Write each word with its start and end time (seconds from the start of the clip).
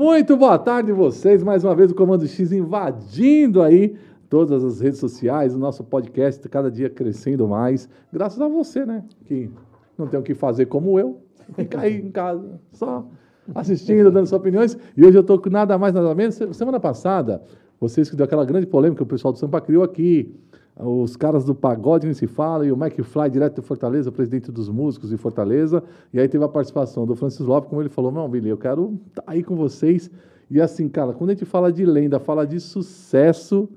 Muito 0.00 0.34
boa 0.34 0.58
tarde 0.58 0.92
vocês, 0.92 1.42
mais 1.42 1.62
uma 1.62 1.74
vez 1.74 1.90
o 1.90 1.94
Comando 1.94 2.26
X 2.26 2.52
invadindo 2.52 3.60
aí 3.60 3.98
todas 4.30 4.64
as 4.64 4.80
redes 4.80 4.98
sociais, 4.98 5.54
o 5.54 5.58
nosso 5.58 5.84
podcast 5.84 6.48
cada 6.48 6.70
dia 6.70 6.88
crescendo 6.88 7.46
mais, 7.46 7.86
graças 8.10 8.40
a 8.40 8.48
você, 8.48 8.86
né, 8.86 9.04
que 9.26 9.50
não 9.98 10.06
tem 10.06 10.18
o 10.18 10.22
que 10.22 10.32
fazer 10.32 10.64
como 10.64 10.98
eu, 10.98 11.20
fica 11.52 11.82
aí 11.82 12.00
em 12.00 12.10
casa, 12.10 12.58
só 12.72 13.06
assistindo, 13.54 14.10
dando 14.10 14.26
suas 14.26 14.40
opiniões, 14.40 14.74
e 14.96 15.04
hoje 15.04 15.18
eu 15.18 15.20
estou 15.20 15.38
com 15.38 15.50
nada 15.50 15.76
mais, 15.76 15.92
nada 15.92 16.14
menos, 16.14 16.40
semana 16.52 16.80
passada, 16.80 17.42
vocês 17.78 18.08
que 18.08 18.16
deu 18.16 18.24
aquela 18.24 18.46
grande 18.46 18.66
polêmica 18.66 19.02
o 19.02 19.06
pessoal 19.06 19.32
do 19.34 19.38
Sampa 19.38 19.60
criou 19.60 19.84
aqui, 19.84 20.34
os 20.82 21.16
caras 21.16 21.44
do 21.44 21.54
pagode 21.54 22.06
nem 22.06 22.14
se 22.14 22.26
fala, 22.26 22.66
e 22.66 22.72
o 22.72 22.76
Mike 22.76 23.02
Fly, 23.02 23.30
direto 23.30 23.60
de 23.60 23.66
Fortaleza, 23.66 24.10
presidente 24.10 24.50
dos 24.50 24.68
músicos 24.68 25.10
de 25.10 25.16
Fortaleza, 25.16 25.82
e 26.12 26.20
aí 26.20 26.28
teve 26.28 26.44
a 26.44 26.48
participação 26.48 27.06
do 27.06 27.14
Francis 27.14 27.46
Lopes, 27.46 27.68
como 27.68 27.82
ele 27.82 27.88
falou, 27.88 28.10
não, 28.10 28.28
Billy, 28.28 28.48
eu 28.48 28.58
quero 28.58 28.98
estar 29.08 29.22
tá 29.22 29.32
aí 29.32 29.42
com 29.42 29.56
vocês, 29.56 30.10
e 30.50 30.60
assim, 30.60 30.88
cara, 30.88 31.12
quando 31.12 31.30
a 31.30 31.34
gente 31.34 31.44
fala 31.44 31.72
de 31.72 31.84
lenda, 31.84 32.18
fala 32.18 32.46
de 32.46 32.58
sucesso, 32.58 33.68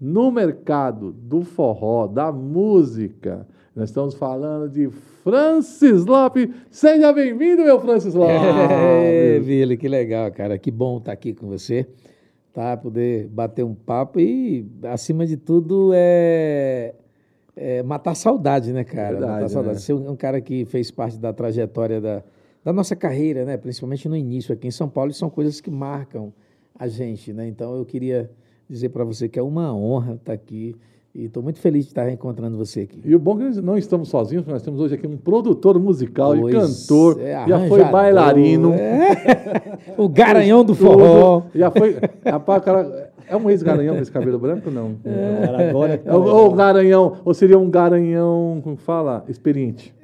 no 0.00 0.30
mercado 0.30 1.12
do 1.12 1.42
forró, 1.42 2.06
da 2.06 2.30
música. 2.30 3.46
Nós 3.74 3.88
estamos 3.88 4.14
falando 4.14 4.68
de 4.70 4.88
Francis 5.22 6.04
Lopes. 6.04 6.48
Seja 6.70 7.12
bem-vindo, 7.12 7.62
meu 7.62 7.80
Francis 7.80 8.14
Lopes. 8.14 8.36
É, 8.70 9.38
Vili, 9.38 9.76
que 9.76 9.88
legal, 9.88 10.30
cara. 10.32 10.58
Que 10.58 10.70
bom 10.70 10.98
estar 10.98 11.12
aqui 11.12 11.34
com 11.34 11.46
você, 11.46 11.86
tá? 12.56 12.74
Poder 12.74 13.28
bater 13.28 13.62
um 13.62 13.74
papo 13.74 14.18
e, 14.18 14.66
acima 14.84 15.26
de 15.26 15.36
tudo, 15.36 15.90
é, 15.92 16.94
é 17.54 17.82
matar 17.82 18.14
saudade, 18.14 18.72
né, 18.72 18.82
cara? 18.82 19.10
Verdade, 19.10 19.32
matar 19.32 19.48
saudade. 19.50 19.74
Né? 19.74 19.80
Ser 19.80 19.92
um 19.92 20.16
cara 20.16 20.40
que 20.40 20.64
fez 20.64 20.90
parte 20.90 21.18
da 21.18 21.34
trajetória 21.34 22.00
da, 22.00 22.22
da 22.64 22.72
nossa 22.72 22.96
carreira, 22.96 23.44
né? 23.44 23.58
Principalmente 23.58 24.08
no 24.08 24.16
início 24.16 24.54
aqui 24.54 24.66
em 24.66 24.70
São 24.70 24.88
Paulo, 24.88 25.12
são 25.12 25.28
coisas 25.28 25.60
que 25.60 25.70
marcam 25.70 26.32
a 26.74 26.88
gente, 26.88 27.30
né? 27.30 27.46
Então 27.46 27.76
eu 27.76 27.84
queria 27.84 28.30
dizer 28.66 28.88
para 28.88 29.04
você 29.04 29.28
que 29.28 29.38
é 29.38 29.42
uma 29.42 29.74
honra 29.76 30.14
estar 30.14 30.32
aqui 30.32 30.74
e 31.18 31.24
estou 31.24 31.42
muito 31.42 31.58
feliz 31.58 31.84
de 31.84 31.90
estar 31.90 32.04
reencontrando 32.04 32.58
você 32.58 32.82
aqui. 32.82 33.00
E 33.02 33.14
o 33.14 33.18
bom 33.18 33.40
é 33.40 33.50
que 33.50 33.60
não 33.62 33.78
estamos 33.78 34.10
sozinhos, 34.10 34.46
nós 34.46 34.60
temos 34.60 34.78
hoje 34.80 34.96
aqui 34.96 35.06
um 35.06 35.16
produtor 35.16 35.80
musical 35.80 36.36
pois 36.38 36.54
e 36.54 36.58
cantor, 36.58 37.20
é, 37.22 37.48
já 37.48 37.66
foi 37.68 37.82
bailarino. 37.84 38.74
É. 38.74 39.78
o 39.96 40.10
garanhão 40.10 40.62
do 40.62 40.74
forró. 40.74 41.44
Já 41.54 41.70
foi. 41.70 41.96
Rapaz, 42.22 42.62
cara, 42.62 43.10
é 43.28 43.36
um 43.36 43.50
ex-garanhão 43.50 43.96
com 43.96 44.02
esse 44.02 44.12
cabelo 44.12 44.38
branco? 44.38 44.70
Não. 44.70 44.96
É. 45.04 45.68
Agora, 45.68 46.00
é, 46.04 46.14
ou, 46.14 46.52
garanhão, 46.54 47.16
ou 47.24 47.34
seria 47.34 47.58
um 47.58 47.68
garanhão, 47.68 48.60
como 48.62 48.76
fala, 48.76 49.24
experiente. 49.28 49.94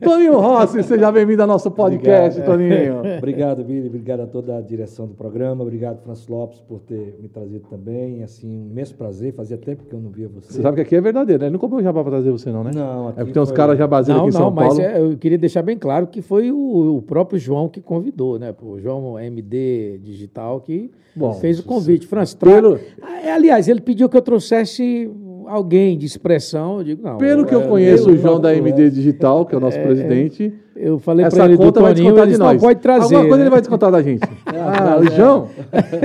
Toninho 0.00 0.38
Rossi, 0.38 0.82
seja 0.82 1.10
bem-vindo 1.10 1.42
ao 1.42 1.48
nosso 1.48 1.70
podcast, 1.70 2.40
obrigado. 2.40 3.00
Toninho. 3.00 3.16
obrigado, 3.18 3.64
Billy. 3.64 3.88
Obrigado 3.88 4.20
a 4.20 4.26
toda 4.26 4.58
a 4.58 4.60
direção 4.60 5.06
do 5.06 5.14
programa. 5.14 5.62
Obrigado, 5.62 6.02
Francis 6.02 6.28
Lopes, 6.28 6.60
por 6.60 6.80
ter 6.80 7.18
me 7.20 7.28
trazido 7.28 7.64
também. 7.70 8.22
Assim, 8.22 8.46
um 8.46 8.70
imenso 8.70 8.94
prazer. 8.94 9.32
Fazia 9.32 9.56
tempo 9.56 9.84
que 9.84 9.94
eu 9.94 10.00
não 10.00 10.10
via 10.10 10.28
você. 10.28 10.52
Você 10.52 10.62
sabe 10.62 10.76
que 10.76 10.82
aqui 10.82 10.96
é 10.96 11.00
verdadeiro, 11.00 11.40
né? 11.40 11.46
Ele 11.46 11.52
não 11.54 11.58
comprou 11.58 11.82
jabá 11.82 12.02
para 12.02 12.12
trazer 12.12 12.30
você, 12.30 12.50
não, 12.50 12.62
né? 12.62 12.70
Não, 12.74 13.08
aqui 13.08 13.20
É 13.20 13.22
porque 13.22 13.32
tem 13.32 13.42
uns 13.42 13.52
caras 13.52 13.78
jabazeiros 13.78 14.20
aqui 14.20 14.28
em 14.28 14.32
São 14.32 14.54
Paulo. 14.54 14.74
Não, 14.74 14.82
mas 14.82 14.94
é, 14.94 15.00
eu 15.00 15.16
queria 15.16 15.38
deixar 15.38 15.62
bem 15.62 15.78
claro 15.78 16.06
que 16.06 16.20
foi 16.20 16.52
o, 16.52 16.96
o 16.96 17.02
próprio 17.02 17.38
João 17.38 17.68
que 17.68 17.80
convidou, 17.80 18.38
né? 18.38 18.54
O 18.62 18.78
João 18.78 19.18
MD 19.18 19.98
Digital 20.02 20.60
que 20.60 20.90
Bom, 21.14 21.32
fez 21.34 21.58
o 21.58 21.62
convite. 21.62 22.06
Pelo... 22.34 22.78
Ah, 23.02 23.34
aliás, 23.34 23.68
ele 23.68 23.80
pediu 23.80 24.08
que 24.08 24.16
eu 24.16 24.22
trouxesse 24.22 25.10
alguém 25.46 25.96
de 25.96 26.06
expressão, 26.06 26.78
eu 26.78 26.84
digo, 26.84 27.02
não. 27.02 27.18
Pelo 27.18 27.44
que 27.44 27.54
eu 27.54 27.62
é, 27.62 27.66
conheço 27.66 28.10
o 28.10 28.16
João 28.16 28.40
da 28.40 28.54
MD 28.54 28.90
Digital, 28.90 29.46
que 29.46 29.54
é 29.54 29.58
o 29.58 29.60
nosso 29.60 29.78
é, 29.78 29.82
presidente. 29.82 30.52
Eu 30.74 30.98
falei 30.98 31.26
para 31.26 31.46
ele 31.46 31.56
conta 31.56 31.80
do 31.80 31.86
Toninho, 31.86 32.14
vai 32.14 32.26
de 32.26 32.36
nós. 32.36 32.60
pode 32.60 32.80
trazer. 32.80 33.14
Alguma 33.14 33.22
coisa 33.22 33.36
né? 33.36 33.42
ele 33.44 33.50
vai 33.50 33.60
descontar 33.60 33.90
da 33.90 34.02
gente. 34.02 34.28
ah, 34.44 34.98
o 35.00 35.10
João? 35.10 35.48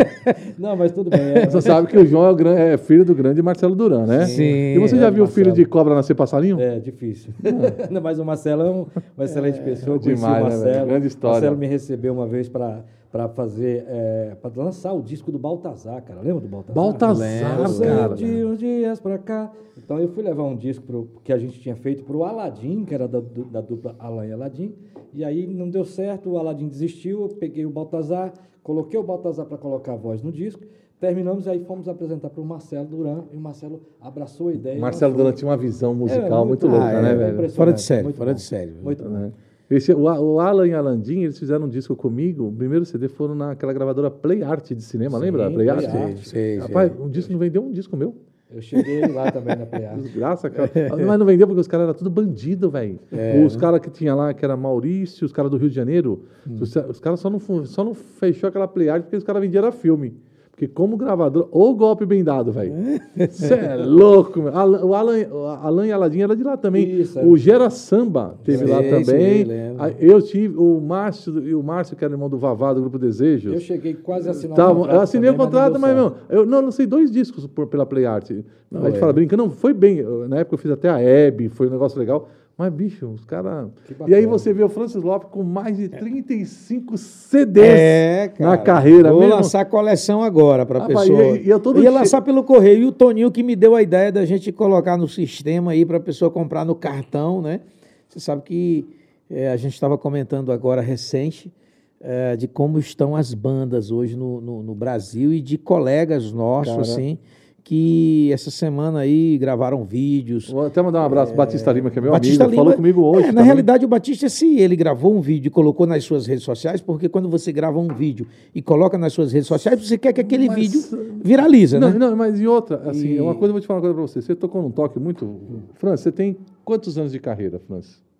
não, 0.58 0.78
mas 0.78 0.94
tudo 0.94 1.10
bem. 1.10 1.20
É. 1.20 1.46
Você 1.46 1.62
sabe 1.62 1.88
que 1.88 1.98
o 1.98 2.06
João 2.06 2.26
é, 2.30 2.32
o, 2.32 2.48
é, 2.48 2.78
filho 2.78 3.04
do 3.04 3.14
grande 3.14 3.42
Marcelo 3.42 3.76
Duran, 3.76 4.06
né? 4.06 4.28
Sim. 4.28 4.44
E 4.76 4.80
você 4.80 4.98
já 4.98 5.10
viu 5.10 5.26
o 5.26 5.28
filho 5.28 5.52
de 5.52 5.66
cobra 5.66 5.94
nascer 5.94 6.14
passarinho? 6.16 6.60
É, 6.60 6.80
difícil. 6.80 7.34
Mas 8.02 8.18
o 8.18 8.24
Marcelo 8.24 8.62
é 8.62 8.70
um, 8.70 8.86
uma 9.18 9.26
excelente 9.26 9.60
pessoa. 9.60 10.00
Demais, 10.00 10.22
o 10.22 10.28
né, 10.28 10.42
Marcelo. 10.42 10.74
Né, 10.74 10.86
grande 10.86 11.08
história. 11.08 11.38
O 11.38 11.42
Marcelo 11.42 11.58
me 11.58 11.68
recebeu 11.68 12.14
uma 12.14 12.28
vez 12.28 12.48
para 12.48 12.80
para 13.12 13.28
fazer, 13.28 13.84
é, 13.88 14.36
para 14.42 14.52
lançar 14.56 14.94
o 14.94 15.02
disco 15.02 15.32
do 15.32 15.38
Baltazar, 15.38 16.02
cara. 16.02 16.22
Lembra 16.22 16.42
do 16.42 16.48
Baltazar? 16.48 16.76
Baltazar, 16.76 17.80
cara. 17.80 18.16
de 18.16 18.46
uns 18.46 18.58
dias 18.58 19.00
para 19.02 19.18
cá. 19.18 19.52
Então 19.78 20.00
eu 20.00 20.08
fui 20.08 20.24
levar 20.24 20.44
um 20.44 20.56
disco 20.56 20.86
pro, 20.86 21.10
que 21.24 21.34
a 21.34 21.38
gente 21.38 21.60
tinha 21.60 21.76
feito 21.76 22.04
para 22.04 22.16
o 22.16 22.24
Aladim, 22.24 22.86
que 22.86 22.94
era 22.94 23.08
da, 23.08 23.20
da 23.20 23.60
dupla 23.60 23.96
Alan 24.00 24.26
e 24.26 24.32
Aladim. 24.32 24.74
E 25.14 25.26
aí 25.26 25.46
não 25.46 25.70
deu 25.70 25.84
certo, 25.84 26.30
o 26.30 26.38
Aladim 26.38 26.70
desistiu, 26.70 27.24
eu 27.24 27.30
peguei 27.30 27.66
o 27.66 27.70
Baltazar, 27.70 28.32
coloquei 28.64 28.98
o 28.98 29.04
Baltazar 29.04 29.46
para 29.46 29.58
colocar 29.58 29.94
a 29.94 29.98
voz 29.98 30.22
no 30.22 30.32
disco. 30.32 30.64
Terminamos 30.98 31.48
e 31.48 31.50
aí 31.50 31.60
fomos 31.66 31.90
apresentar 31.90 32.30
para 32.30 32.42
o 32.42 32.46
Marcelo 32.46 32.88
Duran 32.88 33.24
e 33.34 33.36
o 33.36 33.42
Marcelo 33.42 33.82
abraçou 34.00 34.50
a 34.50 34.54
ideia. 34.54 34.80
Marcelo 34.80 35.16
Duran 35.16 35.34
tinha 35.34 35.50
uma 35.50 35.58
visão 35.58 35.94
musical 35.96 36.44
é, 36.44 36.48
muito, 36.48 36.48
muito, 36.48 36.68
louca, 36.68 36.98
ah, 36.98 37.02
né, 37.02 37.12
é, 37.12 37.16
velho? 37.16 37.50
Fora 37.50 37.74
de 37.74 37.82
série, 37.82 38.14
fora 38.14 38.30
bom. 38.30 38.36
de 38.36 38.42
série. 38.42 38.72
Muito 38.72 39.10
né? 39.10 39.32
Esse, 39.72 39.94
o, 39.94 40.02
o, 40.02 40.40
Alan 40.40 40.68
e 40.68 40.74
a 40.74 40.82
Landim, 40.82 41.22
eles 41.22 41.40
fizeram 41.40 41.66
um 41.66 41.70
disco 41.70 41.96
comigo. 41.96 42.48
O 42.48 42.52
primeiro 42.52 42.86
CD 42.86 43.08
foram 43.08 43.34
naquela 43.34 43.72
gravadora 43.72 44.12
Play 44.12 44.44
Art 44.44 44.72
de 44.74 44.84
cinema, 44.84 45.18
Sim, 45.18 45.24
lembra? 45.24 45.46
Play, 45.46 45.56
Play 45.56 45.70
Art. 45.70 45.86
Art. 45.86 46.18
Sei, 46.18 46.60
Rapaz, 46.60 46.92
sei. 46.92 47.02
um 47.02 47.10
disco 47.10 47.32
não 47.32 47.40
vendeu 47.40 47.64
um 47.64 47.72
disco 47.72 47.96
meu. 47.96 48.14
Eu 48.54 48.62
cheguei 48.62 49.08
lá 49.08 49.32
também 49.32 49.56
na 49.56 49.66
Play 49.66 49.86
Art. 49.86 49.98
Desgraça, 50.02 50.50
cara. 50.50 50.70
Mas 51.08 51.18
não 51.18 51.26
vendeu 51.26 51.48
porque 51.48 51.62
os 51.62 51.68
caras 51.68 51.86
eram 51.86 51.94
tudo 51.94 52.10
bandido, 52.10 52.70
velho. 52.70 53.00
É, 53.12 53.42
os 53.46 53.56
caras 53.56 53.80
que 53.80 53.90
tinha 53.90 54.14
lá, 54.14 54.34
que 54.34 54.44
era 54.44 54.58
Maurício, 54.58 55.26
os 55.26 55.32
caras 55.32 55.50
do 55.50 55.56
Rio 55.56 55.70
de 55.70 55.76
Janeiro, 55.76 56.26
hum. 56.46 56.58
os, 56.60 56.76
os 56.76 57.00
caras 57.00 57.22
só 57.22 57.30
não, 57.30 57.40
só 57.66 57.84
não 57.86 57.94
fechou 57.94 58.50
aquela 58.50 58.68
Play 58.68 58.90
Art 58.90 59.04
porque 59.04 59.16
os 59.16 59.24
caras 59.24 59.42
vendiam 59.42 59.72
filme. 59.72 60.14
Porque 60.62 60.68
como 60.68 60.96
gravador, 60.96 61.48
ou 61.52 61.74
golpe 61.74 62.06
bem 62.06 62.24
dado, 62.24 62.52
velho. 62.52 62.72
Você 63.18 63.56
é 63.56 63.76
louco, 63.78 64.40
meu. 64.44 64.54
O 64.54 64.94
Alan, 64.94 65.18
o 65.32 65.46
Alan 65.48 65.88
e 65.88 65.92
Aladim 65.92 66.22
era 66.22 66.36
de 66.36 66.44
lá 66.44 66.56
também. 66.56 67.02
Isso, 67.02 67.20
o 67.20 67.36
Gera 67.36 67.72
Samba 67.72 68.38
teve 68.44 68.66
lá 68.66 68.78
também. 68.78 69.44
Sim, 69.44 69.52
eu 70.00 70.22
tive 70.22 70.56
o 70.56 70.80
Márcio, 70.80 71.48
e 71.48 71.56
o 71.56 71.64
Márcio, 71.64 71.96
que 71.96 72.06
era 72.06 72.14
irmão 72.14 72.30
do 72.30 72.38
Vavá, 72.38 72.74
do 72.74 72.82
Grupo 72.82 73.00
Desejos. 73.00 73.52
Eu 73.52 73.60
cheguei 73.60 73.96
quase 73.96 74.28
a 74.28 74.32
assinar 74.32 74.56
Tava, 74.56 74.82
Eu 74.82 75.00
assinei 75.00 75.32
o 75.32 75.36
contrato, 75.36 75.80
mas, 75.80 75.96
meu, 75.96 76.14
eu 76.30 76.46
não 76.46 76.62
lancei 76.62 76.86
dois 76.86 77.10
discos 77.10 77.48
por, 77.48 77.66
pela 77.66 77.84
Play 77.84 78.06
Art. 78.06 78.30
Não, 78.70 78.82
a 78.82 78.86
gente 78.86 78.98
é. 78.98 79.00
fala 79.00 79.14
brincando, 79.14 79.42
não, 79.42 79.50
foi 79.50 79.74
bem. 79.74 80.04
Na 80.30 80.38
época 80.38 80.54
eu 80.54 80.60
fiz 80.60 80.70
até 80.70 80.90
a 80.90 81.00
Hebe, 81.02 81.50
foi 81.50 81.70
um 81.70 81.72
negócio 81.72 81.98
legal. 81.98 82.30
Mas, 82.62 82.72
bicho, 82.72 83.08
os 83.08 83.26
caras. 83.26 83.70
E 84.08 84.14
aí 84.14 84.28
você 84.28 84.54
vê 84.54 84.64
o 84.64 84.70
Francis 84.70 85.02
Lopes 85.02 85.30
com 85.32 85.42
mais 85.42 85.78
de 85.78 85.90
35 85.90 86.96
CDs 86.96 87.66
é, 87.66 88.28
cara. 88.38 88.52
na 88.52 88.58
carreira. 88.60 89.10
Vou 89.10 89.22
mesmo. 89.22 89.36
lançar 89.36 89.66
coleção 89.66 90.22
agora 90.22 90.64
para 90.64 90.84
a 90.84 90.86
pessoa. 90.86 91.40
E, 91.40 91.48
e 91.48 91.50
eu 91.50 91.60
todo 91.60 91.82
Ia 91.82 91.90
lançar 91.90 92.22
pelo 92.22 92.44
correio. 92.44 92.84
E 92.84 92.86
o 92.86 92.92
Toninho 92.92 93.32
que 93.32 93.42
me 93.42 93.56
deu 93.56 93.74
a 93.74 93.82
ideia 93.82 94.12
da 94.12 94.24
gente 94.26 94.52
colocar 94.52 94.96
no 94.96 95.08
sistema 95.08 95.72
aí 95.72 95.84
para 95.84 95.98
a 95.98 96.00
pessoa 96.00 96.30
comprar 96.30 96.64
no 96.64 96.76
cartão, 96.76 97.42
né? 97.42 97.62
Você 98.08 98.20
sabe 98.20 98.44
que 98.44 98.88
é, 99.28 99.50
a 99.50 99.58
gente 99.58 99.74
estava 99.74 99.98
comentando 99.98 100.52
agora 100.52 100.82
recente 100.82 101.52
é, 102.00 102.36
de 102.36 102.48
como 102.48 102.78
estão 102.78 103.16
as 103.16 103.34
bandas 103.34 103.90
hoje 103.90 104.16
no, 104.16 104.40
no, 104.40 104.62
no 104.62 104.76
Brasil 104.76 105.34
e 105.34 105.42
de 105.42 105.58
colegas 105.58 106.32
nossos, 106.32 106.74
Cara, 106.74 106.82
assim 106.84 107.18
que 107.64 108.32
essa 108.32 108.52
semana 108.52 109.00
aí 109.00 109.38
gravaram 109.38 109.84
vídeos. 109.86 110.50
Vou 110.50 110.66
até 110.66 110.82
mandar 110.82 111.02
um 111.02 111.06
abraço 111.06 111.32
é... 111.32 111.36
Batista 111.36 111.72
Lima, 111.72 111.90
que 111.90 112.00
é 112.00 112.02
meu 112.02 112.12
Batista 112.12 112.44
amigo, 112.44 112.52
Lima, 112.52 112.64
falou 112.64 112.76
comigo 112.76 113.02
hoje. 113.02 113.28
É, 113.28 113.32
na 113.32 113.42
realidade, 113.42 113.86
o 113.86 113.88
Batista, 113.88 114.30
se 114.30 114.60
ele 114.60 114.76
gravou 114.76 115.16
um 115.16 115.22
vídeo 115.22 115.48
e 115.48 115.52
colocou 115.52 115.86
nas 115.86 116.04
suas 116.04 116.26
redes 116.26 116.44
sociais, 116.44 116.82
porque 116.82 117.08
quando 117.08 117.30
você 117.30 117.52
grava 117.52 117.80
um 117.80 117.88
vídeo 117.88 118.28
e 118.54 118.62
coloca 118.62 118.98
nas 118.98 119.14
suas 119.14 119.32
redes 119.32 119.48
sociais, 119.48 119.86
você 119.86 119.98
quer 119.98 120.14
que 120.14 120.22
aquele 120.22 120.48
mas... 120.48 120.56
vídeo 120.56 120.82
viralize, 121.24 121.78
não, 121.78 121.92
né? 121.92 121.98
Não, 121.98 122.16
mas 122.16 122.40
e 122.40 122.48
outra, 122.48 122.82
assim, 122.90 123.16
e... 123.16 123.22
uma 123.22 123.36
coisa, 123.36 123.50
eu 123.50 123.54
vou 123.54 123.62
te 123.62 123.68
falar 123.68 123.78
uma 123.78 123.82
coisa 123.82 123.96
para 123.96 124.08
você. 124.08 124.22
Você 124.22 124.36
tocou 124.36 124.62
num 124.62 124.72
toque 124.72 125.00
muito... 125.00 125.40
França, 125.76 126.04
você 126.04 126.12
tem 126.12 126.38
quantos 126.66 126.98
anos 126.98 127.12
de 127.12 127.20
carreira, 127.20 127.60
França? 127.60 128.11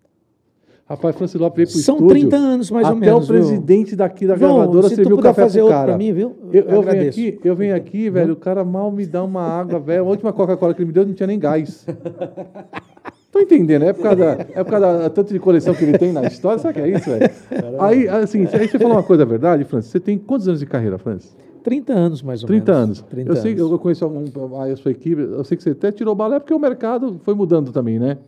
Rapaz, 0.88 1.16
Francis 1.16 1.40
Lopes 1.40 1.56
veio 1.56 1.68
pro 1.68 1.78
São 1.78 1.94
estúdio. 1.94 2.28
30 2.28 2.36
anos, 2.36 2.70
mais 2.70 2.88
ou 2.88 2.96
menos. 2.96 3.08
Até 3.08 3.24
o 3.24 3.26
presidente 3.26 3.88
viu? 3.88 3.96
daqui 3.96 4.26
da 4.26 4.36
João, 4.36 4.56
gravadora 4.56 4.88
serviu 4.88 5.16
o 5.16 5.22
café 5.22 5.42
fazer 5.42 5.60
pro 5.60 5.68
cara. 5.68 5.86
Pra 5.86 5.98
mim, 5.98 6.12
viu? 6.12 6.36
Eu, 6.52 6.62
eu, 6.62 6.70
eu 6.70 6.82
venho 6.82 7.08
aqui, 7.08 7.40
eu 7.44 7.56
venho 7.56 7.76
aqui, 7.76 8.10
velho, 8.10 8.32
o 8.34 8.36
cara 8.36 8.64
mal 8.64 8.90
me 8.90 9.06
dá 9.06 9.22
uma 9.22 9.42
água, 9.42 9.78
velho. 9.78 10.04
A 10.04 10.08
última 10.08 10.32
Coca-Cola 10.32 10.74
que 10.74 10.82
ele 10.82 10.88
me 10.88 10.92
deu 10.92 11.06
não 11.06 11.14
tinha 11.14 11.26
nem 11.26 11.38
gás. 11.38 11.86
Tô 13.32 13.38
entendendo, 13.40 13.84
é 13.86 13.94
por 13.94 14.02
causa, 14.02 14.16
da, 14.16 14.32
é 14.32 14.62
por 14.62 14.70
causa 14.70 14.98
da 14.98 15.08
tanto 15.08 15.32
de 15.32 15.38
coleção 15.38 15.74
que 15.74 15.82
ele 15.82 15.96
tem 15.96 16.12
na 16.12 16.24
história, 16.24 16.58
sabe 16.58 16.74
que 16.74 16.80
é 16.80 16.88
isso, 16.90 17.08
velho? 17.08 17.30
Aí, 17.80 18.06
assim, 18.06 18.46
aí 18.52 18.68
você 18.68 18.78
falou 18.78 18.96
uma 18.96 19.02
coisa, 19.02 19.24
verdade, 19.24 19.64
Francis? 19.64 19.90
Você 19.90 19.98
tem 19.98 20.18
quantos 20.18 20.46
anos 20.48 20.60
de 20.60 20.66
carreira, 20.66 20.98
Francis? 20.98 21.34
30 21.62 21.92
anos, 21.94 22.22
mais 22.22 22.42
ou 22.42 22.46
30 22.46 22.72
menos. 22.72 22.84
Anos. 22.84 23.04
30 23.08 23.30
eu 23.30 23.36
sei, 23.36 23.52
anos. 23.52 23.70
Eu 23.70 23.78
conheço 23.78 24.04
algum, 24.04 24.24
a 24.60 24.76
sua 24.76 24.90
equipe, 24.90 25.22
eu 25.22 25.42
sei 25.44 25.56
que 25.56 25.62
você 25.62 25.70
até 25.70 25.90
tirou 25.90 26.14
balé 26.14 26.38
porque 26.38 26.52
o 26.52 26.58
mercado 26.58 27.18
foi 27.24 27.34
mudando 27.34 27.72
também, 27.72 27.98
né? 27.98 28.18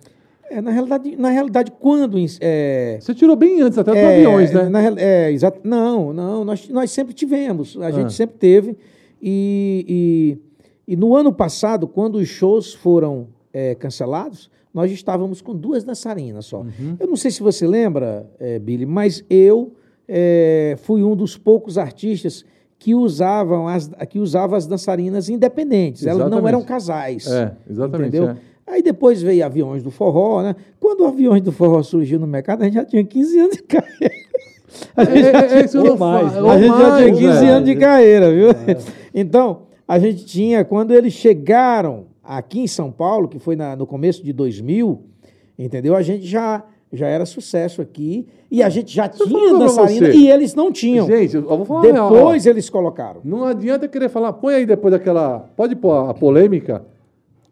É, 0.50 0.60
na 0.60 0.70
realidade, 0.70 1.16
na 1.16 1.30
realidade, 1.30 1.72
quando. 1.72 2.18
É, 2.40 2.98
Você 3.00 3.14
tirou 3.14 3.36
bem 3.36 3.60
antes, 3.60 3.78
até 3.78 3.90
dos 3.90 4.00
é, 4.00 4.16
aviões, 4.16 4.52
né? 4.52 4.68
Na, 4.68 5.00
é, 5.00 5.32
exato. 5.32 5.60
Não, 5.64 6.12
não, 6.12 6.44
nós, 6.44 6.68
nós 6.68 6.90
sempre 6.90 7.14
tivemos. 7.14 7.76
A 7.80 7.86
ah. 7.86 7.90
gente 7.90 8.12
sempre 8.12 8.36
teve. 8.36 8.76
E, 9.20 10.38
e, 10.86 10.92
e, 10.92 10.96
no 10.96 11.16
ano 11.16 11.32
passado, 11.32 11.88
quando 11.88 12.16
os 12.16 12.28
shows 12.28 12.74
foram 12.74 13.28
é, 13.52 13.74
cancelados, 13.74 14.50
nós 14.72 14.90
estávamos 14.92 15.40
com 15.40 15.54
duas 15.54 15.82
dançarinas 15.82 16.46
só. 16.46 16.60
Uhum. 16.60 16.96
Eu 17.00 17.06
não 17.06 17.16
sei 17.16 17.30
se 17.30 17.42
você 17.42 17.66
lembra, 17.66 18.28
é, 18.38 18.58
Billy, 18.58 18.84
mas 18.84 19.24
eu 19.30 19.72
fui 20.82 21.02
um 21.02 21.16
dos 21.16 21.34
poucos 21.34 21.78
artistas 21.78 22.44
que 22.84 22.94
usavam 22.94 23.66
as, 23.66 23.90
que 24.10 24.18
usavam 24.18 24.58
as 24.58 24.66
dançarinas 24.66 25.30
independentes. 25.30 26.04
Elas 26.04 26.18
não 26.18 26.26
Exatamente. 26.26 26.48
eram 26.48 26.62
casais. 26.62 27.26
É, 27.26 27.56
exatamente. 27.70 28.08
Entendeu? 28.08 28.30
é. 28.32 28.36
Aí 28.66 28.82
depois 28.82 29.20
veio 29.22 29.44
aviões 29.44 29.82
do 29.82 29.90
forró, 29.90 30.42
né? 30.42 30.56
Quando 30.80 31.00
o 31.02 31.06
aviões 31.06 31.42
do 31.42 31.52
forró 31.52 31.82
surgiu 31.82 32.18
no 32.18 32.26
mercado, 32.26 32.62
a 32.62 32.64
gente 32.64 32.74
já 32.74 32.84
tinha 32.84 33.04
15 33.04 33.38
anos 33.38 33.56
de 33.56 33.62
carreira. 33.62 34.14
A 34.96 35.04
gente, 35.04 35.18
É, 35.18 35.32
já, 35.32 35.40
é, 35.40 35.60
é, 35.60 35.64
isso 35.64 35.76
eu 35.76 35.82
Ou 35.82 35.88
não 35.90 35.96
mais, 35.98 36.32
falo, 36.32 36.46
né? 36.48 36.52
a 36.54 36.58
gente 36.58 36.66
já 36.78 36.88
mais, 36.88 36.96
tinha 37.04 37.12
15 37.14 37.38
velho. 37.40 37.52
anos 37.52 37.68
de 37.68 37.76
carreira, 37.76 38.32
viu? 38.32 38.48
Então, 39.14 39.62
a 39.86 39.98
gente 39.98 40.24
tinha, 40.24 40.64
quando 40.64 40.92
eles 40.94 41.12
chegaram 41.12 42.06
aqui 42.22 42.60
em 42.60 42.66
São 42.66 42.90
Paulo, 42.90 43.28
que 43.28 43.38
foi 43.38 43.54
na- 43.54 43.76
no 43.76 43.86
começo 43.86 44.24
de 44.24 44.32
2000, 44.32 45.02
entendeu? 45.58 45.94
A 45.94 46.02
gente 46.02 46.26
já, 46.26 46.64
já 46.92 47.06
era 47.06 47.24
sucesso 47.26 47.82
aqui 47.82 48.26
e 48.50 48.62
a 48.62 48.68
gente 48.68 48.92
já 48.92 49.04
eu 49.06 49.26
tinha 49.26 49.48
pra 49.50 49.58
dançarina 49.58 50.08
e 50.08 50.28
eles 50.30 50.54
não 50.54 50.72
tinham. 50.72 51.06
Gente, 51.06 51.36
eu 51.36 51.42
vou 51.42 51.64
falar 51.64 51.80
a 51.80 51.92
real. 51.92 52.10
Depois 52.10 52.46
eles 52.46 52.68
colocaram. 52.70 53.20
Não 53.22 53.44
adianta 53.44 53.86
querer 53.86 54.08
falar, 54.08 54.32
põe 54.32 54.54
aí 54.54 54.66
depois 54.66 54.90
daquela. 54.92 55.40
Pode 55.56 55.76
pôr 55.76 56.08
a 56.10 56.14
polêmica. 56.14 56.84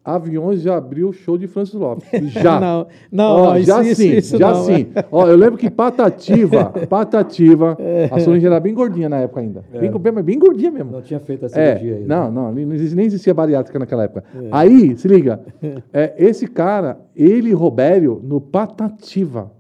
Aviões 0.05 0.61
já 0.63 0.77
abriu 0.77 1.11
o 1.11 1.13
show 1.13 1.39
de 1.39 1.47
Francis 1.47 1.75
Lopes. 1.75 2.09
Já. 2.35 2.59
Não, 2.59 2.87
não, 3.11 3.25
Ó, 3.25 3.45
não, 3.51 3.57
isso- 3.57 3.67
já 3.69 3.83
isso- 3.83 3.95
sim, 4.03 4.17
isso 4.17 4.37
já 4.37 4.53
não, 4.53 4.65
sim. 4.65 4.89
Ó, 5.13 5.29
eu 5.29 5.37
lembro 5.37 5.57
que 5.57 5.71
Patativa, 5.71 6.65
Patativa, 6.91 7.79
a 8.11 8.19
Solange 8.19 8.45
era 8.45 8.59
bem 8.59 8.75
gordinha 8.75 9.09
na 9.09 9.19
época 9.19 9.41
ainda. 9.41 9.65
Bem, 9.73 9.91
bem, 9.93 10.13
mas 10.13 10.25
bem 10.25 10.39
gordinha 10.41 10.73
mesmo. 10.73 10.91
Não 10.91 11.03
tinha 11.03 11.21
feito 11.21 11.45
a 11.45 11.47
É, 11.47 11.77
cirurgia 11.77 11.97
aí. 11.99 12.05
não, 12.05 12.33
não, 12.33 12.51
não 12.53 12.75
existia, 12.75 12.97
nem 12.97 13.07
existia 13.07 13.33
bariátrica 13.33 13.79
naquela 13.79 14.03
época. 14.03 14.25
Aí, 14.51 14.97
se 14.97 15.07
liga, 15.07 15.41
é, 15.93 16.15
esse 16.19 16.49
cara, 16.49 16.99
ele 17.15 17.51
e 17.51 17.53
Robério, 17.53 18.21
no 18.25 18.41
Patativa. 18.41 19.53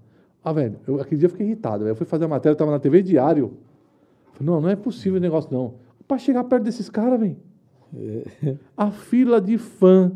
Ah, 0.44 0.52
velho, 0.52 0.74
eu, 0.88 1.00
aquele 1.00 1.20
dia 1.20 1.26
eu 1.26 1.30
fiquei 1.30 1.46
irritado. 1.46 1.84
velho. 1.84 1.92
Eu 1.92 1.96
fui 1.96 2.04
fazer 2.06 2.24
a 2.24 2.28
matéria, 2.28 2.54
eu 2.54 2.58
tava 2.58 2.72
na 2.72 2.80
TV 2.80 3.00
Diário. 3.00 3.52
Falei, 4.32 4.52
não, 4.52 4.60
não 4.60 4.68
é 4.68 4.74
possível 4.74 5.18
o 5.18 5.22
negócio, 5.22 5.48
não. 5.52 5.74
Pra 6.08 6.18
chegar 6.18 6.42
perto 6.42 6.64
desses 6.64 6.90
caras, 6.90 7.20
velho. 7.20 7.36
A 8.76 8.90
fila 8.90 9.40
de 9.40 9.56
fã. 9.58 10.10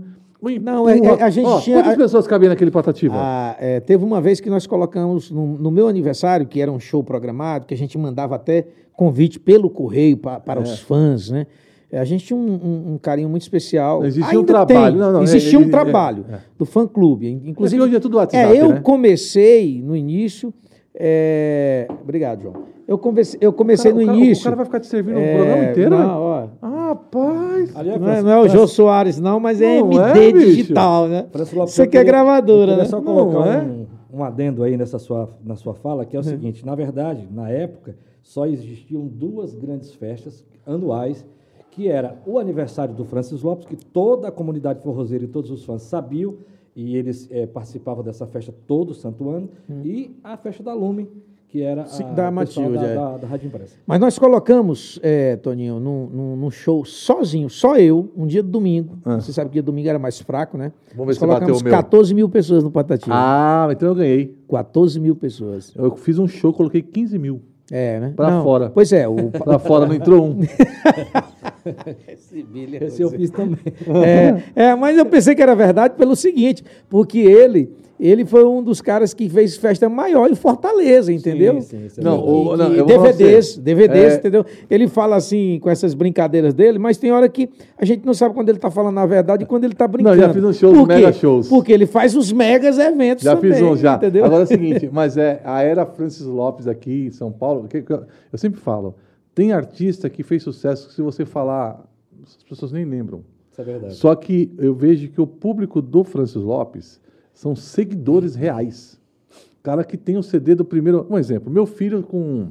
Não, 0.63 0.89
é- 0.89 0.99
é- 0.99 1.23
a 1.23 1.31
gente 1.31 1.47
Ó, 1.47 1.61
tinha- 1.61 1.79
Quantas 1.83 1.97
pessoas 1.97 2.27
cabiam 2.27 2.51
naquele 2.51 2.71
Patativa? 2.71 3.15
Ah, 3.17 3.57
é, 3.59 3.81
teve 3.81 4.05
uma 4.05 4.21
vez 4.21 4.39
que 4.41 4.51
nós 4.51 4.67
colocamos 4.67 5.31
no, 5.31 5.47
no 5.59 5.71
meu 5.71 5.89
aniversário, 5.89 6.47
que 6.47 6.61
era 6.61 6.71
um 6.71 6.79
show 6.79 7.03
programado, 7.03 7.67
que 7.67 7.75
a 7.75 7.77
gente 7.77 7.97
mandava 7.99 8.37
até 8.37 8.67
convite 8.93 9.41
pelo 9.41 9.69
correio 9.71 10.17
pa- 10.17 10.39
para 10.39 10.61
É. 10.61 10.63
os 10.63 10.79
fãs, 10.81 11.31
né? 11.31 11.47
É, 11.91 11.99
A 11.99 12.05
gente 12.05 12.25
tinha 12.27 12.37
um, 12.37 12.43
um- 12.43 12.93
um 12.95 12.99
carinho 12.99 13.29
muito 13.29 13.43
especial. 13.43 14.05
Existia 14.05 14.37
um 14.39 14.41
Ainda 14.41 14.53
trabalho. 14.53 14.93
tem. 14.93 15.01
Não, 15.01 15.13
não, 15.13 15.21
é- 15.21 15.25
Existia 15.25 15.59
é- 15.59 15.63
um 15.63 15.67
é- 15.67 15.71
trabalho 15.71 16.25
é. 16.31 16.39
do 16.59 16.65
fã-clube. 16.67 17.29
Inclusive, 17.47 17.81
hoje 17.83 17.97
é 17.97 18.01
tudo 18.01 18.17
WhatsApp, 18.19 18.57
É, 18.57 18.61
eu 18.61 18.69
né? 18.71 18.81
comecei 18.83 19.81
no 19.83 19.97
início... 19.97 20.53
é, 20.99 21.87
Obrigado, 22.03 22.43
João. 22.43 22.55
Eu 22.89 22.97
comecei, 22.99 23.39
eu 23.43 23.53
comecei 23.53 23.91
Cara, 23.93 24.05
no 24.05 24.07
cara- 24.07 24.19
início... 24.19 24.43
O 24.43 24.45
cara 24.45 24.57
vai 24.57 24.65
ficar 24.65 24.81
te 24.81 24.87
servindo 24.87 25.19
é, 25.19 25.33
o 25.33 25.37
programa 25.37 25.71
inteiro, 25.71 25.91
não, 25.91 25.99
velho? 25.99 26.11
ó, 26.13 26.49
Ah, 26.63 26.87
rapaz. 26.89 27.77
Ali 27.77 27.91
é 27.91 27.99
não, 27.99 28.09
é, 28.09 28.23
não 28.23 28.31
é 28.31 28.41
o 28.41 28.49
Jô 28.49 28.67
Soares, 28.69 29.19
não, 29.21 29.41
mas 29.41 29.61
é 29.61 29.81
Não 29.81 29.91
MD 29.93 30.29
é, 30.29 30.33
digital, 30.33 31.09
né? 31.09 31.27
Francis 31.33 31.53
Lopes, 31.55 31.73
Isso 31.73 31.83
aqui 31.83 31.99
é 31.99 32.05
gravadora, 32.05 32.73
eu 32.73 32.77
né? 32.79 32.85
só 32.85 33.01
Não, 33.01 33.05
colocar 33.05 33.47
é? 33.49 33.63
um, 33.63 33.87
um 34.15 34.23
adendo 34.25 34.63
aí 34.63 34.77
nessa 34.77 34.99
sua, 35.01 35.29
na 35.45 35.57
sua 35.57 35.75
fala, 35.75 36.05
que 36.05 36.17
é 36.17 36.21
o 36.21 36.23
seguinte: 36.23 36.65
na 36.65 36.75
verdade, 36.77 37.29
na 37.31 37.51
época, 37.51 37.97
só 38.23 38.47
existiam 38.47 39.05
duas 39.07 39.53
grandes 39.55 39.93
festas 39.93 40.45
anuais, 40.65 41.27
que 41.73 41.89
era 41.89 42.17
o 42.25 42.39
aniversário 42.39 42.95
do 42.95 43.05
Francis 43.05 43.43
Lopes, 43.43 43.67
que 43.67 43.75
toda 43.77 44.29
a 44.29 44.31
comunidade 44.33 44.81
forrozeira 44.81 45.25
e 45.25 45.29
todos 45.29 45.51
os 45.51 45.65
fãs 45.65 45.83
sabiam, 45.83 46.35
e 46.77 46.95
eles 46.95 47.27
eh, 47.31 47.47
participavam 47.47 48.05
dessa 48.05 48.27
festa 48.27 48.55
todo 48.67 48.93
santo 48.93 49.31
ano, 49.31 49.49
e 49.83 50.15
a 50.23 50.37
festa 50.37 50.63
da 50.63 50.75
Lume, 50.75 51.09
que 51.49 51.63
era 51.63 51.87
Sim, 51.87 52.05
a, 52.05 52.07
da 52.09 52.29
o 52.29 52.35
pessoal 52.37 52.69
Matilde, 52.69 52.77
da, 52.77 52.87
é. 52.87 52.95
da, 52.95 53.17
da 53.17 53.27
Rádio 53.27 53.47
Imprensa. 53.47 53.77
Mas 53.87 53.99
nós 53.99 54.19
colocamos, 54.19 55.01
é, 55.03 55.37
Toninho, 55.37 55.81
num, 55.81 56.07
num, 56.07 56.37
num 56.37 56.51
show 56.51 56.85
sozinho, 56.85 57.49
só 57.49 57.79
eu, 57.79 58.13
um 58.15 58.27
dia 58.27 58.43
de 58.43 58.51
domingo. 58.51 58.99
Ah. 59.07 59.19
Você 59.19 59.33
sabe 59.33 59.49
que 59.49 59.55
dia 59.55 59.63
de 59.63 59.67
domingo 59.67 59.89
era 59.89 59.99
mais 59.99 60.21
fraco, 60.21 60.59
né? 60.59 60.71
Vamos 60.95 61.07
ver 61.07 61.07
Nós 61.07 61.15
se 61.15 61.21
bateu 61.21 61.29
colocamos 61.39 61.61
o 61.63 61.65
meu. 61.65 61.73
14 61.73 62.15
mil 62.15 62.29
pessoas 62.29 62.63
no 62.63 62.71
Patativa. 62.71 63.15
Ah, 63.17 63.69
então 63.71 63.89
eu 63.89 63.95
ganhei. 63.95 64.37
14 64.51 65.01
mil 65.01 65.17
pessoas. 65.17 65.73
Eu 65.75 65.97
fiz 65.97 66.19
um 66.19 66.29
show, 66.29 66.53
coloquei 66.53 66.83
15 66.83 67.19
mil. 67.19 67.41
É, 67.71 68.01
né? 68.01 68.13
Pra 68.15 68.43
fora. 68.43 68.71
Pois 68.71 68.93
é, 68.93 69.09
o. 69.09 69.31
Pra 69.31 69.59
fora 69.59 69.87
não 69.87 69.95
entrou 69.95 70.27
um. 70.27 70.41
Esse 72.09 72.43
Billy, 72.43 72.79
Esse 72.83 73.03
eu 73.03 73.11
fiz 73.11 73.31
também. 73.31 73.59
É, 74.57 74.65
é, 74.71 74.75
mas 74.75 74.97
eu 74.97 75.07
pensei 75.07 75.35
que 75.35 75.43
era 75.43 75.55
verdade 75.55 75.95
pelo 75.97 76.15
seguinte, 76.17 76.63
porque 76.89 77.19
ele, 77.19 77.71
ele 77.99 78.25
foi 78.25 78.45
um 78.45 78.63
dos 78.63 78.81
caras 78.81 79.15
que 79.15 79.29
fez 79.29 79.57
festa 79.57 79.89
maior 79.89 80.31
em 80.31 80.35
Fortaleza, 80.35 81.13
entendeu? 81.13 81.61
sim, 81.63 81.87
é 81.97 82.03
Não, 82.03 82.55
E- 82.55 82.57
não, 82.59 82.75
e 82.77 82.83
DVDs, 82.85 83.55
você. 83.55 83.61
DVDs, 83.61 84.15
É. 84.15 84.17
entendeu? 84.17 84.45
Ele 84.71 84.87
fala 84.89 85.17
assim, 85.17 85.59
com 85.61 85.71
essas 85.71 85.95
brincadeiras 85.95 86.53
dele, 86.55 86.79
mas 86.79 86.97
tem 86.99 87.11
hora 87.13 87.29
que 87.29 87.49
a 87.79 87.85
gente 87.85 88.05
não 88.05 88.13
sabe 88.15 88.35
quando 88.35 88.49
ele 88.49 88.59
tá 88.59 88.71
falando 88.71 88.99
a 88.99 89.07
verdade 89.07 89.45
e 89.45 89.47
quando 89.47 89.65
ele 89.65 89.75
tá 89.75 89.87
brincando. 89.89 90.17
já 90.17 90.33
fiz 90.33 90.45
uns 90.45 90.59
shows, 90.59 90.77
Por 90.79 90.87
mega 90.89 91.13
shows. 91.13 91.49
Porque 91.49 91.73
ele 91.73 91.87
faz 91.87 92.15
os 92.15 92.31
megas 92.33 92.79
eventos 92.79 93.25
Já 93.25 93.35
também, 93.35 93.53
fiz 93.53 93.63
um 93.63 93.77
já. 93.77 93.97
entendeu? 93.97 94.25
Agora 94.25 94.43
é 94.43 94.45
o 94.45 94.47
seguinte, 94.49 94.91
mas 94.93 95.17
é 95.17 95.41
a 95.45 95.63
era 95.63 95.87
Francis 95.87 96.27
Lopes 96.27 96.67
aqui 96.69 97.07
em 97.07 97.11
São 97.11 97.33
Paulo, 97.33 97.67
que- 97.69 97.83
que 97.83 97.93
eu, 97.93 98.03
eu 98.33 98.39
sempre 98.39 98.61
falo, 98.61 98.95
tem 99.37 99.53
artista 99.53 100.09
que 100.09 100.23
fez 100.23 100.43
sucesso 100.43 100.89
que 100.89 100.95
se 100.95 101.03
você 101.03 101.27
falar, 101.27 101.87
as 102.25 102.43
pessoas 102.43 102.73
nem 102.73 102.87
lembram. 102.87 103.23
Isso 103.53 103.61
é 103.61 103.65
verdade. 103.65 103.95
Só 103.95 104.15
que 104.17 104.51
eu 104.57 104.75
vejo 104.75 105.11
que 105.11 105.21
o 105.21 105.27
público 105.27 105.83
do 105.83 106.03
Francis 106.03 106.37
Lopes 106.37 106.99
são 107.35 107.55
seguidores 107.55 108.35
reais. 108.35 108.99
Cara 109.63 109.85
que 109.85 109.99
tem 109.99 110.17
o 110.17 110.23
CD 110.23 110.55
do 110.55 110.65
primeiro. 110.65 111.07
Um 111.11 111.19
exemplo, 111.19 111.53
meu 111.53 111.67
filho 111.67 112.03
com 112.03 112.49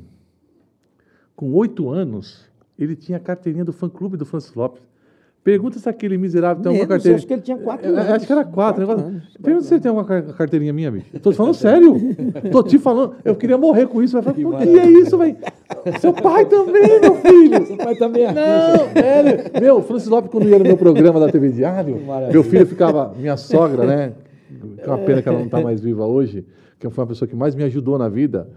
com 1.35 1.51
oito 1.53 1.89
anos, 1.89 2.45
ele 2.77 2.95
tinha 2.95 3.17
a 3.17 3.21
carteirinha 3.21 3.65
do 3.65 3.73
fã 3.73 3.89
clube 3.89 4.15
do 4.15 4.25
Francis 4.25 4.53
Lopes. 4.53 4.83
Pergunta 5.45 5.77
se 5.77 5.87
aquele 5.87 6.17
miserável 6.17 6.63
tem 6.63 6.71
alguma 6.71 6.87
carteirinha. 6.87 7.13
eu 7.13 7.17
acho 7.17 7.27
que 7.27 7.33
ele 7.33 7.41
tinha 7.43 7.55
quatro 7.57 7.85
É, 7.85 7.89
anos. 7.91 8.09
Acho 8.09 8.25
que 8.25 8.31
era 8.33 8.43
quatro. 8.43 8.53
Quatro 8.55 8.81
negócio- 8.81 9.05
anos, 9.05 9.23
Pergunta 9.43 9.65
se 9.67 9.73
ele 9.75 9.81
tem 9.81 9.89
alguma 9.89 10.07
car- 10.07 10.23
carteirinha 10.35 10.73
minha, 10.73 10.89
bicho. 10.91 11.05
Tô 11.21 11.31
te 11.31 11.35
falando 11.37 11.53
sério. 11.53 11.95
Tô 12.51 12.63
te 12.63 12.79
falando. 12.79 13.13
Eu 13.23 13.35
queria 13.35 13.55
morrer 13.55 13.85
com 13.87 14.01
isso. 14.01 14.13
Vai 14.13 14.23
falar, 14.23 14.35
Que 14.35 14.41
por 14.43 14.57
que 14.57 14.67
é 14.67 14.89
isso, 14.89 15.15
velho? 15.19 15.37
Seu 16.01 16.11
pai 16.13 16.45
também, 16.45 16.99
meu 16.99 17.15
filho. 17.17 17.65
Seu 17.67 17.77
pai 17.77 17.95
também 17.95 18.23
é 18.23 18.31
Não, 18.33 18.87
velho. 18.91 19.51
Meu, 19.61 19.81
Francis 19.83 20.07
Lopes, 20.09 20.31
quando 20.31 20.49
ia 20.49 20.57
no 20.57 20.65
meu 20.65 20.77
programa 20.77 21.19
da 21.19 21.31
TV 21.31 21.49
Diário, 21.49 22.01
Maravilha. 22.03 22.33
meu 22.33 22.43
filho 22.43 22.65
ficava, 22.65 23.13
minha 23.15 23.37
sogra, 23.37 23.85
né? 23.85 24.13
É 24.79 24.87
uma 24.89 24.97
pena 24.97 25.21
que 25.21 25.29
ela 25.29 25.37
não 25.37 25.45
está 25.45 25.61
mais 25.61 25.79
viva 25.79 26.07
hoje, 26.07 26.43
que 26.79 26.89
foi 26.89 27.03
uma 27.03 27.07
pessoa 27.07 27.27
que 27.29 27.35
mais 27.35 27.53
me 27.53 27.63
ajudou 27.63 27.99
na 27.99 28.09
vida. 28.09 28.49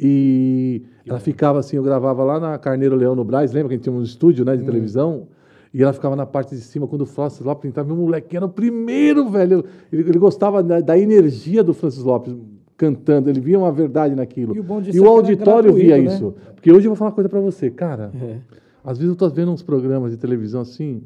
E 0.00 0.82
ela 1.06 1.20
ficava 1.20 1.58
assim, 1.58 1.76
eu 1.76 1.82
gravava 1.82 2.24
lá 2.24 2.40
na 2.40 2.56
Carneiro 2.56 2.96
Leão 2.96 3.14
no 3.14 3.22
Braz, 3.22 3.52
lembra 3.52 3.68
que 3.68 3.74
a 3.74 3.76
gente 3.76 3.84
tinha 3.84 3.94
um 3.94 4.02
estúdio 4.02 4.46
né, 4.46 4.56
de 4.56 4.64
televisão? 4.64 5.26
E 5.74 5.82
ela 5.82 5.92
ficava 5.92 6.14
na 6.14 6.26
parte 6.26 6.54
de 6.54 6.60
cima, 6.60 6.86
quando 6.86 7.02
o 7.02 7.06
Francis 7.06 7.40
Lopes 7.40 7.68
entrava, 7.68 7.88
meu 7.94 7.96
moleque 8.04 8.36
era 8.36 8.44
o 8.44 8.48
primeiro, 8.48 9.28
velho. 9.30 9.64
Ele, 9.90 10.02
ele 10.02 10.18
gostava 10.18 10.62
da, 10.62 10.80
da 10.80 10.98
energia 10.98 11.62
do 11.64 11.72
Francis 11.72 12.02
Lopes 12.02 12.34
cantando, 12.76 13.30
ele 13.30 13.40
via 13.40 13.58
uma 13.58 13.72
verdade 13.72 14.14
naquilo. 14.14 14.54
E 14.54 14.58
E 14.58 14.60
é 14.60 15.00
o 15.00 15.04
era 15.04 15.08
auditório 15.10 15.72
via 15.72 15.96
né? 15.96 16.04
isso. 16.04 16.34
Porque 16.54 16.70
hoje 16.70 16.86
eu 16.86 16.90
vou 16.90 16.96
falar 16.96 17.10
uma 17.10 17.14
coisa 17.14 17.28
pra 17.28 17.40
você, 17.40 17.70
cara. 17.70 18.10
É. 18.20 18.36
Às 18.84 18.98
vezes 18.98 19.10
eu 19.10 19.16
tô 19.16 19.28
vendo 19.30 19.50
uns 19.52 19.62
programas 19.62 20.10
de 20.10 20.18
televisão 20.18 20.60
assim, 20.60 21.02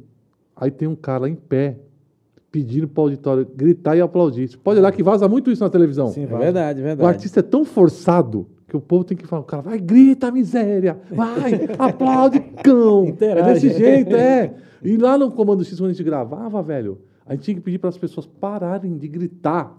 aí 0.56 0.70
tem 0.70 0.88
um 0.88 0.96
cara 0.96 1.28
em 1.28 1.34
pé 1.34 1.76
pedindo 2.50 2.88
para 2.88 3.02
o 3.02 3.04
auditório 3.04 3.46
gritar 3.54 3.96
e 3.96 4.00
aplaudir. 4.00 4.48
Você 4.48 4.56
pode 4.56 4.80
olhar 4.80 4.90
que 4.90 5.02
vaza 5.02 5.28
muito 5.28 5.50
isso 5.50 5.62
na 5.62 5.68
televisão. 5.70 6.08
Sim, 6.08 6.22
É 6.24 6.26
vai. 6.26 6.40
verdade, 6.44 6.80
O 6.80 6.82
verdade. 6.82 7.08
artista 7.08 7.40
é 7.40 7.42
tão 7.42 7.64
forçado 7.64 8.46
que 8.68 8.76
o 8.76 8.80
povo 8.80 9.04
tem 9.04 9.16
que 9.16 9.26
falar, 9.26 9.42
o 9.42 9.44
cara 9.44 9.62
vai, 9.62 9.78
grita, 9.78 10.30
miséria, 10.30 10.98
vai, 11.10 11.68
aplaude, 11.78 12.40
cão. 12.62 13.06
Interage. 13.08 13.48
É 13.48 13.52
desse 13.52 13.78
jeito, 13.78 14.16
é. 14.16 14.54
E 14.82 14.96
lá 14.96 15.16
no 15.16 15.30
Comando 15.30 15.64
X, 15.64 15.78
quando 15.78 15.90
a 15.90 15.92
gente 15.92 16.04
gravava, 16.04 16.62
velho, 16.62 16.98
a 17.24 17.34
gente 17.34 17.44
tinha 17.44 17.54
que 17.54 17.60
pedir 17.60 17.78
para 17.78 17.88
as 17.88 17.98
pessoas 17.98 18.26
pararem 18.26 18.96
de 18.96 19.08
gritar. 19.08 19.76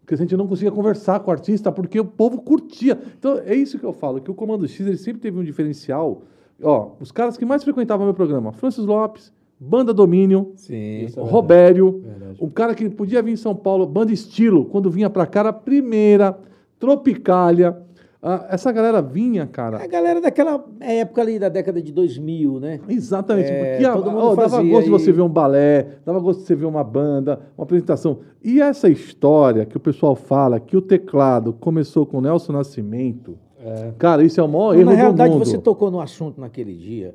Porque 0.00 0.14
a 0.14 0.16
gente 0.16 0.36
não 0.36 0.46
conseguia 0.46 0.70
conversar 0.70 1.18
com 1.20 1.30
o 1.30 1.32
artista, 1.32 1.72
porque 1.72 1.98
o 1.98 2.04
povo 2.04 2.40
curtia. 2.40 2.98
Então, 3.18 3.40
é 3.44 3.54
isso 3.54 3.78
que 3.78 3.84
eu 3.84 3.92
falo, 3.92 4.20
que 4.20 4.30
o 4.30 4.34
Comando 4.34 4.66
X 4.66 4.86
ele 4.86 4.96
sempre 4.96 5.20
teve 5.20 5.38
um 5.38 5.42
diferencial. 5.42 6.22
Ó, 6.62 6.92
os 7.00 7.10
caras 7.10 7.36
que 7.36 7.44
mais 7.44 7.64
frequentavam 7.64 8.06
meu 8.06 8.14
programa, 8.14 8.52
Francis 8.52 8.84
Lopes, 8.84 9.32
Banda 9.58 9.92
Domínio, 9.92 10.52
Sim. 10.54 11.06
É. 11.06 11.10
Robério, 11.16 12.02
Verdade. 12.04 12.38
um 12.40 12.48
cara 12.48 12.74
que 12.74 12.88
podia 12.88 13.22
vir 13.22 13.32
em 13.32 13.36
São 13.36 13.54
Paulo, 13.54 13.86
banda 13.86 14.12
estilo, 14.12 14.64
quando 14.66 14.90
vinha 14.90 15.10
pra 15.10 15.26
cá, 15.26 15.40
era 15.40 15.48
a 15.48 15.52
primeira, 15.52 16.38
Tropicália. 16.78 17.85
Ah, 18.28 18.44
essa 18.50 18.72
galera 18.72 19.00
vinha, 19.00 19.46
cara. 19.46 19.76
A 19.80 19.86
galera 19.86 20.20
daquela 20.20 20.64
época 20.80 21.20
ali, 21.22 21.38
da 21.38 21.48
década 21.48 21.80
de 21.80 21.92
2000, 21.92 22.58
né? 22.58 22.80
Exatamente, 22.88 23.48
É, 23.48 23.70
porque 23.74 23.84
a- 23.84 23.92
todo 23.92 24.10
mundo 24.10 24.20
ó, 24.24 24.34
dava 24.34 24.62
gosto 24.64 24.84
de 24.86 24.90
você 24.90 25.10
e- 25.10 25.12
ver 25.12 25.22
um 25.22 25.28
balé, 25.28 25.98
dava 26.04 26.18
gosto 26.18 26.40
de 26.40 26.46
você 26.46 26.56
ver 26.56 26.64
uma 26.64 26.82
banda, 26.82 27.38
uma 27.56 27.62
apresentação. 27.62 28.18
E 28.42 28.60
essa 28.60 28.88
história 28.88 29.64
que 29.64 29.76
o 29.76 29.80
pessoal 29.80 30.16
fala 30.16 30.58
que 30.58 30.76
o 30.76 30.82
teclado 30.82 31.52
começou 31.52 32.04
com 32.04 32.20
Nelson 32.20 32.52
Nascimento, 32.52 33.38
É. 33.60 33.92
cara, 33.96 34.24
isso 34.24 34.40
é 34.40 34.42
o 34.42 34.48
maior 34.48 34.70
Mas, 34.72 34.80
erro 34.80 34.90
na 34.90 34.96
realidade, 34.96 35.30
do 35.30 35.38
mundo. 35.38 35.46
você 35.46 35.58
tocou 35.58 35.88
no 35.92 36.00
assunto 36.00 36.40
naquele 36.40 36.74
dia. 36.74 37.14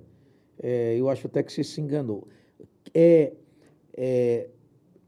é, 0.63 0.95
eu 0.97 1.09
acho 1.09 1.25
até 1.27 1.41
que 1.43 1.51
você 1.51 1.63
se 1.63 1.81
enganou. 1.81 2.25
É, 2.93 3.33
é, 3.97 4.47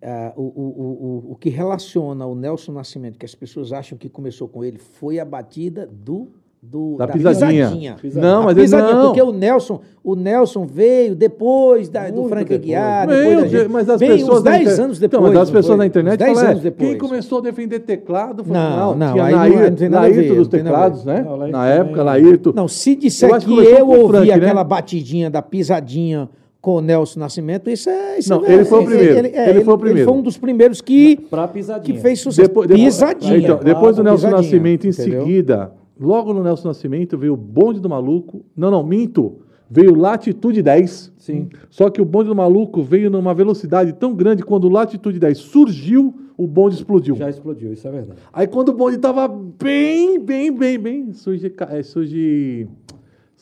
a- 0.03 0.33
o, 0.35 0.41
o, 0.41 1.25
o, 1.27 1.31
o- 1.31 1.35
que 1.35 1.49
relaciona 1.49 2.25
o 2.25 2.35
Nelson 2.35 2.71
Nascimento, 2.73 3.17
que 3.17 3.25
as 3.25 3.35
pessoas 3.35 3.71
acham 3.71 3.97
que 3.97 4.09
começou 4.09 4.47
com 4.47 4.63
ele, 4.63 4.77
foi 4.77 5.19
a 5.19 5.25
batida 5.25 5.87
do 5.91 6.27
do, 6.65 6.95
Da 6.95 7.09
pisadinha. 7.09 7.97
Não, 8.15 8.43
mas 8.43 8.55
pisadinha, 8.55 8.93
não. 8.95 9.05
porque 9.07 9.21
o 9.21 9.33
Nelson, 9.33 9.81
o 10.01 10.15
Nelson 10.15 10.65
veio 10.65 11.13
depois 11.13 11.89
da, 11.89 12.09
do 12.09 12.23
Frank 12.29 12.45
depois. 12.47 12.61
Aguiar, 12.61 13.05
depois 13.05 13.51
da 13.51 13.67
mas 13.69 13.89
as 13.89 13.99
Bem, 13.99 14.09
pessoas 14.11 14.37
uns 14.37 14.43
da 14.43 14.51
10 14.51 14.61
inter- 14.71 14.85
anos 14.85 14.97
depois. 14.99 15.19
Então, 15.23 15.33
mas 15.33 15.41
as 15.41 15.49
não 15.49 15.55
pessoas 15.57 15.67
foi? 15.67 15.77
na 15.77 15.85
internet 15.85 16.13
Uns 16.13 16.17
10 16.19 16.33
falam, 16.33 16.47
é, 16.47 16.51
anos 16.51 16.63
depois. 16.63 16.89
quem 16.89 16.97
começou 16.97 17.37
a 17.39 17.41
defender 17.41 17.79
teclado 17.81 18.45
foi 18.45 18.53
Não, 18.53 18.95
não, 18.95 19.11
tinha 19.11 19.23
aí 19.25 19.31
não- 19.33 19.39
Nair, 19.39 19.53
não 19.91 20.01
ver, 20.13 20.27
dos 20.29 20.37
não 20.37 20.45
teclados, 20.45 21.03
né? 21.03 21.21
Não, 21.27 21.47
Na 21.49 21.67
época, 21.67 22.01
Laírto. 22.01 22.53
Não, 22.55 22.67
se 22.69 22.95
disser 22.95 23.29
Eu 23.29 23.39
que 23.39 23.45
que 23.45 23.51
eu 23.51 23.89
ouvi 23.89 24.07
Frank, 24.07 24.27
né? 24.29 24.33
aquela 24.33 24.63
batidinha 24.63 25.29
da 25.29 25.41
pisadinha 25.41 26.29
com 26.63 26.77
o 26.77 26.81
Nelson 26.81 27.19
Nascimento, 27.19 27.69
isso 27.69 27.89
é. 27.89 28.19
Isso 28.19 28.29
Não, 28.29 28.45
é 28.45 28.53
ele 28.53 28.63
foi 28.63 28.79
o 28.79 28.85
primeiro, 28.85 29.27
é, 29.35 29.49
ele 29.49 29.65
foi 29.65 29.73
o 29.73 29.77
primeiro. 29.77 29.99
Ele 29.99 30.05
foi 30.05 30.13
um 30.17 30.21
dos 30.21 30.37
primeiros 30.37 30.79
que, 30.79 31.17
Pra 31.29 31.45
pisadinha. 31.45 31.93
que 31.93 32.01
fez 32.01 32.21
sucesso. 32.21 32.47
Depois, 32.47 32.69
depois, 32.69 32.85
pisadinha. 32.85 33.37
Então, 33.37 33.59
depois 33.61 33.97
do 33.97 34.01
Nelson 34.03 34.27
pisadinha, 34.27 34.41
Nascimento, 34.41 34.87
em 34.87 34.89
entendeu? 34.91 35.25
seguida, 35.25 35.73
logo 35.99 36.33
no 36.33 36.41
Nelson 36.41 36.69
Nascimento, 36.69 37.17
veio 37.17 37.33
o 37.33 37.37
Bonde 37.37 37.81
do 37.81 37.89
Maluco. 37.89 38.45
Não, 38.55 38.71
não, 38.71 38.81
minto. 38.81 39.39
Veio 39.69 39.93
Latitude 39.93 40.61
10. 40.61 41.11
Sim. 41.17 41.49
Só 41.69 41.89
que 41.89 42.01
o 42.01 42.05
Bonde 42.05 42.29
do 42.29 42.35
Maluco 42.35 42.81
veio 42.81 43.09
numa 43.11 43.33
velocidade 43.33 43.91
tão 43.91 44.15
grande, 44.15 44.41
quando 44.41 44.63
o 44.63 44.69
Latitude 44.69 45.19
10 45.19 45.37
surgiu, 45.39 46.15
o 46.37 46.47
bonde 46.47 46.75
explodiu. 46.75 47.15
Já 47.15 47.29
explodiu, 47.29 47.73
isso 47.73 47.85
é 47.85 47.91
verdade. 47.91 48.19
Aí 48.31 48.47
quando 48.47 48.69
o 48.69 48.73
bonde 48.73 48.97
tava 48.97 49.27
bem, 49.27 50.17
bem, 50.17 50.49
bem, 50.49 50.79
bem, 50.79 51.11
surge, 51.11 51.53
é, 51.69 51.83
surge, 51.83 52.67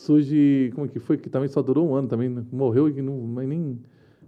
surge, 0.02 0.72
como 0.74 0.86
é 0.88 0.90
que 0.90 1.00
foi? 1.00 1.18
Que 1.18 1.30
também 1.30 1.48
só 1.48 1.62
durou 1.62 1.88
um 1.88 1.94
ano 1.94 2.08
também, 2.08 2.28
né? 2.28 2.44
morreu 2.52 2.90
e 2.90 3.02
não, 3.02 3.18
mas 3.20 3.48
nem, 3.48 3.78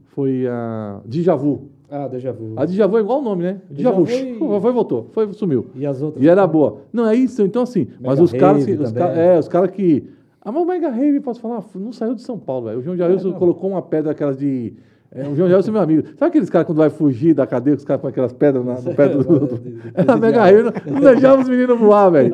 foi 0.06 0.48
a 0.48 1.01
Djavu. 1.06 1.70
Ah, 1.89 2.08
déjà 2.08 2.32
vu. 2.32 2.53
A 2.56 2.65
Djavu 2.65 2.98
é 2.98 3.01
igual 3.01 3.20
o 3.20 3.24
nome, 3.24 3.44
né? 3.44 3.62
Djavu, 3.70 4.06
Djavu 4.06 4.56
e- 4.56 4.62
foi, 4.62 4.72
voltou, 4.72 5.10
foi, 5.12 5.32
sumiu. 5.34 5.68
E 5.75 5.86
as 5.86 6.01
outras? 6.01 6.24
E 6.24 6.27
era 6.27 6.46
boa. 6.46 6.82
Não, 6.92 7.08
é 7.08 7.15
isso, 7.15 7.42
então 7.42 7.63
assim, 7.63 7.88
mas 8.00 8.20
Mega 8.20 8.24
os 8.24 8.32
caras, 8.32 8.68
os 8.68 8.92
caras, 8.92 9.18
é, 9.18 9.39
os 9.39 9.48
caras 9.48 9.72
que... 9.72 10.10
Ah, 10.42 10.51
mas 10.51 10.62
o 10.62 10.65
Mega 10.65 10.89
Rave, 10.89 11.20
posso 11.22 11.39
falar, 11.39 11.63
não 11.75 11.92
saiu 11.92 12.13
de 12.13 12.22
São 12.22 12.38
Paulo, 12.38 12.65
velho. 12.65 12.80
O 12.80 12.82
João 12.82 12.98
Jailson 12.98 13.30
não. 13.30 13.39
colocou 13.39 13.70
uma 13.70 13.82
pedra 13.82 14.12
aquelas 14.12 14.38
de... 14.38 14.74
é, 15.15 15.27
o 15.27 15.36
João 15.36 15.48
Jailson 15.48 15.70
é 15.70 15.74
meu 15.74 15.82
amigo. 15.82 16.08
Sabe 16.17 16.29
aqueles 16.29 16.50
caras 16.50 16.65
quando 16.65 16.79
vai 16.79 16.89
fugir 16.89 17.36
da 17.36 17.46
cadeia, 17.46 17.75
os 17.75 17.86
caras 17.86 18.01
põem 18.01 18.10
aquelas 18.10 18.34
pedras 18.34 18.65
na, 18.65 18.82
no 18.82 18.96
pé 18.96 19.10
do... 19.10 19.60
Era 19.93 20.17
Mega 20.17 20.43
Rave, 20.43 20.63
não, 20.63 20.93
não 20.93 21.01
deixava 21.01 21.41
os 21.41 21.48
meninos 21.48 21.79
voar, 21.79 22.10
velho. 22.10 22.34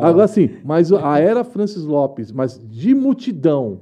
Ah. 0.00 0.08
Agora 0.08 0.28
sim, 0.28 0.50
mas 0.64 0.92
a 0.92 1.18
era 1.18 1.42
Francis 1.42 1.84
Lopes, 1.84 2.30
mas 2.30 2.60
de 2.70 2.94
multidão, 2.94 3.80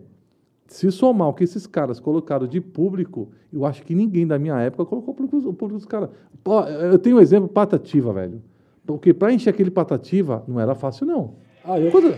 se 0.67 0.91
somar 0.91 1.29
o 1.29 1.35
que 1.35 1.45
esses 1.45 1.67
caras 1.67 2.01
colocaram 2.01 2.47
de 2.47 2.59
público, 2.59 3.29
eu 3.53 3.67
acho 3.67 3.83
que 3.83 3.95
ninguém 3.95 4.27
da 4.27 4.39
minha 4.39 4.59
época 4.61 4.87
colocou 4.87 5.13
o 5.13 5.17
público, 5.53 5.69
dos 5.69 5.85
caras. 5.85 6.09
Eu 6.91 6.99
tenho 6.99 7.17
um 7.17 7.21
exemplo, 7.21 7.47
Patativa, 7.49 8.15
velho. 8.15 8.41
Porque 8.87 9.13
para 9.13 9.31
encher 9.33 9.51
aquele 9.51 9.71
Patativa 9.71 10.43
não 10.49 10.59
era 10.59 10.75
fácil, 10.75 11.07
não. 11.07 11.35
Ah, 11.63 11.79
eu... 11.79 11.91
Quando... 11.91 12.15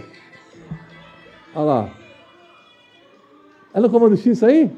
Olha 1.57 1.65
lá. 1.65 1.91
É 3.75 3.81
no 3.81 3.91
comando 3.91 4.17
X 4.17 4.27
isso 4.27 4.47
aí? 4.47 4.71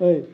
Ei. 0.00 0.24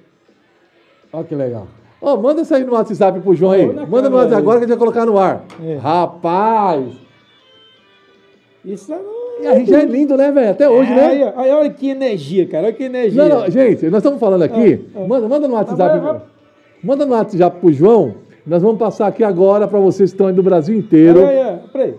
Olha 1.12 1.24
que 1.24 1.34
legal. 1.34 1.66
Ô, 2.00 2.16
manda 2.16 2.42
isso 2.42 2.54
aí 2.54 2.64
no 2.64 2.72
WhatsApp 2.72 3.20
pro 3.20 3.34
João 3.34 3.52
aí. 3.52 3.68
Olha 3.68 3.86
Manda 3.86 4.08
no 4.08 4.16
WhatsApp 4.16 4.36
aí. 4.36 4.40
agora 4.40 4.58
que 4.58 4.64
a 4.64 4.68
gente 4.68 4.78
vai 4.78 4.78
colocar 4.78 5.06
no 5.06 5.18
ar. 5.18 5.44
É. 5.62 5.76
Rapaz! 5.76 6.94
Isso 8.64 8.92
é. 8.92 9.00
E 9.42 9.46
a 9.46 9.58
gente 9.58 9.74
é 9.74 9.84
lindo, 9.84 10.16
né, 10.16 10.30
velho? 10.30 10.50
Até 10.50 10.68
hoje, 10.68 10.90
né? 10.92 11.06
Aí, 11.06 11.22
aí, 11.22 11.50
olha 11.50 11.70
que 11.70 11.88
energia, 11.88 12.46
cara. 12.46 12.64
Olha 12.64 12.72
que 12.74 12.84
energia. 12.84 13.22
Não, 13.26 13.40
não, 13.40 13.50
gente, 13.50 13.86
nós 13.86 13.98
estamos 13.98 14.20
falando 14.20 14.42
aqui. 14.42 14.86
Ah. 14.94 15.06
Manda, 15.06 15.28
manda 15.28 15.48
no 15.48 15.54
WhatsApp. 15.54 16.22
Manda 16.82 17.06
no 17.06 17.12
WhatsApp 17.14 17.58
pro 17.58 17.72
João. 17.72 18.14
Nós 18.46 18.62
vamos 18.62 18.78
passar 18.78 19.06
aqui 19.06 19.22
agora 19.24 19.66
para 19.68 19.78
vocês 19.78 20.10
que 20.10 20.14
estão 20.14 20.26
aí 20.26 20.34
do 20.34 20.42
Brasil 20.42 20.76
inteiro. 20.76 21.24
Aí, 21.26 21.38
aí, 21.38 21.58
peraí. 21.72 21.94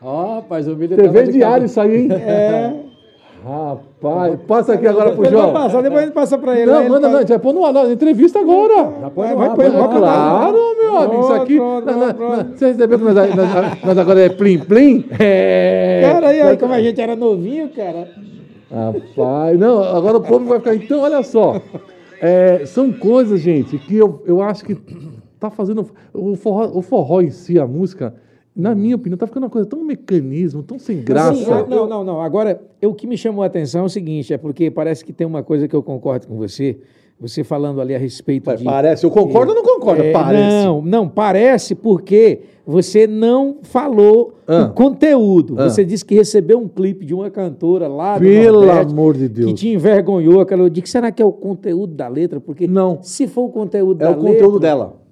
Ó, 0.00 0.36
rapaz, 0.36 0.68
o 0.68 0.76
vídeo 0.76 0.96
TV 0.96 1.24
diário 1.24 1.66
isso 1.66 1.80
aí, 1.80 2.02
hein? 2.02 2.08
É. 2.12 2.86
Rapaz, 3.46 4.40
passa 4.48 4.72
aqui 4.72 4.88
agora 4.88 5.12
pro 5.12 5.22
Depois 5.22 5.30
vai 5.30 5.40
João. 5.40 5.52
passar, 5.52 5.80
depois 5.82 6.02
a 6.02 6.04
gente 6.06 6.14
passa 6.14 6.36
pra 6.36 6.58
ele. 6.58 6.68
Não, 6.68 6.80
ele 6.80 6.88
manda 6.88 7.08
não, 7.08 7.16
a 7.16 7.20
gente 7.20 7.28
vai 7.28 7.38
pôr 7.38 7.52
entrevista 7.92 8.40
agora. 8.40 8.92
Já 9.00 9.10
põe 9.10 9.24
Vai, 9.26 9.34
no 9.34 9.38
vai, 9.38 9.70
vai, 9.70 9.70
ar. 10.04 10.30
Claro, 10.40 10.58
meu 10.82 10.96
amigo, 10.96 11.20
isso 11.22 11.32
aqui. 11.32 11.56
Nós- 11.58 12.46
Você 12.58 12.66
recebeu 12.66 12.98
que 12.98 13.04
nós, 13.04 13.16
agora 13.98 14.20
é 14.20 14.28
plim 14.28 14.58
plim? 14.58 15.04
É. 15.20 16.00
Cara, 16.12 16.28
aí, 16.28 16.40
aí, 16.40 16.56
como 16.56 16.74
a 16.74 16.80
gente 16.82 17.00
era 17.00 17.14
novinho, 17.14 17.68
cara. 17.68 18.08
Rapaz, 18.68 19.56
não, 19.60 19.80
agora 19.80 20.16
o 20.16 20.22
povo 20.22 20.44
vai 20.46 20.58
ficar. 20.58 20.74
Então, 20.74 21.00
olha 21.02 21.22
só. 21.22 21.60
É, 22.20 22.64
são 22.66 22.92
coisas, 22.92 23.40
gente, 23.40 23.78
que 23.78 23.96
eu, 23.96 24.22
eu 24.26 24.42
acho 24.42 24.64
que 24.64 24.74
tá 25.38 25.50
fazendo. 25.50 25.86
O 26.12 26.34
forró, 26.34 26.70
o 26.74 26.82
forró 26.82 27.20
em 27.20 27.30
si, 27.30 27.60
a 27.60 27.66
música, 27.66 28.12
na 28.56 28.74
minha 28.74 28.96
opinião, 28.96 29.18
tá 29.18 29.26
ficando 29.26 29.44
uma 29.44 29.50
coisa 29.50 29.68
tão 29.68 29.84
mecanismo, 29.84 30.62
tão 30.62 30.78
sem 30.78 31.02
graça. 31.02 31.32
Assim, 31.32 31.50
ah, 31.52 31.66
não, 31.68 31.86
não, 31.86 32.02
não. 32.04 32.20
Agora, 32.22 32.60
eu- 32.80 32.90
o 32.90 32.94
que 32.94 33.06
me 33.06 33.16
chamou 33.18 33.42
a 33.42 33.46
atenção 33.46 33.82
é 33.82 33.84
o 33.84 33.88
seguinte, 33.88 34.32
é 34.32 34.38
porque 34.38 34.70
parece 34.70 35.04
que 35.04 35.12
tem 35.12 35.26
uma 35.26 35.42
coisa 35.42 35.68
que 35.68 35.76
eu 35.76 35.82
concordo 35.82 36.26
com 36.26 36.36
você, 36.36 36.78
você 37.20 37.42
falando 37.44 37.80
ali 37.80 37.94
a 37.94 37.98
respeito 37.98 38.54
de... 38.56 38.64
Parece, 38.64 39.04
eu 39.04 39.10
concordo 39.10 39.52
ou 39.52 39.56
não 39.56 39.62
concordo? 39.62 40.02
É, 40.02 40.12
Parece. 40.12 40.64
Não, 40.66 40.82
não, 40.82 41.08
parece 41.08 41.74
porque 41.74 42.40
você 42.66 43.06
não 43.06 43.56
falou 43.62 44.34
Ah. 44.46 44.64
o 44.70 44.74
conteúdo. 44.74 45.54
Ah. 45.58 45.68
Você 45.70 45.82
disse 45.84 46.04
que 46.04 46.14
recebeu 46.14 46.58
um 46.58 46.68
clipe 46.68 47.06
de 47.06 47.14
uma 47.14 47.30
cantora 47.30 47.88
lá 47.88 48.18
do 48.18 48.24
Pelo 48.24 48.66
Nordeste 48.66 48.92
amor 48.92 49.16
de 49.16 49.28
Deus. 49.28 49.46
que 49.48 49.54
te 49.54 49.68
envergonhou. 49.68 50.40
Aquela, 50.40 50.62
eu 50.62 50.68
disse, 50.68 50.88
será 50.92 51.10
que 51.10 51.22
é 51.22 51.24
o 51.24 51.32
conteúdo 51.32 51.94
da 51.94 52.06
letra? 52.08 52.38
Porque 52.40 52.66
Não. 52.66 52.98
se 53.02 53.26
for 53.26 53.44
o 53.44 53.48
conteúdo 53.48 54.02
É 54.02 54.04
da 54.04 54.10
o 54.10 54.16
conteúdo 54.16 54.54
letra... 54.54 54.58
dela. 54.60 55.05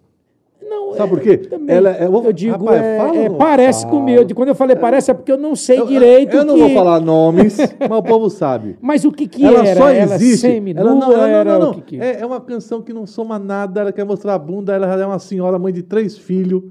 Não, 0.68 0.94
Sabe 0.94 1.06
é, 1.12 1.16
por 1.16 1.20
quê? 1.20 1.36
Também, 1.38 1.76
Ela 1.76 1.90
é- 1.90 2.06
eu 2.06 2.10
vou- 2.10 2.32
digo, 2.32 2.52
Rapaz, 2.52 2.80
é, 2.82 2.98
fala 2.98 3.16
é, 3.16 3.28
não 3.28 3.36
parece 3.36 3.82
fala? 3.82 3.94
comigo. 3.98 4.34
Quando 4.34 4.48
eu 4.48 4.54
falei 4.54 4.76
parece 4.76 5.10
é 5.10 5.14
porque 5.14 5.30
eu 5.32 5.36
não 5.38 5.54
sei 5.54 5.78
Eu- 5.80 5.86
direito 5.86 6.36
Eu, 6.36 6.44
não 6.44 6.54
que- 6.54 6.60
vou 6.60 6.70
falar 6.70 7.00
nomes, 7.00 7.56
mas 7.78 7.98
o 7.98 8.02
povo 8.02 8.30
sabe. 8.30 8.76
Mas 8.80 9.04
o 9.04 9.12
que 9.12 9.26
que 9.26 9.44
ela 9.44 9.64
era? 9.66 9.78
só 9.80 9.88
ela 9.90 10.14
existe. 10.14 10.46
ela 10.76 10.94
não, 10.94 11.12
ela, 11.12 11.28
era 11.28 11.52
não, 11.52 11.60
não, 11.60 11.66
o 11.66 11.72
não. 11.72 11.80
que 11.80 11.96
que- 11.96 12.00
É, 12.00 12.20
é 12.20 12.26
uma 12.26 12.40
canção 12.40 12.80
que 12.82 12.92
não 12.92 13.06
soma 13.06 13.38
nada, 13.38 13.80
ela 13.80 13.92
quer 13.92 14.04
mostrar 14.04 14.34
a 14.34 14.38
bunda, 14.38 14.72
ela 14.74 14.86
é 15.00 15.06
uma 15.06 15.18
senhora, 15.18 15.58
mãe 15.58 15.72
de 15.72 15.82
três 15.82 16.16
filhos. 16.16 16.62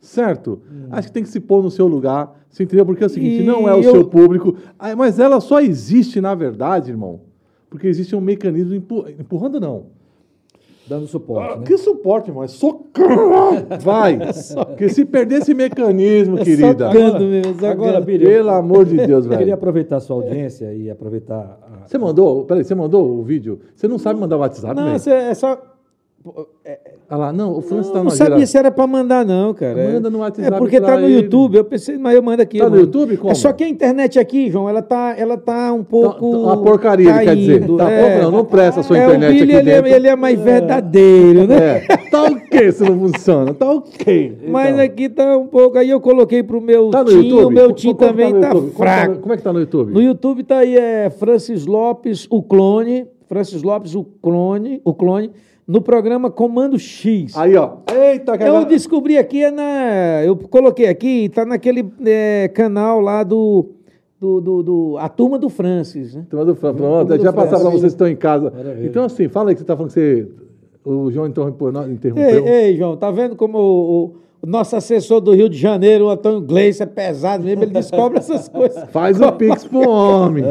Certo? 0.00 0.60
Acho 0.90 1.08
que 1.08 1.14
tem 1.14 1.22
que 1.22 1.30
se 1.30 1.40
pôr 1.40 1.62
no 1.62 1.70
seu 1.70 1.86
lugar. 1.86 2.30
Você 2.50 2.62
entendeu? 2.62 2.84
Porque 2.84 3.02
é 3.02 3.06
o 3.06 3.10
seguinte, 3.10 3.42
E 3.42 3.46
não 3.46 3.66
é 3.68 3.74
o 3.74 3.82
eu- 3.82 3.90
seu 3.90 4.04
público. 4.06 4.54
Ah, 4.78 4.94
Mas 4.94 5.18
ela 5.18 5.40
só 5.40 5.60
existe, 5.60 6.20
na 6.20 6.34
verdade, 6.34 6.90
irmão, 6.90 7.20
porque 7.70 7.86
existe 7.88 8.14
um 8.14 8.20
mecanismo 8.20 8.74
empu- 8.74 9.06
empurrando, 9.18 9.58
não. 9.58 9.86
Dando 10.86 11.06
suporte, 11.06 11.58
né? 11.60 11.64
Que 11.66 11.78
suporte, 11.78 12.28
irmão? 12.30 12.44
É 12.44 12.46
socando. 12.48 13.66
Vai. 13.80 14.18
Porque 14.66 14.88
se 14.90 15.04
perder 15.04 15.36
esse 15.40 15.54
mecanismo, 15.54 16.36
querida. 16.36 16.92
Socando 16.92 17.24
mesmo, 17.24 17.54
socando. 17.54 17.66
Agora, 17.72 18.00
Billy, 18.00 18.26
Pelo 18.26 18.50
amor 18.50 18.84
de 18.84 18.96
Deus, 18.96 19.24
eu 19.24 19.30
queria 19.30 19.46
velho. 19.46 19.54
aproveitar 19.54 19.96
a 19.96 20.00
sua 20.00 20.16
audiência 20.16 20.74
e 20.74 20.90
aproveitar 20.90 21.58
a... 21.62 21.88
Você 21.88 21.96
mandou? 21.96 22.44
Peraí, 22.44 22.62
você 22.64 22.74
mandou 22.74 23.18
o 23.18 23.22
vídeo? 23.22 23.60
Você 23.74 23.88
não 23.88 23.98
sabe 23.98 24.20
mandar 24.20 24.36
o 24.36 24.40
WhatsApp, 24.40 24.74
Não, 24.74 24.84
velho? 24.84 24.98
você 24.98 25.10
é 25.10 25.34
só. 25.34 25.58
Ah 27.08 27.16
lá, 27.18 27.32
não, 27.32 27.56
o 27.56 27.60
Francis 27.60 27.92
tá 27.92 28.02
não 28.02 28.10
sabia 28.10 28.46
se 28.46 28.56
era 28.56 28.70
pra 28.70 28.86
mandar, 28.86 29.26
não, 29.26 29.52
cara. 29.52 29.92
Manda 29.92 30.08
no 30.08 30.18
É 30.18 30.20
WhatsApp 30.22 30.58
porque 30.58 30.80
tá 30.80 30.98
no 30.98 31.06
ele. 31.06 31.16
YouTube. 31.16 31.56
Eu 31.56 31.64
pensei, 31.64 31.98
mas 31.98 32.14
eu 32.14 32.22
mando 32.22 32.40
aqui. 32.42 32.58
Tá 32.58 32.64
no 32.64 32.70
mando. 32.70 32.82
YouTube? 32.82 33.16
Como? 33.18 33.30
É 33.30 33.34
só 33.34 33.52
que 33.52 33.62
a 33.62 33.68
internet 33.68 34.18
aqui, 34.18 34.50
João, 34.50 34.68
ela 34.70 34.80
tá, 34.80 35.14
ela 35.16 35.36
tá 35.36 35.72
um 35.72 35.84
pouco. 35.84 36.26
Uma 36.26 36.56
porcaria, 36.56 37.12
quer 37.12 37.36
dizer. 37.36 37.66
Tá 37.76 37.90
é. 37.90 38.22
não, 38.22 38.30
não 38.30 38.44
presta 38.44 38.80
a 38.80 38.82
sua 38.82 38.98
É, 38.98 39.04
internet 39.04 39.28
o 39.28 39.32
Billy, 39.46 39.56
aqui 39.56 39.68
ele, 39.68 39.70
é- 39.90 39.96
ele 39.96 40.08
é 40.08 40.16
mais 40.16 40.40
verdadeiro, 40.40 41.46
né? 41.46 41.84
É, 41.88 41.96
tá 42.10 42.22
ok 42.24 42.72
se 42.72 42.82
não 42.82 42.98
funciona, 42.98 43.52
tá 43.54 43.70
ok. 43.70 44.38
Mas 44.48 44.70
Então, 44.72 44.84
aqui 44.84 45.08
tá 45.08 45.36
um 45.36 45.46
pouco. 45.46 45.76
Aí 45.78 45.90
eu 45.90 46.00
coloquei 46.00 46.42
pro 46.42 46.60
meu 46.60 46.90
tá 46.90 47.04
Tim, 47.04 47.16
YouTube? 47.16 47.44
o 47.44 47.50
meu 47.50 47.72
Tim 47.72 47.88
como 47.88 47.98
que 47.98 48.06
também 48.06 48.40
tá, 48.40 48.50
que 48.50 48.70
fraco. 48.70 49.18
Como 49.18 49.32
é 49.34 49.36
que 49.36 49.42
tá 49.42 49.52
no 49.52 49.60
YouTube? 49.60 49.92
No 49.92 50.00
YouTube 50.02 50.42
tá 50.42 50.58
aí 50.58 50.76
é 50.76 51.10
Francis 51.10 51.66
Lopes, 51.66 52.26
o 52.30 52.42
clone. 52.42 53.06
Francis 53.26 53.62
Lopes, 53.62 53.94
o 53.94 54.04
clone, 54.04 54.80
o 54.84 54.92
clone, 54.94 55.30
no 55.66 55.80
programa 55.80 56.30
Comando 56.30 56.78
X. 56.78 57.36
Aí, 57.36 57.56
ó. 57.56 57.76
Eita, 57.92 58.36
que 58.36 58.44
Eu 58.44 58.48
agora- 58.48 58.64
descobri 58.66 59.16
aqui, 59.18 59.42
é 59.42 59.50
na, 59.50 60.22
eu 60.24 60.36
coloquei 60.36 60.86
aqui, 60.88 61.28
tá 61.28 61.44
naquele 61.44 61.84
é, 62.04 62.48
canal 62.48 63.00
lá 63.00 63.22
do, 63.22 63.66
do, 64.20 64.40
do, 64.40 64.62
do- 64.62 64.96
A 64.98 65.08
Turma 65.08 65.38
do 65.38 65.48
Francis, 65.48 66.14
né? 66.14 66.26
Turma 66.28 66.44
do 66.44 66.54
Fran, 66.54 66.74
Pronto, 66.74 67.16
Fran, 67.18 67.32
passar 67.32 67.58
para 67.60 67.70
vocês 67.70 67.80
que 67.82 67.86
estão 67.88 68.08
em 68.08 68.16
casa. 68.16 68.50
Maravilha. 68.54 68.86
Então, 68.86 69.04
assim, 69.04 69.28
fala 69.28 69.50
aí 69.50 69.54
que 69.54 69.60
você 69.60 69.66
tá 69.66 69.74
falando 69.76 69.92
que 69.92 69.94
você. 70.00 70.28
O 70.84 71.10
João 71.10 71.26
interrompeu. 71.26 71.72
não, 71.72 71.90
interrompeu. 71.90 72.46
Ei, 72.46 72.66
ei, 72.70 72.76
João, 72.76 72.94
tá 72.96 73.10
vendo 73.10 73.34
como 73.34 73.58
o 73.58 74.14
nosso 74.46 74.76
assessor 74.76 75.20
do 75.20 75.32
Rio 75.32 75.48
de 75.48 75.56
Janeiro, 75.56 76.06
o 76.06 76.10
Antônio 76.10 76.40
Gleice, 76.40 76.82
é 76.82 76.86
pesado 76.86 77.44
mesmo, 77.44 77.62
ele 77.62 77.72
descobre 77.72 78.18
essas 78.18 78.48
coisas. 78.48 78.84
Faz 78.90 79.20
o 79.20 79.32
pix 79.32 79.64
pro 79.64 79.88
homem. 79.88 80.44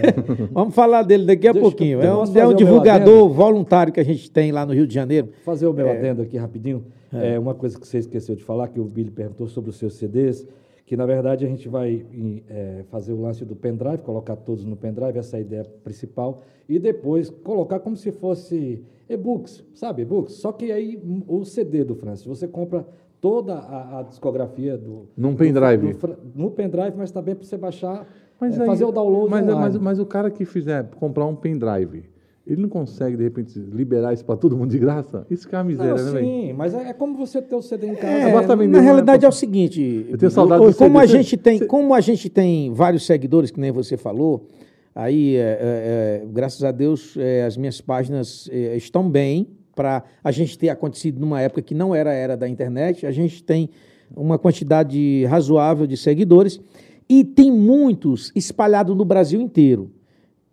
Vamos 0.52 0.74
falar 0.74 1.02
dele 1.02 1.24
daqui 1.24 1.48
a 1.48 1.52
Deixa- 1.52 1.68
pouquinho. 1.68 2.00
É 2.00 2.12
um, 2.14 2.24
é 2.36 2.46
um 2.46 2.54
divulgador 2.54 3.28
voluntário 3.28 3.92
que 3.92 4.00
a 4.00 4.04
gente 4.04 4.30
tem 4.30 4.52
lá 4.52 4.64
no 4.66 4.72
Rio 4.72 4.86
de 4.86 4.94
Janeiro. 4.94 5.28
fazer 5.44 5.66
o 5.66 5.72
meu 5.72 5.88
adendo 5.90 6.22
aqui 6.22 6.36
rapidinho. 6.36 6.84
É. 7.12 7.36
uma 7.38 7.54
coisa 7.54 7.78
que 7.78 7.86
você 7.86 7.98
esqueceu 7.98 8.36
de 8.36 8.44
falar, 8.44 8.68
que 8.68 8.78
o 8.78 8.84
Billy 8.84 9.10
perguntou 9.10 9.48
sobre 9.48 9.70
os 9.70 9.76
seus 9.76 9.94
CDs, 9.94 10.46
que 10.86 10.96
na 10.96 11.04
verdade 11.06 11.44
a 11.44 11.48
gente 11.48 11.68
vai 11.68 12.04
é, 12.48 12.84
fazer 12.88 13.12
o 13.12 13.20
lance 13.20 13.44
do 13.44 13.56
pendrive, 13.56 13.98
colocar 13.98 14.36
todos 14.36 14.64
no 14.64 14.76
pendrive, 14.76 15.18
essa 15.18 15.36
é 15.36 15.38
a 15.38 15.40
ideia 15.40 15.64
principal, 15.82 16.42
e 16.68 16.78
depois 16.78 17.28
colocar 17.28 17.80
como 17.80 17.96
se 17.96 18.12
fosse 18.12 18.82
e-books, 19.08 19.64
sabe, 19.74 20.02
e-books? 20.02 20.34
Só 20.34 20.52
que 20.52 20.70
aí 20.70 21.02
o 21.26 21.44
CD 21.44 21.82
do 21.82 21.96
Francis, 21.96 22.26
você 22.26 22.46
compra 22.46 22.86
toda 23.20 23.54
a, 23.54 23.98
a 23.98 24.02
discografia 24.02 24.76
do. 24.78 25.08
Num 25.16 25.34
pendrive. 25.34 25.92
do 25.94 26.16
no 26.34 26.50
pendrive, 26.50 26.94
mas 26.96 27.10
também 27.10 27.34
para 27.34 27.44
você 27.44 27.56
baixar, 27.56 28.06
Mas 28.40 28.56
é, 28.58 28.62
aí- 28.62 28.66
fazer 28.66 28.84
o 28.84 28.92
download. 28.92 29.30
Mas, 29.30 29.44
mas, 29.46 29.76
mas 29.78 29.98
o 29.98 30.06
cara 30.06 30.30
que 30.30 30.44
fizer 30.44 30.88
comprar 30.98 31.26
um 31.26 31.34
pendrive, 31.36 32.04
ele 32.46 32.62
não 32.62 32.68
consegue, 32.68 33.16
de 33.16 33.22
repente, 33.22 33.58
liberar 33.58 34.12
isso 34.14 34.24
para 34.24 34.36
todo 34.36 34.56
mundo 34.56 34.70
de 34.70 34.78
graça? 34.78 35.26
Isso 35.30 35.46
que 35.48 35.54
é 35.54 35.58
uma 35.58 35.64
miséria, 35.64 35.94
Não, 35.94 36.04
né, 36.04 36.10
velho? 36.12 36.26
sim, 36.26 36.52
mas 36.54 36.74
é, 36.74 36.88
é 36.88 36.92
como 36.94 37.16
você 37.16 37.40
ter 37.42 37.54
o 37.54 37.62
CD 37.62 37.88
em 37.88 37.94
casa. 37.94 38.06
É, 38.06 38.46
na 38.46 38.56
né, 38.56 38.80
realidade 38.80 39.24
é 39.24 39.28
o 39.28 39.32
seguinte, 39.32 40.06
Eu 40.08 40.16
tenho 40.18 40.30
saudade 40.30 40.64
o- 40.64 40.70
do 40.70 40.74
como 40.76 40.98
CD. 40.98 41.04
a 41.04 41.06
Você- 41.06 41.16
gente 41.22 41.36
tem, 41.36 41.58
você- 41.58 41.66
como 41.66 41.94
a 41.94 42.00
gente 42.00 42.28
tem 42.30 42.72
vários 42.72 43.04
seguidores, 43.06 43.50
que 43.50 43.60
nem 43.60 43.70
você 43.70 43.96
falou, 43.96 44.48
aí 44.94 45.36
é, 45.36 45.40
é, 45.40 46.22
é, 46.22 46.26
graças 46.32 46.64
a 46.64 46.72
Deus 46.72 47.14
é, 47.18 47.44
as 47.44 47.56
minhas 47.56 47.80
páginas 47.80 48.48
é, 48.50 48.74
estão 48.76 49.08
bem 49.08 49.46
para 49.80 50.04
a 50.22 50.30
gente 50.30 50.58
ter 50.58 50.68
acontecido 50.68 51.18
numa 51.18 51.40
época 51.40 51.62
que 51.62 51.74
não 51.74 51.94
era 51.94 52.10
a 52.10 52.12
era 52.12 52.36
da 52.36 52.46
internet, 52.46 53.06
a 53.06 53.10
gente 53.10 53.42
tem 53.42 53.70
uma 54.14 54.38
quantidade 54.38 55.24
razoável 55.24 55.86
de 55.86 55.96
seguidores 55.96 56.60
e 57.08 57.24
tem 57.24 57.50
muitos 57.50 58.30
espalhados 58.36 58.94
no 58.94 59.06
Brasil 59.06 59.40
inteiro. 59.40 59.90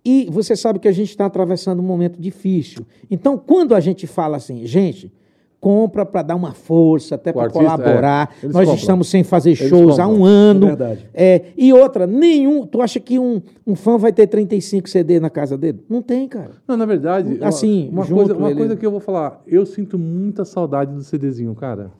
E 0.05 0.29
você 0.31 0.55
sabe 0.55 0.79
que 0.79 0.87
a 0.87 0.93
gente 0.93 1.09
está 1.09 1.25
atravessando 1.25 1.81
um 1.81 1.85
momento 1.85 2.21
difícil. 2.21 2.87
Então, 3.11 3.37
quando 3.37 3.75
a 3.75 3.81
gente 3.81 4.07
fala 4.07 4.37
assim, 4.37 4.65
gente, 4.65 5.11
compra 5.59 6.05
para 6.05 6.21
dar 6.21 6.35
uma 6.35 6.53
força, 6.53 7.15
até 7.15 7.33
para 7.33 7.43
artista, 7.43 7.63
colaborar. 7.63 8.35
é, 8.41 8.45
Nós 8.45 8.53
compram. 8.55 8.75
estamos 8.75 9.07
sem 9.09 9.23
fazer 9.23 9.55
shows 9.55 9.97
há 9.99 10.07
um 10.07 10.23
ano. 10.23 10.65
É 10.65 10.67
verdade. 10.69 11.09
É, 11.13 11.41
e 11.57 11.73
outra, 11.73 12.05
nenhum. 12.05 12.65
Tu 12.65 12.81
acha 12.81 12.99
que 12.99 13.17
um, 13.17 13.41
um 13.65 13.75
fã 13.75 13.97
vai 13.97 14.13
ter 14.13 14.27
35 14.27 14.87
CD 14.87 15.19
na 15.19 15.29
casa 15.29 15.57
dele? 15.57 15.79
Não 15.89 16.01
tem, 16.01 16.27
cara. 16.27 16.51
Não, 16.67 16.77
na 16.77 16.85
verdade, 16.85 17.39
Assim, 17.41 17.89
uma, 17.91 18.03
junto 18.03 18.15
coisa, 18.25 18.35
uma 18.35 18.49
ele- 18.51 18.59
coisa 18.59 18.75
que 18.75 18.85
eu 18.85 18.91
vou 18.91 18.99
falar, 18.99 19.41
eu 19.47 19.65
sinto 19.65 19.97
muita 19.97 20.45
saudade 20.45 20.93
do 20.93 21.01
CDzinho, 21.01 21.53
cara. 21.55 21.91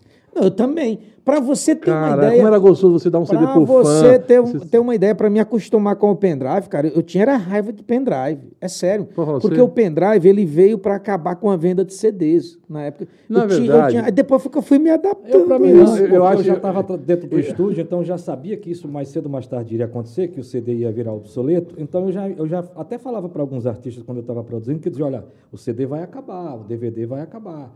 Eu 0.42 0.52
também. 0.52 1.00
Para 1.26 1.42
você 1.42 1.76
ter 1.76 1.92
uma 1.92 2.00
Cara, 2.08 2.24
ideia. 2.28 2.36
como 2.38 2.48
era 2.48 2.58
gostoso 2.58 2.98
você 3.00 3.10
dar 3.10 3.20
um 3.20 3.26
CD 3.26 3.44
Pra 3.44 3.52
pro 3.54 3.66
você 3.66 4.14
fã. 4.14 4.20
ter, 4.20 4.40
Você- 4.42 4.60
ter 4.66 4.80
uma 4.80 4.96
ideia, 4.96 5.14
para 5.14 5.30
me 5.30 5.42
acostumar 5.42 5.98
com 5.98 6.10
o 6.10 6.16
pendrive, 6.16 6.70
cara, 6.70 6.88
eu 6.88 7.04
tinha 7.04 7.24
era 7.24 7.36
raiva 7.36 7.74
de 7.74 7.84
pendrive. 7.84 8.40
É 8.62 8.70
sério. 8.70 9.04
Porra, 9.14 9.38
Porque 9.38 9.58
você- 9.58 9.62
o 9.62 9.68
pendrive, 9.68 10.26
ele 10.30 10.46
veio 10.46 10.78
para 10.78 10.96
acabar 10.96 11.36
com 11.36 11.52
a 11.52 11.58
venda 11.58 11.84
de 11.84 11.94
CDs 11.94 12.58
na 12.70 12.84
época. 12.84 13.10
Na 13.28 13.42
eu 13.44 13.48
tinha, 13.50 13.60
eu 13.60 13.66
verdade- 13.74 13.90
tinha, 13.92 14.06
aí 14.06 14.12
depois 14.12 14.42
foi 14.42 14.50
que 14.50 14.58
eu 14.58 14.62
fui 14.62 14.80
me 14.80 14.90
adaptando. 14.90 15.34
Eu, 15.34 15.46
para 15.48 15.60
mim, 15.60 15.74
não, 15.74 15.84
isso. 15.84 15.98
eu- 15.98 16.08
eu, 16.08 16.16
eu 16.16 16.26
acho- 16.26 16.44
já 16.44 16.54
estava 16.54 16.82
dentro 16.98 17.28
do 17.28 17.38
estúdio, 17.38 17.82
então 17.82 18.02
já 18.06 18.18
sabia 18.18 18.56
que 18.56 18.72
isso 18.72 18.88
mais 18.88 19.10
cedo 19.10 19.26
ou 19.26 19.32
mais 19.32 19.46
tarde 19.46 19.74
iria 19.74 19.86
acontecer, 19.86 20.30
que 20.30 20.40
o 20.40 20.44
CD 20.46 20.76
ia 20.76 20.92
virar 20.94 21.12
obsoleto. 21.12 21.76
Então 21.78 22.06
eu 22.06 22.12
já, 22.14 22.30
eu 22.30 22.48
já 22.48 22.64
até 22.74 22.98
falava 22.98 23.28
para 23.28 23.42
alguns 23.42 23.68
artistas 23.68 24.02
quando 24.02 24.20
eu 24.20 24.22
estava 24.22 24.46
produzindo, 24.46 24.80
que 24.80 24.90
diziam, 24.90 25.08
olha, 25.10 25.26
o 25.52 25.58
CD 25.58 25.86
vai 25.86 26.04
acabar, 26.04 26.56
o 26.56 26.64
DVD 26.64 27.06
vai 27.06 27.20
acabar. 27.22 27.70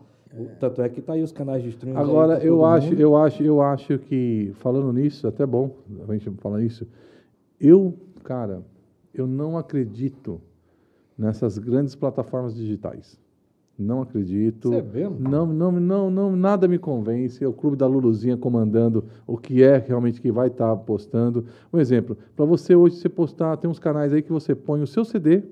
Tanto 0.59 0.81
é 0.81 0.89
que 0.89 1.01
tá 1.01 1.13
aí 1.13 1.23
os 1.23 1.31
canais 1.31 1.61
de 1.61 1.69
streaming. 1.69 1.97
Agora, 1.97 2.43
eu 2.43 2.63
acho, 2.63 2.89
mundo. 2.89 3.00
eu 3.00 3.15
acho, 3.17 3.43
eu 3.43 3.61
acho 3.61 4.00
que, 4.00 4.51
falando 4.55 4.91
nisso, 4.93 5.27
até 5.27 5.45
bom 5.45 5.75
a 6.07 6.13
gente 6.13 6.29
falar 6.38 6.61
isso, 6.61 6.88
eu, 7.59 7.93
cara, 8.23 8.63
eu 9.13 9.27
não 9.27 9.57
acredito 9.57 10.39
nessas 11.17 11.57
grandes 11.57 11.95
plataformas 11.95 12.55
digitais. 12.55 13.19
Não 13.77 14.01
acredito. 14.01 14.69
Você 14.69 14.81
mano? 15.09 15.29
Não, 15.29 15.45
não, 15.45 15.71
não, 15.71 16.09
não, 16.09 16.35
nada 16.35 16.67
me 16.67 16.77
convence. 16.77 17.43
É 17.43 17.47
o 17.47 17.53
clube 17.53 17.75
da 17.75 17.88
Luluzinha 17.88 18.38
comandando 18.38 19.03
o 19.25 19.38
que 19.38 19.63
é 19.63 19.77
realmente 19.77 20.21
que 20.21 20.31
vai 20.31 20.47
estar 20.47 20.75
postando. 20.77 21.45
Um 21.73 21.79
exemplo, 21.79 22.17
para 22.35 22.45
você 22.45 22.75
hoje 22.75 22.97
você 22.97 23.09
postar, 23.09 23.57
tem 23.57 23.69
uns 23.69 23.79
canais 23.79 24.13
aí 24.13 24.21
que 24.21 24.31
você 24.31 24.53
põe 24.53 24.81
o 24.81 24.88
seu 24.88 25.03
CD, 25.03 25.43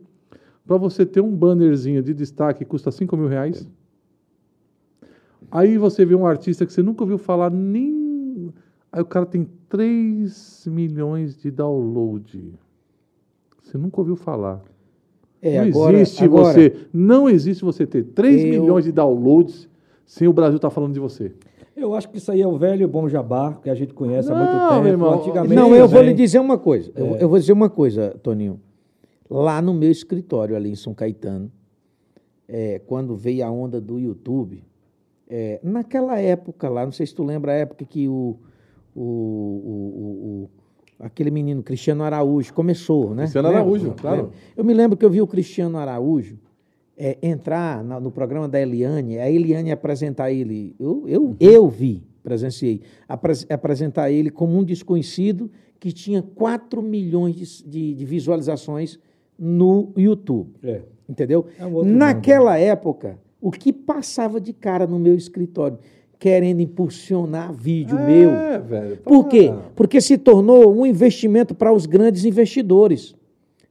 para 0.66 0.78
você 0.78 1.06
ter 1.06 1.22
um 1.22 1.36
bannerzinho 1.36 2.02
de 2.04 2.14
destaque 2.14 2.60
que 2.60 2.66
custa 2.66 2.92
5 2.92 3.18
mil 3.18 3.28
reais. 3.28 3.68
Aí 5.52 5.78
você 5.78 6.06
vê 6.06 6.16
um 6.16 6.26
artista 6.26 6.66
que 6.66 6.72
você 6.74 6.82
nunca 6.84 7.04
ouviu 7.04 7.18
falar 7.18 7.50
nem. 7.50 8.54
Aí 8.92 9.02
o 9.02 9.06
cara 9.06 9.26
tem 9.26 9.48
3 9.68 10.66
milhões 10.70 11.38
de 11.38 11.50
download. 11.52 12.54
Você 13.62 13.78
nunca 13.78 14.02
ouviu 14.02 14.16
falar. 14.16 14.62
É, 15.42 15.62
não 15.62 15.68
agora- 15.70 16.00
existe 16.00 16.24
agora- 16.24 16.54
você. 16.54 16.76
Não 16.94 17.30
existe 17.30 17.64
você 17.64 17.86
ter 17.88 18.04
3 18.04 18.44
Eu- 18.44 18.50
milhões 18.62 18.84
de 18.86 18.92
downloads 18.92 19.70
sem 20.06 20.28
o 20.28 20.34
Brasil 20.34 20.58
estar 20.58 20.70
falando 20.70 20.94
de 20.94 21.00
você. 21.00 21.32
Eu 21.76 21.94
acho 21.94 22.10
que 22.10 22.18
isso 22.18 22.30
aí 22.32 22.42
é 22.42 22.48
o 22.48 22.58
velho 22.58 22.86
bom 22.90 23.08
jabá, 23.08 23.54
que 23.54 23.70
a 23.70 23.76
gente 23.76 23.94
conhece 23.94 24.30
há 24.30 24.36
Não, 24.36 24.44
muito 24.44 24.74
tempo. 24.76 24.88
irmão, 24.88 25.14
Antigamente, 25.14 25.56
Não, 25.56 25.74
eu 25.74 25.88
vou 25.88 26.02
lhe 26.02 26.14
dizer 26.14 26.40
uma 26.40 26.58
coisa. 26.58 26.92
Eu, 26.94 27.16
É. 27.16 27.24
eu 27.24 27.30
vou 27.30 27.40
dizer 27.40 27.54
uma 27.54 27.70
coisa, 27.70 28.10
Toninho. 28.22 28.60
Lá 29.30 29.62
no 29.62 29.74
meu 29.74 29.90
escritório, 29.90 30.56
ali 30.58 30.72
em 30.72 30.76
São 30.76 30.94
Caetano, 30.94 31.50
é, 32.48 32.80
quando 32.80 33.16
veio 33.16 33.46
a 33.46 33.52
onda 33.52 33.80
do 33.80 33.98
YouTube, 33.98 34.62
é, 35.30 35.60
naquela 35.64 36.20
época 36.20 36.68
lá, 36.70 36.84
não 36.86 36.92
sei 36.92 37.06
se 37.06 37.14
tu 37.14 37.24
lembra 37.24 37.52
a 37.52 37.56
época 37.56 37.86
que 37.86 38.08
o, 38.08 38.38
o, 38.96 39.02
o- 39.02 40.44
o- 40.46 40.50
aquele 41.00 41.32
menino 41.32 41.62
Cristiano 41.64 42.04
Araújo 42.04 42.54
começou, 42.54 43.12
né? 43.14 43.24
Cristiano 43.24 43.48
Lembra? 43.48 43.62
Araújo, 43.64 43.92
claro. 43.94 44.18
Lembra? 44.24 44.32
Eu 44.58 44.64
me 44.66 44.74
lembro 44.74 44.98
que 44.98 45.06
eu 45.06 45.10
vi 45.10 45.22
o 45.22 45.28
Cristiano 45.28 45.78
Araújo 45.78 46.38
é, 46.98 47.18
entrar 47.22 47.84
na- 47.84 48.00
no 48.00 48.12
programa 48.12 48.48
da 48.50 48.60
Eliane, 48.60 49.18
a 49.20 49.30
Eliane 49.30 49.72
apresentar 49.72 50.32
ele. 50.32 50.76
Eu, 50.80 51.04
eu, 51.08 51.36
eu 51.40 51.68
vi, 51.70 52.04
presenciei, 52.24 52.82
apres- 53.08 53.46
apresentar 53.50 54.12
ele 54.12 54.30
como 54.30 54.58
um 54.58 54.64
desconhecido 54.64 55.50
que 55.80 55.94
tinha 55.94 56.22
4 56.22 56.82
milhões 56.82 57.36
de, 57.36 57.64
de- 57.70 57.94
de 57.96 58.06
visualizações 58.06 59.00
no 59.38 59.94
YouTube. 59.96 60.52
É. 60.62 60.82
Entendeu? 61.08 61.46
É 61.58 61.66
um 61.66 61.84
Naquela 61.86 62.58
época, 62.58 63.18
o 63.42 63.52
que 63.52 63.72
passava 63.72 64.40
de 64.40 64.52
cara 64.54 64.86
no 64.88 65.00
meu 65.00 65.16
escritório, 65.16 65.78
querendo 66.18 66.60
impulsionar 66.62 67.54
vídeo 67.54 67.96
meu. 67.98 68.30
É, 68.32 68.60
velho. 68.60 68.98
Por 68.98 69.28
quê? 69.28 69.54
Porque 69.76 70.02
se 70.02 70.18
tornou 70.18 70.74
um 70.76 70.86
investimento 70.86 71.56
para 71.56 71.72
os 71.72 71.86
grandes 71.86 72.26
investidores. 72.26 73.16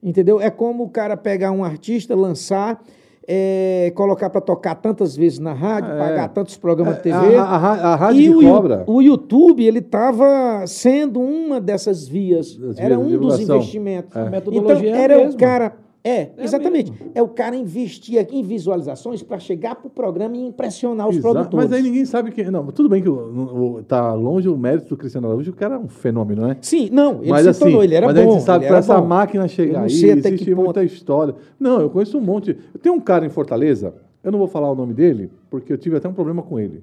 Entendeu? 0.02 0.40
É 0.40 0.48
como 0.48 0.84
o 0.84 0.88
cara 0.88 1.16
pegar 1.16 1.50
um 1.50 1.62
artista, 1.64 2.14
lançar, 2.14 2.82
é, 3.26 3.92
colocar 3.94 4.30
para 4.30 4.40
tocar 4.40 4.76
tantas 4.76 5.14
vezes 5.16 5.38
na 5.38 5.52
rádio, 5.52 5.90
É. 5.92 5.98
pagar 5.98 6.28
tantos 6.28 6.56
programas 6.56 6.94
de 6.94 7.00
É, 7.00 7.02
TV. 7.20 7.36
a- 7.36 7.42
a- 7.42 7.92
a 7.92 7.96
rádio 7.96 8.20
e 8.22 8.30
o, 8.30 8.40
cobra. 8.40 8.84
o 8.86 9.02
YouTube, 9.02 9.66
ele 9.66 9.80
estava 9.80 10.64
sendo 10.66 11.20
uma 11.20 11.60
dessas 11.60 12.08
vias. 12.08 12.58
Era 12.78 12.96
vias 12.96 13.00
um 13.00 13.20
dos 13.20 13.40
investimentos. 13.40 14.16
É. 14.16 14.20
A 14.20 14.22
Então, 14.22 14.30
metodologia 14.30 14.94
a 14.94 14.98
era 14.98 15.28
o 15.28 15.36
cara. 15.36 15.76
É, 16.04 16.30
exatamente. 16.38 16.90
mesmo. 16.92 17.10
É 17.14 17.22
o 17.22 17.28
cara 17.28 17.56
investir 17.56 18.18
aqui 18.20 18.38
em 18.38 18.42
visualizações 18.42 19.22
para 19.22 19.38
chegar 19.38 19.74
para 19.74 19.88
o 19.88 19.90
programa 19.90 20.36
e 20.36 20.40
impressionar 20.46 21.08
os 21.08 21.16
Exato, 21.16 21.34
produtores. 21.34 21.68
Mas 21.68 21.76
aí 21.76 21.82
ninguém 21.82 22.04
sabe 22.06 22.30
que. 22.30 22.42
Não, 22.50 22.66
tudo 22.68 22.88
bem 22.88 23.02
que 23.02 23.08
o, 23.08 23.76
o- 23.78 23.82
tá 23.82 24.12
longe 24.14 24.48
o 24.48 24.56
mérito 24.56 24.88
do 24.88 24.96
Cristiano 24.96 25.26
Araújo, 25.26 25.52
que 25.52 25.62
era 25.62 25.78
um 25.78 25.88
fenômeno, 25.88 26.46
né? 26.46 26.56
Sim, 26.62 26.88
não, 26.90 27.20
ele 27.20 27.30
mas 27.30 27.42
se 27.42 27.48
assim, 27.48 27.60
tornou, 27.60 27.82
ele 27.84 27.94
era 27.94 28.06
mas 28.06 28.14
bom. 28.16 28.28
a 28.28 28.32
gente 28.32 28.42
sabe 28.44 28.66
para 28.66 28.78
essa 28.78 28.98
bom. 29.00 29.06
máquina 29.06 29.46
chegar 29.48 29.80
aí, 29.82 29.86
existe 29.86 30.54
muita 30.54 30.82
história. 30.84 31.34
Não, 31.58 31.80
eu 31.80 31.90
conheço 31.90 32.16
um 32.16 32.20
monte. 32.22 32.54
Tem 32.80 32.90
um 32.92 33.00
cara 33.00 33.26
em 33.26 33.30
Fortaleza, 33.30 33.92
eu 34.22 34.30
não 34.32 34.38
vou 34.38 34.48
falar 34.48 34.70
o 34.70 34.74
nome 34.74 34.94
dele, 34.94 35.30
porque 35.50 35.72
eu 35.72 35.76
tive 35.78 35.96
até 35.96 36.08
um 36.08 36.14
problema 36.14 36.42
com 36.42 36.58
ele. 36.58 36.82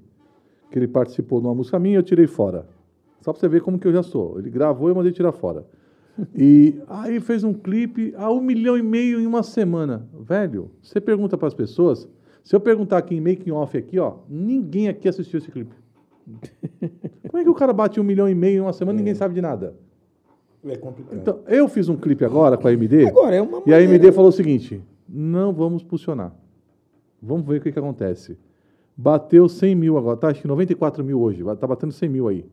Que 0.70 0.78
ele 0.78 0.88
participou 0.88 1.40
de 1.40 1.48
uma 1.48 1.56
música 1.56 1.80
minha 1.80 1.96
e 1.96 1.98
eu 2.00 2.04
tirei 2.04 2.28
fora. 2.28 2.68
Só 3.22 3.32
para 3.32 3.40
você 3.40 3.48
ver 3.48 3.62
como 3.62 3.80
que 3.80 3.88
eu 3.88 3.94
já 3.94 4.04
sou. 4.04 4.38
Ele 4.38 4.50
gravou 4.50 4.90
e 4.90 4.92
eu 4.92 4.96
mandei 4.96 5.12
tirar 5.12 5.32
fora. 5.32 5.66
E 6.36 6.80
aí 6.88 7.20
fez 7.20 7.44
um 7.44 7.54
clipe 7.54 8.14
a 8.18 8.32
um 8.32 8.40
milhão 8.42 8.78
e 8.78 8.82
meio 8.82 9.20
em 9.20 9.26
uma 9.28 9.44
semana. 9.44 10.08
Velho, 10.20 10.72
você 10.82 11.02
pergunta 11.02 11.38
para 11.38 11.48
as 11.48 11.54
pessoas. 11.54 12.08
Se 12.44 12.56
eu 12.56 12.60
perguntar 12.60 12.98
aqui 13.00 13.16
em 13.16 13.22
making 13.22 13.52
off 13.52 13.78
aqui, 13.78 14.00
ó, 14.00 14.18
ninguém 14.30 14.88
aqui 14.88 15.08
assistiu 15.10 15.40
esse 15.40 15.52
clipe. 15.52 15.76
Como 17.28 17.38
é 17.40 17.44
que 17.44 17.50
o 17.50 17.54
cara 17.56 17.74
bate 17.74 18.00
um 18.00 18.04
milhão 18.04 18.30
e 18.30 18.36
meio 18.36 18.58
em 18.58 18.62
uma 18.62 18.74
semana 18.74 18.98
e 18.98 19.02
ninguém 19.02 19.16
sabe 19.16 19.34
de 19.34 19.42
nada? 19.42 19.76
É 20.64 20.76
complicado. 20.78 21.18
Então, 21.18 21.40
eu 21.48 21.68
fiz 21.68 21.90
um 21.90 21.96
clipe 21.98 22.24
agora 22.26 22.58
com 22.58 22.68
a 22.68 22.74
MD. 22.74 23.08
Agora, 23.08 23.36
é 23.36 23.42
uma 23.42 23.58
E 23.60 23.74
a 23.74 23.78
maneira- 23.78 23.84
MD 23.84 24.12
falou 24.12 24.30
o 24.30 24.34
seguinte: 24.34 24.82
não 25.08 25.54
vamos 25.54 25.84
posicionar. 25.84 26.34
Vamos 27.22 27.46
ver 27.46 27.60
o 27.60 27.62
que, 27.62 27.72
que 27.72 27.80
acontece. 27.80 28.38
Bateu 28.98 29.48
100 29.50 29.76
mil 29.76 29.98
agora, 29.98 30.18
tá? 30.18 30.30
Acho 30.30 30.42
que 30.42 30.48
94 30.48 31.04
mil 31.04 31.20
hoje. 31.20 31.44
Tá 31.60 31.68
batendo 31.68 31.92
100 31.92 32.10
mil 32.10 32.28
aí. 32.28 32.46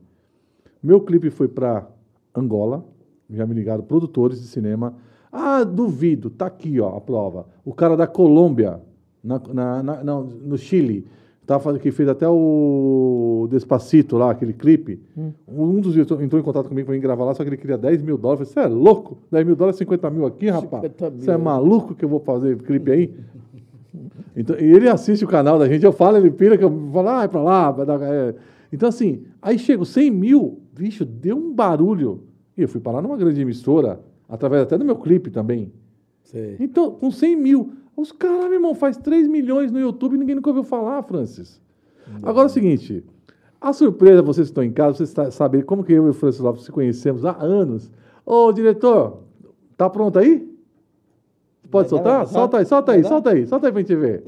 Meu 0.81 0.99
clipe 1.01 1.29
foi 1.29 1.47
para 1.47 1.87
Angola. 2.35 2.85
Já 3.29 3.45
me 3.45 3.53
ligaram 3.53 3.83
produtores 3.83 4.39
de 4.41 4.47
cinema. 4.47 4.93
Ah, 5.31 5.63
duvido. 5.63 6.29
Tá 6.29 6.45
aqui, 6.47 6.79
ó, 6.79 6.95
a 6.97 7.01
prova. 7.01 7.47
O 7.65 7.73
cara 7.73 7.95
da 7.97 8.05
Colômbia, 8.05 8.79
na, 9.23 9.41
na- 9.53 9.83
na- 9.83 10.03
não, 10.03 10.23
no 10.23 10.57
Chile, 10.57 11.07
tá 11.45 11.59
que 11.79 11.91
fez 11.91 12.07
até 12.07 12.27
o 12.29 13.47
Despacito 13.49 14.17
lá, 14.17 14.31
aquele 14.31 14.53
clipe. 14.53 14.99
Um 15.47 15.79
dos 15.81 15.95
entrou 15.97 16.39
em 16.39 16.43
contato 16.43 16.69
comigo 16.69 16.87
para 16.87 16.97
gravar 16.97 17.25
lá, 17.25 17.33
só 17.33 17.43
que 17.43 17.49
ele 17.49 17.57
queria 17.57 17.77
10 17.77 18.01
mil 18.01 18.17
dólares. 18.17 18.49
Você 18.49 18.59
é 18.59 18.67
louco? 18.67 19.17
10 19.31 19.45
mil 19.45 19.55
dólares, 19.55 19.77
50 19.77 20.09
mil 20.09 20.25
aqui, 20.25 20.49
rapaz? 20.49 20.83
50 20.83 21.09
mil. 21.09 21.19
Você 21.21 21.31
é 21.31 21.37
maluco 21.37 21.95
que 21.95 22.05
eu 22.05 22.09
vou 22.09 22.19
fazer 22.19 22.57
clipe 22.57 22.91
aí? 22.91 23.13
Então, 24.35 24.57
e 24.59 24.63
ele 24.63 24.89
assiste 24.89 25.23
o 25.23 25.27
canal 25.27 25.59
da 25.59 25.67
gente, 25.67 25.85
eu 25.85 25.91
falo, 25.93 26.17
ele 26.17 26.31
pira, 26.31 26.57
que 26.57 26.63
eu 26.63 26.89
falo, 26.91 27.07
ah, 27.09 27.23
é 27.23 27.27
pra 27.27 27.39
lá. 27.43 27.69
vai 27.69 27.85
dar- 27.85 28.01
é. 28.01 28.33
Então, 28.71 28.89
assim, 28.89 29.21
aí 29.39 29.59
chega 29.59 29.83
os 29.83 29.89
100 29.89 30.09
mil, 30.09 30.57
bicho, 30.75 31.05
deu 31.05 31.37
um 31.37 31.53
barulho. 31.53 32.21
E 32.57 32.61
eu 32.61 32.67
fui 32.67 32.79
parar 32.79 33.01
numa 33.01 33.17
grande 33.17 33.41
emissora, 33.41 33.99
através 34.29 34.61
até 34.63 34.77
do 34.77 34.85
meu 34.85 34.95
clipe 34.95 35.29
também. 35.31 35.71
Sei. 36.23 36.55
Então, 36.59 36.91
com 36.91 37.09
100 37.11 37.35
mil, 37.35 37.73
os 37.95 38.11
caras, 38.11 38.45
meu 38.45 38.53
irmão, 38.53 38.73
faz 38.75 38.97
3 38.97 39.27
milhões 39.27 39.71
no 39.71 39.79
YouTube 39.79 40.15
e 40.15 40.17
ninguém 40.17 40.35
nunca 40.35 40.49
ouviu 40.49 40.63
falar, 40.63 41.01
Francis. 41.03 41.61
Agora 42.21 42.45
é 42.47 42.49
o 42.49 42.53
seguinte, 42.53 43.03
A 43.61 43.71
surpresa, 43.71 44.21
vocês 44.21 44.47
que 44.47 44.51
estão 44.51 44.63
em 44.63 44.71
casa, 44.73 44.97
vocês 44.97 45.09
sa- 45.09 45.31
saberem 45.31 45.65
como 45.65 45.83
que 45.85 45.93
eu 45.93 46.05
e 46.05 46.09
o 46.09 46.13
Francis 46.13 46.41
Lopes 46.41 46.63
se 46.65 46.71
conhecemos 46.71 47.23
há 47.25 47.31
anos. 47.41 47.89
Ô, 48.25 48.51
diretor, 48.51 49.19
tá 49.77 49.89
pronto 49.89 50.19
aí? 50.19 50.51
Pode 51.71 51.89
Vai 51.89 51.89
soltar? 51.89 52.19
dar? 52.19 52.25
Solta 52.27 52.57
aí, 52.57 52.65
solta 52.65 52.91
aí, 52.91 53.03
solta 53.03 53.29
aí, 53.31 53.47
solta 53.47 53.67
aí 53.67 53.71
pra 53.71 53.81
gente 53.81 53.95
ver. 53.95 54.23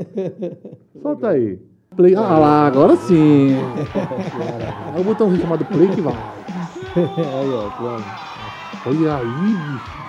Solta 1.01 1.29
aí. 1.29 1.59
Play. 1.95 2.15
Ah 2.15 2.39
lá, 2.39 2.65
agora 2.67 2.95
sim. 2.95 3.49
É 4.95 4.99
o 4.99 5.03
botãozinho 5.03 5.41
chamado 5.41 5.65
play 5.65 5.87
que 5.89 6.01
vai. 6.01 6.13
Aí, 7.41 7.53
ó, 7.53 7.69
plano. 7.77 8.03
Olha 8.85 9.15
aí, 9.17 9.25
bicho. 9.25 10.05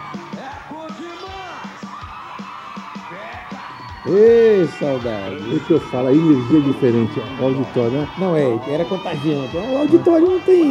Ei, 4.08 4.68
saudade. 4.78 5.34
O 5.52 5.60
que 5.60 5.70
eu 5.72 5.80
falo, 5.80 6.08
a 6.08 6.12
energia 6.12 6.58
é 6.58 6.62
diferente, 6.62 7.20
o 7.40 7.44
auditório, 7.44 7.90
né? 7.90 8.08
Não 8.18 8.36
é, 8.36 8.56
era 8.68 8.84
contagiante. 8.84 9.56
O 9.56 9.78
auditório 9.78 10.30
não 10.30 10.38
tem, 10.38 10.64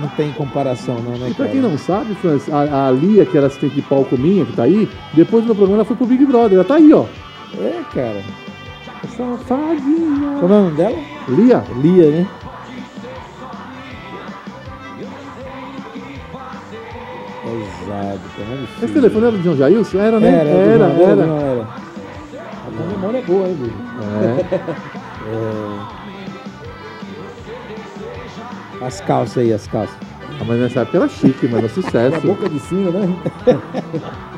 não 0.00 0.08
tem 0.16 0.32
comparação, 0.32 0.94
não, 1.02 1.12
né, 1.18 1.28
E 1.28 1.34
pra 1.34 1.44
cara? 1.44 1.50
quem 1.50 1.60
não 1.60 1.76
sabe, 1.76 2.14
Francis, 2.14 2.50
a, 2.50 2.86
a 2.86 2.90
Lia, 2.90 3.26
que 3.26 3.36
era 3.36 3.48
assistente 3.48 3.74
de 3.74 3.82
palco 3.82 4.16
minha, 4.16 4.46
que 4.46 4.54
tá 4.54 4.62
aí, 4.62 4.88
depois 5.12 5.42
do 5.44 5.48
meu 5.48 5.54
programa 5.54 5.78
ela 5.78 5.84
foi 5.84 5.96
pro 5.96 6.06
Big 6.06 6.24
Brother. 6.24 6.54
Ela 6.54 6.64
tá 6.64 6.76
aí, 6.76 6.94
ó. 6.94 7.04
É, 7.58 7.82
cara. 7.92 8.22
Safadinha. 9.16 10.38
Como 10.40 10.54
é 10.54 10.56
o 10.56 10.62
nome 10.62 10.76
dela? 10.76 10.98
Lia? 11.28 11.62
Lia, 11.76 12.10
né? 12.10 12.26
Tá? 17.86 18.84
Esse 18.84 18.92
telefone 18.94 19.26
era 19.26 19.36
do 19.36 19.42
João 19.42 19.56
Jailson? 19.56 19.98
Era, 19.98 20.20
né? 20.20 20.28
Era, 20.28 20.48
era. 20.48 20.60
era, 20.60 20.84
era. 20.84 21.22
era, 21.22 21.22
era. 21.22 21.62
A 21.62 22.70
tua 22.76 22.86
memória 22.86 23.18
é 23.18 23.22
boa, 23.22 23.48
hein, 23.48 23.56
bicho? 23.60 23.76
É. 28.80 28.86
As 28.86 29.00
calças 29.00 29.38
aí, 29.38 29.52
as 29.52 29.66
calças. 29.66 29.96
Ah, 30.40 30.44
mas 30.46 30.58
nessa 30.58 30.80
época 30.80 30.98
era 30.98 31.08
chique, 31.08 31.46
mano. 31.46 31.68
Sucesso. 31.68 32.20
boca 32.26 32.48
de 32.48 32.58
cima, 32.60 32.90
né? 32.90 33.16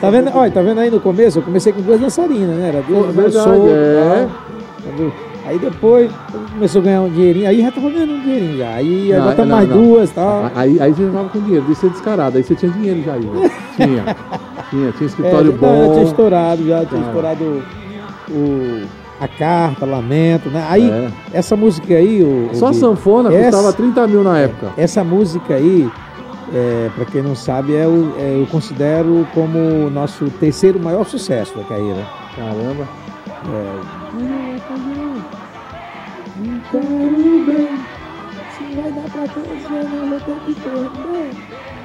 Tá 0.00 0.08
vendo? 0.08 0.30
Olha, 0.34 0.50
tá 0.50 0.62
vendo 0.62 0.80
aí 0.80 0.90
no 0.90 1.00
começo? 1.00 1.38
Eu 1.38 1.42
comecei 1.42 1.70
com 1.70 1.82
duas 1.82 2.00
dançarinas, 2.00 2.56
né? 2.56 2.68
Era 2.68 2.80
duas 2.80 3.06
Pô, 3.06 3.12
verdade, 3.12 3.44
solto, 3.44 3.68
é. 3.68 4.26
tal. 4.26 4.30
Entendeu? 4.86 5.12
Aí 5.46 5.58
depois 5.60 6.10
começou 6.54 6.80
a 6.80 6.84
ganhar 6.84 7.02
um 7.02 7.08
dinheirinho, 7.08 7.48
aí 7.48 7.62
já 7.62 7.70
tava 7.70 7.88
ganhando 7.88 8.14
um 8.14 8.20
dinheirinho 8.20 8.58
já. 8.58 8.68
Aí 8.70 9.08
Não, 9.10 9.18
agora 9.20 9.34
tá 9.36 9.44
mais 9.46 9.68
não. 9.68 9.76
duas 9.76 10.10
e 10.10 10.14
tal. 10.14 10.50
Aí, 10.56 10.80
aí 10.80 10.92
você 10.92 11.04
já 11.06 11.12
tava 11.12 11.28
com 11.28 11.40
dinheiro, 11.40 11.64
deixa 11.66 11.80
ser 11.82 11.90
descarado. 11.90 12.36
Aí 12.36 12.42
você 12.42 12.54
tinha 12.56 12.72
dinheiro 12.72 13.02
já 13.04 13.12
aí. 13.14 13.20
né? 13.24 13.50
Tinha. 13.76 14.16
Tinha, 14.70 14.92
tinha 14.92 15.06
escritório 15.06 15.52
É, 15.52 15.56
bom. 15.56 15.86
Já 15.86 15.92
tinha 15.92 16.04
estourado, 16.04 16.66
já 16.66 16.84
tinha 16.84 17.00
Cara. 17.00 17.06
estourado 17.06 17.62
o, 18.28 18.82
a 19.20 19.28
carta, 19.28 19.86
lamento, 19.86 20.48
né? 20.50 20.66
Aí, 20.68 20.90
É. 20.90 21.10
essa 21.32 21.54
música 21.54 21.94
aí, 21.94 22.22
o, 22.24 22.50
Só 22.54 22.70
o 22.70 22.74
sanfona 22.74 23.32
essa- 23.32 23.56
custava 23.56 23.72
30 23.72 24.06
mil 24.08 24.24
na 24.24 24.38
época. 24.40 24.72
essa 24.76 25.04
música 25.04 25.54
aí, 25.54 25.88
é, 26.52 26.90
para 26.96 27.04
quem 27.04 27.22
não 27.22 27.36
sabe, 27.36 27.76
é 27.76 27.86
o, 27.86 28.12
é, 28.18 28.40
eu 28.40 28.46
considero 28.50 29.24
como 29.32 29.58
o 29.86 29.90
nosso 29.90 30.24
terceiro 30.40 30.80
maior 30.80 31.04
sucesso 31.06 31.56
da 31.56 31.62
carreira. 31.62 32.04
Caramba. 32.34 32.84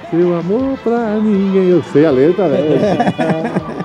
Seu 0.10 0.40
amor 0.40 0.78
pra 0.80 1.16
ninguém. 1.16 1.70
Eu 1.70 1.84
sei 1.84 2.06
a 2.06 2.12
letra, 2.12 2.50
velho. 2.50 2.80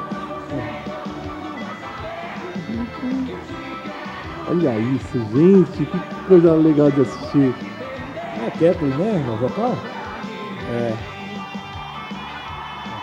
Olha 4.49 4.79
isso, 4.79 5.19
gente. 5.35 5.85
Que 5.85 5.99
coisa 6.29 6.55
legal 6.55 6.91
de 6.91 7.03
assistir. 7.03 7.55
É 8.47 8.51
Kathleen, 8.51 8.97
né? 8.97 9.25
No 9.27 9.37
vocal? 9.37 9.77
É. 10.71 10.95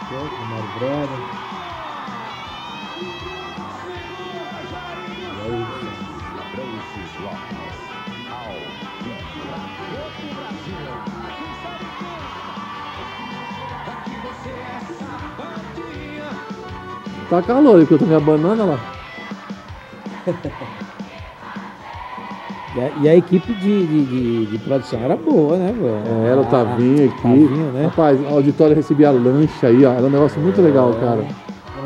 Kathleen, 0.10 0.47
Mário 0.49 0.69
Braga. 0.79 1.42
Tá 17.33 17.41
calor, 17.41 17.79
porque 17.79 17.95
eu 17.95 17.97
tô 17.97 18.05
minha 18.05 18.19
banana 18.19 18.63
lá. 18.63 18.79
E 22.75 22.81
a, 22.81 22.91
e 22.97 23.07
a 23.07 23.15
equipe 23.15 23.53
de, 23.53 23.85
de, 23.85 24.05
de- 24.05 24.45
de 24.47 24.57
produção 24.57 24.99
era 25.03 25.15
boa, 25.15 25.57
né, 25.57 25.71
pô? 25.77 25.85
É, 25.87 26.27
Era 26.29 26.41
o 26.41 26.45
Tavinho 26.45 27.05
aqui. 27.05 27.21
Tavinho, 27.21 27.71
né? 27.71 27.85
Rapaz, 27.85 28.19
o 28.19 28.25
auditório 28.27 28.75
recebia 28.75 29.11
lanche 29.11 29.63
aí, 29.63 29.85
ó. 29.85 29.93
Era 29.93 30.07
um 30.07 30.09
negócio 30.09 30.41
muito 30.41 30.59
legal, 30.59 30.91
cara. 30.95 31.23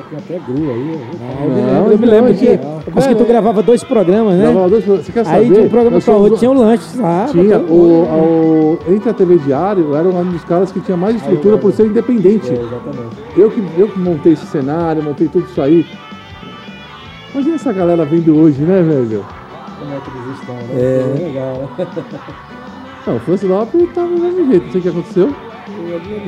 Tem 0.09 0.17
até 0.19 0.39
grua 0.51 0.73
aí. 0.73 0.99
Ah, 1.21 1.43
eu 1.43 1.49
me 1.49 1.61
Não, 1.61 1.67
lembro, 1.67 1.91
eu 1.91 1.97
me 1.99 2.05
não, 2.05 2.13
lembro 2.13 2.31
é 2.31 2.33
que. 2.33 2.45
que- 2.57 2.65
Eu 2.87 2.93
consegui 2.93 3.15
tu 3.15 3.25
gravava 3.25 3.61
dois 3.61 3.83
programas, 3.83 4.35
né? 4.35 4.43
Gravava 4.45 4.69
dois 4.69 4.83
programas. 4.83 5.05
Você 5.05 5.11
quer 5.11 5.25
saber? 5.25 5.37
Aí 5.37 5.49
de 5.49 5.59
um 5.59 5.69
programa 5.69 5.99
pra 6.01 6.13
outro 6.15 6.37
tinha 6.37 6.51
um 6.51 6.57
lanche 6.57 6.97
lá. 6.97 7.23
pra 7.25 7.41
Tinha. 7.41 7.57
O, 7.59 7.73
o- 7.73 8.79
entre 8.93 9.09
a 9.09 9.13
TV 9.13 9.37
Diário, 9.39 9.83
eu 9.89 9.95
era 9.97 10.07
um 10.07 10.23
dos 10.31 10.43
caras 10.45 10.71
que 10.71 10.79
tinha 10.79 10.95
mais 10.95 11.15
estrutura 11.17 11.55
eu 11.55 11.59
por 11.59 11.73
ser 11.73 11.87
independente. 11.87 12.49
É, 12.49 12.53
exatamente. 12.53 13.15
Eu 13.35 13.51
que, 13.51 13.63
eu 13.77 13.87
que 13.89 13.99
montei 13.99 14.33
esse 14.33 14.45
cenário, 14.45 15.03
montei 15.03 15.27
tudo 15.27 15.45
isso 15.45 15.61
aí. 15.61 15.85
Imagina 17.33 17.55
essa 17.55 17.73
galera 17.73 18.05
vendo 18.05 18.35
hoje, 18.37 18.61
né, 18.61 18.81
velho? 18.81 19.25
Como 19.79 19.93
é 19.93 19.99
que 19.99 20.09
eles 20.17 20.39
estão, 20.39 20.55
né? 20.55 20.63
É. 20.73 21.13
Isso 21.15 21.23
legal, 21.25 21.69
né? 21.77 21.87
Não, 23.05 23.15
o 23.15 23.19
Francis 23.19 23.49
Lopes 23.49 23.89
tá 23.93 24.01
do 24.03 24.09
mesmo 24.19 24.47
jeito, 24.51 24.65
não 24.65 24.71
sei 24.71 24.79
o 24.79 24.83
que 24.83 24.89
aconteceu. 24.89 25.33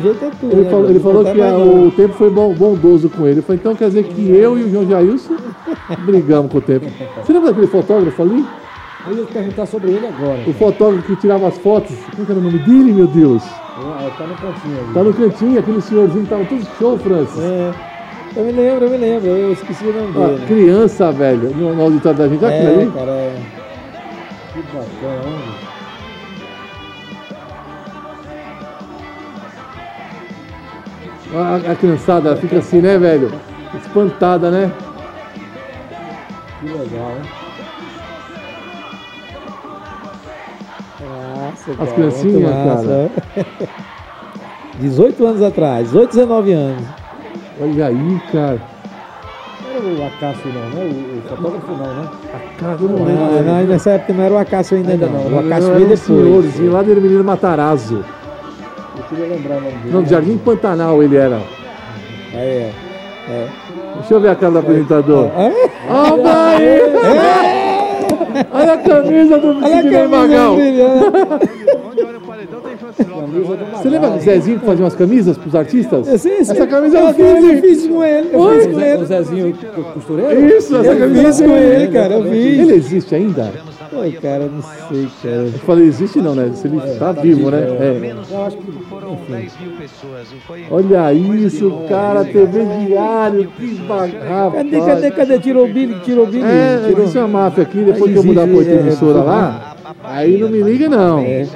Jeito 0.01 0.25
é 0.25 0.29
tudo, 0.39 0.51
Ele 0.53 0.61
né, 0.63 0.69
falou, 0.69 0.89
ele 0.89 0.99
falou 0.99 1.23
que 1.25 1.41
a- 1.41 1.57
o 1.57 1.91
tempo 1.91 2.13
foi 2.13 2.29
bondoso 2.29 3.09
com 3.09 3.27
ele. 3.27 3.41
Falei, 3.41 3.59
então 3.59 3.75
quer 3.75 3.87
dizer 3.87 4.03
que 4.03 4.29
eu 4.29 4.57
e 4.57 4.63
o 4.63 4.69
João 4.71 4.87
Jailson 4.87 5.35
brigamos 6.05 6.51
com 6.51 6.57
o 6.57 6.61
tempo. 6.61 6.85
Você 7.23 7.33
lembra 7.33 7.49
daquele 7.49 7.67
fotógrafo 7.67 8.21
ali? 8.21 8.45
Eu 9.07 9.17
ia 9.17 9.25
perguntar 9.25 9.65
sobre 9.65 9.91
ele 9.91 10.05
agora. 10.07 10.39
O 10.45 10.53
fotógrafo 10.53 11.07
que 11.07 11.15
tirava 11.15 11.47
as 11.47 11.57
fotos. 11.57 11.95
Como 12.11 12.25
que 12.25 12.31
era 12.31 12.39
o 12.39 12.43
nome 12.43 12.59
dele, 12.59 12.91
meu 12.93 13.07
Deus? 13.07 13.41
Ah, 13.45 14.09
Tá 14.17 14.25
no 14.27 14.35
cantinho 14.35 14.77
ali. 14.83 14.93
Tá 14.93 15.03
no 15.03 15.13
cantinho, 15.13 15.59
aquele 15.59 15.81
senhorzinho 15.81 16.23
que 16.25 16.29
tava 16.29 16.45
todo 16.45 16.67
show, 16.77 16.97
Francis. 16.99 17.39
É, 17.41 17.71
eu 18.35 18.43
me 18.43 18.51
lembro, 18.51 18.85
eu 18.85 18.89
me 18.91 18.97
lembro. 18.97 19.29
Eu 19.29 19.53
esqueci 19.53 19.85
o 19.85 19.93
nome 19.93 20.11
dele. 20.35 20.45
criança, 20.47 21.11
velho, 21.11 21.49
no, 21.55 21.73
no 21.75 21.83
auditório 21.83 22.17
da 22.17 22.27
gente. 22.27 22.43
Olha 22.43 22.55
aquilo 22.55 22.71
É, 22.71 22.81
ali. 22.83 22.91
cara, 22.91 23.11
é. 23.11 23.35
Que 24.53 24.59
bacana, 24.59 25.35
A, 31.33 31.71
a 31.71 31.75
criançada 31.75 32.35
fica 32.35 32.57
assim, 32.57 32.81
né, 32.81 32.97
velho? 32.97 33.31
Espantada, 33.75 34.49
né? 34.49 34.71
Que 36.59 36.65
legal, 36.67 37.11
hein? 37.11 37.29
Nossa, 41.01 41.71
As 41.71 41.77
cara, 41.77 41.91
criancinhas, 41.91 42.65
massa. 42.65 43.11
18 44.79 45.25
anos 45.25 45.41
atrás, 45.41 45.87
18, 45.87 46.09
19 46.15 46.51
anos. 46.53 46.83
Olha 47.61 47.87
aí, 47.87 48.21
cara. 48.31 48.61
Não 49.61 49.71
era 49.71 50.01
o 50.01 50.07
Acácio 50.07 50.51
não, 50.53 50.69
né? 50.69 50.83
O, 50.83 51.17
o 51.17 51.21
fotógrafo 51.29 51.71
não, 51.71 51.93
né? 51.93 52.09
A 52.33 52.59
cara, 52.59 52.77
eu 52.81 52.89
não. 52.89 53.05
Ah, 53.05 53.41
não, 53.41 53.67
nessa 53.67 53.91
época 53.91 54.13
não 54.13 54.23
era 54.23 54.33
o 54.33 54.37
Acácio 54.37 54.77
ainda, 54.77 54.91
Ainda 54.93 55.05
não. 55.05 55.29
não, 55.29 55.37
O 55.37 55.39
Acácio 55.45 55.67
veio 55.73 55.79
depois. 55.81 55.99
senhorzinho 55.99 56.71
lá 56.71 56.81
do 56.81 56.95
menino 57.01 57.23
Matarazzo. 57.23 58.03
Eu 58.99 59.03
queria 59.09 59.35
lembrar 59.35 59.57
o 59.57 59.61
nome 59.61 59.71
dele. 59.77 59.93
Não, 59.93 60.03
do 60.03 60.09
Jardim 60.09 60.37
Pantanal 60.37 61.01
ele 61.03 61.15
era. 61.17 61.39
É, 62.33 62.69
é. 63.29 63.47
Deixa 63.99 64.13
eu 64.13 64.19
ver 64.21 64.29
a 64.29 64.35
cara 64.35 64.51
do 64.53 64.59
apresentador. 64.59 65.25
É? 65.37 65.51
Olha 65.89 66.47
aí! 66.47 66.79
Olha 68.51 68.73
a 68.73 68.77
camisa 68.77 69.37
do 69.39 69.47
Olha 69.47 69.57
a 69.57 69.81
Sidney 69.81 69.91
camisa 69.91 70.07
Magal. 70.07 70.53
Onde 70.53 70.81
olha 72.03 72.17
o 72.17 72.21
paredão 72.21 72.59
tem 72.61 72.77
Francis 72.77 73.07
Lopes. 73.07 73.31
Camisa 73.31 73.55
do 73.55 73.65
Você 73.77 73.89
lembra 73.89 74.09
do 74.11 74.19
Zezinho 74.19 74.59
que 74.59 74.65
fazia 74.65 74.85
umas 74.85 74.95
camisas 74.95 75.37
pros 75.37 75.55
artistas? 75.55 76.07
Sim, 76.07 76.17
sim. 76.17 76.51
Essa 76.51 76.67
camisa 76.67 76.97
eu 76.99 77.07
eu 77.07 77.13
fiz, 77.13 77.25
eu 77.25 77.61
fiz. 77.61 77.87
com 77.87 78.03
ele. 78.03 78.29
Eu 78.31 78.49
fiz 78.49 78.65
O 78.65 78.69
com 78.71 78.79
ele. 78.81 79.03
o 79.03 79.05
Zezinho 79.05 79.57
costureiro? 79.93 80.45
Isso, 80.57 80.75
essa 80.77 80.87
Eu 80.91 80.99
camisa. 80.99 81.23
fiz 81.23 81.41
com 81.41 81.55
ele, 81.57 81.87
cara. 81.87 82.13
Eu 82.13 82.23
fiz. 82.23 82.59
Ele 82.59 82.73
existe 82.73 83.15
ainda? 83.15 83.51
Pô, 83.89 84.21
cara, 84.21 84.45
não 84.45 84.61
sei, 84.61 85.07
cara. 85.21 85.43
Eu 85.43 85.59
falei, 85.59 85.87
existe 85.87 86.19
não, 86.21 86.35
né? 86.35 86.51
Se 86.53 86.67
ele 86.67 86.79
tá 86.97 87.11
vivo, 87.11 87.49
né? 87.49 87.61
É. 87.61 88.15
Eu 88.31 88.45
acho 88.45 88.57
que, 88.57 88.71
foram 88.85 89.17
10 89.27 89.59
mil 89.59 89.71
pessoas. 89.71 90.27
Foi 90.45 90.65
Olha 90.69 91.13
isso, 91.13 91.71
cara, 91.89 92.23
TV 92.23 92.65
Diário, 92.85 93.49
que 93.57 93.75
bacana. 93.75 94.51
Cadê, 94.51 94.79
cadê, 94.79 95.11
cadê? 95.11 95.39
Tirou 95.39 95.65
o 95.65 95.73
Billy, 95.73 95.95
tirou 96.03 96.25
o 96.25 96.27
Billy. 96.27 96.43
É, 96.43 96.83
tirou. 96.85 97.01
existe 97.01 97.17
uma 97.17 97.27
máfia 97.27 97.63
aqui, 97.63 97.79
depois 97.79 98.11
que 98.11 98.17
eu 98.17 98.23
mudar 98.23 98.47
pra 98.47 98.55
outra 98.55 98.71
é, 98.73 98.79
emissora 98.79 99.23
lá, 99.23 99.75
aí 100.03 100.37
não 100.37 100.49
me 100.49 100.61
liga 100.61 100.87
não. 100.87 101.19
É 101.19 101.47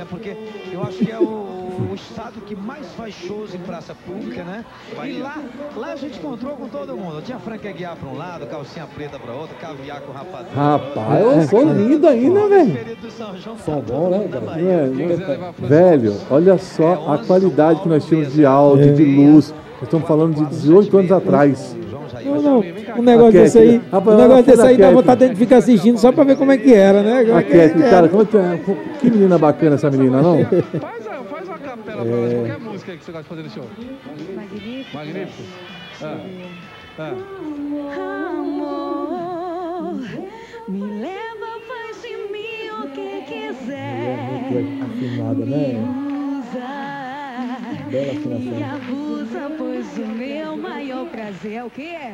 shows 3.25 3.53
em 3.53 3.59
praça 3.59 3.95
pública, 4.05 4.43
né? 4.43 4.65
E 5.05 5.19
lá, 5.19 5.37
lá 5.75 5.93
a 5.93 5.95
gente 5.95 6.17
encontrou 6.17 6.55
com 6.55 6.67
todo 6.67 6.95
mundo. 6.95 7.21
Tinha 7.23 7.39
Frank 7.39 7.67
Aguiar 7.67 7.95
pra 7.95 8.09
um 8.09 8.17
lado, 8.17 8.45
calcinha 8.47 8.85
preta 8.95 9.19
pra 9.19 9.33
outro, 9.33 9.55
caviar 9.59 10.01
com 10.01 10.11
rapadura. 10.11 10.55
Rapaz, 10.55 11.21
eu 11.21 11.41
sou 11.43 11.63
lindo 11.73 12.07
ainda, 12.07 12.47
velho. 12.47 12.97
São 13.65 13.81
bom, 13.81 14.09
né. 14.09 14.29
É, 14.57 15.65
Velho, 15.67 16.15
olha 16.29 16.57
só 16.57 17.13
a 17.13 17.17
qualidade 17.19 17.81
que 17.81 17.89
nós 17.89 18.05
tínhamos 18.05 18.33
de 18.33 18.45
áudio, 18.45 18.93
de 18.93 19.03
luz. 19.03 19.53
Nós 19.75 19.83
estamos 19.83 20.07
falando 20.07 20.35
de 20.35 20.45
18 20.45 20.97
anos 20.97 21.11
atrás. 21.11 21.75
Não, 22.25 22.41
não. 22.41 22.63
Um 22.97 23.01
negócio 23.01 23.33
desse 23.33 23.59
aí, 23.59 23.81
rapaz, 23.91 24.17
um 24.17 24.21
negócio 24.21 24.43
desse 24.45 24.61
aí 24.61 24.77
da 24.77 24.87
dá 24.87 24.93
vontade 24.93 25.29
de 25.29 25.35
ficar 25.35 25.57
assistindo 25.57 25.97
só 25.97 26.11
pra 26.11 26.23
ver 26.23 26.37
como 26.37 26.51
é 26.51 26.57
que 26.57 26.73
era, 26.73 27.01
né? 27.01 27.33
A 27.33 27.39
é 27.39 27.43
Cat, 27.43 27.81
era. 27.81 27.89
cara, 27.89 28.09
como 28.09 28.23
é- 28.23 28.59
que 28.99 29.09
menina 29.09 29.37
bacana 29.37 29.75
essa 29.75 29.89
menina, 29.89 30.21
não? 30.21 30.37
Faz, 31.85 31.97
a- 31.97 32.03
faz 32.03 32.03
uma 32.03 32.03
capela 32.03 32.05
pra 32.05 32.15
nós, 32.15 32.33
qualquer 32.33 32.59
música 32.59 32.97
que 32.97 33.03
você 33.03 33.11
gosta 33.11 33.23
de 33.23 33.29
fazer 33.29 33.43
no 33.43 33.49
show. 33.49 33.69
Magnífico. 34.35 34.97
Magnífico. 34.97 35.43
Ah, 36.01 36.17
ah. 36.99 37.13
Amor, 38.39 39.99
me 40.67 40.81
leva, 41.01 41.49
faz 41.67 42.01
de 42.01 42.15
mim 42.31 42.69
o 42.71 42.89
que 42.91 43.21
quiser. 43.25 44.19
Afinada, 44.83 45.45
né? 45.45 45.65
Usa 46.39 46.71
Bela 47.89 48.11
afinação. 48.13 48.59
e 48.59 48.63
abusa, 48.63 49.51
pois 49.57 49.97
o 49.97 50.05
meu 50.07 50.57
maior 50.57 51.05
prazer 51.09 51.53
é 51.53 51.63
o 51.63 51.69
quê? 51.69 52.13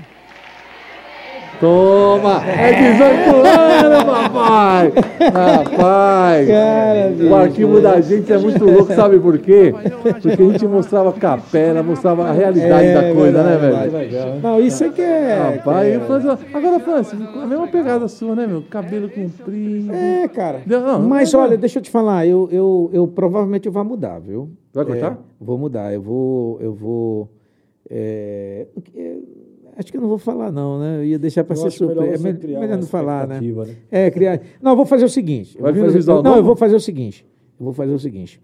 Toma! 1.60 2.42
É 2.46 2.92
18 2.94 3.36
anos, 3.46 4.04
papai! 4.06 4.94
Rapaz! 5.34 6.48
Cara, 6.48 7.14
o 7.30 7.36
arquivo 7.36 7.82
da 7.82 8.00
gente 8.00 8.32
é 8.32 8.38
muito 8.38 8.64
louco, 8.64 8.94
sabe 8.94 9.20
por 9.20 9.38
quê? 9.40 9.74
Porque 10.22 10.42
a 10.42 10.52
gente 10.52 10.68
mostrava 10.68 11.12
capela, 11.12 11.84
mostrava 11.84 12.30
a 12.30 12.32
realidade 12.32 12.88
É, 12.88 12.94
da 12.94 13.14
coisa, 13.14 13.44
né, 13.44 13.58
verdade, 13.58 13.90
velho? 13.90 14.12
Né? 14.12 14.40
Não, 14.42 14.60
isso 14.62 14.86
é 14.86 14.90
que 14.90 15.02
é. 15.02 15.56
Rapaz, 15.58 15.94
eu 15.94 16.02
falei 16.02 16.32
assim, 16.32 16.46
agora, 16.54 16.80
Francis, 16.80 17.20
a 17.22 17.46
mesma 17.46 17.68
pegada 17.68 18.08
sua, 18.08 18.36
né, 18.36 18.48
meu? 18.48 18.62
Cabelo 18.70 19.10
comprido. 19.10 19.94
É, 19.94 20.30
cara. 20.30 20.62
Não, 20.66 20.80
não, 20.82 21.10
Mas 21.10 21.34
não, 21.34 21.42
olha, 21.42 21.58
deixa 21.58 21.80
eu 21.80 21.84
te 21.84 21.92
falar, 21.92 22.26
eu, 22.26 22.48
eu, 22.54 22.90
eu 22.94 23.06
provavelmente 23.06 23.66
eu 23.66 23.72
vou 23.74 23.84
mudar, 23.84 24.20
viu? 24.20 24.50
Vai 24.74 24.86
cortar? 24.86 25.12
É, 25.12 25.18
vou 25.42 25.58
mudar, 25.58 25.94
eu 25.94 26.02
vou. 26.02 26.58
Eu 26.62 26.74
vou 26.74 27.30
é, 27.90 28.68
é, 28.96 29.16
acho 29.80 29.92
que 29.92 29.98
eu 29.98 30.02
não 30.02 30.10
vou 30.10 30.18
falar, 30.18 30.52
não, 30.52 30.80
né? 30.80 30.98
Eu 31.00 31.06
ia 31.06 31.20
deixar 31.20 31.44
para 31.44 31.54
Eu 31.56 31.62
ser 31.62 31.68
acho 31.68 31.88
melhor 31.88 32.04
surpresa. 32.04 32.30
É 32.30 32.34
melhor 32.60 32.68
uma 32.68 32.78
não 32.78 32.88
falar, 32.88 33.28
né? 33.28 33.40
né? 33.42 33.76
É, 33.90 34.12
criar. 34.12 34.40
Não, 34.62 34.72
eu 34.72 34.76
vou 34.78 34.86
fazer 34.86 35.06
o 35.06 35.10
seguinte. 35.10 35.56
eu 35.58 35.64
Vai 35.64 35.72
vir 35.74 35.82
fazer- 35.82 35.98
visual 35.98 36.22
Não, 36.22 36.32
eu 36.32 36.36
novo? 36.38 36.48
vou 36.48 36.56
fazer 36.56 36.76
o 36.76 36.80
seguinte. 36.80 37.26
Eu 37.60 37.64
vou 37.64 37.74
fazer 37.74 37.94
o 37.94 38.00
seguinte. 38.00 38.42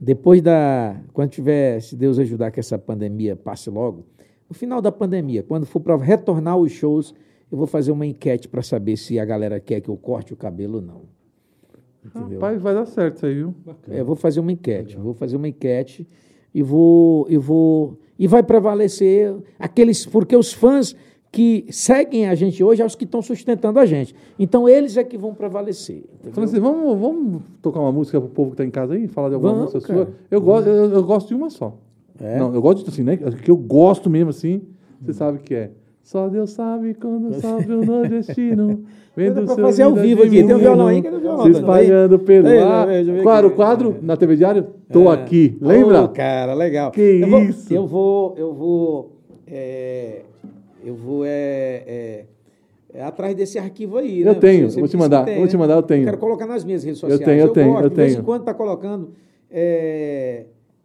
Depois 0.00 0.40
da. 0.42 0.96
Quando 1.12 1.30
tiver, 1.30 1.80
se 1.80 1.94
Deus 1.96 2.18
ajudar 2.18 2.50
que 2.50 2.60
essa 2.60 2.78
pandemia 2.78 3.36
passe 3.36 3.68
logo, 3.70 4.04
no 4.48 4.54
final 4.54 4.80
da 4.80 4.90
pandemia, 4.92 5.42
quando 5.42 5.66
for 5.66 5.80
para 5.80 5.96
retornar 5.96 6.56
os 6.56 6.72
shows, 6.72 7.14
eu 7.50 7.58
vou 7.58 7.66
fazer 7.66 7.92
uma 7.92 8.06
enquete 8.06 8.48
para 8.48 8.62
saber 8.62 8.96
se 8.96 9.18
a 9.18 9.24
galera 9.24 9.58
quer 9.60 9.80
que 9.80 9.88
eu 9.88 9.96
corte 9.96 10.32
o 10.32 10.36
cabelo 10.36 10.76
ou 10.76 10.82
não. 10.82 11.02
Entendeu? 12.04 12.38
Rapaz, 12.38 12.62
vai 12.62 12.74
dar 12.74 12.86
certo 12.86 13.16
isso 13.16 13.26
aí, 13.26 13.34
viu? 13.34 13.54
É, 13.88 14.00
eu 14.00 14.04
vou 14.04 14.16
fazer 14.16 14.40
uma 14.40 14.52
enquete, 14.52 14.96
vou 14.96 15.12
fazer 15.12 15.36
uma 15.36 15.48
enquete 15.48 16.08
e 16.54 16.62
vou, 16.62 17.26
e 17.28 17.36
vou 17.36 17.98
e 18.18 18.26
vai 18.26 18.42
prevalecer 18.42 19.34
aqueles 19.58 20.04
porque 20.04 20.36
os 20.36 20.52
fãs 20.52 20.96
que 21.30 21.66
seguem 21.70 22.28
a 22.28 22.34
gente 22.34 22.64
hoje 22.64 22.78
são 22.78 22.86
os 22.86 22.94
que 22.94 23.04
estão 23.04 23.20
sustentando 23.20 23.78
a 23.78 23.86
gente. 23.86 24.14
Então 24.38 24.68
eles 24.68 24.96
é 24.96 25.04
que 25.04 25.18
vão 25.18 25.34
prevalecer. 25.34 26.04
Falei 26.32 26.48
assim, 26.48 26.60
vamos, 26.60 26.98
vamos 26.98 27.42
tocar 27.60 27.80
uma 27.80 27.92
música 27.92 28.20
pro 28.20 28.30
povo 28.30 28.50
que 28.52 28.56
tá 28.56 28.64
em 28.64 28.70
casa 28.70 28.94
aí? 28.94 29.06
Falar 29.06 29.28
de 29.28 29.34
alguma 29.34 29.52
Vamos, 29.52 29.74
música 29.74 29.92
cara. 29.92 30.06
sua? 30.06 30.14
Eu 30.30 30.40
gosto, 30.40 30.68
eu, 30.68 30.90
eu 30.90 31.04
gosto 31.04 31.28
de 31.28 31.34
uma 31.34 31.50
só. 31.50 31.76
É? 32.20 32.38
Não, 32.38 32.52
eu 32.54 32.60
gosto 32.60 32.82
de 32.82 32.90
assim, 32.90 33.02
né? 33.02 33.16
Que 33.16 33.50
eu 33.50 33.56
gosto 33.56 34.10
mesmo 34.10 34.30
assim, 34.30 34.62
você 35.00 35.12
sabe 35.12 35.38
que 35.38 35.54
é. 35.54 35.70
Só 36.08 36.26
Deus 36.26 36.52
sabe 36.52 36.94
quando 36.94 37.34
sabe 37.34 37.68
o 37.70 37.84
nordestino. 37.84 38.82
Vendo 39.14 39.46
seu 39.46 39.56
fazer 39.58 39.82
ao 39.82 39.94
vivo 39.94 40.22
aqui. 40.22 40.42
Tem 40.42 40.54
um 40.54 40.58
violão 40.58 40.86
aí, 40.86 41.02
cadê 41.02 41.16
o 41.16 41.20
violão? 41.20 41.44
Se 41.44 41.50
espalhando 41.50 42.18
pelo 42.18 42.48
ar. 42.48 42.88
eu 42.88 43.30
era 43.30 43.46
o 43.46 43.50
quadro 43.50 43.98
na 44.00 44.16
TV 44.16 44.36
Diário? 44.36 44.68
Tô 44.90 45.10
aqui. 45.10 45.58
Lembra? 45.60 46.04
Ô, 46.04 46.08
cara, 46.08 46.54
legal. 46.54 46.92
Que 46.92 47.20
eu 47.20 47.28
vou, 47.28 47.42
isso? 47.42 47.74
Eu 47.74 47.86
vou, 47.86 48.34
eu 48.38 48.54
vou, 48.54 49.12
é, 49.46 50.22
eu 50.82 50.94
vou 50.94 51.26
é, 51.26 51.82
é, 51.86 52.24
é 52.94 53.02
atrás 53.02 53.34
desse 53.34 53.58
arquivo 53.58 53.98
aí. 53.98 54.22
Eu 54.22 54.32
né? 54.32 54.34
tenho, 54.40 54.70
Você 54.70 54.80
vou 54.80 54.88
te 54.88 54.92
que 54.92 54.96
mandar, 54.96 55.26
tem, 55.26 55.36
vou 55.36 55.46
te 55.46 55.52
né? 55.52 55.58
mandar, 55.58 55.74
eu 55.74 55.82
tenho. 55.82 56.04
Quero 56.06 56.16
colocar 56.16 56.46
nas 56.46 56.64
minhas 56.64 56.84
redes 56.84 57.02
Eu 57.02 57.10
sociais. 57.10 57.30
tenho, 57.30 57.48
eu 57.48 57.52
tenho, 57.52 57.72
gosto, 57.72 57.84
eu 57.84 57.90
De 57.90 57.96
vez 57.96 58.12
tenho. 58.12 58.22
em 58.22 58.24
quando 58.24 58.44
tá 58.44 58.54
colocando. 58.54 59.10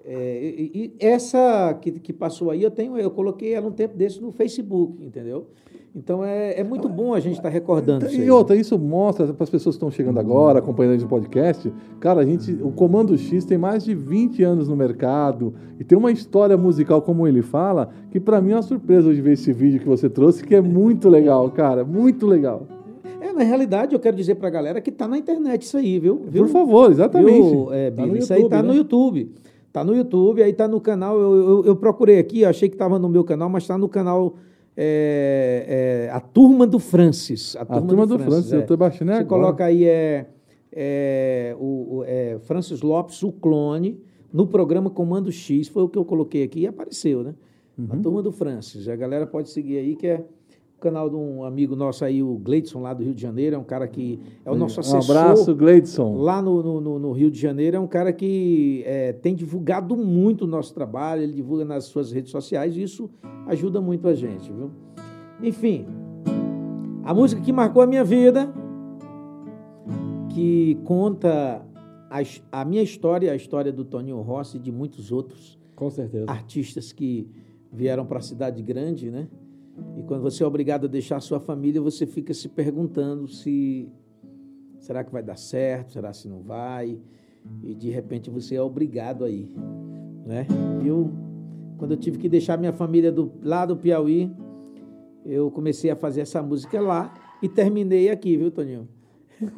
É, 0.05 0.53
e, 0.57 0.71
e 0.73 1.05
essa 1.05 1.73
que, 1.81 1.91
que 1.91 2.11
passou 2.11 2.51
aí, 2.51 2.61
eu 2.61 2.71
tenho, 2.71 2.97
eu 2.97 3.09
coloquei 3.09 3.53
ela 3.53 3.67
um 3.67 3.71
tempo 3.71 3.95
desse 3.95 4.21
no 4.21 4.31
Facebook, 4.31 5.03
entendeu? 5.03 5.47
Então 5.95 6.25
é, 6.25 6.59
é 6.59 6.63
muito 6.63 6.89
bom 6.89 7.13
a 7.13 7.19
gente 7.19 7.35
estar 7.35 7.49
recordando 7.49 8.05
isso. 8.07 8.17
E 8.17 8.23
aí. 8.23 8.29
outra, 8.31 8.55
isso 8.55 8.77
mostra 8.79 9.31
para 9.31 9.43
as 9.43 9.49
pessoas 9.49 9.75
que 9.75 9.77
estão 9.77 9.91
chegando 9.91 10.19
agora, 10.19 10.57
acompanhando 10.57 10.93
a 10.93 10.95
gente 10.95 11.03
no 11.03 11.09
podcast, 11.09 11.71
cara, 11.99 12.21
a 12.21 12.25
gente, 12.25 12.51
o 12.51 12.71
Comando 12.71 13.15
X 13.15 13.45
tem 13.45 13.59
mais 13.59 13.85
de 13.85 13.93
20 13.93 14.43
anos 14.43 14.67
no 14.67 14.75
mercado 14.75 15.53
e 15.79 15.83
tem 15.83 15.95
uma 15.95 16.11
história 16.11 16.57
musical, 16.57 17.01
como 17.01 17.27
ele 17.27 17.43
fala, 17.43 17.89
que 18.09 18.19
para 18.19 18.41
mim 18.41 18.51
é 18.51 18.55
uma 18.55 18.63
surpresa 18.63 19.13
de 19.13 19.21
ver 19.21 19.33
esse 19.33 19.53
vídeo 19.53 19.79
que 19.79 19.87
você 19.87 20.09
trouxe, 20.09 20.43
que 20.43 20.55
é 20.55 20.61
muito 20.61 21.07
legal, 21.09 21.49
cara, 21.51 21.85
muito 21.85 22.25
legal. 22.25 22.67
É, 23.21 23.31
na 23.31 23.43
realidade, 23.43 23.93
eu 23.93 23.99
quero 23.99 24.17
dizer 24.17 24.35
pra 24.35 24.49
galera 24.49 24.81
que 24.81 24.91
tá 24.91 25.07
na 25.07 25.17
internet 25.17 25.61
isso 25.61 25.77
aí, 25.77 25.99
viu? 25.99 26.23
viu? 26.27 26.43
Por 26.43 26.51
favor, 26.51 26.91
exatamente. 26.91 27.49
Viu, 27.49 27.71
é, 27.71 27.91
Tá 27.91 28.05
isso 28.07 28.33
aí 28.33 28.41
YouTube, 28.41 28.49
tá 28.49 28.63
né? 28.63 28.67
no 28.67 28.75
YouTube. 28.75 29.31
Tá 29.73 29.83
no 29.83 29.95
YouTube, 29.95 30.43
aí 30.43 30.53
tá 30.53 30.67
no 30.67 30.79
canal. 30.79 31.19
Eu, 31.19 31.33
eu, 31.35 31.65
eu 31.65 31.75
procurei 31.75 32.19
aqui, 32.19 32.45
achei 32.45 32.69
que 32.69 32.75
estava 32.75 32.99
no 32.99 33.09
meu 33.09 33.23
canal, 33.23 33.49
mas 33.49 33.65
tá 33.65 33.75
no 33.75 33.89
canal 33.89 34.35
é, 34.77 36.05
é, 36.07 36.11
A 36.13 36.19
Turma 36.19 36.67
do 36.67 36.77
Francis. 36.77 37.55
A 37.55 37.65
turma 37.65 38.05
do 38.05 38.19
Francis, 38.19 38.51
eu 38.51 38.65
tô 38.67 38.77
baixando 38.77 39.11
Você 39.11 39.17
agora. 39.21 39.27
coloca 39.41 39.65
aí 39.65 39.83
é, 39.85 40.27
é, 40.71 41.55
o, 41.59 41.97
o- 41.97 42.03
é, 42.05 42.37
Francis 42.43 42.81
Lopes, 42.83 43.23
o 43.23 43.31
clone, 43.31 43.99
no 44.31 44.45
programa 44.45 44.91
Comando 44.91 45.31
X, 45.31 45.67
foi 45.67 45.81
o 45.83 45.89
que 45.89 45.97
eu 45.97 46.05
coloquei 46.05 46.43
aqui 46.43 46.61
e 46.61 46.67
apareceu, 46.67 47.23
né? 47.23 47.33
Uhum. 47.75 47.87
A 47.91 47.97
Turma 47.97 48.21
do 48.21 48.31
Francis. 48.31 48.87
A 48.87 48.95
galera 48.95 49.25
pode 49.25 49.49
seguir 49.49 49.79
aí, 49.79 49.95
que 49.95 50.05
é 50.05 50.23
canal 50.83 51.09
de 51.09 51.15
um 51.15 51.43
amigo 51.43 51.75
nosso 51.75 52.03
aí, 52.05 52.21
o 52.21 52.37
Gleidson, 52.37 52.81
lá 52.81 52.93
do 52.93 53.03
Rio 53.03 53.13
de 53.15 53.21
Janeiro, 53.21 53.55
é 53.55 53.59
um 53.59 53.63
cara 53.63 53.87
que 53.87 54.19
é 54.45 54.51
o 54.51 54.55
nosso 54.55 54.77
Um 54.77 54.81
assessor. 54.81 55.17
abraço, 55.17 55.55
Gleidson. 55.55 56.15
Lá 56.17 56.41
no, 56.41 56.81
no- 56.81 56.99
no- 56.99 57.11
Rio 57.13 57.31
de 57.31 57.39
Janeiro 57.39 57.77
é 57.77 57.79
um 57.79 57.87
cara 57.87 58.11
que 58.11 58.83
é, 58.85 59.13
tem 59.13 59.33
divulgado 59.33 59.95
muito 59.95 60.43
o 60.43 60.47
nosso 60.47 60.73
trabalho, 60.73 61.21
ele 61.23 61.33
divulga 61.33 61.63
nas 61.65 61.85
suas 61.85 62.11
redes 62.11 62.31
sociais 62.31 62.75
e 62.75 62.83
isso 62.83 63.09
ajuda 63.47 63.79
muito 63.81 64.07
a 64.07 64.13
gente, 64.13 64.51
viu? 64.51 64.69
Enfim, 65.41 65.85
a 67.03 67.13
música 67.13 67.41
que 67.41 67.51
marcou 67.51 67.81
a 67.81 67.87
minha 67.87 68.03
vida, 68.03 68.51
que 70.29 70.77
conta 70.83 71.65
a, 72.09 72.19
a 72.61 72.65
minha 72.65 72.81
história, 72.81 73.31
a 73.31 73.35
história 73.35 73.71
do 73.71 73.85
Toninho 73.85 74.21
Rossi 74.21 74.57
e 74.57 74.59
de 74.59 74.71
muitos 74.71 75.11
outros 75.11 75.57
Com 75.75 75.89
certeza. 75.89 76.25
artistas 76.29 76.91
que 76.91 77.27
vieram 77.71 78.05
para 78.05 78.19
a 78.19 78.21
cidade 78.21 78.61
grande, 78.61 79.09
né? 79.11 79.27
E 79.97 80.03
quando 80.03 80.21
você 80.21 80.43
é 80.43 80.47
obrigado 80.47 80.85
a 80.85 80.87
deixar 80.87 81.17
a 81.17 81.21
sua 81.21 81.39
família, 81.39 81.81
você 81.81 82.05
fica 82.05 82.33
se 82.33 82.47
perguntando 82.49 83.27
se 83.27 83.89
será 84.79 85.03
que 85.03 85.11
vai 85.11 85.23
dar 85.23 85.37
certo, 85.37 85.93
será 85.93 86.11
se 86.13 86.27
não 86.27 86.41
vai, 86.41 86.97
e 87.63 87.73
de 87.73 87.89
repente 87.89 88.29
você 88.29 88.55
é 88.55 88.61
obrigado 88.61 89.23
a 89.23 89.29
ir, 89.29 89.49
né? 90.25 90.45
Eu 90.85 91.09
quando 91.77 91.91
eu 91.91 91.97
tive 91.97 92.17
que 92.17 92.29
deixar 92.29 92.57
minha 92.57 92.71
família 92.71 93.11
do 93.11 93.31
lá 93.41 93.65
do 93.65 93.75
Piauí, 93.75 94.31
eu 95.25 95.49
comecei 95.51 95.89
a 95.89 95.95
fazer 95.95 96.21
essa 96.21 96.41
música 96.41 96.79
lá 96.79 97.13
e 97.41 97.49
terminei 97.49 98.09
aqui, 98.09 98.37
viu, 98.37 98.51
Toninho? 98.51 98.87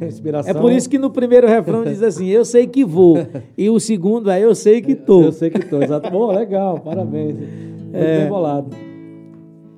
Inspiração. 0.01 0.49
É 0.49 0.53
por 0.53 0.71
isso 0.71 0.89
que 0.89 0.97
no 0.97 1.11
primeiro 1.11 1.47
refrão 1.47 1.83
diz 1.83 2.01
assim: 2.01 2.27
"Eu 2.27 2.45
sei 2.45 2.65
que 2.65 2.83
vou", 2.83 3.17
e 3.57 3.69
o 3.69 3.79
segundo 3.79 4.29
é 4.31 4.43
"Eu 4.43 4.55
sei 4.55 4.81
que 4.81 4.95
tô". 4.95 5.23
Eu 5.23 5.31
sei 5.31 5.49
que 5.49 5.59
tô, 5.59 5.81
exato. 5.81 6.09
Bom, 6.09 6.31
legal, 6.31 6.79
parabéns. 6.79 7.37
Muito 7.37 7.95
É. 7.95 8.21
bem 8.21 8.29
bolado. 8.29 8.75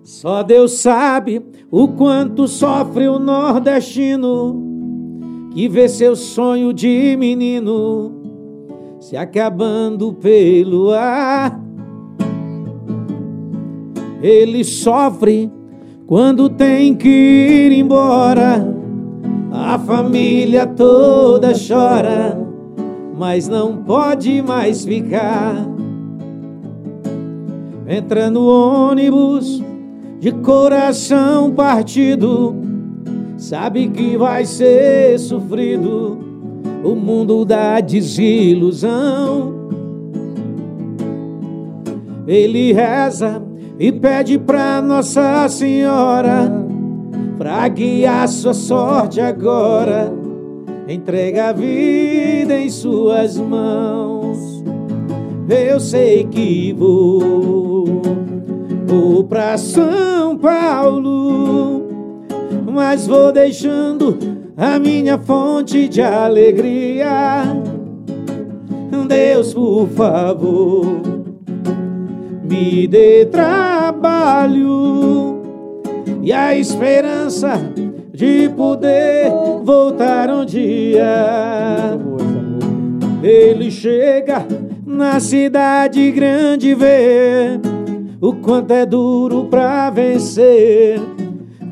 Só 0.07 0.41
Deus 0.41 0.71
sabe 0.71 1.41
o 1.69 1.89
quanto 1.89 2.47
sofre 2.47 3.09
o 3.09 3.19
nordestino 3.19 4.55
que 5.51 5.67
vê 5.67 5.89
seu 5.89 6.15
sonho 6.15 6.71
de 6.71 7.17
menino 7.19 8.13
se 9.01 9.17
acabando 9.17 10.13
pelo 10.13 10.91
ar. 10.91 11.61
Ele 14.21 14.63
sofre 14.63 15.51
quando 16.05 16.47
tem 16.47 16.95
que 16.95 17.09
ir 17.09 17.73
embora. 17.73 18.65
A 19.51 19.77
família 19.77 20.65
toda 20.65 21.51
chora, 21.51 22.39
mas 23.13 23.49
não 23.49 23.75
pode 23.83 24.41
mais 24.41 24.85
ficar. 24.85 25.53
Entra 27.85 28.29
no 28.31 28.47
ônibus 28.47 29.66
de 30.19 30.31
coração 30.31 31.51
partido, 31.51 32.55
sabe 33.37 33.87
que 33.89 34.17
vai 34.17 34.45
ser 34.45 35.19
sofrido 35.19 36.17
o 36.83 36.95
mundo 36.95 37.45
da 37.45 37.79
desilusão. 37.79 39.57
ele 42.27 42.73
reza 42.73 43.41
e 43.79 43.91
pede 43.91 44.37
pra 44.37 44.81
Nossa 44.81 45.47
Senhora 45.47 46.51
pra 47.37 47.67
guiar 47.69 48.27
sua 48.27 48.53
sorte 48.53 49.21
agora. 49.21 50.11
Entrega 50.87 51.49
a 51.49 51.53
vida 51.53 52.59
em 52.59 52.69
suas 52.69 53.37
mãos. 53.37 54.63
Eu 55.49 55.79
sei 55.79 56.25
que 56.25 56.73
vou, 56.73 58.01
vou 58.87 59.23
pra 59.25 59.57
São 59.57 60.37
Paulo, 60.37 61.85
mas 62.71 63.05
vou 63.05 63.31
deixando 63.31 64.17
a 64.55 64.79
minha 64.79 65.19
fonte 65.19 65.87
de 65.87 66.01
alegria. 66.01 67.43
Deus, 69.07 69.53
por 69.53 69.87
favor, 69.89 71.01
me 72.43 72.87
dê 72.87 73.25
trabalho 73.25 74.57
e 76.21 76.33
a 76.33 76.55
esperança 76.55 77.53
de 78.11 78.49
poder 78.49 79.31
voltar 79.63 80.29
um 80.29 80.43
dia. 80.43 81.97
Ele 83.23 83.69
chega 83.71 84.45
na 84.85 85.19
cidade 85.19 86.11
grande 86.11 86.73
ver 86.75 87.59
o 88.19 88.33
quanto 88.33 88.71
é 88.71 88.85
duro 88.85 89.45
pra 89.45 89.89
vencer. 89.89 90.99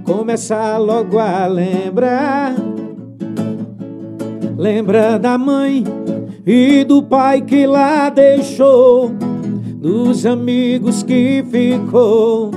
Começa 0.03 0.77
logo 0.77 1.17
a 1.17 1.47
lembrar. 1.47 2.53
Lembra 4.57 5.17
da 5.17 5.37
mãe 5.37 5.83
e 6.45 6.83
do 6.83 7.03
pai 7.03 7.41
que 7.41 7.65
lá 7.65 8.09
deixou, 8.09 9.11
dos 9.81 10.25
amigos 10.25 11.03
que 11.03 11.43
ficou 11.49 12.51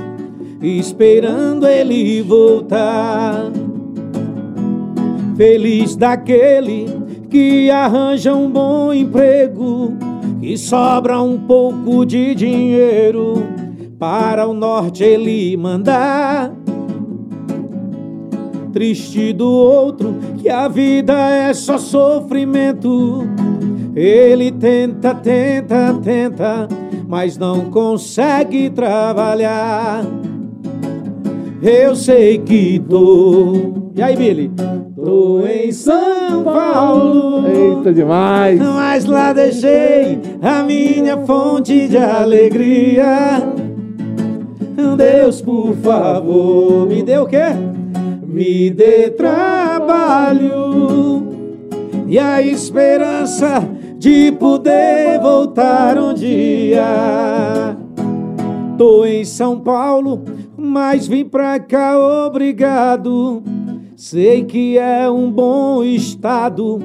esperando 0.61 1.67
ele 1.67 2.21
voltar. 2.21 3.51
Feliz 5.35 5.95
daquele 5.95 6.85
que 7.29 7.69
arranja 7.71 8.33
um 8.33 8.49
bom 8.49 8.93
emprego, 8.93 9.93
que 10.39 10.57
sobra 10.57 11.21
um 11.21 11.37
pouco 11.37 12.05
de 12.05 12.35
dinheiro 12.35 13.68
para 13.99 14.47
o 14.47 14.53
norte 14.53 15.03
ele 15.03 15.57
mandar. 15.57 16.53
Triste 18.71 19.33
do 19.33 19.49
outro 19.49 20.15
que 20.37 20.47
a 20.47 20.69
vida 20.69 21.13
é 21.13 21.53
só 21.53 21.77
sofrimento. 21.77 23.27
Ele 23.93 24.51
tenta, 24.51 25.13
tenta, 25.13 25.93
tenta, 26.01 26.67
mas 27.07 27.37
não 27.37 27.69
consegue 27.69 28.69
trabalhar. 28.69 30.05
Eu 31.61 31.93
sei 31.93 32.37
que 32.37 32.79
tô. 32.79 33.73
E 33.93 34.01
aí, 34.01 34.15
Billy? 34.15 34.49
Tô 34.95 35.45
em 35.45 35.71
São 35.73 36.43
Paulo. 36.43 37.45
Eita, 37.47 37.91
demais. 37.93 38.59
Mas 38.59 39.05
lá 39.05 39.33
deixei 39.33 40.19
a 40.41 40.63
minha 40.63 41.17
fonte 41.17 41.87
de 41.89 41.97
alegria. 41.97 43.58
Deus, 44.99 45.41
por 45.41 45.73
favor, 45.77 46.85
me 46.85 47.01
dê 47.01 47.17
o 47.17 47.25
quê? 47.25 47.37
Me 48.27 48.69
dê 48.69 49.09
trabalho 49.09 50.49
e 52.05 52.19
a 52.19 52.41
esperança 52.41 53.65
de 53.97 54.33
poder 54.33 55.17
voltar 55.21 55.97
um 55.97 56.13
dia. 56.13 57.77
Tô 58.77 59.05
em 59.05 59.23
São 59.23 59.57
Paulo, 59.61 60.21
mas 60.57 61.07
vim 61.07 61.23
pra 61.23 61.57
cá 61.61 61.97
obrigado. 62.27 63.41
Sei 63.95 64.43
que 64.43 64.77
é 64.77 65.09
um 65.09 65.31
bom 65.31 65.81
estado 65.81 66.77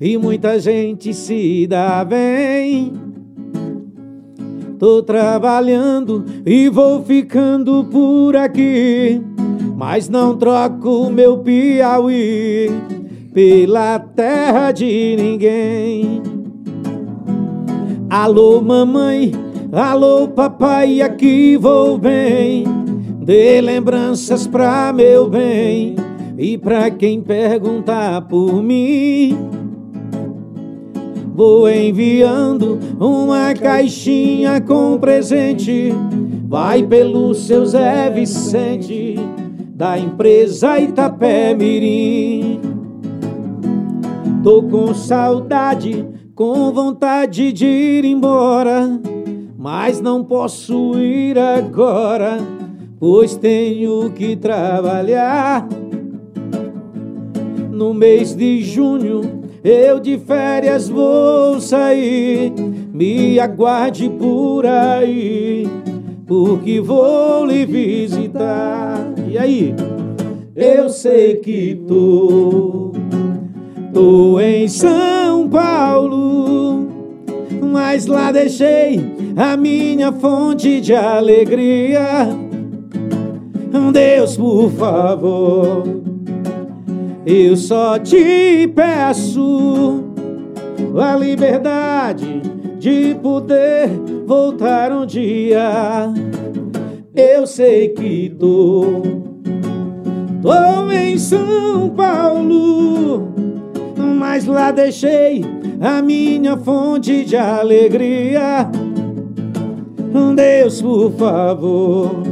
e 0.00 0.16
muita 0.16 0.58
gente 0.58 1.12
se 1.12 1.66
dá 1.66 2.02
bem. 2.06 3.09
Tô 4.80 5.02
trabalhando 5.02 6.24
e 6.46 6.70
vou 6.70 7.04
ficando 7.04 7.84
por 7.84 8.34
aqui, 8.34 9.20
mas 9.76 10.08
não 10.08 10.34
troco 10.34 11.10
meu 11.10 11.36
Piauí 11.36 12.70
pela 13.34 13.98
terra 13.98 14.72
de 14.72 15.16
ninguém. 15.18 16.22
Alô, 18.08 18.62
mamãe, 18.62 19.32
alô, 19.70 20.28
papai, 20.28 21.02
aqui 21.02 21.58
vou 21.58 21.98
bem. 21.98 22.64
Dê 23.22 23.60
lembranças 23.60 24.46
pra 24.46 24.94
meu 24.94 25.28
bem 25.28 25.94
e 26.38 26.56
pra 26.56 26.88
quem 26.90 27.20
perguntar 27.20 28.22
por 28.22 28.62
mim. 28.62 29.59
Vou 31.34 31.70
enviando 31.70 32.78
uma 32.98 33.54
caixinha 33.54 34.60
com 34.60 34.98
presente. 34.98 35.92
Vai 36.46 36.82
pelo 36.82 37.32
seu 37.34 37.64
Zé 37.64 38.10
Vicente, 38.10 39.14
da 39.72 39.98
empresa 39.98 40.80
Itapé 40.80 41.54
Mirim. 41.54 42.60
Tô 44.42 44.62
com 44.64 44.92
saudade, 44.92 46.04
com 46.34 46.72
vontade 46.72 47.52
de 47.52 47.66
ir 47.66 48.04
embora, 48.04 49.00
mas 49.56 50.00
não 50.00 50.24
posso 50.24 50.98
ir 50.98 51.38
agora, 51.38 52.38
pois 52.98 53.36
tenho 53.36 54.10
que 54.10 54.34
trabalhar. 54.34 55.68
No 57.70 57.94
mês 57.94 58.34
de 58.34 58.62
junho 58.62 59.39
eu 59.62 60.00
de 60.00 60.18
férias 60.18 60.88
vou 60.88 61.60
sair, 61.60 62.52
me 62.92 63.38
aguarde 63.38 64.08
por 64.08 64.66
aí, 64.66 65.68
porque 66.26 66.80
vou 66.80 67.44
lhe 67.46 67.66
visitar. 67.66 68.98
E 69.28 69.38
aí? 69.38 69.74
Eu 70.56 70.88
sei 70.88 71.36
que 71.36 71.80
tô, 71.86 72.92
tô 73.92 74.40
em 74.40 74.68
São 74.68 75.48
Paulo, 75.48 76.88
mas 77.72 78.06
lá 78.06 78.32
deixei 78.32 79.00
a 79.36 79.56
minha 79.56 80.12
fonte 80.12 80.80
de 80.80 80.94
alegria. 80.94 82.28
Deus, 83.92 84.36
por 84.36 84.70
favor, 84.70 85.99
eu 87.32 87.56
só 87.56 87.96
te 87.98 88.66
peço 88.74 90.02
a 91.00 91.16
liberdade 91.16 92.42
de 92.78 93.14
poder 93.22 93.88
voltar 94.26 94.90
um 94.90 95.06
dia. 95.06 96.12
Eu 97.14 97.46
sei 97.46 97.88
que 97.90 98.30
tô, 98.30 99.02
tô 100.42 100.90
em 100.90 101.16
São 101.18 101.90
Paulo, 101.90 103.32
mas 104.18 104.46
lá 104.46 104.72
deixei 104.72 105.44
a 105.80 106.02
minha 106.02 106.56
fonte 106.56 107.24
de 107.24 107.36
alegria. 107.36 108.68
Deus, 110.34 110.80
por 110.80 111.12
favor, 111.12 112.22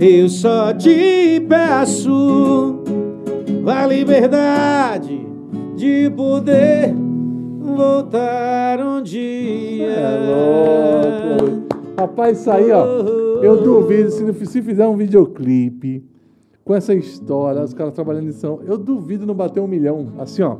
eu 0.00 0.28
só 0.28 0.72
te 0.74 1.40
peço 1.48 2.83
a 3.66 3.86
liberdade 3.86 5.26
de 5.76 6.10
poder 6.10 6.94
voltar 7.60 8.80
um 8.80 9.02
dia. 9.02 9.86
É 9.86 10.18
louco. 10.26 11.64
Rapaz, 11.98 12.40
isso 12.40 12.50
aí, 12.50 12.70
ó. 12.70 12.84
Eu 13.42 13.62
duvido, 13.62 14.10
se, 14.10 14.46
se 14.46 14.62
fizer 14.62 14.86
um 14.86 14.96
videoclipe 14.96 16.04
com 16.64 16.74
essa 16.74 16.94
história, 16.94 17.62
os 17.62 17.74
caras 17.74 17.94
trabalhando 17.94 18.28
em 18.28 18.32
São. 18.32 18.60
Eu 18.64 18.78
duvido 18.78 19.26
não 19.26 19.34
bater 19.34 19.60
um 19.60 19.66
milhão. 19.66 20.08
Assim, 20.18 20.42
ó. 20.42 20.56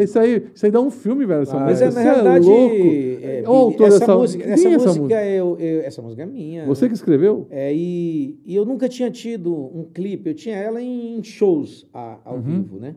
Isso 0.00 0.18
aí, 0.18 0.42
isso 0.54 0.66
aí 0.66 0.70
dá 0.72 0.80
um 0.80 0.90
filme, 0.90 1.26
velho. 1.26 1.42
Essa 1.42 1.58
Mas 1.58 1.80
música. 1.80 1.86
é, 1.86 1.90
na 1.92 2.00
é 2.00 2.04
realidade, 2.04 2.46
louco. 2.46 2.74
é, 2.74 3.38
essa, 3.86 4.16
música, 4.16 4.44
essa, 4.44 4.68
é 4.68 4.72
essa 4.72 4.86
música 4.86 5.00
música? 5.02 5.26
eu- 5.26 5.56
eu- 5.58 5.80
essa 5.82 6.02
música 6.02 6.22
é 6.22 6.26
minha. 6.26 6.66
Você 6.66 6.86
que 6.88 6.94
escreveu? 6.94 7.46
É, 7.50 7.74
e, 7.74 8.38
e 8.46 8.54
eu 8.54 8.64
nunca 8.64 8.88
tinha 8.88 9.10
tido 9.10 9.52
um 9.54 9.84
clipe, 9.92 10.28
eu 10.30 10.34
tinha 10.34 10.54
ela 10.56 10.80
em 10.80 11.22
shows 11.22 11.86
a- 11.92 12.18
ao 12.24 12.36
Uhum. 12.36 12.42
vivo, 12.42 12.78
né? 12.78 12.94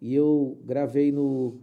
E 0.00 0.14
eu 0.14 0.56
gravei 0.66 1.12
no. 1.12 1.54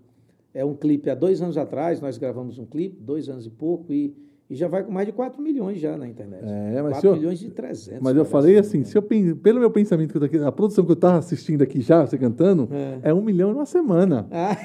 É 0.54 0.64
um 0.66 0.74
clipe 0.76 1.10
há 1.10 1.16
dois 1.16 1.42
anos 1.42 1.58
atrás, 1.58 2.02
nós 2.02 2.18
gravamos 2.18 2.60
um 2.60 2.66
clipe, 2.66 2.98
dois 3.02 3.30
anos 3.30 3.46
e 3.46 3.50
pouco, 3.50 3.92
e 3.94 4.14
E 4.50 4.56
já 4.56 4.70
vai 4.70 4.82
com 4.82 4.94
mais 4.94 5.06
de 5.06 5.12
4 5.12 5.42
milhões 5.42 5.78
já 5.78 5.98
na 5.98 6.08
internet. 6.08 6.42
É, 6.44 6.82
mas 6.82 6.92
4 6.94 7.02
se 7.02 7.08
eu- 7.08 7.16
milhões 7.18 7.42
e 7.42 7.50
300. 7.50 8.00
Mas 8.02 8.16
eu 8.16 8.24
falei 8.24 8.58
assim, 8.58 8.86
se 8.86 8.98
eu, 8.98 9.02
pelo 9.02 9.60
meu 9.60 9.70
pensamento, 9.70 10.12
que 10.12 10.16
eu 10.18 10.22
tô 10.22 10.26
aqui, 10.26 10.38
a 10.38 10.52
produção 10.54 10.86
que 10.86 10.92
eu 10.92 10.96
tava 10.96 11.18
assistindo 11.18 11.64
aqui 11.64 11.82
já, 11.82 12.06
você 12.08 12.18
cantando, 12.18 12.70
é, 13.04 13.14
um 13.14 13.22
milhão 13.22 13.52
em 13.52 13.56
uma 13.56 13.66
semana. 13.66 14.26
Ah, 14.32 14.56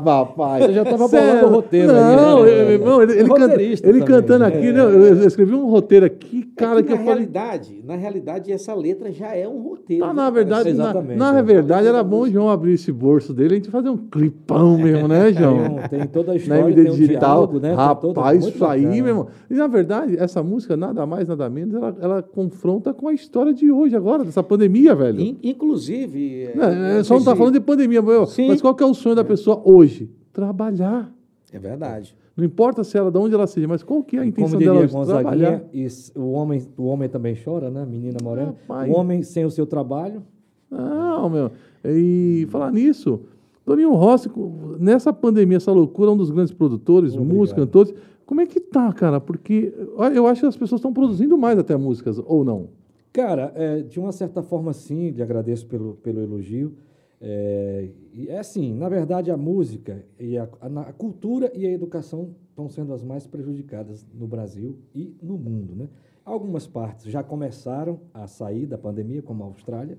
papai. 0.04 0.62
Você 0.62 0.72
já 0.72 0.84
tava 0.84 1.08
Sério? 1.08 1.28
bolando 1.28 1.46
o 1.46 1.50
roteiro 1.56 1.92
aí, 1.92 2.16
Não, 2.16 2.42
né? 2.42 2.50
ele, 2.50 2.84
não, 2.84 3.02
ele, 3.02 3.12
É 3.12 3.20
ele, 3.20 3.28
canta- 3.34 3.62
ele 3.62 4.02
cantando 4.04 4.44
aqui, 4.44 4.72
né, 4.72 4.80
eu, 4.80 5.26
escrevi 5.26 5.54
um 5.54 5.66
roteiro 5.68 6.06
aqui, 6.06 6.42
cara, 6.56 6.80
É 6.80 6.82
que, 6.82 6.88
que 6.88 6.92
eu 6.94 6.98
na 6.98 7.04
falei... 7.04 7.14
realidade, 7.18 7.82
na 7.84 7.96
realidade, 7.96 8.52
essa 8.52 8.74
letra 8.74 9.12
já 9.12 9.34
é 9.34 9.46
um 9.46 9.60
roteiro. 9.60 10.04
Ah, 10.04 10.08
né, 10.08 10.14
na 10.14 10.30
verdade, 10.30 10.72
na, 10.72 10.84
Exatamente, 10.84 11.18
na 11.18 11.38
é. 11.38 11.42
verdade, 11.42 11.86
era 11.86 12.02
bom 12.02 12.20
o 12.22 12.30
João 12.30 12.48
abrir 12.48 12.72
esse 12.72 12.90
bolso 12.92 13.34
dele 13.34 13.50
e 13.50 13.52
a 13.52 13.56
gente 13.56 13.70
fazer 13.70 13.90
um 13.90 13.96
clipão 13.96 14.78
mesmo, 14.78 15.06
né, 15.06 15.32
João? 15.34 15.76
Tem, 15.90 16.06
toda 16.06 16.30
a 16.30 16.34
na 16.34 16.40
história, 16.40 16.62
MD 16.62 16.82
tem 16.82 16.92
um 16.92 16.94
Digital, 16.94 17.18
diálogo, 17.46 17.60
né? 17.60 17.74
Rapaz, 17.94 18.44
isso 18.46 18.64
aí, 18.64 18.82
bacana. 18.82 19.02
meu 19.02 19.06
irmão. 19.08 19.26
E 19.50 19.54
na 19.54 19.66
verdade, 19.66 20.16
essa 20.18 20.42
música, 20.42 20.76
nada 20.76 21.04
mais, 21.06 21.28
nada 21.28 21.48
menos, 21.50 21.74
ela, 21.74 21.96
ela 22.00 22.22
confronta 22.22 22.92
com 22.94 23.08
a 23.08 23.12
história 23.12 23.52
de 23.52 23.70
hoje, 23.70 23.94
agora, 23.96 24.24
dessa 24.24 24.42
pandemia, 24.42 24.94
velho. 24.94 25.20
In- 25.20 25.38
inclusive. 25.42 26.44
é, 26.44 26.56
Não, 26.56 26.64
é, 26.64 27.02
só 27.02 27.14
não 27.14 27.24
tá 27.24 27.32
se- 27.32 27.36
falando 27.38 27.54
de 27.54 27.60
pandemia, 27.60 28.02
meu. 28.02 28.26
Mas 28.48 28.60
qual 28.60 28.74
que 28.74 28.82
é 28.82 28.86
o 28.86 28.94
sonho 28.94 29.14
da 29.14 29.24
pessoa 29.24 29.60
hoje? 29.64 30.10
Trabalhar. 30.32 31.12
É 31.52 31.58
verdade. 31.58 32.16
Não 32.36 32.44
importa 32.44 32.82
se 32.84 32.96
ela, 32.96 33.10
de 33.10 33.18
onde 33.18 33.34
ela 33.34 33.46
seja, 33.46 33.66
mas 33.68 33.82
qual 33.82 34.02
que 34.02 34.16
é 34.16 34.20
a 34.20 34.22
Como 34.22 34.28
intenção 34.30 34.58
diria 34.58 34.72
dela 34.72 34.84
hoje? 34.84 35.06
Trabalhar. 35.06 35.62
isso- 35.74 36.12
o, 36.18 36.30
homem, 36.32 36.62
o 36.78 36.84
homem 36.84 37.08
também 37.08 37.34
chora, 37.34 37.70
né? 37.70 37.84
Menina 37.84 38.18
morena. 38.22 38.54
Rapaz. 38.68 38.90
O 38.90 38.94
homem 38.96 39.22
sem 39.22 39.44
o 39.44 39.50
seu 39.50 39.66
trabalho. 39.66 40.22
Não, 40.70 41.28
meu. 41.28 41.50
E 41.84 42.46
falar 42.50 42.70
nisso, 42.72 43.20
Toninho 43.64 43.94
Rossi, 43.94 44.30
nessa 44.78 45.12
pandemia, 45.12 45.58
essa 45.58 45.72
loucura, 45.72 46.10
é 46.10 46.14
um 46.14 46.16
dos 46.16 46.30
grandes 46.30 46.52
produtores, 46.52 47.14
Obrigado. 47.14 47.36
músicos, 47.36 47.64
cantores. 47.64 47.94
Como 48.26 48.40
é 48.40 48.46
que 48.46 48.60
tá, 48.60 48.92
cara? 48.92 49.20
Porque 49.20 49.72
eu 50.14 50.26
acho 50.26 50.42
que 50.42 50.46
as 50.46 50.56
pessoas 50.56 50.78
estão 50.78 50.92
produzindo 50.92 51.36
mais 51.36 51.58
até 51.58 51.76
músicas, 51.76 52.20
ou 52.24 52.44
não? 52.44 52.68
Cara, 53.12 53.52
é, 53.56 53.82
de 53.82 53.98
uma 53.98 54.12
certa 54.12 54.42
forma, 54.42 54.72
sim, 54.72 55.10
lhe 55.10 55.22
agradeço 55.22 55.66
pelo, 55.66 55.94
pelo 55.96 56.20
elogio. 56.20 56.74
É, 57.20 57.88
é 58.28 58.38
assim, 58.38 58.72
na 58.72 58.88
verdade, 58.88 59.30
a 59.30 59.36
música 59.36 60.04
e 60.18 60.38
a, 60.38 60.48
a, 60.60 60.80
a 60.80 60.92
cultura 60.92 61.50
e 61.54 61.66
a 61.66 61.70
educação 61.70 62.30
estão 62.48 62.68
sendo 62.68 62.94
as 62.94 63.02
mais 63.02 63.26
prejudicadas 63.26 64.06
no 64.14 64.26
Brasil 64.26 64.78
e 64.94 65.14
no 65.20 65.36
mundo, 65.36 65.74
né? 65.74 65.88
Algumas 66.24 66.66
partes 66.66 67.10
já 67.10 67.22
começaram 67.22 68.00
a 68.14 68.26
sair 68.26 68.66
da 68.66 68.78
pandemia, 68.78 69.22
como 69.22 69.42
a 69.42 69.46
Austrália. 69.46 69.98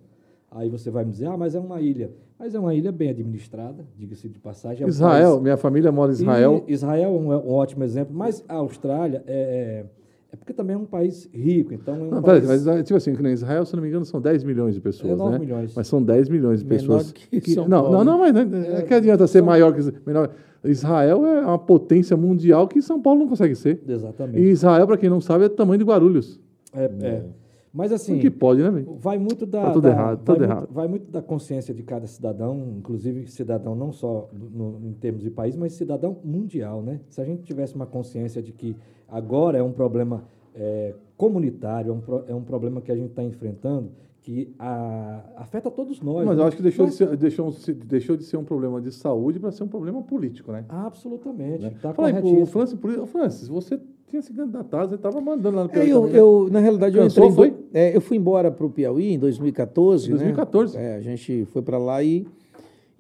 Aí 0.49 0.69
você 0.69 0.89
vai 0.89 1.03
me 1.03 1.11
dizer, 1.11 1.27
ah, 1.27 1.37
mas 1.37 1.55
é 1.55 1.59
uma 1.59 1.81
ilha. 1.81 2.11
Mas 2.41 2.55
é 2.55 2.59
uma 2.59 2.73
ilha 2.73 2.91
bem 2.91 3.07
administrada, 3.09 3.85
diga-se 3.95 4.27
de 4.27 4.39
passagem. 4.39 4.83
É 4.83 4.89
Israel, 4.89 5.33
país- 5.33 5.43
minha 5.43 5.57
família 5.57 5.91
mora 5.91 6.09
em 6.11 6.15
Israel. 6.15 6.63
e 6.67 6.73
Israel 6.73 7.03
é 7.03 7.07
um, 7.07 7.31
um 7.31 7.51
ótimo 7.53 7.83
exemplo, 7.83 8.15
mas 8.15 8.43
a 8.49 8.55
Austrália 8.55 9.23
é, 9.27 9.85
é 10.33 10.35
porque 10.35 10.51
também 10.51 10.75
é 10.75 10.79
um 10.79 10.85
país 10.85 11.29
rico, 11.31 11.71
então 11.71 11.93
é 11.97 11.99
um 11.99 12.09
Não, 12.09 12.21
país... 12.23 12.43
mas 12.47 12.63
tipo 12.83 12.97
assim, 12.97 13.13
que 13.15 13.21
nem 13.21 13.33
Israel, 13.33 13.63
se 13.63 13.75
não 13.75 13.83
me 13.83 13.89
engano, 13.89 14.05
são 14.05 14.19
10 14.19 14.43
milhões 14.43 14.73
de 14.73 14.81
pessoas, 14.81 15.13
É, 15.13 15.15
9 15.15 15.31
né? 15.33 15.37
milhões. 15.37 15.75
Mas 15.75 15.85
são 15.85 16.01
10 16.01 16.29
milhões 16.29 16.63
de 16.63 16.65
Menor 16.67 16.79
pessoas. 16.97 17.11
que 17.11 17.51
São 17.51 17.67
não, 17.67 17.91
não, 17.91 18.03
não, 18.03 18.17
mas 18.17 18.33
né, 18.33 18.47
é 18.79 18.81
que 18.81 18.93
adianta 18.95 19.27
ser 19.27 19.43
maior 19.43 19.71
que 19.71 19.81
menor. 20.03 20.31
Israel 20.63 21.23
é 21.27 21.41
uma 21.45 21.59
potência 21.59 22.17
mundial 22.17 22.67
que 22.67 22.81
São 22.81 22.99
Paulo 22.99 23.19
não 23.19 23.27
consegue 23.27 23.53
ser. 23.53 23.83
Exatamente. 23.87 24.39
E 24.39 24.49
Israel, 24.49 24.87
para 24.87 24.97
quem 24.97 25.11
não 25.11 25.21
sabe, 25.21 25.45
é 25.45 25.47
do 25.49 25.53
tamanho 25.55 25.77
de 25.77 25.85
Guarulhos. 25.85 26.39
É, 26.73 26.85
é. 27.01 27.23
Mas 27.73 27.91
assim, 27.93 28.13
Como 28.13 28.21
que 28.21 28.29
pode, 28.29 28.61
né, 28.61 28.69
velho? 28.69 28.97
vai 28.99 29.17
muito 29.17 29.45
da, 29.45 29.61
Tá 29.63 29.71
tudo 29.71 29.83
da- 29.83 29.89
errado, 29.91 30.17
vai, 30.17 30.25
tudo 30.25 30.37
muito, 30.39 30.51
errado. 30.51 30.67
vai 30.71 30.87
muito 30.89 31.09
da 31.11 31.21
consciência 31.21 31.73
de 31.73 31.83
cada 31.83 32.05
cidadão, 32.05 32.73
inclusive 32.77 33.27
cidadão 33.27 33.75
não 33.75 33.93
só 33.93 34.29
no- 34.33 34.77
em 34.83 34.91
termos 34.93 35.21
de 35.23 35.29
país, 35.29 35.55
mas 35.55 35.73
cidadão 35.73 36.17
mundial, 36.23 36.81
né? 36.81 36.99
Se 37.09 37.21
a 37.21 37.25
gente 37.25 37.43
tivesse 37.43 37.73
uma 37.75 37.85
consciência 37.85 38.41
de 38.41 38.51
que 38.51 38.75
agora 39.07 39.57
é 39.57 39.63
um 39.63 39.71
problema 39.71 40.23
é, 40.53 40.93
comunitário, 41.15 41.91
é 41.91 41.93
um, 41.93 42.01
pro- 42.01 42.23
é 42.27 42.35
um 42.35 42.41
problema 42.43 42.81
que 42.81 42.91
a 42.91 42.95
gente 42.95 43.11
está 43.11 43.23
enfrentando, 43.23 43.89
que 44.21 44.53
a- 44.59 45.23
afeta 45.37 45.71
todos 45.71 46.01
nós. 46.01 46.25
Mas 46.25 46.35
né? 46.35 46.43
eu 46.43 46.47
acho 46.47 46.57
que 46.57 46.61
deixou, 46.61 46.85
de 46.87 46.91
Mas- 46.91 46.97
ser, 46.97 47.15
deixou, 47.15 47.53
deixou 47.85 48.17
de 48.17 48.23
ser 48.25 48.35
um 48.35 48.43
problema 48.43 48.81
de 48.81 48.91
saúde 48.91 49.39
para 49.39 49.49
ser 49.49 49.63
um 49.63 49.69
problema 49.69 50.01
político, 50.03 50.51
né? 50.51 50.65
Absolutamente. 50.67 51.69
Tá 51.81 51.93
Fala 51.93 52.09
aí, 52.09 52.13
corretíssimo. 52.15 52.45
Francis, 52.47 52.79
Francis, 53.09 53.47
você 53.47 53.79
tinha 54.11 54.21
se 54.21 54.33
candidatado, 54.33 54.89
você 54.89 54.95
estava 54.95 55.19
mandando 55.19 55.57
lá 55.57 55.63
no 55.63 55.69
É, 55.69 55.73
Piauí 55.73 55.89
eu, 55.89 55.99
também, 56.01 56.13
né? 56.13 56.19
eu, 56.19 56.49
na 56.51 56.59
realidade, 56.59 56.97
eu 56.97 57.03
Cansou, 57.03 57.25
entrei. 57.29 57.47
em 57.47 57.51
do- 57.51 57.57
foi? 57.57 57.65
é, 57.73 57.95
eu 57.95 58.01
fui 58.01 58.17
embora 58.17 58.51
para 58.51 58.65
o 58.65 58.69
Piauí 58.69 59.13
em 59.13 59.17
2014. 59.17 60.11
né? 60.11 60.17
2014. 60.17 60.77
É, 60.77 60.95
a 60.95 61.01
gente 61.01 61.45
foi 61.45 61.61
para 61.61 61.77
lá 61.77 62.03
e. 62.03 62.27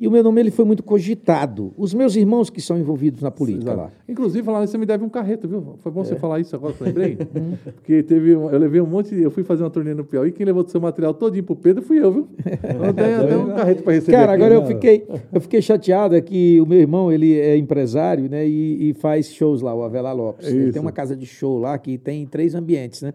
E 0.01 0.07
o 0.07 0.11
meu 0.11 0.23
nome 0.23 0.41
ele 0.41 0.49
foi 0.49 0.65
muito 0.65 0.81
cogitado. 0.81 1.71
Os 1.77 1.93
meus 1.93 2.15
irmãos 2.15 2.49
que 2.49 2.59
são 2.59 2.75
envolvidos 2.75 3.21
na 3.21 3.29
política 3.29 3.65
Exato. 3.71 3.77
lá. 3.81 3.91
Inclusive, 4.09 4.43
falar 4.43 4.65
você 4.65 4.75
me 4.75 4.85
deve 4.87 5.03
um 5.05 5.09
carreto, 5.09 5.47
viu? 5.47 5.75
Foi 5.83 5.91
bom 5.91 6.01
É. 6.01 6.05
você 6.05 6.15
falar 6.15 6.39
isso 6.39 6.55
agora 6.55 6.73
eu 6.79 6.85
lembrei. 6.87 7.17
Porque 7.75 8.01
teve, 8.01 8.31
eu 8.31 8.57
levei 8.57 8.81
um 8.81 8.87
monte, 8.87 9.13
de- 9.13 9.21
eu 9.21 9.29
fui 9.29 9.43
fazer 9.43 9.61
uma 9.61 9.69
turnê 9.69 9.93
no 9.93 10.03
Piauí, 10.03 10.31
quem 10.31 10.43
levou 10.43 10.63
o 10.63 10.67
seu 10.67 10.81
material 10.81 11.13
todinho 11.13 11.43
pro 11.43 11.55
Pedro 11.55 11.83
fui 11.83 11.99
eu, 11.99 12.11
viu? 12.11 12.27
Eu 12.81 12.93
dei 13.27 13.37
um 13.37 13.55
carreto 13.55 13.83
para 13.83 13.93
receber. 13.93 14.17
Cara, 14.17 14.33
aqui. 14.33 14.41
agora 14.43 14.55
eu 14.55 14.65
fiquei, 14.65 15.05
eu 15.31 15.39
fiquei 15.39 15.61
chateado 15.61 16.15
é 16.15 16.21
que 16.21 16.59
o 16.59 16.65
meu 16.65 16.79
irmão, 16.79 17.11
ele 17.11 17.37
é 17.39 17.55
empresário, 17.55 18.27
né, 18.27 18.47
e, 18.47 18.89
e 18.89 18.93
faz 18.95 19.31
shows 19.31 19.61
lá, 19.61 19.73
o 19.75 19.83
Avelar 19.83 20.15
Lopes. 20.15 20.47
Ele 20.47 20.63
Isso. 20.63 20.73
tem 20.73 20.81
uma 20.81 20.91
casa 20.91 21.15
de 21.15 21.27
show 21.27 21.59
lá 21.59 21.77
que 21.77 21.97
tem 21.99 22.25
três 22.25 22.55
ambientes, 22.55 23.03
né? 23.03 23.13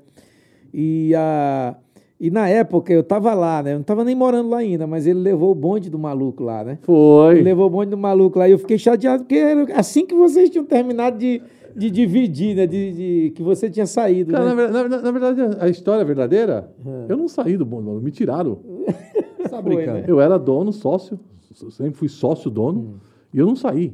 E, 0.72 1.12
a, 1.16 1.74
e 2.18 2.30
na 2.30 2.48
época 2.48 2.92
eu 2.92 3.02
tava 3.02 3.34
lá, 3.34 3.62
né? 3.62 3.72
Eu 3.74 3.76
não 3.76 3.82
tava 3.84 4.04
nem 4.04 4.14
morando 4.14 4.48
lá 4.48 4.58
ainda, 4.58 4.86
mas 4.86 5.06
ele 5.06 5.18
levou 5.20 5.50
o 5.50 5.54
bonde 5.54 5.90
do 5.90 5.98
maluco 5.98 6.42
lá, 6.42 6.64
né? 6.64 6.78
Foi. 6.82 7.34
Ele 7.34 7.42
levou 7.42 7.66
o 7.66 7.70
bonde 7.70 7.90
do 7.90 7.98
maluco 7.98 8.38
lá 8.38 8.48
e 8.48 8.52
eu 8.52 8.58
fiquei 8.58 8.78
chateado 8.78 9.24
porque 9.24 9.34
era 9.36 9.64
assim 9.78 10.06
que 10.06 10.14
vocês 10.14 10.48
tinham 10.50 10.64
terminado 10.64 11.18
de, 11.18 11.42
de 11.76 11.90
dividir, 11.90 12.56
né? 12.56 12.66
De, 12.66 12.92
de- 12.92 13.30
que 13.34 13.42
você 13.42 13.68
tinha 13.68 13.86
saído, 13.86 14.32
Cara, 14.32 14.54
né? 14.54 14.66
na, 14.68 14.88
na- 14.88 15.02
na- 15.02 15.10
verdade, 15.10 15.56
a 15.60 15.68
história 15.68 16.04
verdadeira, 16.04 16.70
eu 17.08 17.16
não 17.16 17.28
saí 17.28 17.56
do 17.56 17.64
bonde, 17.66 18.02
me 18.04 18.10
tiraram. 18.10 18.58
Tá 19.48 19.62
Foi, 19.62 19.86
né? 19.86 20.04
Eu 20.08 20.20
era 20.20 20.38
dono, 20.38 20.72
sócio, 20.72 21.20
sempre 21.70 21.92
fui 21.94 22.08
sócio 22.08 22.50
dono, 22.50 22.80
Hum. 22.80 22.94
e 23.32 23.38
eu 23.38 23.46
não 23.46 23.54
saí. 23.54 23.92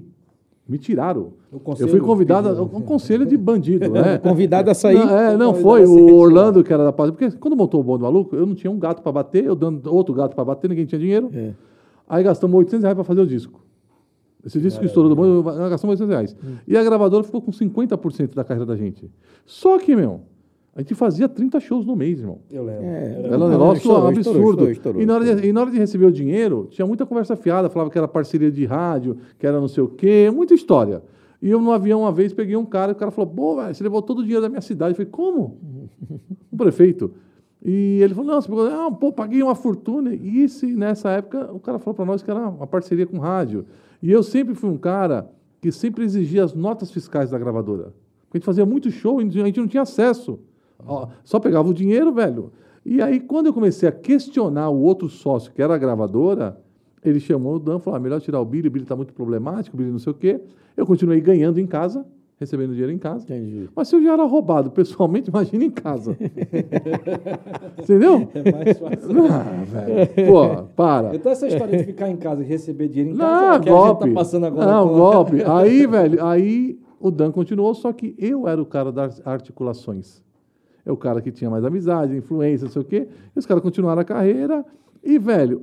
Me 0.69 0.79
tiraram. 0.79 1.33
Eu 1.79 1.89
fui 1.89 2.01
convidado, 2.01 2.49
a- 2.49 2.63
um 2.63 2.81
conselho 2.83 3.27
de 3.27 3.37
bandido, 3.37 3.91
né? 3.91 4.17
Convidado 4.23 4.71
a 4.71 4.75
sair. 4.75 4.95
Não, 4.97 5.19
é, 5.19 5.37
não, 5.37 5.55
foi 5.55 5.85
o. 5.85 6.15
Orlando 6.15 6.63
que 6.63 6.73
era 6.73 6.85
da 6.85 6.93
paz. 6.93 7.11
Porque 7.11 7.31
quando 7.33 7.57
montou 7.57 7.81
o 7.81 7.85
bonde 7.85 8.03
maluco, 8.03 8.37
eu 8.37 8.47
não 8.47 8.55
tinha 8.55 8.71
um 8.71 8.79
gato 8.79 9.03
para 9.03 9.11
bater, 9.13 9.45
eu 9.45 9.57
dando 9.57 9.93
outro 9.93 10.15
gato 10.15 10.35
para 10.35 10.45
bater, 10.45 10.69
ninguém 10.71 10.87
tinha 10.87 10.99
dinheiro. 11.01 11.31
É. 11.35 11.51
Aí 12.09 12.23
gastamos 12.23 12.57
800 12.57 12.83
reais 12.85 12.95
para 12.95 13.05
fazer 13.05 13.21
o 13.21 13.27
disco. 13.27 13.61
Esse 14.45 14.61
disco 14.61 14.81
que 14.81 14.87
estourou 14.87 15.09
do 15.09 15.17
bonde, 15.17 15.45
nós 15.45 15.71
gastamos 15.71 16.01
800 16.01 16.09
reais. 16.11 16.37
Hum. 16.45 16.55
E 16.67 16.77
a 16.77 16.83
gravadora 16.83 17.23
ficou 17.25 17.41
com 17.41 17.51
50% 17.53 18.35
da 18.35 18.45
carreira 18.45 18.67
da 18.67 18.77
gente. 18.77 19.11
Só 19.47 19.79
que, 19.79 19.95
meu, 19.95 20.21
a 20.75 20.81
gente 20.81 20.95
fazia 20.95 21.29
30 21.29 21.61
shows 21.61 21.85
no 21.85 21.95
mês, 21.95 22.19
irmão. 22.19 22.41
Eu 22.51 22.65
lembro. 22.65 22.85
É, 22.85 23.23
Era 23.25 23.39
um 23.39 23.49
negócio 23.49 23.77
estourou, 23.77 24.09
absurdo. 24.09 24.21
estourou, 24.21 24.51
estourou, 24.51 24.71
estourou, 24.71 25.03
e, 25.03 25.07
na 25.07 25.15
hora 25.15 25.37
de, 25.37 25.47
e 25.47 25.53
na 25.53 25.61
hora 25.61 25.71
de 25.71 25.79
receber 25.79 26.07
o 26.07 26.13
dinheiro, 26.13 26.67
tinha 26.71 26.87
muita 26.87 27.05
conversa 27.05 27.37
fiada, 27.37 27.69
falava 27.69 27.91
que 27.91 27.99
era 27.99 28.09
parceria 28.09 28.51
de 28.51 28.65
rádio, 28.65 29.19
que 29.39 29.47
era 29.47 29.61
não 29.61 29.69
sei 29.69 29.83
o 29.83 29.89
quê, 29.89 30.31
muita 30.35 30.55
história. 30.55 31.03
E 31.43 31.51
eu 31.51 31.61
no 31.61 31.73
avião 31.73 32.03
uma 32.03 32.13
vez 32.13 32.33
peguei 32.33 32.57
um 32.57 32.65
cara, 32.65 32.93
e 32.93 32.95
o 32.95 32.97
cara 32.97 33.11
falou, 33.11 33.31
pô, 33.31 33.57
velho, 33.57 33.75
você 33.75 33.83
levou 33.83 34.01
todo 34.01 34.21
o 34.21 34.23
dinheiro 34.23 34.41
da 34.41 34.49
minha 34.49 34.61
cidade. 34.63 34.93
Eu 34.93 34.97
falei, 34.97 35.11
como? 35.11 35.59
o 36.51 36.57
prefeito. 36.57 37.13
E 37.65 38.01
ele 38.01 38.15
falou, 38.15 38.33
não, 38.33 38.41
você 38.41 38.49
pegou, 38.49 38.71
não, 38.71 38.95
pô, 38.95 39.13
paguei 39.13 39.43
uma 39.43 39.55
fortuna. 39.55 40.15
E 40.15 40.41
esse, 40.41 40.67
nessa 40.75 41.11
época, 41.11 41.53
o 41.53 41.61
cara 41.61 41.79
falou 41.79 41.95
para 41.95 42.07
nós 42.07 42.23
que 42.23 42.31
era 42.31 42.49
uma 42.49 42.67
parceria 42.67 43.07
com 43.07 43.19
rádio. 43.19 43.67
E 44.03 44.11
eu 44.11 44.23
sempre 44.23 44.55
fui 44.55 44.71
um 44.71 44.79
cara 44.79 45.31
que 45.61 45.71
sempre 45.71 46.03
exigia 46.03 46.45
as 46.45 46.55
notas 46.55 46.91
fiscais 46.91 47.31
da 47.31 47.39
gravadora. 47.39 47.93
Porque 48.25 48.37
a 48.37 48.39
gente 48.39 48.47
fazia 48.47 48.65
muito 48.65 48.91
show 48.91 49.21
e 49.21 49.27
a 49.27 49.45
gente 49.45 49.61
não 49.61 49.69
tinha 49.69 49.83
acesso. 49.83 50.41
Ó, 50.87 51.09
Só 51.25 51.39
pegava 51.39 51.69
o 51.69 51.75
dinheiro, 51.75 52.13
velho. 52.13 52.53
E 52.85 53.01
aí, 53.01 53.21
quando 53.21 53.47
eu 53.47 53.53
comecei 53.55 53.89
a 53.89 53.93
questionar 53.93 54.69
o 54.71 54.81
outro 54.81 55.09
sócio, 55.09 55.53
que 55.53 55.63
era 55.63 55.75
a 55.75 55.79
gravadora, 55.79 56.59
ele 57.05 57.21
chamou 57.21 57.55
o 57.57 57.59
Dan 57.59 57.77
e 57.77 57.81
falou: 57.81 57.97
ah, 57.97 58.01
melhor 58.01 58.21
tirar 58.21 58.41
o 58.41 58.45
Billy, 58.45 58.69
o 58.69 58.71
Billy 58.71 58.85
está 58.85 58.97
muito 58.97 59.13
problemático, 59.13 59.77
o 59.77 59.79
Billy 59.79 59.91
não 59.93 59.99
sei 59.99 60.11
o 60.13 60.15
quê. 60.15 60.41
Eu 60.77 60.85
continuei 60.87 61.21
ganhando 61.21 61.61
em 61.61 61.67
casa, 61.67 62.05
recebendo 62.41 62.71
dinheiro 62.73 62.91
em 62.93 62.99
casa. 62.99 63.25
Entendi. 63.25 63.69
Mas 63.77 63.87
se 63.89 63.95
eu 63.95 64.03
já 64.03 64.15
era 64.15 64.25
roubado 64.25 64.71
pessoalmente, 64.71 65.29
imagina 65.35 65.65
em 65.65 65.71
casa. 65.71 66.17
Entendeu? 67.79 68.29
É 68.35 68.53
mais 68.53 68.79
fácil. 68.79 69.25
Ah, 69.31 69.65
velho. 69.65 70.27
Pô, 70.33 70.63
para. 70.75 71.15
Então 71.15 71.31
essa 71.33 71.47
história 71.47 71.79
de 71.79 71.85
ficar 71.85 72.09
em 72.11 72.17
casa 72.17 72.43
e 72.43 72.47
receber 72.47 72.89
dinheiro 72.89 73.11
em 73.15 73.19
Não, 73.19 73.25
casa, 73.27 73.55
é 73.55 73.59
o 73.59 73.61
que 73.61 73.71
golpe. 73.71 74.09
tá 74.09 74.15
passando 74.15 74.47
agora. 74.47 74.67
Não, 74.67 74.89
com- 74.89 74.95
golpe. 74.95 75.43
Aí, 75.45 75.87
velho, 75.87 76.25
aí 76.25 76.79
o 77.01 77.11
Dan 77.11 77.31
continuou, 77.33 77.75
só 77.75 77.93
que 77.93 78.15
eu 78.19 78.47
era 78.49 78.61
o 78.61 78.67
cara 78.67 78.91
das 78.93 79.21
articulações. 79.27 80.23
É 80.85 80.91
o 80.93 80.97
cara 80.97 81.21
que 81.21 81.31
tinha 81.31 81.49
mais 81.51 81.65
amizade, 81.65 82.17
influência, 82.17 82.65
não 82.65 82.73
sei 82.73 82.83
o 82.83 82.85
quê. 82.85 83.07
E 83.35 83.39
os 83.39 83.47
caras 83.47 83.63
continuaram 83.63 84.01
a 84.01 84.05
carreira. 84.05 84.65
E, 85.03 85.19
velho, 85.19 85.63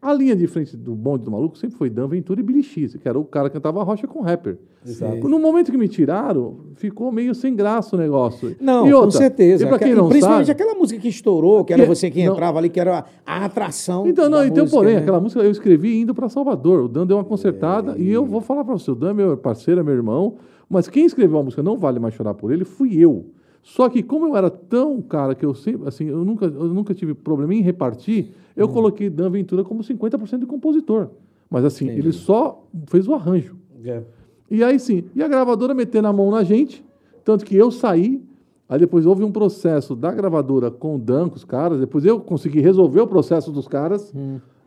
a 0.00 0.12
linha 0.12 0.34
de 0.36 0.46
frente 0.46 0.76
do 0.76 0.94
bonde 0.94 1.24
do 1.24 1.30
maluco 1.30 1.56
sempre 1.56 1.76
foi 1.76 1.88
Dan 1.90 2.06
Ventura 2.08 2.40
e 2.40 2.42
Billy 2.42 2.62
X, 2.62 2.94
que 2.96 3.08
era 3.08 3.18
o 3.18 3.24
cara 3.24 3.48
que 3.48 3.54
cantava 3.54 3.82
rocha 3.82 4.06
com 4.06 4.20
rapper. 4.20 4.58
Exato. 4.86 5.26
No 5.28 5.38
momento 5.38 5.70
que 5.70 5.78
me 5.78 5.88
tiraram, 5.88 6.56
ficou 6.74 7.10
meio 7.10 7.34
sem 7.34 7.54
graça 7.54 7.96
o 7.96 7.98
negócio. 7.98 8.54
Não, 8.60 8.86
E 8.86 8.90
com 8.90 8.96
outra, 8.98 9.18
certeza. 9.18 9.64
E 9.64 9.66
pra 9.66 9.78
quem 9.78 9.94
não 9.94 10.08
Principalmente 10.08 10.46
sabe, 10.46 10.60
aquela 10.62 10.78
música 10.78 11.00
que 11.00 11.08
estourou, 11.08 11.64
que 11.64 11.72
era 11.72 11.82
Que- 11.82 11.88
você 11.88 12.10
que 12.10 12.24
não. 12.24 12.32
entrava 12.34 12.58
ali, 12.58 12.68
que 12.68 12.78
era 12.80 13.04
a, 13.24 13.44
atração. 13.46 14.06
Então, 14.06 14.28
não, 14.28 14.44
então, 14.44 14.64
música, 14.64 14.78
porém, 14.78 14.94
né? 14.96 15.00
aquela 15.00 15.20
música 15.20 15.42
eu 15.42 15.50
escrevi 15.50 16.00
indo 16.00 16.14
para 16.14 16.28
Salvador. 16.28 16.84
O 16.84 16.88
Dan 16.88 17.06
deu 17.06 17.16
uma 17.16 17.24
consertada 17.24 17.92
É. 17.98 18.00
e 18.00 18.10
eu 18.10 18.26
vou 18.26 18.40
falar 18.42 18.62
para 18.64 18.74
você: 18.74 18.90
o 18.90 18.94
Dan 18.94 19.10
é 19.10 19.14
meu 19.14 19.36
parceiro, 19.38 19.80
é 19.80 19.84
meu 19.84 19.94
irmão. 19.94 20.34
Mas 20.68 20.88
quem 20.88 21.04
escreveu 21.06 21.38
a 21.38 21.42
música 21.42 21.62
Não 21.62 21.76
Vale 21.78 21.98
Mais 21.98 22.12
Chorar 22.14 22.34
por 22.34 22.52
Ele 22.52 22.64
fui 22.64 22.96
eu. 22.98 23.26
Só 23.64 23.88
que 23.88 24.02
como 24.02 24.26
eu 24.26 24.36
era 24.36 24.50
tão 24.50 25.00
cara 25.00 25.34
que 25.34 25.44
eu 25.44 25.54
sempre, 25.54 25.88
assim, 25.88 26.04
eu 26.04 26.22
nunca, 26.22 26.44
eu 26.44 26.68
nunca 26.68 26.92
tive 26.92 27.14
problema 27.14 27.54
em 27.54 27.62
repartir, 27.62 28.28
eu 28.54 28.68
coloquei 28.68 29.08
Dan 29.08 29.30
Ventura 29.30 29.64
como 29.64 29.82
50% 29.82 30.40
de 30.40 30.46
compositor. 30.46 31.08
Mas 31.48 31.64
assim, 31.64 31.88
ele 31.88 32.12
só 32.12 32.62
fez 32.88 33.08
o 33.08 33.14
arranjo. 33.14 33.56
É. 33.82 34.02
E 34.50 34.62
aí 34.62 34.78
sim, 34.78 35.04
e 35.16 35.22
a 35.22 35.28
gravadora 35.28 35.72
metendo 35.72 36.06
a 36.08 36.12
mão 36.12 36.30
na 36.30 36.44
gente, 36.44 36.84
tanto 37.24 37.42
que 37.42 37.56
eu 37.56 37.70
saí, 37.70 38.22
aí 38.68 38.78
depois 38.78 39.06
houve 39.06 39.24
um 39.24 39.32
processo 39.32 39.96
da 39.96 40.12
gravadora 40.12 40.70
com 40.70 40.96
o 40.96 40.98
Dan, 40.98 41.30
com 41.30 41.36
os 41.36 41.44
caras, 41.44 41.80
depois 41.80 42.04
eu 42.04 42.20
consegui 42.20 42.60
resolver 42.60 43.00
o 43.00 43.06
processo 43.06 43.50
dos 43.50 43.66
caras, 43.66 44.12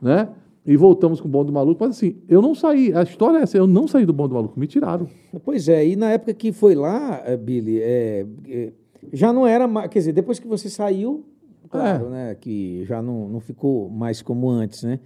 né? 0.01 0.29
E 0.65 0.75
voltamos 0.75 1.21
com 1.21 1.27
o 1.27 1.31
Bom 1.31 1.45
do 1.45 1.53
Maluco, 1.53 1.85
mas 1.85 1.95
assim, 1.95 2.17
eu 2.27 2.41
não 2.41 2.55
saí, 2.55 2.93
a 2.93 3.03
história 3.03 3.37
é 3.37 3.43
essa, 3.43 3.57
eu 3.57 3.67
não 3.67 3.87
saí 3.87 4.05
do 4.05 4.11
Bom 4.11 4.27
do 4.27 4.33
Maluco, 4.33 4.59
me 4.59 4.67
tiraram. 4.67 5.07
Pois 5.45 5.69
é, 5.69 5.87
e 5.87 5.95
na 5.95 6.09
época 6.11 6.33
que 6.33 6.51
foi 6.51 6.75
lá, 6.75 7.21
eh, 7.25 7.37
Billy, 7.37 7.79
é, 7.79 8.25
é, 8.49 8.73
já 9.13 9.31
não 9.33 9.45
era 9.47 9.67
mais. 9.67 9.89
Quer 9.89 9.99
dizer, 9.99 10.11
depois 10.13 10.39
que 10.39 10.47
você 10.47 10.69
saiu, 10.69 11.25
claro, 11.69 12.07
É. 12.07 12.09
né? 12.09 12.35
Que 12.39 12.83
já 12.85 13.01
não, 13.01 13.27
não 13.29 13.39
ficou 13.39 13.89
mais 13.89 14.21
como 14.21 14.49
antes, 14.49 14.83
né? 14.83 14.99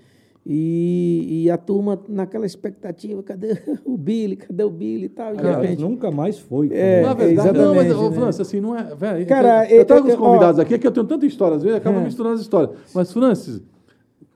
E, 0.43 1.43
e 1.43 1.51
a 1.51 1.57
turma 1.57 2.01
naquela 2.09 2.47
expectativa, 2.47 3.21
cadê 3.21 3.55
o 3.85 3.95
Billy? 3.95 4.35
Cadê 4.35 4.63
o 4.63 4.71
Billy 4.71 5.05
e 5.05 5.09
tal? 5.09 5.35
E 5.35 5.37
repente. 5.37 5.81
nunca 5.81 6.09
mais 6.09 6.39
foi. 6.39 6.69
É, 6.73 7.03
Na 7.03 7.13
verdade, 7.13 7.57
não, 7.57 7.75
mas, 7.75 7.95
ô, 7.95 8.09
né? 8.09 8.15
Francis, 8.15 8.41
assim, 8.41 8.59
não 8.59 8.75
é. 8.75 8.95
Velho, 8.95 9.25
Cara, 9.27 9.65
eu, 9.65 9.71
eu- 9.75 9.77
eu 9.81 9.85
trago 9.85 10.07
eu- 10.07 10.13
os 10.13 10.19
convidados 10.19 10.57
ó. 10.57 10.61
aqui, 10.63 10.79
que 10.79 10.87
eu 10.87 10.91
tenho 10.91 11.05
tanta 11.05 11.27
história, 11.27 11.57
às 11.57 11.61
vezes 11.63 11.77
acaba 11.77 11.99
É. 11.99 12.03
misturando 12.03 12.35
as 12.35 12.41
histórias. 12.41 12.71
Mas, 12.93 13.13
Francis, 13.13 13.61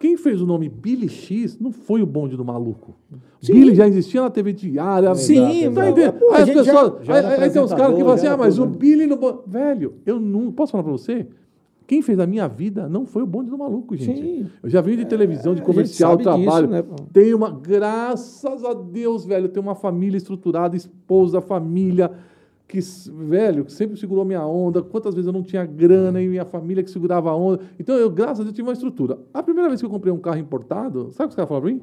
quem 0.06 0.16
fez 0.18 0.40
o 0.40 0.46
nome 0.46 0.70
Billy 0.70 1.10
X 1.10 1.58
não 1.60 1.72
foi 1.72 2.00
o 2.04 2.06
bonde 2.06 2.38
do 2.38 2.46
maluco. 2.46 2.94
Billy 3.44 3.74
já 3.74 3.88
existia 3.88 4.22
na 4.22 4.30
TV 4.30 4.54
diária. 4.54 5.16
Sim, 5.16 5.72
tá 5.74 5.90
entendendo? 5.90 6.16
Aí 6.32 6.42
as 6.44 6.46
gente 6.48 6.64
já- 6.64 6.74
pessoas. 6.74 7.06
já 7.06 7.14
aí, 7.16 7.44
aí 7.44 7.50
tem 7.50 7.62
uns 7.64 7.74
caras 7.74 7.96
que 7.96 8.00
falam 8.02 8.14
assim: 8.14 8.28
ah, 8.28 8.38
mas 8.38 8.60
o. 8.60 8.68
Billy 8.68 9.08
no. 9.08 9.18
bo-" 9.18 9.44
Velho, 9.48 9.94
eu 10.06 10.20
não. 10.20 10.52
Posso 10.52 10.74
falar 10.74 10.84
pra 10.84 10.92
você? 10.92 11.26
Quem 11.88 12.04
fez 12.04 12.20
a 12.20 12.28
minha 12.28 12.48
vida 12.48 12.88
não 12.88 13.04
foi 13.06 13.24
o 13.24 13.26
bonde 13.26 13.50
do 13.50 13.58
maluco, 13.58 13.96
gente. 13.96 14.20
Sim. 14.22 14.46
Eu 14.62 14.70
já 14.70 14.80
vim 14.82 14.96
de 14.96 15.06
televisão, 15.06 15.56
de 15.56 15.62
comercial, 15.64 16.12
sabe 16.22 16.24
disso, 16.38 16.52
trabalho. 16.52 16.68
né? 16.68 16.84
Tenho 17.12 17.38
uma, 17.38 17.50
graças 17.50 18.64
a 18.64 18.74
Deus, 18.74 19.26
velho, 19.26 19.50
tenho 19.50 19.66
uma 19.66 19.76
família 19.76 20.18
estruturada, 20.18 20.76
esposa, 20.76 21.42
família, 21.42 22.12
que, 22.68 22.80
velho, 23.28 23.66
que 23.66 23.72
sempre 23.72 23.98
segurou 23.98 24.26
minha 24.26 24.46
onda. 24.46 24.82
Quantas 24.82 25.14
vezes 25.14 25.28
eu 25.28 25.34
não 25.34 25.44
tinha 25.44 25.66
grana 25.66 26.22
e 26.22 26.28
minha 26.28 26.46
família 26.46 26.84
que 26.84 26.90
segurava 26.90 27.30
a 27.30 27.36
onda. 27.36 27.64
Então, 27.80 27.96
eu, 27.96 28.10
graças 28.10 28.40
a 28.40 28.44
Deus, 28.44 28.56
tive 28.56 28.68
uma 28.68 28.74
estrutura. 28.74 29.20
A 29.34 29.44
primeira 29.44 29.70
vez 29.70 29.80
que 29.80 29.86
eu 29.86 29.90
comprei 29.90 30.12
um 30.12 30.20
carro 30.20 30.38
importado, 30.38 31.12
sabe 31.12 31.26
o 31.26 31.28
que 31.28 31.30
os 31.30 31.36
caras 31.36 31.50
falaram 31.50 31.66
pra 31.66 31.74
mim? 31.74 31.82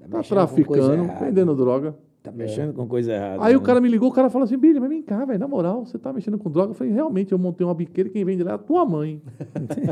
Tá 0.00 0.08
coisa 0.08 0.28
traficando, 0.28 1.10
vendendo 1.20 1.54
droga. 1.54 1.96
Tá 2.24 2.32
mexendo 2.32 2.72
com 2.72 2.86
coisa 2.88 3.12
errada. 3.12 3.44
Aí 3.44 3.54
o 3.54 3.58
né? 3.60 3.66
cara 3.66 3.82
me 3.82 3.86
ligou, 3.86 4.08
o 4.08 4.12
cara 4.12 4.30
falou 4.30 4.44
assim, 4.46 4.56
Billy, 4.56 4.80
mas 4.80 4.88
vem 4.88 5.02
cá, 5.02 5.26
velho, 5.26 5.38
na 5.38 5.46
moral, 5.46 5.84
você 5.84 5.98
tá 5.98 6.10
mexendo 6.10 6.38
com 6.38 6.50
droga? 6.50 6.70
Eu 6.70 6.74
falei, 6.74 6.90
realmente, 6.90 7.32
eu 7.32 7.38
montei 7.38 7.66
uma 7.66 7.74
biqueira 7.74 8.08
e 8.08 8.12
quem 8.12 8.24
vende 8.24 8.42
lá 8.42 8.52
é 8.52 8.54
a 8.54 8.58
tua 8.58 8.82
mãe. 8.86 9.20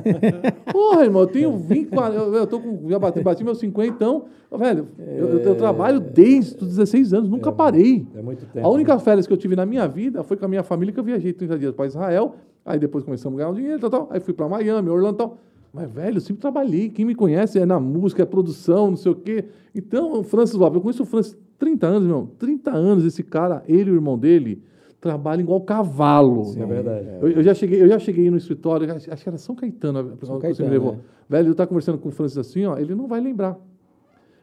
Porra, 0.72 1.04
irmão, 1.04 1.20
eu 1.20 1.26
tenho 1.26 1.54
20, 1.58 1.90
40, 1.90 2.16
eu, 2.16 2.34
eu 2.34 2.46
tô 2.46 2.58
com, 2.58 2.88
já 2.88 2.98
bati, 2.98 3.20
bati 3.20 3.44
meus 3.44 3.58
50, 3.58 3.86
então, 3.94 4.24
velho, 4.50 4.88
eu, 4.98 5.28
eu- 5.28 5.38
eu 5.40 5.54
trabalho 5.56 6.00
desde 6.00 6.56
os 6.64 6.68
16 6.70 7.12
anos, 7.12 7.28
nunca 7.28 7.52
parei. 7.52 8.06
É 8.14 8.22
muito 8.22 8.46
tempo. 8.46 8.66
A 8.66 8.70
única 8.70 8.98
férias 8.98 9.26
que 9.26 9.32
eu 9.34 9.36
tive 9.36 9.54
na 9.54 9.66
minha 9.66 9.86
vida 9.86 10.24
foi 10.24 10.38
com 10.38 10.46
a 10.46 10.48
minha 10.48 10.62
família, 10.62 10.90
que 10.90 10.98
eu 11.00 11.04
viajei 11.04 11.34
30 11.34 11.58
dias 11.58 11.74
para 11.74 11.84
Israel, 11.86 12.36
aí 12.64 12.78
depois 12.78 13.04
começamos 13.04 13.38
a 13.38 13.42
ganhar 13.42 13.50
um 13.52 13.54
dinheiro, 13.54 13.78
tal, 13.78 13.90
tal, 13.90 14.08
aí 14.10 14.20
fui 14.20 14.32
para 14.32 14.48
Miami, 14.48 14.88
Orlando, 14.88 15.18
tal. 15.18 15.36
Mas, 15.70 15.90
velho, 15.90 16.18
eu 16.18 16.20
sempre 16.20 16.40
trabalhei. 16.42 16.90
Quem 16.90 17.04
me 17.04 17.14
conhece 17.14 17.58
é 17.58 17.64
na 17.64 17.80
música, 17.80 18.22
é 18.22 18.26
produção, 18.26 18.88
não 18.90 18.96
sei 18.96 19.10
o 19.12 19.14
quê. 19.14 19.46
Então, 19.74 20.20
o 20.20 20.22
Francis 20.22 20.54
Lopes, 20.54 20.76
eu 20.76 20.80
conheço 20.82 21.02
o 21.02 21.06
Francis 21.06 21.34
30 21.62 21.86
anos, 21.86 22.08
meu. 22.08 22.28
30 22.40 22.72
anos, 22.72 23.04
esse 23.04 23.22
cara, 23.22 23.62
ele 23.68 23.88
e 23.88 23.92
o 23.92 23.94
irmão 23.94 24.18
dele, 24.18 24.60
trabalham 25.00 25.42
igual 25.44 25.60
cavalo. 25.60 26.46
Sim, 26.46 26.60
é 26.60 26.66
verdade. 26.66 27.06
Eu, 27.20 27.28
eu 27.30 27.42
já 27.44 27.54
cheguei, 27.54 27.80
eu 27.80 27.86
já 27.86 28.00
cheguei 28.00 28.28
no 28.32 28.36
escritório, 28.36 28.92
acho 28.92 29.22
que 29.22 29.28
era 29.28 29.38
São 29.38 29.54
Caetano, 29.54 30.00
a 30.00 30.16
pessoa 30.16 30.40
que 30.40 30.48
você 30.48 30.62
me 30.64 30.68
Caetano, 30.68 30.70
levou. 30.70 30.92
é. 30.94 30.98
Velho, 31.28 31.46
eu 31.46 31.52
estava 31.52 31.68
conversando 31.68 31.98
com 31.98 32.08
o 32.08 32.10
Francis 32.10 32.36
assim, 32.36 32.64
ó, 32.66 32.76
ele 32.76 32.96
não 32.96 33.06
vai 33.06 33.20
lembrar. 33.20 33.56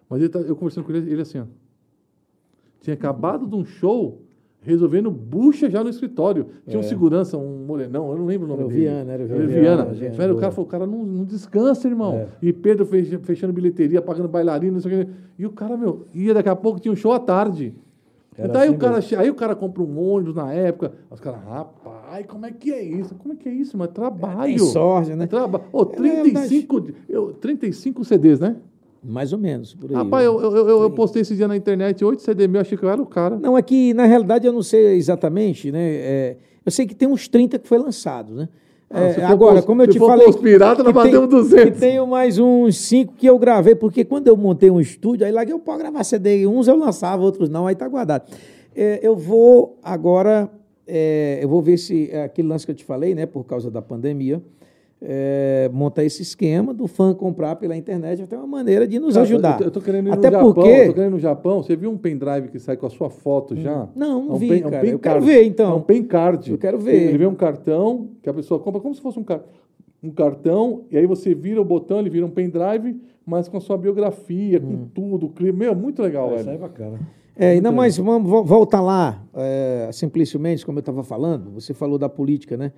Mas 0.10 0.30
tá- 0.30 0.40
eu 0.40 0.56
conversando 0.56 0.86
com 0.86 0.94
ele, 0.94 1.12
ele 1.12 1.22
assim, 1.22 1.40
ó. 1.40 1.44
Tinha 2.80 2.94
acabado 2.94 3.46
de 3.46 3.54
um 3.54 3.66
show, 3.66 4.22
resolvendo 4.62 5.10
bucha 5.10 5.70
já 5.70 5.84
no 5.84 5.90
escritório. 5.90 6.48
Tinha 6.68 6.80
um 6.80 6.84
segurança, 6.84 7.38
um 7.38 7.66
morenão, 7.66 8.12
eu 8.12 8.18
não 8.18 8.26
lembro 8.26 8.46
o 8.46 8.50
nome 8.50 8.62
Era 8.64 8.70
dele. 8.70 8.82
Viana, 8.82 9.12
era 9.14 9.24
o 9.24 9.26
Era 9.26 9.36
Viana. 9.48 9.62
Viana. 9.84 9.94
gente 9.96 10.18
Velho, 10.18 10.36
o 10.36 10.38
cara 10.40 10.52
falou, 10.52 10.68
o 10.68 10.70
cara 10.70 10.86
não, 10.86 11.04
não 11.06 11.24
descansa, 11.26 11.88
irmão. 11.88 12.14
É. 12.14 12.28
E 12.42 12.52
Pedro 12.54 12.86
fech- 12.86 13.20
fechando 13.24 13.54
bilheteria, 13.54 14.02
pagando 14.02 14.28
bailarino, 14.28 14.74
não 14.74 14.80
sei 14.82 15.02
o 15.02 15.06
quê. 15.06 15.12
E 15.38 15.46
o 15.46 15.52
cara, 15.52 15.78
meu, 15.78 16.06
ia 16.14 16.34
daqui 16.34 16.50
a 16.50 16.56
pouco, 16.56 16.80
tinha 16.80 16.92
um 16.92 16.96
show 16.96 17.14
à 17.14 17.20
tarde. 17.20 17.74
Era 18.38 18.48
então 18.48 18.62
aí, 18.62 18.68
assim 18.68 18.76
o 18.76 18.80
cara, 18.80 18.96
mesmo. 18.96 19.20
aí 19.20 19.30
o 19.30 19.36
cara 19.36 19.56
compra 19.56 19.84
um 19.84 20.00
ônibus 20.00 20.36
na 20.36 20.54
época. 20.54 20.94
Os 21.12 21.20
caras, 21.20 21.42
rapaz, 21.44 22.26
como 22.26 22.46
é 22.46 22.52
que 22.52 22.72
é 22.72 22.82
isso? 22.82 23.14
Como 23.16 23.34
é 23.34 23.38
que 23.38 23.50
é 23.50 23.52
isso? 23.52 23.78
Mas 23.78 23.90
trabalho. 23.90 24.56
Tem 24.56 24.58
sorte, 24.60 25.14
né? 25.14 25.26
É 25.26 25.28
traba... 25.28 25.62
É, 25.74 25.78
na 25.78 25.86
35, 25.86 26.80
de- 26.82 26.94
eu, 27.10 27.34
35 27.34 28.04
CDs, 28.06 28.40
né? 28.40 28.56
Mais 29.04 29.32
ou 29.32 29.40
menos, 29.40 29.74
por 29.74 29.90
aí. 29.90 29.96
Rapaz, 29.96 30.26
eu, 30.26 30.40
eu, 30.42 30.56
eu, 30.68 30.82
eu 30.84 30.90
postei 30.92 31.22
esse 31.22 31.36
dia 31.36 31.48
na 31.48 31.56
internet, 31.56 32.04
8 32.04 32.22
CD 32.22 32.48
meu, 32.48 32.60
achei 32.62 32.78
que 32.78 32.84
eu 32.84 32.90
era 32.90 33.02
o 33.02 33.06
cara. 33.06 33.38
Não, 33.38 33.58
é 33.58 33.62
que, 33.62 33.94
na 33.94 34.06
realidade, 34.06 34.46
eu 34.46 34.52
não 34.52 34.62
sei 34.62 34.96
exatamente, 34.96 35.72
né? 35.72 35.80
É, 35.82 36.38
eu 36.66 36.72
sei 36.72 36.86
que 36.86 36.94
tem 36.94 37.08
uns 37.08 37.28
30 37.28 37.58
que 37.60 37.68
foi 37.68 37.78
lançado, 37.78 38.34
né? 38.36 38.50
Ah, 38.90 39.02
É, 39.04 39.24
agora, 39.26 39.62
como 39.62 39.84
eu 39.84 39.88
te 39.88 40.00
falei. 40.00 40.26
pros 40.26 40.36
piratas, 40.38 40.84
nós 40.84 40.94
batemos 40.94 41.30
200. 41.30 41.64
que 41.74 41.80
tenho 41.80 42.06
mais 42.08 42.40
uns 42.40 42.76
5 42.78 43.14
que 43.16 43.28
eu 43.28 43.38
gravei, 43.38 43.76
porque 43.76 44.04
quando 44.04 44.28
eu 44.28 44.36
montei 44.36 44.70
um 44.72 44.82
estúdio, 44.82 45.26
aí 45.26 45.32
lá 45.32 45.46
que 45.46 45.54
eu 45.54 45.60
posso 45.60 45.78
gravar 45.80 46.04
CD, 46.04 46.46
uns 46.48 46.68
eu 46.68 46.76
lançava, 46.76 47.22
outros 47.24 47.48
não, 47.50 47.68
aí 47.68 47.76
tá 47.76 47.88
guardado. 47.88 48.30
É, 48.76 49.00
eu 49.02 49.16
vou 49.16 49.78
agora, 49.84 50.50
é, 50.88 51.40
eu 51.42 51.48
vou 51.48 51.62
ver 51.62 51.78
se 51.78 52.10
é 52.12 52.24
aquele 52.24 52.48
lance 52.48 52.66
que 52.66 52.72
eu 52.72 52.76
te 52.76 52.84
falei, 52.84 53.14
né? 53.14 53.26
Por 53.26 53.44
causa 53.46 53.70
da 53.70 53.82
pandemia. 53.82 54.42
É, 55.02 55.70
montar 55.74 56.04
esse 56.04 56.22
esquema 56.22 56.74
do 56.74 56.86
fã 56.88 57.14
comprar 57.14 57.56
pela 57.56 57.76
internet 57.76 58.22
até 58.22 58.38
uma 58.38 58.46
maneira 58.48 58.86
de 58.88 59.00
nos 59.00 59.14
Cara, 59.14 59.24
ajudar. 59.26 59.52
Eu, 59.54 59.58
tô- 59.58 59.64
eu 59.66 59.72
tô 59.72 59.82
querendo 59.82 60.08
ir 60.10 60.12
Até 60.12 60.28
no 60.30 60.34
Japão. 60.38 60.54
porque 60.54 60.70
Eu 60.70 60.88
tô 60.88 60.94
querendo 60.94 61.10
ir 61.12 61.14
no 61.14 61.20
Japão. 61.20 61.64
Você 61.64 61.76
viu 61.76 61.90
um 61.92 61.98
pendrive 61.98 62.50
que 62.50 62.60
sai 62.60 62.76
com 62.76 62.86
a 62.86 62.90
sua 62.90 63.10
foto 63.10 63.56
já? 63.56 63.88
Não, 63.96 64.24
não 64.26 64.32
É 64.32 64.36
um 64.36 64.38
vi, 64.38 64.48
pen- 64.50 64.62
é 64.64 64.68
um 64.68 64.70
cara. 64.70 64.82
pen 64.82 64.92
Eu 64.92 65.00
quero 65.00 65.22
ver, 65.22 65.44
então. 65.46 65.72
É 65.72 65.76
um 65.76 65.82
pen 65.82 66.04
card. 66.04 66.52
Eu 66.52 66.58
quero 66.58 66.78
ver. 66.80 66.96
Ele 67.10 67.18
vem 67.18 67.28
um 67.28 67.36
cartão 67.36 68.10
que 68.22 68.30
a 68.30 68.34
pessoa 68.34 68.60
compra 68.60 68.82
como 68.82 68.94
se 68.94 69.02
fosse 69.02 69.18
um, 69.20 69.24
car 69.24 69.42
um 70.04 70.12
cartão, 70.12 70.84
e 70.90 70.98
aí 70.98 71.06
você 71.06 71.34
vira 71.36 71.62
o 71.62 71.66
botão, 71.66 72.00
ele 72.00 72.10
vira 72.10 72.26
um 72.26 72.30
pendrive, 72.30 72.96
mas 73.26 73.48
com 73.50 73.58
a 73.58 73.60
sua 73.62 73.78
biografia, 73.78 74.60
com 74.60 74.86
tudo, 74.94 75.26
o 75.26 75.30
clima. 75.30 75.58
Meu, 75.60 75.76
muito 75.76 76.02
legal, 76.02 76.34
Isso 76.36 76.50
aí 76.50 76.56
é 76.56 76.58
bacana. 76.58 77.00
É, 77.36 77.52
ainda 77.52 77.72
mais, 77.72 77.98
vamos 77.98 78.30
vo- 78.30 78.44
voltar 78.44 78.82
lá, 78.82 79.24
é, 79.34 79.90
simplesmente, 79.94 80.66
como 80.66 80.78
eu 80.78 80.82
estava 80.82 81.04
falando, 81.04 81.52
você 81.52 81.74
falou 81.74 81.98
da 81.98 82.08
política, 82.10 82.58
né? 82.58 82.72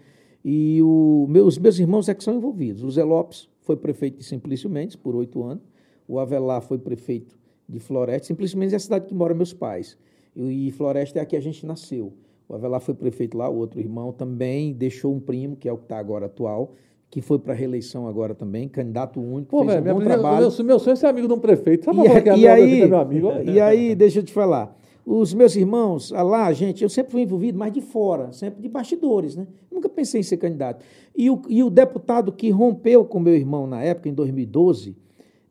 E 0.44 0.82
o, 0.82 1.26
meu- 1.30 1.46
os 1.46 1.58
meus 1.58 1.78
irmãos 1.80 2.10
é 2.10 2.14
que 2.14 2.24
são 2.24 2.36
envolvidos. 2.36 2.84
O 2.84 2.90
Zé 2.92 3.04
Lopes 3.04 3.48
foi 3.62 3.76
prefeito 3.76 4.18
de 4.18 4.24
Simplício 4.24 4.70
Mendes 4.70 4.96
por 4.96 5.16
oito 5.16 5.44
anos, 5.44 5.64
o 6.08 6.20
Avelar 6.20 6.62
foi 6.62 6.78
prefeito 6.78 7.38
de 7.70 7.80
Floresta. 7.80 8.28
Simplício 8.28 8.58
Mendes 8.58 8.74
é 8.74 8.78
a 8.78 8.80
cidade 8.80 9.06
que 9.06 9.14
moram 9.14 9.36
meus 9.36 9.54
pais, 9.54 9.98
e, 10.36 10.68
e 10.68 10.72
Floresta 10.72 11.20
é 11.20 11.22
a 11.22 11.26
que 11.26 11.36
a 11.36 11.40
gente 11.42 11.66
nasceu. 11.66 12.12
O 12.50 12.56
Avelar 12.56 12.82
foi 12.82 12.94
prefeito 12.94 13.38
lá, 13.38 13.48
o 13.50 13.56
outro 13.58 13.80
irmão 13.80 14.12
também 14.12 14.74
deixou 14.74 15.14
um 15.14 15.20
primo, 15.20 15.56
que 15.56 15.70
é 15.70 15.72
o 15.74 15.78
que 15.78 15.84
está 15.84 15.98
agora 16.00 16.26
atual, 16.26 16.74
que 17.10 17.22
foi 17.22 17.38
para 17.40 17.54
a 17.54 17.56
reeleição 17.56 18.08
agora 18.08 18.34
também, 18.34 18.68
candidato 18.68 19.22
único, 19.22 19.52
Pô, 19.52 19.60
fez 19.60 19.70
velho, 19.74 19.80
um 19.82 19.84
minha 19.84 19.94
bom 19.94 20.00
primeira- 20.00 20.22
trabalho. 20.22 20.50
meu, 20.58 20.66
meu 20.66 20.80
sonho 20.80 20.94
é 20.94 20.96
ser 20.96 21.06
amigo 21.08 21.28
de 21.28 21.34
um 21.34 21.40
prefeito. 21.40 21.86
Sabe 21.86 22.00
E, 22.00 22.08
é 22.08 22.38
e 22.38 22.48
aí, 22.48 22.88
meu 22.88 22.98
amigo? 23.00 23.32
e 23.46 23.60
aí, 23.60 23.94
deixa 23.96 24.20
eu 24.20 24.24
te 24.24 24.34
falar. 24.34 24.78
Os 25.06 25.34
meus 25.34 25.56
irmãos, 25.56 26.14
ah, 26.14 26.22
lá, 26.22 26.54
gente, 26.54 26.84
eu 26.84 26.90
sempre 26.90 27.12
fui 27.12 27.22
envolvido 27.22 27.58
mais 27.58 27.74
de 27.74 27.82
fora, 27.82 28.32
sempre 28.32 28.62
de 28.62 28.70
bastidores, 28.70 29.36
né? 29.36 29.48
Nunca 29.72 29.90
pensei 29.90 30.22
em 30.22 30.24
ser 30.24 30.38
candidato. 30.38 30.86
E 31.16 31.30
o, 31.30 31.42
e 31.50 31.64
o 31.64 31.70
deputado 31.70 32.32
que 32.32 32.50
rompeu 32.50 33.04
com 33.04 33.20
meu 33.20 33.36
irmão 33.36 33.66
na 33.66 33.82
época, 33.82 34.10
em 34.10 34.14
2012, 34.14 34.96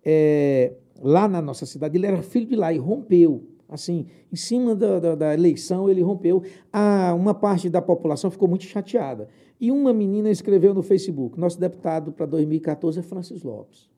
é, 0.05 0.75
lá 1.01 1.27
na 1.27 1.43
nossa 1.43 1.67
cidade, 1.67 1.97
ele 1.97 2.07
era 2.07 2.23
filho 2.23 2.47
de 2.47 2.57
lá 2.57 2.73
e 2.73 2.79
rompeu. 2.79 3.45
Assim, 3.69 4.07
em 4.33 4.37
cima 4.37 4.75
da, 4.75 4.99
da, 4.99 5.15
da 5.15 5.35
eleição, 5.35 5.89
ele 5.89 6.03
rompeu. 6.03 6.43
Ah, 6.73 7.15
uma 7.17 7.33
parte 7.33 7.69
da 7.69 7.81
população 7.81 8.31
ficou 8.31 8.49
muito 8.49 8.65
chateada. 8.65 9.29
E 9.61 9.71
uma 9.71 9.93
menina 9.93 10.31
escreveu 10.31 10.75
no 10.75 10.83
Facebook: 10.83 11.39
nosso 11.39 11.59
deputado 11.59 12.11
para 12.11 12.27
2014 12.27 12.99
é 12.99 13.03
Francis 13.03 13.43
Lopes. 13.43 13.89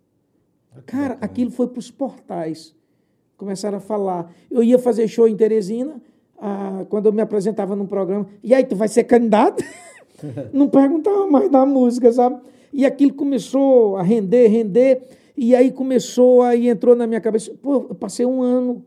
Cara, 0.86 1.18
aquilo 1.20 1.50
foi 1.50 1.68
para 1.68 1.78
os 1.78 1.90
portais. 1.90 2.74
Começaram 3.42 3.78
a 3.78 3.80
falar. 3.80 4.32
Eu 4.48 4.62
ia 4.62 4.78
fazer 4.78 5.08
show 5.08 5.26
em 5.26 5.34
Teresina, 5.34 6.00
ah, 6.38 6.86
quando 6.88 7.06
eu 7.06 7.12
me 7.12 7.20
apresentava 7.20 7.74
num 7.74 7.86
programa. 7.86 8.24
E 8.40 8.54
aí, 8.54 8.62
tu 8.64 8.76
vai 8.76 8.86
ser 8.86 9.02
candidato? 9.02 9.64
Não 10.54 10.68
perguntava 10.68 11.26
mais 11.26 11.50
da 11.50 11.66
música, 11.66 12.12
sabe? 12.12 12.40
E 12.72 12.86
aquilo 12.86 13.12
começou 13.14 13.96
a 13.96 14.02
render, 14.04 14.46
render. 14.46 15.02
E 15.36 15.56
aí 15.56 15.72
começou, 15.72 16.42
aí 16.42 16.68
entrou 16.68 16.94
na 16.94 17.04
minha 17.04 17.20
cabeça. 17.20 17.52
Pô, 17.60 17.86
eu 17.90 17.96
passei 17.96 18.24
um 18.24 18.42
ano. 18.42 18.84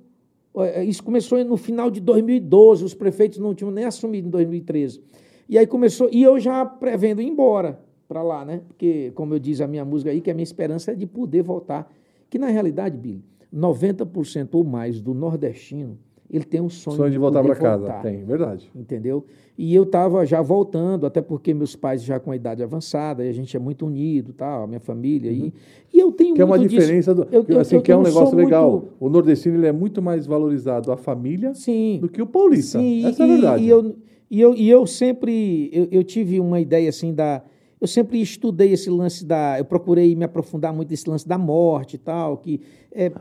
eh, 0.60 0.86
Isso 0.86 1.04
começou 1.04 1.44
no 1.44 1.58
final 1.58 1.92
de 1.92 2.00
2012, 2.00 2.86
os 2.86 2.94
prefeitos 2.94 3.40
não 3.40 3.54
tinham 3.54 3.72
nem 3.72 3.84
assumido 3.84 4.30
em 4.30 4.32
2013. 4.32 5.02
E 5.50 5.58
aí 5.58 5.68
começou, 5.68 6.08
e 6.14 6.24
eu 6.24 6.40
já 6.40 6.66
prevendo 6.66 7.22
ir 7.22 7.28
embora 7.28 7.78
para 8.08 8.24
lá, 8.24 8.46
né? 8.46 8.62
Porque, 8.70 9.12
como 9.16 9.34
eu 9.34 9.40
diz 9.40 9.60
a 9.60 9.68
minha 9.68 9.84
música 9.84 10.12
aí, 10.12 10.22
que 10.22 10.32
a 10.32 10.34
minha 10.34 10.44
esperança 10.46 10.94
é 10.94 10.96
de 10.96 11.06
poder 11.06 11.42
voltar. 11.42 11.92
Que 12.30 12.40
na 12.40 12.48
realidade, 12.48 12.98
Billy, 12.98 13.22
90% 13.54 14.50
ou 14.54 14.64
mais 14.64 15.02
do 15.02 15.14
nordestino 15.14 15.98
ele 16.28 16.44
tem 16.44 16.60
um 16.60 16.68
sonho, 16.70 16.98
Sonho 16.98 17.12
de 17.12 17.20
voltar 17.20 17.42
poder 17.44 17.54
para 17.54 17.62
casa. 17.62 17.84
voltar, 17.86 18.02
Tem, 18.02 18.26
verdade. 18.26 18.70
Entendeu? 18.76 19.24
E 19.56 19.74
eu 19.76 19.84
estava 19.84 20.26
já 20.26 20.42
voltando, 20.42 21.06
até 21.06 21.22
porque 21.22 21.54
meus 21.54 21.76
pais 21.76 22.04
já 22.04 22.20
com 22.20 22.32
a 22.32 22.36
idade 22.36 22.64
avançada, 22.64 23.24
e 23.24 23.30
a 23.30 23.32
gente 23.32 23.56
é 23.56 23.60
muito 23.60 23.86
unido, 23.86 24.34
tal, 24.34 24.64
a 24.64 24.68
minha 24.68 24.80
família. 24.80 25.32
E, 25.32 25.54
e 25.94 26.00
eu 26.00 26.12
tenho 26.12 26.34
Que 26.34 26.42
é 26.42 26.46
uma 26.46 26.58
muito 26.58 26.68
disso. 26.72 26.82
diferença 26.82 27.14
do. 27.14 27.28
Eu- 27.32 27.46
eu- 27.48 27.60
assim, 27.60 27.76
eu 27.76 27.82
que 27.84 27.92
é 27.92 27.96
um 27.96 28.02
negócio 28.02 28.36
legal. 28.36 28.72
muito- 28.72 28.88
O 29.00 29.08
nordestino 29.08 29.56
ele 29.56 29.68
é 29.68 29.72
muito 29.72 30.02
mais 30.02 30.26
valorizado 30.26 30.92
a 30.92 30.98
família 30.98 31.54
Sim. 31.54 32.00
do 32.02 32.10
que 32.10 32.20
o 32.24 32.26
paulista. 32.26 32.80
Sim, 32.80 33.06
Essa 33.06 33.24
e, 33.24 33.30
é 33.30 33.30
a 33.30 33.34
verdade. 33.36 33.64
E 33.64 33.70
eu, 33.70 33.96
e 34.32 34.42
eu, 34.42 34.56
e 34.56 34.68
eu 34.70 34.88
sempre, 34.88 35.70
eu, 35.72 35.88
eu 35.92 36.04
tive 36.04 36.40
uma 36.40 36.60
ideia 36.60 36.90
assim 36.90 37.14
da, 37.14 37.44
eu 37.80 37.86
sempre 37.88 38.20
estudei 38.20 38.74
esse 38.74 38.90
lance 38.90 39.24
da, 39.24 39.60
eu 39.60 39.64
procurei 39.66 40.16
me 40.16 40.26
aprofundar 40.26 40.74
muito 40.74 40.90
nesse 40.90 41.08
lance 41.08 41.26
da 41.28 41.38
morte 41.38 41.94
e 41.94 42.00
tal, 42.00 42.38
que 42.38 42.60
é 42.92 43.12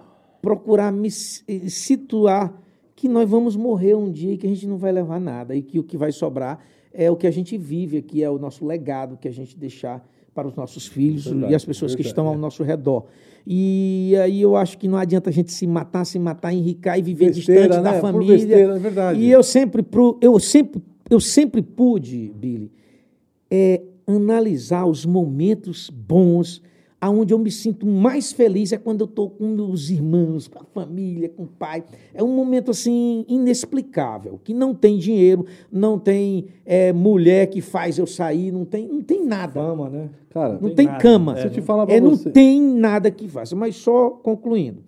procurar 0.45 0.93
me 0.93 1.09
eh, 1.09 1.69
situar 1.69 2.61
que 2.95 3.09
nós 3.09 3.29
vamos 3.29 3.57
morrer 3.57 3.95
um 3.95 4.11
dia 4.11 4.33
e 4.33 4.37
que 4.37 4.47
a 4.47 4.49
gente 4.51 4.67
não 4.67 4.77
vai 4.79 4.93
levar 4.93 5.19
nada 5.21 5.55
e 5.57 5.63
que 5.63 5.79
o 5.79 5.83
que 5.83 5.97
vai 5.97 6.13
sobrar 6.13 6.59
é 6.93 7.11
o 7.11 7.17
que 7.17 7.27
a 7.27 7.31
gente 7.31 7.57
vive 7.59 7.97
aqui, 7.99 8.23
é 8.23 8.31
o 8.31 8.39
nosso 8.39 8.65
legado 8.65 9.17
que 9.17 9.27
a 9.27 9.33
gente 9.33 9.59
deixar 9.59 10.07
para 10.35 10.47
os 10.49 10.55
nossos 10.55 10.87
filhos 10.87 11.27
Verdade, 11.27 11.53
e 11.53 11.55
as 11.55 11.65
pessoas 11.65 11.93
que 11.93 12.03
verdade, 12.03 12.13
estão 12.13 12.27
ao 12.29 12.35
é. 12.35 12.37
nosso 12.37 12.63
redor. 12.63 13.05
E 13.47 14.15
aí 14.23 14.41
eu 14.41 14.57
acho 14.57 14.79
que 14.79 14.89
não 14.89 14.97
adianta 14.99 15.31
a 15.31 15.33
gente 15.33 15.53
se 15.53 15.67
matar, 15.67 16.05
se 16.05 16.19
matar, 16.19 16.53
enricar 16.53 16.99
e 16.99 17.03
viver 17.03 17.27
Besteira, 17.33 17.63
distante 17.63 17.83
da 17.83 17.93
né? 17.93 18.01
Por 18.01 18.13
família. 18.13 18.37
besteira, 18.39 18.77
é 18.77 18.79
verdade. 18.79 19.21
E 19.21 19.31
eu 19.31 19.43
sempre, 19.43 19.83
pro- 19.83 20.19
eu 20.21 20.39
sempre, 20.41 20.83
eu 21.11 21.21
sempre 21.21 21.63
pude, 21.63 22.33
Billy, 22.35 22.73
é, 23.51 23.83
analisar 24.07 24.87
os 24.87 25.05
momentos 25.07 25.91
bons, 25.91 26.63
aonde 27.01 27.35
eu 27.35 27.39
me 27.39 27.51
sinto 27.51 27.87
mais 27.87 28.33
feliz 28.33 28.73
é 28.73 28.79
quando 28.79 29.03
eu 29.03 29.05
estou 29.07 29.29
com 29.29 29.47
meus 29.49 29.91
irmãos, 29.91 30.49
com 30.49 30.59
a 30.59 30.65
família, 30.65 31.29
com 31.29 31.43
o 31.43 31.47
pai. 31.47 31.85
É 32.15 32.23
um 32.23 32.35
momento 32.35 32.71
assim 32.71 33.25
inexplicável, 33.29 34.41
que 34.43 34.55
não 34.55 34.75
tem 34.75 34.99
dinheiro, 34.99 35.45
não 35.71 35.99
tem 35.99 36.47
é, 36.65 36.93
mulher 36.93 37.49
que 37.49 37.61
faz 37.61 37.99
eu 37.99 38.07
sair, 38.07 38.51
não 38.51 38.65
tem, 38.65 38.89
não 38.89 39.03
tem 39.03 39.25
nada. 39.25 39.53
Fama, 39.61 39.89
né? 39.91 40.09
Cara, 40.31 40.55
Não 40.55 40.71
tem 40.75 40.89
tem 40.89 40.99
cama. 40.99 41.37
Se 41.37 41.47
eu 41.47 41.51
te 41.51 41.61
falar 41.61 41.89
É, 41.89 42.01
não 42.01 42.11
você- 42.17 42.31
tem 42.31 42.61
nada 42.61 43.11
que 43.11 43.29
faça. 43.29 43.55
Mas 43.55 43.77
só 43.77 44.11
concluindo. 44.11 44.83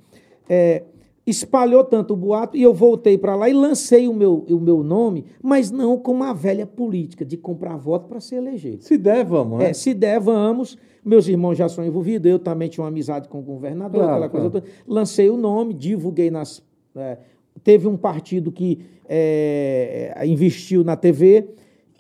É, 0.49 0.83
espalhou 1.27 1.85
tanto 1.85 2.15
o 2.15 2.17
boato 2.17 2.57
e 2.57 2.63
eu 2.63 2.73
voltei 2.73 3.19
para 3.19 3.35
lá 3.35 3.49
e 3.49 3.53
lancei 3.53 4.09
o 4.09 4.15
meu, 4.15 4.45
o 4.49 4.61
meu 4.61 4.83
nome, 4.83 5.25
mas 5.43 5.71
não 5.71 5.99
com 5.99 6.13
uma 6.13 6.33
velha 6.33 6.65
política 6.67 7.25
de 7.25 7.37
comprar 7.37 7.77
voto 7.77 8.09
para 8.09 8.21
ser 8.21 8.37
eleger. 8.37 8.77
se 8.81 8.97
der, 8.97 9.25
vamos, 9.25 9.59
né? 9.59 9.71
É, 9.71 9.73
se 9.73 9.93
der, 9.93 10.19
vamos. 10.21 10.77
Meus 11.07 11.29
irmãos 11.29 11.55
já 11.57 11.69
são 11.69 11.85
envolvidos, 11.87 12.29
eu 12.29 12.39
também 12.39 12.69
tinha 12.69 12.83
uma 12.83 12.89
amizade 12.89 13.29
com 13.29 13.39
o 13.39 13.43
governador, 13.43 14.01
Claro, 14.03 14.13
aquela 14.25 14.29
coisa 14.29 14.51
claro. 14.51 14.67
toda. 14.67 14.75
Lancei 14.87 15.31
o 15.31 15.37
nome, 15.37 15.73
divulguei 15.73 16.31
nas. 16.31 16.61
é, 16.97 17.19
teve 17.63 17.87
um 17.87 17.97
partido 17.97 18.51
que 18.51 18.81
é, 19.09 20.13
investiu 20.27 20.83
na 20.85 20.97
TV 20.97 21.49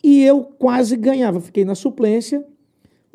e 0.02 0.24
eu 0.24 0.42
quase 0.42 0.96
ganhava. 0.96 1.40
Fiquei 1.40 1.64
na 1.64 1.74
suplência. 1.76 2.44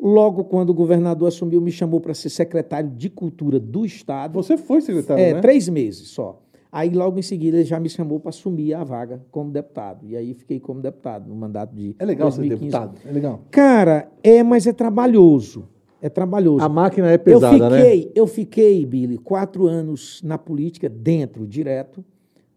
Logo, 0.00 0.44
quando 0.44 0.70
o 0.70 0.74
governador 0.74 1.28
assumiu, 1.28 1.60
me 1.60 1.70
chamou 1.70 2.00
para 2.00 2.12
ser 2.14 2.28
secretário 2.30 2.90
de 2.90 3.08
Cultura 3.08 3.60
do 3.60 3.84
Estado. 3.86 4.32
Você 4.34 4.56
foi 4.56 4.80
secretário, 4.80 5.22
É, 5.22 5.34
né? 5.34 5.40
três 5.40 5.68
meses 5.68 6.08
só. 6.08 6.40
Aí, 6.72 6.88
logo 6.90 7.18
em 7.18 7.22
seguida, 7.22 7.58
ele 7.58 7.66
já 7.66 7.78
me 7.78 7.88
chamou 7.88 8.18
para 8.18 8.30
assumir 8.30 8.72
a 8.74 8.82
vaga 8.82 9.22
como 9.30 9.50
deputado. 9.50 10.06
E 10.06 10.16
aí, 10.16 10.32
fiquei 10.34 10.58
como 10.58 10.80
deputado 10.80 11.28
no 11.28 11.36
mandato 11.36 11.74
de. 11.76 11.94
É 11.98 12.04
legal 12.04 12.32
ser 12.32 12.38
2015. 12.38 12.70
deputado. 12.72 13.08
É 13.08 13.12
legal. 13.12 13.40
Cara, 13.50 14.10
é, 14.22 14.42
mas 14.42 14.66
é 14.66 14.72
trabalhoso. 14.72 15.68
É 16.02 16.08
trabalhoso. 16.08 16.64
A 16.64 16.68
máquina 16.68 17.08
é 17.10 17.16
pesada, 17.16 17.56
eu 17.56 17.70
né? 17.70 17.78
fiquei, 17.78 18.12
Eu 18.14 18.26
fiquei, 18.26 18.84
Billy, 18.84 19.16
quatro 19.16 19.66
anos 19.68 20.20
na 20.24 20.36
política, 20.36 20.88
dentro, 20.88 21.46
direto. 21.46 22.04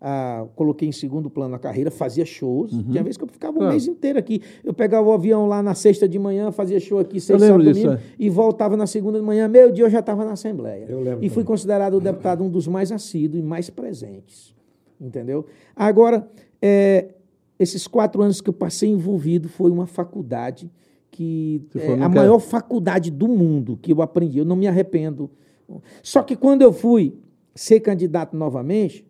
Ah, 0.07 0.45
coloquei 0.55 0.87
em 0.89 0.91
segundo 0.91 1.29
plano 1.29 1.55
a 1.55 1.59
carreira, 1.59 1.89
fazia 1.91 2.25
shows. 2.25 2.71
Tinha 2.71 3.01
vezes 3.03 3.17
que 3.17 3.23
eu 3.23 3.27
ficava 3.27 3.53
um 3.53 3.55
Uhum. 3.55 3.59
Claro. 3.61 3.71
mês 3.73 3.87
inteiro 3.87 4.19
aqui. 4.19 4.41
Eu 4.63 4.73
pegava 4.73 5.07
o 5.07 5.11
avião 5.13 5.47
lá 5.47 5.63
na 5.63 5.73
sexta 5.73 6.07
de 6.07 6.19
manhã, 6.19 6.51
fazia 6.51 6.79
show 6.79 6.99
aqui, 6.99 7.17
lembro 7.29 7.47
sábado, 7.47 7.63
domingo, 7.63 7.91
é. 7.93 7.99
e 8.19 8.29
voltava 8.29 8.75
na 8.75 8.85
segunda 8.87 9.19
de 9.19 9.25
manhã. 9.25 9.47
Meio 9.47 9.71
dia 9.71 9.85
eu 9.85 9.89
já 9.89 9.99
estava 9.99 10.25
na 10.25 10.33
Assembleia. 10.33 10.85
Eu 10.89 10.99
lembro 10.99 11.19
E 11.23 11.29
fui 11.29 11.35
também. 11.35 11.45
considerado 11.45 11.93
o 11.95 11.99
deputado 12.01 12.43
um 12.43 12.49
dos 12.49 12.67
mais 12.67 12.91
assíduos 12.91 13.41
e 13.41 13.45
mais 13.45 13.69
presentes. 13.69 14.53
Entendeu? 14.99 15.45
Agora, 15.75 16.27
é, 16.61 17.09
esses 17.59 17.87
quatro 17.87 18.21
anos 18.21 18.41
que 18.41 18.49
eu 18.49 18.53
passei 18.53 18.89
envolvido 18.89 19.47
foi 19.49 19.71
uma 19.71 19.87
faculdade 19.87 20.69
que 21.15 21.61
é 21.75 21.93
a 21.93 22.09
maior 22.09 22.39
faculdade 22.39 23.09
do 23.09 23.25
mundo 23.27 23.79
que 23.81 23.93
eu 23.93 24.01
aprendi. 24.01 24.37
Eu 24.39 24.43
não 24.45 24.55
me 24.57 24.67
arrependo. 24.67 25.29
Só 26.03 26.21
que 26.21 26.35
quando 26.35 26.61
eu 26.61 26.73
fui 26.73 27.15
ser 27.55 27.79
candidato 27.79 28.35
novamente, 28.35 29.07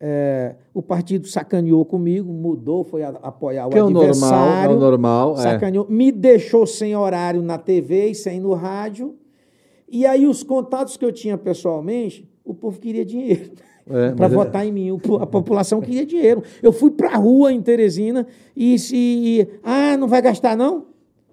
é, 0.00 0.54
o 0.74 0.82
partido 0.82 1.26
sacaneou 1.26 1.84
comigo, 1.84 2.30
mudou, 2.32 2.84
foi 2.84 3.02
a- 3.02 3.18
apoiar 3.22 3.66
o 3.66 3.70
Que 3.70 3.78
é 3.78 3.82
o 3.82 3.90
normal, 3.90 4.04
é 4.04 4.08
adversário. 4.10 4.76
o 4.76 4.78
normal. 4.78 5.32
É. 5.34 5.36
Sacaneou, 5.38 5.86
me 5.88 6.12
deixou 6.12 6.66
sem 6.66 6.94
horário 6.94 7.40
na 7.42 7.56
TV 7.56 8.10
e 8.10 8.14
sem 8.14 8.38
no 8.38 8.52
rádio. 8.52 9.16
E 9.88 10.04
aí 10.04 10.26
os 10.26 10.42
contatos 10.42 10.96
que 10.98 11.04
eu 11.04 11.10
tinha 11.10 11.38
pessoalmente, 11.38 12.28
o 12.44 12.52
povo 12.54 12.78
queria 12.78 13.04
dinheiro. 13.04 13.50
É, 13.90 14.10
para 14.10 14.26
é- 14.26 14.28
votar 14.28 14.66
em 14.66 14.70
mim. 14.70 14.90
A 15.18 15.26
população 15.26 15.80
queria 15.80 16.04
dinheiro. 16.04 16.42
Eu 16.62 16.74
fui 16.74 16.90
para 16.90 17.08
a 17.14 17.16
rua 17.16 17.50
em 17.54 17.62
Teresina 17.62 18.26
e 18.54 18.78
se. 18.78 19.48
Ah, 19.64 19.96
não 19.96 20.06
vai 20.06 20.20
gastar, 20.20 20.54
não? 20.54 20.88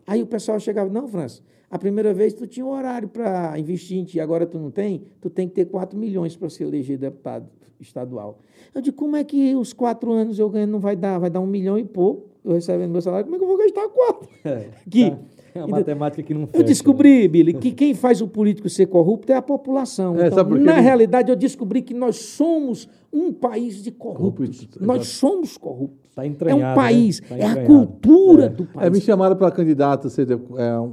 Aí 0.07 0.21
o 0.21 0.27
pessoal 0.27 0.59
chegava, 0.59 0.89
não, 0.89 1.07
França, 1.07 1.41
a 1.69 1.79
primeira 1.79 2.13
vez 2.13 2.33
tu 2.33 2.45
tinha 2.45 2.65
um 2.65 2.69
horário 2.69 3.07
para 3.07 3.57
investir 3.57 3.97
em 3.97 4.03
ti, 4.03 4.19
agora 4.19 4.45
tu 4.45 4.59
não 4.59 4.71
tem, 4.71 5.03
tu 5.19 5.29
tem 5.29 5.47
que 5.47 5.55
ter 5.55 5.65
4 5.65 5.97
milhões 5.97 6.35
para 6.35 6.49
se 6.49 6.63
eleger 6.63 6.97
deputado 6.97 7.49
estadual. 7.79 8.39
Eu 8.73 8.81
digo, 8.81 8.95
como 8.95 9.15
é 9.15 9.23
que 9.23 9.55
os 9.55 9.73
quatro 9.73 10.11
anos 10.11 10.39
eu 10.39 10.49
ganho 10.49 10.67
não 10.67 10.79
vai 10.79 10.95
dar? 10.95 11.19
Vai 11.19 11.29
dar 11.29 11.39
um 11.39 11.47
milhão 11.47 11.77
e 11.77 11.83
pouco, 11.83 12.29
eu 12.43 12.53
recebendo 12.53 12.91
meu 12.91 13.01
salário, 13.01 13.25
como 13.25 13.35
é 13.35 13.39
que 13.39 13.43
eu 13.43 13.47
vou 13.47 13.57
gastar 13.57 13.89
quatro? 13.89 14.29
Aqui. 14.85 15.15
É 15.55 15.63
uma 15.63 15.77
matemática 15.77 16.21
que 16.21 16.33
não 16.33 16.45
fecha. 16.47 16.61
Eu 16.61 16.63
descobri, 16.67 17.27
Billy, 17.29 17.53
que 17.53 17.71
quem 17.71 17.93
faz 17.93 18.19
o 18.19 18.27
político 18.27 18.67
ser 18.69 18.87
corrupto 18.87 19.31
é 19.31 19.35
a 19.35 19.41
população. 19.41 20.19
É, 20.19 20.27
Então, 20.27 20.43
na 20.49 20.73
realidade, 20.81 21.31
eu 21.31 21.35
descobri 21.35 21.81
que 21.81 21.93
nós 21.93 22.17
somos 22.17 22.89
um 23.11 23.31
país 23.31 23.81
de 23.81 23.89
corruptos. 23.89 24.57
Corruptos, 24.59 24.81
Nós 24.85 25.07
somos 25.07 25.57
corruptos. 25.57 26.13
Tá 26.13 26.25
é 26.25 26.53
um 26.53 26.59
né? 26.59 26.75
país, 26.75 27.21
Tá 27.21 27.37
é 27.37 27.45
a 27.45 27.65
cultura 27.65 28.45
É. 28.45 28.49
do 28.49 28.63
É, 28.63 28.65
país. 28.67 28.91
me 28.91 28.99
chamaram 29.01 29.35
para 29.37 29.49
candidato, 29.51 30.09
ser, 30.09 30.29
é, 30.31 30.37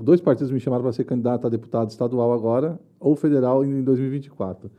dois 0.00 0.20
partidos 0.20 0.52
me 0.52 0.60
chamaram 0.60 0.82
para 0.84 0.92
ser 0.92 1.04
candidato 1.04 1.44
a 1.46 1.50
deputado 1.50 1.90
estadual 1.90 2.32
agora, 2.32 2.78
ou 3.00 3.16
federal 3.16 3.64
em 3.64 3.82
2024. 3.82 4.70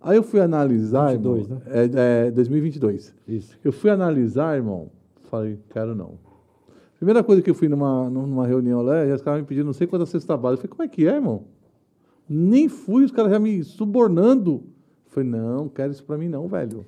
Aí 0.00 0.16
eu 0.16 0.22
fui 0.22 0.40
analisar, 0.40 1.12
22, 1.12 1.42
irmão, 1.44 1.62
é, 1.66 2.26
é, 2.26 2.30
2022. 2.30 3.12
Isso. 3.26 3.58
Eu 3.64 3.72
fui 3.72 3.90
analisar, 3.90 4.56
irmão, 4.56 4.88
falei, 5.24 5.58
quero 5.72 5.94
não. 5.96 6.10
Primeira 7.02 7.24
coisa 7.24 7.42
que 7.42 7.50
eu 7.50 7.54
fui 7.56 7.68
numa, 7.68 8.08
numa 8.08 8.46
reunião 8.46 8.80
lá, 8.80 9.04
já 9.04 9.16
os 9.16 9.22
caras 9.22 9.40
me 9.40 9.46
pedindo 9.48 9.66
não 9.66 9.72
sei 9.72 9.88
quantas 9.88 10.08
cestas 10.08 10.38
básicas. 10.38 10.70
Eu 10.70 10.76
falei, 10.76 10.76
como 10.76 10.82
é 10.84 10.88
que 10.88 11.04
é, 11.08 11.16
irmão? 11.16 11.42
Nem 12.28 12.68
fui, 12.68 13.02
os 13.04 13.10
caras 13.10 13.32
já 13.32 13.40
me 13.40 13.60
subornando. 13.64 14.62
Eu 15.06 15.10
falei, 15.10 15.28
não, 15.28 15.68
quero 15.68 15.90
isso 15.90 16.04
para 16.04 16.16
mim 16.16 16.28
não, 16.28 16.46
velho. 16.46 16.86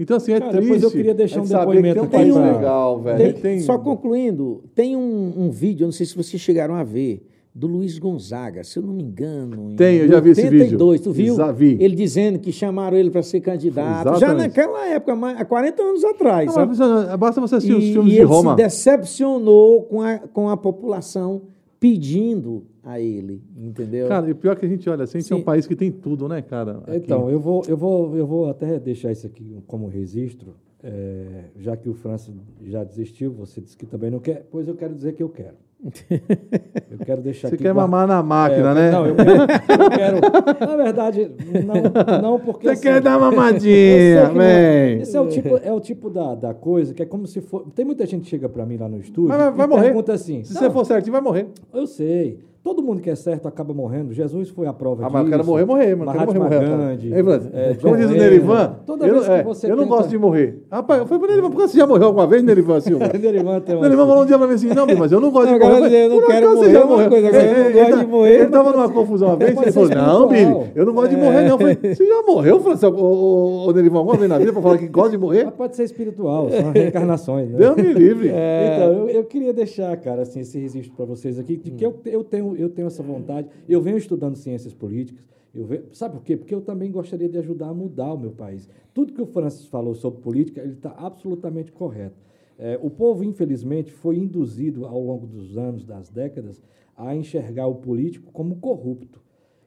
Então, 0.00 0.16
assim, 0.16 0.32
é 0.32 0.40
Cara, 0.40 0.50
triste. 0.50 0.64
depois 0.64 0.82
eu 0.82 0.90
queria 0.90 1.14
deixar 1.14 1.38
é 1.38 1.42
um 1.42 1.46
saber 1.46 1.76
que 1.76 1.82
depoimento 1.92 2.10
tem 2.10 2.32
um 2.32 2.34
pra- 2.34 2.52
legal, 2.56 3.00
velho. 3.02 3.18
Tem- 3.34 3.40
Tem- 3.40 3.60
Só 3.60 3.78
concluindo, 3.78 4.64
tem 4.74 4.96
um, 4.96 5.32
um 5.44 5.48
vídeo, 5.52 5.84
eu 5.84 5.86
não 5.86 5.92
sei 5.92 6.06
se 6.06 6.16
vocês 6.16 6.42
chegaram 6.42 6.74
a 6.74 6.82
ver, 6.82 7.24
do 7.54 7.66
Luiz 7.66 7.98
Gonzaga, 7.98 8.64
se 8.64 8.78
eu 8.78 8.82
não 8.82 8.94
me 8.94 9.02
engano. 9.02 9.72
em 9.72 9.76
Tem, 9.76 9.98
eu 9.98 10.08
já 10.08 10.20
vi 10.20 10.30
esse 10.30 10.42
vídeo. 10.42 10.60
82, 10.62 11.00
tu 11.02 11.12
viu? 11.12 11.34
Exa- 11.34 11.52
vi. 11.52 11.76
Ele 11.80 11.94
dizendo 11.94 12.38
que 12.38 12.50
chamaram 12.50 12.96
ele 12.96 13.10
para 13.10 13.22
ser 13.22 13.40
candidato. 13.40 14.04
Já 14.04 14.16
Exatamente. 14.16 14.42
naquela 14.48 14.86
época, 14.88 15.12
há 15.38 15.44
40 15.44 15.82
anos 15.82 16.04
atrás. 16.04 16.54
Não, 16.56 16.66
mas 16.66 16.78
basta 17.18 17.40
você 17.42 17.56
assistir 17.56 17.76
os 17.76 17.84
E, 17.84 17.92
filmes 17.92 18.12
e 18.12 18.14
de 18.16 18.20
ele 18.22 18.26
Roma. 18.26 18.52
se 18.52 18.56
decepcionou 18.56 19.82
com 19.82 20.00
a, 20.00 20.18
com 20.18 20.48
a 20.48 20.56
população 20.56 21.42
pedindo 21.78 22.64
a 22.82 22.98
ele, 23.00 23.42
entendeu? 23.56 24.08
Cara, 24.08 24.26
e 24.28 24.32
o 24.32 24.36
pior 24.36 24.56
que 24.56 24.64
a 24.64 24.68
gente 24.68 24.88
olha 24.88 25.04
assim, 25.04 25.18
a 25.18 25.20
gente 25.20 25.32
é 25.32 25.36
um 25.36 25.40
Sim. 25.40 25.44
país 25.44 25.66
que 25.66 25.76
tem 25.76 25.90
tudo, 25.90 26.26
né, 26.28 26.40
cara? 26.40 26.78
Aqui. 26.86 26.96
Então, 26.96 27.28
eu 27.28 27.38
vou, 27.38 27.62
eu, 27.68 27.76
vou, 27.76 28.16
eu 28.16 28.26
vou 28.26 28.48
até 28.48 28.78
deixar 28.78 29.12
isso 29.12 29.26
aqui 29.26 29.58
como 29.66 29.88
registro, 29.88 30.54
é, 30.82 31.44
já 31.58 31.76
que 31.76 31.88
o 31.88 31.94
França 31.94 32.32
já 32.64 32.82
desistiu, 32.82 33.30
você 33.32 33.60
disse 33.60 33.76
que 33.76 33.84
também 33.86 34.10
não 34.10 34.18
quer, 34.20 34.46
pois 34.50 34.66
eu 34.66 34.74
quero 34.74 34.94
dizer 34.94 35.12
que 35.14 35.22
eu 35.22 35.28
quero. 35.28 35.56
Eu 35.84 36.98
quero 37.04 37.22
deixar 37.22 37.48
Você 37.48 37.54
aqui 37.56 37.64
quer 37.64 37.72
guarda- 37.74 37.90
mamar 37.90 38.06
na 38.06 38.22
máquina, 38.22 38.70
É, 38.70 38.74
né? 38.74 38.90
Não, 38.92 39.06
eu 39.06 39.14
quero, 39.16 39.30
eu 39.30 39.90
quero- 39.90 40.66
Na 40.70 40.76
verdade, 40.76 41.30
não, 41.64 42.20
não 42.22 42.38
porque. 42.40 42.66
Você 42.68 42.72
assim, 42.74 42.82
quer 42.82 43.00
dar 43.00 43.18
uma 43.18 43.30
sei 43.30 43.36
mamadinha, 43.38 44.28
que 44.28 44.34
não 44.34 44.42
é. 44.42 44.92
Esse 44.94 45.16
é 45.16 45.20
o 45.20 45.28
tipo, 45.28 45.56
é 45.62 45.72
o 45.72 45.80
tipo 45.80 46.08
da, 46.10 46.34
da 46.36 46.54
coisa 46.54 46.94
que 46.94 47.02
é 47.02 47.06
como 47.06 47.26
se 47.26 47.40
for. 47.40 47.66
Tem 47.74 47.84
muita 47.84 48.06
gente 48.06 48.22
que 48.24 48.28
chega 48.30 48.48
pra 48.48 48.64
mim 48.64 48.76
lá 48.76 48.88
no 48.88 48.98
estúdio 48.98 49.28
Mas 49.36 49.54
vai, 49.56 49.66
e 49.66 49.68
morrer. 49.68 49.82
pergunta 49.86 50.12
assim: 50.12 50.44
Se 50.44 50.54
"Não, 50.54 50.60
você 50.60 50.70
for 50.70 50.84
certinho, 50.86 51.12
vai 51.12 51.20
morrer. 51.20 51.48
Eu 51.74 51.86
sei. 51.86 52.38
Todo 52.64 52.80
mundo 52.80 53.00
que 53.00 53.10
é 53.10 53.16
certo 53.16 53.48
acaba 53.48 53.74
morrendo. 53.74 54.12
Jesus 54.12 54.48
foi 54.48 54.68
a 54.68 54.72
prova 54.72 55.02
Ah, 55.02 55.06
disso. 55.06 55.12
mas 55.14 55.24
eu 55.24 55.30
quero 55.32 55.44
morrer, 55.44 55.64
morrer, 55.64 55.94
mano. 55.96 56.12
Mahatma 56.12 56.34
morrer, 56.44 56.60
morrer. 56.60 56.68
Gandhi, 56.92 57.12
Aí, 57.14 57.22
Vlad, 57.22 57.42
é, 57.52 57.74
Como 57.74 57.96
diz 57.96 58.06
o. 58.08 58.12
Nerivan, 58.12 58.76
Toda 58.86 59.04
eu, 59.06 59.14
vez 59.14 59.26
que 59.26 59.32
é, 59.32 59.42
você 59.42 59.66
eu 59.66 59.70
não 59.76 59.82
tenta- 59.82 59.96
gosto 59.96 60.08
de 60.10 60.18
morrer. 60.18 60.62
Rapaz, 60.70 61.00
eu 61.00 61.06
falei 61.06 61.18
pra 61.20 61.28
Nerivan, 61.30 61.50
por 61.50 61.60
que 61.62 61.68
você 61.68 61.78
já 61.78 61.86
morreu 61.88 62.06
alguma 62.06 62.24
vez, 62.28 62.40
Nerivan 62.44 62.80
Silva? 62.80 63.08
Nerivan 63.20 63.60
tem 63.60 63.74
uma- 63.74 63.82
Nerivan 63.82 64.06
falou 64.06 64.22
um 64.22 64.26
dia 64.26 64.38
pra 64.38 64.46
mim 64.46 64.54
assim, 64.54 64.68
não, 64.68 64.86
mas 64.96 65.10
eu 65.10 65.20
não 65.20 65.32
gosto 65.32 65.46
de 65.52 65.58
Não, 65.58 65.58
morrer. 65.58 65.76
agora 65.76 65.92
eu 65.92 66.08
não 66.10 66.26
quero 66.28 66.54
morrer, 66.54 66.70
já 66.72 66.80
é 66.80 66.84
morreu? 66.84 67.08
coisa, 67.10 67.28
agora 67.28 67.42
eu 67.42 67.50
não 67.52 67.58
É, 67.58 67.62
gosto 67.72 67.76
ele 67.78 67.96
de 67.96 68.02
tá- 68.04 68.06
morrer, 68.06 68.34
Ele 68.34 68.46
tava 68.46 68.72
numa 68.72 68.88
confusão 68.90 69.28
uma 69.28 69.36
vez, 69.36 69.56
ele 69.60 69.72
falou, 69.72 69.88
não, 69.88 70.28
Billy, 70.28 70.66
eu 70.76 70.86
não 70.86 70.92
gosto 70.94 71.10
de 71.10 71.16
morrer, 71.16 71.40
não. 71.42 71.48
Eu 71.48 71.58
falei, 71.58 71.78
você 71.82 72.06
já 72.06 72.22
morreu, 72.22 72.60
Francisco, 72.60 72.96
ô, 72.96 73.04
ô, 73.04 73.68
ô, 73.68 73.72
Nerivan, 73.72 73.98
alguma 73.98 74.16
vez 74.16 74.28
na 74.30 74.38
vida 74.38 74.52
pra 74.52 74.62
falar 74.62 74.78
que 74.78 74.86
gosta 74.86 75.10
de 75.10 75.18
morrer? 75.18 75.44
Mas 75.46 75.54
pode 75.54 75.74
ser 75.74 75.82
espiritual, 75.82 76.48
são 76.48 76.70
reencarnações. 76.70 77.50
Né? 77.50 77.58
Deus 77.58 77.74
me 77.76 77.92
livre. 77.92 78.28
Então, 78.28 79.08
eu, 79.08 79.24
queria 79.24 79.52
deixar, 79.52 79.96
cara, 79.96 80.22
assim, 80.22 80.40
esse 80.40 80.58
registro 80.60 80.92
para 80.96 81.06
vocês 81.06 81.40
aqui, 81.40 81.56
de 81.56 81.72
que 81.72 81.84
eu, 81.84 81.92
tenho, 82.22 82.51
eu 82.56 82.68
tenho 82.68 82.86
essa 82.86 83.02
vontade. 83.02 83.48
Eu 83.68 83.80
venho 83.80 83.96
estudando 83.96 84.36
ciências 84.36 84.74
políticas. 84.74 85.24
Eu 85.54 85.66
ve- 85.66 85.82
sabe 85.92 86.14
por 86.16 86.24
quê? 86.24 86.36
Porque 86.36 86.54
eu 86.54 86.60
também 86.60 86.90
gostaria 86.90 87.28
de 87.28 87.38
ajudar 87.38 87.68
a 87.68 87.74
mudar 87.74 88.12
o 88.14 88.18
meu 88.18 88.32
país. 88.32 88.68
Tudo 88.94 89.12
que 89.12 89.20
o 89.22 89.26
Francis 89.26 89.66
falou 89.66 89.94
sobre 89.94 90.20
política, 90.20 90.60
ele 90.60 90.72
está 90.72 90.90
absolutamente 90.96 91.70
correto. 91.72 92.16
É, 92.58 92.78
o 92.82 92.90
povo, 92.90 93.24
infelizmente, 93.24 93.92
foi 93.92 94.16
induzido 94.16 94.86
ao 94.86 95.00
longo 95.00 95.26
dos 95.26 95.56
anos, 95.56 95.84
das 95.84 96.08
décadas, 96.08 96.62
a 96.96 97.14
enxergar 97.16 97.66
o 97.66 97.76
político 97.76 98.30
como 98.32 98.56
corrupto. 98.56 99.21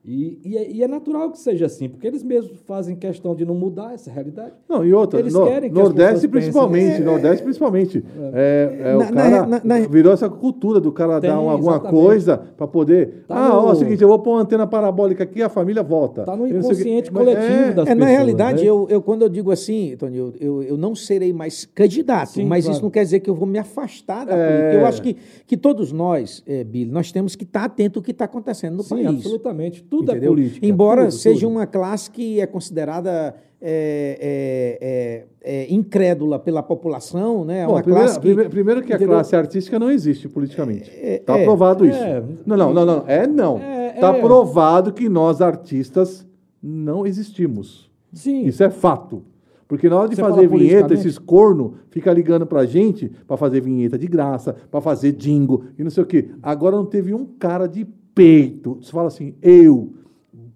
E, 0.07 0.39
e 0.45 0.57
é, 0.57 0.71
e 0.71 0.83
é 0.83 0.87
natural 0.87 1.31
que 1.31 1.39
seja 1.39 1.65
assim, 1.65 1.89
porque 1.89 2.05
eles 2.05 2.21
mesmos 2.23 2.59
fazem 2.65 2.95
questão 2.95 3.35
de 3.35 3.43
não 3.45 3.55
mudar 3.55 3.93
essa 3.93 4.11
realidade. 4.11 4.53
Não, 4.69 4.85
e 4.85 4.93
outra, 4.93 5.19
Eles 5.19 5.33
no- 5.33 5.45
querem 5.45 5.69
que 5.69 5.75
Nordeste 5.75 6.27
principalmente, 6.27 6.87
pensem- 6.89 7.05
Nordeste 7.05 7.43
principalmente. 7.43 8.03
É, 8.33 8.81
é, 8.91 8.95
o 8.95 8.99
Na- 8.99 9.05
na- 9.11 9.11
cara 9.23 9.45
na- 9.47 9.61
na- 9.63 9.79
virou 9.87 10.13
essa 10.13 10.29
cultura 10.29 10.79
do 10.79 10.91
cara 10.91 11.19
Tem, 11.19 11.29
dar 11.29 11.39
um- 11.41 11.49
alguma 11.49 11.73
exatamente. 11.77 12.01
coisa 12.03 12.37
para 12.37 12.67
poder. 12.67 13.23
Tá 13.27 13.35
ah, 13.35 13.57
ó, 13.57 13.61
é 13.61 13.65
o 13.65 13.69
no- 13.69 13.75
seguinte, 13.77 14.01
eu 14.01 14.07
vou 14.07 14.19
pôr 14.19 14.31
uma 14.33 14.41
antena 14.41 14.67
parabólica 14.67 15.23
aqui 15.23 15.41
a 15.41 15.49
família 15.49 15.81
volta. 15.81 16.23
Tá 16.23 16.35
no 16.35 16.43
o 16.43 16.47
inconsciente 16.47 17.11
coletivo 17.11 17.43
é, 17.47 17.71
das 17.73 17.87
É, 17.87 17.95
na 17.95 18.05
pessoas, 18.05 18.09
realidade, 18.11 18.63
né? 18.63 18.69
eu, 18.69 18.87
eu, 18.89 19.01
quando 19.01 19.23
eu 19.23 19.29
digo 19.29 19.51
assim, 19.51 19.95
Tony, 19.97 20.17
eu, 20.17 20.33
eu, 20.39 20.63
eu 20.63 20.77
não 20.77 20.93
serei 20.93 21.33
mais 21.33 21.65
candidato, 21.65 22.29
Sim, 22.29 22.45
mas 22.45 22.65
claro. 22.65 22.75
isso 22.75 22.83
não 22.83 22.91
quer 22.91 23.03
dizer 23.03 23.21
que 23.21 23.29
eu 23.29 23.35
vou 23.35 23.47
me 23.47 23.57
afastar 23.57 24.25
da 24.25 24.35
É. 24.35 24.47
política. 24.47 24.81
Eu 24.81 24.85
acho 24.85 25.01
que, 25.01 25.15
que 25.47 25.57
todos 25.57 25.91
nós, 25.91 26.43
eh, 26.45 26.63
Billy, 26.63 26.91
nós 26.91 27.11
temos 27.11 27.35
que 27.35 27.43
estar 27.43 27.63
atentos 27.63 27.97
ao 27.97 28.03
que 28.03 28.11
está 28.11 28.25
acontecendo 28.25 28.75
no 28.77 28.83
Sim, 28.83 28.95
país. 29.03 29.07
absolutamente. 29.07 29.83
Tudo 29.97 30.11
entendeu? 30.11 30.31
é 30.31 30.35
política. 30.35 30.65
Embora 30.65 31.01
tudo, 31.03 31.13
seja 31.13 31.41
tudo. 31.41 31.51
uma 31.51 31.65
classe 31.65 32.09
que 32.09 32.39
é 32.39 32.45
considerada 32.45 33.35
é, 33.61 35.25
é, 35.41 35.47
é, 35.51 35.63
é, 35.63 35.73
incrédula 35.73 36.37
pela 36.37 36.61
população, 36.61 37.45
né? 37.45 37.61
É 37.61 37.65
Bom, 37.65 37.73
uma 37.73 37.81
primeiro, 37.81 38.05
classe 38.05 38.19
que... 38.19 38.27
primeiro, 38.27 38.49
primeiro 38.49 38.81
que 38.83 38.93
a 38.93 38.95
entendeu? 38.95 39.15
classe 39.15 39.35
artística 39.35 39.79
não 39.79 39.89
existe 39.89 40.27
politicamente. 40.27 40.91
Está 40.91 41.37
é, 41.37 41.43
provado 41.43 41.85
isso. 41.85 41.97
é. 41.97 42.23
não, 42.45 42.57
não, 42.57 42.73
não, 42.73 42.85
não. 42.85 43.03
É 43.07 43.25
não. 43.25 43.57
É, 43.57 43.95
Está 43.95 44.15
é. 44.15 44.21
provado 44.21 44.91
que 44.91 45.07
nós 45.07 45.41
artistas 45.41 46.25
não 46.61 47.07
existimos. 47.07 47.89
Sim. 48.13 48.45
Isso 48.45 48.63
é 48.63 48.69
fato. 48.69 49.23
Porque 49.67 49.89
na 49.89 49.97
hora 49.97 50.09
de 50.09 50.15
Você 50.15 50.21
fazer 50.21 50.47
vinheta, 50.47 50.93
esses 50.93 51.17
corno 51.17 51.75
fica 51.89 52.13
ligando 52.13 52.45
pra 52.45 52.65
gente 52.65 53.11
pra 53.27 53.35
fazer 53.35 53.61
vinheta 53.61 53.97
de 53.97 54.05
graça, 54.05 54.55
pra 54.69 54.79
fazer 54.79 55.11
jingle 55.13 55.63
e 55.77 55.83
não 55.83 55.89
sei 55.89 56.03
o 56.03 56.05
quê. 56.05 56.29
Agora 56.41 56.75
não 56.75 56.85
teve 56.85 57.13
um 57.13 57.25
cara 57.25 57.67
de 57.67 57.87
peito. 58.15 58.77
Você 58.81 58.91
fala 58.91 59.07
assim, 59.07 59.35
eu. 59.41 59.89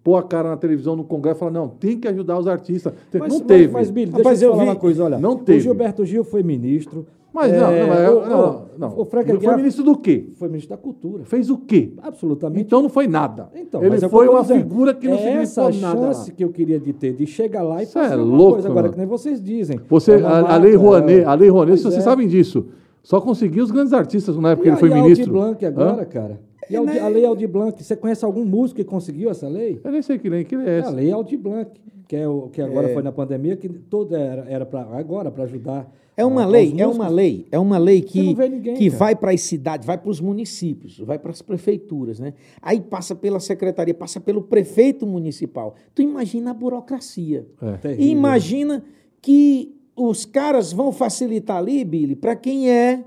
Pôr 0.01 0.15
a 0.15 0.23
cara 0.23 0.49
na 0.49 0.57
televisão, 0.57 0.95
no 0.95 1.03
congresso 1.03 1.37
e 1.37 1.39
falar, 1.41 1.51
não, 1.51 1.67
tem 1.67 1.99
que 1.99 2.07
ajudar 2.07 2.39
os 2.39 2.47
artistas. 2.47 2.93
Mas, 3.13 3.29
não 3.29 3.39
mas- 3.39 3.47
teve. 3.47 3.73
Mas, 3.73 3.91
Billy, 3.91 4.11
deixa 4.11 4.45
eu 4.45 4.51
falar 4.51 4.63
vi- 4.63 4.69
uma 4.69 4.75
coisa, 4.77 5.03
olha. 5.03 5.19
Não 5.19 5.33
O 5.33 5.37
teve. 5.39 5.59
Gilberto 5.59 6.05
Gil 6.05 6.23
foi 6.23 6.41
ministro. 6.41 7.05
Mas 7.33 7.51
não, 7.51 7.69
É, 7.69 7.81
não, 7.81 7.87
mas- 7.89 8.09
o- 8.09 8.29
não, 8.29 8.49
o- 8.49 8.61
não. 8.79 8.99
O 9.01 9.05
Frank 9.05 9.29
Ele 9.29 9.37
foi 9.37 9.47
Aguiar 9.49 9.57
ministro 9.57 9.83
do 9.83 9.95
quê? 9.97 10.25
foi 10.35 10.47
ministro 10.47 10.75
da 10.75 10.81
Cultura. 10.81 11.25
Fez 11.25 11.49
o 11.49 11.57
quê? 11.59 11.91
Absolutamente. 12.01 12.61
Então 12.61 12.81
não 12.81 12.89
foi 12.89 13.07
nada. 13.07 13.49
Então, 13.53 13.83
ele 13.83 14.01
é 14.01 14.07
o 14.07 14.09
foi 14.09 14.27
uma 14.27 14.41
dizendo. 14.41 14.57
figura 14.63 14.93
que 14.95 15.07
não 15.07 15.15
é 15.15 15.33
essa 15.41 15.65
significou 15.65 16.01
nada. 16.01 16.13
chance 16.13 16.31
que 16.31 16.43
eu 16.43 16.49
queria 16.49 16.79
de 16.79 16.91
ter, 16.93 17.13
de 17.13 17.27
chegar 17.27 17.61
lá 17.61 17.81
e 17.81 17.83
Isso 17.83 17.99
é 17.99 18.03
fazer 18.03 18.15
uma 18.15 18.23
louco, 18.35 18.53
coisa 18.53 18.67
agora, 18.69 18.81
mano. 18.83 18.93
que 18.93 18.97
nem 18.99 19.07
vocês 19.07 19.43
dizem. 19.43 19.79
Você, 19.89 20.13
É 20.13 20.23
a, 20.23 20.53
a 20.55 20.57
Lei 20.57 20.73
Rouanet, 20.75 21.19
é- 21.21 21.25
a 21.25 21.33
Lei 21.35 21.49
Rouanet, 21.49 21.79
vocês 21.81 21.97
é. 21.97 22.01
sabem 22.01 22.27
disso. 22.27 22.65
Só 23.03 23.21
conseguiu 23.21 23.63
os 23.63 23.69
grandes 23.69 23.93
artistas 23.93 24.35
na 24.37 24.51
época 24.51 24.67
E 24.67 24.71
que 24.71 24.73
ele 24.73 24.79
foi 24.79 24.89
e 24.97 25.01
ministro. 25.01 25.37
Aldir 25.37 25.59
Blanc 25.61 25.65
agora, 25.65 26.05
cara. 26.05 26.39
E 26.69 26.75
a, 26.75 26.79
Aldir- 26.79 27.03
a 27.03 27.07
Lei 27.07 27.25
Aldir 27.25 27.49
Blanc, 27.49 27.83
você 27.83 27.95
conhece 27.95 28.23
algum 28.23 28.45
músico 28.45 28.77
que 28.77 28.83
conseguiu 28.83 29.29
essa 29.29 29.47
lei? 29.47 29.79
Eu 29.83 29.91
nem 29.91 30.01
sei 30.01 30.19
que 30.19 30.29
lei 30.29 30.43
que 30.43 30.55
é 30.55 30.59
É 30.59 30.61
a 30.61 30.71
essa. 30.79 30.89
Lei 30.91 31.11
Aldir 31.11 31.39
Blanc, 31.39 31.71
que, 32.07 32.15
é 32.15 32.27
o, 32.27 32.49
que 32.49 32.61
agora 32.61 32.89
foi 32.93 33.01
na 33.03 33.11
pandemia, 33.11 33.55
que 33.55 33.67
todo 33.67 34.15
era, 34.15 34.45
era 34.49 34.65
para 34.65 34.81
agora 34.81 35.31
para 35.31 35.43
ajudar. 35.45 35.91
É 36.15 36.25
uma 36.25 36.43
ah, 36.43 36.47
lei, 36.47 36.73
é 36.77 36.85
uma 36.85 37.07
lei, 37.07 37.47
é 37.49 37.57
uma 37.57 37.77
lei 37.77 38.01
que, 38.01 38.35
ninguém, 38.35 38.75
que 38.75 38.89
cara. 38.89 38.99
vai 38.99 39.15
para 39.15 39.31
as 39.31 39.39
cidades, 39.39 39.87
vai 39.87 39.97
para 39.97 40.09
os 40.09 40.19
municípios, 40.19 40.99
vai 40.99 41.17
para 41.17 41.31
as 41.31 41.41
prefeituras, 41.41 42.19
né? 42.19 42.33
Aí 42.61 42.81
passa 42.81 43.15
pela 43.15 43.39
secretaria, 43.39 43.93
passa 43.93 44.19
pelo 44.19 44.41
prefeito 44.41 45.07
municipal. 45.07 45.75
Tu 45.95 46.01
imagina 46.01 46.51
a 46.51 46.53
burocracia. 46.53 47.47
É. 47.85 47.95
E 47.97 48.09
imagina 48.09 48.83
que 49.21 49.73
os 49.95 50.25
caras 50.25 50.73
vão 50.73 50.91
facilitar 50.91 51.55
ali, 51.55 51.85
Billy, 51.85 52.17
para 52.17 52.35
quem 52.35 52.69
é 52.69 53.05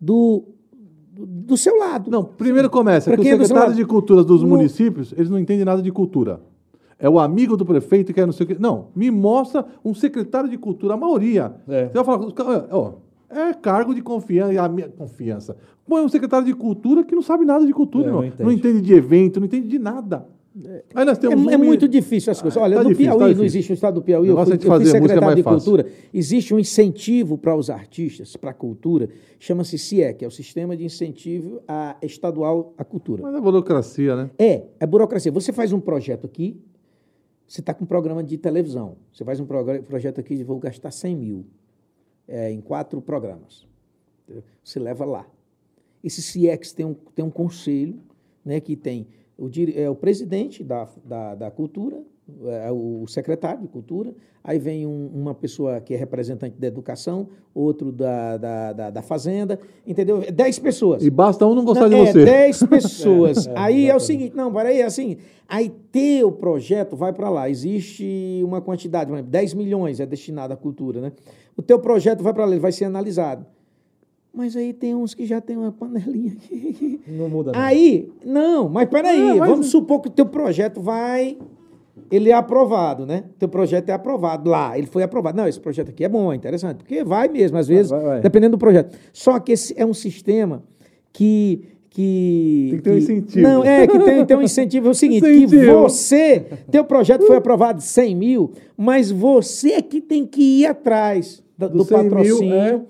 do, 0.00 0.44
do, 1.14 1.56
seu 1.56 1.76
lado. 1.78 2.10
Não, 2.10 2.24
primeiro 2.24 2.70
começa 2.70 3.10
Pra 3.10 3.22
que 3.22 3.28
o 3.28 3.34
é 3.34 3.38
secretário 3.38 3.74
de 3.74 3.84
cultura 3.84 4.24
dos 4.24 4.42
No- 4.42 4.48
municípios, 4.48 5.12
eles 5.16 5.28
não 5.30 5.38
entendem 5.38 5.64
nada 5.64 5.82
de 5.82 5.90
cultura. 5.92 6.40
É 6.98 7.08
o 7.08 7.18
amigo 7.18 7.56
do 7.56 7.64
prefeito 7.66 8.12
que 8.14 8.20
é 8.20 8.24
não 8.26 8.32
sei 8.32 8.44
o 8.44 8.46
quê. 8.48 8.56
Não, 8.58 8.86
me 8.94 9.10
mostra 9.10 9.66
um 9.84 9.92
secretário 9.92 10.48
de 10.48 10.56
cultura, 10.56 10.94
a 10.94 10.96
maioria. 10.96 11.52
É. 11.68 11.88
Você 11.88 12.02
vai 12.02 12.04
falar, 12.04 12.66
ó, 12.70 12.92
é 13.28 13.52
cargo 13.54 13.94
de 13.94 14.00
confiança, 14.02 14.62
a 14.62 14.68
minha 14.68 14.88
confiança. 14.88 15.56
Põe 15.86 16.02
um 16.02 16.08
secretário 16.08 16.46
de 16.46 16.54
cultura 16.54 17.02
que 17.02 17.14
não 17.14 17.22
sabe 17.22 17.44
nada 17.44 17.66
de 17.66 17.72
cultura, 17.72 18.06
É, 18.08 18.10
não, 18.10 18.18
não 18.18 18.24
entende. 18.24 18.42
não 18.44 18.52
entende 18.52 18.80
de 18.80 18.94
evento, 18.94 19.40
não 19.40 19.46
entende 19.46 19.68
de 19.68 19.78
nada. 19.78 20.26
Aí 20.94 21.04
nós 21.06 21.16
É, 21.16 21.20
temos 21.20 21.50
é 21.50 21.56
um- 21.56 21.64
muito 21.64 21.88
difícil 21.88 22.30
as 22.30 22.42
coisas. 22.42 22.60
Olha, 22.62 22.76
tá 22.76 22.82
no 22.82 22.90
difícil, 22.90 23.12
Piauí, 23.16 23.32
tá 23.32 23.38
não 23.38 23.44
existe 23.44 23.70
no 23.70 23.74
estado 23.74 23.94
do 23.94 24.02
Piauí, 24.02 24.28
eu 24.28 24.36
fui, 24.44 24.52
é 24.52 24.56
eu 24.56 24.60
fui 24.60 24.84
secretário 24.86 25.36
de 25.36 25.42
cultura. 25.42 25.86
Existe 26.12 26.52
um 26.54 26.58
incentivo 26.58 27.38
para 27.38 27.56
os 27.56 27.70
artistas, 27.70 28.36
para 28.36 28.50
a 28.50 28.54
cultura, 28.54 29.08
chama-se 29.38 29.78
CIE, 29.78 30.12
que 30.14 30.24
é 30.24 30.28
o 30.28 30.30
Sistema 30.30 30.76
de 30.76 30.84
Incentivo 30.84 31.62
a 31.66 31.96
Estadual 32.02 32.74
à 32.76 32.84
Cultura. 32.84 33.22
Mas 33.22 33.34
é 33.34 33.40
burocracia, 33.40 34.14
né? 34.14 34.30
É, 34.38 34.64
é 34.78 34.86
burocracia. 34.86 35.32
Você 35.32 35.52
faz 35.52 35.72
um 35.72 35.80
projeto 35.80 36.26
aqui, 36.26 36.60
você 37.46 37.60
está 37.60 37.72
com 37.72 37.84
um 37.84 37.86
programa 37.86 38.22
de 38.22 38.36
televisão. 38.36 38.96
Você 39.12 39.24
faz 39.24 39.40
um 39.40 39.46
projeto 39.46 40.20
aqui 40.20 40.36
de 40.36 40.44
vou 40.44 40.58
gastar 40.58 40.90
100 40.90 41.16
mil 41.16 41.46
é, 42.28 42.50
em 42.50 42.60
quatro 42.60 43.00
programas. 43.00 43.66
Você 44.62 44.78
leva 44.78 45.04
lá. 45.04 45.26
Esse 46.04 46.20
CIEX 46.20 46.72
tem 46.72 46.84
um, 46.84 46.94
tem 47.14 47.24
um 47.24 47.30
conselho 47.30 48.00
né, 48.44 48.60
que 48.60 48.74
tem 48.76 49.06
o, 49.46 49.50
é, 49.76 49.90
o 49.90 49.94
presidente 49.94 50.62
da, 50.62 50.88
da, 51.04 51.34
da 51.34 51.50
cultura, 51.50 52.00
é, 52.46 52.70
o 52.70 53.04
secretário 53.08 53.62
de 53.62 53.68
cultura, 53.68 54.14
aí 54.44 54.58
vem 54.58 54.86
um- 54.86 55.08
uma 55.12 55.34
pessoa 55.34 55.80
que 55.80 55.92
é 55.92 55.96
representante 55.96 56.56
da 56.56 56.68
educação, 56.68 57.28
outro 57.52 57.90
da, 57.90 58.36
da, 58.36 58.72
da, 58.72 58.90
da 58.90 59.02
fazenda, 59.02 59.58
entendeu? 59.86 60.22
Dez 60.32 60.58
pessoas. 60.58 61.02
E 61.04 61.10
basta 61.10 61.44
um 61.46 61.54
não 61.54 61.64
gostar 61.64 61.88
Não, 61.88 62.04
de 62.04 62.08
é, 62.10 62.12
você. 62.12 62.24
10 62.24 62.62
pessoas. 62.64 63.46
É, 63.48 63.50
é, 63.52 63.54
aí 63.58 63.90
é 63.90 63.96
o 63.96 64.00
seguinte, 64.00 64.36
não, 64.36 64.52
peraí, 64.52 64.80
é 64.80 64.84
assim, 64.84 65.16
aí 65.48 65.68
teu 65.90 66.30
projeto 66.30 66.94
vai 66.96 67.12
para 67.12 67.28
lá, 67.28 67.50
existe 67.50 68.40
uma 68.44 68.60
quantidade, 68.60 69.06
por 69.10 69.14
exemplo, 69.16 69.30
10 69.32 69.54
milhões 69.54 69.98
é 70.00 70.06
destinado 70.06 70.52
à 70.54 70.56
cultura, 70.56 71.00
né? 71.00 71.12
O 71.56 71.60
teu 71.62 71.78
projeto 71.80 72.22
vai 72.22 72.32
para 72.32 72.44
lá, 72.44 72.52
ele 72.52 72.60
vai 72.60 72.72
ser 72.72 72.84
analisado. 72.84 73.44
Mas 74.34 74.56
aí 74.56 74.72
tem 74.72 74.94
uns 74.94 75.14
que 75.14 75.26
já 75.26 75.40
tem 75.40 75.56
uma 75.56 75.70
panelinha 75.72 76.32
aqui. 76.32 77.00
Não 77.06 77.28
muda 77.28 77.52
nada. 77.52 77.64
Aí, 77.66 78.10
não, 78.24 78.68
mas 78.68 78.88
peraí, 78.88 79.20
É, 79.30 79.34
mas- 79.34 79.48
vamos 79.50 79.66
supor 79.66 80.00
que 80.00 80.08
o 80.08 80.10
teu 80.10 80.24
projeto 80.26 80.80
vai. 80.80 81.36
Ele 82.10 82.30
é 82.30 82.32
aprovado, 82.32 83.04
né? 83.04 83.24
Teu 83.38 83.48
projeto 83.48 83.90
é 83.90 83.92
aprovado 83.92 84.48
lá, 84.48 84.76
ele 84.78 84.86
foi 84.86 85.02
aprovado. 85.02 85.36
Não, 85.36 85.46
esse 85.46 85.60
projeto 85.60 85.90
aqui 85.90 86.04
é 86.04 86.08
bom, 86.08 86.32
é 86.32 86.36
interessante, 86.36 86.76
porque 86.78 87.04
vai 87.04 87.28
mesmo, 87.28 87.58
às 87.58 87.68
vezes, 87.68 87.90
vai, 87.90 88.00
vai. 88.02 88.20
dependendo 88.20 88.56
do 88.56 88.58
projeto. 88.58 88.96
Só 89.12 89.38
que 89.38 89.52
esse 89.52 89.74
é 89.78 89.84
um 89.84 89.92
sistema 89.94 90.62
que. 91.12 91.64
que 91.90 92.68
Tem 92.70 92.78
que 92.78 92.84
ter 92.84 92.90
um 92.92 92.96
incentivo. 92.98 93.42
Não, 93.46 93.62
é, 93.64 93.86
que 93.86 93.98
tem, 93.98 94.24
tem 94.24 94.36
um 94.36 94.42
incentivo. 94.42 94.88
É 94.88 94.90
o 94.90 94.94
seguinte: 94.94 95.22
que 95.22 95.30
Incentivo. 95.44 95.82
você. 95.82 96.46
Teu 96.70 96.84
projeto 96.84 97.26
foi 97.26 97.36
aprovado 97.36 97.78
de 97.80 97.84
100 97.84 98.14
mil, 98.16 98.50
mas 98.76 99.10
você 99.10 99.72
é 99.72 99.82
que 99.82 100.00
tem 100.00 100.24
que 100.26 100.60
ir 100.60 100.66
atrás 100.66 101.42
do, 101.58 101.68
Do 101.68 101.84
100 101.84 101.98
mil, 101.98 102.10
patrocínio. 102.10 102.54
é, 102.54 102.80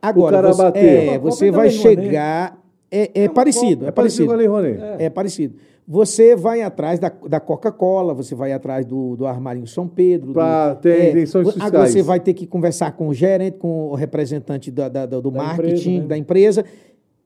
Agora, 0.00 0.42
você, 0.52 0.62
bater. 0.62 1.08
é, 1.14 1.18
você 1.18 1.50
vai 1.50 1.70
chegar. 1.70 2.58
É, 2.90 3.24
é 3.24 3.28
parecido, 3.28 3.84
é, 3.84 3.88
É 3.88 3.90
parecido 3.90 4.26
com 4.28 4.32
a 4.32 4.36
parecido. 4.36 4.36
Lei 4.36 4.46
Rouanet. 4.46 5.02
É. 5.04 5.10
parecido. 5.10 5.54
Você 5.90 6.36
vai 6.36 6.60
atrás 6.60 6.98
da, 6.98 7.10
da 7.26 7.40
Coca-Cola, 7.40 8.12
você 8.12 8.34
vai 8.34 8.52
atrás 8.52 8.84
do, 8.84 9.16
do 9.16 9.26
Armarinho 9.26 9.66
São 9.66 9.88
Pedro. 9.88 10.32
Pra 10.34 10.74
do, 10.74 10.80
ter 10.80 11.16
é, 11.16 11.22
Agora 11.22 11.52
fiscais. 11.52 11.90
você 11.92 12.02
vai 12.02 12.20
ter 12.20 12.34
que 12.34 12.46
conversar 12.46 12.92
com 12.92 13.08
o 13.08 13.14
gerente, 13.14 13.56
com 13.56 13.88
o 13.88 13.94
representante 13.94 14.70
da- 14.70 14.88
da- 14.90 15.06
do, 15.06 15.22
do 15.22 15.30
Da 15.30 15.42
marketing 15.42 15.70
empresa, 15.96 16.00
né? 16.02 16.06
da 16.08 16.18
empresa. 16.18 16.64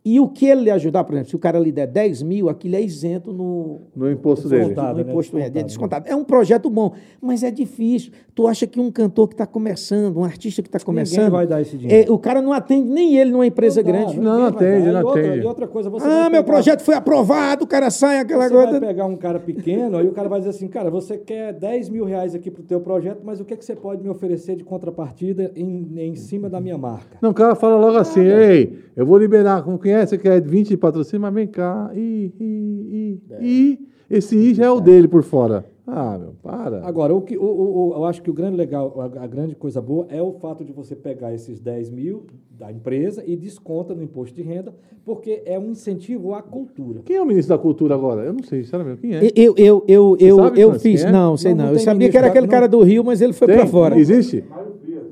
E 0.05 0.19
o 0.19 0.27
que 0.29 0.47
ele 0.47 0.63
lhe 0.63 0.71
ajudar, 0.71 1.05
por 1.05 1.13
exemplo, 1.15 1.31
se 1.31 1.37
o 1.37 1.39
cara 1.39 1.61
lhe 1.61 1.71
der 1.71 1.87
10 1.87 2.23
mil, 2.23 2.49
aquilo 2.49 2.75
é 2.75 2.83
isento 2.83 3.33
no, 3.33 3.83
No 3.95 4.11
imposto 4.11 4.49
dele. 4.49 4.65
Descontado. 4.65 4.99
no 4.99 5.05
né? 5.05 5.11
imposto 5.11 5.37
é, 5.39 5.41
é 5.41 5.45
Descontado. 5.45 5.67
descontado. 5.67 6.09
É 6.09 6.17
um 6.17 6.25
projeto 6.25 6.69
bom, 6.69 6.93
mas 7.21 7.45
é 7.45 7.51
difícil. 7.53 8.11
Tu 8.35 8.47
acha 8.49 8.67
que 8.67 8.81
um 8.81 8.91
cantor 8.91 9.29
que 9.29 9.35
está 9.35 9.47
começando, 9.47 10.17
um 10.19 10.25
artista 10.25 10.61
que 10.61 10.67
está 10.69 10.81
começando, 10.81 11.31
vai 11.31 11.47
dar 11.47 11.61
esse 11.61 11.77
dinheiro. 11.77 12.11
é, 12.11 12.13
o 12.13 12.19
cara 12.19 12.43
não 12.43 12.53
atende 12.53 12.89
nem 12.89 13.17
ele 13.17 13.31
numa 13.31 13.47
empresa 13.47 13.81
Não 13.83 13.93
dá, 13.93 13.99
grande. 13.99 14.21
Não, 14.21 14.33
ninguém 14.33 14.41
vai 14.41 14.49
atende, 14.69 14.87
não 14.91 15.01
e 15.01 15.05
outra, 15.05 15.21
atende. 15.23 15.39
E 15.39 15.47
outra 15.47 15.69
coisa, 15.69 15.91
você 15.91 16.07
Ah, 16.07 16.09
vai 16.09 16.19
meu 16.23 16.31
pegar- 16.31 16.45
projeto 16.45 16.81
foi 16.81 16.95
aprovado, 16.97 17.65
o 17.65 17.67
cara 17.69 17.89
sai 17.91 18.19
aquela 18.19 18.49
Você 18.49 18.55
coisa. 18.55 18.71
vai 18.73 18.81
pegar 18.81 19.07
um 19.07 19.17
cara 19.17 19.39
pequeno, 19.39 19.99
aí 19.99 20.09
o 20.09 20.13
cara 20.13 20.29
vai 20.29 20.41
dizer 20.41 20.51
assim, 20.51 20.67
cara, 20.67 20.91
você 20.91 21.17
quer 21.17 21.53
10 21.53 21.89
mil 21.91 22.05
reais 22.05 22.35
aqui 22.35 22.51
pro 22.51 22.65
teu 22.65 22.81
projeto, 22.81 23.21
mas 23.23 23.39
o 23.39 23.45
que, 23.45 23.55
é 23.55 23.57
que 23.57 23.65
você 23.65 23.77
pode 23.77 24.03
me 24.03 24.09
oferecer 24.09 24.57
de 24.57 24.65
contrapartida 24.65 25.53
em, 25.55 25.87
em 25.97 26.17
cima 26.17 26.49
da 26.51 26.61
minha 26.61 26.77
marca? 26.77 27.19
Não, 27.23 27.31
o 27.31 27.35
cara 27.35 27.55
fala 27.55 27.77
logo 27.77 27.99
assim, 27.99 28.21
ei, 28.23 28.79
eu 28.97 29.07
vou 29.07 29.17
liberar, 29.19 29.63
como 29.63 29.79
quem 29.79 29.92
é? 29.93 30.05
Você 30.07 30.19
quer 30.19 30.41
20 30.41 30.69
de 30.69 30.77
patrocínio, 30.77 31.21
mas 31.23 31.35
vem 31.35 31.47
cá, 31.47 31.91
e, 31.95 32.33
e, 32.41 33.21
e, 33.41 33.47
e, 33.47 33.79
esse 34.11 34.37
I 34.37 34.55
já 34.55 34.67
é 34.67 34.71
o 34.71 34.81
dele 34.81 35.09
por 35.09 35.23
fora. 35.23 35.65
Ah, 35.87 36.17
meu, 36.17 36.35
para. 36.43 36.87
Agora, 36.87 37.13
o 37.15 37.21
que, 37.23 37.37
o, 37.37 37.43
o- 37.43 37.89
o- 37.91 37.95
eu 37.95 38.05
acho 38.05 38.23
que 38.23 38.31
o 38.31 38.33
grande 38.33 38.57
legal, 38.57 38.95
a, 39.01 39.25
a 39.25 39.27
grande 39.27 39.55
coisa 39.57 39.81
boa 39.81 40.07
é 40.09 40.23
o 40.23 40.33
fato 40.33 40.65
de 40.65 40.73
você 40.73 40.95
pegar 40.95 41.35
esses 41.35 41.59
10 41.59 41.91
mil 41.91 42.25
da 42.57 42.71
empresa 42.71 43.25
e 43.27 43.35
desconta 43.37 43.93
no 43.93 44.01
imposto 44.03 44.37
de 44.37 44.43
renda, 44.43 44.73
porque 45.05 45.43
é 45.45 45.59
um 45.59 45.71
incentivo 45.73 46.35
à 46.35 46.41
cultura. 46.43 47.01
Quem 47.05 47.17
é 47.17 47.21
o 47.23 47.27
ministro 47.27 47.57
da 47.57 47.61
cultura 47.61 47.97
agora? 47.97 48.23
Eu 48.23 48.33
não 48.33 48.45
sei, 48.45 48.63
sinceramente, 48.63 49.01
quem 49.01 49.17
é? 49.17 49.25
Eu, 49.35 49.55
eu, 49.57 49.85
eu, 49.89 50.17
eu, 50.21 50.37
sabe, 50.37 50.61
eu 50.61 50.69
Francis, 50.71 50.83
fiz. 50.93 51.05
é? 51.05 51.11
Não, 51.11 51.37
sei 51.37 51.51
Não, 51.53 51.59
não. 51.59 51.67
não 51.67 51.73
Eu 51.73 51.79
sabia 51.81 52.09
que 52.09 52.17
era 52.17 52.29
aquele 52.29 52.47
não. 52.47 52.51
cara 52.53 52.69
do 52.69 52.81
Rio, 52.85 53.03
mas 53.03 53.21
ele 53.21 53.33
foi 53.33 53.49
pra 53.49 53.67
fora. 53.67 53.99
Existe? 53.99 54.45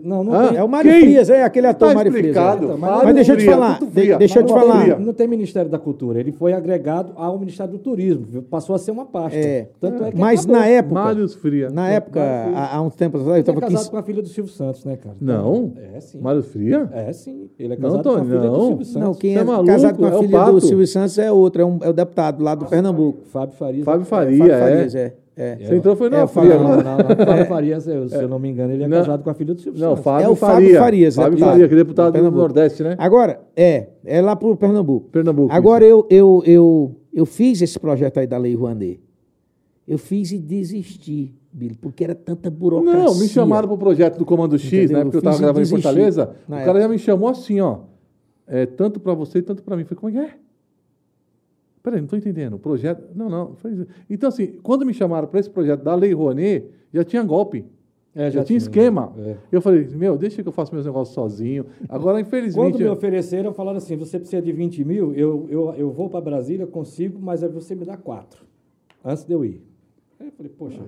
Não, 0.03 0.25
não 0.25 0.35
Ah, 0.35 0.49
tem. 0.49 0.57
É 0.59 0.65
o 0.65 0.69
Mário 0.69 0.91
Quem? 0.91 1.01
Frias, 1.03 1.31
é 1.31 1.43
aquele 1.45 1.67
ator 1.67 1.89
Tá 1.89 1.95
Mário 1.95 2.13
Frias. 2.13 2.37
é. 2.37 2.41
Mas 2.41 2.79
Mário 2.81 3.15
deixa 3.15 3.33
eu 3.33 3.37
te 3.37 3.45
falar, 3.45 3.79
de- 3.81 4.17
deixa 4.17 4.39
eu 4.41 4.45
te 4.47 4.53
Mário 4.53 4.69
falar. 4.69 4.83
Fria. 4.83 4.99
Não 4.99 5.13
tem 5.13 5.29
Ministério 5.29 5.71
da 5.71 5.79
Cultura, 5.79 6.21
ele 6.21 6.33
foi 6.33 6.53
agregado 6.53 7.13
ao 7.17 7.39
Ministério 7.39 7.73
do 7.73 7.79
Turismo, 7.79 8.43
passou 8.43 8.75
a 8.75 8.79
ser 8.79 8.91
uma 8.91 9.05
pasta. 9.07 9.39
É. 9.39 9.69
Tanto 9.81 10.05
é 10.05 10.11
que 10.13 10.19
Mas 10.19 10.41
acabou. 10.41 10.57
na 10.61 10.67
época, 10.67 10.95
Mários 10.95 11.35
Fria. 11.35 11.71
na 11.71 11.89
época, 11.89 12.21
há, 12.23 12.77
há 12.77 12.83
uns 12.83 12.95
tempos 12.95 13.21
atrás, 13.21 13.27
eu 13.27 13.33
Ele 13.35 13.39
é 13.39 13.41
estava 13.41 13.59
aqui. 13.59 13.75
casado 13.75 13.91
com 13.91 13.97
a 13.97 14.03
filha 14.03 14.23
do 14.23 14.29
Silvio 14.29 14.53
Santos, 14.53 14.85
né, 14.85 14.97
cara? 14.97 15.17
Não? 15.21 15.73
É, 15.95 16.01
sim. 16.01 16.19
Mários 16.21 16.47
Fria? 16.47 16.89
É, 16.93 17.13
sim. 17.13 17.49
Ele 17.59 17.75
é 17.75 17.77
Não, 17.77 17.83
casado 17.91 18.03
com 18.03 18.11
a 18.17 18.25
filha 18.25 18.39
do 18.41 18.47
não. 18.47 18.67
Silvio 18.69 18.85
Santos. 18.85 19.03
Não, 19.09 19.15
quem 19.15 19.37
é, 19.37 19.41
é 19.41 19.45
maluco? 19.45 19.67
casado 19.67 19.97
com 19.99 20.05
a 20.05 20.09
É 20.09 20.15
o 20.15 20.21
filha 20.23 20.45
do. 20.45 20.61
Silvio 20.61 20.87
Santos 20.87 21.19
é 21.19 21.33
outro, 21.33 21.63
é, 21.63 21.65
um, 21.65 21.79
é 21.83 21.89
o 21.89 21.93
deputado 21.93 22.43
lá 22.43 22.55
do 22.55 22.67
Pernambuco. 22.67 23.21
Fábio 23.27 23.55
Farias. 23.57 23.85
Fábio 23.85 24.03
É, 24.03 24.05
Faria, 24.05 24.59
Fábio 24.59 24.99
é. 24.99 25.13
É. 25.37 25.53
é. 25.61 25.67
Você 25.67 25.77
entrou 25.77 25.97
foi 25.97 26.09
É, 26.09 26.11
na 26.11 26.27
Fria 26.27 26.51
falo- 26.59 26.63
Não, 26.63 26.77
não, 26.77 26.99
não. 26.99 27.27
Fábio 27.27 27.47
Farias, 27.47 27.87
eu- 27.89 28.09
se 28.09 28.15
eu 28.17 28.29
não 28.29 28.39
me 28.39 28.49
engano, 28.51 28.73
ele 28.73 28.85
é 28.85 28.89
casado 28.89 29.23
com 29.23 29.31
a 29.31 29.35
filha 29.35 29.55
do 29.55 29.61
Silvio 29.61 29.81
Não. 29.81 29.97
Fábio 29.97 30.27
É 30.27 30.29
o 30.29 30.35
Fábio 30.37 30.55
Faria. 30.67 30.79
Farias, 30.81 31.15
Fábio 31.15 31.31
deputado. 31.33 31.51
Faria, 31.53 31.69
que 31.69 31.75
é 31.75 31.77
deputado 31.77 32.13
do. 32.23 32.31
Nordeste, 32.31 32.83
né? 32.83 32.95
Agora, 32.99 33.41
é, 33.57 33.89
é 34.05 34.21
lá 34.21 34.35
pro 34.37 34.55
Pernambuco. 34.57 35.09
Pernambuco. 35.11 35.53
Agora 35.53 35.85
eu, 35.85 36.07
eu, 36.11 36.43
eu, 36.45 36.97
eu 37.15 37.25
fiz 37.27 37.63
esse 37.63 37.79
projeto 37.79 38.19
aí 38.19 38.27
da 38.27 38.37
Lei 38.39 38.55
Rouanet. 38.55 39.01
Eu 39.89 39.99
fiz 39.99 40.31
e 40.31 40.39
desisti, 40.39 41.35
Billy, 41.53 41.77
porque 41.81 42.05
era 42.05 42.15
tanta 42.15 42.49
burocracia. 42.51 43.01
Não, 43.03 43.15
me 43.19 43.27
chamaram 43.27 43.67
pro 43.67 43.79
projeto 43.79 44.19
do 44.19 44.25
Comando 44.25 44.59
X, 44.59 44.73
Entendeu? 44.73 44.99
né? 44.99 45.03
Porque 45.05 45.17
eu 45.17 45.21
Eu 45.21 45.25
tava 45.25 45.39
gravando 45.39 45.63
em 45.67 45.69
Fortaleza. 45.69 46.31
O 46.47 46.51
cara 46.51 46.63
época. 46.63 46.81
já 46.83 46.89
me 46.89 46.99
chamou 46.99 47.29
assim, 47.29 47.61
ó. 47.61 47.79
É, 48.47 48.67
tanto 48.67 49.01
pra 49.01 49.15
você 49.15 49.39
e 49.39 49.43
tanto 49.43 49.63
pra 49.63 49.75
mim. 49.77 49.83
Eu 49.83 49.89
falei, 49.89 50.01
como 50.01 50.11
é 50.11 50.13
que 50.29 50.33
é? 50.33 50.37
Peraí, 51.83 52.01
não 52.01 52.09
tô 52.09 52.17
entendendo. 52.17 52.55
O 52.55 52.59
projeto. 52.59 53.05
Não, 53.15 53.29
não. 53.29 53.57
Então, 54.09 54.29
assim, 54.29 54.59
quando 54.63 54.85
me 54.85 54.93
chamaram 54.93 55.27
para 55.29 55.41
esse 55.41 55.49
projeto 55.49 55.83
da 55.83 55.95
Lei 55.95 56.13
Rouanet, 56.13 56.67
já 56.93 57.05
tinha 57.05 57.23
golpe. 57.23 57.65
É, 58.15 58.25
já, 58.31 58.41
já 58.41 58.45
tinha 58.45 58.57
esquema. 58.57 59.13
é. 59.19 59.37
Eu 59.53 59.63
falei, 59.63 59.87
meu, 59.95 60.19
deixa 60.19 60.43
que 60.43 60.49
eu 60.49 60.53
faço 60.53 60.75
meus 60.75 60.85
negócios 60.85 61.15
sozinho. 61.15 61.67
Agora, 61.89 62.19
infelizmente. 62.21 62.73
Quando 62.73 62.79
me 62.83 62.89
ofereceram, 62.89 63.53
falaram 63.55 63.79
assim: 63.79 63.97
você 63.97 64.19
precisa 64.19 64.43
de 64.43 64.53
20 64.53 64.85
mil, 64.85 65.15
eu, 65.15 65.47
eu, 65.49 65.75
eu 65.77 65.91
vou 65.91 66.11
para 66.11 66.21
Brasília, 66.21 66.67
consigo, 66.67 67.19
mas 67.21 67.43
aí 67.43 67.49
você 67.49 67.75
me 67.75 67.85
dá 67.85 67.97
quatro, 67.97 68.45
antes 69.05 69.25
de 69.25 69.33
eu 69.33 69.45
ir. 69.45 69.65
Aí 70.19 70.27
eu 70.27 70.33
falei, 70.33 70.53
poxa, 70.53 70.81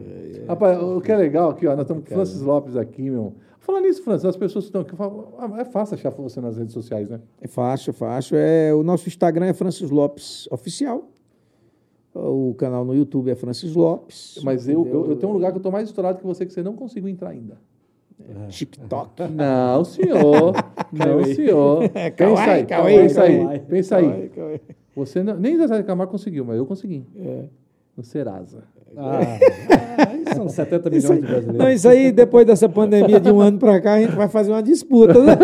Rapaz, 0.47 0.83
o 0.83 1.01
que 1.01 1.11
é 1.11 1.17
legal 1.17 1.51
aqui, 1.51 1.67
ó, 1.67 1.71
nós 1.71 1.83
estamos 1.83 2.05
com 2.05 2.11
o 2.11 2.15
Francis 2.15 2.43
Lopes 2.43 2.77
aqui, 2.77 3.09
meu. 3.09 3.35
Falando 3.63 3.85
nisso, 3.85 4.03
Francis, 4.03 4.25
as 4.25 4.37
pessoas 4.37 4.65
estão 4.65 4.81
aqui 4.81 4.97
falam, 4.97 5.35
ah, 5.39 5.61
é 5.61 5.65
fácil 5.65 5.95
achar 5.95 6.11
você 6.11 6.41
nas 6.41 6.57
redes 6.57 6.73
sociais, 6.73 7.09
né? 7.09 7.21
É 7.41 7.47
fácil, 7.47 7.93
fácil. 7.93 8.37
É, 8.37 8.75
o 8.75 8.83
nosso 8.83 9.09
Instagram 9.09 9.47
é 9.47 9.53
Francis 9.53 9.89
Lopes 9.89 10.49
Oficial. 10.51 11.09
O 12.13 12.55
canal 12.59 12.85
no 12.85 12.95
YouTube 12.95 13.31
é 13.31 13.37
Francis 13.37 13.75
Lopes. 13.75 14.41
Mas 14.43 14.69
eu, 14.69 14.85
eu, 14.87 15.11
eu 15.11 15.17
tenho 15.17 15.31
um 15.31 15.35
lugar 15.35 15.53
que 15.53 15.57
eu 15.57 15.61
estou 15.61 15.71
mais 15.71 15.89
estourado 15.89 16.19
que 16.19 16.27
você, 16.27 16.45
que 16.45 16.53
você 16.53 16.63
não 16.63 16.75
conseguiu 16.75 17.09
entrar 17.09 17.31
ainda. 17.31 17.57
TikTok. 18.49 19.23
Não, 19.33 19.85
senhor. 19.85 20.53
não, 20.93 21.25
senhor. 21.25 21.89
Pensa 22.17 22.51
aí, 22.53 22.67
pensa 22.67 23.23
aí, 23.23 23.59
pensa 23.61 23.97
aí. 23.97 24.31
Você 24.95 25.23
não, 25.23 25.37
nem 25.37 25.57
Zezé 25.57 25.83
Camargo 25.83 26.13
conseguiu, 26.13 26.45
mas 26.45 26.57
eu 26.59 26.67
consegui. 26.67 27.07
No 27.97 28.03
Serasa. 28.03 28.65
ah, 28.97 29.39
são 30.35 30.49
70 30.49 30.91
milhões 30.91 31.11
aí, 31.11 31.21
de 31.21 31.27
brasileiros. 31.27 31.59
não, 31.59 31.71
isso 31.71 31.89
aí, 31.89 32.13
depois 32.13 32.47
dessa 32.47 32.69
pandemia 32.69 33.21
de 33.21 33.31
um 33.31 33.41
ano 33.41 33.59
para 33.59 33.81
cá, 33.81 33.95
a 33.95 34.01
gente 34.01 34.15
vai 34.15 34.29
fazer 34.29 34.51
uma 34.51 34.63
disputa. 34.63 35.15
Né? 35.23 35.37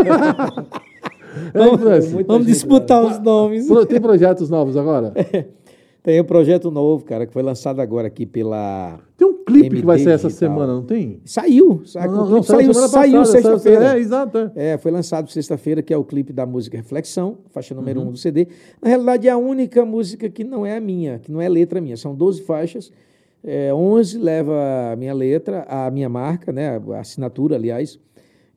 Francis, 1.78 2.12
muita 2.12 2.32
Vamos 2.32 2.46
disputar 2.46 3.04
os 3.04 3.18
nomes. 3.20 3.68
Tem 3.88 4.00
projetos 4.00 4.50
novos 4.50 4.76
agora? 4.76 5.12
Tem 6.08 6.22
um 6.22 6.24
projeto 6.24 6.70
novo, 6.70 7.04
cara, 7.04 7.26
que 7.26 7.34
foi 7.34 7.42
lançado 7.42 7.80
agora 7.80 8.06
aqui 8.06 8.24
pela. 8.24 8.98
Tem 9.14 9.28
um 9.28 9.44
clipe 9.44 9.76
que 9.76 9.84
vai 9.84 9.96
MD 9.96 10.04
sair 10.04 10.14
essa 10.14 10.30
semana, 10.30 10.72
não 10.72 10.82
tem? 10.82 11.20
Saiu. 11.22 11.82
Saiu, 11.84 12.10
Não, 12.10 12.30
não, 12.30 12.42
saiu, 12.42 12.72
saiu 12.72 13.24
sexta-feira. 13.26 13.94
É, 13.94 13.98
exato. 13.98 14.38
é. 14.56 14.70
É, 14.70 14.78
foi 14.78 14.90
lançado 14.90 15.30
sexta-feira, 15.30 15.82
que 15.82 15.92
é 15.92 15.98
o 15.98 16.02
clipe 16.02 16.32
da 16.32 16.46
música 16.46 16.78
Reflexão, 16.78 17.36
faixa 17.50 17.74
número 17.74 18.00
Uhum. 18.00 18.06
1 18.06 18.08
um 18.08 18.12
do 18.12 18.16
CD. 18.16 18.48
Na 18.80 18.88
realidade, 18.88 19.28
é 19.28 19.30
a 19.30 19.36
única 19.36 19.84
música 19.84 20.30
que 20.30 20.42
não 20.44 20.64
é 20.64 20.78
a 20.78 20.80
minha, 20.80 21.18
que 21.18 21.30
não 21.30 21.42
é 21.42 21.48
letra 21.50 21.78
minha. 21.78 21.98
São 21.98 22.14
12 22.14 22.40
faixas, 22.40 22.90
é, 23.44 23.74
11 23.74 24.16
leva 24.16 24.54
a 24.90 24.96
minha 24.96 25.12
letra, 25.12 25.66
a 25.68 25.90
minha 25.90 26.08
marca, 26.08 26.50
né, 26.50 26.80
a 26.96 27.00
assinatura, 27.00 27.56
aliás. 27.56 27.98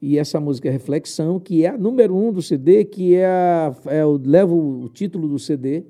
E 0.01 0.17
essa 0.17 0.39
música 0.39 0.71
Reflexão, 0.71 1.37
que 1.37 1.65
é 1.65 1.67
a 1.67 1.77
número 1.77 2.15
1 2.15 2.27
um 2.29 2.31
do 2.31 2.41
CD, 2.41 2.85
que 2.85 3.15
é, 3.15 3.25
a, 3.25 3.75
é 3.87 4.05
o, 4.05 4.17
leva 4.23 4.55
o 4.55 4.87
título 4.87 5.27
do 5.27 5.37
CD. 5.37 5.83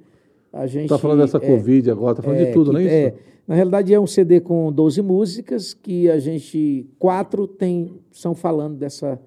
A 0.53 0.67
gente, 0.67 0.89
Tá 0.89 0.97
falando 0.97 1.19
dessa 1.19 1.37
é, 1.37 1.39
Covid 1.39 1.91
agora, 1.91 2.15
tá 2.15 2.21
falando 2.21 2.39
de 2.45 2.51
tudo, 2.51 2.67
que- 2.67 2.73
não 2.73 2.79
é 2.79 2.83
isso? 2.83 2.93
É, 2.93 3.13
na 3.47 3.55
realidade 3.55 3.93
é 3.93 3.99
um 3.99 4.07
CD 4.07 4.39
com 4.41 4.71
12 4.71 5.01
músicas 5.01 5.73
que 5.73 6.09
a 6.09 6.19
gente 6.19 6.85
quatro 6.99 7.47
tem 7.47 7.99
são 8.11 8.35
falando 8.35 8.75
dessa 8.77 9.19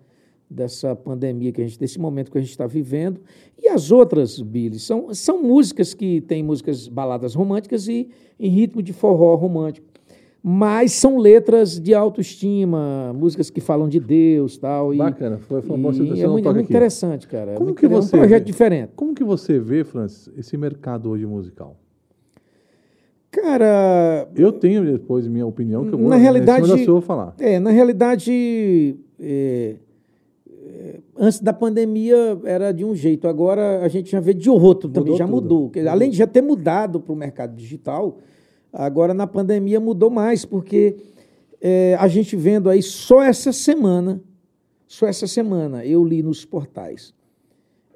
dessa 0.50 0.94
pandemia 0.94 1.50
que 1.50 1.60
a 1.60 1.64
gente 1.64 1.78
desse 1.78 1.98
momento 1.98 2.30
que 2.30 2.36
a 2.38 2.40
gente 2.40 2.50
está 2.50 2.66
vivendo 2.66 3.20
e 3.60 3.66
as 3.68 3.90
outras 3.90 4.40
Billy 4.40 4.78
são 4.78 5.12
são 5.12 5.42
músicas 5.42 5.94
que 5.94 6.20
têm 6.20 6.42
músicas 6.42 6.86
baladas 6.86 7.34
românticas 7.34 7.88
e 7.88 8.10
em 8.38 8.50
ritmo 8.50 8.82
de 8.82 8.92
forró 8.92 9.34
romântico 9.34 9.86
mas 10.46 10.92
são 10.92 11.16
letras 11.16 11.80
de 11.80 11.94
autoestima 11.94 13.14
músicas 13.14 13.48
que 13.48 13.62
falam 13.62 13.88
de 13.88 13.98
Deus 13.98 14.58
tal 14.58 14.92
e 14.92 14.98
Bacana, 14.98 15.38
foi, 15.38 15.60
e 15.60 15.62
você 15.62 16.22
é 16.22 16.28
muito, 16.28 16.44
muito 16.52 16.60
interessante 16.68 17.26
cara 17.26 17.52
é 17.52 17.54
Como 17.54 17.68
muito 17.68 17.78
que 17.80 17.88
você 17.88 18.14
é 18.14 18.18
um 18.18 18.20
projeto 18.20 18.42
vê? 18.42 18.44
diferente 18.52 18.90
Como 18.94 19.14
que 19.14 19.24
você 19.24 19.58
vê, 19.58 19.82
Francis, 19.84 20.28
esse 20.36 20.54
mercado 20.58 21.08
hoje 21.08 21.24
musical? 21.24 21.76
cara 23.30 24.28
Eu 24.36 24.52
tenho 24.52 24.84
depois 24.84 25.26
minha 25.26 25.46
opinião, 25.46 25.84
que 25.86 25.92
eu 25.94 25.98
vou 25.98 26.08
Na 26.08 26.16
realidade- 26.16 26.68
da 26.68 26.78
sua 26.84 27.00
falar. 27.00 27.34
É, 27.38 27.58
na 27.58 27.70
realidade, 27.70 28.96
é, 29.18 29.76
é, 30.66 31.00
antes 31.18 31.40
da 31.40 31.52
pandemia 31.52 32.38
era 32.44 32.70
de 32.70 32.84
um 32.84 32.94
jeito, 32.94 33.26
agora 33.26 33.80
a 33.82 33.88
gente 33.88 34.10
já 34.12 34.20
vê 34.20 34.32
de 34.34 34.48
outro 34.50 34.88
também, 34.88 35.12
Mudou 35.12 35.16
já 35.18 35.24
tudo. 35.26 35.34
mudou. 35.70 35.72
Além 35.90 36.10
de 36.10 36.16
já 36.16 36.26
ter 36.26 36.42
mudado 36.42 37.00
para 37.00 37.12
o 37.12 37.16
mercado 37.16 37.56
digital, 37.56 38.18
agora 38.74 39.14
na 39.14 39.26
pandemia 39.26 39.78
mudou 39.78 40.10
mais, 40.10 40.44
porque 40.44 40.96
é, 41.60 41.96
a 41.98 42.08
gente 42.08 42.34
vendo 42.34 42.68
aí 42.68 42.82
só 42.82 43.22
essa 43.22 43.52
semana, 43.52 44.20
só 44.86 45.06
essa 45.06 45.26
semana, 45.26 45.84
eu 45.84 46.04
li 46.04 46.22
nos 46.22 46.44
portais, 46.44 47.14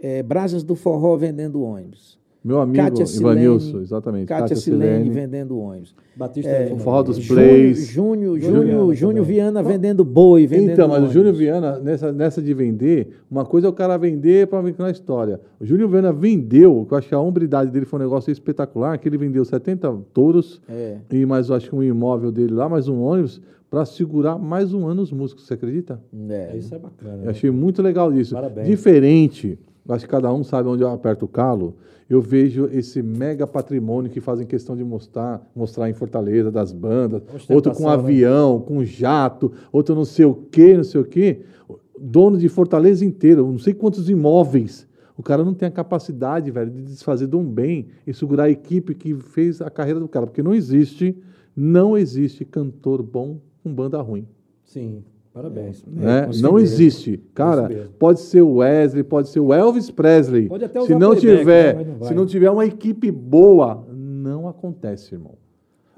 é, 0.00 0.22
Brasas 0.22 0.62
do 0.62 0.76
Forró 0.76 1.16
vendendo 1.16 1.62
ônibus. 1.62 2.16
Meu 2.42 2.60
amigo 2.60 2.84
Kátia 2.84 3.04
Ivanilson, 3.04 3.66
Silene, 3.66 3.82
exatamente. 3.84 4.26
Cátia 4.28 4.56
Silene 4.56 5.10
vendendo 5.10 5.58
ônibus. 5.58 5.94
Batista 6.16 6.48
É, 6.50 6.66
de 6.66 6.72
O 6.72 6.78
forró 6.78 7.02
dos 7.02 7.16
Júnior. 7.18 7.44
plays. 7.44 7.86
Júnior, 7.88 8.38
Júnior 8.38 8.94
Júnior, 8.94 9.24
Viana. 9.24 9.60
Viana 9.60 9.62
vendendo 9.62 10.04
boi, 10.04 10.46
vendendo 10.46 10.72
Então, 10.72 10.88
mas 10.88 11.02
o. 11.02 11.12
Júnior 11.12 11.34
Viana, 11.34 11.78
nessa, 11.80 12.12
nessa 12.12 12.40
de 12.40 12.54
vender, 12.54 13.16
uma 13.30 13.44
coisa 13.44 13.66
é 13.66 13.70
o 13.70 13.72
cara 13.72 13.96
vender 13.98 14.46
para 14.46 14.62
vir 14.62 14.74
na 14.78 14.90
história. 14.90 15.40
O 15.60 15.66
Júnior 15.66 15.88
Viana 15.90 16.12
vendeu, 16.12 16.84
que 16.86 16.94
eu 16.94 16.98
acho 16.98 17.08
que 17.08 17.14
a 17.14 17.20
hombridade 17.20 17.70
dele 17.72 17.84
foi 17.84 17.98
um 17.98 18.02
negócio 18.04 18.30
espetacular, 18.30 18.96
que 18.98 19.08
ele 19.08 19.18
vendeu 19.18 19.44
70 19.44 19.92
touros 20.14 20.60
É. 20.68 20.96
e 21.12 21.26
mais, 21.26 21.48
eu 21.48 21.56
acho 21.56 21.68
que 21.70 21.74
um 21.76 21.82
imóvel 21.82 22.30
dele 22.30 22.54
lá, 22.54 22.68
mais 22.68 22.86
um 22.88 23.02
ônibus, 23.02 23.40
para 23.70 23.84
segurar 23.84 24.38
mais 24.38 24.72
um 24.72 24.86
ano 24.86 25.02
os 25.02 25.12
músicos, 25.12 25.44
você 25.46 25.54
acredita? 25.54 26.00
É. 26.30 26.56
Isso 26.56 26.74
é 26.74 26.78
bacana. 26.78 27.14
Eu 27.18 27.24
né? 27.24 27.30
achei 27.30 27.50
muito 27.50 27.82
legal 27.82 28.12
isso. 28.12 28.34
Parabéns. 28.34 28.66
Diferente, 28.66 29.58
eu 29.86 29.94
acho 29.94 30.04
que 30.04 30.10
cada 30.10 30.32
um 30.32 30.42
sabe 30.44 30.68
onde 30.68 30.82
eu 30.82 30.88
aperto 30.90 31.24
o 31.26 31.28
calo. 31.28 31.74
Eu 32.08 32.22
vejo 32.22 32.66
esse 32.72 33.02
mega 33.02 33.46
patrimônio 33.46 34.10
que 34.10 34.20
fazem 34.20 34.46
questão 34.46 34.74
de 34.74 34.82
mostrar, 34.82 35.46
mostrar 35.54 35.90
em 35.90 35.92
Fortaleza, 35.92 36.50
das 36.50 36.72
bandas, 36.72 37.22
outro 37.50 37.72
com 37.72 37.84
né? 37.84 37.90
avião, 37.90 38.60
com 38.60 38.82
jato, 38.82 39.52
outro 39.70 39.94
não 39.94 40.06
sei 40.06 40.24
o 40.24 40.34
quê, 40.34 40.74
não 40.74 40.84
sei 40.84 41.00
o 41.00 41.04
quê. 41.04 41.42
Dono 42.00 42.38
de 42.38 42.48
Fortaleza 42.48 43.04
inteira, 43.04 43.42
não 43.42 43.58
sei 43.58 43.74
quantos 43.74 44.08
imóveis. 44.08 44.88
O 45.18 45.22
cara 45.22 45.44
não 45.44 45.52
tem 45.52 45.68
a 45.68 45.72
capacidade, 45.72 46.50
velho, 46.50 46.70
de 46.70 46.82
desfazer 46.82 47.26
de 47.26 47.36
um 47.36 47.44
bem 47.44 47.88
e 48.06 48.14
segurar 48.14 48.44
a 48.44 48.50
equipe 48.50 48.94
que 48.94 49.14
fez 49.14 49.60
a 49.60 49.68
carreira 49.68 49.98
do 49.98 50.08
cara. 50.08 50.26
Porque 50.26 50.42
não 50.42 50.54
existe, 50.54 51.18
não 51.54 51.98
existe 51.98 52.44
cantor 52.44 53.02
bom 53.02 53.40
com 53.62 53.74
banda 53.74 54.00
ruim. 54.00 54.26
Sim, 54.64 55.02
parabéns. 55.32 55.84
né? 55.86 56.28
Não 56.40 56.58
existe. 56.58 57.18
Cara, 57.34 57.88
pode 57.98 58.20
ser 58.20 58.42
o 58.42 58.56
Wesley, 58.56 59.02
pode 59.04 59.28
ser 59.28 59.40
o 59.40 59.52
Elvis 59.52 59.90
Presley. 59.90 60.48
Pode 60.48 60.64
até 60.64 60.80
se 60.80 60.94
não 60.94 61.10
playback, 61.14 61.38
tiver, 61.38 61.74
né? 61.76 61.96
Não 62.00 62.06
se 62.06 62.14
não 62.14 62.26
tiver 62.26 62.50
uma 62.50 62.66
equipe 62.66 63.10
boa, 63.10 63.86
não 63.92 64.48
acontece, 64.48 65.14
irmão. 65.14 65.32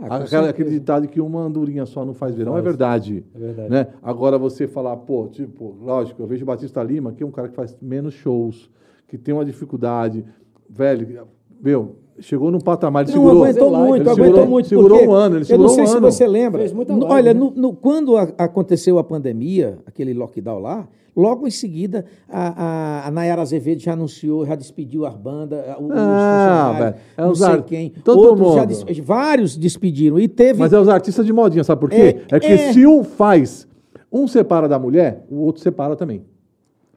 Ah, 0.02 0.16
Aquela, 0.16 0.48
aquele 0.48 0.70
ditado 0.70 1.06
que 1.06 1.20
uma 1.20 1.42
andorinha 1.42 1.84
só 1.84 2.06
não 2.06 2.14
faz 2.14 2.34
verão 2.34 2.52
é 2.52 2.54
Faz. 2.54 2.64
verdade. 2.64 3.24
É 3.34 3.38
verdade. 3.38 3.68
Né? 3.70 3.86
Agora 4.02 4.38
você 4.38 4.66
falar, 4.66 4.96
pô, 4.96 5.28
tipo, 5.28 5.76
lógico, 5.82 6.22
eu 6.22 6.26
vejo 6.26 6.42
o 6.42 6.46
Batista 6.46 6.82
Lima, 6.82 7.12
que 7.12 7.22
é 7.22 7.26
um 7.26 7.30
cara 7.30 7.48
que 7.48 7.54
faz 7.54 7.76
menos 7.82 8.14
shows, 8.14 8.70
que 9.06 9.18
tem 9.18 9.34
uma 9.34 9.44
dificuldade, 9.44 10.24
velho, 10.70 11.26
meu, 11.62 11.96
chegou 12.20 12.50
num 12.50 12.60
patamar, 12.60 13.02
ele 13.04 13.12
Não 13.14 13.22
segurou, 13.22 13.44
aguentou 13.44 13.70
muito, 13.70 14.02
ele 14.02 14.10
aguentou 14.10 14.24
segurou, 14.24 14.46
muito. 14.46 14.68
segurou 14.68 15.04
um 15.06 15.12
ano, 15.12 15.36
ele 15.36 15.42
eu 15.42 15.46
segurou 15.46 15.66
não 15.68 15.74
sei 15.74 15.84
um 15.84 15.86
se 15.86 15.96
ano. 15.96 16.10
você 16.12 16.26
lembra. 16.26 16.60
Fez 16.60 16.72
muita 16.72 16.92
No- 16.92 17.00
live, 17.00 17.14
olha, 17.14 17.34
né? 17.34 17.40
no- 17.40 17.50
no- 17.54 17.72
quando 17.74 18.16
a- 18.16 18.28
aconteceu 18.38 18.98
a 18.98 19.04
pandemia, 19.04 19.78
aquele 19.86 20.12
lockdown 20.14 20.58
lá, 20.58 20.88
logo 21.16 21.46
em 21.46 21.50
seguida 21.50 22.04
a, 22.28 23.02
a, 23.04 23.08
a 23.08 23.10
Nayara 23.10 23.42
Azevedo 23.42 23.80
já 23.80 23.92
anunciou, 23.94 24.46
já 24.46 24.54
despediu 24.54 25.04
as 25.04 25.14
bandas, 25.16 25.58
os 25.60 25.66
Ah, 25.68 25.74
funcionários, 25.76 26.78
velho, 26.78 26.94
é 27.16 27.22
não 27.22 27.30
os 27.32 27.38
sei 27.38 27.62
quem. 27.62 27.90
todo 28.04 28.18
Outros 28.20 28.54
já 28.54 28.60
mundo. 28.60 28.68
des- 28.84 28.98
vários 29.00 29.56
despediram. 29.56 30.18
E 30.18 30.28
teve. 30.28 30.58
Mas 30.58 30.72
é 30.72 30.78
os 30.78 30.88
artistas 30.88 31.26
de 31.26 31.32
modinha, 31.32 31.64
sabe 31.64 31.80
por 31.80 31.90
quê? 31.90 32.22
É, 32.30 32.36
É, 32.36 32.40
que 32.40 32.46
é. 32.46 32.72
se 32.72 32.86
um 32.86 33.02
faz, 33.02 33.66
um 34.12 34.28
separa 34.28 34.68
da 34.68 34.78
mulher, 34.78 35.24
o 35.30 35.36
outro 35.40 35.60
separa 35.62 35.96
também. 35.96 36.22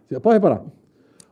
Você 0.08 0.20
pode 0.20 0.36
reparar. 0.36 0.62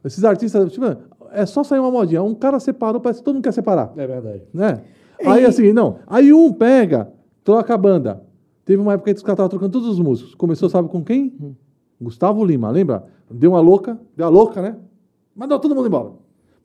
Esses 0.04 0.24
artistas, 0.24 0.72
tipo, 0.72 0.86
é 1.32 1.46
só 1.46 1.64
sair 1.64 1.80
uma 1.80 1.92
modinha. 1.92 2.22
Um 2.22 2.36
cara 2.36 2.60
separou, 2.60 3.02
parece 3.02 3.20
que 3.20 3.26
todo 3.26 3.36
mundo 3.36 3.44
quer 3.44 3.54
separar. 3.54 3.94
É 3.98 4.08
verdade. 4.08 4.44
Né? 4.54 4.82
Aí 5.26 5.46
assim, 5.46 5.72
não. 5.74 5.98
Aí 6.08 6.34
um 6.34 6.52
pega, 6.52 7.12
troca 7.44 7.74
a 7.74 7.78
banda. 7.78 8.24
Teve 8.66 8.82
uma 8.82 8.94
época 8.94 9.12
que 9.12 9.18
os 9.18 9.24
caras 9.24 9.36
estavam 9.36 9.50
trocando 9.50 9.72
todos 9.72 9.88
os 9.88 10.00
músicos. 10.00 10.36
Começou, 10.36 10.70
sabe 10.70 10.88
com 10.90 11.04
quem? 11.04 11.34
Hum. 11.42 11.54
Gustavo 12.00 12.44
Lima, 12.44 12.70
lembra? 12.70 13.06
Deu 13.30 13.52
uma 13.52 13.60
louca, 13.60 14.00
deu 14.16 14.26
uma 14.26 14.32
louca, 14.32 14.62
né? 14.62 14.76
Mandou 15.36 15.60
todo 15.60 15.76
mundo 15.76 15.88
embora. 15.88 16.12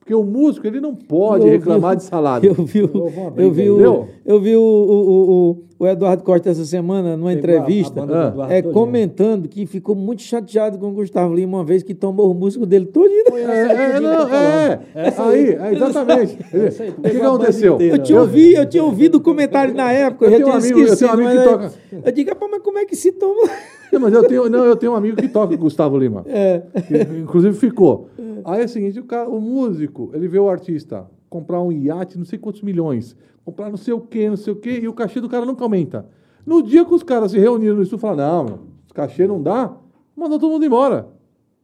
Porque 0.07 0.15
o 0.15 0.23
músico, 0.23 0.65
ele 0.65 0.79
não 0.79 0.95
pode 0.95 1.43
Eu 1.43 1.51
vi 1.51 1.57
reclamar 1.57 1.91
o- 1.91 1.95
de 1.97 2.03
salário. 2.03 2.47
Eu 2.57 2.63
vi, 2.63 2.79
eu 2.79 3.51
vi, 3.51 3.69
o, 3.69 4.07
eu 4.25 4.39
vi 4.39 4.55
o, 4.55 4.61
o, 4.61 5.57
o, 5.79 5.83
o 5.83 5.85
Eduardo 5.87 6.23
Costa 6.23 6.49
essa 6.49 6.63
semana, 6.63 7.17
numa 7.17 7.27
a- 7.29 7.33
a 7.33 7.35
entrevista, 7.35 7.99
Ah. 8.09 8.27
Eduardo 8.29 8.53
é, 8.53 8.61
comentando 8.61 9.49
que 9.49 9.65
ficou 9.65 9.95
muito 9.95 10.21
chateado 10.21 10.77
com 10.77 10.87
o 10.87 10.91
Gustavo 10.93 11.35
Lima 11.35 11.57
uma 11.57 11.65
vez 11.65 11.83
que 11.83 11.93
tomou 11.93 12.31
o 12.31 12.33
músico 12.33 12.65
dele 12.65 12.85
todo. 12.85 13.05
É, 13.11 13.95
é, 13.95 13.99
não, 13.99 14.33
é, 14.33 14.79
aí, 14.95 15.49
é, 15.49 15.73
exatamente. 15.75 16.37
Aí, 16.47 16.89
o 16.89 17.01
que, 17.01 17.21
a 17.21 17.27
aconteceu? 17.27 17.75
inteira. 17.75 17.95
Eu 17.97 18.03
tinha 18.03 18.21
ouvido, 18.21 18.57
eu 18.59 18.65
tinha 18.65 18.83
ouvido 18.85 19.15
o 19.15 19.19
comentário 19.19 19.73
na 19.75 19.91
época, 19.91 20.25
eu, 20.25 20.31
Eu 20.31 20.37
já 20.39 20.45
tenho 20.45 20.55
um 20.55 20.59
tinha 20.59 20.71
amigo- 20.71 20.79
eu 20.79 20.93
esquecido. 20.93 21.17
tenho 21.17 21.27
um 21.27 21.27
amigo 21.27 21.43
que 21.43 21.49
aí- 21.49 21.69
toca- 21.69 22.01
Eu 22.07 22.11
digo, 22.13 22.29
"Rapaz, 22.29 22.51
mas 22.51 22.61
como 22.61 22.77
é 22.79 22.85
que 22.85 22.95
se 22.95 23.11
toma? 23.11 23.49
Não, 23.91 24.01
mas 24.01 24.13
eu 24.13 24.23
tenho, 24.27 24.49
não, 24.49 24.65
eu 24.65 24.75
tenho 24.75 24.91
um 24.91 24.95
amigo 24.95 25.15
que 25.15 25.27
toca 25.29 25.47
com 25.49 25.53
o 25.55 25.57
Gustavo 25.59 25.97
Lima. 25.97 26.25
É. 26.27 26.61
Que, 26.87 27.19
inclusive 27.19 27.55
ficou. 27.55 28.09
Aí 28.45 28.61
é 28.61 28.65
o 28.65 28.69
seguinte, 28.69 28.99
o, 28.99 29.03
cara, 29.03 29.29
o 29.29 29.39
músico, 29.39 30.11
ele 30.13 30.27
vê 30.27 30.39
o 30.39 30.49
artista 30.49 31.09
comprar 31.29 31.61
um 31.61 31.71
iate, 31.71 32.17
não 32.17 32.25
sei 32.25 32.39
quantos 32.39 32.61
milhões, 32.61 33.15
comprar 33.43 33.69
não 33.69 33.77
sei 33.77 33.93
o 33.93 34.01
quê, 34.01 34.29
não 34.29 34.37
sei 34.37 34.53
o 34.53 34.55
quê, 34.55 34.79
e 34.81 34.87
o 34.87 34.93
cachê 34.93 35.19
do 35.19 35.29
cara 35.29 35.45
nunca 35.45 35.63
aumenta. 35.63 36.07
No 36.45 36.63
dia 36.63 36.85
que 36.85 36.93
os 36.93 37.03
caras 37.03 37.31
se 37.31 37.39
reuniram 37.39 37.75
no 37.75 37.81
estúdio 37.81 37.99
e 37.99 38.01
falaram, 38.01 38.45
não, 38.45 38.59
esse 38.85 38.93
cachê 38.93 39.27
não 39.27 39.41
dá, 39.41 39.75
mandou 40.15 40.39
todo 40.39 40.51
mundo 40.51 40.65
embora. 40.65 41.07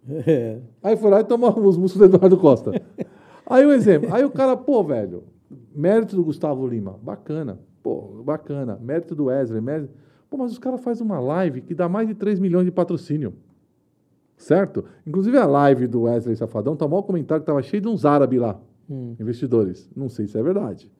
É. 0.09 0.59
Aí 0.81 0.97
foi 0.97 1.09
lá 1.09 1.21
e 1.21 1.23
tomou 1.23 1.57
os 1.65 1.77
músicos 1.77 1.99
do 1.99 2.05
Eduardo 2.05 2.37
Costa. 2.37 2.81
Aí 3.45 3.65
um 3.65 3.71
exemplo. 3.71 4.13
Aí 4.13 4.23
o 4.25 4.29
cara, 4.29 4.55
pô, 4.55 4.83
velho, 4.83 5.23
mérito 5.73 6.15
do 6.15 6.23
Gustavo 6.23 6.67
Lima, 6.67 6.99
bacana. 7.01 7.59
Pô, 7.81 8.21
bacana. 8.23 8.77
Mérito 8.81 9.15
do 9.15 9.25
Wesley, 9.25 9.61
mérito. 9.61 9.93
Pô, 10.29 10.37
mas 10.37 10.51
os 10.51 10.57
caras 10.57 10.81
fazem 10.81 11.05
uma 11.05 11.19
live 11.19 11.61
que 11.61 11.73
dá 11.73 11.87
mais 11.87 12.07
de 12.07 12.15
3 12.15 12.39
milhões 12.39 12.65
de 12.65 12.71
patrocínio. 12.71 13.33
Certo? 14.37 14.83
Inclusive 15.05 15.37
a 15.37 15.45
live 15.45 15.87
do 15.87 16.01
Wesley 16.03 16.35
Safadão, 16.35 16.75
tá 16.75 16.87
mal 16.87 17.03
comentário 17.03 17.41
que 17.41 17.47
tava 17.47 17.61
cheio 17.61 17.81
de 17.81 17.87
uns 17.87 18.03
árabes 18.05 18.39
lá, 18.39 18.59
investidores. 19.19 19.89
Não 19.95 20.09
sei 20.09 20.27
se 20.27 20.37
é 20.37 20.43
verdade. 20.43 20.91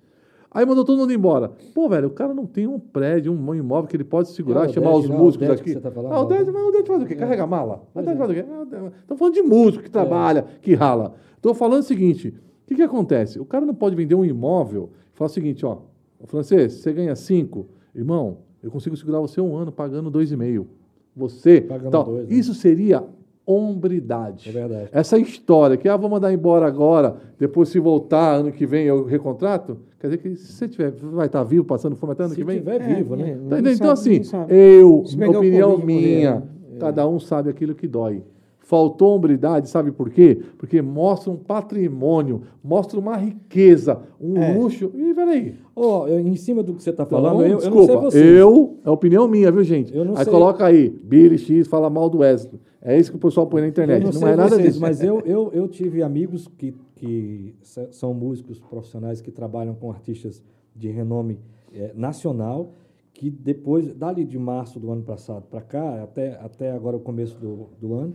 Aí 0.56 0.66
mandou 0.68 0.86
todo 0.86 1.00
mundo 1.00 1.12
embora. 1.12 1.52
Pô, 1.74 1.90
velho, 1.90 2.08
o 2.10 2.12
cara 2.12 2.32
não 2.32 2.46
tem 2.46 2.68
um 2.68 2.78
prédio, 2.80 3.34
um 3.34 3.56
imóvel 3.56 3.90
que 3.90 3.96
ele 3.96 4.04
pode 4.04 4.30
segurar, 4.30 4.66
É, 4.66 4.70
o 4.70 4.74
chamar 4.74 4.92
Ded, 4.92 5.00
os? 5.00 5.10
O 5.10 5.14
músicos 5.14 5.48
Ded 5.48 5.60
aqui. 5.60 5.76
tá 5.80 5.90
falando, 5.90 6.14
ah, 6.14 6.20
o 6.22 6.26
o 6.26 6.28
Ded, 6.28 6.52
mas 6.52 6.64
o 6.64 6.72
Ded 6.72 6.88
faz 6.88 7.02
o 7.02 7.06
quê? 7.08 7.16
Carrega 7.16 7.48
mala? 7.48 7.84
O 7.94 8.02
Ded 8.04 8.16
faz 8.18 8.30
o 8.30 8.34
quê? 8.36 8.46
Estamos 9.02 9.20
falando 9.20 9.34
de 9.34 9.42
músico 9.42 9.84
que 9.84 9.90
trabalha, 9.90 10.46
que 10.62 10.76
rala. 10.76 11.16
Estou 11.36 11.56
falando 11.56 11.80
o 11.82 11.84
seguinte: 11.86 12.28
o 12.30 12.68
que, 12.68 12.76
que 12.76 12.84
acontece? 12.84 13.40
O 13.40 13.46
cara 13.46 13.66
não 13.66 13.74
pode 13.74 13.96
vender 13.96 14.14
um 14.14 14.24
imóvel 14.24 14.92
e 15.12 15.18
falar 15.18 15.30
o 15.30 15.34
seguinte: 15.34 15.66
ó, 15.66 15.80
"Ô, 16.20 16.28
francês, 16.28 16.74
você 16.74 16.94
ganha 16.94 17.16
cinco, 17.16 17.66
irmão, 17.96 18.38
eu 18.62 18.70
consigo 18.70 18.96
segurar 18.96 19.20
você 19.22 19.42
um 19.42 19.58
ano 19.58 19.72
pagando 19.72 20.12
dois 20.12 20.32
e 20.32 20.38
meio. 20.38 20.68
Você. 21.16 21.62
Pagando 21.62 21.92
tal. 21.92 22.04
dois, 22.06 22.30
né? 22.30 22.36
Isso 22.36 22.54
seria 22.54 23.04
hombridade. 23.46 24.50
É 24.50 24.52
verdade. 24.52 24.90
Essa 24.92 25.18
história 25.18 25.78
que, 25.78 25.88
ah, 25.88 25.98
vou 25.98 26.10
mandar 26.10 26.32
embora 26.34 26.66
agora, 26.66 27.16
depois 27.38 27.70
se 27.70 27.80
voltar 27.80 28.36
ano 28.36 28.52
que 28.52 28.66
vem 28.66 28.86
eu 28.86 29.04
recontrato, 29.06 29.78
quer 30.00 30.08
dizer 30.08 30.18
que 30.20 30.36
se 30.36 30.54
você 30.54 30.68
tiver, 30.68 30.92
vai 30.92 31.28
estar 31.28 31.44
vivo, 31.44 31.66
passando 31.66 31.96
fome 31.96 32.14
até 32.14 32.24
ano 32.24 32.32
Se 32.32 32.36
que 32.38 32.44
vem? 32.44 32.60
tiver 32.60 32.80
vivo, 32.80 33.16
né? 33.16 33.32
É, 33.32 33.34
Tá? 33.50 33.60
Então, 33.60 33.96
sabe, 33.96 34.20
assim, 34.20 34.22
eu, 34.50 35.04
Se 35.06 35.24
opinião 35.26 35.78
minha, 35.78 36.36
né? 36.36 36.44
cada 36.80 37.08
um 37.08 37.20
sabe 37.20 37.50
aquilo 37.50 37.76
que 37.76 37.88
dói. 37.88 38.24
Faltou 38.66 39.14
hombridade, 39.18 39.68
sabe 39.70 39.92
por 39.92 40.10
quê? 40.10 40.40
Porque 40.58 40.82
mostra 40.82 41.30
um 41.30 41.36
patrimônio, 41.36 42.44
mostra 42.64 42.98
uma 42.98 43.18
riqueza, 43.18 44.00
um 44.22 44.38
É. 44.38 44.54
luxo. 44.58 44.90
E 44.96 45.14
peraí. 45.14 45.56
Ó, 45.76 46.08
eu- 46.08 46.20
em 46.22 46.36
cima 46.38 46.64
do 46.64 46.74
que 46.74 46.82
você 46.82 46.92
está 46.92 47.04
Então, 47.04 47.22
falando, 47.22 47.42
eu, 47.42 47.48
eu 47.48 47.52
não 47.52 47.58
desculpa, 47.60 48.10
sei 48.12 48.22
você. 48.22 48.42
eu, 48.42 48.78
é 48.86 48.90
opinião 48.90 49.28
minha, 49.28 49.52
viu, 49.52 49.64
gente? 49.64 49.94
Eu 49.94 50.06
não 50.06 50.16
aí 50.16 50.24
sei. 50.24 50.32
coloca 50.32 50.66
aí, 50.66 50.90
Billy 50.90 51.38
X 51.38 51.68
fala 51.68 51.90
mal 51.90 52.10
do 52.10 52.20
Wesley. 52.20 52.58
É 52.82 52.98
isso 52.98 53.12
que 53.12 53.18
o 53.18 53.20
pessoal 53.20 53.48
põe 53.48 53.62
na 53.62 53.68
internet. 53.68 54.00
Eu 54.02 54.06
Não, 54.06 54.14
sei 54.14 54.30
é 54.30 54.36
nada 54.36 54.50
vocês, 54.56 54.64
disso. 54.70 54.80
Mas 54.82 55.04
eu, 55.04 55.20
eu, 55.26 55.52
eu 55.54 55.68
tive 55.68 56.02
amigos 56.02 56.48
que, 56.58 56.74
que 56.96 57.54
são 57.92 58.14
músicos 58.14 58.60
profissionais 58.62 59.20
que 59.20 59.30
trabalham 59.30 59.76
com 59.76 59.92
artistas 59.92 60.42
de 60.74 60.88
renome 60.90 61.38
eh, 61.74 61.92
nacional, 61.96 62.72
que 63.14 63.30
depois, 63.30 63.94
dali 63.94 64.24
de 64.24 64.40
março 64.40 64.80
do 64.80 64.90
ano 64.92 65.04
passado 65.04 65.44
para 65.52 65.62
cá, 65.62 66.02
até, 66.02 66.40
até 66.42 66.72
agora 66.72 66.96
o 66.96 67.00
começo 67.02 67.38
do, 67.38 67.68
do 67.80 67.94
ano, 67.94 68.14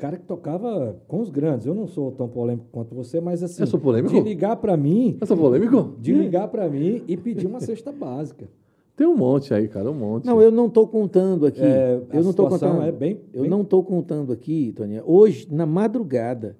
cara 0.00 0.16
que 0.16 0.24
tocava 0.24 0.96
com 1.06 1.20
os 1.20 1.28
grandes. 1.30 1.66
Eu 1.66 1.74
não 1.74 1.86
sou 1.86 2.10
tão 2.12 2.26
polêmico 2.28 2.66
quanto 2.72 2.94
você, 2.94 3.20
mas 3.20 3.42
assim, 3.42 3.62
Eu 3.62 3.66
sou 3.66 3.78
polêmico? 3.78 4.14
de 4.14 4.20
ligar 4.20 4.56
para 4.56 4.76
mim, 4.76 5.18
Eu 5.20 5.26
sou 5.26 5.36
polêmico? 5.36 5.94
de 6.00 6.12
ligar 6.14 6.48
para 6.48 6.68
mim 6.68 7.02
e 7.06 7.16
pedir 7.16 7.46
uma 7.46 7.60
cesta 7.60 7.92
básica. 7.92 8.48
Tem 8.96 9.06
um 9.06 9.16
monte 9.16 9.52
aí, 9.54 9.68
cara, 9.68 9.90
um 9.90 9.94
monte. 9.94 10.26
Não, 10.26 10.40
eu 10.42 10.50
não 10.50 10.66
estou 10.66 10.86
contando 10.86 11.46
aqui. 11.46 11.62
É, 11.62 12.00
a 12.10 12.16
eu 12.16 12.22
não 12.22 12.30
estou 12.30 12.46
situação 12.50 12.72
contando. 12.72 12.88
é 12.88 12.92
bem- 12.92 13.20
eu 13.32 13.42
bem- 13.42 13.50
não 13.50 13.62
estou 13.62 13.82
contando 13.82 14.32
aqui, 14.32 14.72
Toninha. 14.76 15.02
Hoje, 15.06 15.46
na 15.50 15.64
madrugada, 15.64 16.56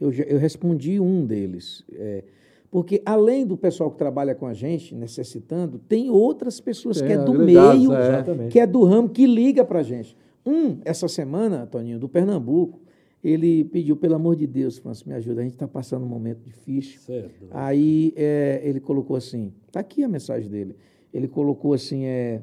eu, 0.00 0.10
já- 0.12 0.24
eu 0.24 0.38
respondi 0.38 0.98
um 1.00 1.24
deles. 1.26 1.84
É, 1.92 2.24
porque 2.70 3.02
além 3.04 3.46
do 3.46 3.56
pessoal 3.58 3.90
que 3.90 3.98
trabalha 3.98 4.34
com 4.34 4.46
a 4.46 4.54
gente, 4.54 4.94
necessitando, 4.94 5.78
tem 5.78 6.08
outras 6.08 6.60
pessoas 6.60 6.98
Tem, 6.98 7.08
que 7.08 7.12
é 7.14 7.18
do 7.18 7.34
meio, 7.34 7.92
é. 7.92 8.48
Que 8.50 8.60
é 8.60 8.66
do 8.66 8.84
ramo, 8.84 9.10
que 9.10 9.26
liga 9.26 9.62
para 9.64 9.80
a 9.80 9.82
gente. 9.82 10.16
Um, 10.46 10.78
essa 10.84 11.06
semana, 11.08 11.66
Toninho, 11.70 11.98
do 11.98 12.08
Pernambuco, 12.08 12.80
ele 13.22 13.64
pediu, 13.64 13.96
pelo 13.96 14.16
amor 14.16 14.34
de 14.34 14.46
Deus, 14.46 14.78
França, 14.78 15.04
me 15.06 15.14
ajuda, 15.14 15.40
a 15.40 15.44
gente 15.44 15.52
está 15.52 15.68
passando 15.68 16.04
um 16.04 16.08
momento 16.08 16.42
difícil. 16.42 17.00
Certo. 17.00 17.46
Aí 17.50 18.12
é, 18.16 18.60
ele 18.64 18.80
colocou 18.80 19.16
assim, 19.16 19.52
está 19.66 19.80
aqui 19.80 20.02
a 20.02 20.08
mensagem 20.08 20.50
dele. 20.50 20.74
Ele 21.14 21.28
colocou 21.28 21.72
assim, 21.72 22.04
é, 22.04 22.42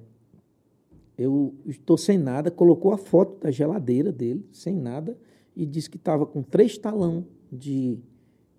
eu 1.18 1.54
estou 1.66 1.98
sem 1.98 2.18
nada, 2.18 2.50
colocou 2.50 2.94
a 2.94 2.98
foto 2.98 3.42
da 3.42 3.52
geladeira 3.52 4.12
dele, 4.12 4.46
sem 4.54 4.74
nada, 4.74 5.18
e 5.54 5.66
disse 5.66 5.90
que 5.90 5.98
estava 5.98 6.26
com 6.26 6.42
três 6.42 6.78
talão 6.78 7.26
de, 7.52 8.00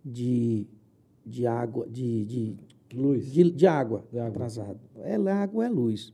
de, 0.05 0.67
de 1.25 1.47
água, 1.47 1.87
de, 1.89 2.25
de, 2.27 2.57
Luz. 2.93 3.33
de, 3.33 3.51
de 3.51 3.67
água, 3.67 4.05
De 4.11 4.19
água. 4.19 4.29
atrasado. 4.29 4.81
É 4.99 5.15
água, 5.15 5.65
é 5.65 5.69
luz. 5.71 6.13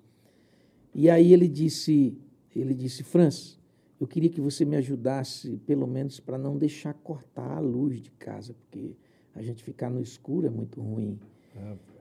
E 0.95 1.11
aí 1.11 1.33
ele 1.33 1.49
disse, 1.49 2.17
ele 2.55 2.75
disse, 2.75 3.03
Franz, 3.03 3.56
eu 4.01 4.07
queria 4.07 4.29
que 4.29 4.41
você 4.41 4.65
me 4.65 4.77
ajudasse, 4.77 5.59
pelo 5.67 5.87
menos, 5.87 6.21
para 6.21 6.37
não 6.39 6.57
deixar 6.57 6.93
cortar 6.95 7.57
a 7.57 7.61
luz 7.61 8.01
de 8.01 8.11
casa, 8.13 8.55
porque 8.55 8.93
a 9.35 9.43
gente 9.43 9.63
ficar 9.63 9.91
no 9.91 10.01
escuro 10.01 10.47
é 10.47 10.51
muito 10.51 10.81
ruim. 10.81 11.19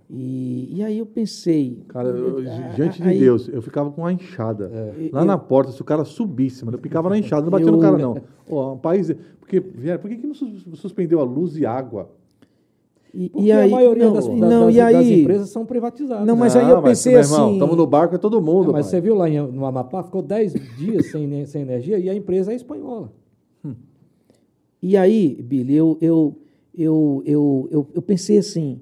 E, 0.09 0.69
e 0.77 0.83
aí 0.83 0.99
eu 0.99 1.05
pensei. 1.05 1.83
Cara, 1.87 2.09
eu- 2.09 2.37
a- 2.37 2.69
diante 2.75 3.01
de 3.01 3.07
aí- 3.07 3.19
Deus, 3.19 3.47
eu 3.47 3.61
ficava 3.61 3.89
com 3.91 4.01
uma 4.01 4.13
enxada. 4.13 4.69
Lá 5.11 5.21
Eu- 5.21 5.25
na 5.25 5.37
porta, 5.37 5.71
se 5.71 5.81
o 5.81 5.85
cara 5.85 6.05
subisse, 6.05 6.63
mano, 6.63 6.77
eu 6.77 6.81
picava 6.81 7.09
na 7.09 7.17
enxada, 7.17 7.43
não 7.43 7.49
batia 7.51 7.71
no 7.71 7.77
Eu- 7.77 7.81
cara, 7.81 7.97
não. 7.97 8.21
Ó, 8.47 8.73
um 8.73 8.77
país. 8.77 9.11
Porque, 9.39 9.59
Viera, 9.59 9.97
por 9.97 10.09
que, 10.09 10.17
que 10.17 10.27
não 10.27 10.33
sus- 10.35 10.63
suspendeu 10.79 11.19
a 11.19 11.23
luz 11.23 11.57
e 11.57 11.65
água? 11.65 12.11
E, 13.17 13.29
Porque 13.29 13.47
e 13.47 13.51
aí, 13.53 13.71
a 13.71 13.75
maioria 13.75 14.05
não, 14.07 14.13
das, 14.13 14.27
não, 14.27 14.65
das, 14.65 14.75
e 14.75 14.77
das 14.77 14.95
aí, 14.95 15.21
empresas 15.21 15.49
são 15.49 15.65
privatizadas. 15.65 16.27
Não, 16.27 16.35
mas 16.35 16.53
aí 16.53 16.69
eu 16.69 16.81
pensei 16.81 17.13
irmão, 17.15 17.45
assim- 17.45 17.53
Estamos 17.53 17.77
no 17.77 17.87
barco, 17.87 18.15
é 18.15 18.17
todo 18.17 18.41
mundo. 18.41 18.71
É, 18.71 18.73
mas 18.73 18.85
pai. 18.87 18.91
você 18.91 18.99
viu 19.01 19.15
lá 19.15 19.29
em, 19.29 19.39
no 19.39 19.65
Amapá, 19.65 20.03
ficou 20.03 20.21
10 20.21 20.53
dias 20.77 21.05
sem, 21.11 21.25
ne- 21.25 21.45
sem 21.45 21.61
energia 21.61 21.97
e 21.97 22.09
a 22.09 22.13
empresa 22.13 22.51
é 22.51 22.55
espanhola. 22.55 23.13
E 24.81 24.95
aí, 24.97 25.41
Billy, 25.41 25.73
eu, 25.75 25.97
eu, 26.01 26.35
eu, 26.77 27.23
eu, 27.25 27.67
eu, 27.71 27.87
eu 27.95 28.01
pensei 28.01 28.37
assim, 28.37 28.81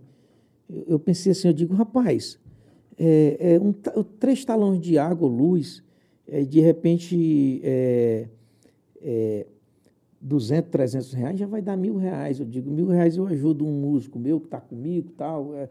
eu 0.88 1.00
pensei 1.00 1.32
assim, 1.32 1.48
eu 1.48 1.54
digo, 1.54 1.74
rapaz, 1.74 2.38
é, 2.98 3.54
é 3.56 3.60
um 3.60 3.72
três 4.20 4.44
talões 4.44 4.82
de 4.82 4.98
água, 4.98 5.28
luz, 5.30 5.82
é, 6.28 6.42
de 6.42 6.60
repente, 6.60 7.62
é, 7.64 8.28
é, 9.02 9.46
200, 10.24 10.72
300 10.72 11.14
reais 11.14 11.38
já 11.38 11.46
vai 11.46 11.62
dar 11.62 11.76
mil 11.76 11.98
reais. 11.98 12.40
Eu 12.40 12.46
digo, 12.46 12.72
mil 12.72 12.88
reais 12.88 13.18
eu 13.18 13.28
ajudo 13.28 13.66
um 13.66 13.72
músico 13.72 14.18
meu 14.18 14.40
que 14.40 14.48
está 14.48 14.60
comigo, 14.62 15.12
tal, 15.18 15.54
é, 15.54 15.68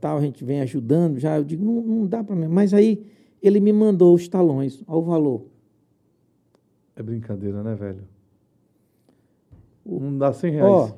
tal, 0.00 0.18
a 0.18 0.20
gente 0.20 0.44
vem 0.44 0.60
ajudando 0.60 1.18
já. 1.18 1.36
Eu 1.36 1.44
digo, 1.44 1.64
não, 1.64 1.82
não 1.82 2.06
dá 2.06 2.22
para 2.22 2.36
mim. 2.36 2.46
Mas 2.46 2.72
aí 2.72 3.04
ele 3.42 3.58
me 3.58 3.72
mandou 3.72 4.14
os 4.14 4.28
talões, 4.28 4.82
ao 4.86 5.02
valor. 5.02 5.46
É 6.94 7.02
brincadeira, 7.02 7.62
né, 7.62 7.74
velho? 7.74 8.04
Não 9.84 10.16
dá 10.16 10.32
100 10.32 10.50
reais. 10.52 10.72
Ó, 10.72 10.90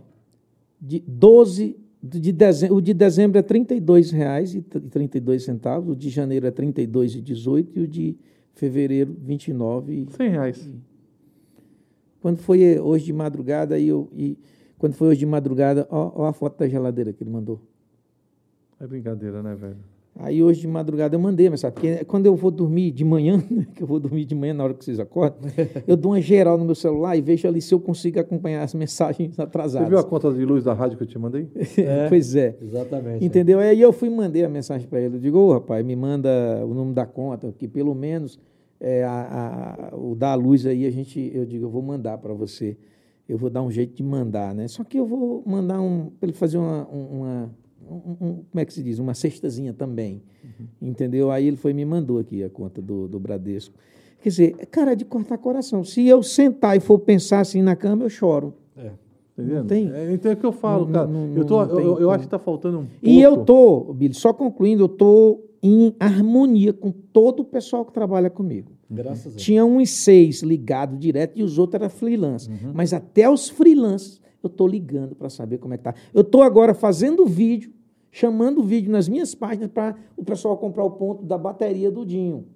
de 0.81 1.01
12 1.01 1.77
de 2.01 2.31
dezembro, 2.31 2.77
o 2.77 2.81
de 2.81 2.95
dezembro 2.95 3.39
é 3.39 3.43
32 3.43 4.13
reais 4.13 4.55
e 4.55 4.63
tr- 4.63 4.79
32 4.79 5.43
centavos, 5.45 5.91
o 5.93 5.97
de 5.97 6.09
janeiro 6.11 6.47
é 6.47 6.51
R$ 6.51 6.55
32,18 6.55 7.67
e 7.75 7.81
o 7.81 7.89
de 7.89 8.17
fevereiro 8.55 9.13
R$ 9.13 9.19
29 9.25 9.93
e 9.93 10.07
100 10.13 10.31
reais. 10.31 10.69
Quando 12.21 12.39
foi 12.39 12.79
hoje 12.79 13.07
de 13.07 13.13
madrugada, 13.13 13.75
aí 13.75 13.89
eu, 13.89 14.09
e 14.13 14.37
quando 14.79 14.95
foi 14.95 15.09
hoje 15.09 15.21
de 15.21 15.27
madrugada, 15.27 15.87
ó, 15.91 16.13
ó 16.23 16.27
a 16.27 16.33
foto 16.33 16.59
da 16.59 16.69
geladeira 16.69 17.13
que 17.13 17.23
ele 17.23 17.31
mandou. 17.31 17.61
É 18.81 18.87
brincadeira, 18.87 19.43
né, 19.43 19.55
velho? 19.55 19.77
Aí 20.21 20.43
hoje 20.43 20.63
de 20.63 20.67
madrugada 20.67 21.15
eu 21.15 21.21
mandei 21.21 21.47
a 21.47 21.51
mensagem, 21.51 21.73
porque 21.75 22.05
quando 22.05 22.27
eu 22.27 22.35
vou 22.35 22.51
dormir 22.51 22.91
de 22.91 23.05
manhã, 23.05 23.37
né, 23.49 23.67
que 23.73 23.83
eu 23.85 23.87
vou 23.87 24.01
dormir 24.01 24.25
de 24.25 24.35
manhã 24.35 24.53
na 24.53 24.65
hora 24.65 24.75
que 24.75 24.85
vocês 24.85 24.99
acordam, 24.99 25.49
eu 25.87 25.97
dou 25.97 26.11
uma 26.11 26.21
geral 26.21 26.59
no 26.59 26.65
meu 26.65 26.75
celular 26.75 27.17
e 27.17 27.21
vejo 27.21 27.47
ali 27.47 27.63
se 27.63 27.73
eu 27.73 27.79
consigo 27.79 28.19
acompanhar 28.19 28.65
as 28.65 28.75
mensagens 28.75 29.35
Você 29.37 29.43
atrasadas. 29.43 29.89
viu 29.89 29.97
a 29.97 30.03
conta 30.03 30.33
de 30.33 30.45
luz 30.45 30.65
da 30.65 30.75
rádio 30.75 30.97
que 30.97 31.05
eu 31.05 31.07
te 31.07 31.19
mandei? 31.19 31.49
pois 32.09 32.35
é. 32.35 32.57
Exatamente. 32.61 33.25
Entendeu? 33.25 33.61
Aí 33.61 33.81
eu 33.81 33.93
fui 33.93 34.09
e 34.09 34.11
mandei 34.11 34.45
a 34.45 34.49
mensagem 34.49 34.89
para 34.89 35.01
ele. 35.01 35.17
Eu 35.17 35.21
digo, 35.21 35.39
ô 35.39 35.53
rapaz, 35.53 35.87
me 35.87 35.95
manda 35.95 36.29
o 36.65 36.75
nome 36.75 36.95
da 36.95 37.07
conta, 37.07 37.55
que 37.57 37.69
pelo 37.69 37.95
menos 37.95 38.41
é, 38.81 39.05
a, 39.05 39.91
a- 39.93 39.97
o 39.97 40.15
da 40.15 40.35
luz 40.35 40.67
aí 40.67 40.87
a 40.87 40.91
gente, 40.91 41.31
eu 41.35 41.45
digo, 41.45 41.67
eu 41.67 41.71
vou 41.71 41.83
mandar 41.83 42.19
para 42.19 42.33
você. 42.35 42.77
Eu 43.29 43.37
vou 43.37 43.51
dar 43.51 43.63
um 43.63 43.71
jeito 43.71 43.95
de 43.95 44.03
mandar, 44.03 44.55
né? 44.55 44.67
Só 44.69 44.83
que 44.85 44.99
eu 44.99 45.05
vou 45.07 45.43
mandar 45.47 45.81
um, 45.81 46.07
para 46.19 46.29
ele 46.29 46.33
fazer 46.37 46.57
uma, 46.59 46.89
um- 46.91 47.19
uma 47.21 47.51
um- 47.91 47.95
um- 48.27 48.35
como 48.51 48.61
é 48.61 48.65
que 48.67 48.73
se 48.73 48.83
diz? 48.83 48.99
Uma 48.99 49.15
cestazinha 49.15 49.73
também. 49.73 50.23
Entendeu? 50.81 51.31
Aí 51.31 51.47
ele 51.47 51.57
foi 51.57 51.73
me 51.73 51.85
mandou 51.85 52.19
aqui 52.19 52.43
a 52.45 52.51
conta 52.51 52.81
do, 52.83 53.09
do 53.09 53.19
Bradesco. 53.19 53.75
Quer 54.23 54.29
dizer, 54.29 54.57
cara, 54.71 54.93
é 54.93 54.95
de 54.97 55.05
cortar 55.05 55.39
coração. 55.39 55.83
Se 55.85 56.07
eu 56.07 56.23
sentar 56.23 56.77
e 56.77 56.81
for 56.81 56.99
pensar 56.99 57.41
assim 57.41 57.63
na 57.63 57.75
cama, 57.77 58.05
eu 58.05 58.11
choro. 58.11 58.55
É. 58.77 58.91
Tá 59.37 59.65
tem. 59.69 59.91
É, 59.93 60.13
então 60.13 60.33
é 60.33 60.35
o 60.35 60.37
que 60.37 60.45
eu 60.45 60.51
falo, 60.53 60.85
Não- 60.87 60.93
cara. 60.93 61.07
não- 61.07 61.35
eu, 61.37 61.45
tô, 61.45 61.65
não 61.65 61.79
eu, 61.81 61.99
eu 62.01 62.11
acho 62.11 62.25
que 62.25 62.31
tá 62.31 62.39
faltando 62.41 62.79
um 62.81 62.87
pouco. 62.87 62.99
E 63.07 63.21
eu 63.23 63.45
tô, 63.45 63.93
Billy, 63.95 64.13
só 64.15 64.33
concluindo, 64.33 64.83
eu 64.85 64.89
tô 64.89 65.41
em 65.63 65.95
harmonia 65.99 66.73
com 66.73 66.91
todo 66.91 67.41
o 67.41 67.45
pessoal 67.45 67.85
que 67.85 67.93
trabalha 67.93 68.31
comigo. 68.31 68.73
Graças 68.91 69.27
a 69.27 69.31
Deus. 69.31 69.43
Tinha 69.43 69.65
uns 69.65 69.91
seis 69.91 70.43
ligados 70.43 70.99
direto 70.99 71.39
e 71.39 71.43
os 71.43 71.59
outros 71.59 71.81
eram 71.81 71.91
freelance. 71.91 72.49
Uhum. 72.49 72.73
Mas 72.75 72.93
até 72.93 73.29
os 73.29 73.49
freelance 73.49 74.21
eu 74.43 74.49
tô 74.49 74.67
ligando 74.67 75.15
para 75.15 75.29
saber 75.29 75.59
como 75.59 75.75
é 75.75 75.77
que 75.77 75.85
tá. 75.85 75.95
Eu 76.15 76.25
tô 76.25 76.43
agora 76.43 76.75
fazendo 76.75 77.27
vídeo, 77.27 77.73
chamando 78.11 78.63
vídeo 78.63 78.91
nas 78.91 79.09
minhas 79.09 79.35
páginas 79.35 79.71
para 79.71 79.97
o 80.17 80.25
pessoal 80.25 80.57
comprar 80.57 80.85
o 80.85 80.93
ponto 80.93 81.25
da 81.25 81.37
bateria 81.37 81.91
do 81.91 82.07
Dinho. 82.07 82.47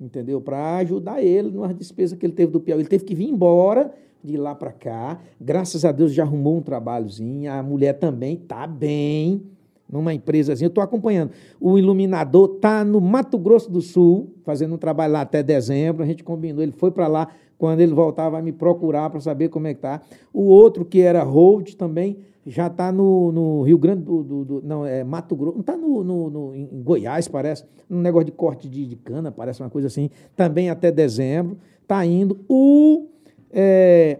Entendeu? 0.00 0.40
Para 0.40 0.76
ajudar 0.78 1.22
ele 1.22 1.50
nas 1.50 1.74
despesas 1.74 2.18
que 2.18 2.26
ele 2.26 2.32
teve 2.32 2.52
do 2.52 2.60
Piauí. 2.60 2.82
Ele 2.82 2.88
teve 2.88 3.04
que 3.04 3.14
vir 3.14 3.28
embora 3.28 3.92
de 4.22 4.36
lá 4.36 4.54
para 4.54 4.72
cá. 4.72 5.20
Graças 5.40 5.84
a 5.84 5.92
Deus 5.92 6.12
já 6.12 6.22
arrumou 6.22 6.56
um 6.56 6.62
trabalhozinho. 6.62 7.50
A 7.50 7.62
mulher 7.62 7.94
também 7.94 8.36
tá 8.36 8.66
bem 8.66 9.42
numa 9.88 10.12
empresazinha. 10.14 10.66
Eu 10.66 10.70
estou 10.70 10.82
acompanhando. 10.82 11.30
O 11.60 11.78
iluminador 11.78 12.48
tá 12.60 12.84
no 12.84 13.00
Mato 13.00 13.38
Grosso 13.38 13.70
do 13.70 13.80
Sul, 13.80 14.32
fazendo 14.44 14.74
um 14.74 14.78
trabalho 14.78 15.12
lá 15.12 15.20
até 15.20 15.42
dezembro. 15.42 16.02
A 16.02 16.06
gente 16.06 16.24
combinou. 16.24 16.62
Ele 16.62 16.72
foi 16.72 16.90
para 16.90 17.06
lá. 17.06 17.28
Quando 17.56 17.80
ele 17.80 17.94
voltar, 17.94 18.28
vai 18.28 18.42
me 18.42 18.52
procurar 18.52 19.08
para 19.10 19.20
saber 19.20 19.48
como 19.48 19.66
é 19.66 19.74
que 19.74 19.80
tá. 19.80 20.02
O 20.32 20.42
outro, 20.44 20.84
que 20.84 21.00
era 21.00 21.22
hold 21.22 21.74
também, 21.74 22.18
já 22.44 22.66
está 22.66 22.90
no, 22.90 23.30
no 23.32 23.62
Rio 23.62 23.78
Grande 23.78 24.02
do, 24.02 24.22
do- 24.22 24.44
do- 24.44 24.62
Não, 24.64 24.84
é 24.84 25.04
Mato 25.04 25.34
Grosso. 25.36 25.54
Não 25.54 25.60
está 25.60 25.76
no, 25.76 26.02
no- 26.02 26.28
no- 26.30 26.54
em 26.54 26.66
Goiás, 26.82 27.28
parece. 27.28 27.64
Um 27.88 28.00
negócio 28.00 28.26
de 28.26 28.32
corte 28.32 28.68
de, 28.68 28.84
de 28.86 28.96
cana, 28.96 29.30
parece 29.30 29.62
uma 29.62 29.70
coisa 29.70 29.86
assim. 29.86 30.10
Também 30.36 30.68
até 30.68 30.90
dezembro. 30.90 31.56
Está 31.82 32.04
indo. 32.04 32.38
O. 32.48 33.06
é, 33.52 34.18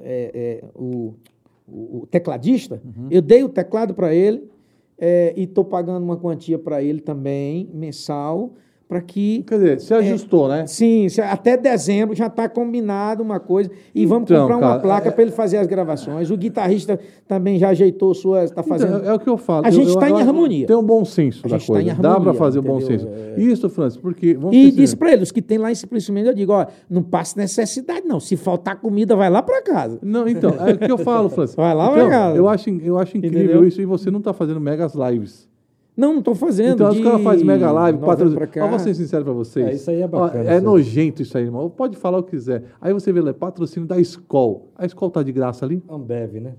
é, 0.00 0.60
é, 0.62 0.64
o, 0.74 1.14
o- 1.68 1.98
o 2.02 2.06
tecladista, 2.10 2.80
eu 3.10 3.20
dei 3.22 3.42
o 3.42 3.48
teclado 3.48 3.92
para 3.94 4.14
ele 4.14 4.44
é, 5.04 5.34
e 5.36 5.42
estou 5.42 5.64
pagando 5.64 6.04
uma 6.04 6.16
quantia 6.16 6.56
para 6.56 6.80
ele 6.80 7.00
também, 7.00 7.68
mensal, 7.74 8.54
para 8.92 9.00
que. 9.00 9.42
Quer 9.46 9.54
dizer, 9.54 9.80
você 9.80 9.94
ajustou, 9.94 10.48
né? 10.48 10.66
Sim, 10.66 11.08
se- 11.08 11.22
até 11.22 11.56
dezembro 11.56 12.14
já 12.14 12.26
está 12.26 12.46
combinado 12.46 13.22
uma 13.22 13.40
coisa. 13.40 13.70
E 13.94 14.04
vamos 14.04 14.30
Então, 14.30 14.42
comprar 14.42 14.58
uma 14.58 14.68
cara, 14.68 14.80
placa 14.80 15.08
é- 15.08 15.10
para 15.10 15.22
ele 15.22 15.30
fazer 15.32 15.56
as 15.56 15.66
gravações. 15.66 16.30
O 16.30 16.36
guitarrista 16.36 17.00
também 17.26 17.58
já 17.58 17.70
ajeitou 17.70 18.12
suas. 18.12 18.50
Está 18.50 18.62
fazendo. 18.62 18.96
Então, 18.98 19.08
é, 19.08 19.12
é 19.12 19.14
o 19.14 19.18
que 19.18 19.28
eu 19.30 19.38
falo. 19.38 19.66
A 19.66 19.70
gente 19.70 19.88
eu- 19.88 19.98
tá 19.98 20.10
em 20.10 20.20
harmonia. 20.20 20.66
Tem 20.66 20.76
um 20.76 20.82
bom 20.82 21.04
senso 21.06 21.40
A 21.44 21.48
da 21.48 21.56
gente 21.56 21.66
tá 21.66 21.80
em 21.80 21.84
coisa. 21.86 22.02
Dá 22.02 22.10
harmonia, 22.10 22.30
para 22.32 22.38
fazer 22.38 22.58
o 22.58 22.62
bom 22.62 22.78
entendeu? 22.78 22.98
senso. 22.98 23.08
É. 23.38 23.40
Isso, 23.40 23.70
Francis, 23.70 23.96
porque. 23.98 24.34
Vamos 24.34 24.54
E 24.54 24.70
disse 24.70 24.94
para 24.94 25.10
ele, 25.12 25.22
os 25.22 25.32
que 25.32 25.40
tem 25.40 25.56
lá 25.56 25.70
em 25.72 25.74
Simplesmente, 25.74 26.26
eu 26.28 26.34
digo, 26.34 26.52
ó, 26.52 26.66
não 26.90 27.02
passa 27.02 27.40
necessidade, 27.40 28.06
não. 28.06 28.20
Se 28.20 28.36
faltar 28.36 28.78
comida, 28.80 29.16
vai 29.16 29.30
lá 29.30 29.42
para 29.42 29.62
casa. 29.62 29.98
Não, 30.02 30.28
então, 30.28 30.50
é 30.66 30.72
o 30.72 30.78
que 30.78 30.92
eu 30.92 30.98
falo, 30.98 31.28
Francis. 31.30 31.56
Vai 31.56 31.74
lá, 31.74 31.86
então, 31.92 32.08
vai 32.08 32.10
cá. 32.10 32.30
eu 32.36 32.46
acho, 32.48 32.68
eu 32.70 32.98
acho 32.98 33.16
incrível 33.16 33.40
Entendeu? 33.42 33.64
isso 33.66 33.80
e 33.80 33.84
você 33.86 34.10
não 34.10 34.18
está 34.18 34.32
fazendo 34.32 34.60
megas 34.60 34.94
lives. 34.94 35.48
Não, 35.96 36.12
não 36.12 36.18
estou 36.20 36.34
fazendo. 36.34 36.74
Então, 36.74 36.88
os 36.88 36.96
de 36.96 37.02
caras 37.02 37.20
fazem 37.22 37.44
mega 37.46 37.70
live, 37.70 37.98
patrocínio. 37.98 38.38
pra 38.38 38.46
cá. 38.46 38.64
Ó, 38.64 38.68
vou 38.68 38.78
ser 38.78 38.94
sincero 38.94 39.24
pra 39.24 39.32
vocês. 39.34 39.66
É, 39.66 39.74
isso 39.74 39.90
aí 39.90 40.00
é 40.00 40.04
Ó, 40.04 40.08
bacana, 40.08 40.40
é 40.44 40.46
isso 40.46 40.52
aí. 40.54 40.60
nojento 40.62 41.22
isso 41.22 41.36
aí, 41.36 41.44
irmão. 41.44 41.68
Pode 41.68 41.96
falar 41.98 42.18
o 42.18 42.22
que 42.22 42.30
quiser. 42.30 42.64
Aí 42.80 42.92
você 42.94 43.12
vê 43.12 43.20
lá, 43.20 43.30
é 43.30 43.32
patrocínio 43.34 43.86
da 43.86 43.98
Skol. 44.00 44.70
A 44.76 44.86
Skol 44.86 45.10
tá 45.10 45.22
de 45.22 45.32
graça 45.32 45.66
ali? 45.66 45.82
Ambev, 45.90 46.40
né? 46.40 46.54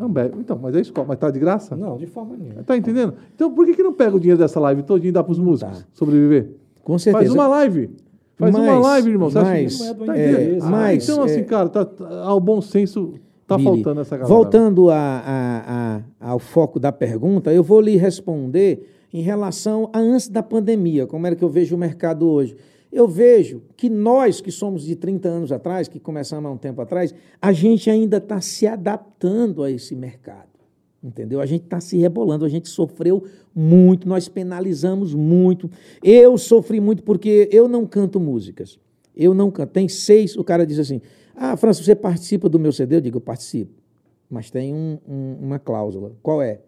Ambev. 0.00 0.34
Então, 0.38 0.58
mas 0.60 0.74
é 0.74 0.80
Skol, 0.80 1.04
mas 1.06 1.18
tá 1.18 1.30
de 1.30 1.38
graça? 1.38 1.76
Não, 1.76 1.96
de 1.98 2.06
forma 2.06 2.34
nenhuma. 2.36 2.62
Tá 2.62 2.76
entendendo? 2.76 3.14
Então, 3.34 3.52
por 3.52 3.66
que, 3.66 3.74
que 3.74 3.82
não 3.82 3.92
pega 3.92 4.16
o 4.16 4.20
dinheiro 4.20 4.38
dessa 4.40 4.58
live 4.58 4.82
todinho 4.82 5.10
e 5.10 5.12
dá 5.12 5.22
pros 5.22 5.38
músicos 5.38 5.86
sobreviver? 5.92 6.52
Com 6.82 6.98
certeza. 6.98 7.24
Faz 7.26 7.34
uma 7.34 7.46
live. 7.48 7.90
Faz 8.38 8.54
uma 8.54 8.64
Mas- 8.66 8.82
live, 8.82 9.10
irmão. 9.10 9.30
Você 9.30 9.38
acha 9.38 9.54
que- 9.54 9.62
mas, 9.62 9.78
Não 9.80 9.86
é 9.86 9.94
do 9.94 10.04
tá 10.06 10.12
interesse. 10.18 10.40
entendendo? 10.42 10.62
Ah, 10.64 10.70
mas, 10.70 11.08
então, 11.08 11.22
assim, 11.24 11.40
é- 11.40 11.44
cara, 11.44 11.68
tá, 11.68 11.84
tá- 11.84 12.22
ao 12.24 12.40
bom 12.40 12.60
senso 12.62 13.12
tá 13.52 13.56
Billy, 13.58 13.70
faltando 13.82 14.00
essa 14.00 14.16
galera. 14.16 14.34
Voltando 14.34 14.90
a- 14.90 14.96
a- 14.96 16.02
a- 16.20 16.30
ao 16.32 16.38
foco 16.38 16.78
da 16.80 16.90
pergunta, 16.92 17.52
eu 17.52 17.62
vou 17.62 17.80
lhe 17.80 17.96
responder 17.96 18.88
em 19.12 19.22
relação 19.22 19.90
a 19.92 19.98
antes 19.98 20.28
da 20.28 20.42
pandemia, 20.42 21.06
como 21.06 21.26
era 21.26 21.36
que 21.36 21.44
eu 21.44 21.48
vejo 21.48 21.74
o 21.74 21.78
mercado 21.78 22.26
hoje. 22.28 22.56
Eu 22.90 23.08
vejo 23.08 23.62
que 23.76 23.88
nós, 23.88 24.40
que 24.40 24.50
somos 24.50 24.82
de 24.84 24.94
30 24.96 25.28
anos 25.28 25.50
atrás, 25.50 25.88
que 25.88 25.98
começamos 25.98 26.50
há 26.50 26.52
um 26.52 26.58
tempo 26.58 26.80
atrás, 26.82 27.14
a 27.40 27.52
gente 27.52 27.88
ainda 27.88 28.18
está 28.18 28.40
se 28.40 28.66
adaptando 28.66 29.62
a 29.62 29.70
esse 29.70 29.94
mercado. 29.96 30.52
Entendeu? 31.02 31.40
A 31.40 31.46
gente 31.46 31.64
está 31.64 31.80
se 31.80 31.96
rebolando, 31.96 32.44
a 32.44 32.48
gente 32.48 32.68
sofreu 32.68 33.24
muito, 33.52 34.06
nós 34.08 34.28
penalizamos 34.28 35.14
muito. 35.14 35.68
Eu 36.02 36.38
sofri 36.38 36.80
muito 36.80 37.02
porque 37.02 37.48
eu 37.50 37.66
não 37.66 37.84
canto 37.86 38.20
músicas. 38.20 38.78
Eu 39.16 39.34
não 39.34 39.50
canto. 39.50 39.70
Tem 39.70 39.88
seis, 39.88 40.36
o 40.36 40.44
cara 40.44 40.64
diz 40.64 40.78
assim: 40.78 41.00
Ah, 41.34 41.56
França, 41.56 41.82
você 41.82 41.94
participa 41.94 42.48
do 42.48 42.58
meu 42.58 42.72
CD? 42.72 42.96
Eu 42.96 43.00
digo, 43.00 43.16
eu 43.18 43.20
participo. 43.20 43.72
Mas 44.28 44.50
tem 44.50 44.72
um- 44.74 44.98
um- 45.08 45.36
uma 45.40 45.58
cláusula. 45.58 46.12
Qual 46.22 46.42
é? 46.42 46.60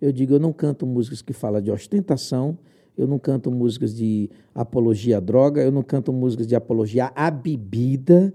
Eu 0.00 0.12
digo, 0.12 0.34
eu 0.34 0.38
não 0.40 0.52
canto 0.52 0.86
músicas 0.86 1.22
que 1.22 1.32
falam 1.32 1.60
de 1.60 1.70
ostentação, 1.70 2.58
eu 2.96 3.06
não 3.06 3.18
canto 3.18 3.50
músicas 3.50 3.94
de 3.94 4.30
apologia 4.54 5.16
à 5.16 5.20
droga, 5.20 5.62
eu 5.62 5.72
não 5.72 5.82
canto 5.82 6.12
músicas 6.12 6.46
de 6.46 6.54
apologia 6.54 7.10
à 7.14 7.30
bebida, 7.30 8.32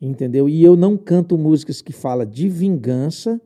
entendeu? 0.00 0.48
E 0.48 0.62
eu 0.62 0.76
não 0.76 0.96
canto 0.96 1.36
músicas 1.38 1.80
que 1.82 1.92
falam 1.92 2.26
de 2.26 2.48
vingança 2.48 3.40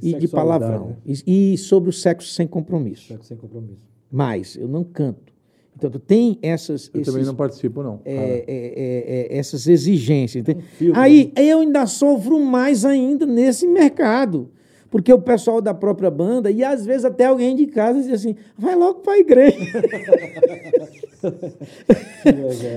E 0.00 0.10
e, 0.14 0.18
de 0.18 0.28
palavrão. 0.28 0.88
né? 0.88 0.96
E, 1.26 1.52
e 1.54 1.58
sobre 1.58 1.90
o 1.90 1.92
sexo 1.92 2.28
sem 2.32 2.46
compromisso. 2.46 3.08
Sexo 3.08 3.28
sem 3.28 3.36
compromisso. 3.36 3.82
Mas 4.10 4.56
eu 4.56 4.68
não 4.68 4.84
canto. 4.84 5.32
Então, 5.78 5.90
tem 6.04 6.38
essas. 6.42 6.90
Eu 6.92 7.02
também 7.02 7.20
esses- 7.20 7.26
não 7.28 7.36
participo, 7.36 7.82
não. 7.84 8.00
é, 8.04 8.14
é, 8.14 8.44
é, 8.48 9.36
é, 9.36 9.38
essas 9.38 9.68
exigências. 9.68 10.40
entende? 10.42 10.64
filtro, 10.76 11.00
Aí 11.00 11.32
eu 11.36 11.60
ainda 11.60 11.86
sofro 11.86 12.38
mais 12.40 12.84
ainda 12.84 13.24
nesse 13.24 13.66
mercado. 13.66 14.50
Porque 14.90 15.12
o 15.12 15.20
pessoal 15.20 15.60
da 15.60 15.74
própria 15.74 16.10
banda, 16.10 16.50
e 16.50 16.64
às 16.64 16.86
vezes 16.86 17.04
até 17.04 17.26
alguém 17.26 17.54
de 17.54 17.66
casa 17.66 18.00
diz 18.00 18.10
assim: 18.10 18.34
vai 18.56 18.74
logo 18.74 19.00
para 19.00 19.12
a 19.12 19.18
igreja. 19.18 19.58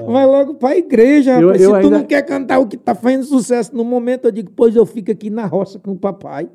vai 0.05 0.25
logo 0.25 0.55
para 0.55 0.69
a 0.69 0.77
igreja, 0.77 1.31
Eu- 1.39 1.47
rapaz. 1.47 1.61
eu 1.61 1.69
Se 1.69 1.75
tu 1.81 1.85
ainda- 1.85 1.97
não 1.99 2.05
quer 2.05 2.21
cantar 2.23 2.59
o 2.59 2.67
que 2.67 2.75
está 2.75 2.93
fazendo 2.93 3.23
sucesso 3.23 3.75
no 3.75 3.83
momento, 3.83 4.25
eu 4.25 4.31
digo, 4.31 4.51
pois 4.55 4.75
eu 4.75 4.85
fico 4.85 5.11
aqui 5.11 5.29
na 5.29 5.45
roça 5.45 5.79
com 5.79 5.91
o 5.91 5.97
papai. 5.97 6.49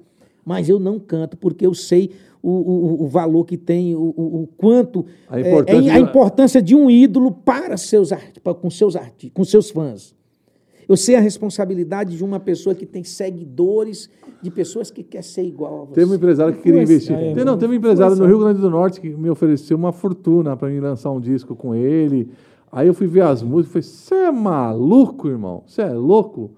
Mas 0.44 0.68
eu 0.68 0.78
não 0.78 0.98
canto, 0.98 1.36
porque 1.36 1.66
eu 1.66 1.74
sei 1.74 2.10
o, 2.48 3.00
o, 3.02 3.04
o 3.04 3.08
valor 3.08 3.44
que 3.44 3.56
tem, 3.56 3.94
o, 3.96 4.00
o, 4.16 4.48
quanto. 4.56 5.04
A 5.28 5.38
é, 5.40 5.48
importância 5.48 5.90
é, 5.90 5.94
a 5.94 5.98
importância 6.00 6.62
de 6.62 6.74
um 6.74 6.88
ídolo 6.90 7.32
para 7.32 7.76
seus, 7.76 8.10
para- 8.42 8.54
com, 8.54 8.70
seus 8.70 8.94
arti- 8.96 9.30
com 9.30 9.44
seus 9.44 9.70
fãs. 9.70 10.14
Eu 10.88 10.96
sei 10.96 11.16
a 11.16 11.20
responsabilidade 11.20 12.16
de 12.16 12.22
uma 12.22 12.38
pessoa 12.38 12.72
que 12.72 12.86
tem 12.86 13.02
seguidores, 13.02 14.08
de 14.40 14.50
pessoas 14.52 14.90
que 14.90 15.02
quer 15.02 15.22
ser 15.22 15.42
igual 15.42 15.82
a 15.82 15.84
você. 15.86 15.94
Teve 15.94 16.12
um 16.12 16.14
empresário 16.14 16.54
que 16.54 16.62
queria 16.62 16.82
investir. 16.82 17.16
é, 17.16 17.34
Tem- 17.34 17.44
não, 17.44 17.58
teve 17.58 17.72
um 17.72 17.76
empresário 17.76 18.14
no 18.14 18.24
Rio 18.24 18.38
Grande 18.38 18.60
do 18.60 18.70
Norte 18.70 19.00
que 19.00 19.08
me 19.10 19.28
ofereceu 19.28 19.76
uma 19.76 19.90
fortuna 19.92 20.56
para 20.56 20.68
mim 20.68 20.78
lançar 20.78 21.10
um 21.10 21.20
disco 21.20 21.56
com 21.56 21.74
ele. 21.74 22.30
Aí 22.70 22.86
eu 22.86 22.94
fui 22.94 23.06
ver 23.08 23.22
as 23.22 23.42
músicas 23.42 23.68
e 23.68 23.72
falei: 23.72 23.82
Você 23.98 24.14
é 24.28 24.30
maluco, 24.30 25.28
irmão? 25.28 25.62
Você 25.66 25.82
é 25.82 25.90
louco? 25.92 26.52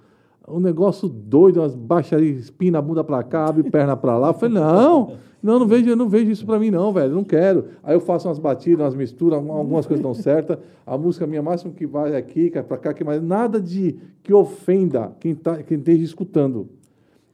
Um 0.47 0.60
negócio 0.60 1.09
doido, 1.09 1.60
umas 1.60 1.74
baixarias, 1.74 2.39
espina 2.39 2.78
a 2.78 2.82
bunda 2.82 3.05
pra 3.05 3.23
cá, 3.23 3.47
abre 3.47 3.70
perna 3.70 3.97
pra 3.97 4.19
lá. 4.19 4.28
Eu 4.28 4.35
falei: 4.35 4.55
Não, 4.55 5.12
não, 5.43 5.59
não 5.59 5.66
vejo, 5.66 5.89
eu 5.89 5.97
não 5.97 6.09
vejo 6.09 6.31
isso 6.31 6.44
pra 6.44 6.59
mim, 6.59 6.70
não, 6.70 6.93
velho. 6.93 7.15
Não 7.15 7.24
quero. 7.24 7.66
Aí 7.82 7.94
eu 7.94 8.01
faço 8.01 8.28
umas 8.28 8.39
batidas, 8.39 8.85
umas 8.85 8.94
misturas, 8.94 9.39
algumas 9.39 9.86
coisas 9.86 10.02
dão 10.02 10.12
certas. 10.12 10.59
A 10.85 10.98
música 10.98 11.27
minha 11.27 11.43
máximo 11.43 11.73
que 11.73 11.86
vai 11.86 12.15
é 12.15 12.16
aqui, 12.16 12.51
que 12.51 12.59
é 12.59 12.62
pra 12.62 12.77
cá, 12.77 12.93
que 12.93 13.05
mais. 13.05 13.23
Nada 13.23 13.60
de 13.60 13.97
que 14.23 14.35
ofenda 14.35 15.12
quem, 15.20 15.35
tá, 15.35 15.62
quem 15.62 15.78
esteja 15.78 16.02
escutando. 16.02 16.69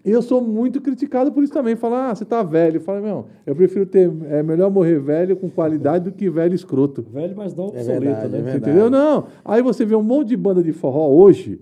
E 0.05 0.11
eu 0.11 0.21
sou 0.21 0.43
muito 0.43 0.83
criticado 0.83 1.33
por 1.33 1.43
isso 1.43 1.53
também. 1.53 1.77
Falar, 1.77 2.11
ah, 2.11 2.15
você 2.15 2.27
tá 2.27 2.43
velho. 2.43 2.77
Eu 2.77 2.81
falo, 2.83 3.01
meu, 3.01 3.27
eu 3.47 3.57
prefiro 3.57 3.87
ter. 3.87 4.13
É 4.29 4.43
melhor 4.43 4.71
morrer 4.71 4.99
velho 4.99 5.35
com 5.35 5.49
qualidade 5.49 6.05
do 6.05 6.13
que 6.13 6.29
velho 6.29 6.55
escroto. 6.55 7.03
Velho, 7.11 7.35
mas 7.35 7.55
não 7.55 7.65
É 7.65 7.69
obsoleto, 7.69 8.01
verdade, 8.01 8.43
né? 8.43 8.53
é 8.53 8.57
entendeu? 8.57 8.91
Não. 8.91 9.29
Aí 9.43 9.63
você 9.63 9.83
vê 9.87 9.95
um 9.97 10.03
monte 10.03 10.29
de 10.29 10.37
banda 10.37 10.63
de 10.63 10.73
forró 10.73 11.09
hoje, 11.09 11.59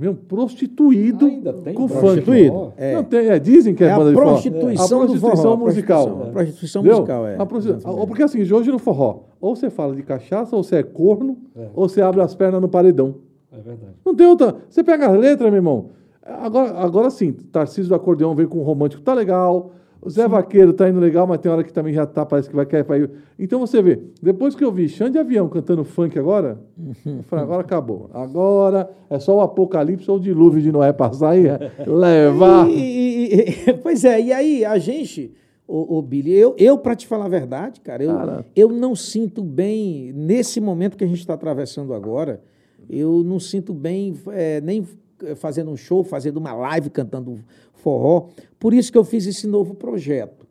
meu, 0.00 0.14
prostituído 0.14 1.26
Ainda 1.26 1.52
tem 1.52 1.74
com 1.74 1.86
funk. 1.86 2.00
Prostituído? 2.00 2.72
É. 2.76 2.94
Não 2.94 3.04
tem, 3.04 3.28
é, 3.28 3.38
dizem 3.38 3.74
que 3.74 3.84
é, 3.84 3.88
É 3.88 3.92
a 3.92 3.96
banda 3.98 4.10
de 4.10 4.16
forró. 4.16 4.30
prostituição 4.30 4.84
a 5.02 5.04
do 5.04 5.12
prostituição 5.12 5.36
forró, 5.42 5.52
a 5.52 5.56
musical. 5.58 6.04
prostituição, 6.06 6.28
a 6.28 6.32
prostituição 6.32 6.80
Entendeu? 6.82 6.98
musical, 7.00 7.26
é. 7.26 7.36
A 7.38 7.46
prostitu- 7.46 7.88
Ou 7.88 8.06
Porque 8.06 8.22
assim, 8.22 8.40
hoje 8.52 8.70
no 8.70 8.78
forró, 8.78 9.20
ou 9.40 9.54
você 9.54 9.68
fala 9.68 9.94
de 9.94 10.02
cachaça, 10.02 10.56
ou 10.56 10.62
você 10.64 10.76
é 10.76 10.82
corno, 10.82 11.36
ou 11.74 11.88
você 11.88 12.00
abre 12.00 12.22
as 12.22 12.34
pernas 12.34 12.60
no 12.60 12.68
paredão. 12.68 13.16
É 13.52 13.56
verdade. 13.56 13.92
Não 14.04 14.14
tem 14.14 14.26
outra. 14.26 14.56
Você 14.68 14.82
pega 14.82 15.06
as 15.08 15.18
letras, 15.18 15.50
meu 15.50 15.58
irmão. 15.58 15.86
Agora, 16.22 16.70
agora 16.78 17.10
sim, 17.10 17.32
Tarcísio 17.32 17.88
do 17.88 17.94
Acordeão 17.94 18.34
veio 18.34 18.48
com 18.48 18.58
um 18.58 18.62
romântico, 18.62 19.02
tá 19.02 19.12
legal. 19.12 19.72
O 20.02 20.08
Zé 20.08 20.26
Vaqueiro 20.26 20.72
tá 20.72 20.88
indo 20.88 20.98
legal, 20.98 21.26
mas 21.26 21.38
tem 21.40 21.52
hora 21.52 21.62
que 21.62 21.72
também 21.72 21.92
já 21.92 22.06
tá, 22.06 22.24
parece 22.24 22.48
que 22.48 22.56
vai 22.56 22.64
cair 22.64 22.84
pra 22.84 22.98
ir. 22.98 23.10
Então 23.38 23.60
você 23.60 23.82
vê, 23.82 24.00
depois 24.22 24.54
que 24.54 24.64
eu 24.64 24.72
vi 24.72 24.88
Xande 24.88 25.18
Avião 25.18 25.48
cantando 25.48 25.84
funk 25.84 26.18
agora, 26.18 26.58
eu 27.04 27.22
falei, 27.24 27.44
agora 27.44 27.60
acabou. 27.60 28.08
Agora 28.14 28.88
é 29.10 29.18
só 29.18 29.36
o 29.36 29.40
apocalipse 29.42 30.10
ou 30.10 30.16
o 30.16 30.20
dilúvio 30.20 30.62
de 30.62 30.72
Noé 30.72 30.92
passar 30.92 31.36
e 31.36 31.42
levar. 31.86 32.68
E- 32.70 33.34
e- 33.68 33.72
pois 33.82 34.04
é, 34.04 34.20
e 34.20 34.32
aí 34.32 34.64
a 34.64 34.78
gente, 34.78 35.32
o, 35.68 35.98
o 35.98 36.02
Billy, 36.02 36.32
eu, 36.32 36.54
eu 36.58 36.78
para 36.78 36.96
te 36.96 37.06
falar 37.06 37.26
a 37.26 37.28
verdade, 37.28 37.80
cara, 37.80 38.02
eu, 38.02 38.14
Cara. 38.14 38.46
eu 38.56 38.68
não 38.70 38.94
sinto 38.96 39.42
bem, 39.42 40.12
nesse 40.14 40.60
momento 40.60 40.96
que 40.96 41.04
a 41.04 41.06
gente 41.08 41.20
está 41.20 41.34
atravessando 41.34 41.92
agora, 41.92 42.40
eu 42.88 43.22
não 43.22 43.38
sinto 43.38 43.72
bem 43.74 44.14
é, 44.28 44.60
nem 44.62 44.84
eh, 45.22 45.34
fazendo 45.34 45.70
um 45.70 45.76
show, 45.76 46.02
fazendo 46.02 46.38
uma 46.38 46.52
live 46.54 46.90
cantando 46.90 47.38
forró. 47.80 48.28
Por 48.58 48.72
isso 48.74 48.92
que 48.92 48.98
eu 48.98 49.04
fiz 49.04 49.26
esse 49.26 49.46
novo 49.46 49.74
projeto. 49.74 50.46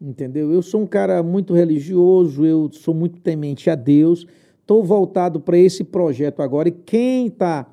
Entendeu? 0.00 0.52
Eu 0.52 0.62
sou 0.62 0.82
um 0.82 0.86
cara 0.86 1.22
muito 1.22 1.54
religioso, 1.54 2.44
eu 2.44 2.68
sou 2.72 2.92
muito 2.92 3.20
temente 3.20 3.70
a 3.70 3.74
Deus. 3.74 4.26
Estou 4.60 4.82
voltado 4.82 5.38
para 5.40 5.56
esse 5.56 5.84
projeto 5.84 6.42
agora. 6.42 6.68
E 6.68 6.72
quem 6.72 7.26
está 7.28 7.68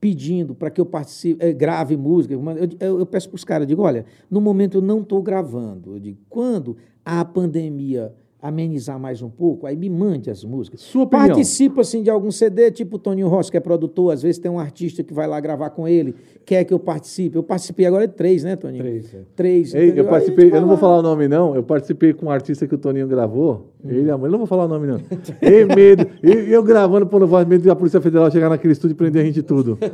pedindo 0.00 0.54
para 0.54 0.70
que 0.70 0.80
eu 0.80 0.86
participe, 0.86 1.44
eh, 1.44 1.52
grave 1.52 1.96
música, 1.96 2.34
eu, 2.34 2.42
eu- 2.80 2.98
eu 3.00 3.06
peço 3.06 3.28
para 3.28 3.36
os 3.36 3.44
caras, 3.44 3.66
digo, 3.68 3.82
olha, 3.82 4.04
no 4.30 4.40
momento 4.40 4.78
eu 4.78 4.82
não 4.82 5.00
estou 5.00 5.22
gravando. 5.22 5.94
Eu 5.94 6.00
digo, 6.00 6.18
quando 6.28 6.76
a 7.04 7.24
pandemia 7.24 8.12
amenizar 8.42 8.98
mais 8.98 9.22
um 9.22 9.30
pouco, 9.30 9.68
aí 9.68 9.76
me 9.76 9.88
mande 9.88 10.28
as 10.28 10.44
músicas. 10.44 10.80
Sua 10.80 11.04
opinião. 11.04 11.28
Participo 11.28 11.80
assim 11.80 12.02
de 12.02 12.10
algum 12.10 12.32
CD, 12.32 12.72
tipo 12.72 12.96
o 12.96 12.98
Toninho 12.98 13.28
Rossi, 13.28 13.52
que 13.52 13.56
é 13.56 13.60
produtor, 13.60 14.12
às 14.12 14.20
vezes 14.20 14.40
tem 14.40 14.50
um 14.50 14.58
artista 14.58 15.04
que 15.04 15.14
vai 15.14 15.28
lá 15.28 15.38
gravar 15.38 15.70
com 15.70 15.86
ele, 15.86 16.12
quer 16.44 16.64
que 16.64 16.74
eu 16.74 16.78
participe. 16.80 17.36
Eu 17.36 17.44
participei 17.44 17.86
agora 17.86 18.08
de 18.08 18.14
três, 18.14 18.42
né, 18.42 18.56
Toninho? 18.56 18.82
Três, 18.82 19.14
é. 19.14 19.18
Três. 19.36 19.74
Ei, 19.76 19.92
eu 19.96 20.06
participei, 20.06 20.50
eu 20.52 20.60
não 20.60 20.66
vou 20.66 20.76
falar 20.76 20.98
o 20.98 21.02
nome 21.02 21.28
não, 21.28 21.54
eu 21.54 21.62
participei 21.62 22.12
com 22.12 22.26
um 22.26 22.30
artista 22.30 22.66
que 22.66 22.74
o 22.74 22.78
Toninho 22.78 23.06
gravou, 23.06 23.70
ele 23.84 24.08
e 24.08 24.10
a 24.10 24.18
mãe, 24.18 24.26
eu 24.26 24.32
não 24.32 24.38
vou 24.38 24.46
falar 24.48 24.64
o 24.64 24.68
nome 24.68 24.88
não. 24.88 25.00
Ei, 25.40 25.64
medo, 25.64 26.04
e 26.20 26.52
eu 26.52 26.64
gravando 26.64 27.06
por 27.06 27.24
voz, 27.24 27.46
medo 27.46 27.64
da 27.64 27.76
Polícia 27.76 28.00
Federal 28.00 28.28
chegar 28.28 28.48
naquele 28.48 28.72
estúdio 28.72 28.94
e 28.94 28.96
prender 28.96 29.22
a 29.22 29.24
gente 29.24 29.42
tudo. 29.42 29.78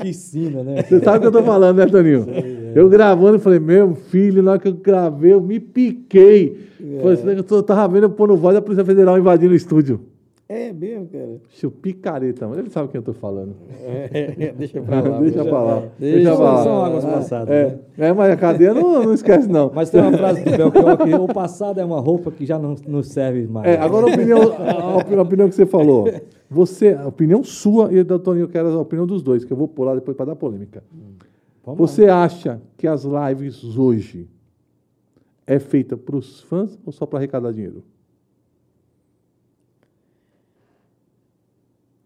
Que 0.00 0.10
ensina, 0.10 0.62
né? 0.62 0.82
Você 0.82 1.00
sabe 1.00 1.18
o 1.18 1.20
que 1.22 1.26
eu 1.26 1.32
tô 1.32 1.42
falando, 1.42 1.78
né, 1.78 1.86
Toninho? 1.86 2.26
Eu 2.76 2.90
gravando, 2.90 3.36
eu 3.36 3.40
falei, 3.40 3.58
meu 3.58 3.94
filho, 3.94 4.42
na 4.42 4.50
hora 4.52 4.60
que 4.60 4.68
eu 4.68 4.74
gravei, 4.74 5.32
eu 5.32 5.40
me 5.40 5.58
piquei. 5.58 6.58
Falei, 7.00 7.14
assim, 7.14 7.54
eu 7.54 7.62
tava 7.62 7.88
vendo 7.94 8.02
eu 8.04 8.10
pondo 8.10 8.36
voz 8.36 8.54
da 8.54 8.60
Polícia 8.60 8.84
Federal 8.84 9.16
invadindo 9.18 9.54
o 9.54 9.56
estúdio. 9.56 9.98
É 10.46 10.74
mesmo, 10.74 11.06
cara. 11.06 11.40
Deixa 11.48 11.66
eu 11.66 11.70
picareta, 11.70 12.46
mas 12.46 12.58
ele 12.58 12.68
sabe 12.68 12.88
quem 12.88 12.98
eu 12.98 13.02
tô 13.02 13.14
falando. 13.14 13.54
É, 13.82 14.52
deixa 14.56 14.80
pra 14.82 15.00
lá. 15.00 15.18
deixa 15.24 15.44
pra 15.44 15.62
lá. 15.62 15.82
Deixa 15.98 16.16
Deixa 16.16 16.36
pra 16.36 16.44
lá. 16.44 16.62
São 16.62 16.84
águas 16.84 17.04
passadas. 17.04 17.48
né? 17.48 17.78
É, 17.98 18.08
é, 18.08 18.12
mas 18.12 18.30
a 18.30 18.36
cadeia 18.36 18.74
não, 18.74 19.04
não 19.04 19.14
esquece, 19.14 19.48
não. 19.48 19.72
Mas 19.74 19.88
tem 19.88 20.00
uma 20.02 20.12
frase 20.12 20.44
do 20.44 20.50
Belchior 20.50 20.98
que 20.98 21.14
o 21.14 21.26
passado 21.28 21.80
é 21.80 21.84
uma 21.84 21.98
roupa 21.98 22.30
que 22.30 22.44
já 22.44 22.58
não 22.58 22.76
nos 22.86 23.08
serve 23.08 23.46
mais. 23.46 23.66
É, 23.66 23.78
agora 23.78 24.06
a 24.06 24.14
opinião, 24.14 24.38
a, 24.42 24.96
opinião- 24.98 25.18
a 25.20 25.22
opinião 25.22 25.48
que 25.48 25.54
você 25.54 25.64
falou. 25.66 26.08
Você, 26.50 26.92
a 26.92 27.08
opinião 27.08 27.42
sua 27.42 27.90
e 27.92 28.04
da 28.04 28.18
Toninho, 28.18 28.44
eu 28.44 28.48
quero 28.48 28.68
a 28.68 28.80
opinião 28.80 29.06
dos 29.06 29.22
dois, 29.22 29.44
que 29.46 29.52
eu 29.52 29.56
vou 29.56 29.66
pular 29.66 29.94
depois 29.94 30.14
para 30.16 30.26
dar 30.26 30.36
polêmica. 30.36 30.84
Vamos 31.66 31.80
lá. 31.80 31.86
Você 31.86 32.04
acha 32.06 32.62
que 32.78 32.86
as 32.86 33.02
lives 33.04 33.62
hoje 33.76 34.28
é 35.44 35.58
feita 35.58 35.96
para 35.96 36.14
os 36.16 36.40
fãs 36.42 36.78
ou 36.86 36.92
só 36.92 37.04
para 37.04 37.18
arrecadar 37.18 37.52
dinheiro? 37.52 37.82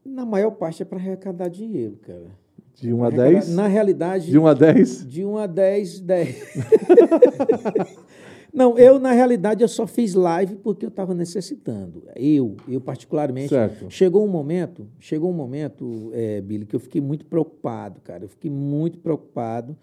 Na 0.04 0.24
maior 0.24 0.50
parte 0.52 0.82
é 0.82 0.84
para 0.86 0.98
arrecadar 0.98 1.48
dinheiro, 1.48 1.96
cara. 2.02 2.30
De 2.74 2.92
1 2.92 3.04
a 3.04 3.06
Arrecadar- 3.08 3.30
10? 3.32 3.48
Na 3.54 3.66
realidade. 3.66 4.30
De 4.30 4.38
1 4.38 4.46
a 4.46 4.54
10? 4.54 5.06
De 5.06 5.24
1 5.24 5.36
a 5.38 5.46
10, 5.46 6.00
10. 6.00 6.42
Não, 8.52 8.78
eu, 8.78 8.98
na 8.98 9.12
realidade, 9.12 9.62
eu 9.62 9.68
só 9.68 9.86
fiz 9.86 10.14
live 10.14 10.56
porque 10.56 10.84
eu 10.84 10.88
estava 10.88 11.14
necessitando. 11.14 12.04
Eu, 12.16 12.56
eu 12.68 12.80
particularmente. 12.80 13.48
Certo. 13.48 13.90
Chegou 13.90 14.24
um 14.24 14.28
momento, 14.28 14.86
chegou 14.98 15.30
um 15.30 15.34
momento, 15.34 16.10
é, 16.12 16.40
Billy, 16.40 16.66
que 16.66 16.74
eu 16.74 16.80
fiquei 16.80 17.00
muito 17.00 17.24
preocupado, 17.24 18.00
cara. 18.00 18.24
Eu 18.24 18.28
fiquei 18.28 18.50
muito 18.50 18.98
preocupado. 18.98 19.76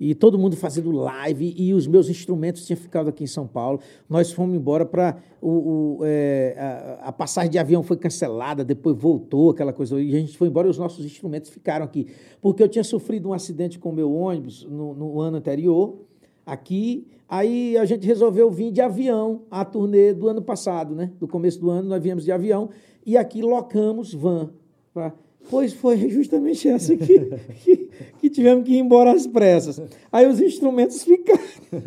E 0.00 0.14
todo 0.14 0.38
mundo 0.38 0.56
fazendo 0.56 0.90
live, 0.90 1.54
e 1.58 1.74
os 1.74 1.86
meus 1.86 2.08
instrumentos 2.08 2.64
tinham 2.64 2.78
ficado 2.78 3.10
aqui 3.10 3.24
em 3.24 3.26
São 3.26 3.46
Paulo. 3.46 3.80
Nós 4.08 4.32
fomos 4.32 4.56
embora 4.56 4.86
para. 4.86 5.18
O, 5.42 5.98
o, 5.98 5.98
é, 6.04 6.56
a, 7.02 7.08
a 7.08 7.12
passagem 7.12 7.50
de 7.50 7.58
avião 7.58 7.82
foi 7.82 7.98
cancelada, 7.98 8.64
depois 8.64 8.96
voltou, 8.96 9.50
aquela 9.50 9.74
coisa. 9.74 10.00
E 10.00 10.16
a 10.16 10.18
gente 10.18 10.38
foi 10.38 10.48
embora 10.48 10.66
e 10.66 10.70
os 10.70 10.78
nossos 10.78 11.04
instrumentos 11.04 11.50
ficaram 11.50 11.84
aqui. 11.84 12.06
Porque 12.40 12.62
eu 12.62 12.68
tinha 12.68 12.82
sofrido 12.82 13.28
um 13.28 13.34
acidente 13.34 13.78
com 13.78 13.90
o 13.90 13.92
meu 13.92 14.10
ônibus 14.10 14.64
no, 14.64 14.94
no 14.94 15.20
ano 15.20 15.36
anterior, 15.36 15.98
aqui. 16.44 17.06
Aí 17.28 17.76
a 17.78 17.84
gente 17.84 18.06
resolveu 18.06 18.50
vir 18.50 18.72
de 18.72 18.80
avião 18.80 19.42
a 19.50 19.64
turnê 19.64 20.12
do 20.12 20.28
ano 20.28 20.42
passado, 20.42 20.94
né? 20.94 21.10
Do 21.20 21.28
começo 21.28 21.60
do 21.60 21.70
ano, 21.70 21.88
nós 21.88 22.02
viemos 22.02 22.24
de 22.24 22.32
avião 22.32 22.70
e 23.06 23.16
aqui 23.16 23.40
locamos 23.42 24.12
van. 24.12 24.50
pra- 24.92 25.12
Pois 25.48 25.72
foi 25.72 25.96
justamente 26.10 26.68
essa 26.68 26.92
aqui 26.92 27.18
que, 27.64 27.88
que 28.20 28.28
tivemos 28.30 28.62
que 28.64 28.72
ir 28.74 28.78
embora 28.78 29.12
às 29.12 29.26
pressas. 29.26 29.80
Aí 30.12 30.26
os 30.26 30.40
instrumentos 30.40 31.02
ficaram 31.02 31.40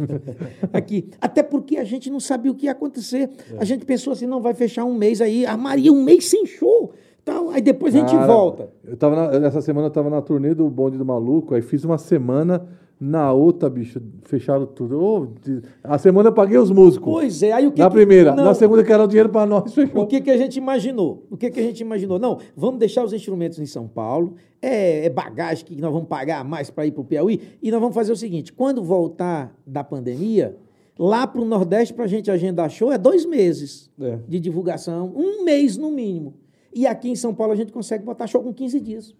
aqui. 0.71 1.09
Até 1.21 1.43
porque 1.43 1.77
a 1.77 1.83
gente 1.83 2.09
não 2.09 2.19
sabia 2.19 2.51
o 2.51 2.55
que 2.55 2.65
ia 2.65 2.71
acontecer. 2.71 3.29
A 3.57 3.65
gente 3.65 3.85
pensou 3.85 4.13
assim, 4.13 4.25
não, 4.25 4.41
vai 4.41 4.53
fechar 4.53 4.85
um 4.85 4.93
mês 4.95 5.21
aí. 5.21 5.45
A 5.45 5.55
Maria, 5.57 5.91
um 5.91 6.03
mês 6.03 6.25
sem 6.25 6.45
show. 6.45 6.93
Tal. 7.23 7.49
Aí 7.51 7.61
depois 7.61 7.95
a 7.95 7.99
gente 7.99 8.11
Cara, 8.11 8.27
volta. 8.27 8.69
Eu 8.83 8.97
tava 8.97 9.15
na- 9.15 9.47
essa 9.47 9.61
semana 9.61 9.87
eu 9.87 9.91
tava 9.91 10.09
na 10.09 10.21
turnê 10.21 10.53
do 10.53 10.69
Bonde 10.69 10.97
do 10.97 11.05
Maluco, 11.05 11.53
aí 11.55 11.61
fiz 11.61 11.83
uma 11.85 11.97
semana, 11.97 12.67
na 13.05 13.33
outra, 13.33 13.69
bicho, 13.69 14.01
fecharam 14.23 14.65
tudo. 14.65 15.33
De- 15.43 15.61
a 15.83 15.97
semana 15.97 16.29
eu 16.29 16.33
paguei 16.33 16.57
os 16.57 16.71
músicos. 16.71 17.11
Pois 17.11 17.43
é, 17.43 17.51
aí 17.51 17.67
o 17.67 17.71
que 17.71 17.79
na 17.81 17.89
que- 17.89 17.95
primeira. 17.95 18.33
Não. 18.33 18.45
Na 18.45 18.53
segunda 18.53 18.81
que 18.83 18.91
era 18.93 19.03
o 19.03 19.07
dinheiro 19.07 19.27
para 19.29 19.45
nós, 19.45 19.71
fechou. 19.75 20.03
O 20.03 20.07
que, 20.07 20.21
que 20.21 20.31
a 20.31 20.37
gente 20.37 20.55
imaginou? 20.55 21.25
O 21.29 21.35
que, 21.35 21.49
que 21.51 21.59
a 21.59 21.63
gente 21.63 21.81
imaginou? 21.81 22.17
Não, 22.17 22.39
vamos 22.55 22.79
deixar 22.79 23.03
os 23.03 23.11
instrumentos 23.11 23.59
em 23.59 23.65
São 23.65 23.87
Paulo, 23.87 24.35
é, 24.61 25.05
é 25.05 25.09
bagagem 25.09 25.65
que 25.65 25.75
nós 25.81 25.91
vamos 25.91 26.07
pagar 26.07 26.45
mais 26.45 26.69
para 26.69 26.85
ir 26.85 26.91
para 26.91 27.01
o 27.01 27.05
Piauí, 27.05 27.41
e 27.61 27.69
nós 27.71 27.81
vamos 27.81 27.93
fazer 27.95 28.13
o 28.13 28.15
seguinte: 28.15 28.53
quando 28.53 28.81
voltar 28.81 29.53
da 29.67 29.83
pandemia, 29.83 30.55
lá 30.97 31.27
para 31.27 31.41
o 31.41 31.45
Nordeste, 31.45 31.93
para 31.93 32.05
a 32.05 32.07
gente 32.07 32.31
agendar 32.31 32.69
show, 32.69 32.91
é 32.91 32.97
dois 32.97 33.25
meses 33.25 33.91
É. 33.99 34.17
de 34.27 34.39
divulgação, 34.39 35.11
um 35.15 35.43
mês 35.43 35.75
no 35.75 35.91
mínimo. 35.91 36.35
E 36.73 36.87
aqui 36.87 37.09
em 37.09 37.15
São 37.15 37.33
Paulo 37.35 37.51
a 37.51 37.55
gente 37.55 37.71
consegue 37.73 38.03
botar 38.05 38.25
show 38.27 38.41
com 38.41 38.53
15 38.53 38.79
dias. 38.79 39.13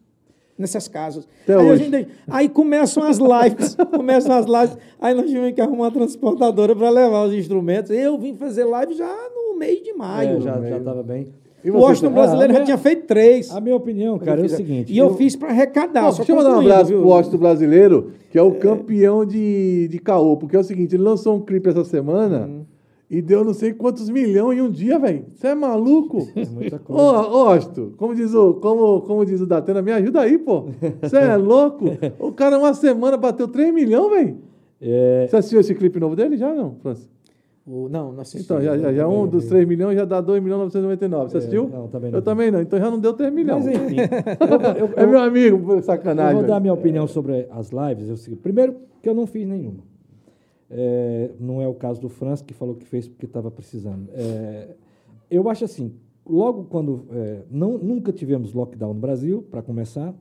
Nessas 0.58 0.88
casas. 0.88 1.28
Até 1.44 1.56
aí, 1.56 1.78
gente- 1.78 2.08
aí 2.30 2.48
começam 2.48 3.02
as 3.04 3.18
lives, 3.18 3.76
começam 3.96 4.36
as 4.38 4.46
lives. 4.46 4.78
Aí 5.02 5.14
nós 5.16 5.26
tivemos 5.26 5.52
que 5.54 5.62
arrumar 5.62 5.86
uma 5.86 5.92
transportadora 5.92 6.76
para 6.76 6.90
levar 6.92 7.26
os 7.26 7.34
instrumentos. 7.34 7.90
Eu 7.92 8.18
vim 8.20 8.36
fazer 8.36 8.64
live 8.64 8.94
já 8.94 9.12
no 9.36 9.58
mês 9.58 9.82
de 9.82 9.94
maio. 9.94 10.38
É, 10.38 10.42
já 10.42 10.78
estava 10.78 11.02
bem. 11.02 11.28
E 11.66 11.72
O 11.72 11.78
Washington 11.80 12.12
brasileiro 12.12 12.52
Ah, 12.52 12.56
já 12.56 12.60
minha- 12.60 12.66
tinha 12.66 12.78
feito 12.78 13.08
três. 13.08 13.50
A 13.50 13.60
minha 13.62 13.76
opinião, 13.76 14.20
cara, 14.20 14.42
é 14.42 14.46
o 14.46 14.50
seguinte. 14.50 14.92
E 14.94 14.98
eu, 14.98 15.16
fiz 15.16 15.36
para 15.36 15.48
arrecadar. 15.50 16.04
Pô, 16.06 16.12
só 16.12 16.18
deixa 16.18 16.32
eu 16.34 16.36
mandar 16.36 16.58
um 16.58 16.60
abraço 16.60 16.86
viu? 16.88 17.00
pro 17.00 17.08
Washington 17.08 17.38
brasileiro, 17.38 18.12
que 18.30 18.38
é 18.38 18.42
o 18.42 18.52
campeão 18.56 19.26
de, 19.26 19.88
de 19.88 19.98
caô, 20.00 20.36
porque 20.38 20.56
é 20.56 20.60
o 20.60 20.64
seguinte, 20.64 20.94
ele 20.96 21.04
lançou 21.04 21.36
um 21.38 21.40
clipe 21.40 21.70
essa 21.70 21.84
semana 21.86 22.48
Uhum. 22.48 22.66
E 23.16 23.22
deu 23.22 23.44
não 23.44 23.54
sei 23.54 23.74
quantos 23.74 24.10
milhões 24.10 24.58
em 24.58 24.62
um 24.62 24.72
dia, 24.72 24.98
velho. 24.98 25.26
Você 25.36 25.48
é 25.48 25.56
maluco? 25.56 26.28
É 26.36 26.46
muita 26.46 26.80
coisa. 26.80 27.02
ô, 27.02 27.48
Osto, 27.52 27.94
como 27.98 28.16
diz 28.16 28.34
o, 28.34 28.56
como, 28.56 29.02
como 29.02 29.26
diz 29.26 29.40
o 29.42 29.46
Datena, 29.46 29.82
me 29.82 29.92
ajuda 29.92 30.22
aí, 30.22 30.38
pô. 30.38 30.66
Você 31.02 31.18
é 31.18 31.36
louco? 31.38 31.86
O 32.20 32.32
cara, 32.32 32.58
uma 32.58 32.74
semana, 32.74 33.16
bateu 33.18 33.48
3 33.48 33.74
milhões, 33.74 34.10
velho. 34.12 34.38
É, 34.82 35.28
Você 35.30 35.38
assistiu 35.38 35.60
esse 35.60 35.74
clipe 35.76 36.00
novo 36.00 36.16
dele? 36.16 36.36
Já 36.38 36.54
não, 36.54 36.76
França? 36.82 37.08
O- 37.66 37.88
não, 37.88 38.12
não 38.12 38.22
assisti. 38.22 38.44
Então, 38.44 38.62
já, 38.62 38.78
já, 38.78 38.92
já 38.92 39.08
um 39.08 39.26
dos 39.26 39.46
3 39.46 39.66
milhões 39.66 39.96
já 39.96 40.04
dá 40.04 40.20
2 40.20 40.44
milhões 40.44 40.60
999. 40.64 41.30
Você 41.32 41.38
assistiu? 41.38 41.70
não, 41.72 41.88
também 41.88 42.12
não. 42.12 42.18
Eu 42.18 42.22
também 42.22 42.52
não. 42.52 42.62
Então 42.62 42.78
já 42.78 42.92
não 42.92 43.00
deu 43.00 43.14
3 43.14 43.32
milhões. 43.34 43.64
mas 43.66 43.74
enfim, 43.76 43.96
eu, 44.82 44.88
eu- 44.88 44.94
É 44.98 45.06
meu 45.06 45.20
amigo, 45.20 45.58
pô, 45.60 45.74
eu 45.76 45.82
sacanagem. 45.82 46.36
vou 46.40 46.44
dar 46.46 46.60
minha 46.60 46.74
opinião 46.74 47.08
sobre 47.08 47.48
as 47.52 47.70
lives. 47.70 48.10
É 48.10 48.16
seguinte, 48.18 48.42
primeiro, 48.42 48.76
que 49.02 49.08
eu 49.08 49.14
não 49.14 49.26
fiz 49.26 49.48
nenhuma. 49.48 49.78
É, 50.76 51.30
não 51.40 51.62
é 51.62 51.68
o 51.68 51.74
caso 51.76 52.02
do 52.02 52.10
Franz, 52.10 52.42
que 52.42 52.54
falou 52.54 52.74
que 52.76 52.86
fez 52.86 53.08
porque 53.08 53.26
estava 53.26 53.52
precisando. 53.52 54.10
É, 54.14 54.70
eu 55.30 55.48
acho 55.50 55.64
assim, 55.66 55.94
logo 56.28 56.64
quando... 56.66 57.06
é, 57.12 57.42
não, 57.52 57.78
nunca 57.78 58.12
tivemos 58.12 58.54
lockdown 58.54 58.94
no 58.94 59.00
Brasil, 59.00 59.46
para 59.52 59.62
começar, 59.62 60.14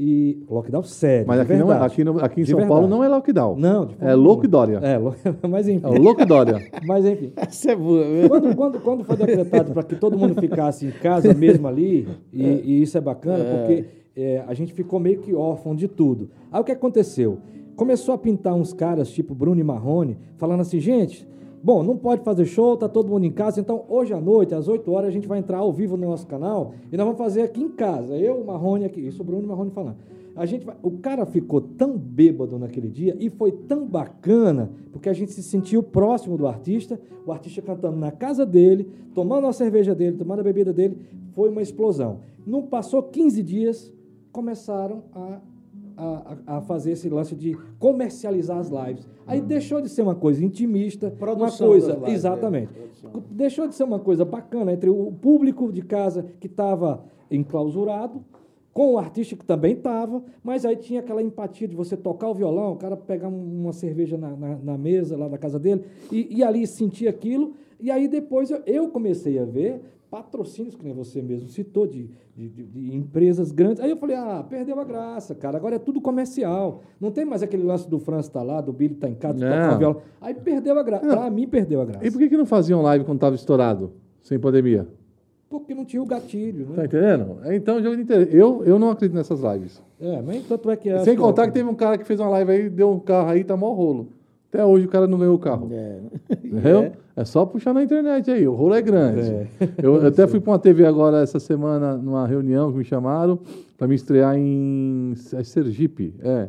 e 0.00 0.44
lockdown 0.48 0.82
sério, 0.84 1.26
Mas 1.26 1.40
aqui, 1.40 1.54
não, 1.56 1.72
é- 1.72 1.78
aqui, 1.84 2.04
no- 2.04 2.20
aqui 2.24 2.40
em 2.42 2.44
De 2.44 2.50
São 2.50 2.60
Paulo 2.60 2.82
verdade. 2.82 2.90
não 2.90 3.02
é 3.04 3.08
lockdown. 3.08 3.56
Não, 3.56 3.86
de 3.86 3.94
É 3.94 3.96
forma 3.96 4.14
louco 4.14 4.42
nenhuma. 4.42 4.44
e 4.44 4.48
Dória. 4.48 4.80
É, 4.86 4.98
mas 5.48 5.68
enfim. 5.68 5.86
É 5.86 5.88
o 5.98 6.02
louco 6.02 6.20
e 6.22 6.24
Dória. 6.24 6.70
Mas 6.86 7.04
enfim, 7.04 7.32
Essa 7.34 7.72
é 7.72 7.76
boa. 7.76 8.04
viu? 8.04 8.28
quando, 8.28 8.54
quando, 8.56 8.80
quando 8.80 9.04
foi 9.04 9.16
decretado 9.16 9.72
para 9.72 9.82
que 9.82 9.96
todo 9.96 10.16
mundo 10.16 10.40
ficasse 10.40 10.86
em 10.86 10.90
casa 10.92 11.32
mesmo 11.34 11.66
ali, 11.66 12.06
e, 12.32 12.44
e 12.44 12.82
isso 12.82 12.96
é 12.96 13.00
bacana, 13.00 13.42
porque 13.44 13.86
é, 14.16 14.44
a 14.46 14.54
gente 14.54 14.72
ficou 14.72 15.00
meio 15.00 15.18
que 15.20 15.34
órfão 15.34 15.74
de 15.74 15.88
tudo. 15.88 16.30
Aí 16.52 16.60
o 16.60 16.64
que 16.64 16.72
aconteceu? 16.72 17.38
Começou 17.78 18.12
a 18.12 18.18
pintar 18.18 18.56
uns 18.56 18.72
caras 18.72 19.08
tipo 19.08 19.36
Bruno 19.36 19.60
e 19.60 19.62
Marrone, 19.62 20.18
falando 20.36 20.62
assim, 20.62 20.80
gente, 20.80 21.24
bom, 21.62 21.80
não 21.84 21.96
pode 21.96 22.24
fazer 22.24 22.44
show, 22.44 22.76
tá 22.76 22.88
todo 22.88 23.08
mundo 23.08 23.24
em 23.24 23.30
casa, 23.30 23.60
então 23.60 23.84
hoje 23.88 24.12
à 24.12 24.20
noite, 24.20 24.52
às 24.52 24.66
8 24.66 24.90
horas, 24.90 25.06
a 25.06 25.12
gente 25.12 25.28
vai 25.28 25.38
entrar 25.38 25.58
ao 25.58 25.72
vivo 25.72 25.96
no 25.96 26.08
nosso 26.08 26.26
canal 26.26 26.74
e 26.90 26.96
nós 26.96 27.06
vamos 27.06 27.20
fazer 27.20 27.42
aqui 27.42 27.62
em 27.62 27.68
casa. 27.68 28.16
Eu, 28.16 28.40
o 28.40 28.44
Marrone 28.44 28.84
aqui, 28.84 29.00
isso 29.00 29.22
o 29.22 29.24
Bruno 29.24 29.46
Marrone 29.46 29.70
falando. 29.70 29.94
A 30.34 30.44
gente 30.44 30.66
o 30.82 30.90
cara 30.98 31.24
ficou 31.24 31.60
tão 31.60 31.96
bêbado 31.96 32.58
naquele 32.58 32.88
dia 32.88 33.16
e 33.20 33.30
foi 33.30 33.52
tão 33.52 33.86
bacana, 33.86 34.72
porque 34.90 35.08
a 35.08 35.12
gente 35.12 35.30
se 35.30 35.44
sentiu 35.44 35.80
próximo 35.80 36.36
do 36.36 36.48
artista, 36.48 37.00
o 37.24 37.30
artista 37.30 37.62
cantando 37.62 37.96
na 37.96 38.10
casa 38.10 38.44
dele, 38.44 38.90
tomando 39.14 39.46
a 39.46 39.52
cerveja 39.52 39.94
dele, 39.94 40.16
tomando 40.16 40.40
a 40.40 40.42
bebida 40.42 40.72
dele, 40.72 40.98
foi 41.32 41.48
uma 41.48 41.62
explosão. 41.62 42.22
Não 42.44 42.60
passou 42.60 43.04
15 43.04 43.40
dias, 43.40 43.92
começaram 44.32 45.04
a, 45.14 45.38
a, 45.98 46.56
a- 46.56 46.60
fazer 46.60 46.92
esse 46.92 47.08
lance 47.08 47.34
de 47.34 47.56
comercializar 47.78 48.58
as 48.58 48.68
lives. 48.70 49.06
Aí 49.26 49.40
deixou 49.40 49.80
de 49.80 49.88
ser 49.88 50.02
uma 50.02 50.14
coisa 50.14 50.44
intimista, 50.44 51.10
Produção 51.10 51.66
uma 51.68 51.72
coisa, 51.72 51.92
lives, 51.94 52.14
exatamente. 52.14 52.70
é. 52.78 53.20
Deixou 53.30 53.66
de 53.68 53.74
ser 53.74 53.84
uma 53.84 53.98
coisa 53.98 54.24
bacana 54.24 54.72
entre 54.72 54.88
o 54.90 55.12
público 55.12 55.72
de 55.72 55.82
casa 55.82 56.24
que 56.40 56.46
estava 56.46 57.04
enclausurado, 57.30 58.22
com 58.72 58.92
o 58.94 58.98
artista 58.98 59.34
que 59.34 59.44
também 59.44 59.72
estava, 59.72 60.22
mas 60.42 60.64
aí 60.64 60.76
tinha 60.76 61.00
aquela 61.00 61.20
empatia 61.22 61.66
de 61.66 61.74
você 61.74 61.96
tocar 61.96 62.28
o 62.28 62.34
violão, 62.34 62.72
o 62.72 62.76
cara 62.76 62.96
pegar 62.96 63.28
um- 63.28 63.60
uma 63.62 63.72
cerveja 63.72 64.16
na, 64.16 64.36
na- 64.36 64.56
na 64.56 64.78
mesa 64.78 65.16
lá 65.16 65.26
da 65.26 65.36
casa 65.38 65.58
dele 65.58 65.82
e, 66.12 66.36
e 66.38 66.44
ali 66.44 66.64
sentir 66.66 67.08
aquilo. 67.08 67.54
E 67.80 67.90
aí 67.90 68.06
depois 68.06 68.50
eu, 68.50 68.60
eu 68.66 68.88
comecei 68.88 69.38
a 69.38 69.44
ver 69.44 69.80
patrocínios, 70.10 70.74
que 70.74 70.84
nem 70.84 70.92
você 70.94 71.20
mesmo 71.22 71.48
citou, 71.48 71.86
de, 71.86 72.08
de- 72.36 72.48
de- 72.48 72.94
empresas 72.96 73.52
grandes. 73.52 73.80
Aí 73.80 73.90
eu 73.90 73.96
falei, 73.96 74.16
ah, 74.16 74.44
perdeu 74.48 74.78
a 74.80 74.84
graça, 74.84 75.34
cara, 75.34 75.56
agora 75.56 75.76
é 75.76 75.78
tudo 75.78 76.00
comercial. 76.00 76.82
Não 77.00 77.10
tem 77.10 77.24
mais 77.24 77.42
aquele 77.42 77.62
lance 77.62 77.88
do 77.88 77.98
França 77.98 78.30
tá 78.30 78.42
lá, 78.42 78.60
do 78.60 78.72
Billy 78.72 78.94
tá 78.94 79.08
em 79.08 79.14
casa, 79.14 79.36
o 79.74 79.78
violão. 79.78 80.02
Aí 80.20 80.34
perdeu 80.34 80.78
a 80.78 80.82
graça. 80.82 81.06
Pra 81.06 81.30
mim, 81.30 81.46
perdeu 81.46 81.80
a 81.80 81.84
graça. 81.84 82.06
E 82.06 82.10
por 82.10 82.18
que, 82.18 82.28
que 82.28 82.36
não 82.36 82.46
faziam 82.46 82.80
live 82.82 83.04
quando 83.04 83.18
tava 83.18 83.34
estourado? 83.34 83.92
Sem 84.22 84.38
pandemia? 84.38 84.86
Porque 85.50 85.74
não 85.74 85.84
tinha 85.84 86.02
o 86.02 86.06
gatilho, 86.06 86.66
Tá 86.66 86.72
né? 86.82 86.84
entendendo? 86.84 87.38
É, 87.44 87.56
Então. 87.56 87.78
Eu, 87.78 88.62
eu 88.64 88.78
não 88.78 88.90
acredito 88.90 89.16
nessas 89.16 89.40
lives. 89.40 89.82
É, 89.98 90.20
mas 90.20 90.46
tanto 90.46 90.70
é 90.70 90.76
que... 90.76 90.90
acho 90.90 91.04
Sem 91.04 91.14
que- 91.16 91.20
contar 91.22 91.46
que 91.46 91.54
teve 91.54 91.68
um 91.68 91.74
cara 91.74 91.96
que 91.96 92.04
fez 92.04 92.20
uma 92.20 92.28
live 92.28 92.50
aí, 92.52 92.68
deu 92.68 92.90
um 92.90 92.98
carro 93.00 93.30
aí, 93.30 93.42
tá 93.42 93.56
mó 93.56 93.72
rolo. 93.72 94.08
Até 94.48 94.64
hoje 94.64 94.86
o 94.86 94.88
cara 94.88 95.06
não 95.06 95.18
ganhou 95.18 95.34
o 95.34 95.38
carro. 95.38 95.68
É. 95.70 96.00
Entendeu? 96.42 96.92
É. 97.14 97.24
só 97.24 97.44
puxar 97.44 97.74
na 97.74 97.82
internet 97.82 98.30
aí, 98.30 98.48
o 98.48 98.54
rolo 98.54 98.74
é 98.74 98.82
grande. 98.82 99.20
É. 99.20 99.48
Eu, 99.82 99.96
eu 99.96 100.06
até 100.08 100.26
fui 100.26 100.40
para 100.40 100.52
uma 100.52 100.58
TV 100.58 100.86
agora 100.86 101.22
essa 101.22 101.38
semana, 101.38 101.96
numa 101.96 102.26
reunião 102.26 102.72
que 102.72 102.78
me 102.78 102.84
chamaram 102.84 103.38
para 103.76 103.86
me 103.86 103.94
estrear 103.94 104.36
em 104.36 105.14
é 105.34 105.44
Sergipe. 105.44 106.14
É. 106.20 106.48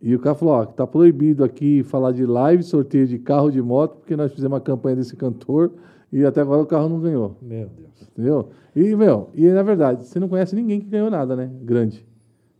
E 0.00 0.14
o 0.14 0.18
cara 0.18 0.34
falou: 0.34 0.54
ó, 0.54 0.66
tá 0.66 0.86
proibido 0.86 1.44
aqui 1.44 1.82
falar 1.82 2.12
de 2.12 2.24
live, 2.24 2.62
sorteio 2.62 3.06
de 3.06 3.18
carro, 3.18 3.50
de 3.50 3.60
moto, 3.60 3.96
porque 3.96 4.16
nós 4.16 4.32
fizemos 4.32 4.54
uma 4.54 4.60
campanha 4.60 4.96
desse 4.96 5.16
cantor 5.16 5.72
e 6.12 6.24
até 6.24 6.40
agora 6.40 6.62
o 6.62 6.66
carro 6.66 6.88
não 6.88 7.00
ganhou. 7.00 7.36
Meu 7.42 7.68
Deus. 7.68 8.08
Entendeu? 8.12 8.48
E, 8.76 8.94
meu, 8.94 9.30
e 9.34 9.48
na 9.48 9.62
verdade, 9.62 10.06
você 10.06 10.20
não 10.20 10.28
conhece 10.28 10.54
ninguém 10.54 10.80
que 10.80 10.86
ganhou 10.86 11.10
nada, 11.10 11.34
né? 11.34 11.50
Grande. 11.62 12.06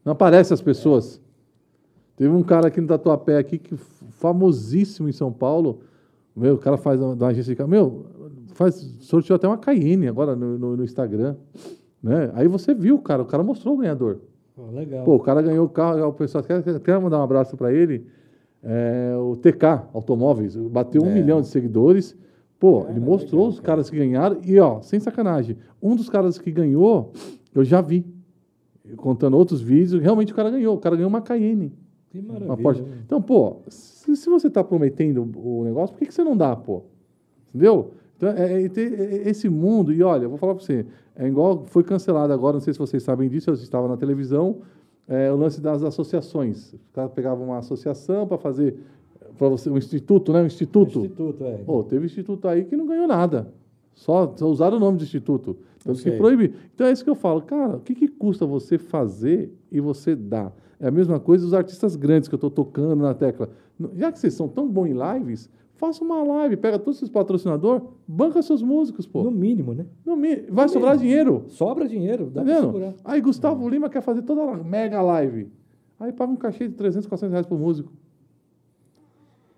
Não 0.05 0.13
aparece 0.13 0.53
as 0.53 0.61
pessoas. 0.61 1.21
Teve 2.17 2.33
um 2.35 2.43
cara 2.43 2.69
aqui 2.69 2.81
no 2.81 2.87
Tatuapé, 2.87 3.39
aqui, 3.39 3.59
que 3.59 3.77
famosíssimo 4.25 5.07
em 5.07 5.13
São 5.13 5.31
Paulo. 5.31 5.81
Meu, 6.35 6.55
o 6.55 6.59
cara 6.59 6.79
faz 6.79 6.99
uma, 7.01 7.15
da 7.15 7.27
agência 7.27 7.53
de 7.53 7.57
carro. 7.57 7.69
Meu, 7.69 8.07
faz, 8.55 8.75
sorteou 9.01 9.37
até 9.37 9.47
uma 9.47 9.59
Cayenne 9.59 10.09
agora 10.09 10.35
no, 10.35 10.59
no, 10.59 10.77
no 10.79 10.85
Instagram. 10.85 11.37
Né? 12.03 12.31
Aí 12.35 12.49
você 12.49 12.73
viu, 12.75 12.99
cara, 12.99 13.23
o 13.23 13.27
cara 13.27 13.43
mostrou 13.43 13.75
o 13.75 13.79
ganhador. 13.79 14.21
Ó, 14.57 14.71
legal. 14.71 15.05
Pô, 15.05 15.17
o 15.17 15.21
cara 15.21 15.43
ganhou 15.43 15.67
o 15.67 15.69
carro, 15.69 16.07
o 16.09 16.13
pessoal 16.15 16.43
quer, 16.43 16.63
quer- 16.81 16.99
mandar 17.01 17.19
um 17.19 17.23
abraço 17.23 17.55
para 17.57 17.71
ele. 17.73 18.07
É, 18.63 19.15
o 19.19 19.37
TK 19.37 19.89
Automóveis, 19.93 20.57
bateu 20.57 21.03
um 21.03 21.13
milhão 21.13 21.41
de 21.43 21.49
seguidores. 21.49 22.17
Pô, 22.59 22.87
ele 22.89 23.01
mostrou 23.01 23.47
os 23.49 23.61
caras 23.61 23.91
que 23.91 23.97
ganharam. 23.99 24.39
E, 24.43 24.59
ó, 24.59 24.81
sem 24.81 24.99
sacanagem, 24.99 25.59
um 25.83 25.95
dos 25.95 26.09
caras 26.09 26.39
que 26.39 26.51
ganhou, 26.51 27.13
eu 27.55 27.63
já 27.63 27.83
vi. 27.83 28.07
Contando 28.97 29.37
outros 29.37 29.61
vídeos, 29.61 30.03
realmente 30.03 30.33
o 30.33 30.37
cara 30.37 30.51
ganhou. 30.51 30.75
O 30.75 30.79
cara 30.79 30.97
ganhou 30.97 31.09
uma 31.11 31.21
Cayenne. 31.21 31.73
Que 32.21 32.31
Uma 32.31 32.35
maravilha. 32.41 32.57
Porsche. 32.63 32.83
né? 32.83 32.99
Então, 33.05 33.21
pô, 33.21 33.57
se, 33.69 34.15
se 34.17 34.29
você 34.31 34.47
está 34.49 34.63
prometendo 34.63 35.29
o 35.37 35.65
negócio, 35.65 35.95
por 35.95 35.99
que, 36.01 36.07
que 36.07 36.15
você 36.15 36.25
não 36.25 36.37
dá, 36.37 36.55
pô? 36.55 36.83
Entendeu? 37.51 37.91
Então, 38.17 38.29
é, 38.31 38.63
é 38.65 38.69
ter- 38.69 38.93
é 39.01 39.29
esse 39.29 39.49
mundo, 39.49 39.93
e 39.93 40.03
olha, 40.03 40.25
eu 40.25 40.29
vou 40.29 40.39
falar 40.39 40.55
para 40.55 40.65
você, 40.65 40.87
é 41.17 41.27
igual 41.27 41.65
foi 41.67 41.83
cancelado 41.83 42.33
agora, 42.33 42.55
não 42.55 42.61
sei 42.61 42.73
se 42.73 42.79
vocês 42.79 43.03
sabem 43.03 43.29
disso, 43.29 43.51
eu 43.51 43.55
estava 43.55 43.89
na 43.89 43.97
televisão, 43.97 44.59
é, 45.09 45.31
o 45.33 45.37
lance 45.37 45.61
das 45.61 45.83
associações. 45.83 46.73
Os 46.73 46.91
caras 46.93 47.11
pegavam 47.13 47.47
uma 47.47 47.59
associação 47.59 48.27
para 48.27 48.39
fazer, 48.39 48.77
para 49.37 49.49
você, 49.49 49.69
um 49.69 49.77
instituto, 49.77 50.33
né? 50.33 50.43
Um 50.43 50.47
instituto. 50.47 51.01
Instituto, 51.01 51.45
é. 51.45 51.57
Pô, 51.59 51.83
teve 51.83 52.07
instituto 52.07 52.49
aí 52.49 52.65
que 52.65 52.77
não 52.77 52.87
ganhou 52.87 53.07
nada. 53.07 53.53
Só, 53.95 54.33
só 54.37 54.49
usaram 54.49 54.77
o 54.79 54.81
nome 54.81 54.99
do 54.99 55.05
instituto. 55.05 55.57
Então, 55.81 55.95
se 55.95 56.03
sei. 56.05 56.17
proíbe. 56.17 56.55
Então 56.75 56.87
é 56.87 56.93
isso 56.93 57.05
que 57.05 57.11
eu 57.11 57.15
falo. 57.15 57.43
Cara, 57.43 57.77
o 57.77 57.81
que, 57.81 57.95
que 57.95 58.09
custa 58.09 58.47
você 58.47 58.79
fazer 58.79 59.53
e 59.71 59.79
você 59.81 60.17
dar? 60.17 60.53
É 60.81 60.89
a 60.89 60.91
mesma 60.91 61.19
coisa 61.21 61.45
dos 61.45 61.55
artistas 61.55 61.97
grandes 61.97 62.29
que 62.29 62.35
eu 62.35 62.37
estou 62.37 62.51
tocando 62.51 62.97
na 63.03 63.15
tecla. 63.15 63.49
Já 63.95 64.11
que 64.13 64.19
vocês 64.19 64.35
são 64.35 64.49
tão 64.49 64.69
bons 64.69 64.87
em 64.89 64.95
lives, 64.95 65.49
faça 65.77 66.05
uma 66.05 66.23
live, 66.23 66.57
pega 66.57 66.79
todos 66.79 66.97
esses 66.99 67.09
patrocinadores, 67.09 67.83
banca 68.07 68.41
seus 68.43 68.63
músicos, 68.63 69.07
pô. 69.07 69.23
No 69.23 69.31
mínimo, 69.31 69.75
né? 69.75 69.87
No 70.05 70.17
mi- 70.17 70.43
vai 70.51 70.69
sobrar 70.69 70.97
dinheiro. 70.97 71.45
Sobra 71.49 71.87
dinheiro, 71.89 72.27
dá 72.27 72.41
Tá 72.41 72.45
pra 72.45 72.55
vendo? 72.55 72.67
segurar. 72.67 72.95
Aí 73.05 73.21
Gustavo 73.21 73.69
Lima 73.69 73.89
quer 73.89 74.03
fazer 74.03 74.23
toda 74.23 74.43
a 74.43 74.57
mega 74.57 75.01
live. 75.03 75.49
Aí 75.99 76.13
paga 76.13 76.33
um 76.33 76.37
cachê 76.37 76.69
de 76.69 76.75
300, 76.75 77.07
400 77.09 77.33
reais 77.33 77.47
por 77.47 77.59
músico. 77.59 77.93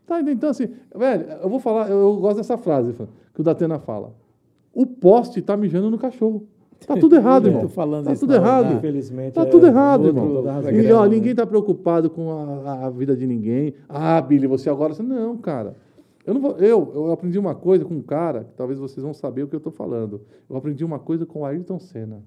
Tá, 0.06 0.20
então 0.20 0.50
assim, 0.50 0.68
velho, 0.94 1.26
eu 1.42 1.48
vou 1.48 1.58
falar, 1.58 1.90
eu, 1.90 1.98
eu 1.98 2.16
gosto 2.16 2.36
dessa 2.36 2.56
frase 2.56 2.94
que 3.34 3.40
o 3.40 3.44
Datena 3.44 3.78
fala. 3.78 4.14
O 4.72 4.86
poste 4.86 5.42
tá 5.42 5.56
mijando 5.56 5.90
no 5.90 5.98
cachorro. 5.98 6.46
Tá 6.84 6.96
tudo 6.96 7.14
errado, 7.16 7.46
irmão. 7.46 7.68
falando 7.68 8.06
tá 8.06 8.16
tudo 8.16 8.34
errado. 8.34 8.74
Infelizmente. 8.74 9.34
Tá 9.34 9.42
é 9.42 9.46
tudo 9.46 9.66
errado, 9.66 10.06
irmão. 10.08 10.44
E, 10.72 10.92
ó, 10.92 11.06
ninguém 11.06 11.34
tá 11.34 11.46
preocupado 11.46 12.10
com 12.10 12.30
a, 12.30 12.86
a 12.86 12.90
vida 12.90 13.16
de 13.16 13.26
ninguém. 13.26 13.74
Ah, 13.88 14.20
Billy, 14.20 14.46
você 14.46 14.68
agora. 14.68 14.94
Não, 15.02 15.36
cara. 15.36 15.76
Eu, 16.26 16.34
não 16.34 16.40
vou, 16.40 16.56
eu, 16.58 16.92
eu 16.94 17.12
aprendi 17.12 17.38
uma 17.38 17.54
coisa 17.54 17.84
com 17.84 17.94
um 17.94 18.02
cara, 18.02 18.42
que 18.44 18.52
talvez 18.56 18.80
vocês 18.80 19.02
vão 19.02 19.14
saber 19.14 19.44
o 19.44 19.48
que 19.48 19.54
eu 19.54 19.60
tô 19.60 19.70
falando. 19.70 20.22
Eu 20.50 20.56
aprendi 20.56 20.84
uma 20.84 20.98
coisa 20.98 21.24
com 21.24 21.40
o 21.40 21.44
Ayrton 21.44 21.78
Senna. 21.78 22.20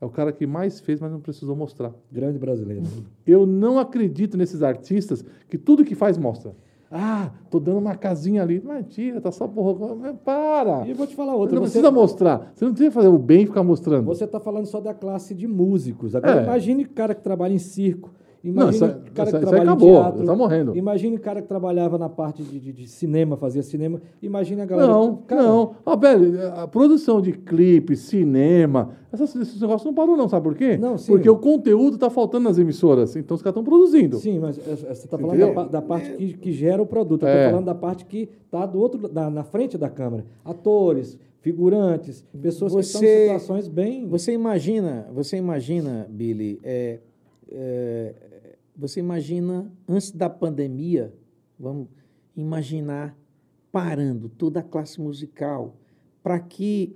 É 0.00 0.04
o 0.04 0.10
cara 0.10 0.30
que 0.30 0.46
mais 0.46 0.78
fez, 0.78 1.00
mas 1.00 1.10
não 1.10 1.18
precisou 1.18 1.56
mostrar. 1.56 1.92
Grande 2.12 2.38
brasileiro. 2.38 2.84
Eu 3.26 3.46
não 3.46 3.78
acredito 3.78 4.36
nesses 4.36 4.62
artistas 4.62 5.24
que 5.48 5.58
tudo 5.58 5.84
que 5.84 5.94
faz 5.94 6.16
mostra. 6.18 6.54
Ah, 6.90 7.30
tô 7.50 7.60
dando 7.60 7.78
uma 7.78 7.94
casinha 7.94 8.42
ali. 8.42 8.62
Mentira, 8.64 9.20
tá 9.20 9.30
só 9.30 9.46
porra. 9.46 10.14
Para! 10.24 10.86
E 10.86 10.90
eu 10.90 10.96
vou 10.96 11.06
te 11.06 11.14
falar 11.14 11.32
Você 11.32 11.38
outra. 11.38 11.56
não 11.56 11.62
Você, 11.66 11.72
precisa 11.72 11.90
mostrar. 11.90 12.52
Você 12.54 12.64
não 12.64 12.72
precisa 12.72 12.90
fazer 12.90 13.08
o 13.08 13.18
bem 13.18 13.42
e 13.42 13.46
ficar 13.46 13.62
mostrando. 13.62 14.04
você 14.06 14.26
tá 14.26 14.40
falando 14.40 14.64
só 14.66 14.80
da 14.80 14.94
classe 14.94 15.34
de 15.34 15.46
músicos. 15.46 16.14
Agora 16.14 16.40
É. 16.40 16.44
imagine 16.44 16.84
o 16.84 16.90
cara 16.90 17.14
que 17.14 17.22
trabalha 17.22 17.52
em 17.52 17.58
circo. 17.58 18.10
Imagine 18.42 18.74
isso- 18.76 18.84
o 18.84 18.88
cara 19.12 19.28
isso- 19.30 19.38
que 19.40 19.44
isso 19.46 19.54
em 19.56 19.60
acabou, 19.60 20.00
teatro. 20.00 20.24
tá 20.24 20.36
morrendo. 20.36 20.76
Imagine 20.76 21.16
o 21.16 21.20
cara 21.20 21.42
que 21.42 21.48
trabalhava 21.48 21.98
na 21.98 22.08
parte 22.08 22.42
de, 22.42 22.60
de- 22.60 22.72
de 22.72 22.86
cinema, 22.88 23.36
fazia 23.36 23.62
cinema. 23.64 24.00
Imagine 24.22 24.62
a 24.62 24.64
galera. 24.66 24.88
Não, 24.92 25.16
cara, 25.26 25.42
não. 25.42 25.74
Ó, 25.84 25.96
velho, 25.96 26.46
a 26.54 26.68
produção 26.68 27.20
de 27.20 27.32
clipe, 27.32 27.96
cinema, 27.96 28.90
essas- 29.12 29.34
esses 29.34 29.60
negócios 29.60 29.84
não 29.84 29.92
parou, 29.92 30.16
não, 30.16 30.28
sabe 30.28 30.44
por 30.44 30.54
quê? 30.54 30.76
Não, 30.76 30.96
sim. 30.96 31.10
Porque 31.12 31.28
o 31.28 31.36
conteúdo 31.36 31.98
tá 31.98 32.08
faltando 32.08 32.44
nas 32.48 32.58
emissoras, 32.58 33.16
então 33.16 33.34
os 33.34 33.42
caras 33.42 33.52
estão 33.58 33.64
produzindo. 33.64 34.16
Sim, 34.18 34.38
mas 34.38 34.56
é, 34.58 34.70
é, 34.70 34.76
você 34.76 34.92
está 34.92 35.18
falando 35.18 35.54
da, 35.54 35.64
da 35.64 35.82
parte 35.82 36.12
que, 36.12 36.34
que 36.34 36.52
gera 36.52 36.80
o 36.80 36.86
produto. 36.86 37.24
Eu 37.24 37.28
É. 37.28 37.34
estou 37.38 37.50
falando 37.50 37.66
da 37.66 37.74
parte 37.74 38.04
que 38.04 38.28
está 38.44 38.64
do 38.66 38.78
outro, 38.78 39.08
da- 39.08 39.28
na 39.30 39.42
frente 39.42 39.76
da 39.76 39.90
câmera. 39.90 40.24
Atores, 40.44 41.18
figurantes, 41.40 42.24
pessoas 42.40 42.72
que 42.74 42.80
estão 42.80 43.00
em 43.02 43.04
Você- 43.04 43.22
situações 43.24 43.68
bem. 43.68 44.06
Você 44.06 44.32
imagina, 44.32 45.08
você 45.12 45.36
imagina, 45.36 46.06
Billy, 46.08 46.58
é, 46.62 46.98
é, 47.50 48.14
você 48.78 49.00
imagina 49.00 49.70
antes 49.88 50.10
da 50.12 50.30
pandemia, 50.30 51.12
vamos 51.58 51.88
imaginar 52.36 53.16
parando 53.72 54.28
toda 54.28 54.60
a 54.60 54.62
classe 54.62 55.00
musical 55.00 55.74
para 56.22 56.38
que 56.38 56.94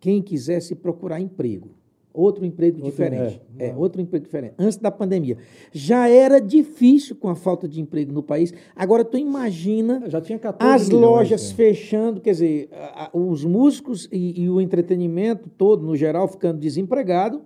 quem 0.00 0.20
quisesse 0.20 0.74
procurar 0.74 1.20
emprego, 1.20 1.70
outro 2.12 2.44
emprego 2.44 2.76
Outro- 2.78 2.90
diferente, 2.90 3.40
é, 3.58 3.68
é, 3.68 3.76
outro 3.76 4.00
emprego 4.00 4.24
diferente, 4.24 4.54
antes 4.58 4.76
da 4.78 4.90
pandemia. 4.90 5.38
Já 5.72 6.08
era 6.08 6.40
difícil 6.40 7.16
com 7.16 7.28
a 7.28 7.34
falta 7.34 7.66
de 7.68 7.80
emprego 7.80 8.12
no 8.12 8.22
país. 8.22 8.52
Agora 8.76 9.04
tu 9.04 9.16
imagina 9.16 10.02
Já 10.08 10.20
tinha 10.20 10.38
14 10.38 10.74
as 10.74 10.88
milhões, 10.88 11.02
lojas 11.04 11.50
né? 11.50 11.56
fechando, 11.56 12.20
quer 12.20 12.32
dizer, 12.32 12.68
a- 12.72 13.04
a- 13.06 13.10
os 13.16 13.44
músicos 13.44 14.08
e, 14.12 14.42
e 14.42 14.50
o 14.50 14.60
entretenimento 14.60 15.48
todo, 15.56 15.84
no 15.86 15.96
geral, 15.96 16.26
ficando 16.28 16.58
desempregado 16.58 17.42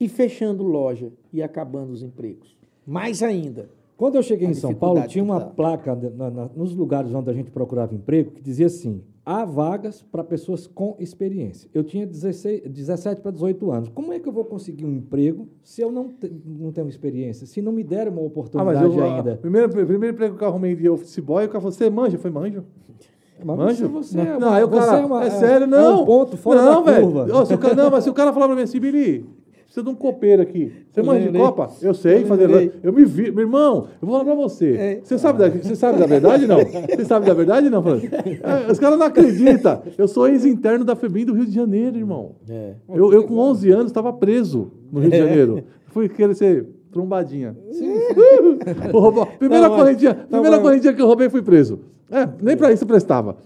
e 0.00 0.08
fechando 0.08 0.62
loja 0.62 1.12
e 1.32 1.42
acabando 1.42 1.92
os 1.92 2.02
empregos. 2.02 2.56
Mais 2.88 3.22
ainda. 3.22 3.68
Quando 3.98 4.14
eu 4.14 4.22
cheguei 4.22 4.46
A 4.46 4.50
em 4.50 4.54
São 4.54 4.72
Paulo, 4.72 5.02
tinha 5.06 5.22
uma 5.22 5.40
tá. 5.40 5.46
placa 5.46 5.94
na- 6.16 6.30
na- 6.30 6.50
nos 6.56 6.74
lugares 6.74 7.12
onde 7.12 7.28
a 7.28 7.32
gente 7.34 7.50
procurava 7.50 7.94
emprego 7.94 8.30
que 8.30 8.40
dizia 8.40 8.66
assim: 8.66 9.02
há 9.26 9.44
vagas 9.44 10.00
para 10.02 10.24
pessoas 10.24 10.66
com 10.66 10.94
experiência. 10.98 11.68
Eu 11.74 11.84
tinha 11.84 12.06
16, 12.06 12.62
17 12.70 13.20
para 13.20 13.30
18 13.32 13.70
anos. 13.70 13.88
Como 13.90 14.12
é 14.12 14.18
que 14.18 14.26
eu 14.28 14.32
vou 14.32 14.44
conseguir 14.44 14.86
um 14.86 14.92
emprego 14.94 15.48
se 15.62 15.82
eu 15.82 15.90
não, 15.92 16.08
te- 16.08 16.32
não 16.46 16.70
tenho 16.72 16.88
experiência? 16.88 17.46
Se 17.46 17.60
não 17.60 17.72
me 17.72 17.82
deram 17.84 18.12
uma 18.12 18.22
Ah, 18.22 18.24
oportunidade 18.24 18.80
mas 18.86 18.96
eu, 18.96 19.04
ainda? 19.04 19.36
primeiro, 19.36 19.68
primeiro 19.68 20.14
emprego 20.14 20.36
que 20.38 20.44
eu 20.44 20.48
arrumei 20.48 20.74
de 20.76 20.88
office 20.88 21.18
boy, 21.18 21.44
o 21.44 21.48
cara 21.48 21.60
falou, 21.60 21.72
você 21.72 21.90
manja? 21.90 22.16
Eu 22.16 22.20
falei, 22.20 22.34
manjo. 22.50 22.64
Mas 23.44 23.56
Manjo? 23.56 23.88
você, 23.88 24.16
não, 24.16 24.24
é 24.24 24.38
não, 24.38 24.52
aí 24.52 24.64
o 24.64 24.68
você 24.68 24.80
cara, 24.86 24.98
é 25.00 25.06
uma- 25.06 25.22
é 25.22 25.26
é- 25.28 25.30
sério, 25.30 25.64
é 25.64 25.66
não. 25.68 26.02
um 26.02 26.04
ponto 26.04 26.36
fora 26.36 26.60
não, 26.60 26.82
da 26.82 26.90
velho. 26.90 27.04
curva. 27.12 27.38
Ô, 27.40 27.46
se 27.46 27.54
o 27.54 27.58
cara, 27.58 27.74
não, 27.76 27.88
mas 27.88 28.02
se 28.02 28.10
o 28.10 28.12
cara 28.12 28.32
falar 28.32 28.46
pra 28.48 28.56
mim 28.56 28.62
assim, 28.62 28.80
Billy, 28.80 29.24
precisa 29.78 29.82
de 29.82 29.88
um 29.90 29.94
copeiro 29.94 30.42
aqui. 30.42 30.72
Você 30.90 31.02
manja 31.02 31.30
de 31.30 31.38
copa? 31.38 31.68
Eu 31.80 31.94
sei 31.94 32.24
fazer. 32.24 32.72
Eu 32.82 32.92
me 32.92 33.04
vi, 33.04 33.30
meu 33.30 33.44
irmão, 33.44 33.88
eu 34.00 34.06
vou 34.08 34.18
falar 34.18 34.24
pra 34.24 34.34
você. 34.34 34.72
É. 34.76 35.00
Você, 35.02 35.18
sabe 35.18 35.38
da, 35.38 35.48
você 35.48 35.74
sabe 35.76 35.98
da 35.98 36.06
verdade, 36.06 36.46
não? 36.46 36.58
Você 36.58 37.04
sabe 37.04 37.26
da 37.26 37.34
verdade, 37.34 37.70
não? 37.70 37.82
É, 37.88 38.70
Os 38.70 38.78
caras 38.78 38.98
não 38.98 39.06
acreditam. 39.06 39.82
Eu 39.96 40.08
sou 40.08 40.28
ex-interno 40.28 40.84
da 40.84 40.96
FEBIM 40.96 41.24
do 41.24 41.32
Rio 41.34 41.46
de 41.46 41.52
Janeiro, 41.52 41.96
irmão. 41.96 42.32
É. 42.48 42.74
Eu, 42.88 43.12
eu, 43.12 43.24
com 43.24 43.36
11 43.38 43.70
anos, 43.70 43.86
estava 43.86 44.12
preso 44.12 44.70
no 44.90 45.00
Rio 45.00 45.10
de 45.10 45.18
Janeiro. 45.18 45.64
Fui 45.88 46.08
querer 46.08 46.34
ser 46.34 46.66
trombadinha. 46.90 47.56
Roubar- 48.92 49.38
Primeira, 49.38 49.64
Não, 49.68 49.70
mas- 49.76 49.82
correntinha, 49.82 50.12
não, 50.14 50.26
primeira 50.40 50.56
mas- 50.56 50.62
correntinha 50.62 50.92
que 50.92 51.02
eu 51.02 51.06
roubei, 51.06 51.28
fui 51.28 51.42
preso. 51.42 51.80
É, 52.10 52.28
nem 52.42 52.56
pra 52.56 52.72
isso 52.72 52.86
prestava. 52.86 53.36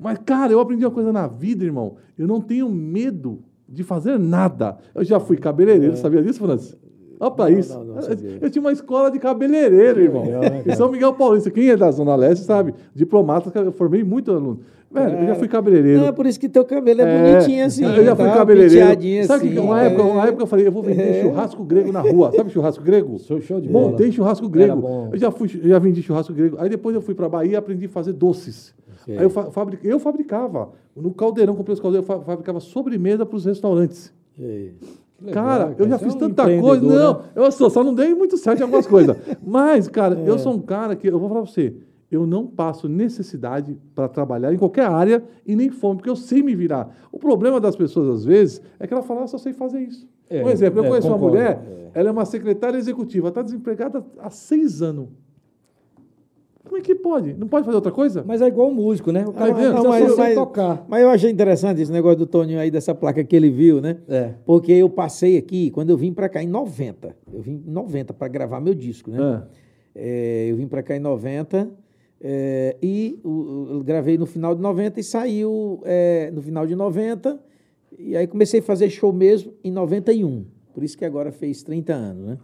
Mas, 0.00 0.18
cara, 0.24 0.52
eu 0.52 0.60
aprendi 0.60 0.84
uma 0.84 0.90
coisa 0.90 1.12
na 1.12 1.26
vida, 1.26 1.64
irmão. 1.64 1.96
Eu 2.18 2.26
não 2.26 2.40
tenho 2.40 2.68
medo 2.68 3.40
de 3.68 3.82
fazer 3.82 4.18
nada. 4.18 4.78
Eu 4.94 5.04
já 5.04 5.20
fui 5.20 5.36
cabeleireiro, 5.36 5.96
sabia 5.96 6.22
disso, 6.22 6.38
Francis? 6.40 6.76
Olha 7.20 7.30
pra 7.32 7.50
isso. 7.50 7.74
não, 7.76 7.84
não 7.84 7.96
Eu- 7.96 8.02
sabia. 8.02 8.38
eu, 8.40 8.48
tinha 8.50 8.62
uma 8.62 8.72
escola 8.72 9.10
de 9.10 9.18
cabeleireiro, 9.18 10.00
irmão. 10.00 10.24
né, 10.24 10.62
em 10.64 10.74
São 10.76 10.90
Miguel 10.90 11.12
Paulista. 11.14 11.50
Quem 11.50 11.68
é 11.68 11.76
da 11.76 11.90
Zona 11.90 12.14
Leste 12.14 12.44
sabe. 12.44 12.72
Diplomata, 12.94 13.50
eu 13.58 13.72
formei 13.72 14.04
muito 14.04 14.30
aluno. 14.30 14.60
Velho, 14.90 15.18
eu 15.18 15.26
já 15.26 15.34
fui 15.34 15.48
cabeleireiro. 15.48 16.00
Não, 16.00 16.06
é 16.06 16.12
por 16.12 16.24
isso 16.26 16.40
que 16.40 16.48
teu 16.48 16.64
cabelo 16.64 17.02
é, 17.02 17.04
É, 17.04 17.32
bonitinho 17.34 17.66
assim. 17.66 17.84
Eu 17.84 18.04
já 18.04 18.16
fui 18.16 18.24
tá? 18.24 18.34
cabeleireiro. 18.36 18.86
Penteadinho 18.86 19.24
Sabe 19.26 19.44
assim. 19.46 19.52
que 19.54 19.60
uma, 19.60 19.82
é. 19.82 19.86
época, 19.88 20.02
uma 20.04 20.26
época 20.26 20.42
eu 20.44 20.46
falei, 20.46 20.66
eu 20.66 20.72
vou 20.72 20.82
vender 20.82 21.20
churrasco 21.22 21.62
grego 21.64 21.92
na 21.92 22.00
rua. 22.00 22.32
Sabe 22.34 22.50
churrasco 22.50 22.82
grego? 22.82 23.18
Show- 23.18 23.40
show 23.42 23.60
de 23.60 23.68
bola. 23.68 23.90
Montei 23.90 24.10
churrasco 24.12 24.48
grego. 24.48 25.08
Eu 25.12 25.18
já, 25.18 25.30
fui, 25.30 25.46
já 25.48 25.78
vendi 25.78 26.00
churrasco 26.02 26.32
grego. 26.32 26.56
Aí 26.58 26.70
depois 26.70 26.94
eu 26.94 27.02
fui 27.02 27.14
pra 27.14 27.28
Bahia 27.28 27.52
e 27.52 27.56
aprendi 27.56 27.84
a 27.84 27.88
fazer 27.90 28.12
doces. 28.14 28.72
Sei. 29.08 29.16
Aí 29.16 29.24
eu, 29.24 29.30
fa 29.30 29.50
fabri- 29.50 29.78
eu 29.82 29.98
fabricava. 29.98 30.70
No 30.94 31.14
caldeirão, 31.14 31.54
comprei 31.56 31.72
os 31.72 31.80
caldeiros, 31.80 32.06
eu 32.06 32.14
fa- 32.16 32.22
fabricava 32.22 32.60
sobremesa 32.60 33.24
para 33.24 33.36
os 33.36 33.46
restaurantes. 33.46 34.12
É. 34.38 34.72
Legal, 35.20 35.44
cara, 35.44 35.74
eu 35.78 35.88
já 35.88 35.98
fiz 35.98 36.12
é 36.12 36.16
um 36.16 36.18
tanta 36.18 36.44
coisa. 36.60 36.84
Não, 36.84 37.18
né? 37.20 37.24
eu 37.34 37.50
só, 37.50 37.70
só 37.70 37.82
não 37.82 37.94
dei 37.94 38.14
muito 38.14 38.36
certo 38.36 38.60
em 38.60 38.62
algumas 38.64 38.84
coisas. 38.86 39.16
Mas, 39.42 39.88
cara, 39.88 40.14
É. 40.20 40.28
eu 40.28 40.38
sou 40.38 40.52
um 40.52 40.60
cara 40.60 40.94
que, 40.94 41.08
eu 41.08 41.18
vou 41.18 41.26
falar 41.30 41.40
pra 41.42 41.50
você, 41.50 41.74
eu 42.10 42.26
não 42.26 42.46
passo 42.46 42.86
necessidade 42.86 43.78
para 43.94 44.08
trabalhar 44.08 44.52
em 44.52 44.58
qualquer 44.58 44.84
área 44.86 45.24
e 45.46 45.56
nem 45.56 45.70
fome, 45.70 45.96
porque 45.96 46.10
eu 46.10 46.14
sei 46.16 46.42
me 46.42 46.54
virar. 46.54 46.94
O 47.10 47.18
problema 47.18 47.58
das 47.58 47.74
pessoas, 47.76 48.08
às 48.10 48.24
vezes, 48.26 48.60
é 48.78 48.86
que 48.86 48.92
ela 48.92 49.02
fala, 49.02 49.22
ah, 49.22 49.26
só 49.26 49.38
sei 49.38 49.54
fazer 49.54 49.80
isso. 49.80 50.06
É, 50.28 50.42
Por 50.42 50.50
exemplo, 50.52 50.80
eu 50.80 50.84
é, 50.84 50.88
conheço 50.88 51.08
uma 51.08 51.14
concordo, 51.16 51.36
mulher, 51.38 51.62
é. 51.66 51.98
ela 51.98 52.10
é 52.10 52.12
uma 52.12 52.26
secretária 52.26 52.76
executiva, 52.76 53.28
está 53.28 53.40
desempregada 53.40 54.04
há 54.18 54.28
seis 54.28 54.82
anos. 54.82 55.08
Como 56.68 56.78
é 56.78 56.80
que 56.84 56.94
pode? 56.94 57.34
Não 57.34 57.48
pode 57.48 57.64
fazer 57.64 57.76
outra 57.76 57.90
coisa? 57.92 58.22
Mas 58.26 58.40
é 58.42 58.46
igual 58.46 58.68
o 58.68 58.74
músico, 58.74 59.10
né? 59.10 59.24
O 59.26 59.32
cara 59.32 59.46
Aí 59.46 59.54
vem- 59.54 59.64
não, 59.72 59.82
não, 59.82 59.88
mas, 59.90 60.16
mas- 60.16 60.34
tocar. 60.34 60.84
Mas 60.88 61.02
eu 61.02 61.08
achei 61.10 61.30
interessante 61.30 61.80
esse 61.80 61.90
negócio 61.90 62.18
do 62.18 62.26
Toninho 62.26 62.60
aí, 62.60 62.70
dessa 62.70 62.94
placa 62.94 63.24
que 63.24 63.34
ele 63.34 63.50
viu, 63.50 63.80
né? 63.80 63.96
É. 64.08 64.34
Porque 64.44 64.72
eu 64.72 64.88
passei 64.90 65.36
aqui, 65.38 65.70
quando 65.70 65.90
eu 65.90 65.96
vim 65.96 66.12
pra 66.12 66.28
cá 66.28 66.42
em 66.42 66.46
90, 66.46 67.16
eu 67.32 67.40
vim 67.40 67.62
em 67.66 67.70
90 67.70 68.12
para 68.12 68.28
gravar 68.28 68.60
meu 68.60 68.74
disco, 68.74 69.10
né? 69.10 69.18
Ah. 69.20 69.42
É, 69.94 70.46
eu 70.50 70.56
vim 70.56 70.66
pra 70.68 70.82
cá 70.82 70.94
em 70.94 71.00
90 71.00 71.68
é, 72.20 72.76
e 72.82 73.18
eu 73.24 73.82
gravei 73.84 74.16
no 74.18 74.26
final 74.26 74.54
de 74.54 74.60
90 74.60 75.00
e 75.00 75.02
saiu 75.02 75.80
é, 75.84 76.30
no 76.32 76.42
final 76.42 76.66
de 76.66 76.74
90. 76.76 77.38
E 77.98 78.16
aí 78.16 78.26
comecei 78.26 78.60
a 78.60 78.62
fazer 78.62 78.90
show 78.90 79.12
mesmo 79.12 79.52
em 79.64 79.72
91. 79.72 80.44
Por 80.74 80.84
isso 80.84 80.96
que 80.96 81.04
agora 81.04 81.32
fez 81.32 81.62
30 81.62 81.92
anos, 81.94 82.26
né? 82.26 82.38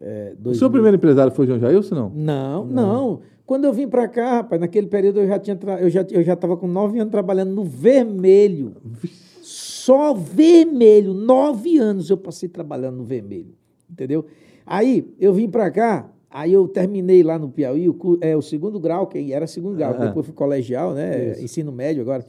É, 0.00 0.32
O 0.38 0.42
2000. 0.42 0.54
seu 0.58 0.70
primeiro 0.70 0.96
empresário 0.96 1.32
foi 1.32 1.44
o 1.44 1.48
João 1.48 1.60
Jailson, 1.60 1.94
não? 1.94 2.10
Não, 2.14 2.64
não, 2.64 3.20
Quando 3.48 3.64
eu 3.64 3.72
vim 3.72 3.88
para 3.88 4.06
cá, 4.06 4.34
rapaz, 4.34 4.60
naquele 4.60 4.88
período 4.88 5.20
eu 5.20 5.26
já 5.26 5.38
tinha 5.38 5.58
eu 5.80 5.88
já 5.88 6.04
eu 6.10 6.22
já 6.22 6.34
estava 6.34 6.54
com 6.54 6.66
nove 6.68 6.98
anos 7.00 7.10
trabalhando 7.10 7.50
no 7.54 7.64
vermelho. 7.64 8.74
Só 9.40 10.12
vermelho, 10.12 11.14
nove 11.14 11.78
anos 11.78 12.10
eu 12.10 12.18
passei 12.18 12.46
trabalhando 12.46 12.96
no 12.98 13.04
vermelho, 13.04 13.54
entendeu? 13.90 14.26
Aí 14.66 15.14
eu 15.18 15.32
vim 15.32 15.48
para 15.48 15.70
cá, 15.70 16.12
aí 16.30 16.52
eu 16.52 16.68
terminei 16.68 17.22
lá 17.22 17.38
no 17.38 17.48
Piauí 17.48 17.88
o, 17.88 17.96
é, 18.20 18.36
o 18.36 18.42
segundo 18.42 18.78
grau, 18.78 19.06
que 19.06 19.32
era 19.32 19.46
segundo 19.46 19.76
grau, 19.78 19.94
Ah. 19.98 20.06
depois 20.08 20.26
fui 20.26 20.34
colegial, 20.34 20.92
né? 20.92 21.40
Ensino 21.42 21.72
médio 21.72 22.02
agora. 22.02 22.22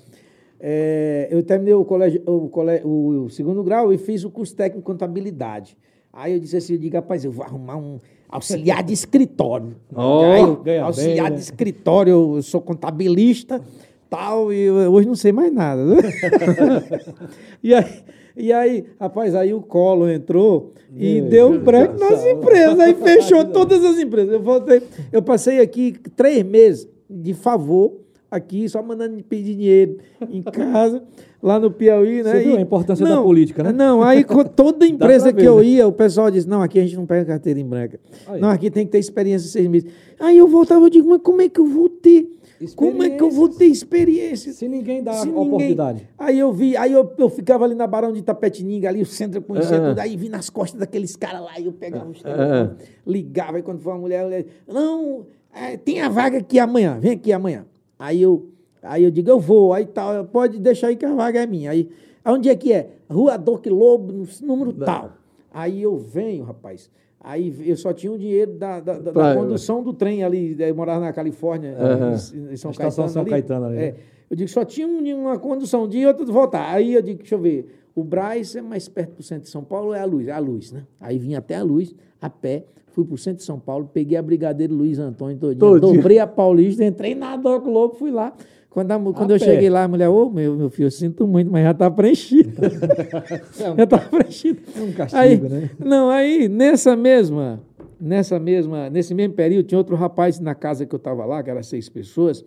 É, 0.58 1.28
eu 1.30 1.44
terminei 1.44 1.74
o, 1.74 1.84
colégio, 1.84 2.22
o, 2.26 2.50
o- 2.86 3.26
o 3.26 3.30
segundo 3.30 3.62
grau 3.62 3.92
e 3.92 3.98
fiz 3.98 4.24
o 4.24 4.30
curso 4.32 4.56
técnico 4.56 4.80
em 4.80 4.94
contabilidade. 4.94 5.78
Aí 6.14 6.32
eu 6.34 6.40
disse 6.40 6.56
assim, 6.56 6.74
eu 6.76 6.80
digo, 6.80 6.96
rapaz, 6.96 7.26
eu 7.26 7.32
vou 7.32 7.44
arrumar 7.44 7.76
um 7.76 8.00
auxiliar 8.30 8.84
de 8.84 8.94
escritório. 8.94 9.76
Oh, 9.94 10.58
ganha 10.58 10.84
auxiliar 10.84 11.30
bem, 11.30 11.38
de 11.38 11.38
né? 11.38 11.40
escritório, 11.40 12.12
eu 12.36 12.42
sou 12.44 12.62
contabilista, 12.62 13.62
tal, 14.10 14.54
e 14.54 14.70
hoje 14.70 15.08
não 15.08 15.16
sei 15.16 15.32
mais 15.32 15.52
nada. 15.52 15.84
né? 15.84 15.96
e, 17.64 17.74
aí, 17.74 18.04
e 18.38 18.54
aí, 18.54 18.86
rapaz, 19.00 19.34
aí 19.36 19.54
o 19.54 19.62
Collor 19.62 20.10
entrou 20.10 20.74
e 20.96 21.22
deu 21.22 21.50
um 21.50 21.60
branco 21.60 21.94
do 21.94 22.00
nas 22.00 22.24
empresas, 22.26 22.80
aí 22.80 22.94
fechou 22.94 23.46
todas 23.52 23.84
as 23.84 23.98
empresas. 23.98 24.32
Eu, 24.32 24.42
voltei, 24.42 24.82
eu 25.12 25.22
passei 25.22 25.60
aqui 25.60 25.96
três 26.16 26.44
meses 26.44 26.88
de 27.10 27.34
favor, 27.34 27.94
aqui, 28.30 28.70
só 28.70 28.84
mandando 28.84 29.22
pedir 29.24 29.56
dinheiro 29.56 29.98
em 30.30 30.44
casa, 30.44 31.04
lá 31.42 31.60
no 31.60 31.72
Piauí, 31.72 32.22
né? 32.24 32.32
Você 32.34 32.40
viu 32.44 32.54
E- 32.56 32.58
a 32.58 32.62
importância 32.62 33.06
da 33.06 33.22
política, 33.22 33.64
né? 33.64 33.72
Não, 33.72 34.02
aí 34.02 34.26
toda 34.56 34.86
empresa 34.88 35.26
pra 35.30 35.34
ver, 35.36 35.42
que 35.42 35.48
eu 35.48 35.58
né? 35.60 35.66
ia, 35.66 35.88
o 35.88 35.92
pessoal 35.92 36.30
disse, 36.30 36.48
não, 36.48 36.62
aqui 36.62 36.80
a 36.80 36.84
gente 36.84 36.96
não 36.96 37.06
pega 37.06 37.26
carteira 37.26 37.60
em 37.60 37.66
branca. 37.66 38.00
Aí. 38.28 38.40
Não, 38.42 38.50
aqui 38.50 38.70
tem 38.70 38.86
que 38.86 38.92
ter 38.92 39.00
experiência 39.00 39.46
de 39.48 39.52
seis 39.52 39.68
meses. 39.68 39.92
Aí 40.20 40.38
eu 40.38 40.48
voltava 40.48 40.86
e 40.88 40.90
digo, 40.90 41.10
mas 41.10 41.22
como 41.22 41.42
é 41.42 41.50
que 41.50 41.60
eu 41.60 41.66
vou 41.66 41.90
ter? 41.90 42.30
Como 42.76 43.02
é 43.02 43.10
que 43.10 43.24
eu 43.24 43.32
vou 43.32 43.48
ter 43.48 43.68
experiência? 43.68 44.52
Se 44.52 44.68
ninguém 44.68 45.02
dá 45.02 45.14
Se 45.14 45.28
ninguém- 45.28 45.42
oportunidade. 45.42 46.10
Aí 46.18 46.38
eu 46.38 46.52
vi, 46.52 46.76
aí 46.76 46.92
eu, 46.92 47.10
eu 47.18 47.30
ficava 47.30 47.64
ali 47.64 47.74
na 47.74 47.88
Barão 47.88 48.12
de 48.12 48.22
Tapetininga, 48.22 48.90
ali 48.90 49.02
o 49.02 49.06
centro 49.06 49.42
conhecia 49.42 49.78
É. 49.78 49.88
tudo, 49.90 50.00
aí 50.00 50.18
vi 50.18 50.28
nas 50.28 50.50
costas 50.50 50.78
daqueles 50.78 51.16
caras 51.16 51.40
lá, 51.42 51.58
e 51.58 51.68
eu 51.68 51.72
pegava 51.72 52.10
os 52.10 52.22
telefones, 52.22 52.72
ligava, 53.08 53.56
aí 53.58 53.64
quando 53.64 53.80
foi 53.80 53.94
uma 53.94 54.00
mulher, 54.00 54.46
eu 54.68 54.74
não, 54.74 55.26
é, 55.56 55.78
tem 55.78 56.02
a 56.02 56.10
vaga 56.10 56.40
aqui 56.40 56.60
amanhã, 56.60 56.98
vem 57.00 57.12
aqui 57.14 57.32
amanhã. 57.32 57.66
Aí 57.98 58.22
eu, 58.22 58.50
aí 58.82 59.04
eu 59.04 59.12
digo, 59.12 59.30
eu 59.30 59.40
vou, 59.40 59.74
aí 59.74 59.86
tal, 59.86 60.24
pode 60.26 60.60
deixar 60.60 60.88
aí 60.88 60.96
que 60.96 61.06
a 61.06 61.14
vaga 61.14 61.42
é 61.42 61.46
minha. 61.48 61.72
Aí, 61.72 61.90
onde 62.26 62.50
é 62.50 62.56
que 62.56 62.72
é? 62.74 62.90
Rua 63.10 63.38
Doc 63.38 63.66
Lobo, 63.68 64.26
número 64.42 64.74
tal. 64.74 65.12
Aí 65.54 65.82
eu 65.82 65.98
venho, 65.98 66.44
rapaz. 66.44 66.90
Aí 67.22 67.54
eu 67.66 67.76
só 67.76 67.92
tinha 67.92 68.12
o 68.14 68.18
dinheiro 68.18 68.54
da, 68.54 68.80
da, 68.80 68.98
da- 68.98 69.12
da 69.12 69.36
condução 69.36 69.84
do 69.84 69.94
trem 69.94 70.24
ali, 70.24 70.56
eu 70.58 70.74
morava 70.76 71.02
na 71.04 71.12
Califórnia, 71.12 71.76
Aham. 71.78 72.14
em, 72.52 72.56
São 72.56 72.72
Caetano. 72.72 73.10
São 73.10 73.22
ali. 73.24 73.32
Caetano 73.32 73.66
ali, 73.66 73.78
É. 73.78 73.96
Eu 74.30 74.38
digo, 74.38 74.50
só 74.50 74.64
tinha 74.64 74.88
um- 74.88 75.22
uma 75.22 75.38
condução 75.40 75.88
de 75.88 76.06
outra 76.06 76.24
de 76.26 76.32
voltar. 76.32 76.72
Aí 76.74 76.94
eu 76.94 77.02
digo, 77.02 77.20
deixa 77.20 77.36
eu 77.36 77.40
ver, 77.40 77.76
O 77.96 78.04
Braz 78.04 78.56
é 78.56 78.62
mais 78.62 78.88
perto 78.88 79.18
do 79.18 79.24
centro 79.24 79.44
de 79.46 79.50
São 79.50 79.64
Paulo, 79.64 79.94
é 79.94 80.00
a 80.00 80.06
Luz, 80.06 80.28
é 80.28 80.32
a 80.32 80.40
Luz, 80.40 80.72
né? 80.72 80.84
Aí 81.02 81.18
vim 81.18 81.34
até 81.34 81.56
a 81.56 81.64
Luz, 81.64 81.94
a 82.22 82.30
pé, 82.30 82.64
fui 82.88 83.04
pro 83.04 83.18
centro 83.18 83.40
de 83.40 83.44
São 83.44 83.60
Paulo, 83.60 83.90
peguei 83.92 84.18
a 84.18 84.22
Brigadeiro 84.22 84.74
Luiz 84.74 85.00
Antônio 85.00 85.36
todinho, 85.38 85.60
Todinho. 85.60 85.96
dobrei 85.96 86.20
a 86.20 86.28
Paulista, 86.28 86.86
entrei 86.86 87.14
na 87.16 87.36
Doc 87.36 87.66
Lobo, 87.66 87.96
fui 87.96 88.12
lá. 88.12 88.32
Quando, 88.70 88.92
a 88.92 89.00
quando 89.00 89.32
eu 89.32 89.40
pé. 89.40 89.46
cheguei 89.46 89.70
lá, 89.70 89.84
a 89.84 89.88
mulher, 89.88 90.10
ô, 90.10 90.30
meu, 90.30 90.56
meu 90.56 90.70
filho, 90.70 90.86
eu 90.88 90.92
sinto 90.92 91.26
muito, 91.26 91.52
mas 91.52 91.64
já 91.64 91.74
tá 91.74 91.90
preenchido. 91.90 92.52
já 93.76 93.88
tá 93.88 93.98
preenchido. 93.98 94.62
É 94.78 94.82
um 94.82 94.92
castigo, 94.92 95.20
Aí, 95.20 95.38
né? 95.40 95.70
Não, 95.80 96.10
aí, 96.10 96.48
nessa 96.48 96.96
mesma, 96.96 97.60
nessa 98.00 98.40
mesma, 98.40 98.88
nesse 98.90 99.16
mesmo 99.16 99.34
período, 99.34 99.66
tinha 99.66 99.78
outro 99.78 99.96
rapaz 99.96 100.40
na 100.40 100.54
casa 100.54 100.86
que 100.86 100.94
eu 100.94 100.98
estava 100.98 101.26
lá, 101.26 101.42
que 101.42 101.50
era 101.50 101.64
seis 101.64 101.90
pessoas, 101.90 102.46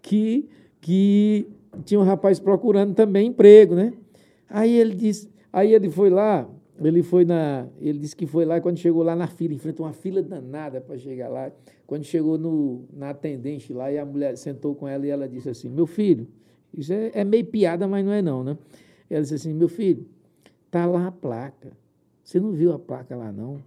que, 0.00 0.48
que 0.80 1.48
tinha 1.84 1.98
um 1.98 2.04
rapaz 2.04 2.38
procurando 2.38 2.94
também 2.94 3.26
emprego, 3.26 3.74
né? 3.74 3.92
Aí 4.48 4.78
ele 4.78 4.94
disse, 4.94 5.28
aí 5.52 5.74
ele 5.74 5.90
foi 5.90 6.08
lá, 6.08 6.48
ele 6.80 7.02
foi 7.02 7.24
na, 7.24 7.66
ele 7.80 7.98
disse 7.98 8.14
que 8.14 8.26
foi 8.26 8.44
lá 8.44 8.58
e 8.58 8.60
quando 8.60 8.78
chegou 8.78 9.02
lá 9.02 9.16
na 9.16 9.26
fila, 9.26 9.54
enfrentou 9.54 9.84
uma 9.84 9.92
fila 9.92 10.22
danada 10.22 10.80
para 10.80 10.96
chegar 10.96 11.28
lá. 11.28 11.50
Quando 11.86 12.04
chegou 12.04 12.38
no, 12.38 12.84
na 12.92 13.10
atendente 13.10 13.72
lá 13.72 13.92
e 13.92 13.98
a 13.98 14.04
mulher 14.04 14.36
sentou 14.36 14.74
com 14.74 14.88
ela 14.88 15.06
e 15.06 15.10
ela 15.10 15.28
disse 15.28 15.48
assim, 15.50 15.68
meu 15.68 15.86
filho, 15.86 16.26
isso 16.72 16.92
é, 16.92 17.10
é 17.14 17.24
meio 17.24 17.44
piada, 17.44 17.86
mas 17.86 18.04
não 18.04 18.12
é 18.12 18.22
não, 18.22 18.42
né? 18.42 18.56
Ela 19.08 19.22
disse 19.22 19.34
assim, 19.34 19.52
meu 19.52 19.68
filho, 19.68 20.06
tá 20.70 20.86
lá 20.86 21.08
a 21.08 21.12
placa. 21.12 21.72
Você 22.22 22.40
não 22.40 22.52
viu 22.52 22.72
a 22.72 22.78
placa 22.78 23.14
lá 23.14 23.30
não? 23.30 23.62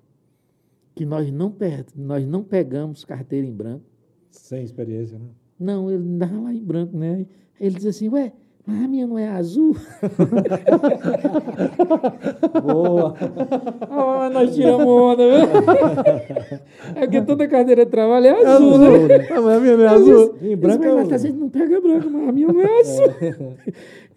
Que 0.96 1.06
nós 1.06 1.32
não, 1.32 1.56
nós 1.96 2.26
não 2.26 2.44
pegamos 2.44 3.06
carteira 3.06 3.46
em 3.46 3.54
branco. 3.54 3.86
Sem 4.32 4.64
experiência, 4.64 5.20
né? 5.20 5.30
Não, 5.60 5.92
ele 5.92 6.18
dava 6.18 6.40
lá 6.40 6.54
em 6.54 6.64
branco, 6.64 6.98
né? 6.98 7.26
Ele 7.60 7.76
diz 7.76 7.86
assim, 7.86 8.10
ué, 8.10 8.34
mas 8.68 8.84
a 8.84 8.88
minha 8.88 9.08
não 9.08 9.18
é 9.18 9.28
azul? 9.30 9.76
Boa. 12.64 13.14
Ah, 13.90 14.30
nós 14.32 14.54
tiramos 14.54 14.86
onda, 14.86 15.24
viu? 15.24 15.38
É 16.96 17.00
porque 17.02 17.22
toda 17.22 17.48
carteira 17.48 17.86
de 17.86 17.92
trabalho 17.92 18.28
é 18.28 18.32
azul, 18.46 18.76
azul, 18.76 18.80
né? 18.80 19.08
né? 19.18 19.28
Ah, 19.32 19.42
mas 19.42 19.58
a 19.58 19.60
minha 19.60 19.78
não 19.78 19.86
é 19.86 19.88
azul. 19.88 20.36
Em 20.42 20.56
branco 20.56 20.84
Mas, 20.84 20.88
é 20.88 20.94
o- 20.94 21.14
a 21.14 21.18
gente 21.18 21.38
não 21.38 21.50
pega 21.50 21.82
branco, 21.82 22.10
mas 22.12 22.30
a 22.30 22.32
minha 22.32 22.48
não 22.48 22.62
é 22.62 22.80
azul. 22.80 23.08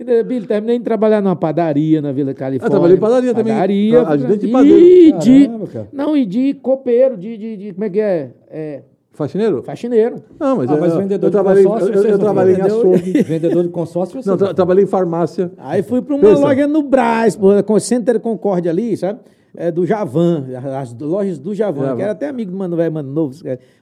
Entendeu, 0.01 0.25
Billy, 0.25 0.47
terminei 0.47 0.79
de 0.79 0.85
trabalhar 0.85 1.21
numa 1.21 1.37
padaria 1.37 2.01
na 2.01 2.11
Vila 2.11 2.33
Califórnia. 2.33 2.67
Ah, 2.67 2.71
trabalhei 2.71 2.97
em 2.97 3.01
padaria 3.01 3.35
também. 3.35 3.53
Padaria. 3.53 4.01
Ah, 4.01 4.09
ajudante 4.13 4.39
de 4.41 4.47
e 4.47 4.51
padeiro. 4.53 5.19
de, 5.19 5.47
Caramba, 5.47 5.67
cara. 5.67 5.89
Não, 5.93 6.17
e 6.17 6.25
de 6.27 6.55
copeiro, 6.55 7.17
de, 7.19 7.37
de, 7.37 7.57
de- 7.57 7.73
como 7.75 7.85
é 7.85 7.91
que 7.91 8.01
é? 8.01 8.31
é 8.51 8.83
Faxineiro? 9.25 9.63
faxineiro. 9.63 10.17
Não, 10.39 10.57
mas, 10.57 10.71
Ah, 10.71 10.75
eu, 10.75 10.81
mas 10.81 10.93
eu, 10.93 10.99
vendedor 11.01 11.27
eu 11.27 11.31
de 11.31 11.33
trabalhei, 11.33 11.65
consórcio, 11.65 11.95
eu, 11.95 12.03
eu, 12.05 12.11
não 12.13 12.19
trabalhei 12.19 12.55
em 12.57 12.61
açougue. 12.63 13.23
Vendedor 13.23 13.63
de 13.63 13.69
consórcio, 13.69 14.21
Não, 14.25 14.37
tra- 14.37 14.55
trabalhei 14.55 14.85
em 14.85 14.87
farmácia. 14.87 15.51
Aí 15.59 15.83
fui 15.83 16.01
para 16.03 16.15
uma 16.15 16.23
Pensa. 16.29 16.41
loja 16.41 16.67
no 16.67 16.83
Brás, 16.83 17.37
com 17.37 17.73
o 17.75 17.81
Center 17.81 18.19
Concórdia 18.21 18.71
ali, 18.71 18.97
sabe? 18.97 19.21
É, 19.57 19.69
do 19.73 19.85
Javan, 19.85 20.45
as 20.81 20.95
lojas 20.97 21.37
do 21.37 21.53
Javan, 21.53 21.81
Javan. 21.83 21.97
que 21.97 22.03
era 22.03 22.13
até 22.13 22.29
amigo 22.29 22.53
do 22.53 22.57
Mano 22.57 22.77
Velho, 22.77 22.93
Mano 22.95 23.13
Novo. 23.13 23.35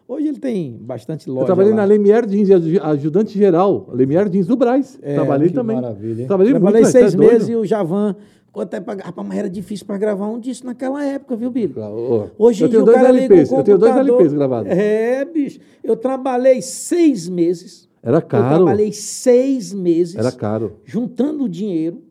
Hoje 0.08 0.26
ele 0.28 0.38
tem 0.38 0.78
bastante 0.80 1.28
loja 1.28 1.42
Eu 1.42 1.46
trabalhei 1.46 1.72
lá. 1.72 1.76
na 1.76 1.84
Lemier 1.84 2.26
Jeans, 2.26 2.50
aju- 2.50 2.80
ajudante 2.82 3.36
geral. 3.38 3.86
Lemier 3.92 4.30
Jeans 4.30 4.46
do 4.46 4.56
Braz. 4.56 4.98
trabalhei 5.14 5.48
que 5.48 5.54
também. 5.54 5.76
maravilha, 5.76 6.22
hein? 6.22 6.26
Trabalhei, 6.26 6.52
Trabalhei 6.54 6.80
muito, 6.80 6.92
seis 6.92 7.12
tá 7.12 7.18
doido? 7.18 7.32
meses 7.32 7.48
e 7.50 7.54
o 7.54 7.66
Javan... 7.66 8.16
Quanto 8.52 8.74
é 8.74 8.80
pra... 8.80 8.94
Rapaz, 8.94 9.26
mas 9.28 9.38
era 9.38 9.48
difícil 9.50 9.86
para 9.86 9.98
gravar 9.98 10.26
um 10.26 10.38
disso 10.40 10.64
naquela 10.66 11.04
época, 11.04 11.36
viu, 11.36 11.50
Billy? 11.50 11.74
Ô, 11.78 12.28
Hoje 12.38 12.64
eu 12.64 12.66
em 12.66 12.70
dia 12.70 12.82
tenho 12.82 12.84
dois 12.84 13.02
LPs, 13.04 13.52
eu 13.52 13.62
tenho 13.62 13.78
dois 13.78 13.96
LPs 13.96 14.32
gravados. 14.32 14.70
É, 14.72 15.24
bicho. 15.24 15.60
Eu 15.84 15.96
trabalhei 15.96 16.60
seis 16.62 17.28
meses. 17.28 17.88
Era 18.02 18.18
Eu 18.18 18.22
caro. 18.22 18.56
trabalhei 18.56 18.92
seis 18.92 19.72
meses. 19.72 20.16
Era 20.16 20.32
caro. 20.32 20.76
juntando 20.84 21.48
dinheiro, 21.48 22.02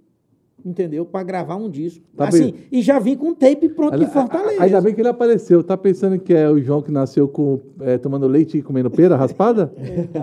entendeu? 0.64 1.06
Para 1.06 1.24
gravar 1.24 1.56
um 1.56 1.70
disco. 1.70 2.04
Tá 2.16 2.28
assim, 2.28 2.52
bem. 2.52 2.56
e 2.72 2.82
já 2.82 3.00
vim 3.00 3.16
com 3.16 3.34
tape 3.34 3.68
pronto 3.70 3.94
Ainda- 3.96 4.06
de 4.06 4.12
Fortaleza. 4.12 4.62
Ainda 4.64 4.82
bem 4.82 4.94
que 4.94 5.02
ele 5.02 5.08
apareceu. 5.10 5.64
Tá 5.64 5.76
pensando 5.76 6.20
que 6.20 6.34
é 6.34 6.50
o 6.50 6.60
João 6.62 6.82
que 6.82 6.92
nasceu 6.92 7.28
com, 7.28 7.60
é, 7.82 7.98
tomando 7.98 8.28
leite 8.28 8.58
e 8.58 8.62
comendo 8.62 8.92
pera 8.92 9.16
raspada? 9.18 9.72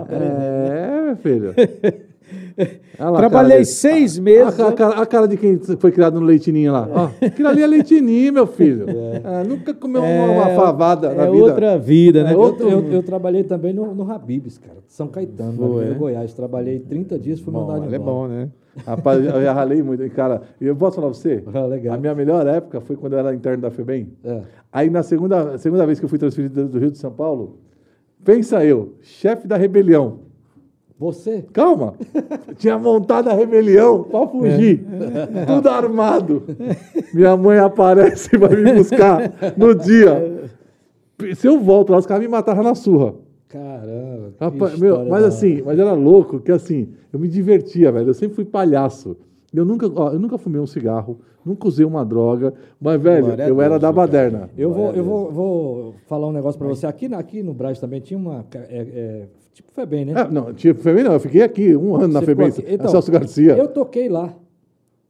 é, 0.09 1.01
meu 1.07 1.15
filho. 1.17 1.53
Lá 2.97 3.09
a 3.09 3.11
cara 3.11 3.17
Trabalhei 3.17 3.51
dele. 3.57 3.65
seis 3.65 4.17
A, 4.17 4.21
meses. 4.21 4.59
a, 4.59 4.71
cara, 4.71 5.01
a 5.01 5.05
cara 5.05 5.27
de 5.27 5.35
quem 5.37 5.57
foi 5.57 5.91
criado 5.91 6.19
no 6.19 6.25
leitinho 6.25 6.71
lá. 6.71 6.87
Ó, 6.89 7.25
aquilo 7.25 7.47
ali 7.49 7.61
é 7.63 7.67
leitinho, 7.67 8.33
meu 8.33 8.47
filho. 8.47 8.85
Ah, 9.27 9.43
nunca 9.43 9.73
comeu 9.73 10.01
uma, 10.03 10.25
uma 10.31 10.49
favada 10.55 11.07
é 11.07 11.15
na 11.15 11.25
vida. 11.29 11.43
outra 11.43 11.77
vida, 11.79 12.23
né? 12.23 12.33
Eu, 12.33 12.39
outro- 12.39 12.69
eu, 12.69 12.91
eu 12.91 13.03
trabalhei 13.03 13.43
também 13.43 13.73
no, 13.73 13.93
no 13.93 14.09
Habibs, 14.11 14.57
cara, 14.57 14.77
de 14.85 14.93
São 14.93 15.07
Caetano, 15.07 15.53
Foi, 15.53 15.85
no 15.85 15.91
é? 15.91 15.93
Goiás. 15.95 16.33
Trabalhei 16.33 16.79
30 16.79 17.17
dias, 17.17 17.39
fui 17.39 17.51
Bom, 17.51 17.61
mandado 17.65 17.85
ela 17.85 17.93
é 17.95 17.97
embora. 17.97 18.11
bom, 18.11 18.27
né? 18.27 18.49
Rapaz, 18.85 19.25
eu 19.25 19.41
já 19.41 19.53
ralei 19.53 19.81
muito. 19.81 20.03
E, 20.03 20.09
Cara, 20.09 20.41
eu 20.61 20.75
posso 20.75 20.97
falar 20.97 21.09
pra 21.09 21.17
você? 21.17 21.43
Ah, 21.53 21.65
legal. 21.65 21.95
A 21.95 21.97
minha 21.97 22.13
melhor 22.13 22.45
época 22.45 22.79
foi 22.81 22.95
quando 22.95 23.13
eu 23.13 23.19
era 23.19 23.33
interno 23.33 23.61
da 23.61 23.71
FEBEM. 23.71 24.09
É. 24.23 24.41
Aí 24.71 24.89
na 24.89 25.01
segunda, 25.01 25.57
segunda 25.57 25.85
vez 25.85 25.97
que 25.99 26.05
eu 26.05 26.09
fui 26.09 26.19
transferido 26.19 26.65
do 26.67 26.77
Rio 26.77 26.91
de 26.91 26.97
São 26.97 27.11
Paulo, 27.11 27.57
pensa 28.23 28.63
eu, 28.65 28.93
chefe 29.01 29.47
da 29.47 29.55
rebelião. 29.57 30.24
Você? 30.97 31.43
Calma! 31.51 31.93
Tinha 32.57 32.77
montado 32.79 33.29
a 33.29 33.33
rebelião 33.33 34.03
pra 34.03 34.25
fugir. 34.27 34.85
Tudo 35.45 35.67
armado. 35.69 36.43
Minha 37.13 37.35
mãe 37.35 37.57
aparece 37.57 38.29
e 38.33 38.37
vai 38.37 38.55
me 38.55 38.73
buscar 38.73 39.31
no 39.57 39.75
dia. 39.75 40.47
Se 41.35 41.47
eu 41.47 41.59
volto 41.59 41.91
lá, 41.91 41.97
os 41.97 42.05
caras 42.05 42.23
me 42.23 42.29
matavam 42.29 42.63
na 42.63 42.75
surra. 42.75 43.13
Caramba. 43.49 44.33
que 44.37 44.43
Rapaz, 44.43 44.79
meu, 44.79 45.05
mas 45.05 45.21
da- 45.21 45.27
assim, 45.27 45.61
mas 45.65 45.77
era 45.79 45.93
louco 45.93 46.39
que 46.39 46.51
assim, 46.51 46.89
eu 47.11 47.19
me 47.19 47.27
divertia, 47.27 47.91
velho. 47.91 48.09
Eu 48.09 48.13
sempre 48.13 48.35
fui 48.35 48.45
palhaço. 48.45 49.15
Eu 49.53 49.63
nunca, 49.63 49.89
ó, 49.95 50.11
eu 50.11 50.19
nunca 50.19 50.37
fumei 50.37 50.59
um 50.59 50.65
cigarro, 50.67 51.19
nunca 51.45 51.65
usei 51.67 51.85
uma 51.85 52.03
droga, 52.03 52.53
mas, 52.81 53.01
velho, 53.01 53.27
Glória 53.27 53.47
eu 53.47 53.61
era 53.61 53.69
Deus, 53.79 53.81
da 53.81 53.87
viu, 53.91 53.95
cara? 53.95 54.07
baderna. 54.07 54.49
Eu 54.57 54.73
vou, 54.73 54.91
eu 54.93 55.03
vou, 55.03 55.31
vou 55.31 55.95
falar 56.07 56.27
um 56.27 56.33
negócio 56.33 56.57
pra 56.59 56.67
você. 56.67 56.85
Aqui, 56.85 57.07
na- 57.07 57.17
aqui 57.19 57.41
no 57.41 57.53
Brás 57.53 57.79
também 57.79 58.01
tinha 58.01 58.17
uma. 58.17 58.45
É, 58.53 58.59
é, 58.69 59.27
tipo 59.55 59.71
Febem, 59.71 60.05
né? 60.05 60.13
Ah, 60.15 60.27
não, 60.29 60.53
tinha 60.53 60.75
FEBEM 60.75 61.03
não, 61.05 61.13
eu 61.13 61.19
fiquei 61.19 61.41
aqui 61.41 61.75
um 61.75 61.95
ano 61.95 62.09
na 62.09 62.19
Você 62.19 62.25
FEBEM, 62.25 62.51
ficou 62.51 62.65
aqui. 62.65 62.75
Então, 62.75 62.91
Celso 62.91 63.11
Garcia. 63.11 63.57
Eu 63.57 63.67
toquei 63.69 64.09
lá. 64.09 64.33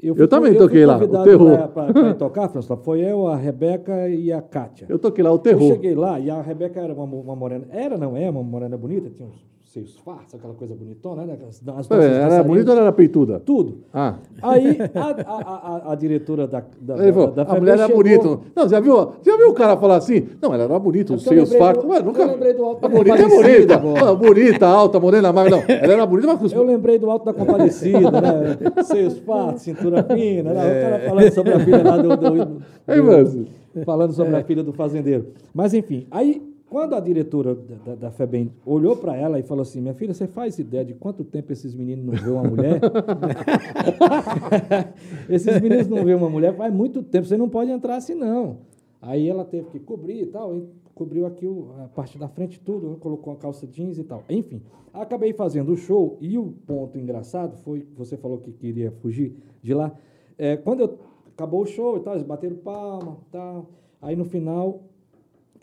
Eu 0.02 0.28
também 0.28 0.54
toquei 0.54 0.86
lá, 0.86 0.98
o 0.98 1.24
terror. 1.24 1.70
ir 2.10 2.14
tocar, 2.16 2.48
François. 2.50 2.80
Foi 2.84 3.00
eu, 3.00 3.28
a 3.28 3.36
Rebeca 3.36 4.08
e 4.08 4.32
a 4.32 4.42
Kátia. 4.42 4.86
Eu 4.88 5.00
toquei 5.00 5.24
lá 5.24 5.32
o 5.32 5.36
Eu 5.36 5.40
terror. 5.40 5.74
cheguei 5.74 5.96
lá 5.96 6.20
e 6.20 6.30
a 6.30 6.42
Rebeca 6.42 6.80
era 6.80 6.94
uma, 6.94 7.04
uma 7.04 7.36
morena. 7.36 7.66
Era, 7.72 7.98
não 7.98 8.16
é? 8.16 8.30
Uma 8.30 8.44
morena 8.44 8.78
bonita, 8.78 9.10
tinha 9.10 9.28
uns 9.28 9.44
seios 9.76 9.98
fartos, 10.06 10.34
aquela 10.36 10.54
coisa 10.54 10.74
bonitona, 10.74 11.26
né? 11.26 11.38
As, 11.50 11.62
as 11.68 11.92
É, 11.92 12.06
era 12.22 12.42
bonita 12.44 12.72
ou 12.72 12.78
era 12.80 12.92
peituda? 12.94 13.42
Tudo. 13.42 13.80
Ah. 13.94 14.16
Aí 14.42 14.78
a, 14.96 15.02
a, 15.02 15.90
a, 15.90 15.92
a- 15.92 15.96
diretora 15.96 16.48
da, 16.48 16.64
da, 16.80 16.98
Ele 17.04 17.12
falou, 17.12 17.32
da, 17.32 17.44
da 17.44 17.52
a 17.54 17.60
mulher 17.60 17.74
era 17.74 17.88
chegou- 17.88 18.02
bonita. 18.04 18.40
Não, 18.56 18.70
já 18.70 18.80
viu, 18.80 18.96
já 19.22 19.36
viu 19.36 19.50
o 19.50 19.54
cara 19.54 19.76
falar 19.76 19.98
assim? 19.98 20.28
Não, 20.42 20.54
ela 20.54 20.64
era 20.64 20.80
bonita, 20.80 21.14
os 21.14 21.26
É 21.26 21.30
seios 21.30 21.54
fartos. 21.54 21.84
do- 21.84 21.90
Ué, 21.90 22.00
eu 22.00 22.04
nunca. 22.06 22.26
lembrei 22.26 22.54
do 22.54 22.64
Alto 22.64 22.86
A 22.86 22.88
da 22.88 22.96
bonita 22.96 23.18
é 23.22 23.28
bonita. 23.28 23.82
Ah, 24.06 24.16
bonita, 24.16 24.66
alta, 24.68 25.00
morena, 25.00 25.34
mas 25.34 25.52
não. 25.52 25.60
Ela 25.68 25.94
era 25.94 26.06
bonita, 26.06 26.38
mas 26.42 26.52
Eu 26.54 26.64
lembrei 26.64 26.98
do 26.98 27.12
Alto 27.12 27.26
da 27.26 27.34
Compadecida, 27.34 28.22
né? 28.22 28.58
Seios 28.86 29.20
fartos, 29.20 29.62
cintura 29.64 30.04
fina, 30.04 30.54
né? 30.54 30.62
O 30.62 30.82
cara 30.90 31.10
falando 31.10 31.32
sobre 31.34 31.54
a 31.54 31.60
filha 31.60 31.84
lá 31.84 31.98
do... 31.98 32.10
do, 32.16 32.46
do- 32.46 32.62
Ei, 32.88 33.02
Márcio. 33.02 33.46
falando 33.86 34.14
sobre 34.14 34.36
a 34.38 34.44
filha 34.44 34.64
do 34.64 34.72
fazendeiro. 34.72 35.28
Mas, 35.54 35.74
enfim, 35.74 36.08
aí, 36.10 36.42
quando 36.70 36.96
a 36.96 37.00
diretora 37.00 37.56
da, 37.56 37.96
da, 37.96 38.12
FEBEM 38.12 38.52
olhou 38.66 38.98
para 38.98 39.16
ela 39.16 39.40
e 39.40 39.44
falou 39.44 39.62
assim, 39.62 39.80
minha 39.80 39.94
filha, 39.94 40.14
você 40.14 40.28
faz 40.28 40.58
ideia 40.58 40.84
de 40.84 40.94
quanto 40.94 41.24
tempo 41.24 41.54
esses 41.54 41.76
meninos 41.76 42.06
não 42.06 42.14
vê 42.14 42.30
uma 42.30 42.44
mulher? 42.44 42.82
esses 45.30 45.62
meninos 45.62 45.88
não 45.88 46.04
vê 46.04 46.14
uma 46.14 46.30
mulher 46.30 46.56
faz 46.56 46.74
muito 46.74 47.04
tempo, 47.04 47.28
você 47.28 47.38
não 47.38 47.48
pode 47.48 47.70
entrar 47.70 47.98
assim, 47.98 48.16
não. 48.16 48.58
Aí 49.02 49.30
ela 49.30 49.46
teve 49.46 49.70
que 49.70 49.80
cobrir 49.80 50.24
e 50.24 50.26
tal, 50.26 50.58
e 50.58 50.68
cobriu 50.96 51.28
aqui 51.28 51.46
a 51.84 51.88
parte 51.90 52.18
da 52.18 52.28
frente 52.28 52.60
tudo, 52.60 52.98
colocou 52.98 53.34
a 53.34 53.36
calça 53.36 53.68
jeans 53.68 54.00
e 54.00 54.04
tal. 54.04 54.24
Enfim, 54.28 54.62
acabei 54.92 55.34
fazendo 55.34 55.72
o 55.72 55.78
show 55.78 56.18
e 56.20 56.38
o 56.38 56.56
ponto 56.66 56.98
engraçado 56.98 57.58
foi, 57.58 57.88
você 57.96 58.18
falou 58.18 58.40
que 58.40 58.52
queria 58.52 58.92
fugir 58.92 59.36
de 59.62 59.74
lá, 59.74 59.96
é, 60.38 60.58
quando 60.58 60.82
eu, 60.82 60.98
acabou 61.34 61.62
o 61.62 61.66
show 61.66 61.98
e 61.98 62.00
tal, 62.00 62.14
eles 62.14 62.26
bateram 62.26 62.56
palma 62.56 63.18
e 63.28 63.32
tal, 63.32 63.70
aí 64.02 64.16
no 64.16 64.26
final 64.26 64.84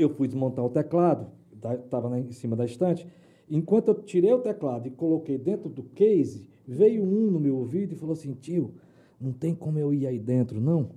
eu 0.02 0.10
fui 0.10 0.26
desmontar 0.26 0.64
o 0.64 0.70
teclado, 0.70 1.26
estava 1.54 2.18
em 2.18 2.30
cima 2.32 2.56
da 2.56 2.64
estante. 2.64 3.06
Enquanto 3.48 3.88
eu 3.88 3.94
tirei 3.94 4.32
o 4.32 4.40
teclado 4.40 4.86
e 4.86 4.90
coloquei 4.90 5.38
dentro 5.38 5.68
do 5.68 5.82
case, 5.82 6.48
veio 6.66 7.02
um 7.02 7.30
no 7.30 7.40
meu 7.40 7.56
ouvido 7.56 7.92
e 7.92 7.96
falou 7.96 8.12
assim: 8.12 8.34
tio, 8.34 8.74
não 9.20 9.32
tem 9.32 9.54
como 9.54 9.78
eu 9.78 9.92
ir 9.92 10.06
aí 10.06 10.18
dentro, 10.18 10.60
não? 10.60 10.90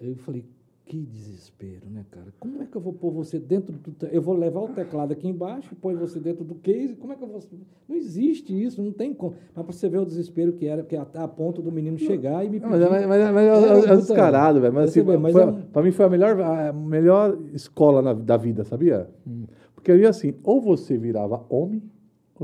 Eu 0.00 0.16
falei: 0.16 0.44
que 0.88 0.96
desespero, 1.04 1.86
né, 1.90 2.02
cara? 2.10 2.32
Como 2.40 2.62
é 2.62 2.66
que 2.66 2.74
eu 2.74 2.80
vou 2.80 2.94
pôr 2.94 3.12
você 3.12 3.38
dentro 3.38 3.72
do. 3.72 4.06
Eu 4.06 4.22
vou 4.22 4.34
levar 4.34 4.60
o 4.60 4.68
teclado 4.68 5.12
aqui 5.12 5.28
embaixo, 5.28 5.76
põe 5.76 5.94
você 5.94 6.18
dentro 6.18 6.42
do 6.44 6.54
case, 6.54 6.96
como 6.96 7.12
é 7.12 7.16
que 7.16 7.22
eu 7.22 7.28
vou. 7.28 7.40
Não 7.86 7.94
existe 7.94 8.52
isso, 8.64 8.82
não 8.82 8.90
tem 8.90 9.12
como. 9.12 9.34
Mas 9.54 9.64
para 9.66 9.72
você 9.74 9.86
ver 9.88 9.98
o 9.98 10.06
desespero 10.06 10.54
que 10.54 10.66
era, 10.66 10.82
que 10.82 10.96
é 10.96 10.98
até 10.98 11.18
a 11.18 11.28
ponto 11.28 11.60
do 11.60 11.70
menino 11.70 11.98
chegar 11.98 12.42
e 12.44 12.48
me 12.48 12.58
Não, 12.58 12.70
pedir. 12.70 12.88
Mas, 12.88 13.06
mas, 13.06 13.22
mas, 13.22 13.34
mas 13.34 13.86
é, 13.86 13.92
é 13.92 13.96
descarado, 13.96 14.60
velho. 14.62 14.72
Mas, 14.72 14.90
assim, 14.90 15.02
vê, 15.02 15.16
mas 15.18 15.32
foi- 15.32 15.42
é 15.42 15.52
pra 15.70 15.82
mim 15.82 15.90
foi 15.90 16.06
a 16.06 16.08
melhor, 16.08 16.40
a 16.40 16.72
melhor 16.72 17.38
escola 17.52 18.00
na- 18.00 18.14
da 18.14 18.38
vida, 18.38 18.64
sabia? 18.64 19.10
Hum. 19.26 19.44
Porque 19.74 19.92
ali 19.92 20.06
assim, 20.06 20.34
ou 20.42 20.60
você 20.60 20.96
virava 20.96 21.44
homem, 21.50 21.82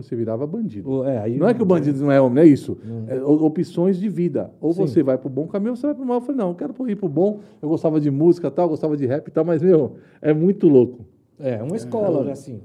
você 0.02 0.14
virava 0.16 0.46
bandido. 0.46 0.88
O- 0.90 1.04
é, 1.04 1.18
aí- 1.18 1.36
Não 1.38 1.48
é 1.48 1.54
que 1.54 1.62
o 1.62 1.66
bandido 1.66 1.98
não 2.00 2.10
é 2.10 2.20
homem, 2.20 2.34
não 2.36 2.42
é 2.42 2.46
isso. 2.46 2.76
É 3.08 3.16
o- 3.22 3.44
opções 3.44 3.98
de 3.98 4.08
vida. 4.08 4.50
Ou 4.60 4.72
Sim. 4.72 4.80
você 4.86 5.02
vai 5.02 5.16
pro 5.18 5.28
bom 5.28 5.46
caminho 5.46 5.70
ou 5.72 5.76
você 5.76 5.86
vai 5.86 5.94
pro 5.94 6.04
mal. 6.04 6.16
Eu 6.18 6.20
falei, 6.22 6.36
não, 6.36 6.48
eu 6.50 6.54
quero 6.54 6.74
ir 6.90 6.96
pro 6.96 7.08
bom. 7.08 7.40
Eu 7.62 7.68
gostava 7.68 8.00
de 8.00 8.10
música 8.10 8.50
tal, 8.50 8.68
gostava 8.68 8.96
de 8.96 9.06
rap 9.06 9.28
e 9.28 9.30
tal, 9.30 9.44
mas, 9.44 9.62
meu, 9.62 9.96
é 10.22 10.32
muito 10.32 10.68
louco. 10.68 11.04
É, 11.38 11.62
uma 11.62 11.76
escola, 11.76 12.24
né, 12.24 12.32
assim. 12.32 12.60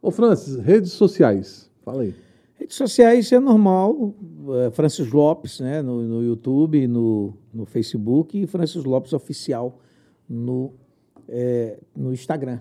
Ô, 0.00 0.10
Francis, 0.10 0.56
redes 0.56 0.92
sociais. 0.92 1.70
Fala 1.82 2.02
aí. 2.02 2.14
Redes 2.56 2.76
sociais 2.76 3.30
é 3.32 3.40
normal, 3.40 4.14
é, 4.66 4.70
Francis 4.70 5.10
Lopes, 5.12 5.60
né, 5.60 5.82
no, 5.82 6.02
no 6.02 6.22
YouTube, 6.22 6.86
no, 6.86 7.34
no 7.52 7.66
Facebook, 7.66 8.40
e 8.40 8.46
Francis 8.46 8.84
Lopes 8.84 9.12
Oficial 9.12 9.78
no, 10.28 10.72
é, 11.28 11.78
no 11.96 12.12
Instagram. 12.12 12.60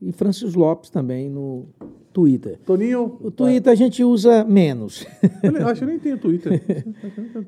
E 0.00 0.10
Francis 0.12 0.54
Lopes 0.54 0.90
também 0.90 1.30
no 1.30 1.66
Twitter. 2.12 2.58
Toninho. 2.66 3.18
O 3.22 3.30
Twitter 3.30 3.72
a 3.72 3.74
gente 3.76 4.04
usa 4.04 4.44
menos. 4.44 5.06
Eu 5.42 5.66
acho 5.66 5.80
que 5.80 5.84
eu 5.84 5.88
nem 5.88 5.98
tenho 5.98 6.18
Twitter. 6.20 6.62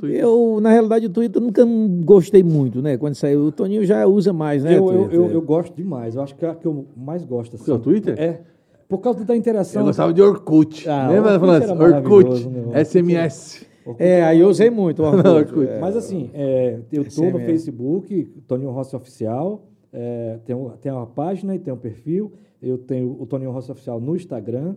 Eu 0.02 0.58
na 0.60 0.70
realidade, 0.70 1.06
o 1.06 1.10
Twitter 1.10 1.40
nunca 1.40 1.64
gostei 2.04 2.42
muito, 2.42 2.80
né? 2.82 2.96
Quando 2.96 3.14
saiu, 3.14 3.40
o 3.46 3.52
Toninho 3.52 3.84
já 3.84 4.06
usa 4.06 4.32
mais, 4.32 4.64
né? 4.64 4.76
eu, 4.76 4.90
eu, 4.92 5.10
eu, 5.12 5.30
eu 5.30 5.42
gosto 5.42 5.74
demais. 5.74 6.14
Eu 6.16 6.22
acho 6.22 6.34
que 6.34 6.44
é 6.44 6.48
a 6.50 6.54
que 6.54 6.66
eu 6.66 6.86
mais 6.96 7.24
gosto. 7.24 7.56
Assim. 7.56 7.64
Seu 7.64 7.78
Twitter? 7.78 8.14
É. 8.18 8.40
Por 8.88 8.98
causa 8.98 9.24
da 9.24 9.36
interação. 9.36 9.82
Eu 9.82 9.86
gostava 9.86 10.12
de 10.12 10.20
Orkut. 10.22 10.88
Ah, 10.88 11.08
Lembra, 11.08 11.32
Orkut 11.34 11.46
Francis? 11.46 11.70
era 11.70 11.80
Orkut. 11.84 12.10
maravilhoso, 12.30 12.50
né? 12.50 12.84
SMS. 12.84 13.66
É, 13.98 14.22
aí 14.24 14.40
eu 14.40 14.48
usei 14.48 14.70
muito 14.70 15.02
o 15.02 15.04
Orkut. 15.06 15.28
Orkut. 15.28 15.68
é. 15.68 15.78
Mas 15.78 15.94
assim, 15.94 16.30
é, 16.32 16.78
eu 16.90 17.02
estou 17.02 17.26
no 17.26 17.32
SMS. 17.32 17.44
Facebook, 17.44 18.24
Toninho 18.48 18.70
Rossi 18.70 18.96
Oficial, 18.96 19.62
é, 19.92 20.38
tem, 20.46 20.56
um- 20.56 20.70
tem 20.70 20.90
uma 20.90 21.04
página 21.06 21.54
e 21.54 21.58
tem 21.58 21.70
um 21.70 21.76
perfil. 21.76 22.32
Eu 22.64 22.78
tenho 22.78 23.16
o 23.20 23.26
Toninho 23.26 23.50
Rossi 23.50 23.70
Oficial 23.70 24.00
no 24.00 24.16
Instagram, 24.16 24.74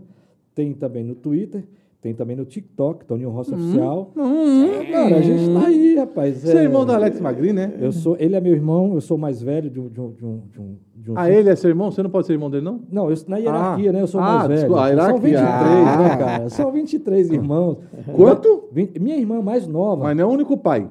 tem 0.53 0.73
também 0.73 1.03
no 1.03 1.15
Twitter, 1.15 1.63
tem 2.01 2.13
também 2.13 2.35
no 2.35 2.45
TikTok, 2.45 3.05
Toninho 3.05 3.29
Rossi 3.29 3.53
Oficial. 3.53 4.11
É, 4.15 4.91
cara, 4.91 5.15
a 5.17 5.21
gente 5.21 5.53
tá 5.53 5.67
aí, 5.67 5.95
rapaz. 5.95 6.37
Você 6.37 6.57
é 6.57 6.63
irmão 6.63 6.85
do 6.85 6.91
Alex 6.91 7.19
Magri, 7.19 7.51
né? 7.53 7.73
Eu 7.79 7.91
sou, 7.91 8.15
ele 8.19 8.35
é 8.35 8.41
meu 8.41 8.53
irmão, 8.53 8.93
eu 8.93 9.01
sou 9.01 9.17
mais 9.17 9.41
velho 9.41 9.69
de 9.69 9.79
um. 9.79 9.87
De 9.89 9.99
um, 10.01 10.11
de 10.11 10.25
um, 10.25 10.41
de 10.51 10.59
um, 10.61 10.75
de 10.95 11.11
um- 11.11 11.13
Ah, 11.17 11.29
ele 11.31 11.49
é 11.49 11.55
seu 11.55 11.69
irmão? 11.69 11.89
Você 11.91 12.03
não 12.03 12.09
pode 12.09 12.27
ser 12.27 12.33
irmão 12.33 12.49
dele, 12.49 12.63
não? 12.65 12.81
Não, 12.91 13.09
eu, 13.09 13.15
na 13.27 13.37
hierarquia, 13.37 13.89
Ah. 13.89 13.93
né? 13.93 14.01
Eu 14.01 14.07
sou 14.07 14.19
Ah, 14.21 14.23
mais 14.23 14.47
velho. 14.47 14.59
desculpa, 14.59 14.81
a 14.81 14.87
São 14.87 14.95
hierarquia. 14.95 15.21
23, 15.21 15.47
Ah. 15.87 15.97
né, 15.97 16.17
cara? 16.17 16.49
São 16.49 16.71
23 16.71 17.29
irmãos. 17.31 17.77
Quanto? 18.15 18.63
Minha 18.99 19.17
irmã 19.17 19.41
mais 19.41 19.67
nova. 19.67 20.03
Mas 20.03 20.15
não 20.17 20.23
é 20.23 20.27
o 20.27 20.31
único 20.31 20.55
pai. 20.57 20.89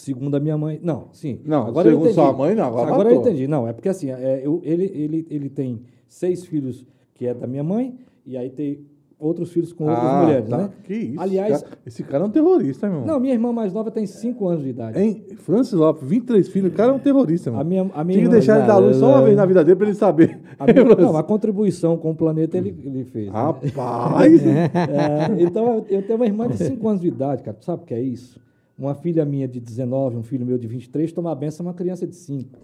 Segundo 0.00 0.34
a 0.34 0.40
minha 0.40 0.56
mãe. 0.56 0.80
Não, 0.82 1.08
sim. 1.12 1.40
Não, 1.44 1.66
agora 1.66 1.88
eu 1.88 1.92
segundo 1.92 2.06
entendi. 2.10 2.14
sua 2.14 2.32
mãe, 2.32 2.54
não, 2.54 2.64
agora 2.64 2.90
Agora 2.90 3.12
eu 3.12 3.20
entendi. 3.20 3.46
Não, 3.46 3.68
é 3.68 3.72
porque 3.74 3.88
assim, 3.90 4.10
é, 4.10 4.40
eu- 4.42 4.62
ele, 4.64 4.84
ele, 4.94 5.26
ele 5.28 5.48
tem 5.50 5.82
seis 6.08 6.46
filhos 6.46 6.86
que 7.14 7.26
é 7.26 7.34
da 7.34 7.46
minha 7.46 7.62
mãe, 7.62 7.98
e 8.24 8.34
aí 8.34 8.48
tem 8.48 8.80
outros 9.18 9.52
filhos 9.52 9.74
com 9.74 9.84
outras 9.84 10.02
Ah, 10.02 10.22
mulheres, 10.22 10.48
tá. 10.48 10.56
né? 10.56 10.70
Que 10.84 10.94
isso. 10.94 11.20
Aliás, 11.20 11.62
cara. 11.62 11.78
esse 11.84 12.02
cara 12.02 12.24
é 12.24 12.26
um 12.26 12.30
terrorista, 12.30 12.86
meu 12.88 13.00
irmão. 13.00 13.12
não, 13.14 13.20
minha 13.20 13.34
irmã 13.34 13.52
mais 13.52 13.74
nova 13.74 13.90
tem 13.90 14.06
cinco 14.06 14.48
anos 14.48 14.62
de 14.64 14.70
idade. 14.70 14.98
Hein? 14.98 15.22
Francis 15.36 15.74
Lopes, 15.74 16.08
23 16.08 16.48
filhos, 16.48 16.72
o 16.72 16.74
cara 16.74 16.92
é 16.92 16.94
um 16.94 16.98
terrorista, 16.98 17.50
mano. 17.50 17.60
A 17.60 17.64
minha, 17.64 17.82
a 17.92 18.02
minha 18.02 18.16
Tinha 18.20 18.24
que 18.24 18.32
deixar 18.32 18.56
ele 18.60 18.66
dar 18.66 18.78
luz 18.78 18.96
só 18.96 19.06
uma 19.10 19.22
vez 19.22 19.36
na 19.36 19.44
vida 19.44 19.62
dele 19.62 19.76
pra 19.76 19.86
ele 19.86 19.94
saber. 19.94 20.40
a 20.58 20.64
minha- 20.64 20.82
não, 20.96 21.14
a 21.14 21.22
contribuição 21.22 21.98
com 21.98 22.12
o 22.12 22.14
planeta 22.14 22.56
ele, 22.56 22.74
ele 22.82 23.04
fez. 23.04 23.26
né? 23.26 23.32
Rapaz! 23.34 24.40
É, 24.48 25.42
então, 25.42 25.66
eu- 25.74 25.86
eu 25.90 26.02
tenho 26.02 26.16
uma 26.18 26.24
irmã 26.26 26.48
de 26.48 26.56
5 26.56 26.88
anos 26.88 27.02
de 27.02 27.08
idade, 27.08 27.42
cara. 27.42 27.54
Tu 27.58 27.66
sabe 27.66 27.82
o 27.82 27.86
que 27.86 27.92
é 27.92 28.00
isso? 28.00 28.40
Uma 28.80 28.94
filha 28.94 29.26
minha 29.26 29.46
de 29.46 29.60
19, 29.60 30.16
um 30.16 30.22
filho 30.22 30.46
meu 30.46 30.56
de 30.56 30.66
23, 30.66 31.12
tomar 31.12 31.34
benção 31.34 31.66
uma 31.66 31.74
criança 31.74 32.06
de 32.06 32.14
5. 32.16 32.58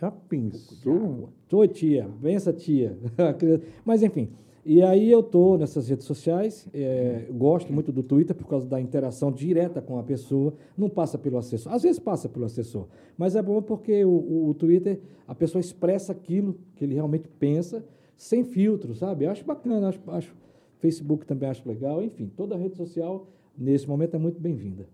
Já 0.00 0.10
pensou? 0.10 1.28
Oi, 1.52 1.68
tia. 1.68 2.08
Benção, 2.20 2.52
tia. 2.52 2.98
Mas, 3.86 4.02
enfim. 4.02 4.30
E 4.66 4.82
aí 4.82 5.08
eu 5.08 5.22
tô 5.22 5.56
nessas 5.56 5.88
redes 5.88 6.06
sociais, 6.06 6.66
é, 6.74 7.26
gosto 7.30 7.72
muito 7.72 7.92
do 7.92 8.02
Twitter 8.02 8.34
por 8.34 8.48
causa 8.48 8.66
da 8.66 8.80
interação 8.80 9.30
direta 9.30 9.80
com 9.80 9.96
a 9.96 10.02
pessoa, 10.02 10.54
não 10.76 10.88
passa 10.88 11.16
pelo 11.16 11.38
assessor. 11.38 11.72
Às 11.72 11.82
vezes 11.84 12.00
passa 12.00 12.28
pelo 12.28 12.46
assessor, 12.46 12.88
mas 13.16 13.36
é 13.36 13.42
bom 13.42 13.62
porque 13.62 14.04
o, 14.04 14.08
o- 14.10 14.48
o 14.48 14.54
Twitter, 14.54 14.98
a 15.28 15.34
pessoa 15.36 15.60
expressa 15.60 16.10
aquilo 16.12 16.56
que 16.74 16.82
ele 16.84 16.94
realmente 16.94 17.28
pensa, 17.38 17.84
sem 18.16 18.42
filtro, 18.42 18.92
sabe? 18.94 19.26
Eu 19.26 19.30
acho 19.30 19.44
bacana, 19.44 19.88
acho, 19.90 20.00
acho 20.08 20.34
Facebook 20.78 21.26
também 21.26 21.48
acho 21.48 21.68
legal, 21.68 22.02
enfim, 22.02 22.28
toda 22.34 22.56
rede 22.56 22.74
social, 22.74 23.28
nesse 23.56 23.86
momento, 23.86 24.14
é 24.16 24.18
muito 24.18 24.40
bem-vinda. 24.40 24.88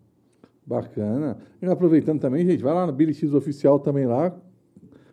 Bacana. 0.71 1.37
E 1.61 1.67
aproveitando 1.67 2.21
também, 2.21 2.47
gente, 2.47 2.63
vai 2.63 2.73
lá 2.73 2.87
no 2.87 2.93
Billy 2.93 3.13
X 3.13 3.35
Oficial 3.35 3.81
também 3.81 4.07
lá. 4.07 4.33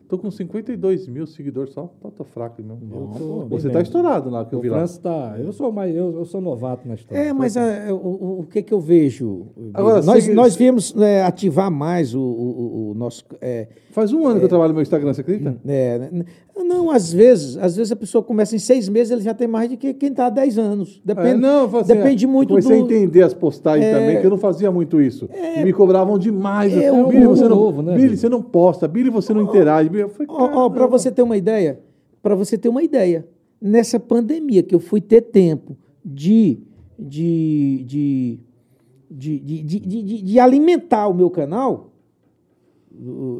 Tô 0.08 0.18
com 0.18 0.30
52 0.32 1.08
mil 1.08 1.26
seguidores 1.28 1.74
só. 1.74 1.92
Tá, 2.00 2.10
tô 2.10 2.24
fraco 2.24 2.62
mesmo. 2.62 2.80
Eu 2.94 3.20
tô 3.20 3.40
bem 3.40 3.60
Você 3.60 3.70
tá 3.70 3.82
estourado 3.82 4.30
lá 4.30 4.46
que 4.46 4.54
eu 4.56 4.62
vi 4.62 4.70
lá. 4.70 4.78
França 4.78 5.02
tá. 5.02 5.36
Eu 5.38 5.52
sou 5.52 5.70
mais. 5.70 5.94
Eu, 5.94 6.14
eu 6.20 6.24
sou 6.26 6.40
novato 6.40 6.88
na 6.88 6.94
história. 6.96 7.22
É, 7.24 7.34
mas 7.34 7.58
a- 7.58 7.92
o, 7.92 7.96
o- 7.96 8.40
o 8.40 8.44
que 8.46 8.62
que 8.62 8.74
eu 8.74 8.80
vejo? 8.80 9.48
Agora, 9.74 10.02
nós, 10.04 10.28
nós 10.34 10.56
viemos 10.56 10.96
é, 10.96 11.24
ativar 11.24 11.70
mais 11.70 12.14
o, 12.16 12.22
o- 12.22 12.92
o 12.92 12.94
nosso. 12.94 13.26
é, 13.42 13.68
Faz 13.98 14.14
um 14.14 14.28
ano 14.28 14.38
que 14.40 14.46
eu 14.46 14.50
trabalho 14.50 14.68
no 14.70 14.76
meu 14.76 14.84
Instagram, 14.84 15.12
você 15.12 15.22
acredita? 15.22 15.58
é, 15.68 15.98
né? 15.98 16.26
não, 16.64 16.92
às 16.92 17.12
vezes, 17.12 17.58
às 17.58 17.76
vezes 17.76 17.92
a 17.92 17.96
pessoa 17.96 18.24
começa 18.24 18.56
em 18.56 18.60
seis 18.60 18.88
meses, 18.88 19.10
ele 19.10 19.22
já 19.22 19.34
tem 19.34 19.48
mais 19.48 19.72
de 19.72 19.76
que 19.76 19.92
quem 19.92 20.10
está 20.10 20.28
há 20.28 20.30
10 20.30 20.60
anos. 20.60 21.02
Depende, 21.04 21.30
É, 21.30 21.36
não, 21.36 21.64
assim, 21.78 21.96
depende 21.96 22.26
é, 22.26 22.28
muito 22.28 22.50
comecei 22.50 22.78
do. 22.78 22.84
a 22.84 22.86
entender 22.86 23.24
as 23.24 23.34
postagens 23.34 23.88
É. 23.88 23.92
também, 24.00 24.20
que 24.22 24.26
eu 24.28 24.30
não 24.30 24.38
fazia 24.38 24.72
muito 24.72 25.02
isso. 25.02 25.28
E 25.34 25.64
me 25.64 25.74
cobravam 25.74 26.20
demais. 26.20 26.78
É, 26.78 26.90
Eu, 26.90 27.08
Billy, 27.08 27.26
você 27.26 27.44
não, 27.48 27.50
novo, 27.56 27.82
né, 27.82 27.94
Billy, 27.94 28.04
Billy? 28.10 28.18
você 28.18 28.30
não 28.30 28.40
posta. 28.44 28.88
Billy, 28.88 29.10
você 29.10 29.34
não 29.34 29.42
interage. 29.42 29.90
Billy, 29.90 30.04
Eu 30.04 30.10
falei, 30.10 30.28
Ó, 30.30 30.70
para 30.70 30.86
você 30.86 31.10
ter 31.10 31.24
uma 31.24 31.36
ideia, 31.36 31.80
para 32.22 32.36
você 32.36 32.56
ter 32.56 32.70
uma 32.70 32.84
ideia, 32.84 33.26
nessa 33.60 34.00
pandemia 34.00 34.62
que 34.62 34.76
eu 34.76 34.80
fui 34.80 35.02
ter 35.02 35.22
tempo 35.22 35.76
de, 36.06 36.60
de, 37.00 37.84
de, 37.88 38.40
de, 39.10 39.40
de, 39.40 39.64
de, 39.64 39.80
de- 40.04 40.22
de- 40.22 40.40
alimentar 40.40 41.08
o 41.08 41.16
meu 41.16 41.32
canal, 41.32 41.90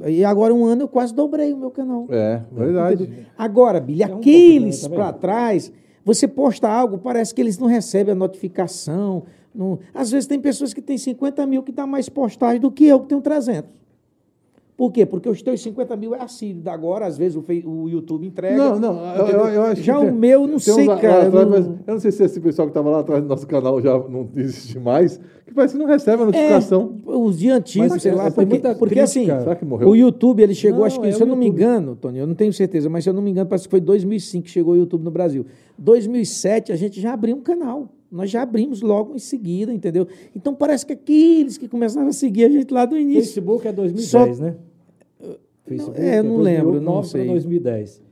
e 0.08 0.24
agora 0.24 0.54
um 0.54 0.66
ano 0.66 0.84
eu 0.84 0.88
quase 0.88 1.14
dobrei 1.14 1.52
o 1.54 1.58
meu 1.58 1.72
canal. 1.72 2.06
É, 2.10 2.42
verdade. 2.52 3.04
Entendeu? 3.04 3.26
Agora, 3.38 3.80
Billy, 3.80 4.04
É 4.04 4.08
um 4.08 4.18
aqueles 4.18 4.88
né, 4.88 4.96
para 4.96 5.14
trás, 5.14 5.72
você 6.06 6.28
posta 6.28 6.68
algo, 6.70 6.98
parece 6.98 7.34
que 7.34 7.42
eles 7.42 7.58
não 7.58 7.68
recebem 7.68 8.12
a 8.12 8.16
notificação. 8.16 9.24
não- 9.54 9.80
Às 9.94 10.12
vezes 10.12 10.28
tem 10.28 10.40
pessoas 10.40 10.74
que 10.74 10.82
têm 10.82 10.98
50 10.98 11.46
mil 11.48 11.64
que 11.64 11.72
dá 11.72 11.88
mais 11.88 12.08
postagem 12.10 12.62
do 12.62 12.70
que 12.72 12.86
eu, 12.86 13.00
que 13.00 13.08
tenho 13.08 13.22
300. 13.22 13.72
Por 14.78 14.92
quê? 14.92 15.08
Porque 15.08 15.28
os 15.28 15.42
teus 15.42 15.60
50 15.62 15.96
mil 15.98 16.14
é 16.14 16.22
assíduo. 16.22 16.62
Da 16.62 16.72
agora, 16.72 17.08
às 17.08 17.18
vezes, 17.18 17.36
o, 17.36 17.44
o 17.68 17.90
YouTube 17.90 18.28
entrega. 18.28 18.56
Não, 18.56 18.80
não, 18.80 19.16
eu, 19.16 19.26
eu- 19.28 19.48
eu 19.48 19.62
acho 19.64 19.82
Já 19.82 19.98
que 20.00 20.06
o 20.06 20.14
meu, 20.14 20.42
não 20.42 20.48
tem 20.48 20.56
uns 20.58 20.64
sei, 20.66 20.86
lá- 20.86 20.94
lá 20.94 21.02
cara. 21.02 21.28
atrás, 21.28 21.46
não- 21.46 21.50
mas 21.52 21.66
eu 21.66 21.94
não 21.96 22.00
sei 22.00 22.12
se 22.12 22.24
esse 22.24 22.40
pessoal 22.40 22.68
que 22.68 22.70
estava 22.72 22.92
lá 22.92 23.00
atrás 23.00 23.24
do 23.24 23.28
nosso 23.28 23.48
canal 23.48 23.82
já 23.82 23.98
não 23.98 24.30
existe 24.36 24.78
mais, 24.80 25.20
que 25.48 25.54
parece 25.56 25.74
que 25.74 25.80
não 25.80 25.88
recebe 25.88 26.22
a 26.22 26.26
notificação. 26.28 26.96
É, 27.08 27.10
os 27.12 27.40
de 27.40 27.50
antigos, 27.50 27.90
Mas 27.90 28.02
sei 28.04 28.12
é- 28.12 28.16
lá. 28.16 28.30
tem 28.30 28.46
Porque, 28.48 28.74
porque 28.76 29.00
assim, 29.00 29.22
crítica. 29.22 29.40
Será 29.40 29.56
que 29.56 29.66
morreu? 29.66 29.90
o 29.90 29.96
YouTube, 29.96 30.44
ele 30.44 30.54
chegou, 30.54 30.82
Não, 30.82 30.86
acho 30.86 31.02
que, 31.02 31.08
é 31.08 31.12
se 31.12 31.24
eu 31.24 31.28
não 31.28 31.36
me 31.36 31.48
engano, 31.48 31.96
Tony, 31.96 32.20
eu 32.20 32.28
não 32.28 32.36
tenho 32.36 32.54
certeza, 32.54 32.88
mas 32.88 33.04
se 33.04 33.10
eu 33.10 33.14
não 33.16 33.22
me 33.24 33.32
engano, 33.32 33.50
parece 33.50 33.66
que 33.68 33.72
foi 33.72 33.82
2005 33.82 34.44
que 34.46 34.52
chegou 34.52 34.76
o 34.76 34.78
YouTube 34.78 35.04
no 35.04 35.10
Brasil. 35.10 35.44
2007, 35.92 36.72
a 36.72 36.76
gente 36.76 37.02
já 37.02 37.14
abriu 37.14 37.36
um 37.36 37.42
canal. 37.42 37.90
Nós 38.12 38.30
já 38.30 38.42
abrimos 38.42 38.82
logo 38.82 39.16
em 39.16 39.20
seguida, 39.20 39.74
entendeu? 39.74 40.08
Então 40.36 40.54
parece 40.56 40.86
que 40.86 40.94
aqueles 40.94 41.58
que 41.58 41.68
começaram 41.68 42.08
a 42.08 42.14
seguir 42.14 42.46
a 42.46 42.50
gente 42.50 42.74
lá 42.74 42.86
do 42.86 42.98
início. 42.98 43.24
Facebook 43.24 43.68
é 43.68 43.72
2010, 43.74 44.38
Só- 44.38 44.44
né? 44.44 44.56
Facebook 45.68 46.00
é, 46.02 46.20
eu 46.20 46.24
não 46.24 46.38
lembro, 46.38 46.82
não 46.82 47.02
2009 47.02 47.02
pra 47.02 47.20
sei. 47.20 47.28
2010. 47.28 48.04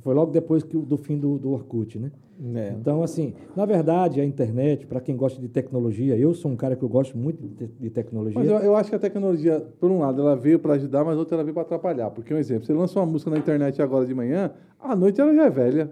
Foi 0.00 0.14
logo 0.14 0.30
depois 0.30 0.62
que, 0.62 0.76
do 0.76 0.96
fim 0.96 1.18
do, 1.18 1.38
do 1.38 1.50
Orkut, 1.50 1.98
né? 1.98 2.10
É. 2.54 2.74
Então, 2.78 3.02
assim, 3.02 3.34
na 3.56 3.64
verdade, 3.64 4.20
a 4.20 4.24
internet, 4.24 4.86
para 4.86 5.00
quem 5.00 5.16
gosta 5.16 5.40
de 5.40 5.48
tecnologia, 5.48 6.16
eu 6.16 6.32
sou 6.34 6.50
um 6.50 6.56
cara 6.56 6.76
que 6.76 6.84
eu 6.84 6.88
gosto 6.88 7.18
muito 7.18 7.42
de, 7.42 7.48
te- 7.48 7.72
de 7.80 7.90
tecnologia. 7.90 8.38
Mas 8.38 8.48
eu, 8.48 8.58
eu 8.58 8.76
acho 8.76 8.90
que 8.90 8.94
a 8.94 8.98
tecnologia, 8.98 9.66
por 9.80 9.90
um 9.90 9.98
lado, 9.98 10.20
ela 10.20 10.36
veio 10.36 10.58
para 10.58 10.74
ajudar, 10.74 11.04
mas 11.04 11.18
outra 11.18 11.34
ela 11.36 11.42
veio 11.42 11.54
para 11.54 11.62
atrapalhar. 11.62 12.10
Porque, 12.10 12.32
um 12.32 12.38
exemplo, 12.38 12.64
você 12.64 12.72
lança 12.72 13.00
uma 13.00 13.06
música 13.06 13.30
na 13.30 13.38
internet 13.38 13.82
agora 13.82 14.06
de 14.06 14.14
manhã, 14.14 14.52
à 14.78 14.94
noite 14.94 15.20
ela 15.20 15.34
já 15.34 15.46
é 15.46 15.50
velha. 15.50 15.90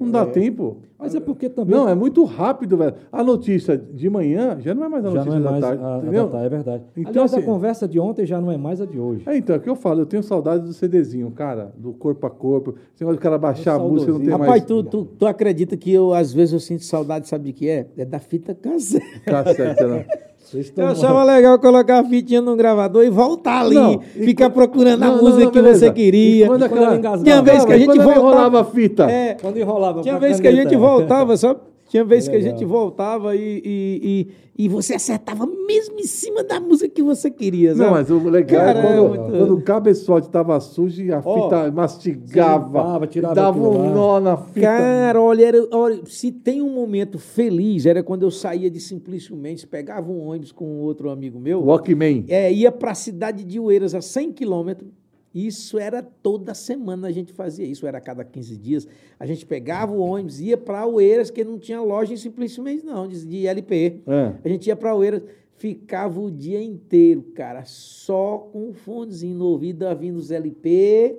Não 0.00 0.10
dá 0.10 0.26
tempo. 0.26 0.78
Mas 0.98 1.14
é 1.14 1.20
porque 1.20 1.48
também. 1.48 1.74
Não, 1.76 1.88
é 1.88 1.94
muito 1.94 2.24
rápido, 2.24 2.76
velho. 2.76 2.94
A 3.12 3.22
notícia 3.22 3.76
de 3.76 4.08
manhã 4.08 4.56
já 4.60 4.74
não 4.74 4.84
é 4.84 4.88
mais 4.88 5.04
a 5.04 5.10
já 5.10 5.14
notícia 5.24 5.38
não 5.38 5.38
é 5.38 5.44
da 5.44 5.50
mais 5.50 5.62
tarde. 5.64 5.82
a, 5.82 5.94
a 5.94 5.98
entendeu? 5.98 6.24
da 6.26 6.30
tarde, 6.30 6.46
é 6.46 6.48
verdade. 6.48 6.82
Então, 6.96 7.10
Aliás, 7.10 7.32
assim- 7.34 7.42
a 7.42 7.44
conversa 7.44 7.86
de 7.88 8.00
ontem 8.00 8.24
já 8.24 8.40
não 8.40 8.50
é 8.50 8.56
mais 8.56 8.80
a 8.80 8.86
de 8.86 8.98
hoje. 8.98 9.22
É, 9.26 9.36
então, 9.36 9.54
é 9.54 9.58
o 9.58 9.62
que 9.62 9.68
eu 9.68 9.76
falo, 9.76 10.00
eu 10.00 10.06
tenho 10.06 10.22
saudade 10.22 10.64
do 10.64 10.72
CDzinho, 10.72 11.30
cara, 11.30 11.72
do 11.76 11.92
corpo 11.92 12.26
a 12.26 12.30
corpo. 12.30 12.74
Negócio 12.98 13.18
do 13.18 13.22
cara 13.22 13.36
baixar 13.38 13.74
a 13.74 13.78
música, 13.78 14.12
não 14.12 14.20
tem. 14.20 14.30
Rapaz, 14.30 14.48
mais 14.48 14.64
tu, 14.64 14.82
tu, 14.84 15.04
tu 15.04 15.26
acredita 15.26 15.76
que 15.76 15.92
eu, 15.92 16.12
às 16.14 16.32
vezes, 16.32 16.54
eu 16.54 16.60
sinto 16.60 16.84
saudade, 16.84 17.28
sabe 17.28 17.44
de 17.44 17.52
que 17.52 17.68
é? 17.68 17.86
É 17.96 18.04
da 18.04 18.18
fita 18.18 18.54
cassete. 18.54 19.20
cassete, 19.20 19.84
né? 19.84 20.06
Vocês 20.44 20.66
estão 20.66 20.84
Eu 20.84 20.90
achava 20.92 21.24
legal 21.24 21.58
colocar 21.58 22.00
a 22.00 22.04
fitinha 22.04 22.42
no 22.42 22.54
gravador 22.54 23.02
e 23.02 23.08
voltar 23.08 23.62
ali, 23.62 23.74
Não, 23.74 24.00
e 24.14 24.26
ficar 24.26 24.50
procurando 24.50 25.02
a 25.02 25.06
Não, 25.06 25.16
não, 25.16 25.24
música 25.24 25.44
não, 25.44 25.50
que 25.50 25.62
você 25.62 25.90
queria. 25.90 26.44
E 26.44 26.46
quando 26.48 26.62
aquela... 26.64 26.86
ela 26.86 26.96
engasgava? 26.96 27.24
Tinha 27.24 27.42
vez 27.42 27.64
que 27.64 27.72
a 27.72 27.78
gente 27.78 27.96
voltava- 27.96 28.18
enrolava 28.18 28.60
a 28.60 28.64
fita. 28.64 29.10
É, 29.10 29.34
Quando 29.40 29.56
enrolava 29.58 30.02
tinha 30.02 30.18
vez 30.18 30.38
que 30.38 30.46
a 30.46 30.52
gente 30.52 30.76
voltava, 30.76 31.36
só 31.36 31.56
Tinha 31.94 32.04
vezes 32.04 32.28
que 32.28 32.34
a 32.34 32.38
Legal. 32.38 32.58
gente 32.58 32.64
voltava 32.64 33.36
e, 33.36 33.62
e, 33.64 34.28
e, 34.58 34.64
e 34.64 34.68
você 34.68 34.94
acertava 34.94 35.46
mesmo 35.46 35.96
em 36.00 36.02
cima 36.08 36.42
da 36.42 36.58
música 36.58 36.88
que 36.92 37.00
você 37.04 37.30
queria, 37.30 37.70
Não, 37.70 37.76
sabe? 37.84 37.90
mas 37.92 38.10
o 38.10 38.28
legal 38.28 38.60
Cara, 38.66 38.78
é 38.80 38.82
é 38.82 38.86
quando, 38.96 39.08
muito- 39.10 39.38
quando 39.38 39.54
o 39.54 39.62
cabeçote 39.62 40.28
tava 40.28 40.58
sujo 40.58 41.00
e 41.04 41.12
a 41.12 41.22
fita 41.22 41.70
mastigava, 41.72 42.66
limpava, 42.66 43.06
tirava 43.06 43.34
dava 43.36 43.58
um 43.60 43.78
lá. 43.84 43.90
nó 43.94 44.20
na 44.20 44.36
fita. 44.36 44.60
Cara, 44.66 45.22
olha, 45.22 45.46
era- 45.46 45.68
olha, 45.70 46.00
se 46.06 46.32
tem 46.32 46.60
um 46.60 46.74
momento 46.74 47.16
feliz, 47.16 47.86
era 47.86 48.02
quando 48.02 48.24
eu 48.24 48.30
saía 48.32 48.68
de 48.68 48.80
Simplício 48.80 49.36
Mendes, 49.36 49.64
pegava 49.64 50.10
um 50.10 50.26
ônibus 50.26 50.50
com 50.50 50.80
outro 50.80 51.10
amigo 51.10 51.38
meu, 51.38 51.62
Walkman. 51.62 52.24
é, 52.28 52.52
ia 52.52 52.72
para 52.72 52.90
a 52.90 52.94
cidade 52.96 53.44
de 53.44 53.60
Oeiras, 53.60 53.94
a 53.94 54.00
100 54.00 54.32
quilômetros. 54.32 54.90
Isso 55.34 55.78
era 55.80 56.00
toda 56.00 56.54
semana 56.54 57.08
a 57.08 57.10
gente 57.10 57.32
fazia 57.32 57.66
isso, 57.66 57.86
era 57.88 57.98
a 57.98 58.00
cada 58.00 58.22
15 58.22 58.56
dias. 58.56 58.86
A 59.18 59.26
gente 59.26 59.44
pegava 59.44 59.92
o 59.92 59.98
ônibus, 59.98 60.38
ia 60.40 60.56
para 60.56 60.86
Oeiras, 60.86 61.28
que 61.28 61.42
não 61.42 61.58
tinha 61.58 61.80
loja 61.82 62.14
em 62.14 62.16
Simplício 62.16 62.62
Mendes, 62.62 62.84
não, 62.84 63.08
de, 63.08 63.44
LP. 63.46 64.00
É. 64.06 64.32
A 64.44 64.48
gente 64.48 64.68
ia 64.68 64.76
para 64.76 64.94
Oeiras, 64.94 65.22
ficava 65.56 66.20
o 66.20 66.30
dia 66.30 66.62
inteiro, 66.62 67.22
cara, 67.34 67.64
só 67.64 68.48
com 68.52 68.68
o 68.68 68.72
fonezinho 68.72 69.36
no 69.36 69.46
ouvido, 69.46 69.84
ouvindo 69.84 70.18
os 70.18 70.30
LP. 70.30 71.16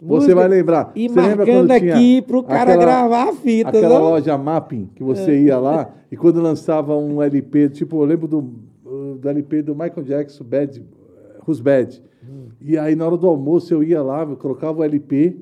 Você 0.00 0.34
vai 0.34 0.46
lembrar. 0.46 0.92
E 0.94 1.08
Você 1.08 1.18
lembra 1.18 1.46
marcando 1.46 1.70
aqui 1.70 2.20
pro 2.22 2.42
cara 2.42 2.74
aquela- 2.74 2.84
gravar 2.84 3.30
a 3.30 3.32
fita, 3.32 3.70
Aquela 3.70 3.98
não? 3.98 4.10
loja 4.10 4.36
Mapping, 4.36 4.90
que 4.94 5.02
você 5.02 5.42
ia 5.42 5.58
lá, 5.58 5.94
e 6.12 6.16
quando 6.18 6.40
lançava 6.42 6.94
um 6.96 7.22
LP, 7.22 7.70
tipo, 7.70 8.00
eu 8.00 8.04
lembro 8.04 8.28
do, 8.28 8.42
do 9.18 9.28
LP 9.28 9.62
do 9.62 9.74
Michael 9.74 10.02
Jackson, 10.04 10.44
Bad, 10.44 10.84
Who's 11.46 11.60
Bad. 11.60 12.02
E 12.60 12.76
aí, 12.76 12.94
na 12.96 13.06
hora 13.06 13.16
do 13.16 13.26
almoço, 13.26 13.72
eu 13.72 13.82
ia 13.82 14.02
lá, 14.02 14.22
eu 14.22 14.36
colocava 14.36 14.80
o 14.80 14.84
LP, 14.84 15.36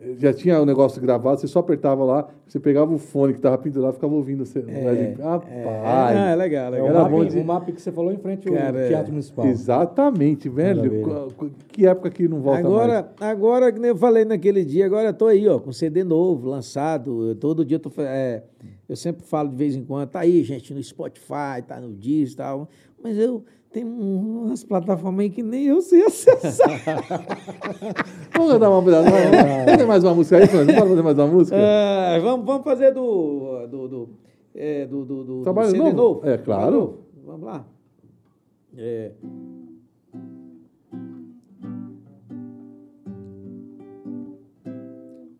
eh, 0.00 0.14
já 0.16 0.32
tinha 0.32 0.60
o 0.60 0.64
negócio 0.64 1.02
gravado, 1.02 1.40
você 1.40 1.48
só 1.48 1.58
apertava 1.58 2.04
lá, 2.04 2.28
você 2.46 2.60
pegava 2.60 2.94
o 2.94 2.98
fone 2.98 3.32
que 3.32 3.40
estava 3.40 3.58
pendurado, 3.58 3.94
ficava 3.94 4.14
ouvindo 4.14 4.44
o 4.44 4.88
LP. 4.88 5.20
Rapaz! 5.20 6.16
Ah, 6.16 6.30
é 6.30 6.36
legal, 6.36 6.66
É 6.68 6.70
legal. 6.70 6.86
o 6.86 6.90
Era 6.90 6.98
mapa, 7.02 7.10
bom 7.10 7.24
de- 7.24 7.38
o 7.38 7.44
mapa 7.44 7.72
que 7.72 7.82
você 7.82 7.90
falou 7.90 8.12
em 8.12 8.16
frente 8.18 8.48
ao 8.48 8.54
Cara, 8.54 8.86
Teatro 8.86 9.10
Municipal. 9.12 9.46
Exatamente, 9.46 10.48
velho. 10.48 10.76
Maravilha. 11.06 11.50
Que 11.68 11.86
época 11.86 12.10
que 12.10 12.28
não 12.28 12.40
volta 12.40 12.62
mais. 12.62 12.72
Agora, 12.74 13.12
agora, 13.20 13.72
que 13.72 13.80
nem 13.80 13.88
eu 13.90 13.96
falei 13.96 14.24
naquele 14.24 14.64
dia, 14.64 14.86
agora 14.86 15.08
eu 15.08 15.14
tô 15.14 15.26
aí, 15.26 15.48
ó, 15.48 15.58
com 15.58 15.72
CD 15.72 16.04
novo, 16.04 16.48
lançado. 16.48 17.28
eu- 17.30 17.34
todo 17.34 17.64
dia 17.64 17.74
eu 17.76 17.80
tô. 17.80 17.90
é, 17.98 18.44
eu 18.88 18.94
sempre 18.96 19.24
falo 19.26 19.48
de 19.50 19.56
vez 19.56 19.74
em 19.74 19.84
quando, 19.84 20.08
tá 20.08 20.20
aí, 20.20 20.42
gente, 20.44 20.72
no 20.72 20.82
Spotify, 20.82 21.60
tá 21.66 21.80
no 21.80 21.92
Disney 21.92 22.34
e 22.34 22.36
tal. 22.36 22.68
Mas 23.02 23.16
eu 23.18 23.42
um- 23.76 24.46
umas 24.46 24.64
plataformas 24.64 25.20
aí 25.20 25.30
que 25.30 25.42
nem 25.42 25.64
eu 25.66 25.80
sei 25.80 26.02
acessar. 26.04 26.68
Vamos 28.36 28.58
dar 28.58 28.68
uma 28.70 28.78
olhada. 28.78 29.10
Vamos 29.10 29.70
fazer 29.70 29.86
mais 29.86 30.04
uma 30.04 30.14
música 30.14 30.36
aí, 30.38 30.46
Fernando? 30.46 30.74
Bora 30.76 30.88
fazer 30.88 31.02
mais 31.02 31.18
uma 31.18 31.26
música? 31.28 31.56
Ah, 31.56 32.18
vamos, 32.20 32.46
vamos 32.46 32.64
fazer 32.64 32.92
do. 32.92 33.66
do, 33.68 33.88
do, 33.88 34.08
é, 34.54 34.86
do, 34.86 35.04
do, 35.04 35.24
do- 35.24 35.36
do 35.38 35.42
Trabalho 35.42 35.70
CD 35.70 35.92
novo? 35.92 36.26
É, 36.28 36.36
claro. 36.38 36.70
Novo. 36.72 36.98
Vamos 37.24 37.46
lá. 37.46 37.64
É. 38.76 39.12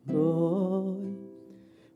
Dói. 0.06 0.59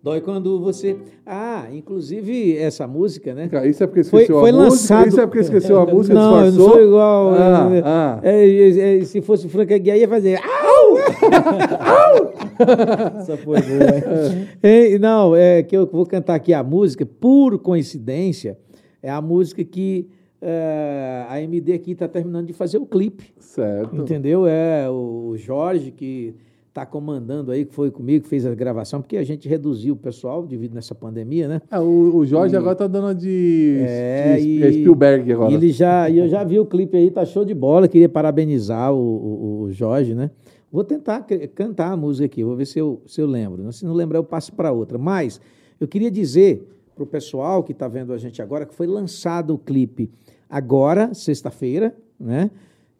Dói 0.04 0.20
quando 0.20 0.60
você. 0.60 0.98
Ah, 1.24 1.66
inclusive 1.72 2.58
essa 2.58 2.86
música, 2.86 3.32
né? 3.32 3.48
Cara, 3.48 3.66
Isso 3.66 3.82
é 3.82 3.86
porque 3.86 4.00
esqueceu 4.00 4.38
foi 4.38 4.50
a 4.50 4.52
música? 4.52 4.68
lançado- 4.68 5.08
Isso 5.08 5.18
é 5.18 5.24
porque 5.26 5.40
esqueceu 5.40 5.80
a 5.80 5.86
música, 5.86 6.14
Não, 6.14 6.22
eu 6.22 6.30
não 6.30 6.44
disfarçou? 6.50 6.72
sou 6.72 6.82
igual. 6.84 7.32
Ah, 7.32 7.70
é, 7.74 7.82
ah. 7.82 8.20
é, 8.22 8.46
é, 8.46 8.98
é, 8.98 9.04
se 9.04 9.22
fosse 9.22 9.48
Franca 9.48 9.78
Guia, 9.78 9.96
ia 9.96 10.06
fazer. 10.06 10.38
Au! 10.44 10.98
Essa 13.18 13.38
foi 13.38 13.62
boa? 13.62 14.44
É, 14.62 14.98
não, 14.98 15.34
é 15.34 15.62
que 15.62 15.74
eu 15.74 15.86
vou 15.86 16.04
cantar 16.04 16.34
aqui 16.34 16.52
a 16.52 16.62
música, 16.62 17.06
por 17.06 17.58
coincidência, 17.58 18.58
é 19.02 19.10
a 19.10 19.22
música 19.22 19.64
que 19.64 20.06
é, 20.42 21.24
a 21.30 21.40
MD 21.40 21.72
aqui 21.72 21.92
está 21.92 22.06
terminando 22.06 22.46
de 22.46 22.52
fazer 22.52 22.76
o 22.76 22.84
clipe. 22.84 23.32
Certo. 23.38 23.96
Entendeu? 23.96 24.46
É 24.46 24.86
o 24.90 25.32
Jorge 25.38 25.90
que 25.90 26.34
está 26.74 26.84
comandando 26.84 27.52
aí, 27.52 27.64
que 27.64 27.72
foi 27.72 27.88
comigo, 27.88 28.24
que 28.24 28.28
fez 28.28 28.44
a 28.44 28.52
gravação, 28.52 29.00
porque 29.00 29.16
a 29.16 29.22
gente 29.22 29.48
reduziu 29.48 29.94
o 29.94 29.96
pessoal 29.96 30.44
devido 30.44 30.74
nessa 30.74 30.92
pandemia, 30.92 31.46
né? 31.46 31.62
Ah, 31.70 31.80
o, 31.80 32.16
o 32.16 32.26
Jorge 32.26 32.56
agora 32.56 32.74
tá 32.74 32.88
dando 32.88 33.14
de, 33.16 33.76
É, 33.80 34.36
de 34.38 34.48
e- 34.48 34.72
Spielberg 34.72 35.32
agora. 35.32 35.52
E 35.52 35.54
ele 35.54 35.70
já, 35.70 36.10
e 36.10 36.18
eu 36.18 36.26
já 36.28 36.42
vi 36.42 36.58
o 36.58 36.66
clipe 36.66 36.96
aí, 36.96 37.12
tá 37.12 37.24
show 37.24 37.44
de 37.44 37.54
bola. 37.54 37.86
Queria 37.86 38.08
parabenizar 38.08 38.92
o, 38.92 38.96
o- 38.98 39.60
o 39.62 39.72
Jorge, 39.72 40.16
né? 40.16 40.32
Vou 40.72 40.82
tentar 40.82 41.24
cantar 41.54 41.92
a 41.92 41.96
música 41.96 42.26
aqui, 42.26 42.42
vou 42.42 42.56
ver 42.56 42.66
se 42.66 42.80
eu, 42.80 43.00
se 43.06 43.20
eu 43.20 43.26
lembro. 43.28 43.62
né? 43.62 43.70
Se 43.70 43.84
não 43.86 43.94
lembrar, 43.94 44.18
eu 44.18 44.24
passo 44.24 44.52
para 44.52 44.72
outra. 44.72 44.98
Mas 44.98 45.40
eu 45.80 45.86
queria 45.86 46.10
dizer 46.10 46.68
para 46.92 47.04
o 47.04 47.06
pessoal 47.06 47.62
que 47.62 47.70
está 47.70 47.86
vendo 47.86 48.12
a 48.12 48.18
gente 48.18 48.42
agora 48.42 48.66
que 48.66 48.74
foi 48.74 48.88
lançado 48.88 49.54
o 49.54 49.58
clipe 49.58 50.10
agora, 50.50 51.14
sexta-feira, 51.14 51.94
né? 52.18 52.50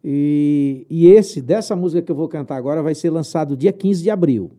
E, 0.07 0.85
e 0.87 1.07
esse, 1.07 1.41
dessa 1.41 1.75
música 1.75 1.99
que 1.99 2.11
eu 2.11 2.15
vou 2.15 2.29
cantar 2.29 2.57
agora, 2.57 2.83
vai 2.83 2.93
ser 2.93 3.09
lançado 3.09 3.57
dia 3.57 3.73
15 3.73 4.03
de 4.03 4.11
abril. 4.11 4.51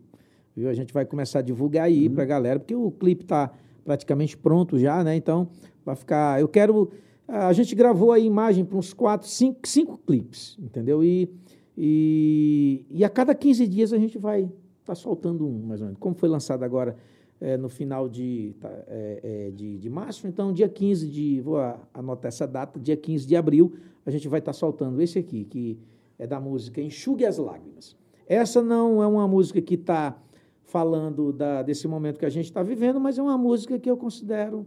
Viu? 0.53 0.67
A 0.67 0.73
gente 0.73 0.93
vai 0.93 1.05
começar 1.05 1.39
a 1.39 1.41
divulgar 1.41 1.85
aí 1.85 2.09
para 2.09 2.23
a 2.23 2.25
galera, 2.25 2.59
porque 2.59 2.75
o 2.75 2.91
clipe 2.91 3.23
está 3.23 3.49
praticamente 3.85 4.35
pronto 4.35 4.77
já, 4.77 5.01
né? 5.05 5.15
Então, 5.15 5.47
vai 5.85 5.95
ficar. 5.95 6.41
Eu 6.41 6.49
quero. 6.49 6.91
A 7.29 7.53
gente 7.53 7.73
gravou 7.75 8.11
a 8.11 8.19
imagem 8.19 8.65
para 8.65 8.77
uns 8.77 8.93
quatro, 8.93 9.25
cinco, 9.29 9.65
cinco 9.65 9.97
clipes, 10.05 10.57
entendeu? 10.59 11.01
E, 11.01 11.29
e, 11.77 12.85
e 12.89 13.05
a 13.05 13.09
cada 13.09 13.33
15 13.33 13.65
dias 13.67 13.93
a 13.93 13.97
gente 13.97 14.17
vai 14.17 14.41
estar 14.41 14.51
tá 14.85 14.95
soltando 14.95 15.47
um, 15.47 15.65
mais 15.65 15.79
ou 15.79 15.87
menos. 15.87 15.99
Como 15.99 16.13
foi 16.13 16.27
lançado 16.27 16.63
agora 16.63 16.97
é, 17.39 17.55
no 17.57 17.69
final 17.69 18.09
de, 18.09 18.55
tá, 18.59 18.69
é, 18.87 19.19
é, 19.47 19.51
de, 19.51 19.77
de 19.77 19.89
março, 19.89 20.27
então 20.27 20.51
dia 20.51 20.67
15 20.69 21.07
de. 21.07 21.41
Vou 21.41 21.57
anotar 21.93 22.29
essa 22.29 22.47
data, 22.47 22.79
dia 22.79 22.97
15 22.97 23.27
de 23.27 23.35
abril, 23.35 23.73
a 24.05 24.09
gente 24.11 24.27
vai 24.27 24.39
estar 24.39 24.53
soltando 24.53 25.01
esse 25.01 25.19
aqui, 25.19 25.45
que 25.45 25.77
é 26.17 26.25
da 26.25 26.39
música 26.39 26.81
Enxugue 26.81 27.25
as 27.25 27.37
Lágrimas. 27.37 27.95
Essa 28.27 28.61
não 28.61 29.01
é 29.01 29.07
uma 29.07 29.27
música 29.27 29.61
que 29.61 29.75
está 29.75 30.17
falando 30.63 31.31
da- 31.31 31.61
desse 31.61 31.87
momento 31.87 32.19
que 32.19 32.25
a 32.25 32.29
gente 32.29 32.45
está 32.45 32.61
vivendo, 32.63 32.99
mas 32.99 33.17
é 33.17 33.21
uma 33.21 33.37
música 33.37 33.79
que 33.79 33.89
eu 33.89 33.95
considero 33.95 34.65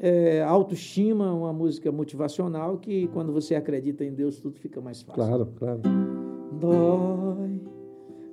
é, 0.00 0.42
autoestima, 0.42 1.32
uma 1.32 1.52
música 1.52 1.90
motivacional 1.90 2.78
que 2.78 3.08
quando 3.08 3.32
você 3.32 3.54
acredita 3.54 4.04
em 4.04 4.12
Deus 4.12 4.38
tudo 4.38 4.58
fica 4.58 4.80
mais 4.80 5.02
fácil. 5.02 5.14
Claro, 5.22 5.48
claro. 5.56 5.80
Dói, 6.60 7.57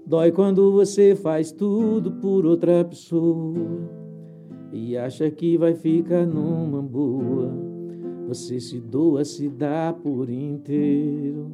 dói 0.05 0.31
quando 0.31 0.71
você 0.71 1.15
faz 1.15 1.51
tudo 1.51 2.11
por 2.11 2.45
outra 2.45 2.85
pessoa 2.85 4.05
e 4.71 4.95
acha 4.97 5.29
que 5.31 5.57
vai 5.57 5.73
ficar 5.73 6.25
numa 6.25 6.81
boa. 6.81 7.51
Você 8.27 8.59
se 8.59 8.79
doa, 8.79 9.23
se 9.23 9.49
dá 9.49 9.93
por 9.93 10.29
inteiro. 10.29 11.51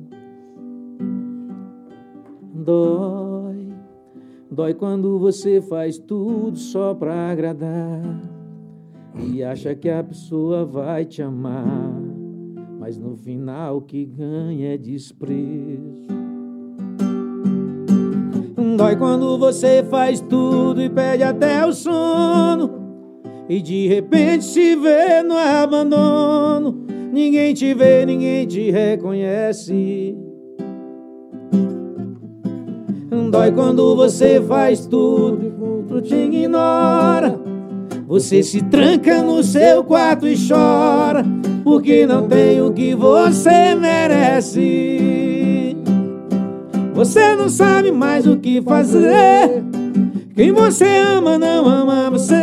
Dói, 2.53 3.73
dói 4.49 4.73
quando 4.73 5.17
você 5.19 5.61
faz 5.61 5.97
tudo 5.97 6.57
só 6.57 6.93
pra 6.93 7.31
agradar 7.31 8.01
e 9.19 9.43
acha 9.43 9.75
que 9.75 9.89
a 9.89 10.03
pessoa 10.03 10.65
vai 10.65 11.05
te 11.05 11.21
amar, 11.21 11.93
mas 12.79 12.97
no 12.97 13.15
final 13.15 13.77
o 13.77 13.81
que 13.81 14.05
ganha 14.05 14.73
é 14.73 14.77
desprezo. 14.77 16.20
Dói 18.77 18.95
quando 18.95 19.37
você 19.37 19.83
faz 19.89 20.21
tudo 20.21 20.81
e 20.81 20.89
perde 20.89 21.23
até 21.23 21.65
o 21.65 21.73
sono. 21.73 22.81
E 23.49 23.61
de 23.61 23.87
repente 23.87 24.45
se 24.45 24.75
vê 24.75 25.21
no 25.23 25.37
abandono. 25.37 26.85
Ninguém 27.11 27.53
te 27.53 27.73
vê, 27.73 28.05
ninguém 28.05 28.45
te 28.45 28.71
reconhece. 28.71 30.15
Dói 33.29 33.51
quando 33.51 33.95
você 33.95 34.41
faz 34.41 34.85
tudo 34.85 35.45
e 35.45 35.49
o 35.49 35.77
outro 35.77 36.01
te 36.01 36.15
ignora. 36.15 37.39
Você 38.07 38.43
se 38.43 38.61
tranca 38.63 39.21
no 39.21 39.41
seu 39.41 39.83
quarto 39.83 40.27
e 40.27 40.35
chora. 40.35 41.25
Porque 41.63 42.05
não 42.05 42.27
tem 42.27 42.61
o 42.61 42.73
que 42.73 42.93
você 42.93 43.73
merece. 43.75 45.30
Você 47.01 47.35
não 47.35 47.49
sabe 47.49 47.91
mais 47.91 48.27
o 48.27 48.37
que 48.37 48.61
fazer. 48.61 49.63
Quem 50.35 50.51
você 50.51 50.85
ama 50.85 51.35
não 51.35 51.67
ama 51.67 52.11
você. 52.11 52.35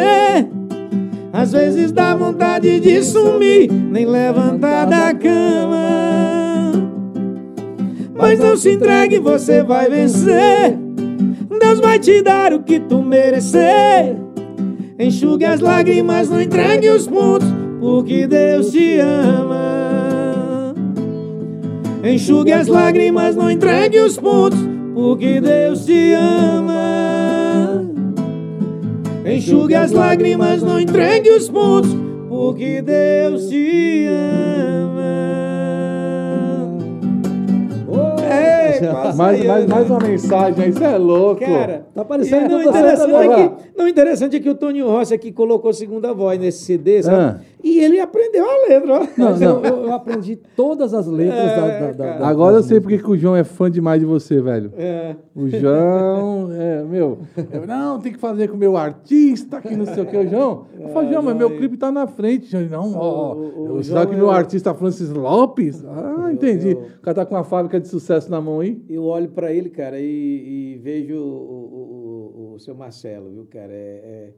Às 1.33 1.53
vezes 1.53 1.93
dá 1.93 2.17
vontade 2.17 2.81
de 2.81 3.01
sumir, 3.05 3.71
nem 3.71 4.05
levantar 4.05 4.87
da 4.87 5.15
cama. 5.15 6.73
Mas 8.17 8.41
não 8.41 8.57
se 8.57 8.73
entregue, 8.73 9.21
você 9.21 9.63
vai 9.63 9.89
vencer. 9.89 10.77
Deus 11.61 11.79
vai 11.79 12.01
te 12.01 12.21
dar 12.21 12.53
o 12.53 12.61
que 12.61 12.81
tu 12.81 13.01
merecer. 13.01 14.17
Enxugue 14.99 15.45
as 15.45 15.61
lágrimas, 15.61 16.29
não 16.29 16.43
entregue 16.43 16.89
os 16.91 17.07
pontos, 17.07 17.47
porque 17.79 18.27
Deus 18.27 18.73
te 18.73 18.99
ama. 18.99 19.78
Enxugue 22.03 22.53
as 22.53 22.69
lágrimas, 22.69 23.35
não 23.35 23.51
entregue 23.51 23.99
os 23.99 24.16
pontos, 24.16 24.59
porque 24.95 25.41
Deus 25.41 25.85
te 25.85 26.12
ama. 26.12 27.91
Enxugue 29.27 29.75
as 29.75 29.91
lágrimas, 29.91 30.62
não 30.62 30.79
entregue 30.79 31.31
os 31.31 31.49
pontos, 31.51 31.91
porque 32.29 32.81
Deus 32.83 33.49
te 33.49 34.07
ama. 34.07 34.49
Ei, 38.23 38.79
Mais, 39.16 39.45
mais, 39.45 39.66
mais 39.66 39.91
uma 39.91 39.99
mensagem 39.99 40.65
aí, 40.65 40.70
isso 40.70 40.85
é 40.85 40.97
louco. 40.97 41.41
Cara, 41.41 41.87
Tá 41.93 42.05
parecendo 42.05 42.49
não, 42.49 42.62
você 42.62 42.69
interessante 42.69 43.15
é 43.16 43.29
que, 43.29 43.51
não, 43.77 43.89
interessante 43.89 44.37
é 44.37 44.41
que 44.41 44.49
o 44.49 44.55
Toninho 44.55 44.87
Rossi 44.87 45.12
aqui 45.15 45.33
colocou 45.33 45.73
segunda 45.73 46.15
voz 46.15 46.39
nesse 46.39 46.65
CD, 46.65 47.03
sabe? 47.03 47.16
Ah. 47.16 47.41
E 47.63 47.81
ele 47.81 47.99
aprendeu 48.01 48.45
a 48.49 48.69
letra, 48.69 48.95
ó. 49.03 49.07
Mas 49.17 49.41
eu, 49.43 49.61
eu- 49.65 49.93
aprendi 49.93 50.37
todas 50.37 50.95
as 50.95 51.07
letras 51.07 51.39
É, 51.39 51.57
da, 51.57 51.93
da, 51.93 52.19
da, 52.19 52.29
Agora 52.29 52.57
eu 52.57 52.63
sei 52.63 52.81
porque 52.81 52.99
que 52.99 53.11
o 53.11 53.17
João 53.17 53.35
é 53.35 53.43
fã 53.45 53.71
demais 53.71 53.99
de 54.01 54.07
você, 54.07 54.41
velho. 54.41 54.73
É. 54.77 55.17
O 55.35 55.49
João, 55.49 56.53
é, 56.53 56.83
meu, 56.85 57.19
eu, 57.53 57.67
não, 57.67 57.99
tem 57.99 58.13
que 58.13 58.19
fazer 58.19 58.49
com 58.49 58.55
o 58.55 58.59
meu 58.59 58.77
artista, 58.77 59.61
que 59.61 59.75
não 59.77 59.87
sei 59.87 60.03
o 60.03 60.07
que, 60.07 60.17
o 60.17 60.29
João. 60.29 60.67
Eu 60.79 60.89
falo, 60.91 61.09
João, 61.11 61.23
mas 61.23 61.37
meu 61.37 61.57
clipe 61.57 61.77
tá 61.77 61.91
na 61.91 62.07
frente. 62.07 62.47
João, 62.49 62.91
não, 62.91 62.99
ó, 62.99 63.33
ó, 63.33 63.35
O- 63.35 63.75
o- 63.79 63.85
sabe 63.85 64.09
que 64.11 64.15
é 64.15 64.19
meu 64.19 64.27
o- 64.27 64.31
artista 64.31 64.71
é 64.71 64.75
Francis 64.75 65.11
Lopes? 65.11 65.85
Ah, 65.85 66.31
entendi. 66.33 66.73
O 66.75 67.01
cara 67.03 67.15
tá 67.17 67.27
com 67.27 67.35
uma 67.35 67.45
fábrica 67.45 67.81
de 67.81 67.89
sucesso 67.89 68.31
na 68.31 68.41
mão 68.41 68.61
aí. 68.61 68.83
Eu 68.89 69.05
olho 69.05 69.29
pra 69.29 69.53
ele, 69.53 69.69
cara, 69.71 69.99
e, 69.99 70.05
e 70.75 70.81
vejo 70.83 71.15
o, 71.17 71.19
o, 71.19 72.51
o- 72.53 72.55
o 72.55 72.59
seu 72.61 72.75
Marcelo, 72.75 73.31
viu, 73.31 73.47
cara? 73.51 73.73
É, 73.73 74.01
é, 74.05 74.31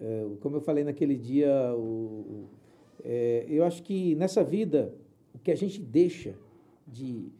é, 0.00 0.24
como 0.40 0.56
eu 0.56 0.60
falei 0.60 0.84
naquele 0.84 1.16
dia, 1.16 1.50
o, 1.74 1.78
o- 1.80 2.48
é, 3.04 3.44
eu 3.48 3.64
acho 3.64 3.82
que 3.82 4.14
nessa 4.14 4.42
vida, 4.42 4.94
o 5.34 5.38
que 5.38 5.50
a 5.50 5.56
gente 5.56 5.80
deixa 5.80 6.34
de. 6.86 7.30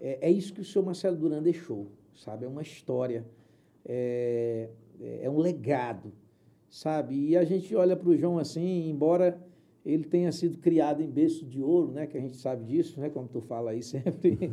É, 0.00 0.28
é 0.28 0.30
isso 0.30 0.52
que 0.52 0.60
o 0.60 0.64
seu 0.64 0.82
Marcelo 0.82 1.16
Duran 1.16 1.42
deixou, 1.42 1.86
sabe? 2.14 2.44
É 2.44 2.48
uma 2.48 2.62
história, 2.62 3.24
é, 3.84 4.68
é 5.00 5.28
um 5.30 5.38
legado, 5.38 6.12
sabe? 6.68 7.30
E 7.30 7.36
a 7.36 7.44
gente 7.44 7.74
olha 7.74 7.96
para 7.96 8.08
o 8.08 8.16
João 8.16 8.38
assim, 8.38 8.88
embora 8.88 9.38
ele 9.84 10.04
tenha 10.04 10.30
sido 10.30 10.58
criado 10.58 11.02
em 11.02 11.06
berço 11.06 11.44
de 11.46 11.60
ouro, 11.62 11.90
né? 11.92 12.06
Que 12.06 12.18
a 12.18 12.20
gente 12.20 12.36
sabe 12.36 12.64
disso, 12.64 13.00
né? 13.00 13.08
Como 13.08 13.26
tu 13.28 13.40
fala 13.40 13.70
aí 13.70 13.82
sempre. 13.82 14.50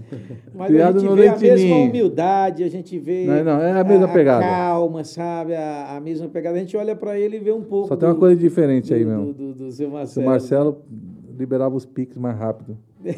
Mas 0.55 0.67
Criado 0.67 0.97
a 0.97 0.99
gente 1.01 1.09
no 1.09 1.15
vê 1.15 1.27
a 1.27 1.37
mesma 1.37 1.75
humildade, 1.75 2.63
a 2.63 2.69
gente 2.69 2.97
vê 2.97 3.25
Não, 3.25 3.43
não, 3.43 3.61
é 3.61 3.79
a 3.79 3.83
mesma 3.83 4.07
pegada. 4.07 4.45
calma, 4.45 5.03
sabe? 5.03 5.53
A, 5.55 5.97
a 5.97 5.99
mesma 5.99 6.27
pegada. 6.29 6.55
A 6.57 6.59
gente 6.59 6.75
olha 6.77 6.95
para 6.95 7.19
ele 7.19 7.37
e 7.37 7.39
vê 7.39 7.51
um 7.51 7.61
pouco. 7.63 7.87
Só 7.89 7.95
tem 7.95 8.07
uma 8.07 8.13
do- 8.15 8.19
coisa 8.19 8.35
diferente 8.35 8.93
aí 8.93 9.03
do, 9.03 9.09
mesmo. 9.09 9.25
Do, 9.25 9.33
do, 9.33 9.53
do 9.65 9.71
seu 9.71 9.87
Se 9.87 9.93
Marcelo. 9.93 10.25
o 10.25 10.29
Marcelo 10.29 10.81
liberava 11.37 11.75
os 11.75 11.85
piques 11.85 12.17
mais 12.17 12.37
rápido. 12.37 12.77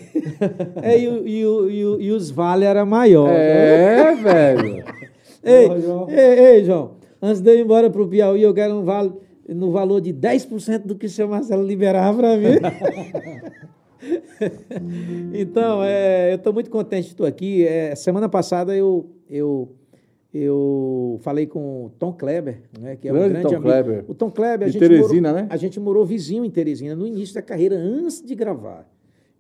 É, 0.82 1.00
e, 1.00 1.08
o- 1.08 1.28
e, 1.28 1.46
o- 1.46 1.70
e, 1.70 1.86
o- 1.86 2.02
e 2.02 2.12
os 2.12 2.30
vale 2.32 2.66
era 2.66 2.86
maior. 2.86 3.28
né? 3.30 4.12
É, 4.12 4.16
velho. 4.16 4.84
Ei, 5.44 5.68
Porra, 5.68 5.80
João. 5.80 6.10
ei, 6.10 6.40
ei, 6.58 6.64
João, 6.66 6.92
antes 7.22 7.40
de 7.42 7.50
eu 7.50 7.56
ir 7.56 7.62
embora 7.62 7.90
pro 7.90 8.06
Piauí, 8.08 8.42
eu 8.42 8.54
quero 8.54 8.74
um 8.76 8.84
vale 8.84 9.14
no 9.54 9.72
valor 9.72 10.00
de 10.02 10.14
10% 10.14 10.86
do 10.86 10.96
que 10.96 11.06
o 11.06 11.10
seu 11.10 11.28
Marcelo 11.28 11.64
liberava 11.64 12.18
para 12.18 12.38
mim. 12.38 12.60
então, 15.34 15.84
é, 15.84 16.32
eu 16.32 16.36
estou 16.36 16.54
muito 16.54 16.70
contente 16.70 17.08
de 17.08 17.14
estar 17.14 17.28
aqui. 17.28 17.66
É, 17.66 17.96
semana 17.96 18.30
passada 18.30 18.76
eu, 18.76 19.10
eu, 19.30 19.70
eu 20.34 21.20
falei 21.22 21.48
com 21.48 21.86
o 21.86 21.90
Tom 21.98 22.14
Kleber, 22.14 22.62
né, 22.80 22.96
que 22.96 23.08
é 23.08 23.12
um 23.12 23.16
Grande 23.16 23.30
grande 23.30 23.48
Tom 23.48 23.56
amigo. 23.56 23.64
Kleber. 23.64 24.06
O 24.08 24.14
Tom 24.14 24.32
Kleber, 24.32 24.68
a 24.68 24.72
De 24.72 24.74
gente 24.74 24.88
Teresina, 24.88 25.30
morou, 25.30 25.44
né? 25.44 25.50
A 25.52 25.58
gente 25.58 25.80
morou 25.80 26.06
vizinho 26.06 26.46
em 26.46 26.50
Teresina 26.52 26.96
no 26.96 27.08
início 27.08 27.36
da 27.36 27.42
carreira, 27.42 27.76
antes 27.76 28.22
de 28.22 28.36
gravar. 28.36 28.88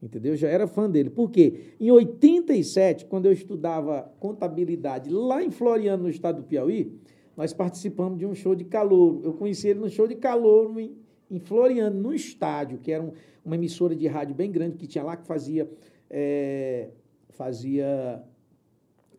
Entendeu? 0.01 0.33
Eu 0.33 0.37
já 0.37 0.47
era 0.47 0.65
fã 0.65 0.89
dele. 0.89 1.09
Por 1.09 1.29
quê? 1.29 1.73
Em 1.79 1.91
87, 1.91 3.05
quando 3.05 3.25
eu 3.25 3.33
estudava 3.33 4.09
contabilidade 4.19 5.09
lá 5.09 5.43
em 5.43 5.51
Floriano, 5.51 6.03
no 6.03 6.09
estado 6.09 6.37
do 6.37 6.43
Piauí, 6.43 6.97
nós 7.39 7.53
participamos 7.53 8.19
de 8.19 8.25
um 8.25 8.35
show 8.35 8.53
de 8.53 8.65
calouro. 8.65 9.21
Eu 9.23 9.31
conheci 9.31 9.69
ele 9.69 9.79
no 9.79 9.89
show 9.89 10.05
de 10.05 10.15
calouro 10.15 10.77
em, 10.77 10.91
em 11.31 11.39
Floriano, 11.39 11.97
no 11.97 12.13
estádio, 12.13 12.79
que 12.79 12.91
era 12.91 13.01
um- 13.01 13.13
uma 13.45 13.55
emissora 13.55 13.95
de 13.95 14.05
rádio 14.07 14.35
bem 14.35 14.51
grande 14.51 14.75
que 14.75 14.85
tinha 14.85 15.01
lá, 15.05 15.15
que 15.15 15.25
fazia, 15.25 15.65
é, 16.09 16.89
fazia 17.29 18.21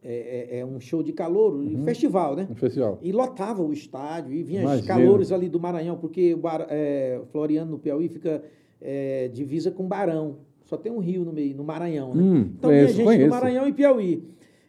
é, 0.02 0.48
é, 0.52 0.58
é, 0.58 0.66
um 0.66 0.78
show 0.78 1.02
de 1.02 1.14
calouro, 1.14 1.60
um 1.60 1.82
festival, 1.82 2.36
né? 2.36 2.46
No 2.46 2.54
festival. 2.56 2.98
E 3.00 3.10
lotava 3.10 3.62
o 3.62 3.72
estádio, 3.72 4.34
e 4.34 4.42
vinha 4.42 4.60
os 4.60 4.64
Imagino. 4.66 4.86
calores 4.88 5.32
ali 5.32 5.48
do 5.48 5.58
Maranhão, 5.58 5.96
porque 5.96 6.34
o 6.34 6.38
Bar- 6.38 6.66
é, 6.68 7.22
Floriano, 7.32 7.70
no 7.70 7.78
Piauí, 7.78 8.06
fica 8.10 8.42
é, 8.82 9.28
divisa 9.28 9.70
com 9.70 9.86
Barão. 9.88 10.36
Só 10.64 10.76
tem 10.76 10.92
um 10.92 10.98
rio 10.98 11.24
no 11.24 11.32
meio, 11.32 11.56
no 11.56 11.64
Maranhão, 11.64 12.14
né? 12.14 12.22
Hum, 12.22 12.50
então 12.58 12.68
conheço, 12.70 12.86
vinha 12.94 12.96
gente 12.96 13.04
conheço. 13.06 13.24
do 13.26 13.30
Maranhão 13.30 13.66
e 13.66 13.72
Piauí. 13.72 14.24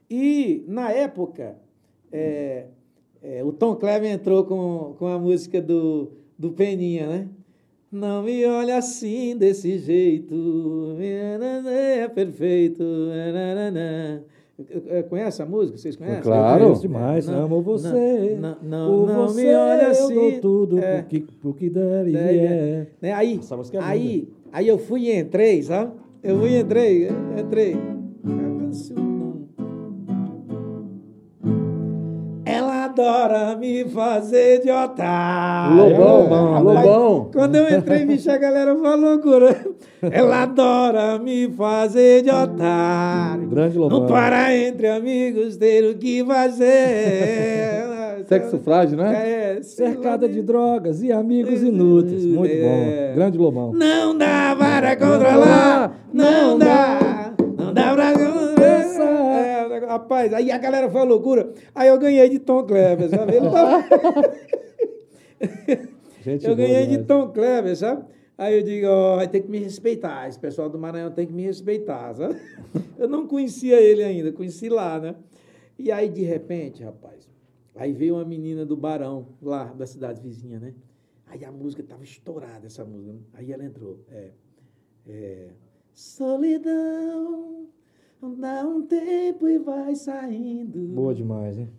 E, 0.10 0.64
na 0.70 0.90
época, 0.92 1.58
é, 2.12 2.68
é, 3.24 3.44
o 3.44 3.52
Tom 3.52 3.76
Kleber 3.76 4.12
entrou 4.12 4.44
com, 4.44 4.96
com 4.98 5.08
a 5.08 5.18
música 5.20 5.62
do, 5.62 6.12
do 6.38 6.52
Peninha, 6.52 7.08
né? 7.08 7.28
Não 7.92 8.24
me 8.24 8.46
olha 8.46 8.78
assim, 8.78 9.36
desse 9.36 9.78
jeito, 9.78 10.96
é 11.00 12.08
perfeito. 12.08 12.84
Conhece 15.10 15.42
a 15.42 15.46
música? 15.46 15.78
Vocês 15.78 15.96
conhecem? 15.96 16.22
Claro. 16.22 16.60
Eu 16.62 16.66
conheço 16.68 16.82
demais, 16.82 17.28
Não, 17.28 17.46
amo 17.46 17.62
você. 17.62 18.38
não, 18.40 18.58
não, 18.62 19.06
não 19.06 19.28
você 19.28 19.44
me 19.44 19.54
olha 19.56 19.84
eu 19.84 19.92
assim. 19.92 20.14
dou 20.14 20.32
tudo 20.40 20.80
É. 20.80 21.02
pro 21.02 21.10
que, 21.10 21.20
pro 21.20 21.54
que 21.54 21.70
der 21.70 22.08
e 22.08 22.16
É, 22.16 22.20
é. 22.20 22.88
Né? 23.02 23.14
Aí, 23.14 23.40
Essa 23.40 23.58
música 23.58 23.78
é 23.78 23.82
aí, 23.82 24.30
aí 24.52 24.68
eu 24.68 24.78
fui 24.78 25.08
e 25.08 25.20
entrei, 25.20 25.62
sabe? 25.64 25.92
Eu 26.24 26.40
fui 26.40 26.52
e 26.52 26.60
entrei, 26.62 27.10
entrei. 27.40 27.76
Adora 33.02 33.56
me 33.56 33.84
fazer 33.86 34.62
de 34.62 34.70
otário. 34.72 35.76
Lobão, 35.78 36.54
Rapaz, 36.54 36.64
Lobão. 36.64 37.30
Quando 37.34 37.56
eu 37.56 37.78
entrei, 37.78 38.06
bicho, 38.06 38.30
a 38.32 38.38
galera 38.38 38.76
falou 38.76 39.12
loucura. 39.12 39.58
Ela 40.02 40.44
adora 40.44 41.20
me 41.20 41.50
fazer 41.50 42.24
de 42.24 42.30
otário. 42.30 43.48
Grande 43.48 43.78
Lobão. 43.78 44.02
Não 44.02 44.08
para 44.08 44.56
entre 44.56 44.88
amigos 44.88 45.58
ter 45.58 45.84
o 45.90 45.96
que 45.98 46.24
fazer. 46.26 47.90
Sexo 48.28 48.60
frágil, 48.60 48.98
né? 48.98 49.58
É, 49.58 49.62
Cercada 49.64 50.30
de 50.30 50.42
drogas 50.42 51.02
e 51.02 51.12
amigos 51.12 51.62
inúteis. 51.64 52.24
Muito 52.26 52.54
É. 52.54 53.10
bom. 53.10 53.16
Grande 53.16 53.38
Lobão. 53.38 53.74
Não 53.74 54.16
dá 54.18 54.56
para 54.58 54.96
controlar, 54.96 55.92
não 56.14 56.58
dá, 56.58 57.34
não 57.58 57.74
dá 57.74 57.94
para 57.94 58.12
controlar. 58.14 58.41
Rapaz, 59.92 60.34
aí 60.34 60.50
a 60.52 60.58
galera 60.58 60.90
foi 60.90 61.04
loucura. 61.06 61.54
Aí 61.76 61.90
eu 61.90 62.00
ganhei 62.00 62.30
de 62.30 62.40
Tom 62.40 62.64
Kleber, 62.66 63.10
sabe? 63.10 63.36
Ele 63.36 63.50
tava- 63.50 63.84
Gente 66.24 66.46
eu 66.46 66.56
boa 66.56 66.68
ganhei 66.68 66.88
de. 66.88 67.04
Tom 67.04 67.30
Kleber, 67.30 67.76
sabe? 67.76 68.06
Aí 68.38 68.58
eu 68.58 68.64
digo, 68.64 68.88
ó, 68.88 69.16
vai 69.18 69.28
ter 69.28 69.42
que 69.42 69.50
me 69.50 69.60
respeitar. 69.60 70.28
Esse 70.30 70.40
pessoal 70.40 70.70
do 70.70 70.80
Maranhão 70.80 71.12
tem 71.12 71.28
que 71.28 71.34
me 71.34 71.44
respeitar, 71.44 72.14
sabe? 72.16 72.36
Eu 72.98 73.08
não 73.10 73.28
conhecia 73.28 73.80
ele 73.82 74.02
ainda, 74.04 74.32
conheci 74.32 74.70
lá, 74.70 75.00
né? 75.00 75.16
E 75.78 75.92
aí, 75.92 76.08
de 76.10 76.22
repente, 76.24 76.84
rapaz, 76.84 77.28
aí 77.76 77.92
veio 77.92 78.14
uma 78.16 78.24
menina 78.26 78.64
do 78.66 78.78
Barão, 78.78 79.28
lá 79.42 79.66
da 79.66 79.86
cidade 79.88 80.22
vizinha, 80.22 80.60
né? 80.60 80.74
Aí 81.28 81.44
a 81.44 81.52
música 81.52 81.82
tava 81.84 82.04
estourada, 82.04 82.68
essa 82.68 82.86
música. 82.86 83.14
né? 83.14 83.20
Aí 83.34 83.52
ela 83.52 83.66
entrou. 83.66 84.00
É, 84.12 84.30
é, 85.08 85.48
Solidão, 85.94 87.68
dá 88.30 88.64
um 88.66 88.82
tempo 88.84 89.48
e 89.48 89.58
vai 89.58 89.96
saindo. 89.96 90.80
Boa 90.94 91.14
demais, 91.14 91.58
hein? 91.58 91.70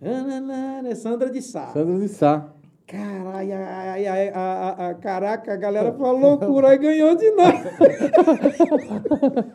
É 0.84 0.94
Sandra 0.94 1.30
de 1.30 1.40
Sá. 1.40 1.68
Sandra 1.68 1.98
de 1.98 2.08
Sá. 2.08 2.48
Caralho, 2.86 3.52
ai, 3.52 3.52
ai, 3.52 4.06
ai, 4.06 4.28
a, 4.34 4.40
a- 4.40 4.88
a- 4.90 4.94
caraca, 4.94 5.52
a 5.52 5.56
galera 5.56 5.92
falou 5.94 6.20
loucura, 6.20 6.68
aí 6.70 6.78
ganhou 6.78 7.14
de 7.16 7.30
nós. 7.30 7.54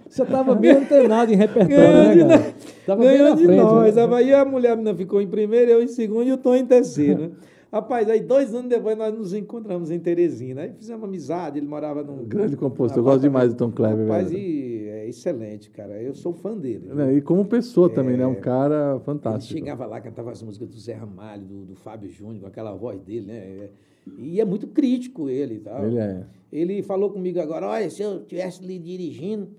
Você 0.09 0.25
tava 0.25 0.55
bem 0.55 0.71
antenado 0.71 1.31
em 1.31 1.35
repertório, 1.35 1.77
Ganhou 1.77 2.27
né, 2.27 2.37
de. 2.37 2.53
Tava 2.85 3.03
Ganhou 3.03 3.35
de 3.35 3.45
frente, 3.45 3.61
nós. 3.61 3.95
né? 3.95 4.07
Aí 4.15 4.33
a 4.33 4.45
mulher 4.45 4.75
menina 4.77 4.95
ficou 4.95 5.21
em 5.21 5.27
primeiro, 5.27 5.69
eu 5.71 5.83
em 5.83 5.87
segundo 5.87 6.23
e 6.27 6.31
o 6.31 6.37
Tom 6.37 6.55
em 6.55 6.65
terceiro. 6.65 7.33
Rapaz, 7.71 8.09
aí 8.09 8.21
dois 8.21 8.53
anos 8.55 8.69
depois 8.69 8.97
nós 8.97 9.13
nos 9.13 9.33
encontramos 9.33 9.91
em 9.91 9.99
Teresina. 9.99 10.61
Aí 10.61 10.73
fizemos 10.73 11.03
amizade, 11.03 11.59
ele 11.59 11.67
morava 11.67 12.01
num. 12.03 12.23
Grande 12.27 12.55
compositor. 12.55 12.99
Eu 13.01 13.03
gosto 13.03 13.21
demais 13.21 13.53
do. 13.53 13.57
Tom 13.57 13.71
Kleber, 13.71 14.07
Rapaz, 14.07 14.29
velho. 14.29 14.41
e 14.41 14.87
é 14.87 15.07
excelente, 15.09 15.69
cara. 15.69 16.01
Eu 16.01 16.13
sou 16.13 16.31
fã 16.33 16.57
dele. 16.57 16.87
Né, 16.93 17.15
E 17.15 17.21
como 17.21 17.43
pessoa 17.45 17.89
também, 17.89 18.15
né? 18.15 18.25
Um 18.25 18.31
É. 18.33 18.35
cara 18.35 18.93
Ele 18.95 19.03
fantástico. 19.03 19.59
chegava 19.59 19.85
lá, 19.85 19.99
cantava 19.99 20.31
as 20.31 20.41
músicas 20.41 20.69
do 20.69 20.79
Zé 20.79 20.93
Ramalho, 20.93 21.43
do, 21.45 21.65
do 21.65 21.75
Fábio 21.75 22.09
Júnior, 22.09 22.41
com 22.41 22.47
aquela 22.47 22.73
voz 22.73 23.01
dele, 23.01 23.25
né? 23.27 23.69
E 24.17 24.39
é 24.39 24.45
muito 24.45 24.67
crítico 24.67 25.29
ele 25.29 25.55
e 25.55 25.59
tal. 25.59 25.85
Ele 25.85 25.97
é. 25.97 26.23
Ele 26.51 26.81
falou 26.81 27.09
comigo 27.11 27.41
agora, 27.41 27.67
olha, 27.67 27.89
se 27.89 28.01
eu 28.01 28.21
estivesse 28.21 28.63
lhe 28.63 28.79
dirigindo, 28.79 29.49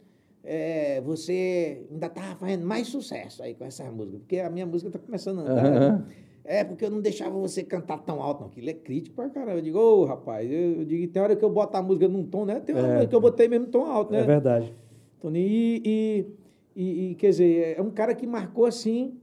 é, 0.43 1.03
você 1.03 1.83
ainda 1.91 2.07
estava 2.07 2.35
fazendo 2.37 2.65
mais 2.67 2.87
sucesso 2.87 3.43
aí 3.43 3.53
com 3.55 3.67
essa 3.67 3.85
música, 3.91 4.17
porque 4.19 4.39
a 4.39 4.49
minha 4.49 4.65
música 4.65 4.89
está 4.89 4.99
começando 4.99 5.41
a 5.41 5.43
andar. 5.43 5.71
Né? 5.71 6.05
É, 6.51 6.65
porque 6.65 6.83
eu 6.83 6.91
não 6.91 7.03
deixava 7.03 7.39
você 7.39 7.63
cantar 7.63 7.99
tão 7.99 8.23
alto, 8.23 8.41
não. 8.41 8.47
Aquilo 8.49 8.71
é 8.71 8.73
crítico 8.73 9.15
pra 9.15 9.29
caramba. 9.29 9.59
Eu 9.59 9.63
digo, 9.63 9.79
ô, 9.79 10.07
rapaz, 10.07 10.51
eu, 10.51 10.79
eu 10.79 10.85
digo, 10.87 11.07
tem 11.13 11.21
hora 11.21 11.37
que 11.37 11.45
eu 11.45 11.51
boto 11.51 11.77
a 11.77 11.83
música 11.83 12.09
num 12.09 12.25
tom, 12.25 12.47
né? 12.47 12.59
Tem 12.59 12.75
hora 12.75 13.07
que 13.07 13.15
eu 13.15 13.21
botei 13.21 13.47
mesmo 13.49 13.67
tom 13.67 13.85
alto, 13.85 14.13
né? 14.13 14.21
É 14.21 14.25
verdade. 14.25 14.73
Tony, 15.21 15.83
e, 15.85 16.27
e, 16.75 17.11
e- 17.11 17.15
quer 17.17 17.29
dizer, 17.29 17.79
é 17.79 17.83
um 17.83 17.91
cara 17.91 18.15
que 18.15 18.27
marcou 18.27 18.65
assim 18.65 19.19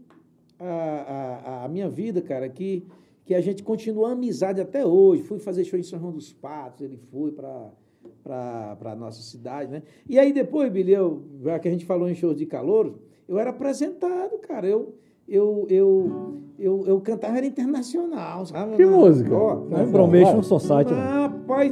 a, 0.59 1.63
a, 1.63 1.65
a 1.65 1.67
minha 1.67 1.89
vida, 1.89 2.21
cara, 2.21 2.47
que, 2.47 2.85
que 3.25 3.33
a 3.33 3.41
gente 3.41 3.63
continua 3.63 4.09
a 4.09 4.11
amizade 4.11 4.61
até 4.61 4.85
hoje. 4.85 5.23
Fui 5.23 5.39
fazer 5.39 5.63
show 5.63 5.79
em 5.79 5.83
São 5.83 5.99
João 5.99 6.11
dos 6.11 6.31
Patos, 6.31 6.81
ele 6.85 6.97
foi 7.11 7.31
para 7.31 7.71
para 8.23 8.91
a 8.91 8.95
nossa 8.95 9.21
cidade, 9.21 9.71
né? 9.71 9.83
E 10.09 10.17
aí 10.17 10.31
depois, 10.33 10.71
Billy, 10.71 10.93
eu, 10.93 11.23
já 11.43 11.59
que 11.59 11.67
a 11.67 11.71
gente 11.71 11.85
falou 11.85 12.09
em 12.09 12.15
shows 12.15 12.35
de 12.35 12.45
calor, 12.45 12.95
eu 13.27 13.37
era 13.37 13.51
apresentado, 13.51 14.37
cara. 14.39 14.67
Eu, 14.67 14.95
eu, 15.27 15.65
eu, 15.69 16.41
eu, 16.59 16.83
eu 16.87 17.01
cantava 17.01 17.37
era 17.37 17.45
internacional, 17.45 18.45
sabe? 18.45 18.75
Que 18.75 18.85
Na- 18.85 18.91
música? 18.97 19.35
Ó, 19.35 19.63
É 19.71 19.85
Bromation 19.85 20.43
Society. 20.43 20.93
né? 20.93 20.99
ah, 21.01 21.21
rapaz, 21.23 21.71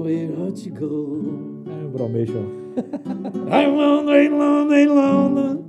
where 0.00 0.52
to 0.52 0.70
go. 0.70 1.64
É 1.68 1.86
Bromation. 1.88 2.62
I'm 3.50 3.74
wondering, 3.76 4.30
London, 4.30 4.94
London. 4.94 5.62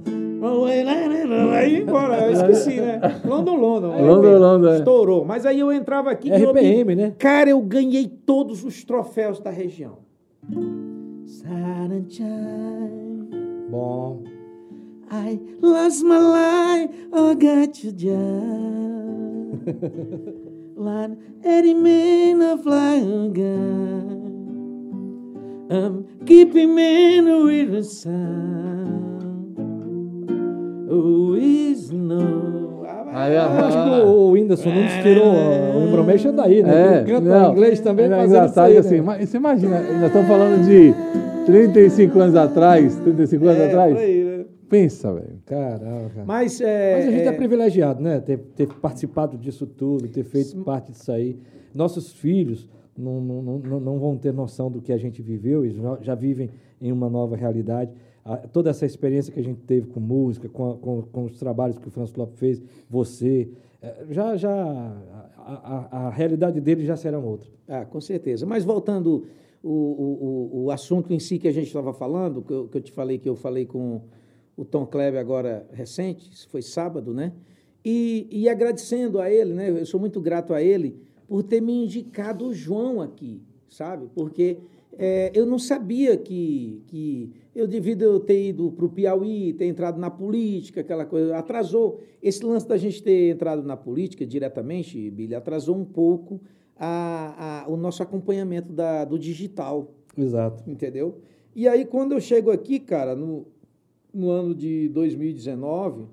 Aí 1.54 1.78
embora, 1.82 2.26
eu 2.26 2.34
esqueci, 2.34 2.82
né? 2.82 3.00
London, 3.26 3.56
London. 3.56 4.02
London, 4.02 4.38
London, 4.40 4.70
é. 4.70 4.78
Estourou. 4.78 5.24
Mas 5.26 5.46
aí 5.46 5.60
eu 5.60 5.72
entrava 5.72 6.12
aqui. 6.12 6.30
RPM, 6.30 6.96
né? 6.96 7.14
Cara, 7.18 7.50
eu 7.50 7.62
ganhei 7.62 8.08
todos 8.08 8.64
os 8.66 8.84
troféus 8.84 9.40
da 9.40 9.50
região. 9.50 10.00
Sunshine, 11.44 13.28
Bom. 13.70 14.24
I 15.12 15.38
lost 15.62 16.04
my 16.04 16.18
life, 16.18 16.90
oh, 17.12 17.36
got 17.36 17.84
you 17.84 17.92
job. 17.92 18.14
Like 20.76 21.12
any 21.44 21.74
man 21.74 22.42
of 22.42 22.64
flying 22.64 23.34
gun. 23.34 24.24
I'm 25.70 26.06
keeping 26.26 26.74
man 26.76 27.26
with 27.46 27.72
the 27.74 27.84
sun. 27.84 29.14
Oh, 30.90 31.36
is 31.36 31.92
no. 31.92 32.84
Aí, 33.14 33.36
Eu 33.36 33.42
acho 33.42 33.78
que 33.84 33.90
ah, 33.90 34.04
o 34.06 34.32
Whindersson 34.32 34.70
Nunes 34.70 34.94
tirou 35.04 35.34
o 35.36 35.92
Bromation 35.92 36.34
daí, 36.34 36.64
né? 36.64 36.96
É, 36.96 37.02
Ele 37.02 37.12
canta 37.12 37.30
não, 37.30 37.52
inglês 37.52 37.80
também 37.80 38.06
é 38.08 38.10
fazendo 38.10 38.26
engraçado 38.30 38.70
isso 38.72 38.78
aí, 38.78 38.78
assim, 38.78 38.96
né? 38.96 39.02
ma- 39.02 39.18
você 39.20 39.38
imagina, 39.38 39.80
nós 39.82 40.04
estamos 40.08 40.28
falando 40.28 40.66
de 40.66 40.96
35 41.46 42.20
anos 42.20 42.36
atrás, 42.36 42.96
35 43.00 43.46
anos 43.46 43.60
É, 43.60 43.68
atrás. 43.68 43.98
aí, 43.98 44.24
né? 44.24 44.46
Pensa, 44.70 45.14
velho. 45.14 45.40
Caramba, 45.46 46.10
cara. 46.10 46.26
Mas, 46.26 46.60
é, 46.62 46.96
Mas 46.96 47.08
a 47.08 47.12
gente 47.12 47.22
é, 47.24 47.28
é, 47.28 47.32
privilegiado, 47.32 48.02
né? 48.02 48.20
Ter, 48.20 48.38
ter 48.56 48.68
participado 48.76 49.38
disso 49.38 49.68
tudo, 49.68 50.08
ter 50.08 50.24
feito 50.24 50.58
parte 50.64 50.92
disso 50.92 51.12
aí. 51.12 51.38
Nossos 51.74 52.12
filhos 52.12 52.68
não, 52.98 53.20
não, 53.22 53.42
não, 53.60 53.80
não 53.80 54.00
vão 54.00 54.18
ter 54.18 54.34
noção 54.34 54.72
do 54.72 54.82
que 54.82 54.92
a 54.92 54.98
gente 54.98 55.22
viveu, 55.22 55.64
eles 55.66 55.78
já, 56.02 56.16
vivem 56.16 56.50
em 56.82 56.92
uma 56.92 57.10
nova 57.10 57.36
realidade. 57.36 57.92
A- 58.26 58.38
toda 58.38 58.70
essa 58.70 58.86
experiência 58.86 59.32
que 59.34 59.40
a 59.40 59.44
gente 59.44 59.60
teve 59.62 59.88
com 59.88 60.00
música, 60.00 60.48
com, 60.50 60.72
a- 60.72 60.78
com, 60.78 61.02
com 61.04 61.24
os 61.26 61.38
trabalhos 61.38 61.78
que 61.78 61.88
o 61.88 61.92
Franço 61.92 62.14
Lopes 62.18 62.40
fez, 62.40 62.62
você, 62.90 63.50
eh, 63.82 64.06
já, 64.12 64.36
já 64.38 64.52
a, 65.38 65.88
a, 65.92 66.08
a 66.08 66.10
realidade 66.10 66.60
deles 66.62 66.86
já 66.88 66.96
será 66.96 67.20
outra. 67.20 67.50
Ah, 67.68 67.86
com 67.86 68.00
certeza. 68.02 68.46
Mas 68.46 68.64
voltando 68.64 69.26
o, 69.64 69.70
o, 69.70 70.64
o, 70.66 70.72
assunto 70.72 71.14
em 71.14 71.20
si 71.20 71.40
que 71.40 71.48
a 71.48 71.52
gente 71.52 71.68
estava 71.68 71.94
falando, 71.94 72.42
que 72.42 72.52
eu, 72.52 72.68
que 72.68 72.78
eu 72.78 72.82
te 72.82 72.92
falei 72.92 73.18
que 73.18 73.30
eu 73.30 73.36
falei 73.36 73.66
com 73.66 74.02
o 74.58 74.66
Tom 74.66 74.86
Kleber 74.86 75.20
agora 75.20 75.66
recente, 75.72 76.30
isso 76.32 76.50
foi 76.50 76.62
sábado, 76.62 77.14
né? 77.14 77.32
E, 77.84 78.28
e 78.30 78.50
agradecendo 78.50 79.20
a 79.20 79.32
ele, 79.32 79.54
né? 79.54 79.70
Eu 79.70 79.86
sou 79.86 80.00
muito 80.00 80.20
grato 80.20 80.54
a 80.54 80.62
ele 80.62 81.02
por 81.28 81.44
ter 81.44 81.62
me 81.62 81.84
indicado 81.84 82.46
o 82.46 82.54
João 82.54 83.02
aqui, 83.02 83.42
sabe? 83.70 84.08
Porque 84.14 84.58
é, 84.98 85.32
eu 85.34 85.46
não 85.46 85.58
sabia 85.58 86.16
que, 86.18 86.84
que 86.88 87.32
eu, 87.56 87.68
devido 87.68 88.04
eu 88.04 88.20
ter 88.20 88.50
ido 88.50 88.72
para 88.72 88.86
o 88.86 88.90
Piauí, 88.90 89.54
ter 89.54 89.66
entrado 89.66 90.00
na 90.00 90.12
política, 90.12 90.82
aquela 90.82 91.06
coisa, 91.06 91.38
atrasou. 91.38 92.00
Esse 92.22 92.46
lance 92.46 92.68
da 92.68 92.78
gente 92.78 93.02
ter 93.02 93.32
entrado 93.32 93.64
na 93.64 93.76
política 93.76 94.26
diretamente, 94.26 95.10
Billy, 95.10 95.34
atrasou 95.34 95.76
um 95.76 95.86
pouco 95.86 96.40
a, 96.78 97.64
a- 97.66 97.70
o 97.70 97.78
nosso 97.78 98.02
acompanhamento 98.04 98.72
da, 98.74 99.06
do 99.06 99.18
digital 99.20 99.92
Exato. 100.18 100.64
entendeu? 100.70 101.18
E 101.56 101.68
aí, 101.68 101.86
quando 101.86 102.14
eu 102.14 102.22
chego 102.22 102.50
aqui, 102.52 102.80
cara, 102.80 103.16
no, 103.16 103.46
no 104.14 104.30
ano 104.30 104.56
de 104.56 104.90
2019, 104.90 106.06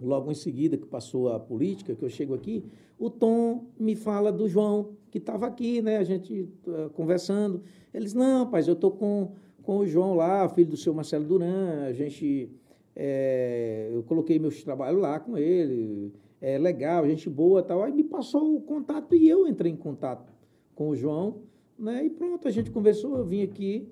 logo 0.00 0.30
em 0.30 0.34
seguida 0.34 0.76
que 0.78 0.86
passou 0.86 1.30
a 1.32 1.38
política, 1.38 1.94
que 1.94 2.02
eu 2.04 2.08
chego 2.08 2.34
aqui, 2.34 2.64
o 2.98 3.10
Tom 3.10 3.64
me 3.78 3.94
fala 3.94 4.32
do 4.32 4.48
João, 4.48 4.90
que 5.10 5.18
estava 5.18 5.46
aqui, 5.46 5.82
né, 5.82 5.98
a 5.98 6.04
gente 6.04 6.48
eh, 6.66 6.88
conversando. 6.94 7.62
Eles, 7.92 8.14
não, 8.14 8.44
rapaz, 8.44 8.66
eu 8.68 8.76
tô 8.76 8.90
com, 8.90 9.32
com 9.62 9.78
o 9.78 9.86
João 9.86 10.14
lá, 10.14 10.48
filho 10.48 10.70
do 10.70 10.76
seu 10.76 10.94
Marcelo 10.94 11.24
Duran, 11.24 11.84
a 11.86 11.92
gente, 11.92 12.48
eh, 12.96 13.90
eu 13.92 14.02
coloquei 14.04 14.38
meus 14.38 14.62
trabalhos 14.62 15.00
lá 15.02 15.18
com 15.20 15.36
ele, 15.36 16.12
é 16.40 16.58
legal, 16.58 17.06
gente 17.08 17.28
boa 17.28 17.62
tal. 17.62 17.82
Aí 17.82 17.92
me 17.92 18.04
passou 18.04 18.56
o 18.56 18.60
contato 18.60 19.14
e 19.14 19.28
eu 19.28 19.46
entrei 19.46 19.72
em 19.72 19.76
contato 19.76 20.32
com 20.74 20.88
o 20.90 20.96
João, 20.96 21.36
né? 21.78 22.04
E 22.04 22.10
pronto, 22.10 22.46
a 22.48 22.50
gente 22.50 22.70
conversou, 22.70 23.16
eu 23.18 23.24
vim 23.24 23.42
aqui 23.42 23.86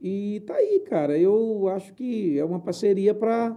e 0.00 0.42
tá 0.46 0.54
aí, 0.54 0.80
cara. 0.80 1.16
Eu 1.18 1.68
acho 1.68 1.92
que 1.94 2.38
é 2.38 2.44
uma 2.44 2.58
parceria 2.58 3.14
para 3.14 3.56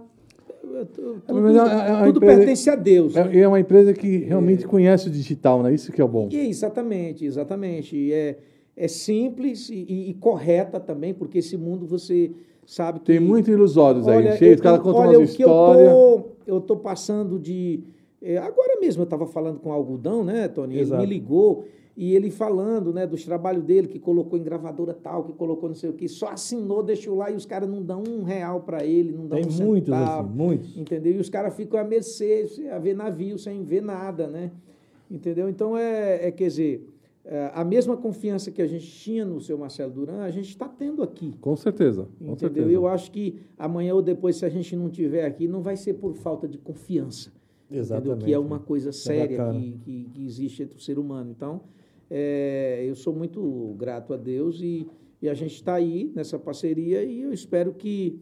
tudo, 0.94 1.22
mas 1.26 1.56
é- 1.56 1.58
é 1.58 1.92
uma 1.92 2.04
tudo 2.06 2.16
empresa- 2.18 2.36
pertence 2.38 2.70
a 2.70 2.76
Deus. 2.76 3.14
né? 3.14 3.30
É, 3.32 3.38
é 3.40 3.48
uma 3.48 3.60
empresa 3.60 3.92
que 3.92 4.18
realmente 4.18 4.66
conhece 4.66 5.08
o 5.08 5.10
digital, 5.10 5.62
né? 5.62 5.72
Isso 5.74 5.92
que 5.92 6.00
é 6.00 6.04
o 6.04 6.08
bom. 6.08 6.28
E 6.30 6.36
exatamente, 6.48 7.24
exatamente. 7.24 8.12
É, 8.12 8.38
é 8.76 8.88
simples 8.88 9.68
e, 9.70 9.86
e- 9.88 10.10
e 10.10 10.14
correta 10.14 10.78
também, 10.78 11.12
porque 11.14 11.38
esse 11.38 11.56
mundo 11.56 11.86
você 11.86 12.30
sabe 12.64 12.98
que 13.00 13.06
Tem 13.06 13.20
muitos 13.20 13.48
ilusórios 13.52 14.06
aí, 14.08 14.16
Olha, 14.18 14.36
cheio, 14.36 14.50
eu 14.52 14.54
os 14.56 14.60
caras 14.60 14.80
contam 14.80 15.00
olha, 15.02 15.18
umas 15.18 15.32
o 15.32 15.36
que 15.36 15.42
eu 15.44 15.48
histórias. 15.48 15.92
tô- 15.92 16.36
Eu 16.46 16.60
tô 16.60 16.76
passando 16.76 17.38
de. 17.40 17.80
É, 18.34 18.38
agora 18.38 18.80
mesmo 18.80 19.02
eu 19.02 19.04
estava 19.04 19.26
falando 19.26 19.60
com 19.60 19.70
o 19.70 19.72
Algodão, 19.72 20.24
né, 20.24 20.48
Tony? 20.48 20.74
Ele 20.74 20.82
Exato. 20.82 21.00
me 21.00 21.06
ligou 21.06 21.64
e 21.96 22.14
ele 22.14 22.30
falando, 22.30 22.92
né, 22.92 23.06
dos 23.06 23.24
trabalhos 23.24 23.62
dele, 23.64 23.88
que 23.88 23.98
colocou 23.98 24.38
em 24.38 24.42
gravadora 24.42 24.92
tal, 24.92 25.24
que 25.24 25.32
colocou 25.32 25.68
não 25.68 25.76
sei 25.76 25.88
o 25.88 25.94
que, 25.94 26.08
só 26.08 26.28
assinou, 26.28 26.82
deixou 26.82 27.16
lá 27.16 27.30
e 27.30 27.34
os 27.34 27.46
caras 27.46 27.68
não 27.68 27.82
dão 27.82 28.02
um 28.06 28.22
real 28.22 28.60
para 28.60 28.84
ele, 28.84 29.12
não 29.12 29.26
dão 29.26 29.40
Tem 29.40 29.50
um 29.50 29.66
muitos 29.66 29.94
centavo, 29.94 30.28
assim, 30.28 30.36
muitos. 30.36 30.76
Entendeu? 30.76 31.14
E 31.14 31.18
os 31.18 31.30
caras 31.30 31.54
ficam 31.54 31.80
à 31.80 31.84
mercê, 31.84 32.46
a 32.70 32.78
ver 32.78 32.94
navio 32.94 33.38
sem 33.38 33.62
ver 33.62 33.80
nada, 33.80 34.26
né? 34.26 34.50
Entendeu? 35.10 35.48
Então, 35.48 35.76
é, 35.76 36.26
é 36.26 36.30
quer 36.30 36.48
dizer, 36.48 36.86
é, 37.24 37.50
a 37.54 37.64
mesma 37.64 37.96
confiança 37.96 38.50
que 38.50 38.60
a 38.60 38.66
gente 38.66 38.86
tinha 38.86 39.24
no 39.24 39.40
seu 39.40 39.56
Marcelo 39.56 39.90
Duran, 39.90 40.22
a 40.22 40.30
gente 40.30 40.48
está 40.48 40.68
tendo 40.68 41.02
aqui. 41.02 41.34
Com 41.40 41.56
certeza, 41.56 42.08
com 42.18 42.32
Entendeu? 42.32 42.36
certeza. 42.38 42.70
Eu 42.70 42.86
acho 42.86 43.10
que 43.10 43.36
amanhã 43.56 43.94
ou 43.94 44.02
depois, 44.02 44.36
se 44.36 44.44
a 44.44 44.48
gente 44.48 44.76
não 44.76 44.90
tiver 44.90 45.24
aqui, 45.24 45.48
não 45.48 45.62
vai 45.62 45.76
ser 45.76 45.94
por 45.94 46.14
falta 46.14 46.46
de 46.46 46.58
confiança. 46.58 47.32
Entendeu? 47.66 47.82
Exatamente. 47.82 48.24
Que 48.24 48.32
é 48.32 48.38
uma 48.38 48.58
coisa 48.58 48.90
Isso 48.90 49.10
é 49.10 49.16
séria 49.16 49.52
que, 49.52 49.78
que, 49.84 50.04
que 50.12 50.24
existe 50.24 50.62
entre 50.62 50.76
o 50.76 50.80
ser 50.80 50.98
humano. 50.98 51.30
Então, 51.30 51.62
é, 52.10 52.84
eu 52.86 52.94
sou 52.94 53.14
muito 53.14 53.74
grato 53.76 54.14
a 54.14 54.16
Deus 54.16 54.60
e, 54.60 54.86
e 55.20 55.28
a 55.28 55.34
gente 55.34 55.54
está 55.54 55.74
aí 55.74 56.12
nessa 56.14 56.38
parceria 56.38 57.02
e 57.02 57.22
eu 57.22 57.32
espero 57.32 57.72
que, 57.72 58.20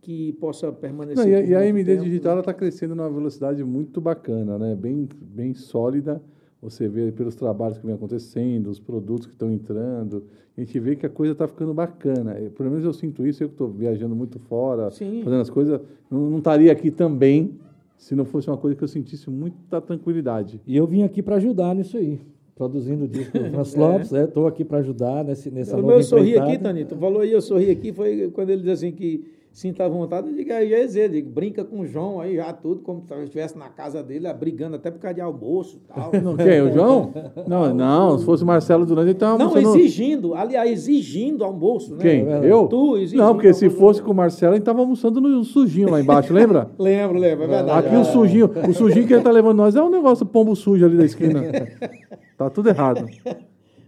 que 0.00 0.32
possa 0.34 0.72
permanecer. 0.72 1.24
Não, 1.24 1.30
e, 1.30 1.50
e 1.50 1.54
a 1.54 1.66
MD 1.66 1.92
tempo, 1.92 2.04
Digital 2.04 2.34
né? 2.36 2.40
está 2.40 2.54
crescendo 2.54 2.94
numa 2.94 3.10
velocidade 3.10 3.62
muito 3.62 4.00
bacana, 4.00 4.58
né? 4.58 4.74
Bem, 4.74 5.08
bem 5.20 5.52
sólida. 5.52 6.22
Você 6.62 6.88
vê 6.88 7.12
pelos 7.12 7.36
trabalhos 7.36 7.78
que 7.78 7.84
vem 7.84 7.94
acontecendo, 7.94 8.68
os 8.68 8.80
produtos 8.80 9.26
que 9.26 9.34
estão 9.34 9.52
entrando. 9.52 10.24
A 10.56 10.60
gente 10.60 10.80
vê 10.80 10.96
que 10.96 11.04
a 11.04 11.10
coisa 11.10 11.32
está 11.32 11.46
ficando 11.46 11.74
bacana. 11.74 12.38
Eu, 12.40 12.50
pelo 12.50 12.70
menos 12.70 12.84
eu 12.84 12.94
sinto 12.94 13.26
isso, 13.26 13.44
eu 13.44 13.48
que 13.48 13.54
estou 13.54 13.68
viajando 13.68 14.16
muito 14.16 14.38
fora, 14.38 14.90
Sim. 14.90 15.20
fazendo 15.22 15.42
as 15.42 15.50
coisas. 15.50 15.80
Não, 16.10 16.30
não 16.30 16.38
estaria 16.38 16.72
aqui 16.72 16.90
também 16.90 17.58
se 17.96 18.14
não 18.14 18.24
fosse 18.24 18.48
uma 18.48 18.56
coisa 18.56 18.76
que 18.76 18.84
eu 18.84 18.88
sentisse 18.88 19.30
muita 19.30 19.80
tranquilidade. 19.80 20.60
E 20.66 20.76
eu 20.76 20.86
vim 20.86 21.02
aqui 21.02 21.22
para 21.22 21.36
ajudar 21.36 21.74
nisso 21.74 21.96
aí. 21.96 22.20
Produzindo 22.54 23.04
o 23.04 23.08
disco 23.08 23.38
do 23.38 23.44
Francis 23.50 23.74
Lopes, 23.74 24.12
estou 24.12 24.46
aqui 24.46 24.64
para 24.64 24.78
ajudar 24.78 25.24
nesse, 25.24 25.50
nessa 25.50 25.74
O 25.76 25.82
nova 25.82 25.94
meu 25.94 26.02
sorri 26.02 26.30
empreitada. 26.30 26.52
aqui, 26.52 26.62
Tani, 26.62 26.84
tu 26.86 26.96
falou 26.96 27.20
aí, 27.20 27.30
eu 27.32 27.40
sorri 27.42 27.70
aqui, 27.70 27.92
foi 27.92 28.30
quando 28.30 28.50
ele 28.50 28.62
diz 28.62 28.70
assim 28.70 28.92
que 28.92 29.24
sinta 29.56 29.86
à 29.86 29.88
vontade, 29.88 30.28
eu 30.28 30.34
digo, 30.34 30.52
aí 30.52 31.08
digo, 31.08 31.30
brinca 31.30 31.64
com 31.64 31.80
o 31.80 31.86
João 31.86 32.20
aí, 32.20 32.36
já 32.36 32.52
tudo, 32.52 32.82
como 32.82 33.02
se 33.08 33.14
estivesse 33.22 33.56
na 33.56 33.70
casa 33.70 34.02
dele, 34.02 34.30
brigando 34.34 34.76
até 34.76 34.90
por 34.90 35.00
causa 35.00 35.14
de 35.14 35.22
almoço 35.22 35.78
e 35.82 35.94
tal. 35.94 36.10
Não, 36.22 36.36
quem? 36.36 36.60
O 36.60 36.70
João? 36.70 37.10
Não, 37.48 37.72
não. 37.72 38.18
Se 38.18 38.24
fosse 38.26 38.42
o 38.42 38.46
Marcelo 38.46 38.84
Durante, 38.84 39.06
ele 39.06 39.12
estava 39.12 39.38
Não, 39.38 39.56
exigindo, 39.56 40.34
aliás, 40.34 40.70
exigindo 40.70 41.42
almoço, 41.42 41.94
né? 41.94 42.02
Quem? 42.02 42.24
verdade. 42.24 42.46
Eu? 42.46 42.66
Tu 42.66 42.96
exigindo 42.98 43.18
Não, 43.18 43.34
porque 43.34 43.54
se 43.54 43.70
fosse 43.70 44.02
com 44.02 44.10
o 44.10 44.14
Marcelo, 44.14 44.52
ele 44.52 44.60
estava 44.60 44.80
almoçando 44.80 45.20
no 45.22 45.42
sujinho 45.42 45.90
lá 45.90 46.00
embaixo, 46.00 46.34
lembra? 46.34 46.70
Lembro, 46.78 47.18
lembro, 47.18 47.44
é 47.44 47.48
verdade. 47.48 47.86
Aqui 47.86 47.96
o 47.96 48.04
sujinho, 48.04 48.50
o 48.68 48.74
sujinho 48.74 49.06
que 49.06 49.14
ele 49.14 49.22
tá 49.22 49.30
levando 49.30 49.56
nós 49.56 49.74
é 49.74 49.82
um 49.82 49.90
negócio 49.90 50.26
pombo 50.26 50.54
sujo 50.54 50.84
ali 50.84 50.98
da 50.98 51.04
esquina. 51.04 51.42
Tá 52.36 52.50
tudo 52.50 52.68
errado. 52.68 53.06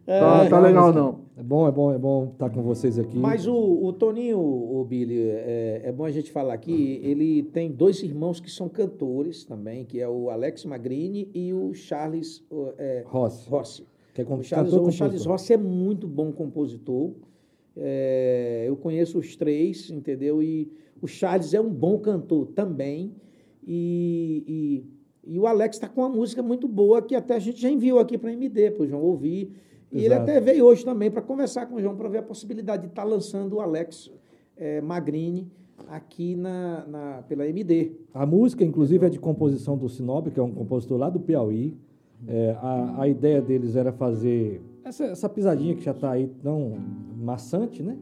Tá, 0.09 0.48
tá 0.48 0.59
legal 0.60 0.93
não. 0.93 1.20
É 1.36 1.43
bom, 1.43 1.68
é 1.68 1.70
bom, 1.70 1.93
é 1.93 1.98
bom 1.98 2.30
estar 2.32 2.48
com 2.51 2.62
vocês 2.62 2.98
aqui. 2.98 3.16
Mas 3.18 3.47
o, 3.47 3.55
o 3.55 3.93
Toninho, 3.93 4.39
o 4.40 4.82
Billy, 4.85 5.20
é, 5.20 5.82
é 5.85 5.93
bom 5.93 6.05
a 6.05 6.10
gente 6.10 6.32
falar 6.32 6.55
aqui, 6.55 6.98
ele 7.05 7.43
tem 7.43 7.70
dois 7.70 8.02
irmãos 8.02 8.40
que 8.40 8.51
são 8.51 8.68
cantores 8.68 9.44
também, 9.44 9.85
que 9.85 10.01
é 10.01 10.09
o 10.09 10.30
Alex 10.30 10.64
Magrini 10.64 11.30
e 11.35 11.52
o 11.52 11.74
Charles 11.74 12.43
é, 12.78 13.05
Rossi, 13.06 13.48
Rossi. 13.48 13.86
que 14.14 14.22
é 14.22 14.24
com- 14.24 14.39
O 14.39 14.43
Charles, 14.43 14.72
o 14.72 14.90
Charles. 14.90 15.24
Rossi 15.26 15.52
é 15.52 15.56
muito 15.59 16.09
bom 16.09 16.32
compositor. 16.32 17.12
É, 17.76 18.64
eu 18.66 18.76
conheço 18.76 19.18
os 19.18 19.36
três, 19.36 19.90
entendeu? 19.90 20.43
E 20.43 20.72
O 21.01 21.06
Charles 21.06 21.55
é 21.55 21.60
um 21.60 21.68
bom 21.70 21.98
cantor 21.98 22.47
também. 22.48 23.12
E, 23.64 24.82
e, 25.24 25.35
e 25.35 25.39
o 25.39 25.47
Alex 25.47 25.76
está 25.76 25.86
com 25.89 26.01
uma 26.01 26.09
música 26.09 26.43
muito 26.43 26.66
boa 26.66 27.02
que 27.02 27.14
até 27.14 27.35
a 27.36 27.39
gente 27.39 27.60
já 27.60 27.70
enviou 27.70 27.98
aqui 28.01 28.16
para 28.18 28.32
MD, 28.32 28.70
para 28.72 28.82
o 28.82 28.86
João 28.89 29.02
ouvir. 29.02 29.52
E 29.93 30.05
ele 30.05 30.15
até 30.15 30.40
veio 30.40 30.65
hoje 30.65 30.85
também 30.85 31.10
para 31.10 31.23
conversar 31.23 31.66
com 31.66 31.77
o 31.77 31.81
João, 31.81 31.97
para 31.97 32.09
ver 32.09 32.19
a 32.19 32.23
possibilidade 32.23 32.82
de 32.82 32.89
estar 32.89 33.05
lançando 33.05 33.56
o 33.56 33.60
Alex 33.60 34.10
eh, 34.56 34.81
Magrini 34.81 35.47
aqui 35.89 36.35
na, 36.36 36.85
na- 36.86 37.23
pela 37.28 37.47
MD. 37.48 37.93
A 38.12 38.27
música, 38.27 38.65
inclusive, 38.65 39.06
é 39.06 39.09
de 39.09 39.19
composição 39.19 39.77
do 39.78 39.89
Sinob, 39.89 40.31
que 40.31 40.39
é 40.39 40.43
um 40.43 40.51
compositor 40.52 40.98
lá 40.98 41.09
do 41.09 41.20
Piauí. 41.20 41.77
É, 42.27 42.56
a, 42.60 43.02
a 43.02 43.09
ideia 43.09 43.40
deles 43.40 43.77
era 43.77 43.93
fazer 43.93 44.60
essa, 44.85 45.05
essa 45.05 45.28
pisadinha 45.28 45.74
que 45.77 45.82
já 45.85 45.93
está 45.93 46.10
aí 46.10 46.27
tão 46.43 46.77
maçante, 47.16 47.82
né? 47.82 47.97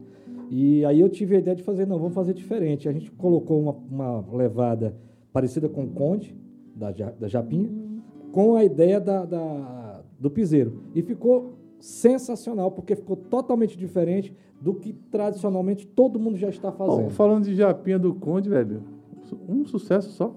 E 0.49 0.83
aí 0.85 0.99
eu 0.99 1.07
tive 1.09 1.35
a 1.35 1.39
ideia 1.39 1.55
de 1.55 1.61
fazer, 1.61 1.85
não, 1.85 1.99
vamos 1.99 2.13
fazer 2.15 2.33
diferente. 2.33 2.89
A 2.89 2.91
gente 2.91 3.11
colocou 3.11 3.59
uma, 3.61 3.75
uma 3.91 4.35
levada 4.35 4.95
parecida 5.31 5.69
com 5.69 5.83
o 5.83 5.87
Conde, 5.89 6.35
da, 6.75 6.91
da 6.91 7.27
Japinha, 7.27 7.69
com 8.31 8.55
a 8.55 8.63
ideia 8.63 8.99
da, 8.99 9.23
da- 9.25 10.01
do 10.19 10.31
piseiro. 10.31 10.81
E 10.95 11.01
ficou 11.03 11.53
sensacional, 11.79 12.71
porque 12.71 12.95
ficou 12.95 13.15
totalmente 13.15 13.77
diferente 13.77 14.35
do 14.59 14.73
que 14.73 14.93
tradicionalmente 15.11 15.85
todo 15.85 16.19
mundo 16.19 16.37
já 16.37 16.49
está 16.49 16.71
fazendo. 16.71 17.09
falando 17.11 17.43
de 17.45 17.55
Japinha 17.55 17.99
do 17.99 18.13
Conde, 18.13 18.49
velho, 18.49 18.81
um 19.47 19.65
sucesso 19.65 20.09
só. 20.11 20.33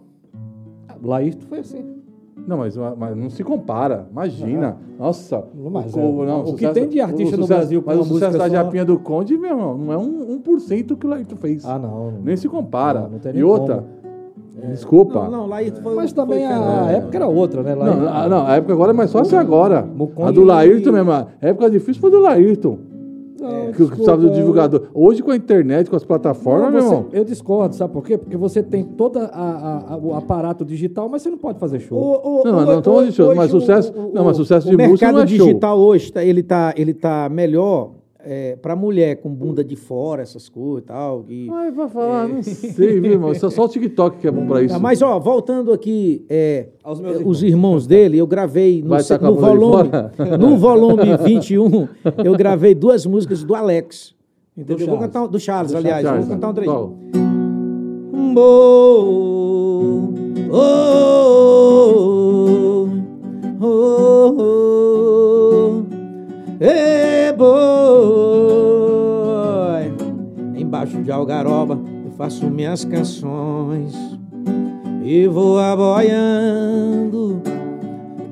Laírto 1.02 1.46
foi 1.46 1.60
assim. 1.60 2.00
Não, 2.46 2.58
mas, 2.58 2.76
mas 2.76 3.16
não 3.16 3.30
se 3.30 3.44
compara. 3.44 4.08
Imagina. 4.10 4.76
Nossa. 4.98 5.44
Mas 5.70 5.94
o, 5.94 5.98
é, 5.98 6.26
não, 6.26 6.44
o 6.44 6.54
que 6.54 6.68
tem 6.68 6.88
de 6.88 7.00
artista 7.00 7.36
no 7.36 7.42
sucesso- 7.42 7.60
Brasil 7.60 7.82
com 7.82 7.90
Mas 7.90 8.00
o 8.00 8.04
sucesso 8.04 8.38
da 8.38 8.48
só- 8.48 8.50
Japinha 8.50 8.84
do 8.84 8.98
Conde, 8.98 9.36
meu 9.36 9.50
irmão, 9.50 9.76
não 9.76 9.92
é 9.92 9.98
um 9.98 10.38
1% 10.40 10.96
que 10.96 11.06
o 11.06 11.08
Laírto 11.08 11.36
fez. 11.36 11.64
Ah, 11.64 11.78
não. 11.78 12.12
Nem 12.22 12.36
se 12.36 12.48
compara. 12.48 13.02
Não, 13.08 13.18
não 13.32 13.34
e 13.34 13.44
outra, 13.44 13.84
desculpa. 14.70 15.24
Não, 15.24 15.31
não, 15.31 15.47
lá 15.47 15.56
foi, 15.82 15.94
Mas 15.94 16.12
foi 16.12 16.22
também 16.24 16.44
a 16.44 16.48
fenômeno. 16.51 16.90
época 16.90 17.16
era 17.16 17.27
outra, 17.28 17.62
né? 17.62 17.74
Não, 17.74 18.09
a- 18.09 18.28
não, 18.28 18.47
a 18.47 18.56
época 18.56 18.72
agora 18.72 18.90
é 18.90 18.94
mais 18.94 19.12
fácil 19.12 19.39
agora. 19.39 19.82
Muconde 19.82 20.28
A 20.28 20.32
do 20.32 20.44
Laírton 20.44 20.90
e- 20.90 20.93
mesmo. 20.93 21.12
A 21.12 21.27
época 21.40 21.70
difícil 21.70 22.01
foi 22.01 22.10
do 22.10 22.20
Laírton. 22.20 22.78
Não, 23.40 23.72
que 23.72 23.85
precisava 23.86 24.20
do 24.20 24.31
divulgador. 24.32 24.89
Hoje 24.93 25.22
com 25.22 25.31
a 25.31 25.36
internet, 25.36 25.89
com 25.89 25.97
as 25.97 26.05
plataformas, 26.05 26.64
Não, 26.64 26.70
meu 26.72 26.82
você- 26.82 26.94
irmão. 26.94 27.06
eu 27.10 27.24
discordo, 27.24 27.74
sabe 27.74 27.90
por 27.90 28.05
quê? 28.05 28.18
Porque 28.18 28.36
você 28.36 28.62
tem 28.62 28.85
todo 28.85 29.18
o 30.02 30.14
aparato 30.14 30.62
digital, 30.62 31.09
mas 31.09 31.22
você 31.22 31.31
não 31.31 31.39
pode 31.39 31.59
fazer 31.59 31.81
show. 31.81 31.97
O- 31.98 32.40
o- 32.40 32.44
Não, 32.44 32.59
o- 32.59 32.66
não, 32.66 32.82
show, 32.82 33.28
hoje 33.28 33.36
mas 33.36 33.55
o- 33.55 33.60
sucesso- 33.60 33.94
o- 33.97 34.12
não, 34.12 34.24
mas 34.27 34.36
sucesso 34.36 34.68
de 34.68 34.74
o 34.74 34.78
música 34.78 35.06
mercado 35.06 35.14
não 35.14 35.22
é 35.22 35.27
show. 35.27 35.47
digital 35.47 35.78
hoje 35.78 36.12
tá, 36.12 36.22
ele 36.22 36.43
tá 36.43 36.74
ele 36.77 36.93
tá 36.93 37.31
melhor 37.31 37.93
para 38.60 38.76
mulher 38.76 39.16
com 39.16 39.30
bunda 39.30 39.64
de 39.64 39.76
fora 39.76 40.22
essas 40.22 40.48
coisas 40.48 40.82
e 40.82 40.86
tal 40.86 41.24
e 41.28 41.48
Ai, 41.51 41.70
vai 41.70 41.88
falar, 41.88 42.28
não 42.28 42.42
sei, 42.42 43.01
viu, 43.01 43.12
irmão? 43.12 43.32
Isso 43.32 43.47
é 43.47 43.51
só 43.51 43.64
o 43.64 43.68
TikTok 43.68 44.18
que 44.18 44.28
é 44.28 44.30
bom 44.30 44.47
pra 44.47 44.62
isso. 44.62 44.74
Ah, 44.74 44.78
mas 44.78 45.01
ó 45.02 45.18
voltando 45.18 45.72
aqui 45.72 46.24
é, 46.28 46.68
Aos 46.82 47.01
meus 47.01 47.20
é, 47.20 47.24
os 47.24 47.42
irmãos 47.42 47.86
dele 47.86 48.18
eu 48.18 48.26
gravei 48.26 48.82
no, 48.82 48.98
se- 49.01 49.18
no 49.18 49.34
volume 49.36 49.90
no 50.38 50.56
volume 50.56 51.16
21 51.24 51.88
eu 52.24 52.34
gravei 52.36 52.74
duas 52.74 53.06
músicas 53.06 53.42
do 53.44 53.55
Alex 53.55 54.14
entendeu 54.56 54.76
Do 54.76 54.82
Eu 54.82 54.86
vou 54.88 54.97
Charles. 54.98 55.12
cantar 55.14 55.28
do 55.28 55.40
Charles 55.40 55.72
Do 55.72 55.78
aliás 55.78 56.02
Charles, 56.02 56.26
vou 56.26 56.34
cantar 56.34 56.48
um 56.51 56.55
trecho 56.55 56.70
qual? 56.70 56.94
Bo- 58.32 60.10
oh, 60.52 62.88
oh, 63.62 63.62
oh, 63.62 65.82
eh, 66.60 67.32
boi. 67.36 67.89
Embaixo 70.90 71.04
de 71.04 71.12
algaroba 71.12 71.78
eu 72.04 72.10
faço 72.18 72.50
minhas 72.50 72.84
canções 72.84 73.94
e 75.04 75.28
vou 75.28 75.56
aboiando 75.58 77.40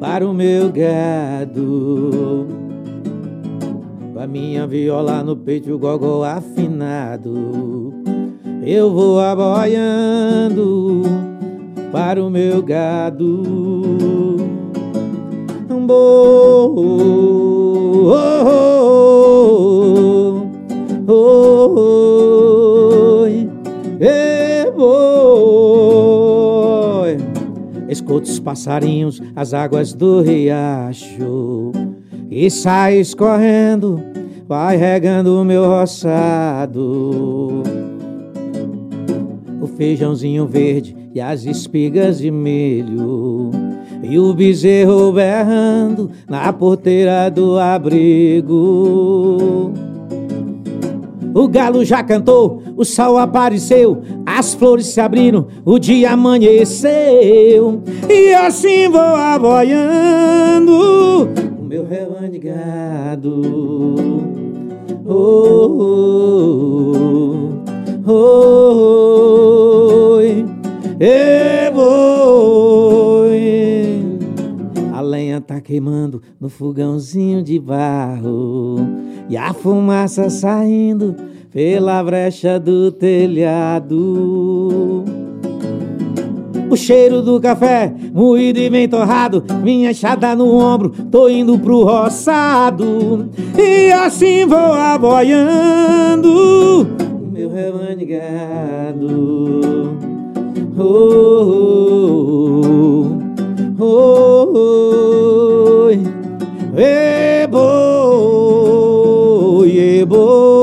para 0.00 0.28
o 0.28 0.34
meu 0.34 0.68
gado. 0.70 2.48
Com 4.12 4.18
a 4.20 4.26
minha 4.26 4.66
viola 4.66 5.22
no 5.22 5.36
peito 5.36 5.68
e 5.68 5.72
o 5.72 5.78
gogó 5.78 6.24
afinado 6.24 7.94
Eu 8.64 8.92
vou 8.92 9.20
aboiando 9.20 11.02
para 11.92 12.20
o 12.24 12.28
meu 12.28 12.60
gado 12.60 13.44
Bo- 15.86 16.74
oh, 16.74 18.12
oh, 21.06 21.12
oh, 21.12 22.17
Escuto 28.08 28.30
os 28.30 28.40
passarinhos, 28.40 29.20
as 29.36 29.52
águas 29.52 29.92
do 29.92 30.22
riacho. 30.22 31.72
E 32.30 32.50
sai 32.50 33.00
escorrendo, 33.00 34.02
vai 34.48 34.78
regando 34.78 35.38
o 35.38 35.44
meu 35.44 35.66
roçado. 35.66 37.62
O 39.60 39.66
feijãozinho 39.66 40.46
verde 40.46 40.96
e 41.14 41.20
as 41.20 41.44
espigas 41.44 42.16
de 42.16 42.30
milho. 42.30 43.50
E 44.02 44.18
o 44.18 44.32
bezerro 44.32 45.12
berrando 45.12 46.10
na 46.26 46.50
porteira 46.50 47.30
do 47.30 47.58
abrigo. 47.58 48.50
O 51.34 51.46
galo 51.46 51.84
já 51.84 52.02
cantou, 52.02 52.62
o 52.78 52.84
sol 52.84 53.18
apareceu, 53.18 54.00
as 54.24 54.54
flores 54.54 54.86
se 54.86 55.00
abriram, 55.00 55.48
o 55.64 55.80
dia 55.80 56.12
amanheceu. 56.12 57.82
E 58.08 58.32
assim 58.32 58.88
vou 58.88 59.00
aboiando 59.00 60.72
o 61.58 61.64
meu 61.64 61.84
rebanho 61.84 62.30
de 62.30 62.38
gado. 62.38 63.42
Oh, 65.04 65.66
oh, 68.06 68.12
oh, 68.12 68.12
oi, 70.18 70.46
e 71.00 71.70
boi. 71.72 73.38
A 74.94 75.00
lenha 75.00 75.40
tá 75.40 75.60
queimando 75.60 76.22
no 76.40 76.48
fogãozinho 76.48 77.42
de 77.42 77.58
barro 77.58 78.76
e 79.28 79.36
a 79.36 79.52
fumaça 79.52 80.30
saindo 80.30 81.16
pela 81.58 81.98
brecha 82.04 82.54
do 82.60 82.92
telhado. 82.92 83.84
O 86.70 86.76
cheiro 86.76 87.20
do 87.20 87.40
café, 87.40 87.92
moído 88.14 88.60
e 88.60 88.70
bem 88.70 88.88
torrado, 88.88 89.42
minha 89.64 89.90
enxada 89.90 90.36
no 90.36 90.54
ombro, 90.54 90.90
tô 91.10 91.28
indo 91.28 91.58
pro 91.58 91.82
roçado. 91.82 93.28
E 93.58 93.90
assim 93.90 94.46
vou 94.46 94.72
aboiando 94.72 96.28
meu 97.32 97.50
rebanho. 97.50 98.06
Oh, 100.78 100.84
oh, 103.80 103.96
oh, 105.90 105.90
e 105.90 107.46
boi, 107.48 108.28
e 109.70 110.04
boi, 110.04 110.57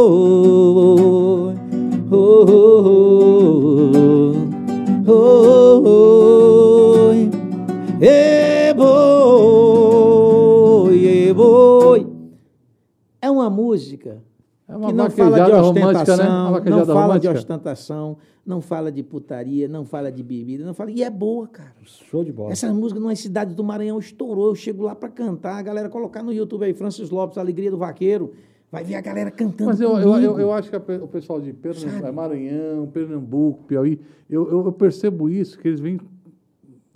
É 14.75 14.77
uma 14.77 14.87
que 14.87 14.93
não 14.93 15.09
fala 15.09 15.45
de 15.45 15.51
né? 15.51 15.57
ostentação, 15.57 16.49
Uma 16.49 16.59
não 16.59 16.85
fala 16.85 17.19
de 17.19 17.27
romântica. 17.27 17.31
ostentação, 17.31 18.17
não 18.45 18.59
fala 18.61 18.91
de 18.91 19.01
putaria, 19.01 19.69
não 19.69 19.85
fala 19.85 20.11
de 20.11 20.21
bebida, 20.21 20.65
não 20.65 20.73
fala. 20.73 20.91
E 20.91 21.01
é 21.01 21.09
boa, 21.09 21.47
cara. 21.47 21.73
Show 21.85 22.25
de 22.25 22.33
bola. 22.33 22.51
Essa 22.51 22.71
música 22.73 22.99
numa 22.99 23.15
cidade 23.15 23.55
do 23.55 23.63
Maranhão 23.63 23.97
estourou. 23.97 24.47
Eu 24.47 24.55
chego 24.55 24.83
lá 24.83 24.93
pra 24.93 25.07
cantar, 25.07 25.55
a 25.55 25.61
galera 25.61 25.87
colocar 25.87 26.21
no 26.21 26.33
YouTube 26.33 26.65
aí, 26.65 26.73
Francis 26.73 27.09
Lopes, 27.09 27.37
Alegria 27.37 27.71
do 27.71 27.77
Vaqueiro. 27.77 28.33
Vai 28.69 28.83
ver 28.83 28.95
a 28.95 29.01
galera 29.01 29.31
cantando. 29.31 29.69
Mas 29.69 29.79
eu, 29.79 29.97
eu, 29.97 30.17
eu, 30.17 30.39
eu 30.39 30.51
acho 30.51 30.69
que 30.69 30.75
o 30.75 31.07
pessoal 31.07 31.39
de 31.39 31.53
Pernambuco, 31.53 32.11
Maranhão, 32.13 32.87
Pernambuco, 32.87 33.63
Piauí, 33.63 34.01
eu, 34.29 34.51
eu, 34.51 34.65
eu 34.65 34.71
percebo 34.73 35.29
isso, 35.29 35.57
que 35.57 35.69
eles 35.69 35.79
vêm 35.79 35.97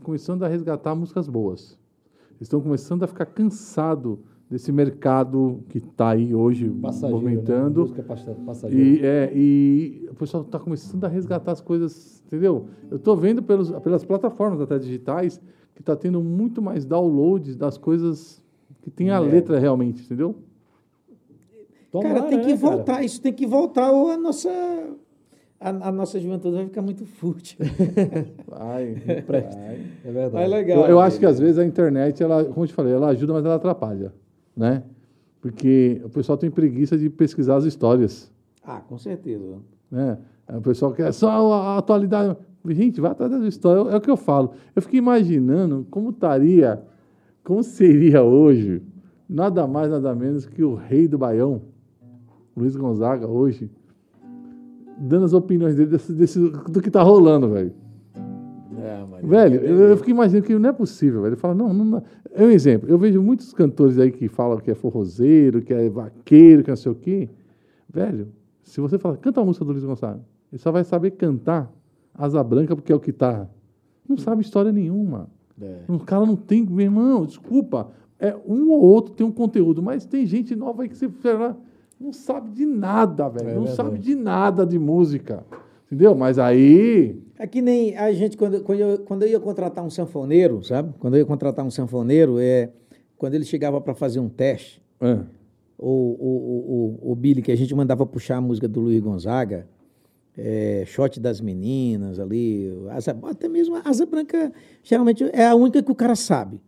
começando 0.04 0.44
a 0.44 0.50
resgatar 0.50 0.94
músicas 0.96 1.30
boas. 1.30 1.78
Eles 2.32 2.42
estão 2.42 2.60
começando 2.60 3.04
a 3.04 3.08
ficar 3.08 3.26
cansados 3.28 4.18
desse 4.50 4.72
mercado 4.72 5.64
que 5.70 5.78
está 5.78 6.10
aí 6.10 6.34
hoje 6.34 6.70
Passageiro, 6.70 7.16
movimentando. 7.22 7.82
Né? 7.82 7.88
Música 7.90 8.04
passa- 8.04 8.36
passageiro. 8.46 8.84
E, 8.84 9.06
é, 9.06 9.32
e 9.34 10.08
o 10.12 10.16
pessoal 10.16 10.44
está 10.44 10.58
começando 10.60 11.04
a 11.06 11.08
resgatar 11.08 11.52
as 11.52 11.62
coisas, 11.62 12.24
entendeu? 12.26 12.66
Eu 12.90 12.98
estou 12.98 13.16
vendo 13.16 13.44
pelos, 13.44 13.72
pelas 13.82 14.04
plataformas 14.04 14.60
até 14.60 14.80
digitais 14.80 15.40
que 15.76 15.82
está 15.82 15.96
tendo 15.96 16.22
muito 16.22 16.62
mais 16.62 16.84
downloads 16.86 17.56
das 17.56 17.78
coisas 17.78 18.42
que 18.82 18.90
tem 18.90 19.12
a 19.12 19.18
É. 19.18 19.20
letra 19.20 19.60
realmente, 19.60 20.04
entendeu? 20.04 20.36
Cara, 21.92 22.04
Tomara, 22.16 22.22
tem 22.24 22.40
que 22.42 22.48
né, 22.54 22.58
cara? 22.58 22.76
voltar, 22.76 23.04
isso 23.04 23.22
tem 23.22 23.34
que 23.34 23.48
voltar 23.48 23.92
ou 23.92 24.12
a 24.12 24.18
nossa. 24.18 24.50
a, 25.60 25.70
a 25.70 25.92
nossa 25.92 26.20
juventude 26.20 26.56
vai 26.56 26.66
ficar 26.66 26.82
muito 26.82 27.06
fútil. 27.06 27.58
Vai, 28.48 28.94
Presta. 29.26 29.56
vai. 29.58 29.80
É 30.06 30.12
verdade. 30.12 30.50
legal. 30.50 30.82
Eu, 30.84 30.90
eu 30.92 31.00
acho 31.00 31.20
que 31.20 31.26
às 31.26 31.40
vezes 31.40 31.58
a 31.58 31.66
internet, 31.66 32.22
ela, 32.24 32.44
como 32.46 32.64
eu 32.64 32.68
te 32.68 32.74
falei, 32.74 32.94
ela 32.94 33.10
ajuda, 33.10 33.34
mas 33.34 33.44
ela 33.46 33.56
atrapalha, 33.56 34.14
né? 34.60 34.84
Porque 35.42 36.02
o 36.04 36.10
pessoal 36.10 36.38
tem 36.38 36.52
preguiça 36.52 36.98
de 36.98 37.10
pesquisar 37.10 37.56
as 37.56 37.64
histórias, 37.64 38.30
Ah, 38.62 38.82
com 38.82 38.98
certeza. 38.98 39.58
né? 39.90 40.18
O 40.54 40.62
pessoal 40.62 40.92
quer 40.92 41.14
só 41.14 41.30
a, 41.54 41.78
atualidade. 41.78 42.36
Gente, 42.68 43.00
vai 43.00 43.12
atrás 43.12 43.32
das 43.32 43.44
histórias. 43.44 43.94
É 43.94 43.96
o 43.96 44.02
que 44.02 44.10
eu 44.12 44.18
falo. 44.18 44.52
Eu 44.76 44.82
fiquei 44.82 45.00
imaginando 45.00 45.88
como 45.90 46.10
estaria, 46.10 46.84
como 47.44 47.64
seria 47.64 48.22
hoje, 48.22 48.82
nada 49.30 49.66
mais, 49.66 49.90
nada 49.90 50.14
menos 50.14 50.46
que 50.46 50.62
o 50.64 50.76
rei 50.76 51.08
do 51.08 51.18
Baião, 51.18 51.62
Luiz 52.58 52.76
Gonzaga, 52.76 53.26
hoje, 53.28 53.72
dando 54.98 55.24
as 55.24 55.34
opiniões 55.34 55.76
dele 55.76 55.92
desse, 55.92 56.12
desse- 56.12 56.50
do 56.50 56.82
que 56.82 56.92
tá 56.92 57.02
rolando, 57.02 57.48
velho. 57.50 57.72
É, 58.84 59.06
Maria. 59.06 59.28
Velho, 59.28 59.66
eu, 59.66 59.80
eu 59.90 59.98
fiquei 59.98 60.14
imaginando 60.14 60.46
que 60.46 60.58
não 60.58 60.70
é 60.70 60.74
possível, 60.74 61.22
velho. 61.22 61.34
Ele 61.34 61.40
fala, 61.40 61.56
não, 61.56 61.74
não. 61.74 62.04
É 62.34 62.44
um 62.44 62.50
exemplo. 62.50 62.90
Eu 62.90 62.98
vejo 62.98 63.22
muitos 63.22 63.54
cantores 63.54 63.98
aí 64.00 64.12
que 64.12 64.28
falam 64.28 64.58
que 64.60 64.72
é 64.72 64.76
forrozeiro, 64.76 65.62
que 65.62 65.74
é 65.74 65.90
vaqueiro, 65.90 66.64
que 66.64 66.70
não 66.70 66.78
sei 66.78 66.92
o 66.92 66.96
quê. 66.96 67.30
Velho, 67.92 68.28
se 68.64 68.80
você 68.80 68.98
falar, 68.98 69.18
canta 69.18 69.42
a 69.42 69.46
música 69.46 69.66
do 69.66 69.72
Luiz 69.72 69.84
Gonçalves, 69.84 70.22
ele 70.52 70.60
só 70.62 70.72
vai 70.72 70.84
saber 70.84 71.12
cantar 71.12 71.72
Asa 72.14 72.44
Branca 72.44 72.76
porque 72.76 72.92
é 72.92 72.96
o 72.96 73.00
que 73.00 73.12
tá. 73.12 73.48
Não 74.08 74.18
sabe 74.18 74.42
história 74.42 74.72
nenhuma. 74.72 75.30
É. 75.62 75.80
O 75.88 76.00
cara 76.00 76.26
não 76.26 76.36
tem, 76.36 76.66
meu 76.66 76.86
irmão, 76.86 77.26
desculpa. 77.26 77.90
É, 78.20 78.36
um 78.46 78.70
ou 78.70 78.82
outro 78.82 79.14
tem 79.14 79.26
um 79.26 79.32
conteúdo, 79.32 79.82
mas 79.82 80.06
tem 80.06 80.26
gente 80.26 80.56
nova 80.56 80.84
aí 80.84 80.90
que 80.90 80.98
você 80.98 81.10
não 82.00 82.14
sabe 82.14 82.50
de 82.52 82.66
nada, 82.66 83.28
velho. 83.30 83.50
É 83.50 83.54
não 83.56 83.64
verdade. 83.64 83.76
sabe 83.76 84.00
de 84.00 84.16
nada 84.16 84.66
de 84.66 84.80
música. 84.80 85.44
Entendeu? 85.86 86.16
Mas 86.16 86.38
aí. 86.38 87.22
É 87.40 87.48
que 87.48 87.62
nem 87.62 87.96
a 87.98 88.12
gente, 88.12 88.36
quando, 88.36 88.62
quando, 88.62 88.80
eu, 88.82 89.00
quando 89.00 89.24
eu 89.24 89.30
ia 89.30 89.40
contratar 89.40 89.84
um 89.86 89.90
sanfoneiro, 89.90 90.62
sabe? 90.62 90.94
Quando 91.00 91.14
eu 91.16 91.20
ia 91.22 91.26
contratar 91.26 91.66
um 91.66 91.72
sanfoneiro, 91.72 92.38
é, 92.38 92.70
quando 93.18 93.34
ele 93.36 93.46
chegava 93.46 93.80
para 93.80 93.94
fazer 93.96 94.20
um 94.20 94.28
teste, 94.28 94.82
É. 95.00 95.20
o, 95.78 95.88
o, 95.88 97.00
o, 97.06 97.12
o 97.12 97.16
Billy, 97.16 97.42
que 97.42 97.52
a 97.52 97.56
gente 97.56 97.74
mandava 97.74 98.06
puxar 98.06 98.38
a 98.38 98.42
música 98.42 98.68
do 98.68 98.82
Luiz 98.82 99.00
Gonzaga, 99.02 99.66
é, 100.38 100.84
Shot 100.86 101.18
das 101.20 101.40
Meninas 101.40 102.20
ali, 102.20 102.74
asa, 102.90 103.18
até 103.24 103.48
mesmo 103.48 103.76
a 103.76 103.82
Asa 103.86 104.06
Branca, 104.06 104.52
geralmente 104.84 105.24
é 105.34 105.46
a 105.48 105.56
única 105.56 105.82
que 105.82 105.92
o 105.92 105.96
cara 105.96 106.16
sabe. 106.16 106.60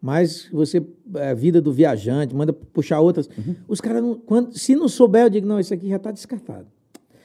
Mas 0.00 0.48
você, 0.52 0.80
a 1.14 1.32
vida 1.34 1.60
do 1.62 1.72
viajante, 1.72 2.34
manda 2.36 2.52
puxar 2.52 3.00
outras. 3.00 3.28
Os 3.66 3.80
caras, 3.80 4.02
não- 4.02 4.14
quando, 4.16 4.56
se 4.56 4.76
não 4.76 4.86
souber, 4.86 5.22
eu 5.22 5.30
digo, 5.30 5.46
não, 5.46 5.58
isso 5.58 5.72
aqui 5.74 5.88
já 5.88 5.96
está 5.96 6.10
descartado. 6.12 6.66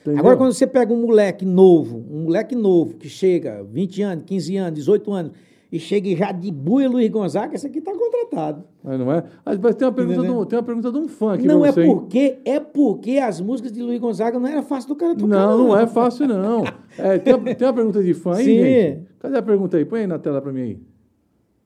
Entendeu? 0.01 0.19
Agora, 0.19 0.38
quando 0.38 0.53
você 0.53 0.65
pega 0.65 0.93
um 0.93 1.01
moleque 1.01 1.45
novo, 1.45 2.03
um 2.09 2.23
moleque 2.23 2.55
novo, 2.55 2.95
que 2.95 3.09
chega, 3.09 3.63
20 3.63 4.01
anos, 4.01 4.23
15 4.26 4.57
anos, 4.57 4.73
18 4.80 5.13
anos, 5.13 5.31
e 5.71 5.80
chega 5.80 6.07
e 6.09 6.15
já 6.15 6.31
de 6.31 6.51
buia 6.51 6.89
Luiz 6.89 7.09
Gonzaga, 7.09 7.53
esse 7.53 7.67
aqui 7.67 7.77
está 7.77 7.91
contratado. 7.93 8.63
Mas 8.84 8.99
não 8.99 9.11
é? 9.11 9.23
Mas 9.45 9.76
tem 9.76 9.88
uma 9.88 9.93
pergunta, 9.93 10.17
Entendeu? 10.19 10.35
de 10.35 10.41
um, 10.41 10.45
tem 10.45 10.57
uma 10.57 10.63
pergunta 10.65 10.91
de 10.91 10.97
um 10.97 11.07
fã 11.07 11.34
aqui 11.35 11.45
não 11.45 11.63
é 11.63 11.71
você, 11.71 11.84
hein? 11.84 11.93
porque, 11.93 12.39
é 12.43 12.59
porque 12.59 13.17
as 13.19 13.39
músicas 13.39 13.71
de 13.71 13.81
Luiz 13.81 13.99
Gonzaga 13.99 14.39
não 14.39 14.47
era 14.47 14.63
fácil 14.63 14.89
do 14.89 14.95
cara 14.95 15.13
tocar. 15.13 15.27
Não, 15.27 15.57
não 15.67 15.77
é 15.77 15.85
fácil, 15.85 16.27
não. 16.27 16.63
É, 16.97 17.17
tem, 17.17 17.34
uma, 17.34 17.55
tem 17.55 17.67
uma 17.67 17.73
pergunta 17.73 18.03
de 18.03 18.13
fã 18.13 18.35
aí, 18.35 18.43
Sim. 18.43 18.57
gente? 18.57 19.07
Cadê 19.19 19.38
a 19.38 19.41
pergunta 19.41 19.77
aí? 19.77 19.85
Põe 19.85 20.01
aí 20.01 20.07
na 20.07 20.19
tela 20.19 20.41
pra 20.41 20.51
mim 20.51 20.61
aí. 20.61 20.80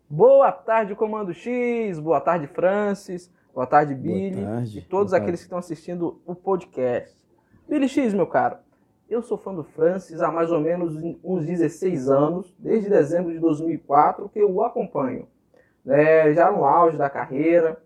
Boa 0.08 0.52
tarde, 0.52 0.94
Comando 0.94 1.34
X. 1.34 1.98
Boa 1.98 2.20
tarde, 2.20 2.46
Francis. 2.46 3.32
Boa 3.56 3.66
tarde, 3.66 3.96
Billy. 3.96 4.44
tarde, 4.44 4.78
E 4.78 4.82
todos 4.82 5.12
boa 5.12 5.22
aqueles 5.22 5.40
que 5.40 5.46
estão 5.46 5.58
assistindo 5.58 6.22
o 6.26 6.36
podcast. 6.36 7.16
Billy 7.68 7.88
X, 7.88 8.14
meu 8.14 8.28
caro. 8.28 8.58
Eu 9.10 9.22
sou 9.22 9.38
fã 9.38 9.54
do 9.54 9.64
Francis 9.64 10.22
há 10.22 10.32
mais 10.32 10.52
ou 10.52 10.60
menos 10.60 10.96
uns 11.24 11.46
16 11.46 12.10
anos, 12.10 12.54
desde 12.60 12.90
dezembro 12.90 13.32
de 13.32 13.40
2004 13.40 14.28
que 14.30 14.40
eu 14.40 14.52
o 14.52 14.64
acompanho. 14.64 15.28
né? 15.84 16.34
já 16.34 16.52
no 16.52 16.66
auge 16.66 16.98
da 16.98 17.10
carreira, 17.10 17.82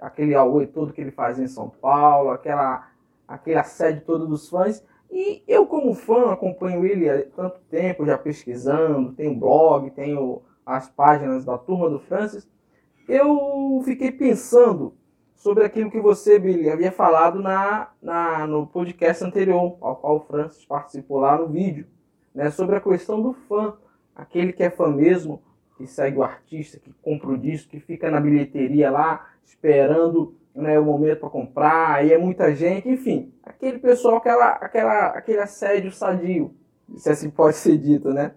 aquele 0.00 0.34
auê 0.34 0.66
todo 0.66 0.92
que 0.92 1.00
ele 1.00 1.10
fazia 1.10 1.44
em 1.44 1.48
São 1.48 1.70
Paulo, 1.70 2.30
aquela, 2.30 2.90
aquele 3.26 3.58
assédio 3.58 4.02
todo 4.04 4.26
dos 4.26 4.48
fãs. 4.48 4.84
E 5.10 5.42
eu, 5.48 5.66
como 5.66 5.94
fã, 5.94 6.32
acompanho 6.32 6.84
ele 6.84 7.08
há 7.08 7.24
tanto 7.24 7.60
tempo, 7.70 8.04
já 8.04 8.18
pesquisando, 8.18 9.12
tenho 9.12 9.38
blog, 9.38 9.90
tenho 9.90 10.42
as 10.66 10.88
páginas 10.90 11.44
da 11.44 11.56
Turma 11.56 11.88
do 11.88 12.00
Francis. 12.00 12.48
Eu 13.08 13.80
fiquei 13.84 14.10
pensando 14.10 14.94
sobre 15.44 15.62
aquilo 15.62 15.90
que 15.90 16.00
você, 16.00 16.38
Billy, 16.38 16.70
havia 16.70 16.90
falado 16.90 17.38
na, 17.38 17.90
na, 18.00 18.46
no 18.46 18.66
podcast 18.66 19.22
anterior, 19.22 19.76
ao 19.82 19.96
qual 19.96 20.16
o 20.16 20.20
Francis 20.20 20.64
participou 20.64 21.18
lá 21.18 21.36
no 21.36 21.48
vídeo, 21.48 21.86
né, 22.34 22.50
sobre 22.50 22.76
a 22.76 22.80
questão 22.80 23.20
do 23.20 23.34
fã, 23.34 23.76
aquele 24.16 24.54
que 24.54 24.62
é 24.62 24.70
fã 24.70 24.88
mesmo, 24.88 25.42
que 25.76 25.86
segue 25.86 26.16
o 26.16 26.22
artista, 26.22 26.80
que 26.80 26.94
compra 27.02 27.28
o 27.28 27.36
disco, 27.36 27.68
que 27.68 27.78
fica 27.78 28.10
na 28.10 28.20
bilheteria 28.20 28.90
lá, 28.90 29.28
esperando 29.44 30.34
né, 30.54 30.78
o 30.78 30.84
momento 30.86 31.20
para 31.20 31.28
comprar, 31.28 31.96
aí 31.96 32.10
é 32.10 32.16
muita 32.16 32.54
gente, 32.54 32.88
enfim, 32.88 33.30
aquele 33.42 33.78
pessoal, 33.78 34.16
aquela, 34.16 34.48
aquela, 34.52 35.08
aquele 35.08 35.40
assédio 35.40 35.92
sadio, 35.92 36.54
se 36.96 37.10
assim 37.10 37.28
pode 37.28 37.56
ser 37.56 37.76
dito, 37.76 38.14
né? 38.14 38.32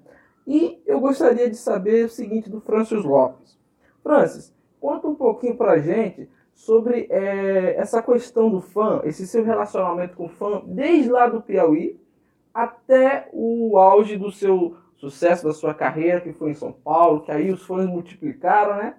E 0.46 0.84
eu 0.86 1.00
gostaria 1.00 1.50
de 1.50 1.56
saber 1.56 2.04
o 2.04 2.10
seguinte 2.10 2.50
do 2.50 2.60
Francis 2.60 3.02
Lopes. 3.02 3.58
Francis, 4.04 4.54
conta 4.82 5.08
um 5.08 5.16
pouquinho 5.16 5.56
pra 5.56 5.80
gente 5.80 6.30
sobre 6.58 7.08
eh, 7.12 7.76
essa 7.78 8.02
questão 8.02 8.50
do 8.50 8.60
fã, 8.60 9.02
esse 9.04 9.28
seu 9.28 9.44
relacionamento 9.44 10.18
com 10.18 10.26
o 10.26 10.30
fã, 10.30 10.64
desde 10.66 11.08
lá 11.08 11.28
do 11.28 11.40
Piauí 11.40 12.02
até 12.52 13.30
o 13.32 13.78
auge 13.78 14.18
do 14.18 14.32
seu 14.32 14.76
sucesso 14.96 15.46
da 15.46 15.54
sua 15.54 15.76
carreira, 15.76 16.20
que 16.20 16.34
foi 16.34 16.50
em 16.50 16.56
São 16.56 16.72
Paulo, 16.72 17.22
que 17.22 17.32
aí 17.32 17.52
os 17.52 17.64
fãs 17.64 17.86
multiplicaram, 17.86 18.76
né? 18.78 18.96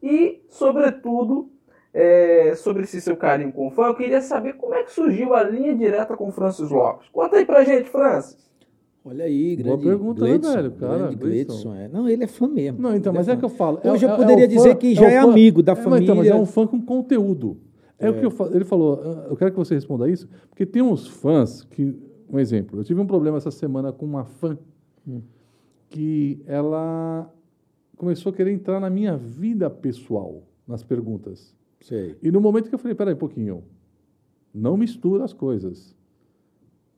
E, 0.00 0.40
sobretudo, 0.48 1.50
eh, 1.92 2.54
sobre 2.54 2.84
esse 2.84 3.00
seu 3.00 3.16
carinho 3.16 3.52
com 3.52 3.66
o 3.66 3.70
fã, 3.72 3.86
eu 3.86 3.96
queria 3.96 4.20
saber 4.20 4.52
como 4.52 4.76
é 4.76 4.84
que 4.84 4.92
surgiu 4.92 5.34
a 5.34 5.42
linha 5.42 5.74
direta 5.74 6.16
com 6.16 6.28
o 6.28 6.32
Francis 6.32 6.70
Lopes. 6.70 7.08
Conta 7.08 7.38
aí 7.38 7.44
pra 7.44 7.64
gente, 7.64 7.90
Francis. 7.90 8.38
Olha 9.04 9.24
aí, 9.24 9.56
Boa 9.56 9.76
grande 9.78 9.82
pergunta, 9.84 10.20
né, 10.20 10.26
Gleidson, 10.28 10.52
velho? 10.54 10.70
Cara, 10.72 11.10
Gleidson. 11.14 11.74
É. 11.74 11.88
Não, 11.88 12.06
ele 12.08 12.24
é 12.24 12.26
fã 12.26 12.46
mesmo. 12.46 12.80
Não, 12.82 12.94
então, 12.94 13.12
Ele 13.12 13.18
mas 13.18 13.28
é 13.28 13.32
fã. 13.32 13.38
que 13.38 13.44
eu 13.44 13.48
falo. 13.48 13.80
Hoje 13.82 14.04
eu 14.04 14.10
é- 14.10 14.12
é 14.12 14.16
poderia 14.16 14.44
o 14.44 14.48
dizer 14.48 14.72
fã- 14.72 14.76
que 14.76 14.94
já 14.94 15.10
é 15.10 15.16
amigo 15.18 15.62
da 15.62 15.72
É, 15.72 15.74
mas 15.76 15.82
então, 16.02 16.14
mas 16.16 16.26
família. 16.26 16.30
é 16.32 16.34
um 16.34 16.44
fã 16.46 16.66
com 16.66 16.80
conteúdo. 16.82 17.56
É, 17.98 18.10
o 18.10 18.18
que 18.18 18.24
eu 18.26 18.30
falo. 18.30 18.54
Ele 18.54 18.64
falou, 18.64 19.00
ah, 19.02 19.26
eu 19.30 19.36
quero 19.36 19.50
que 19.52 19.56
você 19.58 19.74
responda 19.74 20.08
isso, 20.08 20.28
porque 20.50 20.64
tem 20.66 20.82
uns 20.82 21.06
fãs 21.06 21.64
que, 21.64 21.94
um 22.30 22.38
exemplo, 22.38 22.78
eu 22.80 22.84
tive 22.84 23.00
um 23.00 23.06
problema 23.06 23.36
essa 23.38 23.50
semana 23.50 23.90
com 23.92 24.04
uma 24.04 24.24
fã 24.24 24.56
que 25.88 26.42
ela 26.46 27.32
começou 27.96 28.30
a 28.30 28.34
querer 28.34 28.52
entrar 28.52 28.80
na 28.80 28.88
minha 28.90 29.16
vida 29.16 29.68
pessoal, 29.68 30.42
nas 30.66 30.82
perguntas. 30.82 31.54
Sei. 31.80 32.16
E 32.22 32.30
no 32.30 32.40
momento 32.40 32.68
que 32.68 32.74
eu 32.74 32.78
falei, 32.78 32.94
peraí 32.94 33.14
um 33.14 33.18
pouquinho, 33.18 33.64
não 34.54 34.76
mistura 34.76 35.24
as 35.24 35.32
coisas. 35.32 35.94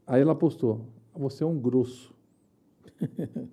Aí 0.06 0.20
ela 0.20 0.34
postou, 0.34 0.80
você 1.16 1.44
é 1.44 1.46
um 1.46 1.58
grosso. 1.58 2.12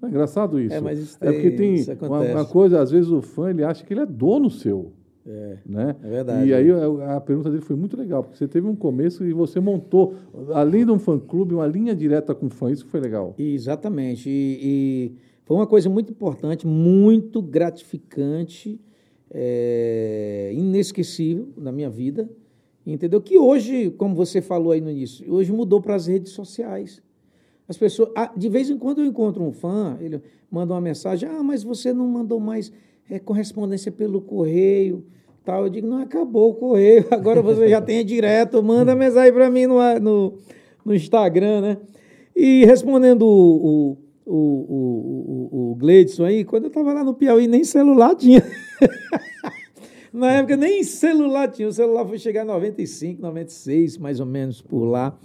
É 0.03 0.07
engraçado 0.07 0.59
isso. 0.59 0.75
É, 0.75 0.79
mas 0.81 0.99
isso 0.99 1.17
É 1.21 1.31
porque 1.31 1.51
tem- 1.51 1.83
tem 1.83 1.97
uma, 2.07 2.21
uma 2.21 2.45
coisa, 2.45 2.79
às 2.81 2.91
vezes 2.91 3.09
o 3.09 3.21
fã 3.21 3.49
ele 3.49 3.63
acha 3.63 3.83
que 3.83 3.91
ele 3.93 4.01
é 4.01 4.05
dono 4.05 4.49
seu. 4.49 4.91
É, 5.25 5.57
Né? 5.65 5.95
é 6.03 6.07
verdade. 6.09 6.47
E 6.49 6.53
aí 6.53 6.69
a, 6.71 7.17
a 7.17 7.21
pergunta 7.21 7.49
dele 7.49 7.61
foi 7.61 7.75
muito 7.75 7.95
legal, 7.97 8.23
porque 8.23 8.37
você 8.37 8.47
teve 8.47 8.67
um 8.67 8.75
começo 8.75 9.25
e 9.25 9.33
você 9.33 9.59
montou, 9.59 10.15
além 10.53 10.85
de 10.85 10.91
um 10.91 10.99
fã-clube, 10.99 11.53
uma 11.55 11.67
linha 11.67 11.95
direta 11.95 12.33
com 12.35 12.49
fã. 12.49 12.71
Isso 12.71 12.85
foi 12.87 12.99
legal. 12.99 13.33
Exatamente. 13.37 14.29
E, 14.29 14.59
e 14.61 15.15
foi 15.45 15.55
uma 15.57 15.67
coisa 15.67 15.89
muito 15.89 16.11
importante, 16.11 16.65
muito 16.67 17.41
gratificante, 17.41 18.79
é, 19.31 20.51
inesquecível 20.53 21.49
na 21.57 21.71
minha 21.71 21.89
vida. 21.89 22.29
Entendeu? 22.85 23.21
Que 23.21 23.37
hoje, 23.37 23.91
como 23.91 24.15
você 24.15 24.41
falou 24.41 24.71
aí 24.71 24.81
no 24.81 24.89
início, 24.89 25.31
hoje 25.31 25.51
mudou 25.51 25.79
para 25.81 25.95
as 25.95 26.07
redes 26.07 26.31
sociais. 26.31 27.01
As 27.69 27.77
pessoas, 27.77 28.09
de 28.35 28.49
vez 28.49 28.67
em 28.67 28.79
quando 28.79 28.99
eu 28.99 29.05
encontro 29.05 29.43
um 29.43 29.51
fã, 29.51 29.95
ele 30.01 30.19
manda 30.49 30.73
uma 30.73 30.81
mensagem, 30.81 31.29
ah, 31.29 31.43
mas 31.43 31.61
você 31.61 31.93
não 31.93 32.07
mandou 32.07 32.39
mais 32.39 32.71
é, 33.07 33.19
correspondência 33.19 33.91
pelo 33.91 34.19
correio, 34.21 35.05
tal. 35.45 35.65
Eu 35.65 35.69
digo, 35.69 35.85
não, 35.85 36.01
acabou 36.01 36.49
o 36.49 36.55
correio, 36.55 37.05
agora 37.13 37.43
você 37.43 37.69
já 37.69 37.79
tem 37.79 38.03
direto, 38.03 38.63
manda 38.63 38.95
mensagem 38.97 39.31
para 39.31 39.51
mim 39.51 39.67
no, 39.67 39.77
no, 39.99 40.33
no 40.83 40.95
Instagram, 40.95 41.61
né? 41.61 41.77
E 42.35 42.65
respondendo 42.65 43.21
o, 43.21 43.27
o, 43.35 43.97
o, 44.25 44.35
o, 44.35 45.49
o, 45.51 45.71
o 45.71 45.75
Gleidson 45.75 46.25
aí, 46.25 46.43
quando 46.43 46.63
eu 46.63 46.69
estava 46.69 46.91
lá 46.91 47.03
no 47.03 47.13
Piauí, 47.13 47.47
nem 47.47 47.63
celular 47.63 48.15
tinha. 48.15 48.43
Na 50.11 50.31
época 50.31 50.57
nem 50.57 50.83
celular 50.83 51.49
tinha, 51.49 51.67
o 51.67 51.71
celular 51.71 52.03
foi 52.03 52.17
chegar 52.17 52.43
em 52.43 52.47
95, 52.47 53.21
96, 53.21 53.99
mais 53.99 54.19
ou 54.19 54.25
menos 54.25 54.59
por 54.59 54.85
lá. 54.85 55.15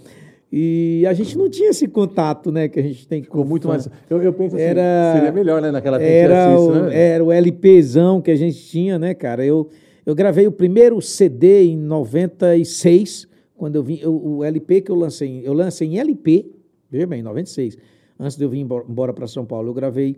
E 0.51 1.03
a 1.07 1.13
gente 1.13 1.37
não 1.37 1.49
tinha 1.49 1.69
esse 1.69 1.87
contato, 1.87 2.51
né, 2.51 2.69
que 2.69 2.79
a 2.79 2.83
gente 2.83 3.07
tem 3.07 3.21
Ficou 3.23 3.43
com 3.43 3.49
muito 3.49 3.67
mais. 3.67 3.89
Eu, 4.09 4.21
eu 4.21 4.31
penso 4.31 4.55
assim, 4.55 4.63
Era- 4.63 5.13
seria 5.15 5.31
melhor, 5.31 5.61
né? 5.61 5.71
Naquela 5.71 5.97
época 5.97 6.09
Era 6.09 6.57
o, 6.59 6.63
isso, 6.71 6.83
né? 6.85 6.97
era 6.97 7.23
o 7.23 7.31
LPzão 7.31 8.21
que 8.21 8.31
a 8.31 8.35
gente 8.35 8.57
tinha, 8.65 8.97
né, 8.99 9.13
cara? 9.13 9.45
Eu, 9.45 9.69
eu 10.05 10.15
gravei 10.15 10.47
o 10.47 10.51
primeiro 10.51 11.01
CD 11.01 11.65
em 11.65 11.77
96, 11.77 13.27
quando 13.57 13.75
eu 13.75 13.83
vim. 13.83 13.99
eu- 14.01 14.15
o 14.15 14.43
LP 14.43 14.81
que 14.81 14.91
eu 14.91 14.95
lancei, 14.95 15.41
eu 15.43 15.53
lancei 15.53 15.87
em 15.87 15.99
LP, 15.99 16.51
Veja 16.89 17.07
bem, 17.07 17.19
em 17.19 17.23
96. 17.23 17.77
Antes 18.17 18.37
de 18.37 18.45
eu 18.45 18.49
vir 18.49 18.59
embora 18.59 19.11
para 19.11 19.27
São 19.27 19.43
Paulo, 19.45 19.69
eu 19.69 19.73
gravei 19.73 20.15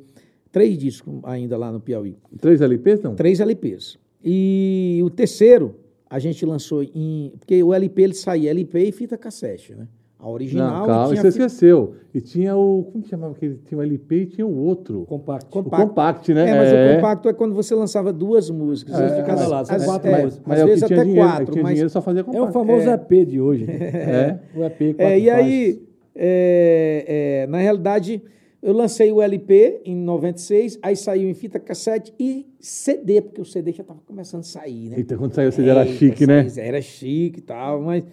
três 0.52 0.78
discos 0.78 1.20
ainda 1.24 1.58
lá 1.58 1.72
no 1.72 1.80
Piauí. 1.80 2.16
Três 2.40 2.62
LPs, 2.62 3.02
não? 3.02 3.16
Três 3.16 3.40
LPs. 3.40 3.98
E 4.24 4.99
o 5.04 5.10
terceiro 5.10 5.76
a 6.10 6.20
gente 6.20 6.45
lançou 6.45 6.84
em. 6.84 7.32
Porque 7.40 7.64
o 7.64 7.74
LP 7.74 8.02
ele 8.04 8.14
saía 8.14 8.52
LP 8.52 8.80
e 8.84 8.91
fita 8.91 9.18
cassete, 9.18 9.74
né? 9.74 9.88
A 10.19 10.27
original. 10.30 10.80
Não, 10.80 10.85
calma, 10.88 11.10
tinha 11.10 11.22
você 11.22 11.27
esqueceu. 11.27 11.94
E 12.14 12.19
tinha 12.19 12.56
o. 12.56 12.84
Como 12.91 13.03
que 13.03 13.10
chamava 13.10 13.34
aquele? 13.34 13.60
Tinha 13.65 13.77
o 13.77 13.84
LP 13.84 14.15
e 14.15 14.26
tinha 14.26 14.48
o 14.48 14.56
outro. 14.65 15.06
Compacto. 15.06 15.60
O 15.60 15.64
compact, 15.64 16.34
né? 16.34 16.49
É, 16.49 16.56
mas 16.57 16.72
o 16.72 16.95
compacto 16.95 17.30
é 17.30 17.34
quando 17.34 17.53
você 17.53 17.76
lançava 17.76 18.11
duas 18.11 18.49
músicas. 18.49 18.99
É, 18.99 19.06
às 19.06 19.11
de 19.15 19.22
cada 19.22 19.34
vezes- 19.35 19.48
lado, 19.49 19.65
são 19.68 19.76
às- 19.76 19.85
quatro 19.85 20.10
é, 20.10 20.22
músicas. 20.23 20.44
Mas 20.48 20.57
às 20.57 20.61
é 20.61 20.64
o 20.64 20.68
vezes 20.68 20.84
tinha 20.88 20.98
até 20.99 21.06
dinheiro. 21.07 21.30
quatro, 21.30 21.52
tinha 21.52 21.64
mas 21.64 21.72
dinheiro 21.73 21.89
só 21.91 22.02
fazia 22.02 22.26
É 22.34 22.41
o 22.41 22.52
famoso 22.52 22.89
EP 22.89 23.26
de 23.26 23.39
hoje. 23.39 23.65
É. 23.69 24.39
O 24.56 24.64
EP 24.64 24.94
quatro 24.95 25.02
É, 25.06 25.19
e 25.19 25.26
faixas. 25.27 25.45
aí, 25.45 25.81
é, 26.15 27.44
é, 27.44 27.48
na 27.48 27.60
realidade, 27.60 28.22
eu 28.61 28.73
lancei 28.73 29.11
o 29.11 29.22
LP 29.22 29.81
em 29.85 29.95
96, 29.95 30.80
aí 30.81 30.95
saiu 30.95 31.30
em 31.30 31.34
fita 31.35 31.60
cassete 31.60 32.11
e 32.19 32.48
CD, 32.60 33.22
porque 33.22 33.39
o 33.39 33.45
CD 33.45 33.72
já 33.72 33.81
estava 33.84 33.99
começando 34.06 34.41
a 34.41 34.44
sair, 34.44 34.89
né? 34.89 34.98
Eita, 34.98 35.15
quando 35.15 35.34
saiu 35.34 35.52
você 35.52 35.61
era 35.61 35.81
Eita, 35.85 35.94
chique, 35.94 36.26
né? 36.26 36.48
Era 36.57 36.81
chique 36.81 37.38
e 37.39 37.44
tal, 37.44 37.81
mas 37.81 38.03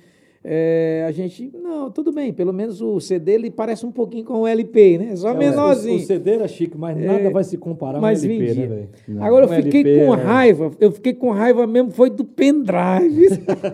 é, 0.46 1.02
a 1.08 1.10
gente, 1.10 1.50
não, 1.54 1.90
tudo 1.90 2.12
bem, 2.12 2.30
pelo 2.30 2.52
menos 2.52 2.82
o 2.82 3.00
CD 3.00 3.32
ele 3.32 3.50
parece 3.50 3.86
um 3.86 3.90
pouquinho 3.90 4.26
com 4.26 4.42
o 4.42 4.46
LP, 4.46 4.98
né? 4.98 5.16
Só 5.16 5.30
É, 5.30 5.34
menorzinho. 5.34 5.96
O, 5.98 6.02
o 6.02 6.04
CD 6.04 6.32
era 6.32 6.46
chique, 6.46 6.76
mas 6.76 6.98
nada 6.98 7.30
vai 7.30 7.42
se 7.42 7.56
comparar 7.56 7.98
mas 7.98 8.22
ao 8.22 8.30
LP, 8.30 8.46
vendia. 8.46 8.66
né, 8.68 8.86
velho? 9.06 9.22
Agora 9.22 9.46
eu 9.46 9.62
fiquei 9.62 9.80
LP, 9.80 10.04
com 10.04 10.14
é. 10.14 10.22
raiva, 10.22 10.70
eu 10.78 10.92
fiquei 10.92 11.14
com 11.14 11.30
raiva 11.30 11.66
mesmo, 11.66 11.90
foi 11.92 12.10
do 12.10 12.26
pendrive. 12.26 13.28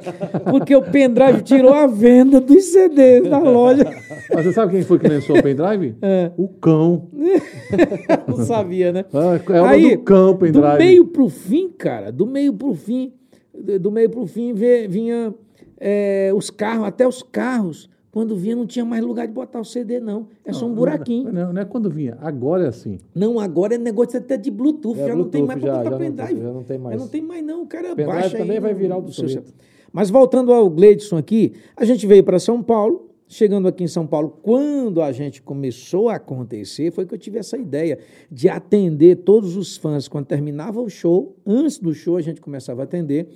porque 0.49 0.77
o 0.77 0.83
pendrive 0.83 1.43
tirou 1.43 1.75
a 1.75 1.89
venda 1.89 2.41
dos 2.41 2.63
CDs 2.67 3.29
da 3.29 3.39
loja. 3.41 3.85
Mas 4.33 4.45
você 4.45 4.53
sabe 4.53 4.71
quem 4.71 4.83
foi 4.83 5.01
que 5.01 5.09
lançou 5.09 5.39
o 5.39 5.43
pendrive? 5.43 5.97
É. 6.01 6.31
O 6.37 6.47
cão. 6.47 7.09
Não 8.29 8.45
sabia, 8.45 8.93
né? 8.93 9.05
Ah, 9.13 9.41
É 9.53 9.59
Aí, 9.61 9.97
do 9.97 10.03
cão, 10.05 10.33
do 10.35 10.39
pendrive. 10.39 10.79
meio 10.79 11.07
pro 11.07 11.29
fim, 11.29 11.69
cara, 11.69 12.13
do 12.13 12.27
meio 12.27 12.53
pro 12.53 12.75
fim, 12.75 13.13
do 13.53 13.79
do 13.81 13.91
meio 13.91 14.09
pro 14.09 14.25
fim 14.25 14.55
vinha 14.55 15.35
é, 15.81 16.31
os 16.35 16.51
carros, 16.51 16.85
até 16.87 17.09
os 17.09 17.23
carros, 17.23 17.89
quando 18.13 18.37
vinha 18.37 18.55
não 18.57 18.67
tinha 18.67 18.85
mais 18.85 19.03
lugar 19.05 19.27
de 19.27 19.33
botar 19.33 19.61
o 19.61 19.65
CD, 19.65 19.99
não. 20.01 20.27
É 20.45 20.53
só 20.53 20.67
um 20.67 20.75
buraquinho. 20.75 21.33
Não, 21.33 21.53
não 21.53 21.63
é 21.63 21.65
quando 21.65 21.89
vinha. 21.89 22.19
Agora 22.21 22.65
é 22.65 22.69
assim. 22.69 22.99
Não, 23.15 23.39
agora 23.41 23.77
é 23.77 23.79
negócio 23.79 24.19
até 24.19 24.37
de 24.37 24.51
Bluetooth, 24.51 24.99
É, 25.01 25.07
já 25.09 25.15
não 25.17 25.29
tem 25.29 25.45
Bluetooth 25.45 25.47
mais 25.47 25.61
para 25.61 25.73
botar 25.73 25.85
já 25.85 25.91
não 25.91 25.99
tem- 25.99 26.13
pendrive. 26.13 26.41
já 26.43 26.53
não 26.53 26.63
tem 26.65 26.79
mais. 26.79 26.95
Já 26.97 27.01
não 27.05 27.09
tem 27.09 27.23
mais 27.23 27.45
não, 27.45 27.63
o 27.63 27.67
cara 27.67 27.89
Pendrive 27.95 28.07
baixa 28.21 28.37
também 28.39 28.57
aí 28.57 28.61
vai 28.61 28.75
virar 28.75 28.97
no 29.01 29.13
seu 29.13 29.25
obsoleto. 29.25 29.49
celular. 29.49 29.65
Mas 29.93 30.11
voltando 30.11 30.53
ao 30.53 30.69
Gleidson 30.69 31.17
aqui, 31.17 31.53
a 31.77 31.85
gente 31.85 32.07
veio 32.07 32.23
para 32.25 32.39
São 32.39 32.63
Paulo, 32.63 33.09
chegando 33.29 33.69
aqui 33.69 33.85
em 33.85 33.89
São 33.89 34.07
Paulo, 34.09 34.39
quando 34.43 35.01
a 35.01 35.13
gente 35.13 35.41
começou 35.41 36.09
a 36.09 36.17
acontecer, 36.17 36.91
foi 36.91 37.07
que 37.07 37.15
eu 37.15 37.19
tive 37.19 37.39
essa 37.39 37.57
ideia 37.57 37.99
de 38.31 38.49
atender 38.49 39.19
todos 39.19 39.57
os 39.57 39.77
fãs 39.77 40.09
quando 40.09 40.27
terminava 40.27 40.81
o 40.81 40.89
show, 40.89 41.37
antes 41.47 41.79
do 41.79 41.95
show 41.95 42.17
a 42.17 42.21
gente 42.21 42.41
começava 42.41 42.83
a 42.83 42.85
atender, 42.85 43.29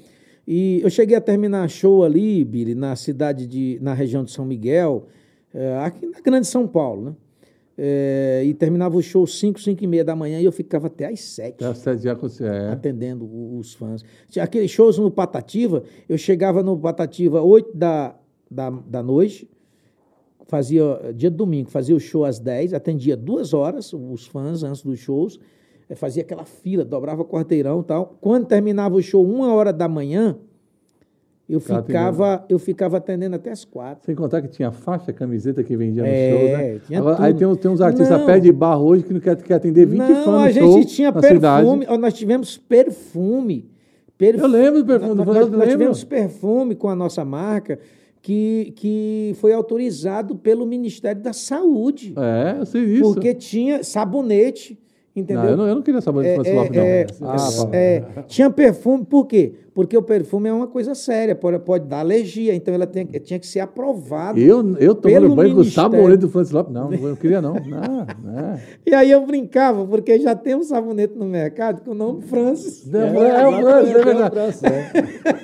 e 0.47 0.81
eu 0.83 0.91
cheguei 0.91 1.17
a 1.17 1.21
terminar 1.21 1.69
show 1.69 2.05
ali, 2.05 2.45
Billy, 2.45 2.75
na 2.75 2.95
cidade 2.97 3.47
de, 3.47 3.79
na 3.81 3.95
região 3.95 4.25
de 4.25 4.31
São 4.31 4.45
Miguel, 4.45 5.07
eh, 5.53 5.79
aqui 5.79 6.07
na 6.07 6.21
Grande 6.21 6.47
São 6.47 6.67
Paulo, 6.67 7.05
né? 7.05 7.17
Eh, 7.77 8.43
e 8.47 8.55
terminava 8.55 8.97
o 8.97 9.03
show 9.03 9.27
5, 9.27 9.61
5 9.61 9.83
e 9.83 9.87
meia 9.87 10.05
da 10.05 10.15
manhã 10.15 10.41
e 10.41 10.45
eu 10.45 10.53
ficava 10.53 10.87
até 10.87 11.07
às 11.07 11.21
7 11.21 11.65
Até 11.65 11.75
sete 11.75 12.03
dias 12.03 12.15
acontecia. 12.15 12.47
É. 12.47 12.69
atendendo 12.71 13.29
os 13.59 13.75
fãs. 13.75 14.05
Tinha 14.29 14.45
aqueles 14.45 14.71
shows 14.71 14.97
no 14.97 15.11
Patativa, 15.11 15.83
eu 16.09 16.17
chegava 16.17 16.63
no 16.63 16.79
Patativa 16.79 17.43
8 17.43 17.77
da, 17.77 18.15
da, 18.49 18.71
da 18.71 19.03
noite, 19.03 19.51
fazia, 20.47 20.83
dia 21.17 21.31
de 21.31 21.37
domingo, 21.37 21.69
fazia 21.69 21.97
o 21.97 22.01
show 22.01 22.25
às 22.25 22.39
10, 22.39 22.75
atendia 22.75 23.17
duas 23.17 23.53
horas 23.53 23.93
os 23.93 24.25
fãs 24.27 24.63
antes 24.63 24.83
dos 24.83 25.01
shows, 25.01 25.41
eh, 25.41 25.41
fazia 25.95 26.23
aquela 26.23 26.45
fila, 26.45 26.85
dobrava 26.85 27.25
quarteirão 27.25 27.81
e 27.81 27.85
tal. 27.85 28.17
Quando 28.21 28.47
terminava 28.47 28.95
o 28.97 29.03
show, 29.03 29.25
uma 29.25 29.53
hora 29.53 29.73
da 29.73 29.87
manhã, 29.89 30.37
eu 31.47 31.61
Ficava 31.61 31.83
ficava, 31.85 32.45
eu 32.49 32.59
ficava 32.59 32.97
atendendo 32.97 33.37
até 33.37 33.51
as 33.51 33.67
quatro. 33.67 34.07
Sem 34.07 34.15
contar 34.15 34.41
que 34.41 34.49
tinha 34.49 34.73
faixa, 34.73 35.13
camiseta 35.13 35.63
que 35.63 35.77
vendia 35.77 36.03
no 36.03 36.09
É, 36.09 36.31
show, 36.31 36.49
né? 36.57 36.79
tinha 36.87 36.99
Agora, 37.01 37.17
tudo. 37.17 37.25
aí 37.27 37.35
tem, 37.35 37.47
uns- 37.47 37.59
tem 37.59 37.71
uns 37.71 37.81
artistas 37.83 38.19
Não. 38.19 38.25
pé 38.27 38.41
de 38.41 38.51
barro 38.51 38.87
hoje 38.87 39.03
que 39.03 39.13
não 39.13 39.21
quer, 39.21 39.37
quer 39.37 39.55
atender 39.55 39.85
20 39.85 39.99
Não, 40.01 40.25
fãs 40.25 40.57
a 40.57 40.61
show 40.61 40.73
gente 40.79 40.95
tinha 40.95 41.13
na 41.13 41.21
cidade. 41.21 41.63
perfume, 41.67 41.87
ó, 41.87 41.99
nós 41.99 42.15
tivemos 42.15 42.57
perfume. 42.57 43.69
perfume. 44.17 44.43
Eu 44.43 44.49
lembro 44.63 44.83
do 44.83 44.87
perfume, 44.87 45.15
Nós, 45.17 45.27
nós 45.27 45.49
lembro. 45.51 45.69
tivemos 45.69 46.03
perfume 46.05 46.75
com 46.75 46.89
a 46.89 46.95
nossa 46.97 47.27
marca 47.27 47.79
que, 48.23 48.73
que 48.77 49.33
foi 49.39 49.53
autorizado 49.53 50.35
pelo 50.37 50.65
Ministério 50.65 51.21
da 51.21 51.35
Saúde. 51.35 52.15
É, 52.17 52.59
eu 52.59 52.65
sei 52.65 52.87
disso. 52.87 53.03
Porque 53.03 53.35
tinha 53.35 53.85
sabonete, 53.85 54.79
entendeu? 55.15 55.43
Não, 55.43 55.51
eu 55.51 55.57
não, 55.57 55.69
eu 55.69 55.75
não 55.77 55.83
queria 55.83 56.01
saber 56.01 56.23
de 56.23 56.29
É, 56.29 56.35
Francis 56.35 56.55
Lopes, 56.55 56.77
é, 56.77 56.81
não. 56.81 56.85
é, 56.87 57.07
Ah, 57.23 57.77
é, 58.19 58.23
tinha 58.27 58.51
perfume, 58.51 59.05
por 59.05 59.27
quê? 59.27 59.55
Porque 59.75 59.97
o 59.97 60.03
perfume 60.03 60.49
é 60.49 60.53
uma 60.53 60.69
coisa 60.69 60.95
séria, 60.95 61.35
pode, 61.35 61.59
pode 61.59 61.87
dar 61.87 61.99
alergia, 61.99 62.55
então 62.55 62.73
ela 62.73 62.87
tem- 62.87 63.05
tinha 63.07 63.41
que 63.41 63.47
ser 63.47 63.59
aprovado. 63.59 64.39
Eu, 64.39 64.77
eu 64.79 64.95
tomando 64.95 65.35
banho 65.35 65.57
com 65.57 65.65
sabonete 65.65 66.19
do 66.19 66.29
Francis 66.29 66.53
Lopes. 66.53 66.73
Não, 66.73 66.93
eu 66.93 67.01
não 67.09 67.17
queria, 67.17 67.43
não. 67.43 67.55
Não, 67.55 68.07
não. 68.23 68.61
E 68.87 68.95
aí 68.95 69.11
eu 69.11 69.27
brincava, 69.27 69.85
porque 69.85 70.17
já 70.21 70.35
tem 70.37 70.55
um 70.55 70.63
sabonete 70.63 71.15
no 71.19 71.25
mercado 71.27 71.81
com 71.85 71.91
o 71.91 71.95
nome 71.95 72.23
Francis. 72.23 72.89
É, 72.95 72.99
é 72.99 73.49
o 73.49 73.63
Francis, 73.63 73.95
é 73.97 74.05
verdade. 74.05 74.35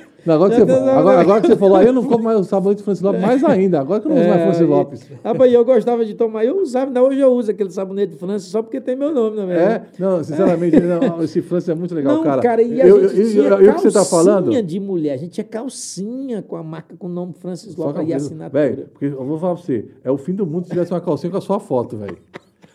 Não, 0.25 0.35
agora, 0.35 0.53
que 0.53 0.61
você, 0.63 0.71
agora, 0.71 1.19
agora 1.21 1.41
que 1.41 1.47
você 1.47 1.55
falou, 1.55 1.75
aí 1.77 1.87
eu 1.87 1.93
não 1.93 2.03
como 2.03 2.23
mais 2.23 2.39
o 2.39 2.43
sabonete 2.43 2.81
do 2.81 2.85
Francis 2.85 3.01
Lopes, 3.03 3.21
mais 3.21 3.43
ainda. 3.43 3.79
Agora 3.81 3.99
que 3.99 4.05
eu 4.07 4.09
não 4.11 4.19
uso 4.19 4.29
mais 4.29 4.41
Francis 4.43 4.61
É, 4.61 4.65
Lopes. 4.65 5.01
e- 5.01 5.13
Rapaz, 5.27 5.53
eu 5.53 5.65
gostava 5.65 6.05
de 6.05 6.13
tomar, 6.13 6.45
eu 6.45 6.61
usava, 6.61 6.87
ainda 6.87 7.01
hoje 7.01 7.19
eu 7.19 7.31
uso 7.33 7.49
aquele 7.49 7.71
sabonete 7.71 8.13
de 8.13 8.19
França 8.19 8.45
só 8.47 8.61
porque 8.61 8.79
tem 8.79 8.95
meu 8.95 9.11
nome, 9.11 9.37
na 9.37 9.43
É, 9.43 9.45
verdade. 9.47 9.85
não, 9.97 10.23
sinceramente, 10.23 10.79
não, 10.79 11.23
esse 11.23 11.41
Francis 11.41 11.69
é 11.69 11.73
muito 11.75 11.95
legal, 11.95 12.15
Não, 12.17 12.23
cara. 12.23 12.41
cara, 12.41 12.61
e 12.61 12.81
a 12.81 12.87
eu, 12.87 13.01
gente 13.09 13.19
eu, 13.19 13.29
tinha 13.31 13.41
eu, 13.43 13.61
eu 13.61 13.73
que 13.73 13.81
você 13.81 13.87
está 13.87 14.05
falando. 14.05 14.43
calcinha 14.45 14.61
de 14.63 14.79
mulher, 14.79 15.13
a 15.13 15.17
gente 15.17 15.31
tinha 15.31 15.43
calcinha 15.43 16.41
com 16.41 16.55
a 16.55 16.63
marca 16.63 16.95
com 16.97 17.07
o 17.07 17.09
nome 17.09 17.33
Francis 17.33 17.75
Lopes 17.75 18.07
e 18.07 18.13
assinatura. 18.13 18.49
Velho, 18.69 18.85
porque 18.91 19.05
eu 19.05 19.25
vou 19.25 19.39
falar 19.39 19.55
pra 19.55 19.63
você, 19.63 19.85
é 20.03 20.11
o 20.11 20.17
fim 20.17 20.33
do 20.33 20.45
mundo 20.45 20.65
se 20.65 20.69
tivesse 20.71 20.91
uma 20.93 21.01
calcinha 21.01 21.31
com 21.31 21.37
a 21.37 21.41
sua 21.41 21.59
foto, 21.59 21.97
velho. 21.97 22.17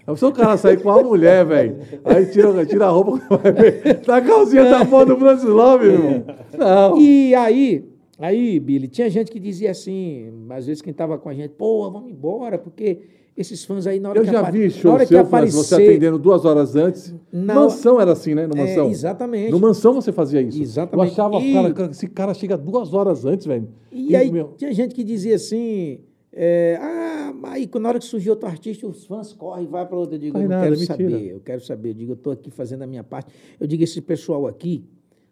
É 0.07 0.13
o 0.13 0.17
seu 0.17 0.31
cara 0.33 0.57
sair 0.57 0.81
com 0.81 0.89
uma 0.89 1.03
mulher, 1.03 1.45
velho. 1.45 1.77
Aí 2.05 2.27
tira, 2.27 2.65
tira 2.65 2.87
a 2.87 2.91
roupa, 2.91 3.21
vai 3.39 3.51
ver. 3.53 4.01
Tá 4.03 4.17
a 4.19 4.21
calcinha 4.23 4.65
da 4.65 4.85
foto 4.87 5.09
do 5.15 5.17
Francis 5.19 5.49
Lopes, 5.49 5.89
irmão. 5.89 6.25
Não. 6.57 6.99
E 7.01 7.35
aí, 7.35 7.85
aí, 8.19 8.61
Billy, 8.61 8.87
tinha 8.87 9.11
gente 9.11 9.31
que 9.33 9.41
dizia 9.41 9.71
assim, 9.73 10.29
às 10.51 10.67
vezes 10.67 10.81
quem 10.81 10.93
estava 10.93 11.19
com 11.19 11.29
a 11.29 11.35
gente, 11.35 11.51
pô, 11.51 11.91
vamos 11.91 12.11
embora, 12.11 12.57
porque 12.57 13.01
esses 13.37 13.65
fãs 13.65 13.87
aí 13.87 13.99
na 14.01 14.09
hora 14.11 14.19
Eu 14.21 14.25
que 14.25 14.31
já 14.31 14.43
vi 14.49 14.65
na 14.65 14.71
show 14.71 14.93
hora 14.93 15.03
que 15.03 15.09
seu, 15.09 15.19
você 15.19 15.27
aparecer, 15.27 15.75
atendendo 15.75 16.19
duas 16.19 16.45
horas 16.45 16.75
antes. 16.77 17.13
Na- 17.33 17.55
Mansão 17.55 18.01
era 18.01 18.13
assim, 18.13 18.35
né? 18.35 18.47
No 18.47 18.57
É, 18.57 18.61
Mansão. 18.61 18.89
exatamente. 18.91 19.51
No 19.51 19.59
Mansão 19.61 19.93
você 19.93 20.11
fazia 20.13 20.41
isso. 20.41 20.63
Exatamente. 20.63 21.09
Eu 21.09 21.13
achava, 21.13 21.37
E- 21.45 21.53
cara, 21.53 21.73
cara, 21.75 21.91
esse 21.91 22.07
cara 22.07 22.33
chega 22.33 22.57
duas 22.57 22.95
horas 22.95 23.27
antes, 23.27 23.45
velho. 23.45 23.69
E 23.93 24.15
aí 24.17 24.31
meu, 24.33 24.55
tinha 24.57 24.73
gente 24.73 24.95
que 24.95 25.05
dizia 25.05 25.35
assim, 25.35 25.99
é, 26.33 26.79
ah, 26.81 27.06
aí 27.45 27.69
na 27.81 27.89
hora 27.89 27.99
que 27.99 28.05
surgiu 28.05 28.33
outro 28.33 28.49
artista, 28.49 28.87
os 28.87 29.05
fãs 29.07 29.33
correm 29.33 29.65
e 29.65 29.69
vai 29.69 29.87
para 29.87 29.97
outro. 29.97 30.15
Eu 30.17 30.19
digo, 30.19 30.33
Vai 30.35 30.45
eu 30.45 30.49
não 30.49 30.57
nada, 30.57 30.69
quero 30.69 30.81
mentira. 30.81 30.97
saber, 31.11 31.33
eu 31.33 31.41
quero 31.41 31.61
saber. 31.61 31.89
Eu 31.91 31.95
digo, 31.95 32.13
eu 32.13 32.17
estou 32.17 32.33
aqui 32.33 32.51
fazendo 32.51 32.83
a 32.83 32.87
minha 32.87 33.05
parte. 33.05 33.33
Eu 33.59 33.67
digo, 33.67 33.83
esse 33.83 34.01
pessoal 34.01 34.47
aqui, 34.47 34.85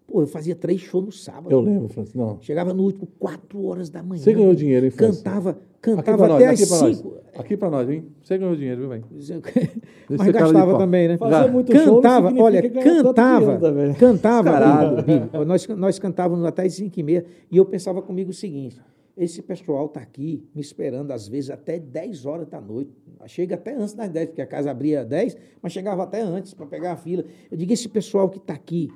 pô, 0.07 0.21
eu 0.23 0.27
fazia 0.27 0.55
três 0.55 0.81
shows 0.81 1.05
no 1.05 1.13
sábado. 1.13 1.51
eu 1.51 1.61
lembro, 1.61 1.89
Francis. 1.89 2.15
Não. 2.15 2.39
Chegava 2.41 2.73
no 2.75 2.83
último, 2.83 3.07
quatro 3.19 3.65
horas 3.65 3.89
da 3.91 4.03
manhã. 4.03 4.23
Você 4.23 4.33
ganhou 4.33 4.55
dinheiro, 4.55 4.85
hein, 4.87 4.91
Francis? 4.91 5.23
Cantava, 5.23 5.59
cantava 5.81 6.29
nós, 6.29 6.37
até 6.37 6.47
aqui 6.49 6.63
às 6.63 6.69
pra 6.69 6.79
nós. 6.79 6.97
cinco. 6.97 7.15
Aqui 7.37 7.57
pra 7.57 7.69
nós, 7.71 7.91
hein? 7.91 8.05
Você 8.23 8.39
ganhou 8.39 8.55
dinheiro, 8.55 8.81
viu, 8.83 8.89
velho? 8.91 9.05
Mas 10.09 10.29
gastava 10.31 10.79
também, 10.79 11.09
né? 11.09 11.17
Fazer 11.19 11.51
muito 11.51 11.77
show 11.77 11.97
cantava, 11.97 12.29
significa 12.29 12.45
olha, 12.45 12.71
cantava, 13.03 13.59
cantava, 13.99 15.03
Billy, 15.03 15.45
nós, 15.47 15.67
nós 15.69 15.99
cantávamos 15.99 16.45
até 16.45 16.63
as 16.63 16.75
5 16.75 17.01
e 17.01 17.03
meia, 17.03 17.25
e 17.51 17.57
eu 17.57 17.65
pensava 17.65 18.01
comigo 18.01 18.31
o 18.31 18.35
seguinte, 18.35 18.81
esse 19.17 19.41
pessoal 19.43 19.87
está 19.87 20.01
aqui 20.01 20.43
me 20.55 20.61
esperando, 20.61 21.13
às 21.13 21.29
vezes, 21.29 21.51
até 21.51 21.79
10 21.79 22.27
horas 22.27 22.49
da 22.49 22.61
noite, 22.61 22.93
chega 23.27 23.55
até 23.55 23.75
antes 23.75 23.95
das 23.95 24.09
10, 24.11 24.29
porque 24.29 24.43
a 24.43 24.47
casa 24.47 24.71
abria 24.71 25.05
10, 25.05 25.37
mas 25.63 25.73
chegava 25.73 26.03
até 26.03 26.21
antes 26.21 26.53
para 26.53 26.67
pegar 26.67 26.93
a 26.93 26.97
fila. 26.97 27.25
Eu 27.51 27.57
digo, 27.57 27.73
esse 27.73 27.89
pessoal 27.89 28.29
que 28.29 28.39
está 28.39 28.55
aqui, 28.55 28.91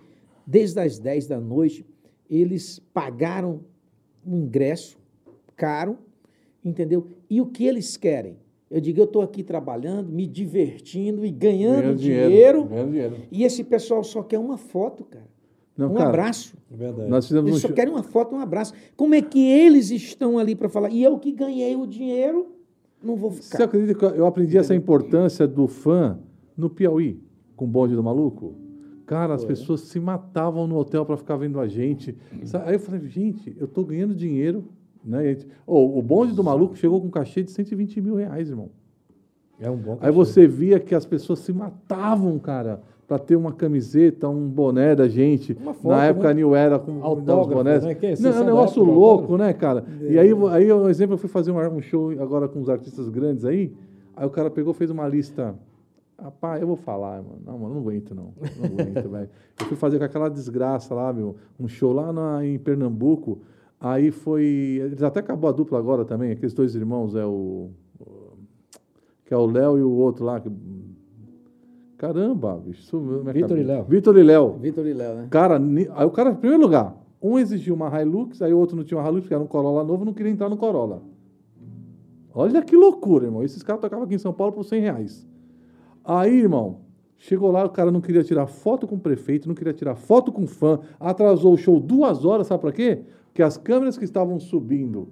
desde 0.46 0.80
as 0.80 0.98
10 0.98 1.26
da 1.28 1.40
noite, 1.40 1.86
eles 2.28 2.80
pagaram 2.92 3.60
um 4.26 4.38
ingresso 4.38 4.98
caro, 5.56 5.96
entendeu? 6.64 7.06
E 7.30 7.40
o 7.40 7.46
que 7.46 7.66
eles 7.66 7.96
querem? 7.96 8.36
Eu 8.70 8.80
digo, 8.80 9.00
eu 9.00 9.04
estou 9.04 9.22
aqui 9.22 9.42
trabalhando, 9.42 10.12
me 10.12 10.26
divertindo 10.26 11.24
e 11.24 11.30
ganhando, 11.30 11.80
Ganhando 11.82 11.98
dinheiro, 11.98 12.64
Ganhando 12.64 12.90
dinheiro. 12.90 13.16
e 13.30 13.44
esse 13.44 13.64
pessoal 13.64 14.04
só 14.04 14.22
quer 14.22 14.38
uma 14.38 14.58
foto, 14.58 15.04
cara. 15.04 15.26
Não, 15.78 15.92
um 15.92 15.94
cara, 15.94 16.08
abraço. 16.08 16.56
É 16.72 16.76
verdade. 16.76 17.08
Nós 17.08 17.26
fizemos 17.28 17.46
Eles 17.48 17.58
um 17.58 17.62
só 17.62 17.68
show- 17.68 17.74
querem 17.76 17.92
uma 17.94 18.02
foto, 18.02 18.34
um 18.34 18.40
abraço. 18.40 18.74
Como 18.96 19.14
é 19.14 19.22
que 19.22 19.38
eles 19.48 19.90
estão 19.92 20.36
ali 20.36 20.54
para 20.56 20.68
falar? 20.68 20.90
E 20.90 21.02
eu 21.02 21.16
que 21.18 21.30
ganhei 21.32 21.76
o 21.76 21.86
dinheiro, 21.86 22.48
não 23.02 23.14
vou 23.14 23.30
Você 23.30 23.42
ficar. 23.52 23.64
acredita 23.64 23.94
que 23.94 24.04
eu 24.04 24.26
aprendi 24.26 24.58
essa 24.58 24.74
importância 24.74 25.46
do 25.46 25.68
fã 25.68 26.18
no 26.56 26.68
Piauí, 26.68 27.20
com 27.54 27.64
o 27.64 27.68
bonde 27.68 27.94
do 27.94 28.02
maluco? 28.02 28.54
Cara, 29.06 29.32
as 29.34 29.44
pessoas 29.44 29.82
se 29.82 29.98
matavam 30.00 30.66
no 30.66 30.76
hotel 30.76 31.06
para 31.06 31.16
ficar 31.16 31.36
vendo 31.36 31.58
a 31.60 31.66
gente. 31.68 32.14
Aí 32.66 32.74
eu 32.74 32.80
falei, 32.80 33.00
gente, 33.08 33.56
eu 33.58 33.66
tô 33.68 33.82
ganhando 33.84 34.14
dinheiro. 34.14 34.64
Né? 35.04 35.38
Ô, 35.66 35.96
o 35.98 36.02
bonde 36.02 36.34
do 36.34 36.44
maluco 36.44 36.76
chegou 36.76 37.00
com 37.00 37.06
um 37.06 37.10
cachê 37.10 37.42
de 37.42 37.50
120 37.52 38.00
mil 38.00 38.16
reais, 38.16 38.50
irmão. 38.50 38.68
É 39.60 39.70
um 39.70 39.76
bom 39.76 39.92
Aí 39.92 39.98
cachê. 40.00 40.12
você 40.12 40.46
via 40.46 40.78
que 40.78 40.94
as 40.94 41.06
pessoas 41.06 41.38
se 41.38 41.52
matavam, 41.52 42.38
cara, 42.38 42.82
pra 43.08 43.18
ter 43.18 43.34
uma 43.36 43.52
camiseta, 43.52 44.28
um 44.28 44.46
boné 44.46 44.94
da 44.94 45.08
gente. 45.08 45.56
Uma 45.60 45.72
foto, 45.72 45.88
Na 45.88 46.04
época 46.04 46.26
né? 46.26 46.30
a 46.30 46.34
New 46.34 46.54
era 46.54 46.78
com 46.78 47.02
Autógrafo, 47.02 47.48
os 47.48 47.54
bonés. 47.54 47.82
né? 47.84 47.96
É 48.02 48.14
Não, 48.20 48.30
é 48.30 48.40
um 48.40 48.44
negócio 48.44 48.84
louco, 48.84 49.32
autógrafo. 49.32 49.36
né, 49.38 49.52
cara? 49.54 49.84
E 50.02 50.18
aí, 50.18 50.30
aí, 50.52 50.72
um 50.72 50.88
exemplo, 50.90 51.14
eu 51.14 51.18
fui 51.18 51.28
fazer 51.30 51.50
um, 51.50 51.58
um 51.74 51.80
show 51.80 52.10
agora 52.20 52.46
com 52.46 52.60
os 52.60 52.68
artistas 52.68 53.08
grandes 53.08 53.46
aí, 53.46 53.72
aí 54.14 54.26
o 54.26 54.30
cara 54.30 54.50
pegou, 54.50 54.74
fez 54.74 54.90
uma 54.90 55.08
lista. 55.08 55.54
Rapaz, 56.22 56.60
eu 56.60 56.66
vou 56.66 56.76
falar, 56.76 57.22
mano. 57.22 57.38
Não, 57.46 57.58
mano, 57.58 57.74
não 57.76 57.80
aguento, 57.80 58.14
não. 58.14 58.34
Não 58.58 58.64
aguento, 58.66 59.08
velho. 59.08 59.30
Eu 59.58 59.66
fui 59.66 59.76
fazer 59.76 59.98
com 59.98 60.04
aquela 60.04 60.28
desgraça 60.28 60.94
lá, 60.94 61.10
meu, 61.10 61.36
um 61.58 61.66
show 61.66 61.92
lá 61.94 62.12
na- 62.12 62.44
em 62.44 62.58
Pernambuco. 62.58 63.38
Aí 63.80 64.10
foi. 64.10 64.44
Eles 64.84 65.02
até 65.02 65.20
acabou 65.20 65.48
a 65.48 65.52
dupla 65.52 65.78
agora 65.78 66.04
também, 66.04 66.32
aqueles 66.32 66.52
dois 66.52 66.74
irmãos, 66.74 67.14
é 67.14 67.24
o. 67.24 67.70
o- 68.00 68.32
Que 69.24 69.32
é 69.32 69.36
o 69.36 69.46
Léo 69.46 69.78
e 69.78 69.82
o 69.82 69.92
outro 69.92 70.24
lá. 70.24 70.40
que- 70.40 70.50
Caramba, 71.98 72.56
bicho. 72.64 72.82
Vitor 73.34 73.58
e. 73.58 73.62
Léo. 73.64 73.84
Vitor 73.84 74.16
e 74.18 74.22
Léo. 74.22 74.52
Vitor 74.58 74.86
e 74.86 74.92
Léo, 74.94 75.14
né? 75.16 75.26
Cara, 75.30 75.60
aí 75.96 76.06
o 76.06 76.10
cara, 76.10 76.30
em 76.30 76.36
primeiro 76.36 76.62
lugar, 76.62 76.96
um 77.20 77.38
exigiu 77.38 77.74
uma 77.74 77.90
Hilux, 78.00 78.40
aí 78.40 78.54
o 78.54 78.58
outro 78.58 78.76
não 78.76 78.84
tinha 78.84 78.98
uma 78.98 79.06
Hilux, 79.08 79.22
porque 79.22 79.34
era 79.34 79.42
um 79.42 79.46
Corolla 79.48 79.82
novo, 79.84 80.04
não 80.04 80.14
queria 80.14 80.30
entrar 80.32 80.48
no 80.48 80.56
Corolla. 80.56 81.02
Olha 82.34 82.62
que 82.62 82.76
loucura, 82.76 83.26
irmão. 83.26 83.42
Esses 83.42 83.62
caras 83.62 83.80
tocavam 83.80 84.04
aqui 84.04 84.14
em 84.14 84.18
São 84.18 84.32
Paulo 84.32 84.52
por 84.52 84.64
100 84.64 84.80
reais. 84.80 85.26
Aí, 86.04 86.38
irmão, 86.38 86.82
chegou 87.16 87.50
lá, 87.50 87.64
o 87.64 87.70
cara 87.70 87.90
não 87.90 88.00
queria 88.00 88.22
tirar 88.22 88.46
foto 88.46 88.86
com 88.86 88.94
o 88.94 89.00
prefeito, 89.00 89.48
não 89.48 89.54
queria 89.54 89.72
tirar 89.72 89.96
foto 89.96 90.30
com 90.30 90.46
fã, 90.46 90.78
atrasou 91.00 91.52
o 91.52 91.56
show 91.56 91.80
duas 91.80 92.24
horas, 92.24 92.46
sabe 92.46 92.60
pra 92.60 92.70
quê? 92.72 93.00
Porque 93.26 93.42
as 93.42 93.56
câmeras 93.56 93.98
que 93.98 94.04
estavam 94.04 94.38
subindo 94.38 95.08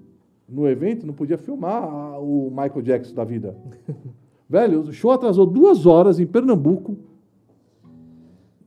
no 0.48 0.68
evento 0.68 1.04
não 1.04 1.12
podia 1.14 1.36
filmar 1.36 1.82
a- 1.82 2.18
o 2.20 2.48
Michael 2.50 2.82
Jackson 2.82 3.14
da 3.14 3.24
vida. 3.24 3.56
Velho, 4.48 4.80
o 4.80 4.92
show 4.92 5.10
atrasou 5.10 5.44
duas 5.46 5.86
horas 5.86 6.20
em 6.20 6.26
Pernambuco, 6.26 6.96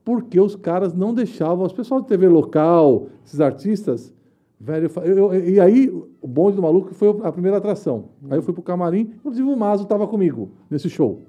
porque 0.03 0.39
os 0.39 0.56
caras 0.56 0.93
não 0.93 1.14
deixavam, 1.14 1.65
os 1.65 1.73
pessoal 1.73 2.01
de 2.01 2.07
TV 2.07 2.27
local, 2.27 3.07
esses 3.26 3.39
artistas, 3.39 4.14
velho, 4.60 4.89
eu 5.06 5.34
eu- 5.34 5.49
e 5.49 5.60
aí 5.60 5.89
o 6.22 6.27
bonde 6.27 6.56
do 6.57 6.61
maluco 6.61 6.93
foi 6.93 7.10
a 7.23 7.31
primeira 7.31 7.57
atração. 7.57 8.06
Aí 8.30 8.38
eu 8.38 8.41
fui 8.41 8.53
pro 8.53 8.61
camarim, 8.64 9.01
inclusive 9.15 9.47
o 9.47 9.56
Mazo 9.56 9.84
estava 9.84 10.07
comigo 10.07 10.49
nesse 10.69 10.89
show. 10.89 11.22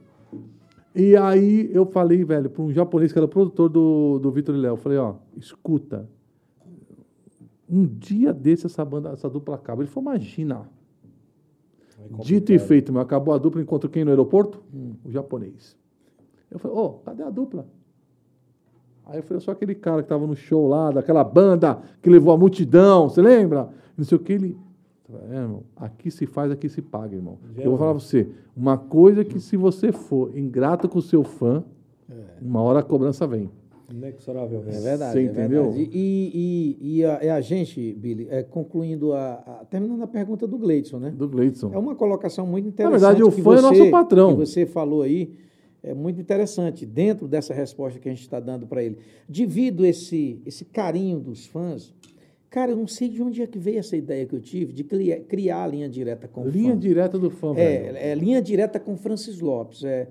E 0.94 1.14
aí 1.16 1.70
eu 1.72 1.86
falei, 1.86 2.24
velho, 2.24 2.50
para 2.50 2.62
um 2.62 2.72
japonês 2.72 3.12
que 3.12 3.18
era 3.18 3.26
o 3.26 3.28
produtor 3.28 3.68
do, 3.68 4.18
do 4.18 4.30
Vitor 4.32 4.54
e 4.54 4.58
Léo, 4.58 4.76
falei, 4.76 4.98
ó, 4.98 5.14
escuta, 5.36 6.08
um 7.68 7.86
dia 7.86 8.32
desse 8.32 8.66
essa 8.66 8.84
banda, 8.84 9.10
essa 9.10 9.30
dupla 9.30 9.54
acaba. 9.54 9.82
Ele 9.82 9.90
falou, 9.90 10.10
imagina. 10.10 10.68
Dito 12.20 12.52
e 12.52 12.58
feito, 12.58 12.92
meu, 12.92 13.00
acabou 13.00 13.34
a 13.34 13.38
dupla, 13.38 13.60
encontrou 13.60 13.90
quem 13.90 14.04
no 14.04 14.10
aeroporto? 14.10 14.62
O 15.04 15.10
japonês. 15.10 15.76
Eu 16.50 16.58
falei, 16.58 16.76
ô, 16.76 16.90
cadê 17.04 17.22
a 17.22 17.30
dupla? 17.30 17.66
Aí 19.06 19.18
eu 19.18 19.22
falei, 19.22 19.36
eu 19.36 19.40
sou 19.40 19.52
aquele 19.52 19.74
cara 19.74 19.98
que 19.98 20.06
estava 20.06 20.26
no 20.26 20.36
show 20.36 20.68
lá, 20.68 20.90
daquela 20.90 21.24
banda 21.24 21.80
que 22.02 22.10
levou 22.10 22.32
a 22.32 22.36
multidão, 22.36 23.08
você 23.08 23.20
lembra? 23.20 23.68
Não 23.96 24.04
sei 24.04 24.16
o 24.16 24.20
que, 24.20 24.32
ele... 24.32 24.56
É, 25.32 25.36
irmão, 25.36 25.64
aqui 25.74 26.10
se 26.10 26.24
faz, 26.24 26.52
aqui 26.52 26.68
se 26.68 26.80
paga, 26.80 27.16
irmão. 27.16 27.38
Eu 27.56 27.70
vou 27.70 27.78
falar 27.78 27.94
pra 27.94 28.00
você, 28.00 28.28
uma 28.56 28.78
coisa 28.78 29.24
que 29.24 29.40
se 29.40 29.56
você 29.56 29.90
for 29.90 30.36
ingrato 30.38 30.88
com 30.88 31.00
o 31.00 31.02
seu 31.02 31.24
fã, 31.24 31.64
uma 32.40 32.60
hora 32.62 32.78
a 32.78 32.82
cobrança 32.82 33.26
vem. 33.26 33.50
Inexoravelmente. 33.92 34.76
É 34.76 34.80
verdade. 34.80 35.12
Você 35.12 35.18
é 35.18 35.22
entendeu? 35.24 35.70
verdade. 35.72 35.90
E, 35.92 36.76
e, 36.80 36.96
e, 36.98 37.04
a, 37.04 37.24
e 37.24 37.28
a 37.28 37.40
gente, 37.40 37.92
Billy, 37.94 38.28
é, 38.30 38.42
concluindo 38.42 39.12
a, 39.12 39.32
a- 39.34 39.64
Terminando 39.70 40.02
a 40.02 40.06
pergunta 40.06 40.46
do 40.46 40.56
Gleidson, 40.58 40.98
né? 40.98 41.10
Do 41.10 41.28
Gleidson. 41.28 41.72
É 41.74 41.78
uma 41.78 41.94
colocação 41.94 42.46
muito 42.46 42.68
interessante. 42.68 43.00
verdade, 43.00 43.22
o 43.22 43.30
que 43.32 43.42
fã 43.42 43.52
é 43.54 43.56
você- 43.56 43.62
nosso 43.78 43.90
patrão. 43.90 44.30
Que 44.32 44.36
você 44.46 44.66
falou 44.66 45.02
aí. 45.02 45.32
É 45.82 45.94
muito 45.94 46.20
interessante, 46.20 46.84
dentro 46.84 47.26
dessa 47.26 47.54
resposta 47.54 47.98
que 47.98 48.06
a 48.06 48.12
gente 48.12 48.20
está 48.20 48.38
dando 48.38 48.66
para 48.66 48.82
ele. 48.84 48.98
Devido 49.26 49.84
esse, 49.86 50.38
esse 50.44 50.62
carinho 50.66 51.18
dos 51.18 51.46
fãs, 51.46 51.94
cara, 52.50 52.72
eu 52.72 52.76
não 52.76 52.86
sei 52.86 53.08
de 53.08 53.22
onde 53.22 53.40
é 53.40 53.46
que 53.46 53.58
veio 53.58 53.78
essa 53.78 53.96
ideia 53.96 54.26
que 54.26 54.34
eu 54.36 54.40
tive 54.40 54.74
de 54.74 54.84
criar, 54.84 55.20
criar 55.20 55.64
a 55.64 55.66
linha 55.66 55.88
direta 55.88 56.28
com 56.28 56.42
o 56.42 56.48
Linha 56.50 56.74
fã. 56.74 56.78
direta 56.78 57.18
do 57.18 57.30
fã, 57.30 57.54
velho. 57.54 57.96
É, 57.96 58.10
é 58.10 58.14
linha 58.14 58.42
direta 58.42 58.78
com 58.78 58.94
Francis 58.94 59.40
Lopes. 59.40 59.82
É, 59.82 60.08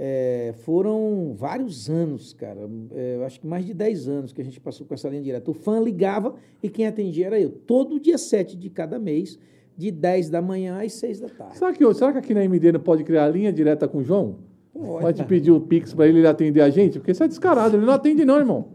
é, 0.00 0.54
foram 0.58 1.34
vários 1.36 1.90
anos, 1.90 2.32
cara. 2.32 2.70
É, 2.94 3.16
eu 3.16 3.24
acho 3.24 3.40
que 3.40 3.46
mais 3.48 3.66
de 3.66 3.74
10 3.74 4.08
anos 4.08 4.32
que 4.32 4.40
a 4.40 4.44
gente 4.44 4.60
passou 4.60 4.86
com 4.86 4.94
essa 4.94 5.08
linha 5.08 5.20
direta. 5.20 5.50
O 5.50 5.54
fã 5.54 5.80
ligava 5.80 6.36
e 6.62 6.68
quem 6.68 6.86
atendia 6.86 7.26
era 7.26 7.40
eu. 7.40 7.50
Todo 7.50 7.98
dia 7.98 8.16
7 8.16 8.56
de 8.56 8.70
cada 8.70 8.96
mês, 8.96 9.36
de 9.76 9.90
10 9.90 10.30
da 10.30 10.40
manhã 10.40 10.80
às 10.80 10.92
6 10.92 11.18
da 11.18 11.28
tarde. 11.28 11.58
Será 11.58 11.72
que, 11.72 11.94
será 11.94 12.12
que 12.12 12.18
aqui 12.18 12.32
na 12.32 12.44
MD 12.44 12.70
não 12.70 12.80
pode 12.80 13.02
criar 13.02 13.26
linha 13.28 13.52
direta 13.52 13.88
com 13.88 13.98
o 13.98 14.04
João? 14.04 14.36
Pode 14.72 15.24
pedir 15.24 15.50
o 15.50 15.60
Pix 15.60 15.92
para 15.92 16.06
ele, 16.06 16.18
ele 16.18 16.28
atender 16.28 16.60
a 16.60 16.70
gente? 16.70 17.00
Porque 17.00 17.10
isso 17.10 17.24
é 17.24 17.26
descarado, 17.26 17.76
ele 17.76 17.84
não 17.84 17.94
atende 17.94 18.24
não, 18.24 18.38
irmão. 18.38 18.68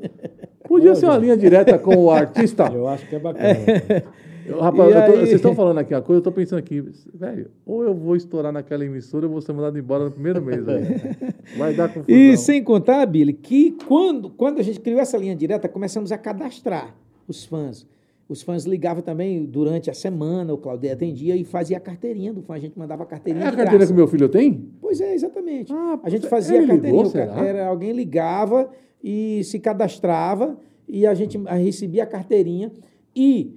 Podia 0.67 0.93
ser 0.93 1.05
uma 1.05 1.17
linha 1.17 1.37
direta 1.37 1.79
com 1.79 1.95
o 1.95 2.11
artista. 2.11 2.69
Eu 2.73 2.85
acho 2.85 3.07
que 3.07 3.15
é 3.15 3.19
bacana. 3.19 3.47
Eu, 4.45 4.59
rapaz, 4.59 4.89
eu 4.93 5.05
tô- 5.05 5.11
aí? 5.11 5.17
vocês 5.19 5.31
estão 5.33 5.55
falando 5.55 5.77
aqui 5.77 5.93
uma 5.93 6.01
coisa, 6.01 6.19
eu 6.19 6.23
tô 6.23 6.31
pensando 6.31 6.59
aqui, 6.59 6.81
velho, 7.13 7.49
ou 7.65 7.83
eu 7.83 7.93
vou 7.93 8.15
estourar 8.15 8.51
naquela 8.51 8.83
emissora, 8.85 9.25
ou 9.25 9.29
eu 9.29 9.33
vou 9.33 9.41
ser 9.41 9.53
mandado 9.53 9.77
embora 9.77 10.05
no 10.05 10.11
primeiro 10.11 10.41
mês. 10.41 10.65
velho. 10.65 10.85
Vai 11.57 11.73
dar 11.73 11.87
confusão. 11.87 12.15
E 12.15 12.35
sem 12.37 12.63
contar, 12.63 13.05
Billy, 13.05 13.33
que 13.33 13.71
quando, 13.87 14.29
quando 14.29 14.59
a 14.59 14.63
gente 14.63 14.79
criou 14.79 14.99
essa 14.99 15.17
linha 15.17 15.35
direta, 15.35 15.67
começamos 15.69 16.11
a 16.11 16.17
cadastrar 16.17 16.95
os 17.27 17.45
fãs. 17.45 17.87
Os 18.27 18.41
fãs 18.41 18.63
ligavam 18.65 19.03
também 19.03 19.45
durante 19.45 19.89
a 19.89 19.93
semana, 19.93 20.53
o 20.53 20.57
Claudio 20.57 20.91
atendia 20.91 21.35
e 21.35 21.43
fazia 21.43 21.77
a 21.77 21.79
carteirinha 21.79 22.33
do 22.33 22.41
fã. 22.41 22.55
A 22.55 22.59
gente 22.59 22.77
mandava 22.79 23.03
a 23.03 23.05
carteirinha 23.05 23.43
É 23.45 23.47
a 23.47 23.51
carteira 23.51 23.77
graça. 23.79 23.91
que 23.91 23.97
meu 23.97 24.07
filho 24.07 24.29
tem? 24.29 24.65
Pois 24.81 24.99
é, 25.01 25.13
exatamente. 25.13 25.71
Ah, 25.73 25.99
a 26.01 26.09
gente 26.09 26.27
fazia 26.27 26.61
a 26.63 26.67
carteirinha. 26.67 27.03
ligou? 27.03 27.17
Era, 27.19 27.67
alguém 27.67 27.91
ligava 27.91 28.69
e 29.03 29.43
se 29.43 29.59
cadastrava 29.59 30.57
e 30.87 31.05
a 31.05 31.13
gente 31.13 31.37
recebia 31.37 32.03
a 32.03 32.07
carteirinha. 32.07 32.71
E 33.15 33.53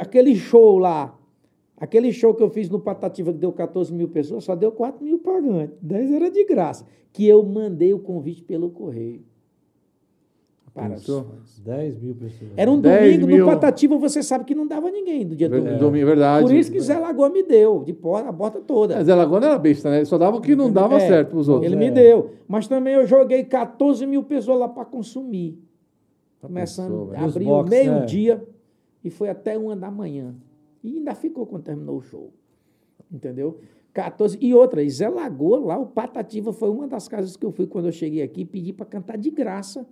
aquele 0.00 0.34
show 0.36 0.78
lá, 0.78 1.16
aquele 1.76 2.12
show 2.12 2.34
que 2.34 2.42
eu 2.42 2.50
fiz 2.50 2.68
no 2.70 2.78
Patativa 2.80 3.32
que 3.32 3.38
deu 3.38 3.52
14 3.52 3.92
mil 3.92 4.08
pessoas, 4.08 4.44
só 4.44 4.54
deu 4.54 4.70
4 4.72 5.04
mil 5.04 5.18
pagantes. 5.18 5.76
10 5.82 6.12
era 6.12 6.30
de 6.30 6.44
graça. 6.44 6.86
Que 7.12 7.26
eu 7.28 7.42
mandei 7.44 7.92
o 7.94 7.98
convite 7.98 8.42
pelo 8.42 8.70
correio. 8.70 9.22
Para 10.74 10.94
os 10.94 11.02
Pensou? 11.02 11.22
fãs. 11.24 11.60
10 11.64 11.98
mil 12.00 12.14
pessoas. 12.16 12.50
Era 12.56 12.68
um 12.68 12.80
10 12.80 13.20
domingo, 13.20 13.26
mil. 13.28 13.46
no 13.46 13.52
Patativa 13.52 13.96
você 13.96 14.24
sabe 14.24 14.44
que 14.44 14.56
não 14.56 14.66
dava 14.66 14.90
ninguém 14.90 15.24
do 15.24 15.36
dia 15.36 15.48
do 15.48 15.52
Ver- 15.54 15.60
domingo. 15.62 15.78
domingo, 15.78 16.06
verdade. 16.06 16.44
Por 16.44 16.52
isso 16.52 16.72
que 16.72 16.80
Zé 16.80 16.98
Lagoa 16.98 17.28
me 17.30 17.44
deu, 17.44 17.84
de 17.84 17.92
porta, 17.92 18.28
a 18.28 18.32
porta 18.32 18.60
toda. 18.60 18.96
Mas 18.96 19.08
ela 19.08 19.22
agora 19.22 19.46
era 19.46 19.58
besta, 19.58 19.88
né? 19.88 19.98
Ele 19.98 20.04
só 20.06 20.18
dava 20.18 20.36
o 20.36 20.40
que 20.40 20.56
não 20.56 20.72
dava 20.72 20.96
É, 20.96 21.00
certo 21.06 21.28
pros 21.30 21.48
outros. 21.48 21.70
Ele 21.72 21.76
É. 21.76 21.78
me 21.88 21.92
deu. 21.94 22.30
Mas 22.48 22.66
também 22.66 22.94
eu 22.94 23.06
joguei 23.06 23.44
14 23.44 24.04
mil 24.04 24.24
pessoas 24.24 24.58
lá 24.58 24.68
para 24.68 24.84
consumir. 24.84 25.56
Começando, 26.40 27.10
abriu 27.14 27.22
Nos 27.22 27.36
box, 27.38 27.70
meio-dia 27.70 28.44
e 29.04 29.10
foi 29.10 29.28
até 29.28 29.56
uma 29.58 29.76
da 29.76 29.90
manhã. 29.90 30.34
E 30.82 30.96
ainda 30.96 31.14
ficou 31.14 31.46
quando 31.46 31.62
terminou 31.64 31.98
o 31.98 32.02
show. 32.02 32.32
Entendeu? 33.12 33.58
14. 33.92 34.36
E 34.40 34.52
outra, 34.54 34.82
e 34.82 34.90
Zé 34.90 35.08
Lagoa, 35.08 35.60
lá, 35.60 35.78
o 35.78 35.86
Patativa 35.86 36.52
foi 36.52 36.68
uma 36.70 36.88
das 36.88 37.06
casas 37.06 37.36
que 37.36 37.46
eu 37.46 37.52
fui 37.52 37.66
quando 37.66 37.86
eu 37.86 37.92
cheguei 37.92 38.22
aqui 38.22 38.40
e 38.40 38.44
pedi 38.44 38.72
para 38.72 38.86
cantar 38.86 39.16
de 39.16 39.30
graça 39.30 39.86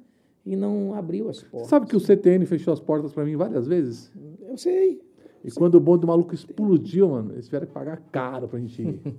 e 0.44 0.56
não 0.56 0.92
abriu 0.94 1.28
as 1.28 1.40
portas. 1.42 1.68
Sabe 1.68 1.86
que 1.86 1.94
o 1.94 2.00
CTN 2.00 2.44
fechou 2.46 2.72
as 2.72 2.80
portas 2.80 3.12
pra 3.12 3.24
mim 3.24 3.36
várias 3.36 3.66
vezes? 3.66 4.10
Eu 4.48 4.56
sei. 4.56 5.00
E 5.44 5.50
quando 5.50 5.74
o 5.76 5.80
bonde 5.80 6.02
do 6.02 6.06
maluco 6.06 6.34
explodiu, 6.34 7.08
mano, 7.10 7.32
eles 7.32 7.46
tiveram 7.46 7.66
que 7.66 7.72
pagar 7.72 8.00
caro 8.12 8.48
pra 8.48 8.58
gente 8.58 8.82
ir. 8.82 9.00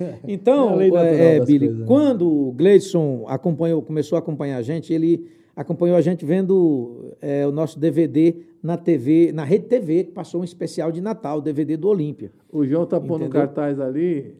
É 0.00 0.18
Então, 0.26 0.76
natural 0.76 1.04
é, 1.04 1.38
das 1.38 1.46
Billy, 1.46 1.66
coisas, 1.66 1.80
né? 1.80 1.86
quando 1.86 2.26
o 2.48 2.52
Gleidson 2.52 3.24
acompanhou, 3.28 3.82
começou 3.82 4.16
a 4.16 4.18
acompanhar 4.18 4.56
a 4.56 4.62
gente, 4.62 4.92
ele 4.92 5.28
acompanhou 5.54 5.96
a 5.96 6.00
gente 6.00 6.24
vendo 6.24 7.14
é, 7.20 7.46
o 7.46 7.52
nosso 7.52 7.78
DVD 7.78 8.34
na 8.62 8.76
TV, 8.76 9.32
na 9.32 9.44
Rede 9.44 9.66
TV, 9.66 10.04
que 10.04 10.12
passou 10.12 10.40
um 10.40 10.44
especial 10.44 10.92
de 10.92 11.00
Natal, 11.00 11.38
o 11.38 11.40
DVD 11.40 11.76
do 11.76 11.88
Olímpia. 11.88 12.30
O 12.50 12.64
João 12.66 12.86
tá 12.86 13.00
pondo 13.00 13.12
um 13.12 13.26
Entendeu? 13.26 13.30
cartaz 13.30 13.80
ali, 13.80 14.34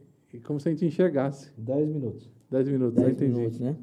como 0.45 0.61
se 0.61 0.69
a 0.69 0.73
gente 0.73 0.85
enxergasse. 0.85 1.51
10 1.57 1.89
minutos. 1.89 2.31
10 2.51 2.69
minutos, 2.69 2.95
10 2.95 3.09
entendi. 3.13 3.33
minutos, 3.33 3.61
né? 3.61 3.77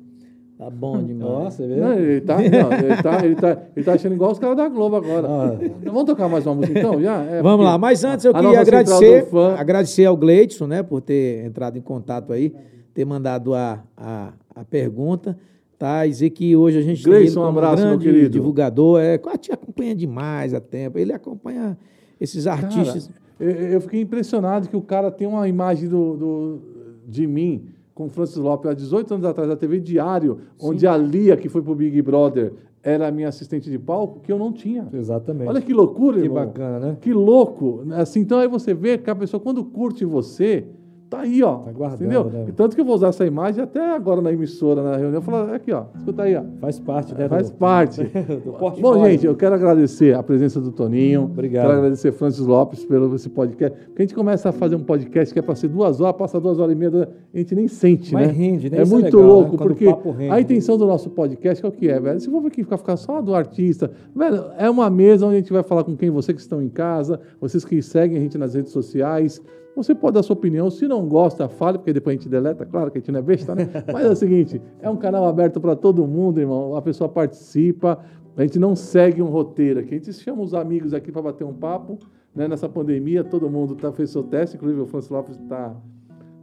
Tá 0.57 0.72
bom 0.72 1.03
demais. 1.03 1.31
Nossa, 1.31 1.57
você 1.57 1.68
vê? 1.68 1.76
Não, 1.80 1.93
ele 1.93 2.22
tá, 2.22 2.35
não, 2.38 2.43
ele, 2.43 3.01
tá, 3.03 3.26
ele, 3.26 3.35
tá, 3.35 3.61
ele 3.76 3.85
tá 3.85 3.93
achando 3.93 4.14
igual 4.15 4.31
os 4.31 4.39
caras 4.39 4.57
da 4.57 4.68
Globo 4.68 4.95
agora. 4.95 5.27
Ah. 5.27 5.57
Vamos 5.84 6.05
tocar 6.05 6.27
mais 6.27 6.47
uma 6.47 6.55
música 6.55 6.80
então? 6.80 6.99
Já? 6.99 7.22
É, 7.23 7.43
Vamos 7.43 7.57
porque 7.57 7.64
lá, 7.72 7.77
mas 7.77 8.03
antes 8.03 8.26
eu 8.26 8.31
a 8.35 8.39
queria 8.39 8.59
agradecer, 8.59 9.27
agradecer 9.55 10.05
ao 10.05 10.18
Gleidson, 10.18 10.65
né, 10.65 10.81
por 10.81 10.99
ter 11.01 11.45
entrado 11.45 11.77
em 11.77 11.81
contato 11.81 12.34
aí, 12.34 12.55
ter 12.91 13.05
mandado 13.05 13.53
a, 13.53 13.84
a, 13.95 14.34
a 14.55 14.65
pergunta, 14.65 15.38
tá? 15.77 16.05
E 16.05 16.09
dizer 16.09 16.29
que 16.31 16.55
hoje 16.55 16.77
a 16.77 16.81
gente 16.81 17.03
Gleidson, 17.03 17.39
ele 17.41 17.45
um 17.47 17.49
abraço, 17.49 17.83
meu 17.83 17.97
grande 17.97 18.03
querido. 18.05 18.29
divulgador, 18.29 18.99
é, 18.99 19.17
te 19.37 19.51
acompanha 19.51 19.95
demais 19.95 20.53
a 20.53 20.59
tempo, 20.59 20.97
ele 20.97 21.13
acompanha 21.13 21.77
esses 22.19 22.45
Cara, 22.45 22.61
artistas. 22.65 23.09
eu, 23.39 23.49
eu 23.51 23.81
fiquei 23.81 24.01
impressionado 24.01 24.67
que 24.69 24.75
o 24.75 24.81
cara 24.81 25.11
tem 25.11 25.27
uma 25.27 25.47
imagem 25.47 25.87
do, 25.87 26.17
do- 26.17 26.59
de 27.07 27.25
mim 27.27 27.65
com 27.93 28.05
o 28.05 28.09
Francis 28.09 28.37
Lopes 28.37 28.69
há 28.69 28.73
18 28.73 29.13
anos 29.15 29.25
atrás, 29.25 29.49
da 29.49 29.55
TV 29.55 29.79
Diário, 29.79 30.39
onde 30.61 30.85
a 30.85 30.95
Lia, 30.97 31.35
que 31.37 31.49
foi 31.49 31.61
pro 31.61 31.73
Big 31.73 31.99
Brother, 32.01 32.53
era 32.83 33.07
a 33.07 33.11
minha 33.11 33.27
assistente 33.27 33.69
de 33.71 33.77
palco, 33.79 34.19
que 34.21 34.31
eu 34.31 34.37
não 34.37 34.53
tinha. 34.53 34.87
Exatamente. 34.93 35.49
Olha 35.49 35.61
que 35.61 35.73
loucura, 35.73 36.17
que 36.19 36.25
irmão. 36.25 36.45
bacana, 36.45 36.79
né? 36.79 36.97
Que 37.01 37.11
louco. 37.11 37.83
Assim, 37.91 38.19
então 38.21 38.39
aí 38.39 38.47
você 38.47 38.73
vê 38.73 38.97
que 38.97 39.09
a 39.09 39.15
pessoa, 39.15 39.39
quando 39.41 39.63
curte 39.65 40.05
você, 40.05 40.65
tá 41.09 41.19
aí, 41.21 41.41
ó. 41.43 41.57
Tá 41.57 41.71
guardado, 41.71 42.01
entendeu? 42.01 42.25
né? 42.25 42.45
E 42.49 42.51
tanto 42.51 42.75
que 42.75 42.81
eu 42.81 42.85
vou 42.85 42.95
usar 42.95 43.07
essa 43.09 43.25
imagem 43.25 43.63
até 43.63 43.93
agora 43.95 44.21
na 44.21 44.31
emissora, 44.31 44.81
na 44.84 44.97
reunião, 44.97 45.21
falar, 45.21 45.53
aqui, 45.55 45.71
ó, 45.71 45.85
escuta 45.95 46.23
aí, 46.23 46.35
ó. 46.35 46.43
Faz 46.59 46.79
parte, 46.79 47.15
né? 47.15 47.27
Faz 47.29 47.49
do- 47.51 47.55
parte. 47.57 48.03
do. 48.03 48.81
Bom, 48.81 49.05
gente, 49.05 49.25
eu 49.25 49.35
quero 49.35 49.55
agradecer 49.55 50.15
a 50.15 50.21
presença 50.23 50.59
do 50.59 50.71
Toninho. 50.71 51.23
Obrigado. 51.23 51.65
Quero 51.67 51.77
agradecer 51.77 52.11
Francis 52.11 52.45
Lopes 52.45 52.84
pelo 52.85 53.13
esse 53.15 53.29
podcast. 53.29 53.77
Porque 53.88 54.01
a 54.01 54.05
gente 54.05 54.15
começa 54.15 54.49
a 54.49 54.51
fazer 54.51 54.75
um 54.75 54.84
podcast 54.84 55.34
que 55.34 55.39
é 55.39 55.41
para 55.41 55.55
ser 55.55 55.67
duas 55.69 56.01
horas, 56.01 56.15
passa 56.17 56.39
duas 56.39 56.59
horas 56.59 56.73
e 56.73 56.75
meia, 56.75 57.09
a 57.34 57.38
gente 57.38 57.55
nem 57.55 57.67
sente, 57.67 58.13
Mas 58.13 58.27
né? 58.27 58.34
rende, 58.34 58.69
né? 58.69 58.79
É 58.79 58.81
Isso 58.84 58.91
é 58.91 58.95
muito 58.95 59.17
legal, 59.17 59.21
né? 59.21 59.27
louco, 59.27 59.55
o 59.55 59.57
porque 59.57 59.85
rende. 59.85 60.31
a 60.31 60.41
intenção 60.41 60.77
do 60.77 60.85
nosso 60.85 61.09
podcast 61.09 61.63
é 61.65 61.67
o 61.67 61.71
que 61.71 61.89
é, 61.89 61.99
velho? 61.99 62.19
Se 62.19 62.29
for 62.29 62.45
aqui 62.45 62.63
ficar, 62.63 62.77
ficar 62.77 62.97
só 62.97 63.21
do 63.21 63.34
artista, 63.34 63.89
velho, 64.15 64.45
é 64.57 64.69
uma 64.69 64.89
mesa 64.89 65.25
onde 65.25 65.35
a 65.35 65.39
gente 65.39 65.53
vai 65.53 65.63
falar 65.63 65.84
com 65.84 65.95
quem 65.95 66.09
vocês 66.09 66.35
que 66.35 66.41
estão 66.41 66.61
em 66.61 66.69
casa, 66.69 67.19
vocês 67.39 67.63
que 67.63 67.81
seguem 67.81 68.17
a 68.17 68.21
gente 68.21 68.38
nas 68.38 68.53
redes 68.53 68.71
sociais. 68.71 69.41
Você 69.77 69.93
pode 69.93 70.15
dar 70.15 70.23
sua 70.23 70.33
opinião. 70.35 70.71
Se 70.71 70.87
não 70.87 71.07
gosta, 71.07 71.47
fale, 71.47 71.77
porque 71.77 71.93
depois 71.93 72.15
a 72.15 72.17
gente 72.17 72.27
deleta. 72.27 72.65
Claro 72.65 72.89
que 72.89 72.97
a 72.97 72.99
gente 72.99 73.11
não 73.11 73.19
é 73.19 73.21
besta, 73.21 73.53
né? 73.53 73.69
Mas 73.93 74.05
é 74.05 74.09
o 74.09 74.15
seguinte: 74.15 74.59
é 74.81 74.89
um 74.89 74.97
canal 74.97 75.25
aberto 75.25 75.61
para 75.61 75.75
todo 75.75 76.05
mundo, 76.07 76.39
irmão. 76.39 76.75
A 76.75 76.81
pessoa 76.81 77.07
participa. 77.07 78.03
A 78.35 78.41
gente 78.41 78.57
não 78.57 78.75
segue 78.75 79.21
um 79.21 79.27
roteiro 79.27 79.79
aqui. 79.79 79.93
A 79.95 79.97
gente 79.97 80.13
chama 80.13 80.41
os 80.41 80.53
amigos 80.55 80.93
aqui 80.93 81.11
para 81.11 81.21
bater 81.21 81.43
um 81.43 81.53
papo. 81.53 81.99
Né? 82.35 82.47
Nessa 82.47 82.67
pandemia, 82.67 83.23
todo 83.23 83.49
mundo 83.49 83.75
tá, 83.75 83.91
fez 83.91 84.09
seu 84.09 84.23
teste. 84.23 84.57
Inclusive, 84.57 84.81
o 84.81 84.87
Francis 84.87 85.11
Lopes 85.11 85.39
está 85.39 85.75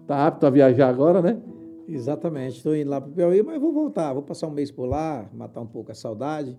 tá 0.07 0.27
apto 0.27 0.47
a 0.47 0.51
viajar 0.51 0.89
agora, 0.89 1.21
né? 1.21 1.37
Exatamente, 1.89 2.57
estou 2.57 2.75
indo 2.75 2.89
lá 2.89 3.01
para 3.01 3.11
o 3.11 3.13
Piauí, 3.13 3.43
mas 3.43 3.61
vou 3.61 3.71
voltar, 3.71 4.13
vou 4.15 4.23
passar 4.23 4.47
um 4.47 4.51
mês 4.51 4.71
por 4.71 4.87
lá, 4.87 5.29
matar 5.35 5.61
um 5.61 5.67
pouco 5.67 5.93
a 5.93 5.95
saudade, 5.95 6.57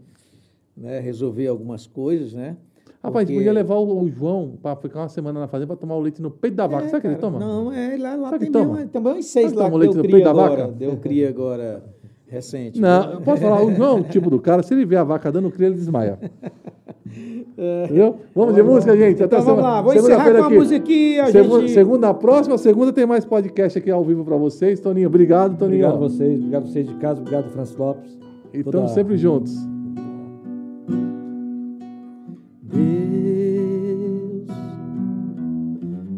né, 0.78 1.00
resolver 1.00 1.48
algumas 1.48 1.88
coisas, 1.88 2.34
né? 2.34 2.58
Rapaz, 3.06 3.16
a 3.16 3.20
gente 3.32 3.38
Porque- 3.38 3.50
podia 3.50 3.54
levar 3.54 3.76
o, 3.76 4.04
o 4.04 4.10
João 4.10 4.54
para 4.62 4.76
ficar 4.76 5.00
uma 5.02 5.10
semana 5.10 5.40
na 5.40 5.48
fazenda 5.48 5.68
para 5.68 5.76
tomar 5.78 5.96
o 5.96 6.00
leite 6.02 6.22
no 6.22 6.30
peito 6.32 6.56
da 6.56 6.68
vaca. 6.68 6.86
É, 6.86 6.90
Sabe 6.90 7.02
que 7.02 7.08
ele 7.08 7.16
toma? 7.16 7.40
Não, 7.40 7.72
é, 7.72 7.98
lá, 7.98 8.16
lá 8.16 8.30
tem 8.32 8.40
que 8.40 8.50
toma? 8.52 8.74
mesmo, 8.76 8.90
também 8.90 9.14
uns 9.14 9.26
seis 9.26 9.46
Sabe 9.46 9.56
que 9.56 9.60
lá 9.60 9.66
toma 9.70 9.74
que 9.74 9.80
leite 9.80 9.94
deu 9.94 10.04
no 10.04 10.10
cria 10.10 10.16
peito 10.16 10.24
da 10.26 10.32
agora, 10.32 10.62
vaca? 10.68 10.74
deu 10.78 10.98
cria 10.98 11.30
agora 11.30 11.84
recente. 12.28 12.82
Não, 12.82 13.12
eu 13.14 13.22
posso 13.22 13.42
falar, 13.42 13.64
o 13.64 13.74
João 13.74 13.98
é 13.98 14.02
o 14.02 14.04
tipo 14.10 14.30
do 14.30 14.40
cara, 14.40 14.62
se 14.64 14.74
ele 14.74 14.86
vê 14.86 14.96
a 14.98 15.04
vaca 15.04 15.32
dando 15.32 15.50
cria, 15.52 15.68
ele 15.68 15.76
desmaia. 15.76 16.20
Entendeu? 17.86 18.18
Vamos 18.36 18.56
de 18.56 18.64
música, 18.64 18.98
gente. 18.98 19.24
Até 19.24 19.38
Então 19.38 19.42
vamos 19.46 19.56
semana- 19.62 19.76
lá, 19.76 19.82
vou 19.82 19.94
encerrar 19.94 20.32
com 20.32 20.44
a 20.44 20.46
aqui. 20.48 20.56
música 20.56 20.76
aqui, 20.78 21.20
a 21.20 21.28
Segu- 21.28 21.60
gente- 21.62 21.72
Segunda, 21.72 22.14
próxima 22.14 22.58
segunda 22.58 22.92
tem 22.92 23.06
mais 23.06 23.24
podcast 23.24 23.78
aqui 23.80 23.90
ao 23.92 24.04
vivo 24.04 24.26
para 24.26 24.36
vocês. 24.36 24.80
Toninho, 24.80 25.08
obrigado, 25.08 25.58
Toninho. 25.58 25.86
Obrigado 25.88 25.96
a 26.04 26.10
vocês, 26.10 26.38
obrigado 26.40 26.64
a 26.64 26.66
vocês 26.68 26.88
de 26.88 26.96
casa, 26.96 27.22
obrigado, 27.22 27.50
Francis 27.52 27.78
Lopes. 27.78 28.18
E 28.54 28.60
estamos 28.60 28.92
sempre 28.92 29.16
juntos. 29.18 29.56
Deus, 32.76 34.48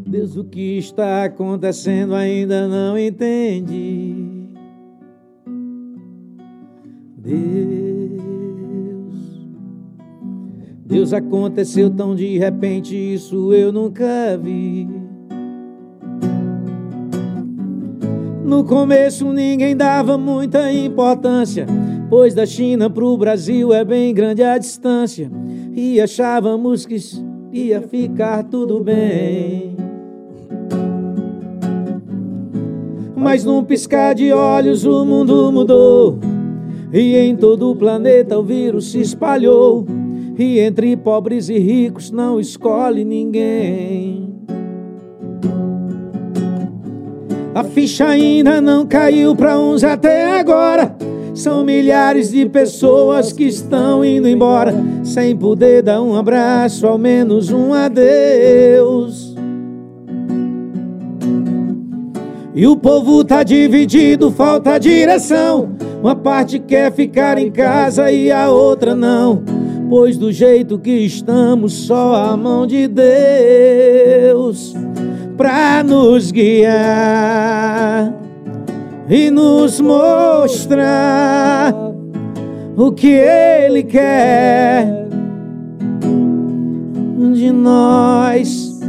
Deus, 0.08 0.36
o 0.36 0.44
que 0.44 0.78
está 0.78 1.24
acontecendo 1.26 2.16
ainda 2.16 2.68
não 2.68 2.98
entendi. 2.98 4.16
Deus, 7.18 7.48
Deus 10.86 11.14
aconteceu 11.14 11.90
tão 11.90 12.16
de 12.16 12.38
repente, 12.38 12.96
isso 12.96 13.54
eu 13.54 13.72
nunca 13.72 14.38
vi. 14.42 14.88
No 18.48 18.64
começo 18.64 19.34
ninguém 19.34 19.76
dava 19.76 20.18
muita 20.18 20.72
importância, 20.72 21.68
pois 22.10 22.34
da 22.34 22.46
China 22.46 22.90
pro 22.90 23.18
Brasil 23.18 23.74
é 23.74 23.84
bem 23.84 24.14
grande 24.14 24.42
a 24.42 24.58
distância, 24.58 25.30
e 25.78 26.02
achávamos 26.02 26.88
que 26.88 26.98
ia 27.54 27.84
ficar 27.84 28.44
tudo 28.46 28.80
bem. 28.80 29.78
Mas 33.16 33.46
num 33.46 33.64
piscar 33.64 34.16
de 34.16 34.32
olhos 34.32 34.84
o 34.86 35.06
mundo 35.06 35.52
mudou, 35.52 36.18
e 36.92 37.16
em 37.16 37.36
todo 37.36 37.70
o 37.70 37.76
planeta 37.76 38.40
o 38.40 38.44
vírus 38.44 38.92
se 38.92 39.00
espalhou, 39.00 39.86
e 40.36 40.58
entre 40.58 40.98
pobres 40.98 41.48
e 41.48 41.60
ricos 41.60 42.10
não 42.10 42.40
escolhe 42.40 43.06
ninguém. 43.06 44.34
A 47.54 47.64
ficha 47.64 48.08
ainda 48.08 48.60
não 48.60 48.84
caiu 48.88 49.36
para 49.36 49.60
uns 49.60 49.84
até 49.84 50.40
agora. 50.40 50.96
São 51.38 51.64
milhares 51.64 52.32
de 52.32 52.48
pessoas 52.48 53.32
que 53.32 53.44
estão 53.44 54.04
indo 54.04 54.28
embora 54.28 54.74
sem 55.04 55.38
poder 55.38 55.84
dar 55.84 56.02
um 56.02 56.16
abraço, 56.16 56.88
ao 56.88 56.98
menos 56.98 57.52
um 57.52 57.76
adeus. 57.76 59.36
E 62.56 62.66
o 62.66 62.76
povo 62.76 63.24
tá 63.24 63.44
dividido, 63.44 64.32
falta 64.32 64.80
direção. 64.80 65.70
Uma 66.02 66.16
parte 66.16 66.58
quer 66.58 66.92
ficar 66.92 67.38
em 67.38 67.52
casa 67.52 68.12
e 68.12 68.32
a 68.32 68.50
outra 68.50 68.96
não. 68.96 69.44
Pois 69.88 70.18
do 70.18 70.32
jeito 70.32 70.80
que 70.80 71.06
estamos, 71.06 71.72
só 71.72 72.16
a 72.16 72.36
mão 72.36 72.66
de 72.66 72.88
Deus 72.88 74.74
pra 75.38 75.84
nos 75.84 76.32
guiar 76.32 78.12
e 79.10 79.32
nos 79.32 79.80
mostrar 79.80 81.74
o 82.76 82.92
que 82.92 83.12
Ele 83.12 83.84
quer 83.84 85.08
de 87.34 87.52
nós, 87.52 88.80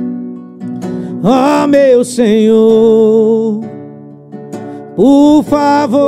ó 1.23 1.67
meu 1.67 2.05
Senhor, 2.05 3.61
por 4.95 5.43
favor, 5.45 5.99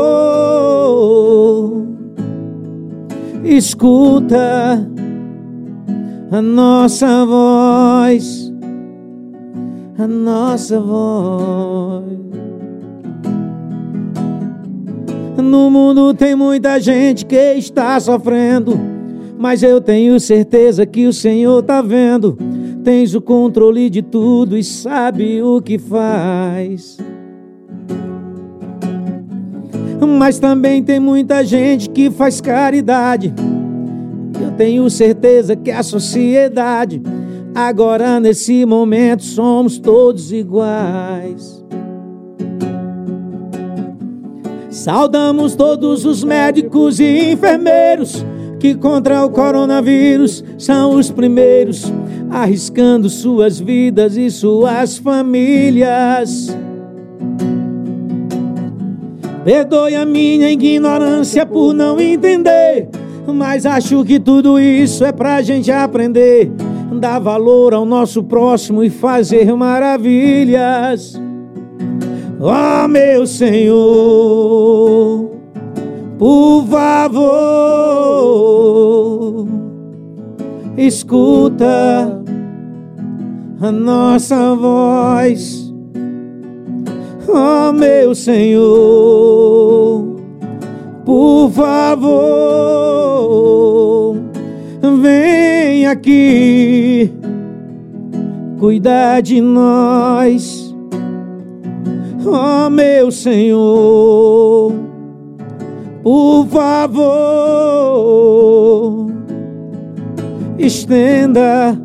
escuta 3.45 4.87
a 6.31 6.43
nossa 6.43 7.25
voz 7.27 8.51
a 10.03 10.07
nossa 10.07 10.81
voz. 10.81 12.05
No 15.37 15.71
mundo 15.71 16.13
tem 16.15 16.35
muita 16.35 16.79
gente 16.81 17.25
que 17.25 17.55
está 17.55 17.99
sofrendo, 17.99 18.79
mas 19.39 19.63
eu 19.63 19.81
tenho 19.81 20.19
certeza 20.21 20.85
que 20.85 21.07
o 21.07 21.13
Senhor 21.13 21.63
tá 21.63 21.81
vendo. 21.81 22.37
Tens 22.85 23.15
o 23.15 23.21
controle 23.21 23.91
de 23.91 24.03
tudo 24.03 24.57
e 24.57 24.65
sabe 24.65 25.43
o 25.43 25.61
que 25.61 25.79
faz. 25.79 26.99
Mas 30.19 30.39
também 30.39 30.83
tem 30.83 31.01
muita 31.01 31.45
gente 31.45 31.89
que 31.89 32.11
faz 32.11 32.41
caridade. 32.41 33.33
Eu 34.43 34.51
tenho 34.53 34.89
certeza 34.91 35.57
que 35.57 35.71
a 35.71 35.83
sociedade 35.83 37.03
Agora, 37.55 38.21
nesse 38.21 38.65
momento, 38.65 39.25
somos 39.25 39.79
todos 39.79 40.33
iguais. 40.33 41.65
Saudamos 44.81 45.55
todos 45.55 46.07
os 46.07 46.25
médicos 46.25 47.01
e 47.01 47.33
enfermeiros 47.33 48.25
que, 48.59 48.75
contra 48.75 49.23
o 49.27 49.29
coronavírus, 49.29 50.43
são 50.57 50.95
os 50.95 51.11
primeiros, 51.11 51.93
arriscando 52.31 53.11
suas 53.11 53.61
vidas 53.61 54.17
e 54.17 54.31
suas 54.31 54.97
famílias. 54.97 56.57
Perdoe 59.45 59.97
a 59.97 60.07
minha 60.07 60.51
ignorância 60.51 61.45
por 61.45 61.75
não 61.75 62.01
entender, 62.01 62.89
mas 63.27 63.67
acho 63.67 64.03
que 64.03 64.19
tudo 64.19 64.59
isso 64.59 65.05
é 65.05 65.13
pra 65.13 65.43
gente 65.43 65.71
aprender 65.71 66.51
dar 66.99 67.19
valor 67.19 67.75
ao 67.75 67.85
nosso 67.85 68.23
próximo 68.23 68.83
e 68.83 68.89
fazer 68.89 69.55
maravilhas. 69.55 71.21
Ó 72.43 72.85
oh, 72.85 72.89
meu 72.89 73.27
Senhor, 73.27 73.77
por 76.19 76.65
favor, 76.67 77.21
escuta 80.75 82.23
a 83.61 83.71
nossa 83.71 84.55
voz. 84.55 85.71
Ó 87.29 87.69
oh, 87.69 87.73
meu 87.75 88.15
Senhor, 88.15 88.57
por 91.05 91.51
favor, 91.51 92.17
vem 95.03 95.87
aqui 95.87 97.13
cuidar 98.59 99.21
de 99.21 99.43
nós, 99.43 100.60
ó 102.27 102.67
oh, 102.67 102.71
meu 102.71 103.11
Senhor, 103.11 104.73
por 106.03 106.47
favor, 106.49 107.07
estenda 110.59 111.79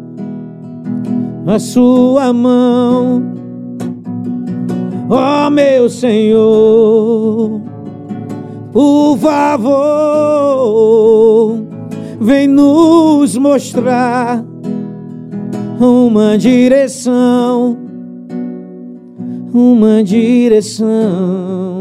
a 1.48 1.60
sua 1.60 2.34
mão, 2.34 3.24
ó 5.10 5.50
meu 5.50 5.90
Senhor, 5.90 7.62
por 8.74 9.18
favor, 9.18 10.36
vem 12.20 12.48
nos 12.48 13.38
mostrar 13.38 14.44
uma 15.80 16.38
direção, 16.38 17.85
uma 19.56 20.04
direção. 20.04 21.75